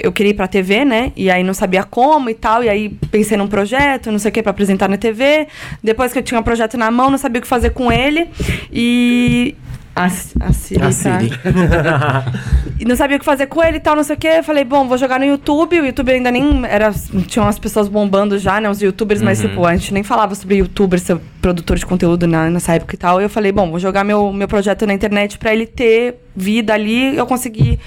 eu 0.03 0.11
queria 0.11 0.31
ir 0.31 0.35
pra 0.35 0.49
TV, 0.49 0.85
né? 0.85 1.13
E 1.15 1.31
aí 1.31 1.45
não 1.45 1.55
sabia 1.55 1.85
como 1.85 2.31
e 2.31 2.35
tal. 2.35 2.65
E 2.65 2.69
aí 2.69 2.89
pensei 3.11 3.37
num 3.37 3.47
projeto, 3.47 4.11
não 4.11 4.19
sei 4.19 4.31
o 4.31 4.33
que, 4.33 4.43
pra 4.43 4.51
apresentar 4.51 4.89
na 4.89 4.97
TV. 4.97 5.47
Depois 5.83 6.13
que 6.13 6.19
eu 6.19 6.23
tinha 6.23 6.41
um 6.41 6.43
projeto 6.43 6.77
na 6.77 6.91
mão, 6.91 7.11
não 7.11 7.19
sabia 7.19 7.39
o 7.39 7.43
que 7.43 7.49
fazer 7.49 7.71
com 7.71 7.93
ele. 7.93 8.29
E. 8.73 9.55
A, 9.97 10.05
a 10.05 10.53
Siri, 10.53 10.83
A 10.83 10.85
tá? 10.85 10.93
Siri. 10.93 11.31
E 12.79 12.85
não 12.85 12.95
sabia 12.95 13.17
o 13.17 13.19
que 13.19 13.25
fazer 13.25 13.47
com 13.47 13.63
ele 13.65 13.79
e 13.79 13.81
tal, 13.81 13.97
não 13.97 14.05
sei 14.05 14.15
o 14.15 14.19
que. 14.19 14.27
Eu 14.27 14.45
falei, 14.45 14.63
bom, 14.63 14.87
vou 14.87 14.99
jogar 14.99 15.19
no 15.19 15.25
YouTube. 15.25 15.81
O 15.81 15.87
YouTube 15.87 16.13
ainda 16.13 16.31
nem 16.31 16.63
era. 16.67 16.93
Tinha 17.27 17.43
umas 17.43 17.59
pessoas 17.59 17.89
bombando 17.89 18.39
já, 18.39 18.61
né? 18.61 18.69
Os 18.69 18.83
youtubers, 18.83 19.23
mas, 19.23 19.41
tipo, 19.41 19.65
a 19.65 19.75
gente 19.75 19.95
nem 19.95 20.03
falava 20.03 20.35
sobre 20.35 20.57
youtuber, 20.57 21.01
ser 21.01 21.19
produtor 21.41 21.79
de 21.79 21.87
conteúdo 21.87 22.27
na, 22.27 22.51
nessa 22.51 22.75
época 22.75 22.95
e 22.95 22.99
tal. 22.99 23.19
Eu 23.19 23.31
falei, 23.31 23.51
bom, 23.51 23.71
vou 23.71 23.79
jogar 23.79 24.05
meu, 24.05 24.31
meu 24.31 24.47
projeto 24.47 24.87
na 24.87 24.93
internet 24.93 25.39
pra 25.39 25.55
ele 25.55 25.67
ter 25.67 26.17
vida 26.37 26.75
ali. 26.75 27.17
Eu 27.17 27.27
consegui 27.27 27.81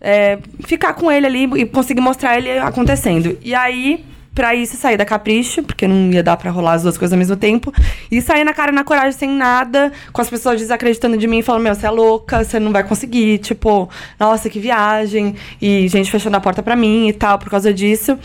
é, 0.00 0.38
ficar 0.60 0.94
com 0.94 1.12
ele 1.12 1.26
ali 1.26 1.44
e 1.60 1.66
conseguir 1.66 2.00
mostrar 2.00 2.38
ele 2.38 2.58
acontecendo. 2.58 3.36
E 3.42 3.54
aí. 3.54 4.06
Pra 4.34 4.54
isso, 4.54 4.76
sair 4.76 4.96
da 4.96 5.04
Capricho, 5.04 5.62
porque 5.62 5.88
não 5.88 6.10
ia 6.12 6.22
dar 6.22 6.36
pra 6.36 6.50
rolar 6.52 6.74
as 6.74 6.82
duas 6.82 6.96
coisas 6.96 7.12
ao 7.12 7.18
mesmo 7.18 7.36
tempo. 7.36 7.72
E 8.10 8.22
sair 8.22 8.44
na 8.44 8.54
cara 8.54 8.70
na 8.70 8.84
coragem 8.84 9.12
sem 9.12 9.28
nada, 9.28 9.92
com 10.12 10.20
as 10.20 10.30
pessoas 10.30 10.58
desacreditando 10.60 11.16
de 11.16 11.26
mim, 11.26 11.42
falando: 11.42 11.62
Meu, 11.64 11.74
você 11.74 11.86
é 11.86 11.90
louca, 11.90 12.44
você 12.44 12.60
não 12.60 12.70
vai 12.72 12.84
conseguir. 12.84 13.38
Tipo, 13.38 13.88
nossa, 14.18 14.48
que 14.48 14.60
viagem. 14.60 15.34
E 15.60 15.88
gente 15.88 16.10
fechando 16.10 16.36
a 16.36 16.40
porta 16.40 16.62
pra 16.62 16.76
mim 16.76 17.08
e 17.08 17.12
tal, 17.12 17.38
por 17.38 17.50
causa 17.50 17.74
disso. 17.74 18.16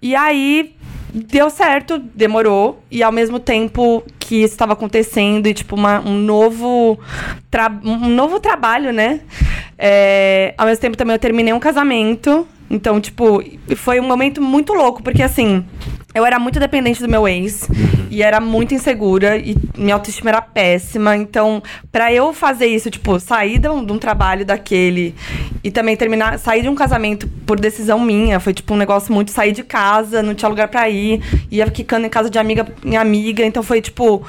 E 0.00 0.14
aí, 0.14 0.72
deu 1.12 1.50
certo, 1.50 1.98
demorou. 1.98 2.80
E 2.88 3.02
ao 3.02 3.10
mesmo 3.10 3.40
tempo 3.40 4.04
que 4.20 4.36
isso 4.36 4.54
estava 4.54 4.74
acontecendo 4.74 5.48
e, 5.48 5.52
tipo, 5.52 5.74
uma- 5.74 6.00
um 6.00 6.16
novo 6.16 6.96
um 7.84 8.08
novo 8.08 8.38
trabalho, 8.38 8.92
né? 8.92 9.20
É, 9.76 10.54
ao 10.56 10.66
mesmo 10.66 10.80
tempo 10.80 10.96
também 10.96 11.14
eu 11.14 11.18
terminei 11.18 11.52
um 11.52 11.58
casamento. 11.58 12.46
Então, 12.70 13.00
tipo, 13.00 13.42
foi 13.74 13.98
um 13.98 14.06
momento 14.06 14.40
muito 14.40 14.72
louco, 14.72 15.02
porque 15.02 15.22
assim, 15.22 15.64
eu 16.14 16.26
era 16.26 16.38
muito 16.38 16.58
dependente 16.58 17.00
do 17.00 17.08
meu 17.08 17.26
ex 17.28 17.68
e 18.10 18.22
era 18.22 18.40
muito 18.40 18.74
insegura 18.74 19.36
e 19.36 19.56
minha 19.78 19.94
autoestima 19.94 20.30
era 20.30 20.42
péssima. 20.42 21.16
Então, 21.16 21.62
pra 21.92 22.12
eu 22.12 22.32
fazer 22.32 22.66
isso, 22.66 22.90
tipo, 22.90 23.20
sair 23.20 23.58
de 23.58 23.68
um, 23.68 23.84
de 23.84 23.92
um 23.92 23.98
trabalho 23.98 24.44
daquele 24.44 25.14
e 25.62 25.70
também 25.70 25.96
terminar, 25.96 26.38
sair 26.38 26.62
de 26.62 26.68
um 26.68 26.74
casamento 26.74 27.28
por 27.46 27.60
decisão 27.60 28.00
minha, 28.00 28.40
foi 28.40 28.52
tipo 28.52 28.74
um 28.74 28.76
negócio 28.76 29.12
muito 29.12 29.30
sair 29.30 29.52
de 29.52 29.62
casa, 29.62 30.22
não 30.22 30.34
tinha 30.34 30.48
lugar 30.48 30.68
pra 30.68 30.88
ir, 30.88 31.20
ia 31.50 31.66
ficando 31.68 32.06
em 32.06 32.10
casa 32.10 32.28
de 32.28 32.38
amiga 32.38 32.66
em 32.84 32.96
amiga, 32.96 33.44
então 33.44 33.62
foi 33.62 33.80
tipo 33.80 34.24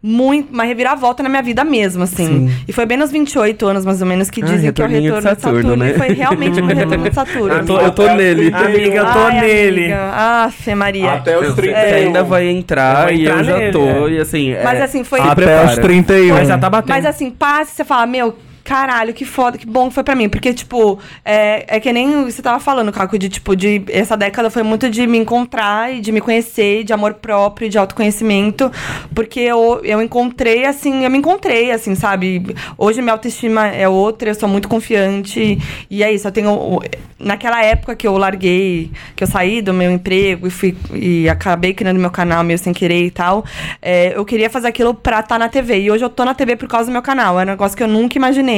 muito 0.00 0.52
uma 0.52 0.62
reviravolta 0.64 1.22
na 1.22 1.28
minha 1.28 1.42
vida 1.42 1.64
mesmo, 1.64 2.04
assim. 2.04 2.50
E 2.66 2.72
foi 2.72 2.86
bem 2.86 2.96
nos 2.96 3.10
28 3.10 3.66
anos 3.66 3.84
mais 3.84 4.00
ou 4.00 4.06
menos 4.06 4.30
que 4.30 4.42
Ah, 4.42 4.46
dizem 4.46 4.72
que 4.72 4.80
é 4.80 4.84
o 4.84 4.88
retorno 4.88 5.20
de 5.20 5.22
Saturno, 5.28 5.56
Saturno, 5.62 5.76
né? 5.76 5.94
foi 5.94 6.08
realmente 6.14 6.60
um 6.62 6.66
retorno 6.66 7.08
de 7.08 7.14
Saturno. 7.14 7.54
Eu 7.54 7.66
tô, 7.66 7.80
eu 7.80 7.90
tô 7.90 8.14
nele. 8.14 8.52
Amiga, 8.54 8.96
eu 8.96 9.04
tô 9.04 9.18
Ai, 9.18 9.40
nele. 9.40 9.80
Amiga. 9.84 10.10
Ah, 10.12 10.50
Fê 10.52 10.74
Maria. 10.74 11.17
Até 11.18 11.38
os 11.38 11.46
Você 11.48 11.62
31. 11.62 11.94
ainda 11.94 12.22
vai 12.22 12.46
entrar, 12.48 13.00
Eu 13.00 13.04
vou 13.04 13.12
e 13.12 13.24
eu 13.24 13.30
entrar 13.30 13.42
já 13.44 13.58
nele, 13.58 13.72
tô, 13.72 14.08
é. 14.08 14.10
e 14.10 14.18
assim. 14.18 14.54
Mas 14.62 14.78
é, 14.78 14.82
assim, 14.82 15.04
foi. 15.04 15.20
Até 15.20 15.64
os 15.64 15.74
31. 15.78 16.34
Mas 16.34 16.48
já 16.48 16.58
tá 16.58 16.70
batendo. 16.70 16.90
Mas 16.90 17.06
assim, 17.06 17.30
passa 17.30 17.72
e 17.72 17.74
você 17.76 17.84
fala, 17.84 18.06
meu, 18.06 18.36
caralho, 18.68 19.14
que 19.14 19.24
foda, 19.24 19.56
que 19.56 19.66
bom 19.66 19.88
que 19.88 19.94
foi 19.94 20.04
pra 20.04 20.14
mim. 20.14 20.28
Porque, 20.28 20.52
tipo, 20.52 20.98
é, 21.24 21.76
é 21.76 21.80
que 21.80 21.90
nem 21.90 22.24
você 22.24 22.42
tava 22.42 22.60
falando, 22.60 22.92
Caco, 22.92 23.18
de, 23.18 23.30
tipo, 23.30 23.56
de. 23.56 23.82
Essa 23.88 24.14
década 24.14 24.50
foi 24.50 24.62
muito 24.62 24.90
de 24.90 25.06
me 25.06 25.16
encontrar 25.16 25.90
e 25.94 26.02
de 26.02 26.12
me 26.12 26.20
conhecer, 26.20 26.84
de 26.84 26.92
amor 26.92 27.14
próprio, 27.14 27.70
de 27.70 27.78
autoconhecimento. 27.78 28.70
Porque 29.14 29.40
eu, 29.40 29.80
eu 29.82 30.02
encontrei, 30.02 30.66
assim, 30.66 31.02
eu 31.02 31.10
me 31.10 31.16
encontrei, 31.16 31.70
assim, 31.70 31.94
sabe? 31.94 32.54
Hoje 32.76 33.00
minha 33.00 33.14
autoestima 33.14 33.68
é 33.68 33.88
outra, 33.88 34.28
eu 34.28 34.34
sou 34.34 34.48
muito 34.48 34.68
confiante. 34.68 35.58
E 35.90 36.02
é 36.02 36.12
isso, 36.12 36.28
eu 36.28 36.32
tenho. 36.32 36.80
Naquela 37.18 37.64
época 37.64 37.96
que 37.96 38.06
eu 38.06 38.16
larguei, 38.18 38.92
que 39.16 39.24
eu 39.24 39.26
saí 39.26 39.62
do 39.62 39.72
meu 39.72 39.90
emprego 39.90 40.46
e 40.46 40.50
fui 40.50 40.76
e 40.92 41.28
acabei 41.28 41.72
criando 41.72 41.98
meu 41.98 42.10
canal 42.10 42.44
meio 42.44 42.58
sem 42.58 42.72
querer 42.72 43.06
e 43.06 43.10
tal, 43.10 43.44
é, 43.80 44.12
eu 44.14 44.24
queria 44.24 44.50
fazer 44.50 44.68
aquilo 44.68 44.94
pra 44.94 45.20
estar 45.20 45.38
na 45.38 45.48
TV. 45.48 45.80
E 45.80 45.90
hoje 45.90 46.04
eu 46.04 46.10
tô 46.10 46.24
na 46.24 46.34
TV 46.34 46.54
por 46.54 46.68
causa 46.68 46.90
do 46.90 46.92
meu 46.92 47.02
canal. 47.02 47.40
É 47.40 47.42
um 47.42 47.46
negócio 47.46 47.76
que 47.76 47.82
eu 47.82 47.88
nunca 47.88 48.18
imaginei 48.18 48.57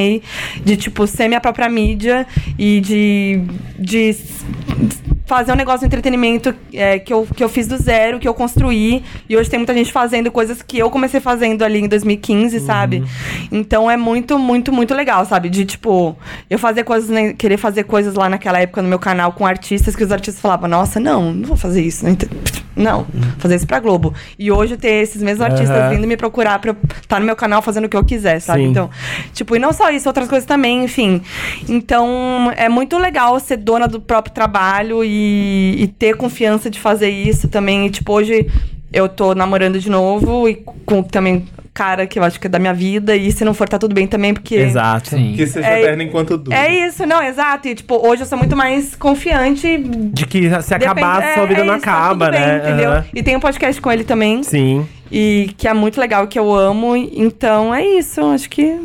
de, 0.63 0.77
tipo, 0.77 1.05
ser 1.07 1.27
minha 1.27 1.41
própria 1.41 1.69
mídia 1.69 2.25
e 2.57 2.79
de. 2.81 3.41
de 3.77 4.15
fazer 5.31 5.53
um 5.53 5.55
negócio 5.55 5.79
de 5.79 5.85
entretenimento 5.85 6.53
é, 6.73 6.99
que, 6.99 7.13
eu, 7.13 7.25
que 7.33 7.41
eu 7.41 7.47
fiz 7.47 7.65
do 7.65 7.77
zero, 7.77 8.19
que 8.19 8.27
eu 8.27 8.33
construí. 8.33 9.01
E 9.29 9.37
hoje 9.37 9.49
tem 9.49 9.57
muita 9.57 9.73
gente 9.73 9.89
fazendo 9.89 10.29
coisas 10.29 10.61
que 10.61 10.77
eu 10.77 10.89
comecei 10.89 11.21
fazendo 11.21 11.63
ali 11.63 11.79
em 11.79 11.87
2015, 11.87 12.59
sabe? 12.59 13.01
Então 13.49 13.89
é 13.89 13.95
muito, 13.95 14.37
muito, 14.37 14.73
muito 14.73 14.93
legal, 14.93 15.25
sabe? 15.25 15.49
De 15.49 15.63
tipo, 15.63 16.17
eu 16.49 16.59
fazer 16.59 16.83
coisas, 16.83 17.09
né, 17.09 17.31
querer 17.31 17.55
fazer 17.55 17.83
coisas 17.85 18.13
lá 18.13 18.27
naquela 18.27 18.59
época 18.59 18.81
no 18.81 18.89
meu 18.89 18.99
canal 18.99 19.31
com 19.31 19.45
artistas 19.45 19.95
que 19.95 20.03
os 20.03 20.11
artistas 20.11 20.41
falavam, 20.41 20.67
nossa, 20.67 20.99
não, 20.99 21.33
não 21.33 21.47
vou 21.47 21.55
fazer 21.55 21.81
isso. 21.81 22.03
Né? 22.03 22.17
Não, 22.75 23.05
fazer 23.37 23.55
isso 23.55 23.67
pra 23.67 23.79
Globo. 23.79 24.13
E 24.39 24.51
hoje 24.51 24.77
ter 24.77 25.01
esses 25.03 25.21
mesmos 25.21 25.41
artistas 25.41 25.77
Aham. 25.77 25.89
vindo 25.91 26.07
me 26.07 26.17
procurar 26.17 26.57
pra 26.59 26.75
estar 27.01 27.19
no 27.19 27.25
meu 27.25 27.35
canal 27.35 27.61
fazendo 27.61 27.85
o 27.85 27.89
que 27.89 27.97
eu 27.97 28.03
quiser, 28.03 28.39
sabe? 28.39 28.63
Sim. 28.63 28.69
Então, 28.69 28.89
tipo, 29.33 29.55
e 29.55 29.59
não 29.59 29.71
só 29.73 29.89
isso, 29.91 30.07
outras 30.07 30.27
coisas 30.27 30.45
também, 30.45 30.83
enfim. 30.83 31.21
Então, 31.69 32.51
é 32.55 32.69
muito 32.69 32.97
legal 32.97 33.39
ser 33.39 33.57
dona 33.57 33.87
do 33.87 33.99
próprio 33.99 34.33
trabalho 34.33 35.03
e, 35.03 35.20
e 35.77 35.87
ter 35.87 36.15
confiança 36.15 36.69
de 36.69 36.79
fazer 36.79 37.09
isso 37.09 37.47
também. 37.47 37.87
E, 37.87 37.89
tipo, 37.89 38.11
hoje 38.13 38.47
eu 38.93 39.07
tô 39.07 39.33
namorando 39.35 39.79
de 39.79 39.89
novo 39.89 40.47
e 40.49 40.55
com 40.85 41.01
também 41.03 41.45
cara 41.73 42.05
que 42.05 42.19
eu 42.19 42.23
acho 42.23 42.37
que 42.37 42.47
é 42.47 42.49
da 42.49 42.59
minha 42.59 42.73
vida. 42.73 43.15
E 43.15 43.31
se 43.31 43.45
não 43.45 43.53
for, 43.53 43.67
tá 43.69 43.79
tudo 43.79 43.95
bem 43.95 44.05
também, 44.05 44.33
porque. 44.33 44.55
Exato. 44.55 45.11
Sim. 45.11 45.33
Que 45.37 45.47
seja 45.47 45.65
É- 45.67 45.81
eterno 45.81 46.03
enquanto 46.03 46.37
dura. 46.37 46.55
É 46.57 46.87
isso, 46.87 47.05
não, 47.05 47.23
exato. 47.23 47.67
E, 47.69 47.75
tipo, 47.75 47.95
hoje 48.05 48.23
eu 48.23 48.27
sou 48.27 48.37
muito 48.37 48.55
mais 48.57 48.93
confiante. 48.95 49.77
De 49.77 50.25
que 50.25 50.49
se 50.61 50.73
acabar, 50.73 51.19
Depende- 51.21 51.33
sua 51.35 51.45
vida 51.45 51.61
é 51.61 51.63
não 51.63 51.75
isso, 51.77 51.85
tá 51.85 51.91
acaba, 51.93 52.29
bem, 52.29 52.39
né? 52.41 52.57
entendeu? 52.57 52.91
Aham. 52.91 53.05
E 53.13 53.23
tem 53.23 53.35
um 53.37 53.39
podcast 53.39 53.81
com 53.81 53.91
ele 53.91 54.03
também. 54.03 54.43
Sim. 54.43 54.85
E 55.09 55.51
que 55.57 55.67
é 55.67 55.73
muito 55.73 55.99
legal, 55.99 56.27
que 56.27 56.37
eu 56.39 56.53
amo. 56.53 56.95
Então 56.95 57.73
é 57.73 57.85
isso, 57.85 58.21
acho 58.25 58.49
que. 58.49 58.77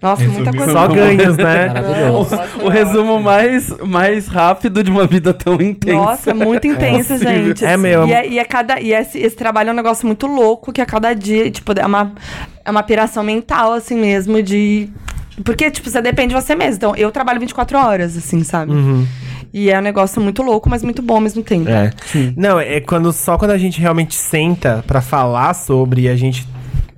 Nossa, 0.00 0.22
muita 0.24 0.52
coisa. 0.52 0.72
Só 0.72 0.86
ganhos, 0.86 1.36
né? 1.36 1.66
Maravilhoso. 1.68 2.36
O 2.62 2.68
resumo 2.68 3.20
mais, 3.20 3.68
mais 3.84 4.28
rápido 4.28 4.82
de 4.84 4.90
uma 4.90 5.06
vida 5.06 5.34
tão 5.34 5.54
intensa. 5.54 5.96
Nossa, 5.96 6.34
muito 6.34 6.66
intensa, 6.68 7.18
gente. 7.18 7.64
É 7.64 7.76
meu. 7.76 8.06
E 8.06 8.12
é, 8.12 8.28
e 8.28 8.38
é 8.38 8.44
cada. 8.44 8.80
E 8.80 8.92
esse, 8.92 9.18
esse 9.18 9.34
trabalho 9.34 9.70
é 9.70 9.72
um 9.72 9.76
negócio 9.76 10.06
muito 10.06 10.26
louco, 10.26 10.72
que 10.72 10.80
a 10.80 10.86
cada 10.86 11.12
dia, 11.14 11.50
tipo, 11.50 11.72
é 11.76 11.84
uma, 11.84 12.12
é 12.64 12.70
uma 12.70 12.82
piração 12.82 13.24
mental, 13.24 13.72
assim 13.72 13.96
mesmo, 13.96 14.40
de. 14.40 14.88
Porque, 15.44 15.68
tipo, 15.70 15.90
você 15.90 16.00
depende 16.00 16.34
de 16.34 16.40
você 16.40 16.54
mesmo. 16.54 16.76
Então, 16.76 16.96
eu 16.96 17.10
trabalho 17.10 17.40
24 17.40 17.78
horas, 17.78 18.16
assim, 18.16 18.44
sabe? 18.44 18.72
E 19.52 19.70
é 19.70 19.78
um 19.78 19.82
negócio 19.82 20.20
muito 20.20 20.42
louco, 20.42 20.68
mas 20.68 20.82
muito 20.84 21.02
bom 21.02 21.14
ao 21.14 21.20
mesmo 21.20 21.42
tempo. 21.42 21.68
É. 21.70 21.90
Não, 22.36 22.60
é 22.60 22.80
quando 22.80 23.12
só 23.12 23.36
quando 23.38 23.52
a 23.52 23.58
gente 23.58 23.80
realmente 23.80 24.14
senta 24.14 24.84
pra 24.86 25.00
falar 25.00 25.54
sobre 25.54 26.02
e 26.02 26.08
a 26.08 26.16
gente 26.16 26.46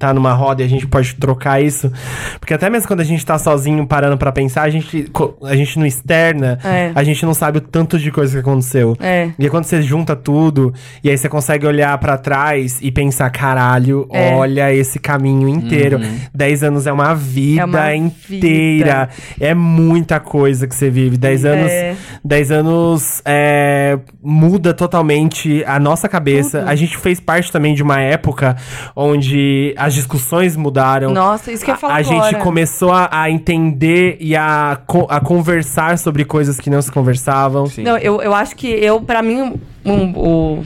tá 0.00 0.14
numa 0.14 0.32
roda 0.32 0.62
e 0.62 0.64
a 0.64 0.68
gente 0.68 0.86
pode 0.86 1.14
trocar 1.14 1.62
isso. 1.62 1.92
Porque 2.40 2.54
até 2.54 2.68
mesmo 2.70 2.88
quando 2.88 3.00
a 3.00 3.04
gente 3.04 3.24
tá 3.24 3.38
sozinho 3.38 3.86
parando 3.86 4.16
pra 4.16 4.32
pensar, 4.32 4.62
a 4.62 4.70
gente, 4.70 5.10
a 5.44 5.54
gente 5.54 5.78
não 5.78 5.86
externa, 5.86 6.58
É. 6.64 6.90
a 6.94 7.04
gente 7.04 7.24
não 7.26 7.34
sabe 7.34 7.58
o 7.58 7.60
tanto 7.60 7.98
de 7.98 8.10
coisa 8.10 8.32
que 8.32 8.38
aconteceu. 8.40 8.96
É. 8.98 9.30
E 9.38 9.44
aí 9.44 9.50
quando 9.50 9.64
você 9.64 9.82
junta 9.82 10.16
tudo, 10.16 10.72
e 11.04 11.10
aí 11.10 11.16
você 11.18 11.28
consegue 11.28 11.66
olhar 11.66 11.96
pra 11.98 12.16
trás 12.16 12.78
e 12.80 12.90
pensar, 12.90 13.28
caralho, 13.30 14.08
É. 14.10 14.34
olha 14.34 14.72
esse 14.72 14.98
caminho 14.98 15.48
inteiro. 15.48 16.00
Dez 16.34 16.62
anos 16.62 16.86
é 16.86 16.92
uma 16.92 17.14
vida 17.14 17.60
É 17.60 17.64
uma 17.66 17.94
inteira. 17.94 19.08
É 19.38 19.54
muita 19.54 20.18
coisa 20.18 20.66
que 20.66 20.74
você 20.74 20.88
vive. 20.88 21.18
Dez 21.18 21.44
anos, 21.44 21.70
É. 21.70 21.94
dez 22.24 22.50
anos 22.50 23.20
é, 23.26 23.98
muda 24.22 24.72
totalmente 24.72 25.62
a 25.66 25.78
nossa 25.78 26.08
cabeça. 26.08 26.64
A 26.66 26.74
gente 26.74 26.96
fez 26.96 27.20
parte 27.20 27.52
também 27.52 27.74
de 27.74 27.82
uma 27.82 28.00
época 28.00 28.56
onde 28.96 29.74
as 29.90 29.94
discussões 29.94 30.56
mudaram. 30.56 31.12
Nossa, 31.12 31.52
isso 31.52 31.64
que 31.64 31.70
eu 31.70 31.76
falo 31.76 31.92
a 31.92 31.96
agora. 31.96 32.30
gente 32.30 32.42
começou 32.42 32.92
a, 32.92 33.08
a 33.10 33.30
entender 33.30 34.16
e 34.20 34.34
a, 34.36 34.78
a 35.08 35.20
conversar 35.20 35.98
sobre 35.98 36.24
coisas 36.24 36.58
que 36.58 36.70
não 36.70 36.80
se 36.80 36.90
conversavam. 36.90 37.64
Não, 37.78 37.98
eu, 37.98 38.22
eu 38.22 38.32
acho 38.34 38.56
que 38.56 38.68
eu, 38.68 39.00
pra 39.00 39.22
mim, 39.22 39.60
um, 39.84 40.12
o. 40.16 40.64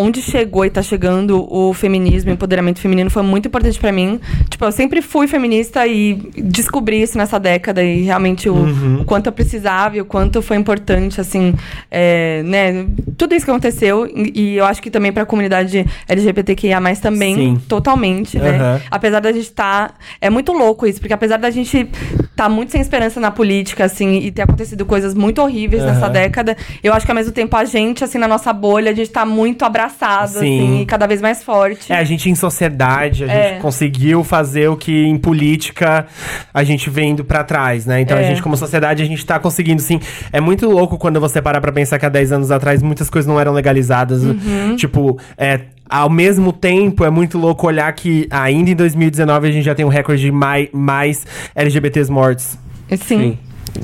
Onde 0.00 0.22
chegou 0.22 0.64
e 0.64 0.70
tá 0.70 0.80
chegando 0.80 1.44
o 1.52 1.74
feminismo, 1.74 2.30
o 2.30 2.34
empoderamento 2.34 2.78
feminino 2.78 3.10
foi 3.10 3.22
muito 3.22 3.48
importante 3.48 3.78
pra 3.80 3.90
mim. 3.90 4.20
Tipo, 4.48 4.64
eu 4.64 4.70
sempre 4.70 5.02
fui 5.02 5.26
feminista 5.26 5.84
e 5.88 6.14
descobri 6.36 7.02
isso 7.02 7.18
nessa 7.18 7.38
década 7.40 7.82
e 7.82 8.02
realmente 8.02 8.48
o, 8.48 8.54
Uhum. 8.54 9.00
o 9.00 9.04
quanto 9.04 9.26
eu 9.26 9.32
precisava 9.32 9.96
e 9.96 10.00
o 10.00 10.04
quanto 10.04 10.40
foi 10.40 10.56
importante, 10.56 11.20
assim, 11.20 11.52
é, 11.90 12.42
né? 12.44 12.86
Tudo 13.16 13.34
isso 13.34 13.44
que 13.44 13.50
aconteceu 13.50 14.06
e, 14.06 14.32
e 14.40 14.56
eu 14.56 14.64
acho 14.64 14.80
que 14.80 14.88
também 14.90 15.12
pra 15.12 15.26
comunidade 15.26 15.84
LGBTQIA+, 16.08 16.80
também, 17.02 17.34
Sim. 17.34 17.60
totalmente, 17.68 18.38
né? 18.38 18.56
Aham. 18.56 18.80
Apesar 18.90 19.18
da 19.20 19.32
gente 19.32 19.44
estar... 19.46 19.96
É 20.20 20.30
muito 20.30 20.52
louco 20.52 20.86
isso, 20.86 21.00
porque 21.00 21.12
apesar 21.12 21.38
da 21.38 21.50
gente 21.50 21.88
tá 22.36 22.48
muito 22.48 22.70
sem 22.70 22.80
esperança 22.80 23.18
na 23.18 23.32
política, 23.32 23.84
assim, 23.86 24.18
e 24.18 24.30
ter 24.30 24.42
acontecido 24.42 24.86
coisas 24.86 25.12
muito 25.12 25.42
horríveis 25.42 25.82
nessa 25.82 26.04
Aham. 26.06 26.12
década, 26.12 26.56
eu 26.84 26.92
acho 26.94 27.04
que 27.04 27.10
ao 27.10 27.16
mesmo 27.16 27.32
tempo 27.32 27.56
a 27.56 27.64
gente, 27.64 28.04
assim, 28.04 28.16
na 28.18 28.28
nossa 28.28 28.52
bolha, 28.52 28.92
a 28.92 28.94
gente 28.94 29.10
tá 29.10 29.26
muito 29.26 29.64
abraçado, 29.64 29.87
Sim. 29.90 30.38
assim, 30.38 30.80
e 30.82 30.86
cada 30.86 31.06
vez 31.06 31.20
mais 31.20 31.42
forte. 31.42 31.92
É, 31.92 31.96
a 31.96 32.04
gente 32.04 32.28
em 32.30 32.34
sociedade, 32.34 33.24
a 33.24 33.26
É. 33.32 33.48
gente 33.52 33.62
conseguiu 33.62 34.22
fazer 34.24 34.68
o 34.68 34.76
que 34.76 35.04
em 35.06 35.16
política 35.18 36.06
a 36.52 36.64
gente 36.64 36.88
vem 36.90 37.10
indo 37.10 37.24
pra 37.24 37.42
trás, 37.44 37.86
né? 37.86 38.00
Então 38.00 38.16
a 38.16 38.20
É. 38.20 38.24
gente, 38.28 38.42
como 38.42 38.56
sociedade, 38.56 39.02
a 39.02 39.06
gente 39.06 39.24
tá 39.24 39.38
conseguindo, 39.38 39.80
sim. 39.82 40.00
É 40.32 40.40
muito 40.40 40.68
louco 40.68 40.98
quando 40.98 41.20
você 41.20 41.40
para 41.42 41.60
pra 41.60 41.72
pensar 41.72 41.98
que 41.98 42.06
há 42.06 42.08
10 42.08 42.32
anos 42.32 42.50
atrás 42.50 42.82
muitas 42.82 43.08
coisas 43.10 43.26
não 43.28 43.38
eram 43.40 43.52
legalizadas. 43.52 44.22
Uhum. 44.24 44.76
Tipo, 44.76 45.18
é. 45.36 45.60
Ao 45.90 46.10
mesmo 46.10 46.52
tempo, 46.52 47.02
é 47.02 47.08
muito 47.08 47.38
louco 47.38 47.66
olhar 47.66 47.90
que 47.94 48.28
ainda 48.30 48.68
em 48.70 48.74
2019 48.76 49.48
a 49.48 49.50
gente 49.50 49.64
já 49.64 49.74
tem 49.74 49.86
um 49.86 49.88
recorde 49.88 50.20
de 50.20 50.30
mai, 50.30 50.68
mais 50.70 51.26
LGBTs 51.54 52.12
mortos. 52.12 52.58
Sim. 53.06 53.38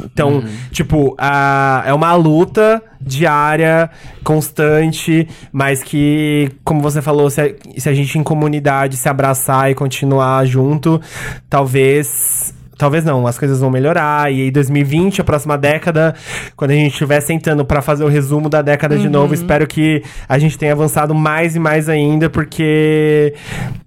Então, 0.05 0.45
tipo, 0.71 1.15
a, 1.19 1.83
é 1.87 1.93
uma 1.93 2.15
luta 2.15 2.83
diária, 3.01 3.91
constante, 4.23 5.29
mas 5.53 5.83
que, 5.83 6.51
como 6.65 6.81
você 6.81 7.03
falou, 7.03 7.29
se 7.29 7.41
a, 7.41 7.55
se 7.77 7.89
a 7.89 7.95
gente 7.95 8.19
em 8.19 8.23
comunidade 8.23 8.97
se 8.97 9.09
abraçar 9.09 9.71
e 9.71 9.75
continuar 9.75 10.45
junto, 10.47 11.01
talvez. 11.49 12.54
Talvez 12.77 13.05
não, 13.05 13.27
as 13.27 13.39
coisas 13.39 13.61
vão 13.61 13.71
melhorar. 13.71 14.33
E 14.33 14.43
aí, 14.43 14.51
2020, 14.51 15.21
a 15.21 15.25
próxima 15.25 15.57
década, 15.57 16.15
quando 16.57 16.73
a 16.73 16.75
gente 16.75 16.93
estiver 16.93 17.21
sentando 17.21 17.65
pra 17.65 17.81
fazer 17.81 18.05
o 18.05 18.09
resumo 18.09 18.49
da 18.49 18.63
década 18.63 18.97
de 18.99 19.09
novo, 19.09 19.33
espero 19.35 19.67
que 19.67 20.03
a 20.29 20.39
gente 20.39 20.59
tenha 20.59 20.73
avançado 20.73 21.15
mais 21.15 21.55
e 21.55 21.59
mais 21.59 21.89
ainda, 21.89 22.29
porque 22.29 23.35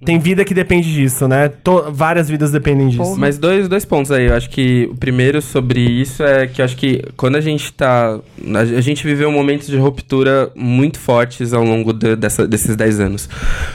tem 0.05 0.18
vida 0.19 0.45
que 0.45 0.53
depende 0.53 0.91
disso, 0.93 1.27
né? 1.27 1.49
To- 1.64 1.91
várias 1.91 2.30
vidas 2.30 2.51
dependem 2.51 2.88
disso. 2.88 3.15
Mas 3.18 3.38
dois, 3.38 3.68
dois 3.68 3.84
pontos 3.85 4.11
aí. 4.11 4.27
Eu 4.27 4.35
acho 4.35 4.49
que 4.49 4.88
o 4.91 4.95
primeiro 4.95 5.41
sobre 5.41 5.80
isso 5.81 6.23
é 6.23 6.47
que 6.47 6.61
eu 6.61 6.65
acho 6.65 6.77
que 6.77 7.01
quando 7.15 7.35
a 7.35 7.41
gente 7.41 7.72
tá. 7.73 8.19
A, 8.55 8.81
gente 8.81 9.03
viveu 9.05 9.31
momentos 9.31 9.68
de 9.68 9.77
ruptura 9.77 10.49
muito 10.55 10.99
fortes 10.99 11.53
ao 11.53 11.64
longo 11.64 11.91
de- 11.93 12.15
dessa- 12.15 12.47
desses 12.47 12.76
10 12.76 12.99
anos. 12.99 13.27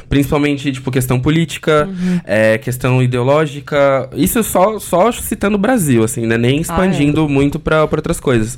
Principalmente, 0.08 0.72
tipo, 0.72 0.90
questão 0.90 1.20
política, 1.20 1.88
é, 2.24 2.56
questão 2.58 3.02
ideológica. 3.02 4.08
Isso 4.14 4.42
só, 4.42 4.78
só 4.78 5.01
citando 5.10 5.56
o 5.56 5.58
Brasil, 5.58 6.04
assim, 6.04 6.26
né? 6.26 6.36
Nem 6.38 6.60
expandindo 6.60 7.28
muito 7.28 7.58
pra, 7.58 7.86
pra 7.88 7.98
outras 7.98 8.20
coisas. 8.20 8.56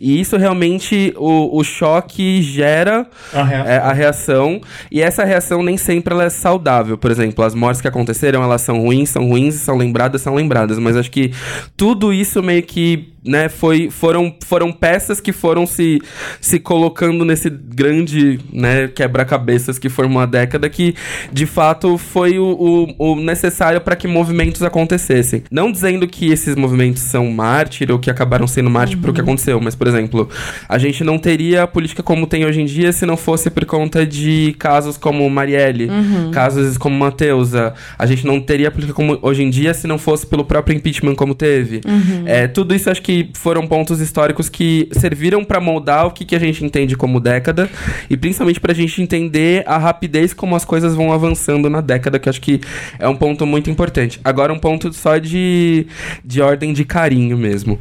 E 0.00 0.20
isso 0.20 0.36
realmente, 0.36 1.14
o, 1.16 1.58
o 1.58 1.64
choque 1.64 2.42
gera 2.42 3.06
A 3.32 3.42
reação. 3.44 3.72
é, 3.72 3.76
a 3.78 3.92
reação. 3.92 4.60
E 4.90 5.00
essa 5.00 5.24
reação 5.24 5.62
nem 5.62 5.76
sempre 5.76 6.12
ela 6.12 6.24
é 6.24 6.30
saudável. 6.30 6.98
Por 6.98 7.10
exemplo, 7.10 7.44
as 7.44 7.54
mortes 7.54 7.80
que 7.80 7.88
aconteceram, 7.88 8.42
elas 8.42 8.60
são 8.62 8.80
ruins, 8.80 9.08
são 9.10 9.26
ruins, 9.28 9.54
são 9.54 9.76
lembradas, 9.76 10.20
são 10.20 10.34
lembradas. 10.34 10.78
Mas 10.78 10.96
acho 10.96 11.10
que 11.10 11.32
tudo 11.76 12.12
isso 12.12 12.42
meio 12.42 12.62
que, 12.62 13.12
né, 13.26 13.48
foi, 13.48 13.90
foram, 13.90 14.34
foram 14.44 14.72
peças 14.72 15.20
que 15.20 15.32
foram 15.32 15.66
se, 15.66 16.00
se 16.40 16.58
colocando 16.58 17.24
nesse 17.24 17.50
grande, 17.50 18.38
né, 18.52 18.88
quebra-cabeças 18.88 19.78
que 19.78 19.88
foi 19.88 20.06
uma 20.06 20.26
década 20.26 20.68
que, 20.68 20.94
de 21.32 21.44
fato, 21.44 21.98
foi 21.98 22.38
o, 22.38 22.86
o, 22.98 23.12
o 23.12 23.16
necessário 23.16 23.80
para 23.80 23.96
que 23.96 24.06
movimentos 24.06 24.62
acontecessem. 24.62 25.42
Não 25.50 25.72
dizendo 25.72 26.06
que 26.06 26.30
esses 26.30 26.54
movimentos 26.54 27.02
são 27.02 27.30
mártir 27.30 27.90
ou 27.90 27.98
que 27.98 28.10
acabaram 28.10 28.46
sendo 28.46 28.70
mártir 28.70 28.98
por 28.98 29.10
o 29.10 29.12
que 29.12 29.20
aconteceu, 29.20 29.60
mas, 29.60 29.74
por 29.74 29.86
exemplo, 29.86 30.28
a 30.68 30.78
gente 30.78 31.02
não 31.02 31.18
teria 31.18 31.64
a 31.64 31.66
política 31.66 32.02
como 32.02 32.26
tem 32.26 32.44
hoje 32.44 32.60
em 32.60 32.64
dia 32.64 32.92
se 32.92 33.04
não 33.04 33.16
fosse 33.16 33.50
por 33.50 33.64
conta 33.64 34.06
de 34.06 34.54
casos 34.58 34.96
como 34.96 35.28
Marielle, 35.28 35.88
casos 36.32 36.78
como 36.78 36.96
Mateusa. 36.96 37.74
A 37.98 38.06
gente 38.06 38.24
não 38.26 38.40
teria 38.40 38.68
a 38.68 38.70
política 38.70 38.94
como 38.94 39.18
hoje 39.22 39.42
em 39.42 39.50
dia 39.50 39.74
se 39.74 39.86
não 39.86 39.98
fosse 39.98 40.26
pelo 40.26 40.44
próprio 40.44 40.76
impeachment 40.76 41.14
como 41.14 41.34
teve. 41.34 41.80
É, 42.24 42.46
tudo 42.46 42.74
isso 42.74 42.90
acho 42.90 43.02
que 43.02 43.15
foram 43.34 43.66
pontos 43.66 44.00
históricos 44.00 44.48
que 44.48 44.88
serviram 44.92 45.44
para 45.44 45.60
moldar 45.60 46.06
o 46.06 46.10
que, 46.10 46.24
que 46.24 46.34
a 46.34 46.38
gente 46.38 46.64
entende 46.64 46.96
como 46.96 47.20
década 47.20 47.68
e 48.08 48.16
principalmente 48.16 48.60
pra 48.60 48.74
gente 48.74 49.00
entender 49.00 49.62
a 49.66 49.78
rapidez 49.78 50.32
como 50.32 50.56
as 50.56 50.64
coisas 50.64 50.94
vão 50.94 51.12
avançando 51.12 51.68
na 51.70 51.80
década, 51.80 52.18
que 52.18 52.28
acho 52.28 52.40
que 52.40 52.60
é 52.98 53.08
um 53.08 53.16
ponto 53.16 53.46
muito 53.46 53.70
importante. 53.70 54.20
Agora 54.24 54.52
um 54.52 54.58
ponto 54.58 54.92
só 54.92 55.18
de, 55.18 55.86
de 56.24 56.40
ordem 56.40 56.72
de 56.72 56.84
carinho 56.84 57.36
mesmo. 57.36 57.78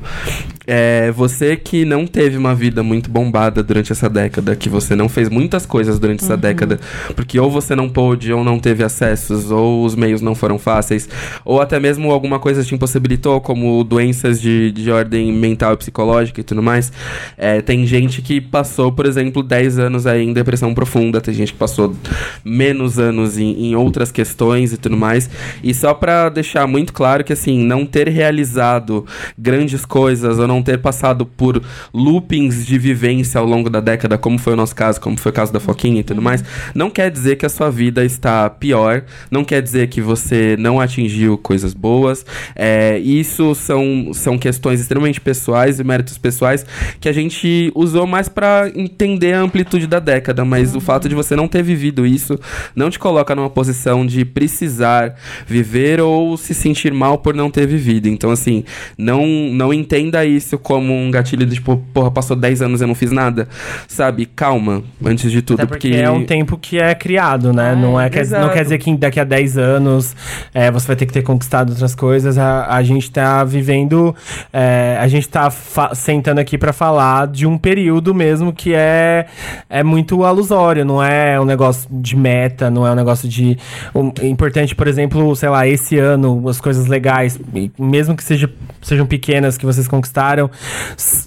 É, 0.67 1.11
você 1.11 1.55
que 1.55 1.85
não 1.85 2.07
teve 2.07 2.37
uma 2.37 2.55
vida 2.55 2.81
muito 2.81 3.09
bombada 3.09 3.61
durante 3.61 3.91
essa 3.91 4.09
década, 4.09 4.55
que 4.55 4.67
você 4.67 4.95
não 4.95 5.07
fez 5.07 5.29
muitas 5.29 5.65
coisas 5.65 5.99
durante 5.99 6.23
essa 6.23 6.35
década, 6.35 6.79
porque 7.15 7.39
ou 7.39 7.51
você 7.51 7.75
não 7.75 7.87
pôde, 7.87 8.33
ou 8.33 8.43
não 8.43 8.57
teve 8.57 8.83
acessos, 8.83 9.51
ou 9.51 9.85
os 9.85 9.95
meios 9.95 10.21
não 10.21 10.33
foram 10.33 10.57
fáceis, 10.57 11.07
ou 11.43 11.61
até 11.61 11.79
mesmo 11.79 12.11
alguma 12.11 12.39
coisa 12.39 12.63
te 12.63 12.73
impossibilitou, 12.73 13.39
como 13.41 13.83
doenças 13.83 14.41
de, 14.41 14.71
de 14.71 14.89
ordem 14.89 15.24
mental 15.31 15.73
e 15.73 15.77
psicológica 15.77 16.41
e 16.41 16.43
tudo 16.43 16.61
mais. 16.61 16.91
É, 17.37 17.61
tem 17.61 17.85
gente 17.85 18.21
que 18.21 18.39
passou, 18.39 18.91
por 18.91 19.05
exemplo, 19.05 19.43
10 19.43 19.79
anos 19.79 20.07
aí 20.07 20.23
em 20.23 20.33
depressão 20.33 20.73
profunda, 20.73 21.21
tem 21.21 21.33
gente 21.33 21.53
que 21.53 21.59
passou 21.59 21.95
menos 22.43 22.99
anos 22.99 23.37
em, 23.37 23.67
em 23.67 23.75
outras 23.75 24.11
questões 24.11 24.73
e 24.73 24.77
tudo 24.77 24.97
mais. 24.97 25.29
E 25.63 25.73
só 25.73 25.93
pra 25.93 26.29
deixar 26.29 26.67
muito 26.67 26.93
claro 26.93 27.23
que, 27.23 27.33
assim, 27.33 27.63
não 27.63 27.85
ter 27.85 28.07
realizado 28.09 29.05
grandes 29.37 29.85
coisas 29.85 30.39
ou 30.39 30.47
não 30.47 30.61
ter 30.61 30.79
passado 30.79 31.25
por 31.25 31.61
loopings 31.93 32.65
de 32.65 32.77
vivência 32.77 33.39
ao 33.39 33.45
longo 33.45 33.69
da 33.69 33.79
década, 33.79 34.17
como 34.17 34.37
foi 34.37 34.53
o 34.53 34.55
nosso 34.55 34.75
caso, 34.75 34.99
como 34.99 35.17
foi 35.17 35.31
o 35.31 35.35
caso 35.35 35.51
da 35.51 35.59
Foquinha 35.59 35.99
e 35.99 36.03
tudo 36.03 36.21
mais, 36.21 36.43
não 36.73 36.89
quer 36.89 37.11
dizer 37.11 37.35
que 37.35 37.45
a 37.45 37.49
sua 37.49 37.69
vida 37.69 38.03
está 38.03 38.49
pior, 38.49 39.03
não 39.29 39.43
quer 39.43 39.61
dizer 39.61 39.87
que 39.87 40.01
você 40.01 40.55
não 40.57 40.79
atingiu 40.79 41.37
coisas 41.37 41.73
boas. 41.73 42.25
É, 42.55 42.97
isso 42.99 43.53
são, 43.55 44.11
são 44.13 44.37
questões 44.37 44.79
extremamente 44.79 45.14
pessoais 45.19 45.79
e 45.79 45.83
méritos 45.83 46.17
pessoais 46.17 46.65
que 46.99 47.09
a 47.09 47.13
gente 47.13 47.71
usou 47.75 48.07
mais 48.07 48.29
pra 48.29 48.71
entender 48.75 49.33
a 49.33 49.41
amplitude 49.41 49.87
da 49.87 49.99
década, 49.99 50.45
mas 50.45 50.75
o 50.75 50.79
fato 50.79 51.09
de 51.09 51.15
você 51.15 51.35
não 51.35 51.47
ter 51.47 51.63
vivido 51.63 52.05
isso 52.05 52.39
não 52.75 52.89
te 52.89 52.99
coloca 52.99 53.35
numa 53.35 53.49
posição 53.49 54.05
de 54.05 54.23
precisar 54.25 55.15
viver 55.45 55.99
ou 55.99 56.37
se 56.37 56.53
sentir 56.53 56.93
mal 56.93 57.17
por 57.17 57.33
não 57.33 57.49
ter 57.49 57.67
vivido. 57.67 58.07
Então, 58.07 58.31
assim, 58.31 58.63
não, 58.97 59.25
não 59.25 59.73
entenda 59.73 60.25
isso 60.25 60.57
como 60.57 60.93
um 60.93 61.11
gatilho 61.11 61.45
de 61.45 61.55
tipo, 61.55 61.77
porra, 61.93 62.11
passou 62.11 62.35
10 62.35 62.61
anos 62.61 62.81
e 62.81 62.83
eu 62.83 62.87
não 62.87 62.95
fiz 62.95 63.11
nada. 63.11 63.47
Sabe? 63.87 64.25
Calma, 64.25 64.83
antes 65.03 65.31
de 65.31 65.41
tudo, 65.41 65.61
Até 65.61 65.67
porque, 65.67 65.89
é 65.89 66.09
um 66.09 66.25
tempo 66.25 66.57
que 66.57 66.77
é 66.77 66.93
criado, 66.93 67.51
né? 67.51 67.73
É, 67.73 67.75
não, 67.75 67.99
é, 67.99 68.09
quer, 68.09 68.21
exato. 68.21 68.45
não 68.45 68.53
quer 68.53 68.63
dizer 68.63 68.77
que 68.77 68.95
daqui 68.95 69.19
a 69.19 69.23
10 69.23 69.57
anos 69.57 70.15
é, 70.53 70.69
você 70.69 70.87
vai 70.87 70.95
ter 70.95 71.05
que 71.05 71.13
ter 71.13 71.23
conquistado 71.23 71.71
outras 71.71 71.95
coisas. 71.95 72.37
A, 72.37 72.75
a 72.75 72.83
gente 72.83 73.09
tá 73.09 73.43
vivendo. 73.43 74.15
é, 74.53 74.94
a 74.99 75.07
gente 75.07 75.27
tá 75.29 75.49
sentando 75.93 76.39
aqui 76.39 76.57
pra 76.57 76.73
falar 76.73 77.27
de 77.27 77.45
um 77.45 77.57
período 77.57 78.13
mesmo 78.13 78.53
que 78.53 78.73
é, 78.73 79.25
é 79.69 79.83
muito 79.83 80.23
alusório, 80.23 80.83
não 80.85 81.01
é 81.03 81.39
um 81.39 81.45
negócio 81.45 81.87
de 81.91 82.15
meta, 82.15 82.69
não 82.69 82.85
é 82.85 82.91
um 82.91 82.95
negócio 82.95 83.27
de. 83.27 83.57
um- 83.93 84.11
importante, 84.25 84.75
por 84.75 84.87
exemplo, 84.87 85.35
sei 85.35 85.49
lá, 85.49 85.67
esse 85.67 85.97
ano, 85.97 86.47
as 86.49 86.59
coisas 86.59 86.87
legais, 86.87 87.39
mesmo 87.77 88.15
que 88.15 88.23
seja, 88.23 88.49
sejam 88.81 89.05
pequenas 89.05 89.57
que 89.57 89.65
vocês 89.65 89.87
conquistaram, 89.87 90.49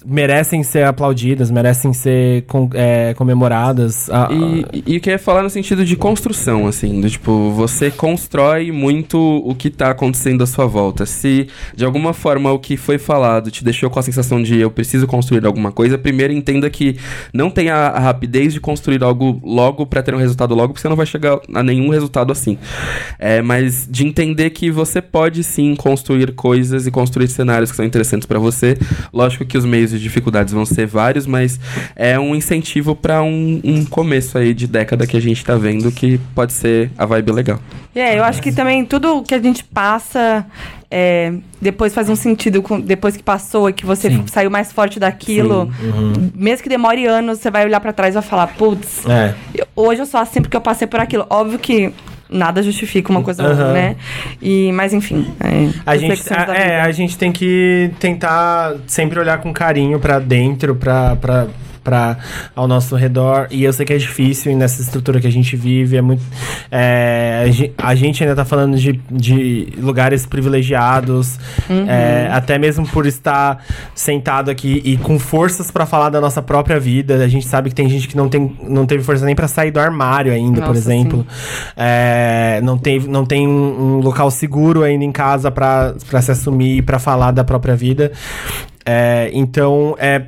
merecem 0.05 0.63
ser 0.63 0.83
aplaudidas, 0.85 1.51
merecem 1.51 1.93
ser 1.93 2.43
com- 2.43 2.69
é, 2.73 3.13
comemoradas. 3.15 4.09
A- 4.09 4.29
E, 4.31 4.83
e, 4.95 4.99
queria 4.99 5.19
falar 5.19 5.43
no 5.43 5.49
sentido 5.49 5.83
de 5.85 5.95
construção, 5.95 6.67
assim, 6.67 7.01
do 7.01 7.09
tipo, 7.09 7.51
você 7.51 7.89
constrói 7.91 8.71
muito 8.71 9.17
o 9.19 9.53
que 9.55 9.69
tá 9.69 9.89
acontecendo 9.91 10.43
à 10.43 10.47
sua 10.47 10.65
volta. 10.65 11.05
Se 11.05 11.47
de 11.75 11.83
alguma 11.85 12.13
forma 12.13 12.51
o 12.51 12.59
que 12.59 12.77
foi 12.77 12.97
falado 12.97 13.51
te 13.59 13.63
deixou 13.63 13.89
com 13.89 13.99
a 13.99 14.01
sensação 14.01 14.41
de 14.41 14.57
eu 14.57 14.71
preciso 14.71 15.05
construir 15.05 15.45
alguma 15.45 15.71
coisa, 15.71 15.97
primeiro 15.97 16.33
entenda 16.33 16.69
que 16.69 16.97
não 17.33 17.49
tem 17.49 17.69
a, 17.69 17.99
rapidez 17.99 18.53
de 18.53 18.59
construir 18.59 19.03
algo 19.03 19.39
logo 19.43 19.85
pra 19.85 20.01
ter 20.01 20.13
um 20.13 20.17
resultado 20.17 20.55
logo, 20.55 20.69
porque 20.69 20.81
você 20.81 20.89
não 20.89 20.95
vai 20.95 21.05
chegar 21.05 21.39
a 21.53 21.61
nenhum 21.61 21.89
resultado 21.89 22.31
assim. 22.31 22.57
É, 23.17 23.41
mas 23.41 23.87
de 23.89 24.05
entender 24.05 24.49
que 24.51 24.71
você 24.71 25.01
pode 25.01 25.43
sim 25.43 25.75
construir 25.75 26.33
coisas 26.33 26.87
e 26.87 26.91
construir 26.91 27.27
cenários 27.27 27.69
que 27.69 27.77
são 27.77 27.85
interessantes 27.85 28.25
pra 28.25 28.39
você. 28.39 28.77
Lógico 29.13 29.45
que 29.45 29.57
os 29.57 29.65
meios 29.65 29.91
de 29.91 29.99
dificuldades 29.99 30.53
vão 30.53 30.65
ser 30.65 30.87
vários, 30.87 31.25
mas 31.25 31.59
é 31.95 32.17
um 32.17 32.33
incentivo 32.33 32.95
pra 32.95 33.21
um, 33.21 33.59
um 33.63 33.85
começo 33.85 34.37
aí 34.37 34.53
de 34.53 34.67
década 34.67 35.05
que 35.05 35.17
a 35.17 35.21
gente 35.21 35.43
tá 35.43 35.55
vendo 35.55 35.91
que 35.91 36.17
pode 36.33 36.53
ser 36.53 36.89
a 36.97 37.05
vibe 37.05 37.31
legal. 37.31 37.59
É, 37.93 38.17
eu 38.17 38.23
acho 38.23 38.41
que 38.41 38.51
também 38.51 38.85
tudo 38.85 39.23
que 39.23 39.33
a 39.33 39.39
gente 39.39 39.63
passa 39.63 40.45
é, 40.91 41.33
depois 41.61 41.93
faz 41.93 42.09
um 42.09 42.15
sentido 42.15 42.61
com- 42.61 42.79
depois 42.79 43.15
que 43.15 43.23
passou 43.23 43.69
e 43.69 43.73
que 43.73 43.85
você 43.85 44.09
Sim. 44.09 44.23
saiu 44.27 44.49
mais 44.49 44.71
forte 44.71 44.99
daquilo. 44.99 45.69
Mesmo 46.33 46.63
que 46.63 46.69
demore 46.69 47.05
anos, 47.05 47.39
você 47.39 47.51
vai 47.51 47.65
olhar 47.65 47.79
pra 47.79 47.93
trás 47.93 48.13
e 48.13 48.19
vai 48.19 48.23
falar, 48.23 48.47
putz, 48.47 49.05
É. 49.07 49.35
hoje 49.75 50.01
eu 50.01 50.05
sou 50.05 50.19
assim 50.19 50.41
porque 50.41 50.57
eu 50.57 50.61
passei 50.61 50.87
por 50.87 50.99
aquilo. 50.99 51.25
Óbvio 51.29 51.59
que 51.59 51.93
nada 52.31 52.61
justifica 52.61 53.11
uma 53.11 53.21
coisa 53.23 53.41
ou 53.43 53.49
outra, 53.49 53.65
Aham. 53.65 53.73
né? 53.73 53.95
E, 54.41 54.71
mas 54.71 54.93
enfim. 54.93 55.31
É, 55.39 55.69
A 55.85 55.97
gente, 55.97 56.33
a, 56.33 56.55
é, 56.55 56.81
a 56.81 56.91
gente 56.91 57.17
tem 57.17 57.31
que 57.31 57.91
tentar 57.99 58.75
sempre 58.87 59.19
olhar 59.19 59.39
com 59.39 59.51
carinho 59.53 59.99
pra 59.99 60.19
dentro, 60.19 60.75
pra, 60.75 61.15
pra, 61.15 61.47
pra, 61.83 62.17
ao 62.55 62.67
nosso 62.67 62.95
redor. 62.95 63.47
E 63.49 63.63
eu 63.63 63.73
sei 63.73 63.85
que 63.85 63.93
é 63.93 63.97
difícil 63.97 64.51
e 64.51 64.55
nessa 64.55 64.81
estrutura 64.81 65.19
que 65.19 65.27
a 65.27 65.31
gente 65.31 65.55
vive. 65.55 65.97
É 65.97 66.01
muito, 66.01 66.21
é, 66.71 67.43
a, 67.45 67.51
gen- 67.51 67.71
a 67.77 67.95
gente 67.95 68.23
ainda 68.23 68.35
tá 68.35 68.45
falando 68.45 68.77
de, 68.77 68.99
de 69.11 69.73
lugares 69.77 70.25
privilegiados, 70.25 71.39
é, 71.87 72.29
até 72.31 72.57
mesmo 72.57 72.87
por 72.87 73.05
estar 73.05 73.63
sentado 73.95 74.49
aqui 74.51 74.81
e 74.85 74.97
com 74.97 75.17
forças 75.19 75.71
pra 75.71 75.85
falar 75.85 76.09
da 76.09 76.21
nossa 76.21 76.41
própria 76.41 76.79
vida. 76.79 77.15
A 77.23 77.27
gente 77.27 77.47
sabe 77.47 77.69
que 77.69 77.75
tem 77.75 77.89
gente 77.89 78.07
que 78.07 78.15
não, 78.17 78.29
tem, 78.29 78.55
não 78.67 78.85
teve 78.85 79.03
força 79.03 79.25
nem 79.25 79.35
pra 79.35 79.47
sair 79.47 79.71
do 79.71 79.79
armário 79.79 80.31
ainda, 80.31 80.61
por 80.61 80.67
Nossa, 80.69 80.79
exemplo. 80.79 81.25
É, 81.75 82.59
não, 82.63 82.77
tem, 82.77 82.99
não 82.99 83.25
tem 83.25 83.47
um, 83.47 83.97
um 83.97 83.99
local 83.99 84.29
seguro 84.31 84.83
ainda 84.83 85.03
em 85.03 85.11
casa 85.11 85.49
pra 85.51 85.93
se 86.21 86.31
assumir 86.31 86.77
e 86.77 86.81
pra 86.81 86.99
falar 86.99 87.31
da 87.31 87.43
própria 87.43 87.75
vida. 87.75 88.11
É, 88.85 89.29
então, 89.33 89.95
é 89.99 90.25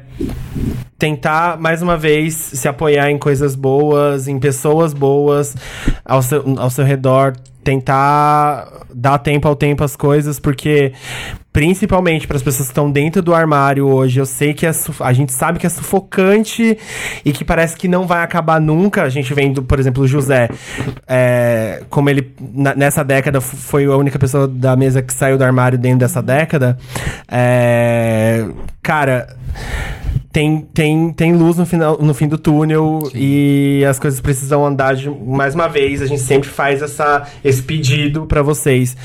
tentar, 0.97 1.59
mais 1.59 1.81
uma 1.81 1.97
vez, 1.97 2.35
se 2.35 2.67
apoiar 2.67 3.09
em 3.09 3.17
coisas 3.17 3.55
boas, 3.55 4.27
em 4.27 4.39
pessoas 4.39 4.93
boas 4.93 5.55
ao 6.05 6.21
seu, 6.21 6.43
ao 6.59 6.69
seu 6.69 6.85
redor. 6.85 7.35
Tentar 7.63 8.85
dar 8.93 9.17
tempo 9.19 9.47
ao 9.47 9.55
tempo 9.55 9.83
as 9.83 9.95
coisas, 9.95 10.39
porque 10.39 10.93
principalmente 11.53 12.27
para 12.27 12.37
as 12.37 12.43
pessoas 12.43 12.67
que 12.67 12.71
estão 12.71 12.89
dentro 12.89 13.21
do 13.21 13.33
armário 13.33 13.87
hoje, 13.87 14.19
eu 14.19 14.25
sei 14.25 14.53
que 14.53 14.65
é 14.65 14.71
a 15.01 15.13
gente 15.13 15.33
sabe 15.33 15.59
que 15.59 15.67
é 15.67 15.69
sufocante 15.69 16.77
e 17.25 17.31
que 17.33 17.43
parece 17.43 17.75
que 17.75 17.87
não 17.87 18.07
vai 18.07 18.23
acabar 18.23 18.59
nunca. 18.59 19.03
A 19.03 19.09
gente 19.09 19.33
vendo, 19.33 19.61
por 19.61 19.79
exemplo, 19.79 20.03
o 20.03 20.07
José, 20.07 20.49
é, 21.07 21.83
como 21.89 22.09
ele 22.09 22.33
nessa 22.75 23.03
década 23.03 23.41
foi 23.41 23.85
a 23.85 23.95
única 23.95 24.17
pessoa 24.17 24.47
da 24.47 24.75
mesa 24.75 25.01
que 25.01 25.13
saiu 25.13 25.37
do 25.37 25.43
armário 25.43 25.77
dentro 25.77 25.99
dessa 25.99 26.21
década. 26.21 26.77
É, 27.27 28.45
cara, 28.81 29.35
tem, 30.31 30.61
tem, 30.73 31.11
tem 31.11 31.35
luz 31.35 31.57
no, 31.57 31.65
final, 31.65 31.97
no 32.01 32.13
fim 32.13 32.27
do 32.27 32.37
túnel 32.37 33.11
e 33.13 33.83
as 33.87 33.99
coisas 33.99 34.21
precisam 34.21 34.65
andar 34.65 34.95
de, 34.95 35.09
mais 35.09 35.53
uma 35.53 35.67
vez. 35.67 36.01
A 36.01 36.05
gente 36.05 36.21
sempre 36.21 36.47
faz 36.47 36.81
essa, 36.81 37.27
esse 37.43 37.61
pedido 37.61 38.25
pra 38.25 38.41
vocês. 38.41 38.95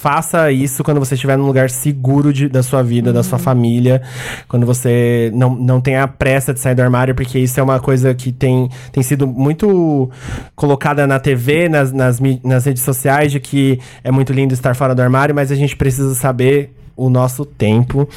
Faça 0.00 0.52
isso 0.52 0.84
quando 0.84 1.00
você 1.00 1.14
estiver 1.14 1.36
num 1.36 1.44
lugar 1.44 1.68
seguro 1.68 2.32
de- 2.32 2.48
da 2.48 2.62
sua 2.62 2.84
vida, 2.84 3.12
da 3.12 3.24
sua 3.24 3.36
família. 3.36 4.00
Quando 4.46 4.64
você 4.64 5.28
não, 5.34 5.56
não 5.56 5.80
tem 5.80 5.96
a 5.96 6.06
pressa 6.06 6.54
de 6.54 6.60
sair 6.60 6.76
do 6.76 6.82
armário, 6.82 7.16
porque 7.16 7.36
isso 7.36 7.58
é 7.58 7.62
uma 7.64 7.80
coisa 7.80 8.14
que 8.14 8.30
tem, 8.30 8.68
tem 8.92 9.02
sido 9.02 9.26
muito 9.26 10.08
colocada 10.54 11.04
na 11.04 11.18
TV, 11.18 11.68
nas, 11.68 11.92
nas, 11.92 12.20
nas 12.44 12.64
redes 12.64 12.84
sociais, 12.84 13.32
de 13.32 13.40
que 13.40 13.80
é 14.04 14.12
muito 14.12 14.32
lindo 14.32 14.54
estar 14.54 14.72
fora 14.76 14.94
do 14.94 15.02
armário, 15.02 15.34
mas 15.34 15.50
a 15.50 15.56
gente 15.56 15.74
precisa 15.74 16.14
saber 16.14 16.70
o 16.98 17.08
nosso 17.08 17.44
tempo. 17.44 18.08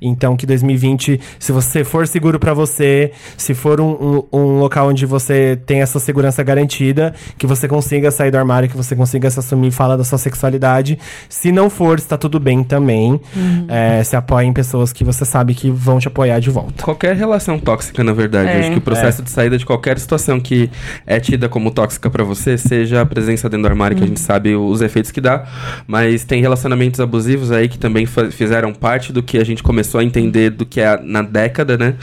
Então, 0.00 0.36
que 0.36 0.46
2020, 0.46 1.20
se 1.38 1.52
você 1.52 1.84
for 1.84 2.06
seguro 2.08 2.38
pra 2.38 2.54
você, 2.54 3.12
se 3.36 3.52
for 3.54 3.80
um, 3.80 4.24
um, 4.32 4.38
um 4.38 4.58
local 4.58 4.88
onde 4.88 5.04
você 5.06 5.58
tem 5.66 5.82
essa 5.82 6.00
segurança 6.00 6.42
garantida, 6.42 7.14
que 7.36 7.46
você 7.46 7.68
consiga 7.68 8.10
sair 8.10 8.30
do 8.30 8.38
armário, 8.38 8.68
que 8.68 8.76
você 8.76 8.96
consiga 8.96 9.30
se 9.30 9.38
assumir 9.38 9.68
e 9.68 9.70
falar 9.70 9.96
da 9.96 10.04
sua 10.04 10.16
sexualidade. 10.18 10.98
Se 11.28 11.52
não 11.52 11.68
for, 11.68 11.98
está 11.98 12.16
tudo 12.16 12.40
bem 12.40 12.64
também. 12.64 13.20
É, 13.68 14.02
se 14.02 14.16
apoie 14.16 14.46
em 14.46 14.52
pessoas 14.52 14.92
que 14.92 15.04
você 15.04 15.24
sabe 15.24 15.54
que 15.54 15.70
vão 15.70 15.98
te 15.98 16.08
apoiar 16.08 16.40
de 16.40 16.48
volta. 16.50 16.82
Qualquer 16.82 17.14
relação 17.14 17.58
tóxica, 17.58 18.02
na 18.02 18.12
verdade. 18.12 18.48
É. 18.48 18.60
Acho 18.60 18.70
que 18.72 18.78
o 18.78 18.80
processo 18.80 19.22
de 19.22 19.30
saída 19.30 19.58
de 19.58 19.66
qualquer 19.66 19.98
situação 19.98 20.40
que 20.40 20.70
é 21.06 21.20
tida 21.20 21.48
como 21.48 21.70
tóxica 21.70 22.08
pra 22.08 22.24
você, 22.24 22.56
seja 22.56 23.02
a 23.02 23.06
presença 23.06 23.48
dentro 23.50 23.64
do 23.64 23.68
armário, 23.68 23.96
que 23.96 24.04
a 24.04 24.06
gente 24.06 24.20
sabe 24.20 24.54
os 24.56 24.80
efeitos 24.80 25.10
que 25.10 25.20
dá, 25.20 25.44
mas 25.86 26.24
tem 26.24 26.40
relacionamentos 26.40 27.00
abusivos 27.00 27.52
aí 27.52 27.68
que 27.68 27.78
também 27.78 28.06
fa- 28.06 28.29
fizeram 28.30 28.72
parte 28.72 29.12
do 29.12 29.22
que 29.22 29.38
a 29.38 29.44
gente 29.44 29.62
começou 29.62 30.00
a 30.00 30.04
entender 30.04 30.50
do 30.50 30.64
que 30.64 30.80
é 30.80 31.00
na 31.02 31.22
década, 31.22 31.76
né? 31.76 31.94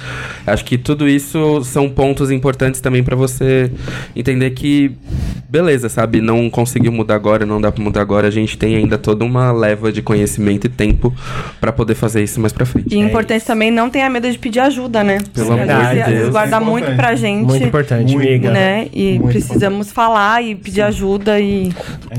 Acho 0.46 0.64
que 0.66 0.78
tudo 0.78 1.08
isso 1.08 1.64
são 1.64 1.90
pontos 1.90 2.32
importantes 2.32 2.82
também 2.82 3.04
pra 3.04 3.16
você 3.16 3.72
entender 4.16 4.52
que, 4.52 4.92
beleza, 5.50 5.90
sabe? 5.90 6.22
Não 6.22 6.50
conseguiu 6.50 6.92
mudar 6.92 7.16
agora, 7.16 7.46
não 7.46 7.60
dá 7.60 7.72
pra 7.72 7.84
mudar 7.84 8.02
agora. 8.02 8.28
A 8.28 8.32
gente 8.32 8.58
tem 8.58 8.76
ainda 8.76 8.98
toda 8.98 9.24
uma 9.24 9.52
leva 9.52 9.92
de 9.92 10.02
conhecimento 10.02 10.68
e 10.68 10.70
tempo 10.70 11.14
pra 11.60 11.72
poder 11.72 11.96
fazer 11.96 12.24
isso 12.24 12.40
mais 12.40 12.54
pra 12.54 12.66
frente. 12.66 12.94
E 12.94 12.98
importante 12.98 13.46
também, 13.46 13.72
não 13.72 13.90
tenha 13.90 14.10
medo 14.10 14.30
de 14.30 14.38
pedir 14.38 14.60
ajuda, 14.60 15.04
né? 15.04 15.20
Pelo 15.34 15.54
amor 15.54 15.66
de 15.66 16.04
Deus. 16.12 16.30
guarda 16.30 16.58
É 16.58 16.60
muito 16.60 16.96
pra 16.96 17.16
gente. 17.16 17.46
Muito 17.46 17.66
importante, 17.66 18.14
Muito 18.14 18.28
amiga. 18.28 18.52
Né? 18.52 18.88
E 18.94 19.20
Muito 19.20 19.32
precisamos 19.32 19.92
falar 19.92 20.44
e 20.44 20.56
pedir 20.56 20.82
ajuda 20.82 21.40
e 21.40 21.74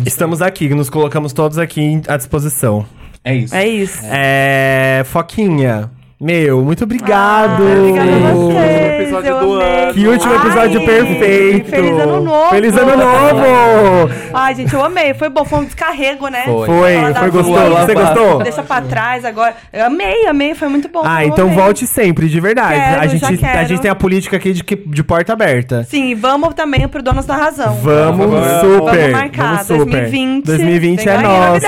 Estamos 0.07 0.43
aqui, 0.43 0.69
nos 0.71 0.91
colocamos 0.91 1.33
todos 1.33 1.59
aqui 1.59 2.01
à 2.07 2.17
disposição. 2.17 2.87
É 3.25 3.35
isso. 3.35 3.55
é 3.55 3.67
isso. 3.67 4.01
É, 4.05 5.03
Foquinha, 5.07 5.91
meu, 6.21 6.65
muito 6.65 6.83
obrigado. 6.83 7.63
Ah, 7.63 7.79
obrigada 7.79 8.11
a 8.11 8.33
você. 8.33 9.03
episódio 9.03 9.29
eu 9.31 9.39
do 9.41 9.55
amei. 9.55 9.83
ano. 9.83 9.95
Que 9.95 10.07
último 10.09 10.35
episódio 10.35 10.81
Ai, 10.81 10.87
perfeito! 10.87 11.71
Feliz 11.71 11.93
ano 11.93 12.21
novo! 12.21 12.51
Feliz 12.51 12.77
ano 12.77 12.97
novo! 12.97 14.11
Ai, 14.35 14.55
gente, 14.57 14.75
eu 14.75 14.85
amei. 14.85 15.15
Foi 15.15 15.29
bom, 15.29 15.45
foi 15.45 15.61
um 15.61 15.65
descarrego, 15.65 16.27
né? 16.27 16.43
Foi. 16.45 16.67
Foi, 16.67 17.15
foi 17.15 17.31
gostoso. 17.31 17.75
Você 17.77 17.95
gostou? 17.95 18.43
Deixa 18.43 18.63
pra 18.65 18.81
trás 18.81 19.25
agora. 19.25 19.55
Eu 19.73 19.87
amei, 19.87 20.27
amei, 20.27 20.55
foi 20.57 20.69
muito 20.69 20.89
bom. 20.89 21.03
Ah, 21.05 21.25
então 21.25 21.47
amei. 21.47 21.57
volte 21.57 21.87
sempre, 21.87 22.29
de 22.29 22.41
verdade. 22.41 22.75
Quero, 22.81 23.01
a, 23.01 23.07
gente, 23.07 23.21
já 23.21 23.37
quero. 23.37 23.59
a 23.61 23.65
gente 23.65 23.81
tem 23.81 23.91
a 23.91 23.95
política 23.95 24.37
aqui 24.37 24.53
de, 24.53 24.65
de 24.65 25.05
porta 25.05 25.33
aberta. 25.33 25.85
Sim, 25.85 26.17
vamos 26.17 26.53
também 26.55 26.89
pro 26.89 27.01
Donos 27.01 27.27
da 27.27 27.37
Razão. 27.37 27.75
Vamos, 27.75 28.27
Vamos. 28.27 28.61
super. 28.61 28.99
Vamos 28.99 29.13
marcar, 29.13 29.65
super. 29.65 29.85
2020. 29.87 30.45
2020 30.45 31.05
Vem 31.05 31.15
é 31.15 31.19
nosso. 31.19 31.67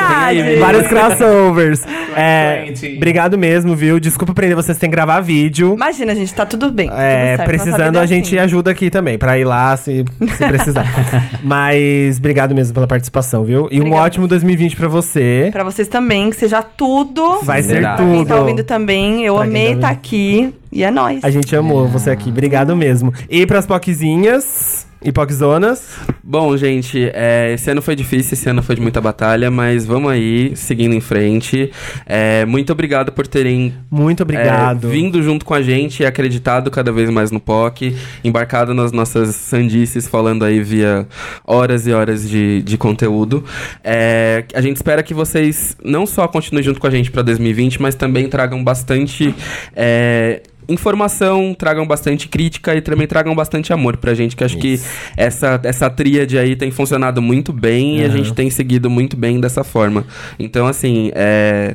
Vários 0.59 0.89
crossovers. 0.89 1.87
É, 2.17 2.65
2020. 2.67 2.97
obrigado 2.97 3.39
mesmo, 3.39 3.77
viu? 3.77 4.01
Desculpa 4.01 4.35
prender 4.41 4.57
vocês, 4.57 4.79
tem 4.79 4.89
que 4.89 4.97
gravar 4.97 5.21
vídeo. 5.21 5.75
Imagina, 5.75 6.15
gente, 6.15 6.33
tá 6.33 6.47
tudo 6.47 6.71
bem. 6.73 6.89
É, 6.89 6.91
tudo 6.93 7.37
certo, 7.37 7.45
precisando, 7.49 7.99
é 7.99 8.01
a 8.01 8.07
gente 8.07 8.27
assim. 8.29 8.39
ajuda 8.39 8.71
aqui 8.71 8.89
também, 8.89 9.19
pra 9.19 9.39
ir 9.39 9.45
lá 9.45 9.77
se, 9.77 10.03
se 10.37 10.49
precisar. 10.49 10.87
Mas 11.45 12.17
obrigado 12.19 12.55
mesmo 12.55 12.73
pela 12.73 12.87
participação, 12.87 13.45
viu? 13.45 13.69
E 13.71 13.81
um 13.83 13.93
ótimo 13.93 14.27
2020 14.27 14.77
pra 14.77 14.89
você. 14.89 15.51
Pra 15.53 15.63
vocês 15.63 15.89
também, 15.89 16.31
que 16.31 16.37
seja 16.37 16.63
tudo. 16.63 17.41
Vai 17.43 17.63
ser 17.63 17.77
Será? 17.77 17.97
tudo. 17.97 18.11
Quem 18.13 18.25
tá 18.25 18.37
ouvindo 18.37 18.65
também, 18.65 19.25
eu 19.25 19.35
Pra 19.35 19.43
quem 19.45 19.51
amei 19.51 19.65
tá 19.67 19.73
estar 19.75 19.89
ouvindo. 19.89 19.99
aqui. 19.99 20.55
E 20.73 20.85
é 20.85 20.91
nóis. 20.91 21.23
A 21.23 21.31
gente 21.31 21.55
amou 21.55 21.87
você 21.87 22.11
aqui. 22.11 22.31
Obrigado 22.31 22.75
mesmo. 22.75 23.13
E 23.29 23.45
pras 23.47 23.67
poquezinhas 23.67 24.87
e 25.03 25.11
poquezonas. 25.11 25.97
Bom, 26.23 26.57
gente, 26.57 27.11
é, 27.15 27.53
esse 27.55 27.71
ano 27.71 27.81
foi 27.81 27.97
difícil, 27.97 28.35
esse 28.35 28.49
ano 28.49 28.63
foi 28.63 28.75
de 28.75 28.81
muita 28.81 29.01
batalha, 29.01 29.51
mas 29.51 29.87
vamos 29.87 30.11
aí, 30.11 30.55
seguindo 30.55 30.95
em 30.95 31.01
frente. 31.01 31.71
É, 32.07 32.45
muito 32.45 32.73
obrigado 32.73 33.11
por 33.11 33.27
terem 33.27 33.75
Muito 33.91 34.23
obrigado. 34.23 34.87
É, 34.87 34.91
vindo 34.91 35.23
junto 35.23 35.45
com 35.45 35.55
a 35.55 35.63
gente 35.63 36.03
e 36.03 36.07
acreditado 36.07 36.71
cada 36.71 36.93
vez 36.93 37.09
mais 37.09 37.31
no 37.31 37.41
POC, 37.41 37.97
embarcado 38.23 38.75
nas 38.75 38.93
nossas 38.93 39.35
sandices, 39.35 40.07
falando 40.07 40.45
aí 40.45 40.63
via 40.63 41.07
horas 41.45 41.87
e 41.87 41.93
horas 41.93 42.29
de, 42.29 42.63
de 42.63 42.77
conteúdo. 42.77 43.45
É, 43.83 44.45
a 44.55 44.61
gente 44.61 44.77
espera 44.77 45.03
que 45.03 45.15
vocês 45.15 45.77
não 45.83 46.05
só 46.07 46.29
continuem 46.29 46.63
junto 46.63 46.79
com 46.79 46.87
a 46.87 46.91
gente 46.91 47.11
para 47.11 47.23
2020, 47.23 47.81
mas 47.81 47.95
também 47.95 48.29
tragam 48.29 48.63
bastante. 48.63 49.35
Informação, 50.69 51.55
tragam 51.59 51.87
bastante 51.87 52.29
crítica 52.29 52.75
e 52.77 52.81
também 52.81 53.07
tragam 53.07 53.35
bastante 53.35 53.73
amor 53.73 53.97
pra 53.97 54.15
gente, 54.15 54.37
que 54.37 54.45
acho 54.45 54.57
que 54.57 54.81
essa, 55.17 55.61
essa 55.65 55.91
tríade 55.91 56.39
aí 56.39 56.55
tem 56.55 56.71
funcionado 56.71 57.21
muito 57.21 57.53
bem 57.53 57.99
e 58.01 58.05
a 58.05 58.09
gente 58.09 58.33
tem 58.33 58.49
seguido 58.51 58.89
muito 58.89 59.17
bem 59.17 59.41
dessa 59.41 59.65
forma. 59.65 60.05
Então, 60.39 60.67
assim, 60.67 61.11
é, 61.15 61.75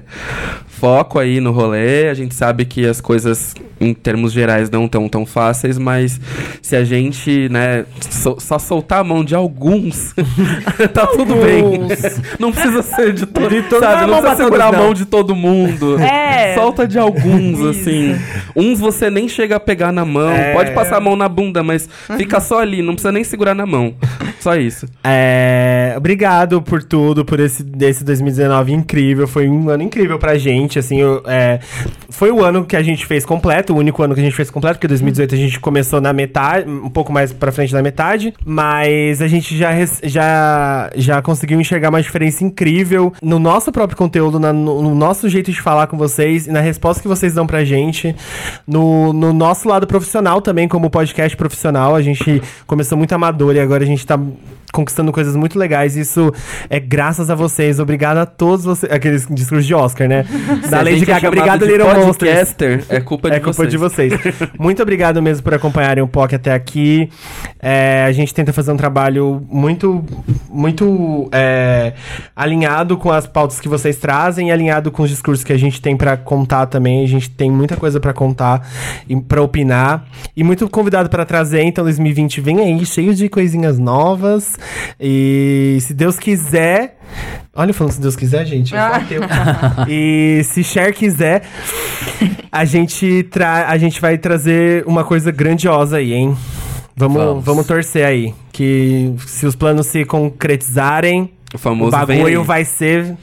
foco 0.68 1.20
aí 1.20 1.40
no 1.42 1.52
rolê. 1.52 2.08
A 2.10 2.14
gente 2.14 2.34
sabe 2.36 2.64
que 2.66 2.86
as 2.86 3.02
coisas, 3.02 3.54
em 3.82 3.94
termos 3.94 4.32
gerais, 4.32 4.70
não 4.70 4.86
estão 4.86 5.10
tão 5.10 5.26
fáceis, 5.26 5.78
mas 5.78 6.20
se 6.62 6.76
a 6.76 6.84
gente, 6.86 7.50
né, 7.50 7.86
so- 8.10 8.38
só 8.40 8.58
soltar 8.58 9.00
a 9.00 9.04
mão 9.04 9.24
de 9.26 9.36
alguns, 9.36 10.14
tá 10.94 11.06
tudo 11.08 11.36
bem. 11.36 11.64
não 12.40 12.52
precisa 12.52 12.82
ser 12.82 13.14
de 13.14 13.26
todo 13.26 13.50
De 13.50 13.62
todo- 13.64 13.82
sabe? 13.82 14.10
não 14.10 14.22
precisa 14.22 14.44
segurar 14.44 14.68
a 14.68 14.72
mão 14.72 14.94
de 14.94 15.06
todo 15.06 15.36
mundo. 15.36 16.00
É. 16.00 16.56
Solta 16.56 16.88
de 16.88 16.98
alguns, 16.98 17.62
assim. 17.66 18.16
Uns 18.76 18.80
você 18.80 19.10
nem 19.10 19.28
chega 19.28 19.56
a 19.56 19.60
pegar 19.60 19.92
na 19.92 20.04
mão. 20.06 20.30
É. 20.30 20.54
Pode 20.54 20.72
passar 20.72 20.98
a 20.98 21.00
mão 21.00 21.16
na 21.16 21.30
bunda, 21.30 21.64
mas 21.64 21.88
fica 22.18 22.40
só 22.40 22.60
ali, 22.60 22.82
não 22.82 22.94
precisa 22.94 23.12
nem 23.12 23.24
segurar 23.24 23.56
na 23.56 23.66
mão. 23.66 23.94
Só 24.40 24.56
isso. 24.56 24.86
É, 25.04 25.94
obrigado 25.98 26.62
por 26.62 26.84
tudo, 26.84 27.26
por 27.26 27.40
esse, 27.40 27.66
esse 27.82 28.04
2019 28.04 28.74
incrível. 28.74 29.28
Foi 29.28 29.50
um 29.50 29.70
ano 29.70 29.82
incrível 29.82 30.20
pra 30.20 30.38
gente, 30.38 30.78
assim. 30.78 31.00
eu- 31.02 31.24
é, 31.26 31.60
foi 32.10 32.30
o 32.32 32.44
ano 32.44 32.64
que 32.64 32.76
a 32.76 32.84
gente 32.84 33.08
fez 33.08 33.26
completo, 33.26 33.74
o 33.74 33.78
único 33.78 34.04
ano 34.04 34.14
que 34.14 34.22
a 34.22 34.24
gente 34.24 34.36
fez 34.36 34.52
completo, 34.52 34.76
porque 34.76 34.88
2018 34.88 35.34
a 35.34 35.38
gente 35.38 35.60
começou 35.60 36.00
na 36.00 36.14
metade, 36.14 36.70
um 36.70 36.90
pouco 36.92 37.12
mais 37.12 37.34
pra 37.34 37.52
frente 37.52 37.74
da 37.74 37.82
metade. 37.82 38.36
Mas 38.46 39.20
a 39.20 39.28
gente 39.28 39.58
já, 39.58 39.72
já, 40.04 40.92
já 40.96 41.22
conseguiu 41.24 41.60
enxergar 41.60 41.90
uma 41.90 42.02
diferença 42.02 42.44
incrível 42.44 43.12
no 43.24 43.40
nosso 43.40 43.72
próprio 43.72 43.98
conteúdo, 43.98 44.40
na- 44.40 44.54
no, 44.54 44.82
no 44.84 44.94
nosso 44.94 45.28
jeito 45.28 45.52
de 45.52 45.60
falar 45.60 45.88
com 45.88 45.98
vocês 45.98 46.46
e 46.46 46.52
na 46.52 46.60
resposta 46.62 47.02
que 47.02 47.08
vocês 47.08 47.34
dão 47.34 47.48
pra 47.48 47.64
gente. 47.64 48.16
No, 48.68 49.14
no 49.14 49.32
nosso 49.32 49.68
lado 49.68 49.86
profissional 49.86 50.42
também, 50.42 50.68
como 50.68 50.90
podcast 50.90 51.38
profissional, 51.38 51.96
a 51.96 52.02
gente 52.02 52.42
começou 52.66 52.98
muito 52.98 53.14
amador 53.14 53.56
e 53.56 53.60
agora 53.60 53.84
a 53.84 53.88
gente 53.88 54.06
tá 54.06 54.20
conquistando 54.76 55.12
coisas 55.14 55.36
muito 55.38 55.58
legais. 55.58 55.96
Isso 55.96 56.32
é 56.70 56.80
graças 56.80 57.30
a 57.30 57.36
vocês. 57.36 57.80
Obrigado 57.80 58.18
a 58.18 58.26
todos 58.26 58.66
vocês. 58.66 58.92
Aqueles 58.92 59.26
discursos 59.30 59.66
de 59.66 59.74
Oscar, 59.74 60.08
né? 60.10 60.26
Da 60.70 60.82
Lady 60.82 61.04
é 61.04 61.06
Gaga. 61.06 61.20
chamado 61.22 61.28
Obrigado, 61.28 61.66
Little 61.66 62.06
Monsters. 62.06 62.56
É 62.90 63.00
culpa 63.00 63.30
de 63.30 63.38
É 63.38 63.40
culpa 63.40 63.54
vocês. 63.54 63.70
de 63.72 63.78
vocês. 63.78 64.14
Muito 64.60 64.82
obrigado 64.84 65.22
mesmo 65.22 65.44
por 65.44 65.54
acompanharem 65.54 66.04
o 66.04 66.08
POC 66.08 66.36
até 66.36 66.54
aqui. 66.54 67.10
É, 67.60 68.04
a 68.06 68.12
gente 68.12 68.34
tenta 68.34 68.52
fazer 68.52 68.72
um 68.72 68.78
trabalho 68.78 69.42
muito, 69.50 70.04
muito 70.50 71.30
é, 71.32 71.94
alinhado 72.36 72.98
com 72.98 73.12
as 73.12 73.26
pautas 73.26 73.60
que 73.60 73.70
vocês 73.70 73.96
trazem 73.98 74.50
e 74.50 74.52
alinhado 74.52 74.92
com 74.92 75.04
os 75.04 75.10
discursos 75.10 75.44
que 75.44 75.54
a 75.54 75.58
gente 75.58 75.82
tem 75.82 75.96
pra 75.96 76.18
contar 76.18 76.66
também. 76.66 77.04
A 77.04 77.08
gente 77.08 77.30
tem 77.30 77.50
muita 77.50 77.78
coisa 77.78 78.00
pra 78.00 78.14
contar 78.14 78.68
e 79.08 79.16
pra 79.16 79.42
opinar. 79.42 80.06
E 80.36 80.44
muito 80.44 80.70
convidado 80.70 81.10
pra 81.10 81.24
trazer. 81.26 81.62
Então, 81.64 81.84
2020 81.86 82.42
vem 82.42 82.60
aí, 82.60 82.86
cheio 82.86 83.14
de 83.14 83.30
coisinhas 83.30 83.80
novas. 83.80 84.58
E 85.00 85.78
se 85.82 85.94
Deus 85.94 86.18
quiser. 86.20 86.98
Olha, 87.56 87.74
falando 87.74 87.94
se 87.94 88.02
Deus 88.02 88.16
quiser, 88.16 88.46
gente. 88.46 88.74
bateu. 88.74 89.22
e 89.88 90.42
se 90.44 90.64
Cher 90.64 90.94
quiser, 90.94 91.44
a 92.52 92.66
gente, 92.66 93.24
tra 93.24 93.70
a 93.70 93.78
gente 93.78 94.02
vai 94.02 94.18
trazer 94.18 94.84
uma 94.86 95.04
coisa 95.04 95.32
grandiosa 95.32 95.98
aí, 95.98 96.14
hein? 96.14 96.36
Vamos, 96.98 97.22
vamos. 97.24 97.46
Vamos. 97.46 97.68
torcer 97.68 98.06
aí. 98.06 98.34
Que 98.52 99.14
se 99.26 99.46
os 99.46 99.56
planos 99.56 99.88
se 99.88 100.04
concretizarem, 100.06 101.32
O 101.54 101.56
o 101.56 101.60
famoso 101.60 101.92
vem 102.06 102.18
bagulho 102.20 102.44
vai 102.44 102.64
ser 102.66 103.16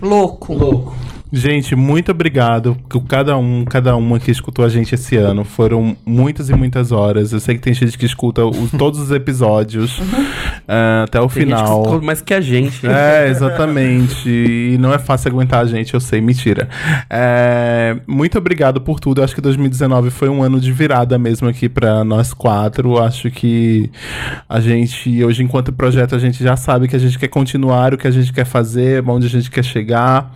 Louco. 0.00 0.54
louco. 0.54 0.96
Gente, 1.32 1.74
muito 1.74 2.12
obrigado. 2.12 2.76
por 2.88 3.02
Cada 3.06 3.36
um, 3.36 3.64
cada 3.64 3.96
uma 3.96 4.18
que 4.20 4.30
escutou 4.30 4.64
a 4.64 4.68
gente 4.68 4.94
esse 4.94 5.16
ano. 5.16 5.44
Foram 5.44 5.96
muitas 6.06 6.48
e 6.48 6.54
muitas 6.54 6.92
horas. 6.92 7.32
Eu 7.32 7.40
sei 7.40 7.56
que 7.56 7.60
tem 7.60 7.74
gente 7.74 7.98
que 7.98 8.06
escuta 8.06 8.46
os- 8.46 8.70
todos 8.70 9.00
os 9.00 9.10
episódios 9.10 10.00
ah, 10.68 11.04
até 11.04 11.20
o 11.20 11.28
Tem 11.28 11.46
gente 11.46 11.54
que 11.54 11.62
final. 11.62 12.02
mais 12.02 12.20
que 12.20 12.34
a 12.34 12.40
gente. 12.40 12.86
É, 12.86 13.28
exatamente. 13.28 14.28
E 14.28 14.76
não 14.78 14.92
é 14.92 14.98
fácil 14.98 15.30
aguentar 15.30 15.60
a 15.60 15.66
gente, 15.66 15.94
eu 15.94 16.00
sei, 16.00 16.20
mentira. 16.20 16.68
É, 17.08 17.96
muito 18.06 18.36
obrigado 18.36 18.80
por 18.80 18.98
tudo. 18.98 19.20
Eu 19.20 19.24
acho 19.24 19.34
que 19.34 19.40
2019 19.40 20.10
foi 20.10 20.28
um 20.28 20.42
ano 20.42 20.60
de 20.60 20.72
virada 20.72 21.18
mesmo 21.18 21.48
aqui 21.48 21.68
pra 21.68 22.02
nós 22.04 22.34
quatro. 22.34 22.98
Acho 22.98 23.30
que 23.30 23.90
a 24.48 24.60
gente, 24.60 25.22
hoje, 25.24 25.42
enquanto 25.42 25.72
projeto, 25.72 26.14
a 26.14 26.18
gente 26.18 26.42
já 26.42 26.56
sabe 26.56 26.88
que 26.88 26.96
a 26.96 27.00
gente 27.00 27.18
quer 27.18 27.28
continuar 27.28 27.94
o 27.94 27.98
que 27.98 28.06
a 28.06 28.10
gente 28.10 28.32
quer 28.32 28.44
fazer, 28.44 29.04
onde 29.08 29.26
a 29.26 29.30
gente 29.30 29.50
quer 29.50 29.64
chegar. 29.64 30.32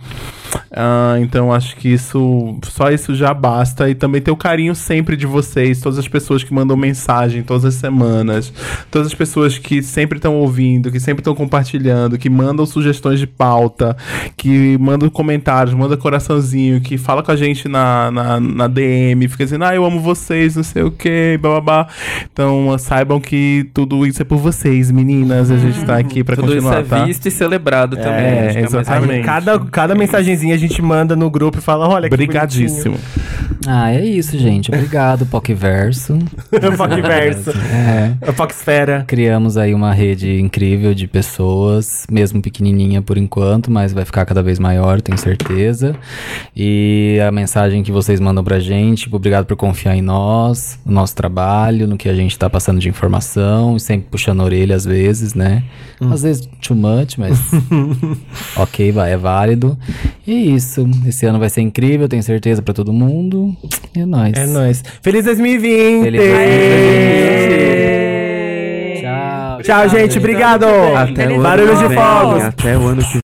Ah, 0.71 1.17
então 1.19 1.51
acho 1.51 1.75
que 1.75 1.89
isso 1.89 2.57
só 2.63 2.89
isso 2.89 3.13
já 3.13 3.33
basta 3.33 3.89
e 3.89 3.95
também 3.95 4.21
ter 4.21 4.31
o 4.31 4.35
carinho 4.35 4.73
sempre 4.73 5.17
de 5.17 5.25
vocês, 5.25 5.81
todas 5.81 5.99
as 5.99 6.07
pessoas 6.07 6.43
que 6.43 6.53
mandam 6.53 6.77
mensagem 6.77 7.43
todas 7.43 7.65
as 7.65 7.75
semanas, 7.75 8.53
todas 8.89 9.07
as 9.07 9.13
pessoas 9.13 9.57
que 9.57 9.81
sempre 9.81 10.17
estão 10.17 10.35
ouvindo, 10.35 10.91
que 10.91 10.99
sempre 10.99 11.21
estão 11.21 11.35
compartilhando, 11.35 12.17
que 12.17 12.29
mandam 12.29 12.65
sugestões 12.65 13.19
de 13.19 13.27
pauta, 13.27 13.95
que 14.37 14.77
mandam 14.77 15.09
comentários, 15.09 15.73
manda 15.73 15.97
coraçãozinho, 15.97 16.81
que 16.81 16.97
fala 16.97 17.21
com 17.23 17.31
a 17.31 17.35
gente 17.35 17.67
na, 17.67 18.11
na, 18.11 18.39
na 18.39 18.67
DM, 18.67 19.27
fica 19.27 19.43
dizendo, 19.43 19.65
ah, 19.65 19.75
eu 19.75 19.85
amo 19.85 19.99
vocês, 19.99 20.55
não 20.55 20.63
sei 20.63 20.83
o 20.83 20.91
que, 20.91 21.37
babá. 21.41 21.87
Então 22.31 22.77
saibam 22.77 23.19
que 23.19 23.69
tudo 23.73 24.05
isso 24.05 24.21
é 24.21 24.25
por 24.25 24.37
vocês, 24.37 24.91
meninas. 24.91 25.51
A 25.51 25.57
gente 25.57 25.83
tá 25.85 25.97
aqui 25.97 26.23
pra 26.23 26.35
Tudo 26.35 26.55
isso 26.55 26.67
continuar, 26.67 26.79
é 26.79 26.83
tá? 26.83 27.05
visto 27.05 27.27
e 27.27 27.31
celebrado 27.31 27.95
também. 27.95 28.11
É, 28.11 28.43
mais 28.53 28.55
exatamente. 28.57 29.25
Cada, 29.25 29.59
cada 29.59 29.95
mensagenzinha 29.95 30.40
a 30.49 30.57
gente 30.57 30.81
manda 30.81 31.15
no 31.15 31.29
grupo 31.29 31.59
e 31.59 31.61
fala: 31.61 31.87
olha 31.87 32.07
que 32.07 32.13
Obrigadíssimo. 32.13 32.97
Ah, 33.67 33.93
é 33.93 34.03
isso, 34.03 34.37
gente. 34.39 34.71
Obrigado, 34.71 35.25
PocVerso. 35.25 36.17
Foxverso. 36.75 37.51
É. 37.71 38.13
A 38.27 38.33
Foxfera. 38.33 39.03
Criamos 39.07 39.57
aí 39.57 39.73
uma 39.73 39.93
rede 39.93 40.39
incrível 40.39 40.93
de 40.93 41.07
pessoas, 41.07 42.05
mesmo 42.09 42.41
pequenininha 42.41 43.01
por 43.01 43.17
enquanto, 43.17 43.71
mas 43.71 43.93
vai 43.93 44.03
ficar 44.05 44.25
cada 44.25 44.41
vez 44.41 44.59
maior, 44.59 45.01
tenho 45.01 45.17
certeza. 45.17 45.95
E 46.55 47.19
a 47.25 47.31
mensagem 47.31 47.83
que 47.83 47.91
vocês 47.91 48.19
mandam 48.19 48.43
pra 48.43 48.59
gente, 48.59 49.03
tipo, 49.03 49.15
obrigado 49.15 49.45
por 49.45 49.55
confiar 49.55 49.95
em 49.95 50.01
nós, 50.01 50.79
no 50.85 50.93
nosso 50.93 51.15
trabalho, 51.15 51.87
no 51.87 51.97
que 51.97 52.09
a 52.09 52.15
gente 52.15 52.37
tá 52.37 52.49
passando 52.49 52.79
de 52.79 52.89
informação, 52.89 53.75
e 53.75 53.79
sempre 53.79 54.07
puxando 54.09 54.41
a 54.41 54.43
orelha 54.45 54.75
às 54.75 54.85
vezes, 54.85 55.33
né? 55.33 55.63
Às 56.11 56.23
vezes 56.23 56.49
too 56.61 56.75
much, 56.75 57.17
mas 57.17 57.39
ok, 58.57 58.91
vai, 58.91 59.13
é 59.13 59.17
válido. 59.17 59.77
E 60.25 60.30
é 60.35 60.55
isso. 60.55 60.87
Esse 61.07 61.25
ano 61.25 61.39
vai 61.39 61.49
ser 61.49 61.61
incrível, 61.61 62.07
tenho 62.07 62.23
certeza 62.23 62.61
pra 62.61 62.73
todo 62.73 62.93
mundo. 62.93 63.55
E 63.95 63.99
é 63.99 64.05
nóis. 64.05 64.33
É 64.35 64.45
nóis. 64.45 64.83
Feliz 65.01 65.25
2020! 65.25 66.03
Feliz 66.03 66.21
2020. 66.21 69.01
Tchau. 69.01 69.61
Tchau, 69.63 69.89
gente. 69.89 70.17
Obrigado. 70.17 70.65
Até 70.65 71.27
o 71.27 71.33
ano 71.33 71.43
Barulho 71.43 71.77
que 71.77 71.87
de 71.87 71.95
fogos. 71.95 72.43
Até 72.43 72.77
o 72.77 72.87
ano 72.87 73.03
que 73.03 73.19